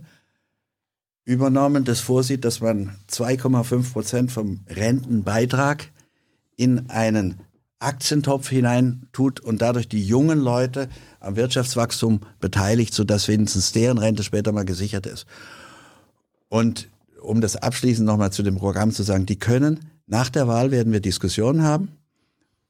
übernommen, 1.24 1.84
das 1.84 2.00
vorsieht, 2.00 2.45
dass 2.45 2.61
man 2.61 2.98
2,5 3.10 3.93
Prozent 3.93 4.32
vom 4.32 4.61
Rentenbeitrag 4.68 5.90
in 6.56 6.90
einen 6.90 7.40
Aktientopf 7.80 8.50
hinein 8.50 9.08
tut 9.11 9.40
und 9.40 9.61
dadurch 9.61 9.88
die 9.88 10.06
jungen 10.06 10.40
Leute 10.40 10.88
am 11.19 11.35
Wirtschaftswachstum 11.35 12.22
beteiligt, 12.40 12.93
sodass 12.93 13.27
wenigstens 13.27 13.72
deren 13.72 13.98
Rente 13.98 14.24
später 14.24 14.51
mal 14.51 14.66
gesichert 14.66 15.06
ist. 15.08 15.26
Und 16.50 16.90
um 17.22 17.42
das 17.42 17.56
abschließend 17.56 18.06
nochmal 18.06 18.32
zu 18.32 18.43
dem 18.43 18.58
Programm 18.58 18.92
zu 18.92 19.03
sagen, 19.03 19.26
die 19.26 19.40
können, 19.40 19.92
nach 20.06 20.30
der 20.30 20.48
Wahl 20.48 20.72
werden 20.72 20.92
wir 20.92 21.00
Diskussionen 21.00 21.64
haben 21.64 21.90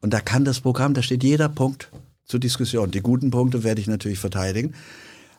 und 0.01 0.11
da 0.13 0.19
kann 0.19 0.45
das 0.45 0.59
Programm, 0.59 0.93
da 0.93 1.01
steht 1.01 1.23
jeder 1.23 1.49
Punkt 1.49 1.89
zur 2.25 2.39
Diskussion. 2.39 2.91
Die 2.91 3.01
guten 3.01 3.31
Punkte 3.31 3.63
werde 3.63 3.81
ich 3.81 3.87
natürlich 3.87 4.19
verteidigen, 4.19 4.73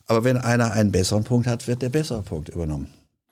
aber 0.06 0.24
wenn 0.24 0.36
einer 0.36 0.72
einen 0.72 0.92
besseren 0.92 1.24
Punkt 1.24 1.46
hat, 1.46 1.68
wird 1.68 1.82
der 1.82 1.88
bessere 1.88 2.22
Punkt 2.22 2.48
übernommen. 2.48 2.88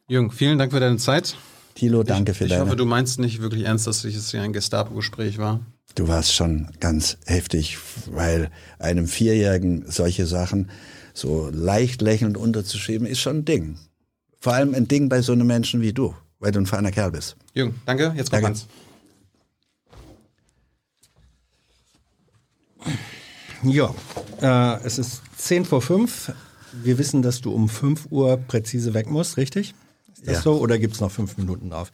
Jürgen, 0.09 0.31
vielen 0.31 0.59
Dank 0.59 0.73
für 0.73 0.81
deine 0.81 0.97
Zeit. 0.97 1.37
Thilo, 1.75 2.03
danke 2.03 2.33
ich, 2.33 2.39
für 2.39 2.45
ich 2.45 2.51
deine... 2.51 2.65
Ich 2.65 2.69
hoffe, 2.69 2.77
du 2.77 2.85
meinst 2.85 3.21
nicht 3.21 3.41
wirklich 3.41 3.65
ernst, 3.65 3.87
dass 3.87 4.05
es 4.05 4.31
hier 4.31 4.43
ein 4.43 4.53
Gestapo-Gespräch 4.53 5.39
war. 5.39 5.61
Du 5.95 6.09
warst 6.09 6.35
schon 6.35 6.69
ganz 6.81 7.17
heftig, 7.27 7.79
weil 8.07 8.51
einem 8.79 9.07
Vierjährigen 9.07 9.85
solche 9.89 10.27
Sachen 10.27 10.71
so 11.15 11.51
leicht 11.53 12.03
lächelnd 12.03 12.37
unterzuschieben, 12.37 13.07
ist 13.07 13.21
schon 13.21 13.39
ein 13.39 13.45
Ding. 13.45 13.77
Vor 14.41 14.55
allem 14.55 14.75
ein 14.75 14.89
Ding 14.89 15.09
bei 15.09 15.23
so 15.23 15.33
einem 15.33 15.47
Menschen 15.47 15.81
wie 15.81 15.93
du, 15.93 16.15
weil 16.39 16.53
du 16.53 16.61
ein 16.61 16.67
feiner 16.67 16.91
Kerl 16.91 17.11
bist. 17.13 17.37
Jürgen, 17.55 17.75
danke. 17.87 18.15
Jetzt 18.17 18.31
kommt 18.31 18.45
Danke. 18.45 18.47
Hans. 18.47 18.67
Ja, 23.63 23.95
äh, 24.41 24.85
es 24.85 24.99
ist 24.99 25.23
10 25.37 25.65
vor 25.65 25.83
5. 25.83 26.33
Wir 26.73 26.99
wissen, 26.99 27.23
dass 27.23 27.41
du 27.41 27.53
um 27.53 27.69
5 27.69 28.07
Uhr 28.11 28.37
präzise 28.37 28.95
weg 28.95 29.11
musst, 29.11 29.37
richtig? 29.37 29.75
Ist 30.15 30.27
das 30.27 30.37
Ja. 30.37 30.43
so? 30.43 30.59
Oder 30.61 30.79
gibt 30.79 30.95
es 30.95 31.01
noch 31.01 31.11
fünf 31.11 31.37
Minuten 31.37 31.71
drauf? 31.71 31.91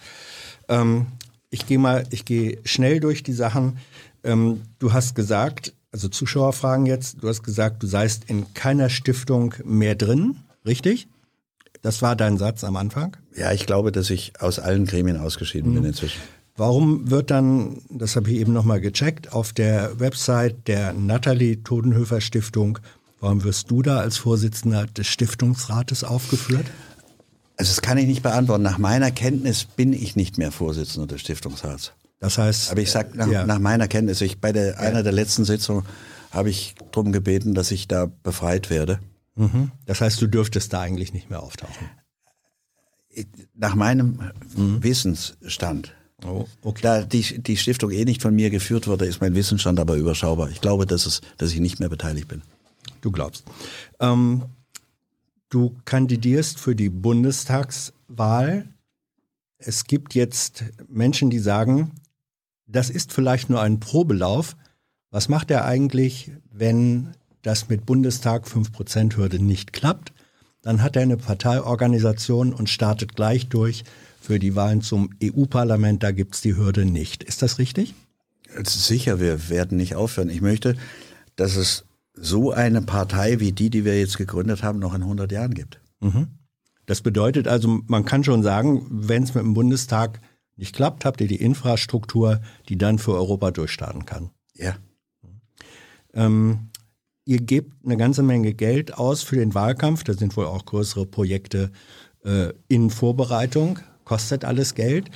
Ähm, 0.69 1.07
ich 1.51 1.67
gehe 1.67 1.79
mal, 1.79 2.05
ich 2.11 2.25
gehe 2.25 2.59
schnell 2.65 3.01
durch 3.01 3.23
die 3.23 3.33
Sachen. 3.33 3.79
Ähm, 4.25 4.63
du 4.79 4.93
hast 4.93 5.15
gesagt, 5.15 5.73
also 5.93 6.09
Zuschauer 6.09 6.53
fragen 6.53 6.87
jetzt, 6.87 7.23
du 7.23 7.29
hast 7.29 7.43
gesagt, 7.43 7.83
du 7.83 7.87
seist 7.87 8.25
in 8.27 8.53
keiner 8.55 8.89
Stiftung 8.91 9.55
mehr 9.65 9.95
drin, 9.95 10.37
richtig? 10.67 11.09
Das 11.83 12.03
war 12.03 12.17
dein 12.17 12.37
Satz 12.37 12.65
am 12.65 12.77
Anfang. 12.77 13.17
Ja, 13.37 13.53
ich 13.53 13.65
glaube, 13.67 13.93
dass 13.93 14.11
ich 14.11 14.33
aus 14.41 14.59
allen 14.59 14.87
Gremien 14.87 15.17
ausgeschieden 15.19 15.73
bin 15.75 15.85
inzwischen. 15.85 16.21
Warum 16.57 17.11
wird 17.11 17.31
dann, 17.31 17.83
das 17.91 18.17
habe 18.17 18.31
ich 18.31 18.39
eben 18.39 18.53
nochmal 18.53 18.81
gecheckt, 18.81 19.33
auf 19.33 19.53
der 19.53 20.01
Website 20.01 20.67
der 20.69 20.95
Nathalie 20.95 21.63
Todenhöfer 21.63 22.21
Stiftung, 22.21 22.79
warum 23.21 23.45
wirst 23.45 23.71
du 23.71 23.83
da 23.83 23.99
als 23.99 24.17
Vorsitzender 24.17 24.87
des 24.87 25.07
Stiftungsrates 25.07 26.03
aufgeführt? 26.03 26.67
Also 27.59 27.71
das 27.71 27.83
kann 27.83 27.99
ich 27.99 28.07
nicht 28.07 28.23
beantworten. 28.23 28.63
Nach 28.63 28.79
meiner 28.79 29.11
Kenntnis 29.11 29.65
bin 29.65 29.93
ich 29.93 30.17
nicht 30.17 30.39
mehr 30.39 30.53
Vorsitzender 30.53 31.07
des 31.07 31.21
Stiftungsrats. 31.21 31.93
Das 32.21 32.39
heißt, 32.39 32.71
Aber 32.71 32.81
ich 32.81 32.91
sag 32.91 33.15
nach, 33.15 33.29
ja. 33.29 33.45
nach 33.45 33.59
meiner 33.59 33.89
Kenntnis, 33.89 34.21
ich 34.23 34.41
bei 34.41 34.53
der, 34.53 34.81
einer 34.81 35.03
der 35.03 35.13
letzten 35.13 35.45
Sitzungen 35.45 35.85
habe 36.31 36.51
ich 36.51 36.75
darum 36.93 37.13
gebeten, 37.13 37.55
dass 37.55 37.71
ich 37.71 37.89
da 37.89 38.11
befreit 38.23 38.71
werde. 38.71 39.01
Mhm. 39.39 39.71
das 39.85 40.01
heißt, 40.01 40.23
du 40.23 40.29
dürftest 40.29 40.73
da 40.73 40.81
eigentlich 40.81 41.13
nicht 41.13 41.29
mehr 41.29 41.43
auftauchen. 41.43 41.91
Nach 43.55 43.75
meinem 43.75 44.19
Wissensstand. 44.55 45.95
Oh, 46.27 46.47
okay. 46.63 46.81
Da 46.83 47.03
die, 47.03 47.43
die 47.43 47.57
Stiftung 47.57 47.91
eh 47.91 48.05
nicht 48.05 48.23
von 48.23 48.35
mir 48.35 48.51
geführt 48.51 48.87
wurde, 48.87 49.07
ist 49.07 49.21
mein 49.21 49.35
Wissensstand 49.35 49.79
aber 49.81 49.97
überschaubar. 49.97 50.51
Ich 50.51 50.61
glaube, 50.61 50.87
dass, 50.87 51.07
es, 51.07 51.21
dass 51.39 51.53
ich 51.53 51.61
nicht 51.61 51.81
mehr 51.81 51.89
beteiligt 51.89 52.29
bin. 52.29 52.43
Du 53.01 53.11
glaubst. 53.11 53.45
Ähm, 54.01 54.45
du 55.49 55.75
kandidierst 55.85 56.59
für 56.59 56.75
die 56.75 56.91
Bundestagswahl. 56.91 58.69
Es 59.59 59.85
gibt 59.85 60.15
jetzt 60.15 60.65
Menschen, 60.89 61.31
die 61.31 61.39
sagen, 61.39 61.93
das 62.67 62.91
ist 62.91 63.13
vielleicht 63.13 63.49
nur 63.49 63.63
ein 63.63 63.81
Probelauf. 63.81 64.57
Was 65.11 65.29
macht 65.29 65.51
er 65.51 65.65
eigentlich, 65.65 66.33
wenn 66.51 67.13
das 67.43 67.69
mit 67.69 67.87
Bundestag 67.87 68.47
5%-Hürde 68.47 69.39
nicht 69.39 69.73
klappt? 69.73 70.13
Dann 70.63 70.83
hat 70.83 70.97
er 70.97 71.03
eine 71.03 71.17
Parteiorganisation 71.17 72.53
und 72.53 72.69
startet 72.69 73.15
gleich 73.15 73.49
durch. 73.49 73.85
Für 74.27 74.41
die 74.41 74.57
Wahlen 74.57 74.81
zum 74.81 75.11
EU-Parlament, 75.23 76.03
da 76.03 76.11
gibt 76.11 76.35
es 76.35 76.41
die 76.41 76.57
Hürde 76.57 76.85
nicht. 76.85 77.23
Ist 77.23 77.43
das 77.43 77.61
richtig? 77.61 77.95
Sicher, 78.65 79.21
wir 79.21 79.51
werden 79.51 79.79
nicht 79.79 79.95
aufhören. 79.95 80.31
Ich 80.31 80.41
möchte, 80.41 80.75
dass 81.37 81.55
es 81.55 81.85
so 82.13 82.51
eine 82.51 82.83
Partei 82.83 83.39
wie 83.39 83.53
die, 83.53 83.71
die 83.71 83.85
wir 83.85 83.97
jetzt 83.97 84.19
gegründet 84.19 84.65
haben, 84.65 84.81
noch 84.81 84.95
in 84.95 85.03
100 85.03 85.31
Jahren 85.31 85.55
gibt. 85.55 85.81
Das 86.87 87.03
bedeutet 87.03 87.47
also, 87.47 87.83
man 87.87 88.05
kann 88.05 88.25
schon 88.25 88.43
sagen, 88.43 88.85
wenn 88.91 89.23
es 89.23 89.33
mit 89.37 89.45
dem 89.45 89.55
Bundestag 89.55 90.21
nicht 90.57 90.75
klappt, 90.75 91.05
habt 91.05 91.21
ihr 91.21 91.29
die 91.29 91.41
Infrastruktur, 91.41 92.41
die 92.69 92.79
dann 92.79 92.99
für 92.99 93.15
Europa 93.15 93.53
durchstarten 93.53 94.07
kann. 94.07 94.31
Ja. 94.55 94.75
Ähm, 96.15 96.71
ihr 97.25 97.39
gebt 97.39 97.85
eine 97.85 97.97
ganze 97.97 98.25
Menge 98.25 98.55
Geld 98.55 98.93
aus 98.93 99.23
für 99.23 99.37
den 99.37 99.55
Wahlkampf. 99.55 100.03
Da 100.03 100.15
sind 100.15 100.37
wohl 100.37 100.47
auch 100.47 100.65
größere 100.65 101.07
Projekte 101.07 101.71
äh, 102.25 102.53
in 102.67 102.91
Vorbereitung. 102.91 103.79
Kostet 104.07 104.45
alles 104.45 104.75
Geld. 104.75 105.11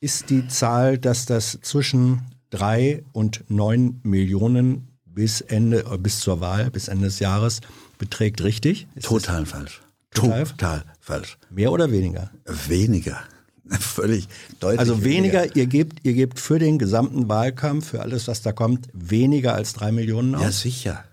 Ist 0.00 0.28
die 0.28 0.48
Zahl, 0.48 0.98
dass 0.98 1.24
das 1.24 1.56
zwischen 1.62 2.20
drei 2.50 3.04
und 3.12 3.44
neun 3.48 4.00
Millionen 4.02 4.88
bis 5.06 5.40
Ende, 5.40 5.84
äh, 5.90 5.96
bis 5.98 6.18
zur 6.18 6.40
Wahl, 6.40 6.68
bis 6.70 6.88
Ende 6.88 7.04
des 7.06 7.20
Jahres 7.20 7.60
beträgt, 7.96 8.42
richtig? 8.42 8.88
Ist 8.96 9.06
Total 9.06 9.46
falsch. 9.46 9.80
Total? 10.10 10.44
Total 10.44 10.84
falsch. 11.00 11.38
mehr 11.48 11.70
oder 11.70 11.92
weniger? 11.92 12.32
Weniger. 12.66 13.20
Völlig 13.80 14.26
deutlich. 14.58 14.80
Also 14.80 15.04
weniger, 15.04 15.54
ihr 15.56 15.66
gebt, 15.66 16.04
ihr 16.04 16.12
gebt 16.12 16.40
für 16.40 16.58
den 16.58 16.78
gesamten 16.78 17.28
Wahlkampf, 17.28 17.90
für 17.90 18.02
alles, 18.02 18.26
was 18.26 18.42
da 18.42 18.50
kommt, 18.50 18.88
weniger 18.92 19.54
als 19.54 19.74
drei 19.74 19.92
Millionen 19.92 20.34
aus. 20.34 20.42
Ja, 20.42 20.50
sicher. 20.50 21.04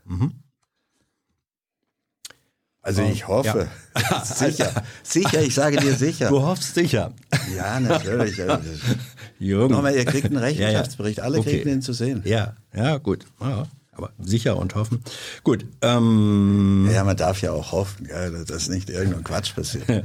Also 2.83 3.03
ich 3.03 3.27
hoffe. 3.27 3.67
sicher. 4.23 4.71
Sicher, 5.03 5.41
ich 5.41 5.53
sage 5.53 5.77
dir 5.77 5.93
sicher. 5.95 6.29
Du 6.29 6.41
hoffst 6.41 6.73
sicher. 6.73 7.11
Ja, 7.55 7.79
natürlich. 7.79 8.37
Jürgen. 9.39 9.73
Nochmal, 9.73 9.95
ihr 9.95 10.05
kriegt 10.05 10.25
einen 10.25 10.37
Rechenschaftsbericht. 10.37 11.19
Alle 11.19 11.39
Okay. 11.39 11.57
kriegen 11.57 11.69
den 11.69 11.81
zu 11.81 11.93
sehen. 11.93 12.21
Ja, 12.25 12.55
ja, 12.75 12.97
gut. 12.97 13.25
Ja, 13.39 13.65
aber 13.93 14.09
sicher 14.19 14.57
und 14.57 14.73
hoffen. 14.75 15.03
Gut. 15.43 15.65
Ähm, 15.81 16.89
Ja, 16.91 17.03
man 17.03 17.17
darf 17.17 17.41
ja 17.41 17.51
auch 17.51 17.71
hoffen, 17.71 18.07
gell, 18.07 18.45
dass 18.45 18.67
nicht 18.69 18.89
irgendein 18.89 19.23
Quatsch 19.23 19.53
passiert. 19.55 20.03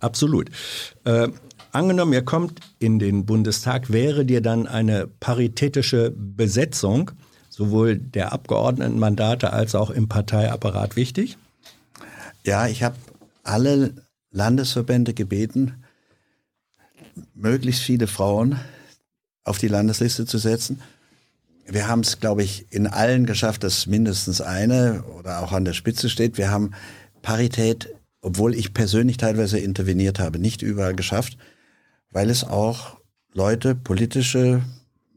absolut. 0.00 0.48
Äh, 1.04 1.28
angenommen, 1.72 2.14
ihr 2.14 2.24
kommt 2.24 2.60
in 2.78 2.98
den 2.98 3.26
Bundestag, 3.26 3.92
wäre 3.92 4.24
dir 4.24 4.40
dann 4.40 4.66
eine 4.66 5.06
paritätische 5.06 6.12
Besetzung 6.16 7.10
sowohl 7.50 7.96
der 7.98 8.32
Abgeordnetenmandate 8.32 9.52
als 9.52 9.74
auch 9.74 9.90
im 9.90 10.08
Parteiapparat 10.08 10.96
wichtig? 10.96 11.36
Ja, 12.46 12.68
ich 12.68 12.84
habe 12.84 12.94
alle 13.42 13.92
Landesverbände 14.30 15.14
gebeten, 15.14 15.82
möglichst 17.34 17.82
viele 17.82 18.06
Frauen 18.06 18.60
auf 19.42 19.58
die 19.58 19.66
Landesliste 19.66 20.26
zu 20.26 20.38
setzen. 20.38 20.80
Wir 21.66 21.88
haben 21.88 22.00
es, 22.00 22.20
glaube 22.20 22.44
ich, 22.44 22.66
in 22.70 22.86
allen 22.86 23.26
geschafft, 23.26 23.64
dass 23.64 23.88
mindestens 23.88 24.40
eine 24.40 25.02
oder 25.18 25.42
auch 25.42 25.50
an 25.50 25.64
der 25.64 25.72
Spitze 25.72 26.08
steht. 26.08 26.38
Wir 26.38 26.52
haben 26.52 26.70
Parität, 27.20 27.92
obwohl 28.20 28.54
ich 28.54 28.72
persönlich 28.72 29.16
teilweise 29.16 29.58
interveniert 29.58 30.20
habe, 30.20 30.38
nicht 30.38 30.62
überall 30.62 30.94
geschafft, 30.94 31.36
weil 32.12 32.30
es 32.30 32.44
auch 32.44 32.98
Leute, 33.32 33.74
politische 33.74 34.62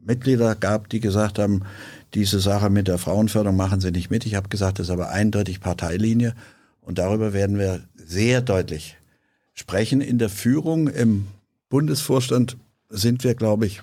Mitglieder 0.00 0.56
gab, 0.56 0.88
die 0.88 0.98
gesagt 0.98 1.38
haben, 1.38 1.62
diese 2.12 2.40
Sache 2.40 2.70
mit 2.70 2.88
der 2.88 2.98
Frauenförderung 2.98 3.56
machen 3.56 3.80
sie 3.80 3.92
nicht 3.92 4.10
mit. 4.10 4.26
Ich 4.26 4.34
habe 4.34 4.48
gesagt, 4.48 4.80
das 4.80 4.88
ist 4.88 4.92
aber 4.92 5.10
eindeutig 5.10 5.60
Parteilinie 5.60 6.34
und 6.80 6.98
darüber 6.98 7.32
werden 7.32 7.58
wir 7.58 7.82
sehr 7.94 8.40
deutlich 8.40 8.96
sprechen. 9.54 10.00
In 10.00 10.18
der 10.18 10.30
Führung 10.30 10.88
im 10.88 11.28
Bundesvorstand 11.68 12.56
sind 12.88 13.24
wir, 13.24 13.34
glaube 13.34 13.66
ich, 13.66 13.82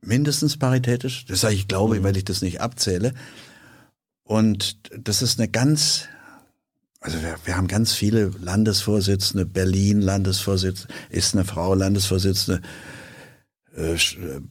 mindestens 0.00 0.56
paritätisch. 0.56 1.24
Das 1.26 1.40
sage 1.40 1.54
ich 1.54 1.68
glaube, 1.68 2.02
weil 2.02 2.16
ich 2.16 2.24
das 2.24 2.42
nicht 2.42 2.60
abzähle. 2.60 3.14
Und 4.22 4.78
das 4.96 5.22
ist 5.22 5.38
eine 5.38 5.48
ganz, 5.48 6.08
also 7.00 7.20
wir, 7.22 7.36
wir 7.44 7.56
haben 7.56 7.68
ganz 7.68 7.92
viele 7.92 8.30
Landesvorsitzende, 8.40 9.44
Berlin 9.44 10.00
Landesvorsitzende, 10.00 10.92
ist 11.10 11.34
eine 11.34 11.44
Frau 11.44 11.74
Landesvorsitzende, 11.74 12.62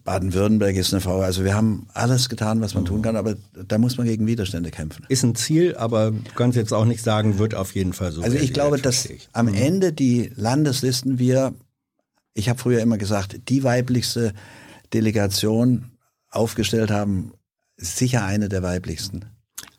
Baden-Württemberg 0.03 0.75
ist 0.75 0.93
eine 0.93 0.99
Frau. 0.99 1.21
Also 1.21 1.45
wir 1.45 1.55
haben 1.55 1.87
alles 1.93 2.27
getan, 2.27 2.59
was 2.59 2.73
man 2.73 2.83
tun 2.83 3.01
kann, 3.01 3.15
aber 3.15 3.35
da 3.53 3.77
muss 3.77 3.97
man 3.97 4.05
gegen 4.05 4.27
Widerstände 4.27 4.69
kämpfen. 4.69 5.05
Ist 5.07 5.23
ein 5.23 5.35
Ziel, 5.35 5.75
aber 5.75 6.11
du 6.11 6.31
kannst 6.35 6.57
jetzt 6.57 6.73
auch 6.73 6.83
nicht 6.83 7.01
sagen, 7.01 7.39
wird 7.39 7.55
auf 7.55 7.73
jeden 7.73 7.93
Fall 7.93 8.11
so. 8.11 8.21
Also 8.21 8.37
ich 8.37 8.53
glaube, 8.53 8.79
dass 8.79 9.05
ich. 9.05 9.29
am 9.31 9.47
Ende 9.47 9.93
die 9.93 10.31
Landeslisten 10.35 11.19
wir, 11.19 11.53
ich 12.33 12.49
habe 12.49 12.59
früher 12.59 12.81
immer 12.81 12.97
gesagt, 12.97 13.47
die 13.47 13.63
weiblichste 13.63 14.33
Delegation 14.93 15.85
aufgestellt 16.29 16.91
haben, 16.91 17.31
sicher 17.77 18.25
eine 18.25 18.49
der 18.49 18.61
weiblichsten. 18.61 19.25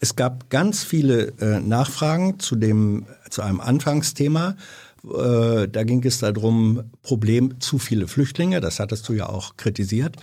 Es 0.01 0.17
gab 0.17 0.49
ganz 0.49 0.85
viele 0.85 1.35
äh, 1.41 1.61
Nachfragen 1.61 2.39
zu 2.39 2.57
dem 2.57 3.07
zu 3.29 3.43
einem 3.43 3.61
Anfangsthema. 3.61 4.57
Äh, 5.05 5.69
da 5.69 5.85
ging 5.85 6.05
es 6.05 6.19
darum, 6.19 6.91
Problem 7.03 7.61
zu 7.61 7.79
viele 7.79 8.09
Flüchtlinge. 8.09 8.61
Das 8.61 8.81
hattest 8.81 9.09
du 9.09 9.13
ja 9.13 9.29
auch 9.29 9.57
kritisiert. 9.57 10.17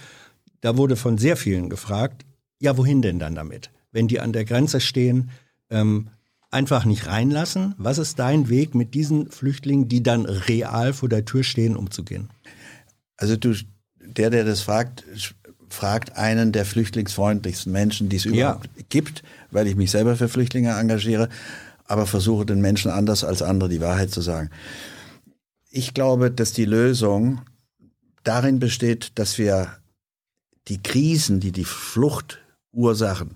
Da 0.61 0.77
wurde 0.77 0.95
von 0.95 1.17
sehr 1.17 1.37
vielen 1.37 1.69
gefragt, 1.69 2.25
ja, 2.59 2.77
wohin 2.77 3.01
denn 3.01 3.19
dann 3.19 3.35
damit? 3.35 3.71
Wenn 3.91 4.07
die 4.07 4.19
an 4.19 4.33
der 4.33 4.45
Grenze 4.45 4.79
stehen, 4.79 5.31
ähm, 5.69 6.09
einfach 6.51 6.85
nicht 6.85 7.07
reinlassen. 7.07 7.73
Was 7.77 7.97
ist 7.97 8.19
dein 8.19 8.49
Weg 8.49 8.75
mit 8.75 8.93
diesen 8.93 9.31
Flüchtlingen, 9.31 9.87
die 9.87 10.03
dann 10.03 10.25
real 10.25 10.93
vor 10.93 11.09
der 11.09 11.25
Tür 11.25 11.43
stehen, 11.43 11.75
umzugehen? 11.75 12.29
Also 13.17 13.35
du, 13.37 13.55
der, 13.99 14.29
der 14.29 14.43
das 14.43 14.61
fragt, 14.61 15.03
fragt 15.69 16.17
einen 16.17 16.51
der 16.51 16.65
flüchtlingsfreundlichsten 16.65 17.71
Menschen, 17.71 18.09
die 18.09 18.17
es 18.17 18.25
überhaupt 18.25 18.69
gibt, 18.89 19.23
weil 19.49 19.67
ich 19.67 19.75
mich 19.75 19.91
selber 19.91 20.15
für 20.15 20.27
Flüchtlinge 20.27 20.71
engagiere, 20.71 21.29
aber 21.91 22.05
versuche 22.05 22.45
den 22.45 22.61
Menschen 22.61 22.89
anders 22.89 23.25
als 23.25 23.41
andere 23.41 23.67
die 23.67 23.81
Wahrheit 23.81 24.11
zu 24.11 24.21
sagen. 24.21 24.49
Ich 25.69 25.93
glaube, 25.93 26.31
dass 26.31 26.53
die 26.53 26.63
Lösung 26.63 27.41
darin 28.23 28.59
besteht, 28.59 29.11
dass 29.19 29.37
wir 29.37 29.67
die 30.69 30.81
Krisen, 30.81 31.41
die 31.41 31.51
die 31.51 31.65
Fluchtursachen, 31.65 33.35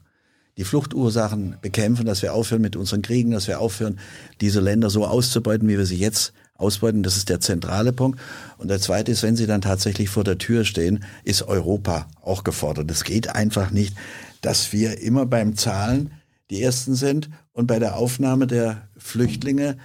die 0.56 0.64
Fluchtursachen 0.64 1.58
bekämpfen, 1.62 2.06
dass 2.06 2.22
wir 2.22 2.34
aufhören 2.34 2.62
mit 2.62 2.78
unseren 2.78 3.02
Kriegen, 3.02 3.32
dass 3.32 3.50
wir 3.50 3.60
aufhören, 3.60 4.00
diese 4.40 4.62
Länder 4.62 4.90
so 4.90 5.06
auszubeuten, 5.06 5.68
wie 5.68 5.78
wir 5.78 5.86
sie 5.86 5.98
jetzt 5.98 6.32
ausbeuten. 6.54 7.04
Das 7.04 7.18
ist 7.18 7.28
der 7.28 7.42
zentrale 7.42 7.92
Punkt. 7.92 8.22
Und 8.58 8.70
der 8.70 8.80
zweite 8.80 9.12
ist, 9.12 9.22
wenn 9.22 9.36
sie 9.36 9.48
dann 9.48 9.60
tatsächlich 9.60 10.10
vor 10.10 10.24
der 10.24 10.38
Tür 10.38 10.64
stehen, 10.64 11.04
ist 11.26 11.44
Europa 11.44 12.08
auch 12.22 12.46
gefordert. 12.46 12.90
Es 12.90 13.04
geht 13.04 13.28
einfach 13.36 13.72
nicht, 13.72 13.98
dass 14.40 14.72
wir 14.72 15.02
immer 15.02 15.26
beim 15.26 15.58
Zahlen 15.58 16.14
die 16.50 16.62
Ersten 16.62 16.96
sind 16.96 17.30
und 17.56 17.66
bei 17.68 17.80
der 17.80 17.98
Aufnahme 17.98 18.46
der 18.46 18.84
Flüchtlinge 18.98 19.78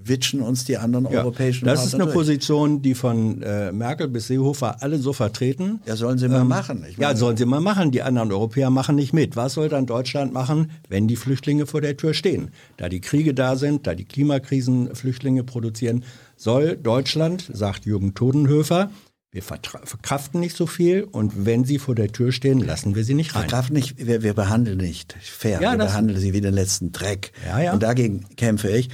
witschen 0.00 0.40
uns 0.40 0.64
die 0.64 0.78
anderen 0.78 1.06
europäischen 1.06 1.66
das 1.66 1.80
ist 1.84 1.90
Partner 1.90 2.04
eine 2.06 2.12
durch. 2.12 2.14
Position, 2.26 2.80
die 2.82 2.94
von 2.94 3.42
äh, 3.42 3.72
Merkel 3.72 4.08
bis 4.08 4.28
Seehofer 4.28 4.82
alle 4.82 4.98
so 4.98 5.12
vertreten. 5.12 5.80
Ja, 5.86 5.96
sollen 5.96 6.16
sie 6.18 6.28
mal 6.28 6.44
machen. 6.44 6.84
Ich 6.88 6.96
Ja, 6.96 7.08
meine- 7.08 7.18
sollen 7.18 7.36
sie 7.36 7.44
mal 7.44 7.60
machen. 7.60 7.90
Die 7.90 8.00
anderen 8.02 8.32
Europäer 8.32 8.70
machen 8.70 8.96
nicht 8.96 9.12
mit. 9.12 9.36
Was 9.36 9.54
soll 9.54 9.68
dann 9.68 9.86
Deutschland 9.86 10.32
machen, 10.32 10.70
wenn 10.88 11.08
die 11.08 11.16
Flüchtlinge 11.16 11.66
vor 11.66 11.80
der 11.82 11.96
Tür 11.96 12.14
stehen? 12.14 12.50
Da 12.78 12.88
die 12.88 13.00
Kriege 13.00 13.34
da 13.34 13.56
sind, 13.56 13.86
da 13.86 13.94
die 13.94 14.04
Klimakrisen 14.04 14.94
Flüchtlinge 14.94 15.42
produzieren, 15.44 16.04
soll 16.36 16.76
Deutschland, 16.76 17.50
sagt 17.52 17.84
Jürgen 17.84 18.14
Todenhöfer, 18.14 18.90
wir 19.30 19.42
verkraften 19.42 20.40
nicht 20.40 20.56
so 20.56 20.66
viel 20.66 21.04
und 21.04 21.44
wenn 21.44 21.64
sie 21.64 21.78
vor 21.78 21.94
der 21.94 22.10
Tür 22.10 22.32
stehen, 22.32 22.60
lassen 22.60 22.94
wir 22.94 23.04
sie 23.04 23.12
nicht 23.14 23.34
rein. 23.34 23.42
Verkraften 23.42 23.74
nicht, 23.74 24.06
wir, 24.06 24.22
wir 24.22 24.32
behandeln 24.32 24.78
nicht 24.78 25.12
fair. 25.20 25.60
Ja, 25.60 25.72
wir 25.72 25.78
behandeln 25.78 26.18
sie 26.18 26.32
wie 26.32 26.40
den 26.40 26.54
letzten 26.54 26.92
Dreck. 26.92 27.32
Ja, 27.46 27.60
ja. 27.60 27.72
Und 27.74 27.82
dagegen 27.82 28.26
kämpfe 28.36 28.70
ich. 28.70 28.88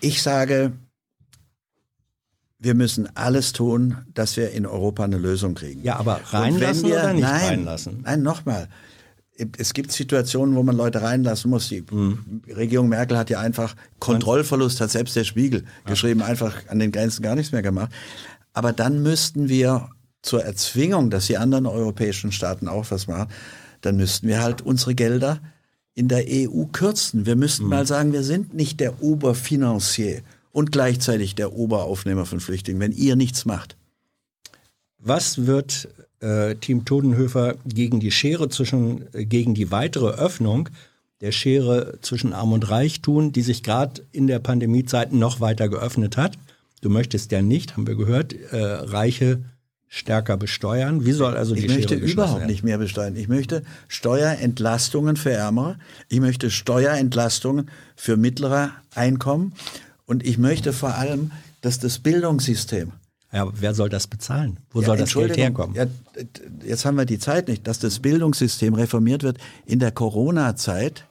Ich 0.00 0.22
sage, 0.22 0.72
wir 2.58 2.74
müssen 2.74 3.14
alles 3.14 3.52
tun, 3.52 3.98
dass 4.14 4.38
wir 4.38 4.52
in 4.52 4.64
Europa 4.64 5.04
eine 5.04 5.18
Lösung 5.18 5.54
kriegen. 5.54 5.82
Ja, 5.82 5.96
aber 5.96 6.20
reinlassen 6.32 6.88
wir- 6.88 6.94
oder 6.94 7.12
nicht 7.12 7.22
nein, 7.22 7.46
reinlassen? 7.46 8.00
Nein, 8.02 8.22
nochmal. 8.22 8.68
Es 9.58 9.72
gibt 9.72 9.92
Situationen, 9.92 10.54
wo 10.54 10.62
man 10.62 10.76
Leute 10.76 11.02
reinlassen 11.02 11.50
muss. 11.50 11.68
Die 11.68 11.82
Mhm. 11.90 12.42
Regierung 12.54 12.88
Merkel 12.88 13.16
hat 13.16 13.30
ja 13.30 13.40
einfach 13.40 13.74
Kontrollverlust, 13.98 14.80
hat 14.80 14.90
selbst 14.90 15.16
der 15.16 15.24
Spiegel 15.24 15.64
geschrieben, 15.86 16.22
einfach 16.22 16.68
an 16.68 16.78
den 16.78 16.92
Grenzen 16.92 17.22
gar 17.22 17.34
nichts 17.34 17.52
mehr 17.52 17.62
gemacht. 17.62 17.90
Aber 18.52 18.72
dann 18.72 19.02
müssten 19.02 19.48
wir 19.48 19.88
zur 20.22 20.44
Erzwingung, 20.44 21.10
dass 21.10 21.26
die 21.28 21.38
anderen 21.38 21.66
europäischen 21.66 22.32
Staaten 22.32 22.68
auch 22.68 22.90
was 22.90 23.06
machen, 23.06 23.30
dann 23.80 23.96
müssten 23.96 24.28
wir 24.28 24.42
halt 24.42 24.60
unsere 24.60 24.94
Gelder 24.94 25.40
in 25.94 26.08
der 26.08 26.24
EU 26.28 26.64
kürzen. 26.66 27.24
Wir 27.26 27.36
müssten 27.36 27.64
Mhm. 27.64 27.70
mal 27.70 27.86
sagen, 27.86 28.12
wir 28.12 28.22
sind 28.22 28.52
nicht 28.54 28.80
der 28.80 29.02
Oberfinanzier 29.02 30.20
und 30.52 30.72
gleichzeitig 30.72 31.34
der 31.34 31.52
Oberaufnehmer 31.54 32.26
von 32.26 32.40
Flüchtlingen, 32.40 32.80
wenn 32.80 32.92
ihr 32.92 33.16
nichts 33.16 33.44
macht. 33.44 33.76
Was 34.98 35.46
wird 35.46 35.88
äh, 36.20 36.54
Team 36.56 36.84
Todenhöfer 36.84 37.56
gegen 37.66 38.00
die 38.00 38.10
Schere 38.10 38.48
zwischen, 38.48 39.06
äh, 39.14 39.24
gegen 39.24 39.54
die 39.54 39.70
weitere 39.70 40.10
Öffnung 40.10 40.68
der 41.20 41.32
Schere 41.32 41.98
zwischen 42.00 42.32
Arm 42.32 42.52
und 42.52 42.70
Reich 42.70 43.00
tun, 43.00 43.32
die 43.32 43.42
sich 43.42 43.62
gerade 43.62 44.02
in 44.12 44.26
der 44.26 44.38
Pandemiezeit 44.38 45.12
noch 45.12 45.40
weiter 45.40 45.68
geöffnet 45.68 46.16
hat? 46.16 46.38
Du 46.80 46.88
möchtest 46.88 47.30
ja 47.32 47.42
nicht, 47.42 47.76
haben 47.76 47.86
wir 47.86 47.94
gehört, 47.94 48.32
äh, 48.32 48.56
Reiche 48.56 49.40
stärker 49.86 50.36
besteuern. 50.36 51.04
Wie 51.04 51.12
soll 51.12 51.36
also 51.36 51.54
die 51.54 51.66
Ich 51.66 51.74
möchte 51.74 51.98
Schere 51.98 52.10
überhaupt 52.10 52.40
werden? 52.40 52.50
nicht 52.50 52.62
mehr 52.62 52.78
besteuern. 52.78 53.16
Ich 53.16 53.28
möchte 53.28 53.64
Steuerentlastungen 53.88 55.16
für 55.16 55.32
Ärmere. 55.32 55.76
Ich 56.08 56.20
möchte 56.20 56.50
Steuerentlastungen 56.50 57.70
für 57.96 58.16
mittlere 58.16 58.70
Einkommen. 58.94 59.52
Und 60.06 60.24
ich 60.24 60.38
möchte 60.38 60.72
vor 60.72 60.94
allem, 60.94 61.32
dass 61.60 61.80
das 61.80 61.98
Bildungssystem 61.98 62.92
Ja, 63.32 63.48
wer 63.52 63.74
soll 63.74 63.88
das 63.88 64.06
bezahlen? 64.06 64.58
Wo 64.70 64.80
Ja, 64.80 64.86
soll 64.86 64.96
das 64.96 65.14
Geld 65.14 65.36
herkommen? 65.36 65.76
Ja, 65.76 65.86
jetzt 66.64 66.84
haben 66.84 66.96
wir 66.96 67.04
die 67.04 67.18
Zeit 67.18 67.48
nicht, 67.48 67.66
dass 67.66 67.78
das 67.78 68.00
Bildungssystem 68.00 68.74
reformiert 68.74 69.22
wird. 69.22 69.38
In 69.66 69.78
der 69.78 69.92
Corona-Zeit 69.92 71.06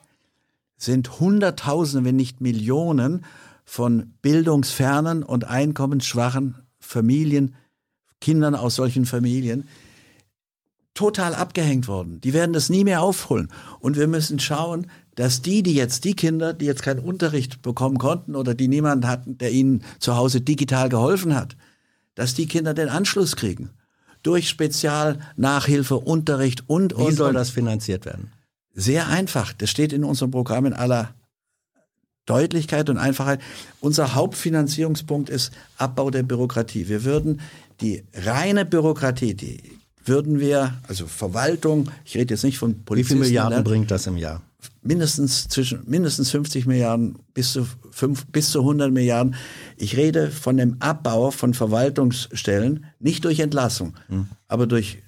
sind 0.77 1.19
Hunderttausende, 1.19 2.07
wenn 2.07 2.15
nicht 2.17 2.41
Millionen 2.41 3.23
von 3.63 4.13
bildungsfernen 4.21 5.23
und 5.23 5.45
einkommensschwachen 5.45 6.55
Familien, 6.79 7.55
Kindern 8.19 8.55
aus 8.55 8.75
solchen 8.75 9.05
Familien, 9.05 9.67
total 10.93 11.35
abgehängt 11.35 11.87
worden. 11.87 12.19
Die 12.21 12.33
werden 12.33 12.51
das 12.51 12.69
nie 12.69 12.83
mehr 12.83 13.01
aufholen. 13.01 13.49
Und 13.79 13.95
wir 13.95 14.07
müssen 14.07 14.39
schauen, 14.39 14.87
dass 15.15 15.41
die, 15.41 15.63
die 15.63 15.73
jetzt, 15.73 16.03
die 16.03 16.13
Kinder, 16.13 16.53
die 16.53 16.65
jetzt 16.65 16.81
keinen 16.81 16.99
Unterricht 16.99 17.61
bekommen 17.61 17.97
konnten 17.97 18.35
oder 18.35 18.53
die 18.53 18.67
niemanden 18.67 19.07
hatten, 19.07 19.37
der 19.37 19.51
ihnen 19.51 19.83
zu 19.99 20.17
Hause 20.17 20.41
digital 20.41 20.89
geholfen 20.89 21.35
hat, 21.35 21.55
dass 22.15 22.33
die 22.33 22.47
Kinder 22.47 22.73
den 22.73 22.89
Anschluss 22.89 23.35
kriegen. 23.35 23.69
Durch 24.23 24.49
Spezial, 24.49 25.19
Nachhilfe, 25.37 25.95
Unterricht 25.95 26.63
und, 26.67 26.97
Wie 26.97 27.03
und, 27.03 27.15
soll 27.15 27.29
und. 27.29 27.35
das 27.35 27.49
finanziert 27.49 28.05
werden? 28.05 28.31
Sehr 28.73 29.07
einfach. 29.07 29.53
Das 29.53 29.69
steht 29.69 29.93
in 29.93 30.03
unserem 30.03 30.31
Programm 30.31 30.65
in 30.65 30.73
aller 30.73 31.13
Deutlichkeit 32.25 32.89
und 32.89 32.97
Einfachheit. 32.97 33.41
Unser 33.79 34.13
Hauptfinanzierungspunkt 34.13 35.29
ist 35.29 35.51
Abbau 35.77 36.11
der 36.11 36.23
Bürokratie. 36.23 36.87
Wir 36.87 37.03
würden 37.03 37.41
die 37.81 38.03
reine 38.13 38.65
Bürokratie, 38.65 39.33
die 39.33 39.63
würden 40.05 40.39
wir, 40.39 40.73
also 40.87 41.07
Verwaltung, 41.07 41.89
ich 42.05 42.15
rede 42.15 42.33
jetzt 42.33 42.43
nicht 42.43 42.57
von 42.57 42.71
Wie 42.71 42.83
Polizisten, 42.83 43.17
viele 43.17 43.27
Milliarden 43.27 43.57
ne? 43.59 43.63
bringt 43.63 43.91
das 43.91 44.05
im 44.07 44.17
Jahr? 44.17 44.41
Mindestens 44.81 45.47
zwischen 45.47 45.81
mindestens 45.87 46.31
50 46.31 46.65
Milliarden 46.65 47.17
bis 47.33 47.53
zu 47.53 47.65
fünf, 47.91 48.25
bis 48.27 48.51
zu 48.51 48.59
100 48.59 48.91
Milliarden. 48.91 49.35
Ich 49.77 49.95
rede 49.97 50.31
von 50.31 50.57
dem 50.57 50.77
Abbau 50.79 51.31
von 51.31 51.53
Verwaltungsstellen, 51.53 52.85
nicht 52.99 53.25
durch 53.25 53.39
Entlassung, 53.39 53.93
aber 54.47 54.67
durch 54.67 54.99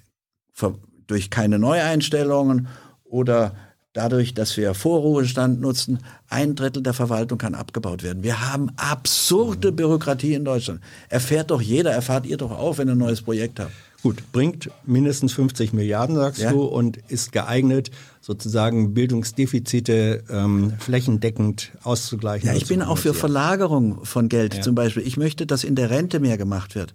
durch 1.06 1.30
keine 1.30 1.58
Neueinstellungen 1.58 2.68
oder 3.04 3.54
dadurch, 3.92 4.32
dass 4.34 4.56
wir 4.56 4.74
Vorruhestand 4.74 5.60
nutzen. 5.60 5.98
Ein 6.28 6.54
Drittel 6.54 6.82
der 6.82 6.94
Verwaltung 6.94 7.38
kann 7.38 7.54
abgebaut 7.54 8.02
werden. 8.02 8.22
Wir 8.22 8.52
haben 8.52 8.70
absurde 8.76 9.72
Bürokratie 9.72 10.34
in 10.34 10.44
Deutschland. 10.44 10.80
Erfährt 11.08 11.50
doch 11.50 11.60
jeder, 11.60 11.90
erfahrt 11.90 12.24
ihr 12.26 12.36
doch 12.36 12.50
auch, 12.52 12.78
wenn 12.78 12.88
ihr 12.88 12.92
ein 12.92 12.98
neues 12.98 13.22
Projekt 13.22 13.60
habt. 13.60 13.72
Gut, 14.02 14.22
bringt 14.32 14.70
mindestens 14.84 15.32
50 15.34 15.72
Milliarden, 15.72 16.16
sagst 16.16 16.40
Ja. 16.40 16.52
du, 16.52 16.62
und 16.64 16.96
ist 17.08 17.32
geeignet, 17.32 17.90
sozusagen 18.22 18.94
Bildungsdefizite 18.94 20.22
ähm, 20.30 20.74
flächendeckend 20.78 21.72
auszugleichen. 21.82 22.48
Ja, 22.48 22.54
ich 22.54 22.68
bin 22.68 22.80
auch 22.80 22.96
für. 22.96 23.12
Verlagerung 23.12 24.04
von 24.04 24.28
Geld 24.28 24.62
zum 24.64 24.74
Beispiel. 24.74 25.06
Ich 25.06 25.16
möchte, 25.16 25.44
dass 25.44 25.64
in 25.64 25.74
der 25.74 25.90
Rente 25.90 26.20
mehr 26.20 26.38
gemacht 26.38 26.74
wird. 26.74 26.94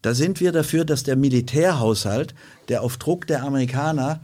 Da 0.00 0.14
sind 0.14 0.40
wir 0.40 0.52
dafür, 0.52 0.84
dass 0.84 1.02
der 1.02 1.16
Militärhaushalt, 1.16 2.34
der 2.68 2.82
auf 2.82 2.96
Druck 2.96 3.26
der 3.26 3.42
Amerikaner 3.42 4.20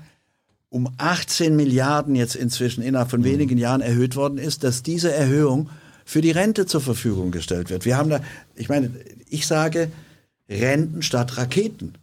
um 0.71 0.89
18 0.99 1.55
Milliarden 1.57 2.15
jetzt 2.15 2.37
inzwischen 2.37 2.83
innerhalb 2.83 3.11
von 3.11 3.25
wenigen 3.25 3.59
Jahren 3.59 3.81
erhöht 3.81 4.17
worden 4.17 4.39
ist, 4.39 4.65
dass 4.65 4.83
diese 4.83 5.13
Erhöhung 5.13 5.69
für 6.05 6.21
die 6.21 6.31
Rente 6.31 6.67
zur 6.67 6.81
Verfügung 6.81 7.33
gestellt 7.33 7.71
wird. 7.71 7.85
Wir 7.85 7.97
haben 7.97 8.09
da, 8.09 8.21
ich 8.55 8.69
meine, 8.69 8.91
ich 9.29 9.47
sage 9.47 9.91
Renten 10.49 11.03
statt 11.03 11.37
Raketen. 11.37 11.95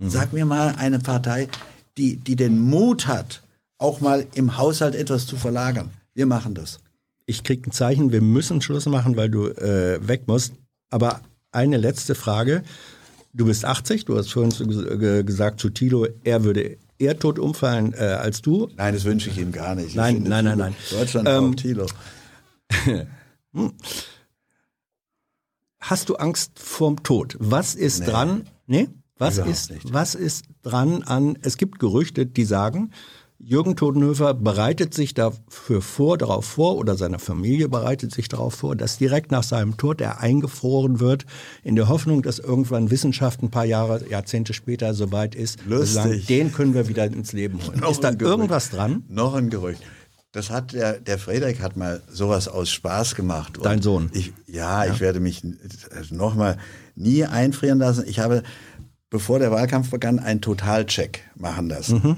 Sag 0.00 0.32
mir 0.32 0.44
mal 0.44 0.76
eine 0.78 1.00
Partei, 1.00 1.48
die, 1.96 2.16
die 2.16 2.36
den 2.36 2.60
Mut 2.60 3.08
hat, 3.08 3.42
auch 3.78 4.00
mal 4.00 4.26
im 4.34 4.56
Haushalt 4.58 4.94
etwas 4.94 5.26
zu 5.26 5.36
verlagern. 5.36 5.90
Wir 6.14 6.26
machen 6.26 6.54
das. 6.54 6.80
Ich 7.26 7.44
krieg 7.44 7.66
ein 7.66 7.72
Zeichen, 7.72 8.10
wir 8.12 8.22
müssen 8.22 8.60
Schluss 8.60 8.86
machen, 8.86 9.16
weil 9.16 9.30
du 9.30 9.46
äh, 9.48 9.98
weg 10.06 10.22
musst. 10.26 10.54
Aber 10.90 11.20
eine 11.52 11.76
letzte 11.76 12.14
Frage. 12.14 12.62
du 13.34 13.44
bist 13.46 13.64
80, 13.64 14.04
du 14.06 14.16
hast 14.16 14.30
vorhin 14.32 14.50
gesagt 15.26 15.60
zu 15.60 15.68
Tilo, 15.70 16.06
er 16.24 16.42
würde 16.44 16.78
eher 16.98 17.18
tot 17.18 17.38
umfallen 17.38 17.92
äh, 17.92 17.98
als 17.98 18.42
du. 18.42 18.68
Nein, 18.76 18.94
das 18.94 19.04
wünsche 19.04 19.30
ich 19.30 19.38
ihm 19.38 19.52
gar 19.52 19.74
nicht. 19.76 19.88
Ich 19.90 19.94
Nein, 19.94 20.14
finde 20.16 20.30
nein, 20.30 20.44
nein, 20.46 20.58
nein. 20.58 20.74
Deutschland 20.90 21.28
Ähm, 21.28 21.44
braucht 21.50 21.58
Thilo. 21.58 21.86
Hast 25.80 26.08
du 26.08 26.16
Angst 26.16 26.58
vorm 26.58 27.02
Tod? 27.02 27.36
Was 27.38 27.74
ist 27.74 28.06
dran? 28.06 28.46
Nee? 28.66 28.88
Was 29.16 29.34
Überhaupt 29.36 29.52
ist, 29.54 29.70
nicht. 29.70 29.92
was 29.92 30.14
ist 30.14 30.44
dran 30.62 31.02
an, 31.02 31.36
es 31.42 31.56
gibt 31.56 31.78
Gerüchte, 31.78 32.26
die 32.26 32.44
sagen, 32.44 32.92
Jürgen 33.40 33.76
Totenhöfer 33.76 34.34
bereitet 34.34 34.94
sich 34.94 35.14
dafür 35.14 35.80
vor, 35.80 36.18
darauf 36.18 36.44
vor, 36.44 36.76
oder 36.76 36.96
seine 36.96 37.20
Familie 37.20 37.68
bereitet 37.68 38.12
sich 38.12 38.28
darauf 38.28 38.54
vor, 38.54 38.74
dass 38.74 38.98
direkt 38.98 39.30
nach 39.30 39.44
seinem 39.44 39.76
Tod 39.76 40.00
er 40.00 40.20
eingefroren 40.20 40.98
wird, 40.98 41.24
in 41.62 41.76
der 41.76 41.88
Hoffnung, 41.88 42.22
dass 42.22 42.40
irgendwann 42.40 42.90
Wissenschaft 42.90 43.40
ein 43.40 43.50
paar 43.50 43.64
Jahre, 43.64 44.08
Jahrzehnte 44.08 44.54
später 44.54 44.92
soweit 44.92 45.36
ist, 45.36 45.64
Lustig. 45.66 45.94
sagen, 45.94 46.24
den 46.28 46.52
können 46.52 46.74
wir 46.74 46.88
wieder 46.88 47.04
ins 47.04 47.32
Leben 47.32 47.60
holen. 47.64 47.80
Ist 47.88 48.02
da 48.02 48.10
Gerücht. 48.10 48.22
irgendwas 48.22 48.70
dran? 48.70 49.04
Noch 49.08 49.34
ein 49.34 49.50
Gerücht. 49.50 49.82
Das 50.32 50.50
hat 50.50 50.72
der, 50.72 50.98
der 50.98 51.16
Frederik 51.18 51.62
hat 51.62 51.76
mal 51.76 52.02
sowas 52.10 52.48
aus 52.48 52.70
Spaß 52.70 53.14
gemacht. 53.14 53.56
Und 53.56 53.64
Dein 53.64 53.80
Sohn? 53.80 54.10
Ich, 54.14 54.32
ja, 54.46 54.84
ich 54.84 54.98
werde 55.00 55.20
mich 55.20 55.42
nochmal 56.10 56.58
nie 56.96 57.24
einfrieren 57.24 57.78
lassen. 57.78 58.04
Ich 58.06 58.18
habe, 58.18 58.42
bevor 59.10 59.38
der 59.38 59.52
Wahlkampf 59.52 59.90
begann, 59.90 60.18
einen 60.18 60.40
Totalcheck 60.40 61.22
machen 61.36 61.68
lassen. 61.68 62.00
Mhm. 62.04 62.16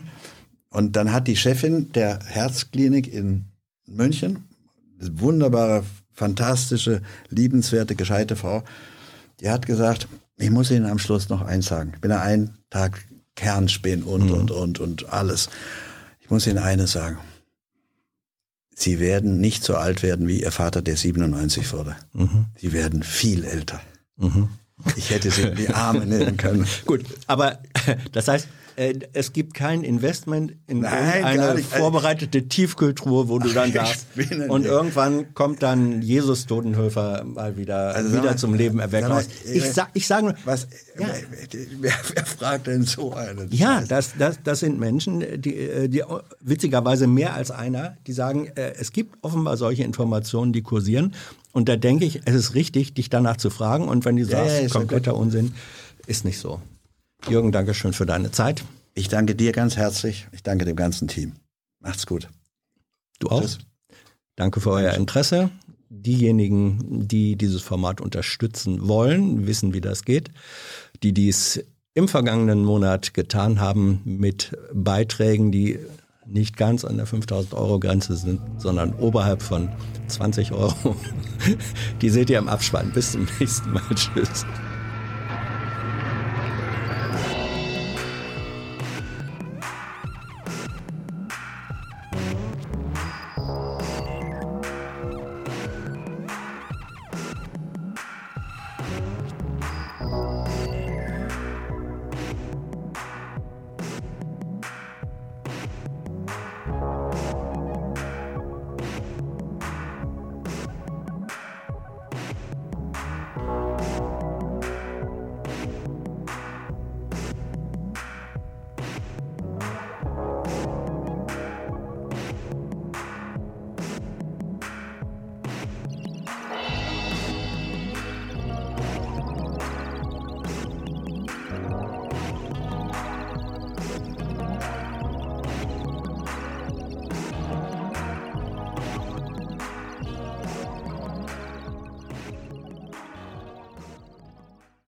Und 0.71 0.97
dann 0.97 1.13
hat 1.13 1.27
die 1.27 1.37
Chefin 1.37 1.93
der 1.93 2.21
Herzklinik 2.25 3.13
in 3.13 3.47
München, 3.87 4.45
eine 5.01 5.21
wunderbare, 5.21 5.85
fantastische, 6.13 7.03
liebenswerte, 7.29 7.95
gescheite 7.97 8.37
Frau, 8.37 8.63
die 9.41 9.51
hat 9.51 9.67
gesagt, 9.67 10.07
ich 10.37 10.51
muss 10.51 10.71
Ihnen 10.71 10.87
am 10.87 10.99
Schluss 10.99 11.29
noch 11.29 11.43
eins 11.43 11.67
sagen. 11.67 11.93
Ich 11.95 12.01
bin 12.01 12.11
ja 12.11 12.21
einen 12.21 12.57
Tag 12.71 13.05
Kernspin 13.37 14.03
und, 14.03 14.27
Mhm. 14.27 14.33
und, 14.33 14.51
und, 14.51 14.79
und 14.81 15.09
alles. 15.13 15.49
Ich 16.21 16.31
muss 16.31 16.47
Ihnen 16.47 16.59
eines 16.59 16.93
sagen. 16.93 17.19
Sie 18.75 18.99
werden 19.01 19.41
nicht 19.41 19.65
so 19.65 19.77
alt 19.77 20.03
werden 20.03 20.27
wie 20.29 20.43
Ihr 20.43 20.53
Vater, 20.53 20.83
der 20.83 20.97
97 20.97 21.73
wurde. 21.73 21.97
Mhm. 22.13 22.47
Sie 22.59 22.73
werden 22.73 23.03
viel 23.03 23.45
älter. 23.45 23.81
Ich 24.97 25.11
hätte 25.11 25.31
Sie 25.31 25.43
in 25.43 25.57
die 25.57 25.69
Arme 25.71 26.07
nehmen 26.07 26.37
können. 26.37 26.67
Gut, 26.87 27.05
aber 27.27 27.59
das 28.13 28.29
heißt, 28.29 28.49
es 29.13 29.35
gibt 29.35 29.53
kein 29.53 29.83
Investment 29.85 30.55
in 30.67 30.81
Nein, 30.81 31.25
eine 31.25 31.55
nicht. 31.55 31.69
vorbereitete 31.69 32.49
Tiefkühltruhe, 32.49 33.29
wo 33.29 33.39
du 33.39 33.51
dann 33.51 33.71
ein- 33.77 34.51
und 34.51 34.65
irgendwann 34.65 35.35
kommt 35.35 35.63
dann 35.63 36.01
Jesus 36.01 36.47
Totenhöfer 36.47 37.25
mal 37.25 37.59
wieder, 37.59 37.95
Also 37.95 38.09
sag 38.09 38.19
wieder 38.19 38.31
mal, 38.31 38.39
zum 38.39 38.55
Leben 38.55 38.79
erweckt. 38.79 39.03
sag 39.07 39.13
mal, 39.15 39.25
Ich, 39.45 39.65
äh, 39.65 39.71
sag, 39.73 39.91
ich 39.93 40.07
sage 40.07 40.25
nur, 40.27 40.35
Was, 40.45 40.67
Ja. 40.99 41.09
wer, 41.81 41.93
wer 42.15 42.25
fragt 42.25 42.69
denn 42.69 42.85
so 42.85 43.13
einen? 43.13 43.51
ja, 43.53 43.83
das, 43.87 44.15
das, 44.19 44.39
das 44.43 44.61
sind 44.61 44.81
Menschen, 44.81 45.25
die, 45.43 45.57
äh, 45.57 45.89
die 45.89 46.03
witzigerweise 46.41 47.07
mehr 47.07 47.35
als 47.35 47.51
einer, 47.51 47.99
die 48.07 48.13
sagen, 48.13 48.47
äh, 48.55 48.73
es 48.79 48.93
gibt 48.93 49.19
offenbar 49.23 49.59
solche 49.59 49.83
Informationen, 49.85 50.53
die 50.55 50.63
kursieren. 50.63 51.15
Und 51.53 51.69
da 51.69 51.77
denke 51.77 52.07
ich, 52.07 52.23
es 52.25 52.35
ist 52.35 52.55
richtig, 52.55 52.95
dich 52.95 53.11
danach 53.11 53.37
zu 53.37 53.51
fragen. 53.51 53.89
Und 53.89 54.05
wenn 54.07 54.17
du 54.17 54.23
Ja, 54.23 54.29
sagst, 54.47 54.63
ja 54.63 54.69
kompletter 54.69 55.17
Unsinn, 55.17 55.53
ist 56.07 56.25
nicht 56.25 56.39
so. 56.39 56.61
Jürgen, 57.29 57.53
danke 57.53 57.75
schön 57.75 57.93
für 57.93 58.07
deine 58.07 58.31
Zeit. 58.31 58.65
Ich 58.95 59.09
danke 59.09 59.35
dir 59.35 59.53
ganz 59.53 59.77
herzlich. 59.77 60.27
Ich 60.33 60.43
danke 60.43 60.65
dem 60.65 60.77
ganzen 60.77 61.09
Team. 61.09 61.35
Macht's 61.81 62.07
gut. 62.07 62.29
Du 63.19 63.29
auch. 63.29 63.41
Tschüss. 63.41 63.59
Danke 64.37 64.61
für 64.61 64.71
euer 64.71 64.95
Interesse. 64.95 65.51
Diejenigen, 65.91 67.09
die 67.09 67.37
dieses 67.37 67.63
Format 67.63 68.01
unterstützen 68.01 68.89
wollen, 68.89 69.47
wissen, 69.47 69.75
wie 69.75 69.81
das 69.81 70.05
geht. 70.05 70.31
Die 71.03 71.13
dies 71.13 71.63
im 71.95 72.09
vergangenen 72.09 72.65
Monat 72.65 73.13
getan 73.15 73.61
haben 73.61 74.01
mit 74.05 74.57
Beiträgen, 74.73 75.53
die 75.53 75.79
nicht 76.27 76.57
ganz 76.57 76.85
an 76.85 76.97
der 76.97 77.07
5000 77.07 77.55
Euro 77.55 77.81
Grenze 77.81 78.17
sind, 78.17 78.41
sondern 78.59 78.95
oberhalb 78.95 79.43
von 79.43 79.69
20 80.07 80.53
Euro. 80.53 80.97
Die 82.01 82.11
seht 82.11 82.31
ihr 82.31 82.39
im 82.39 82.49
Abspann. 82.49 82.93
Bis 82.93 83.13
zum 83.13 83.27
nächsten 83.41 83.73
Mal. 83.73 83.83
Tschüss. 83.95 84.47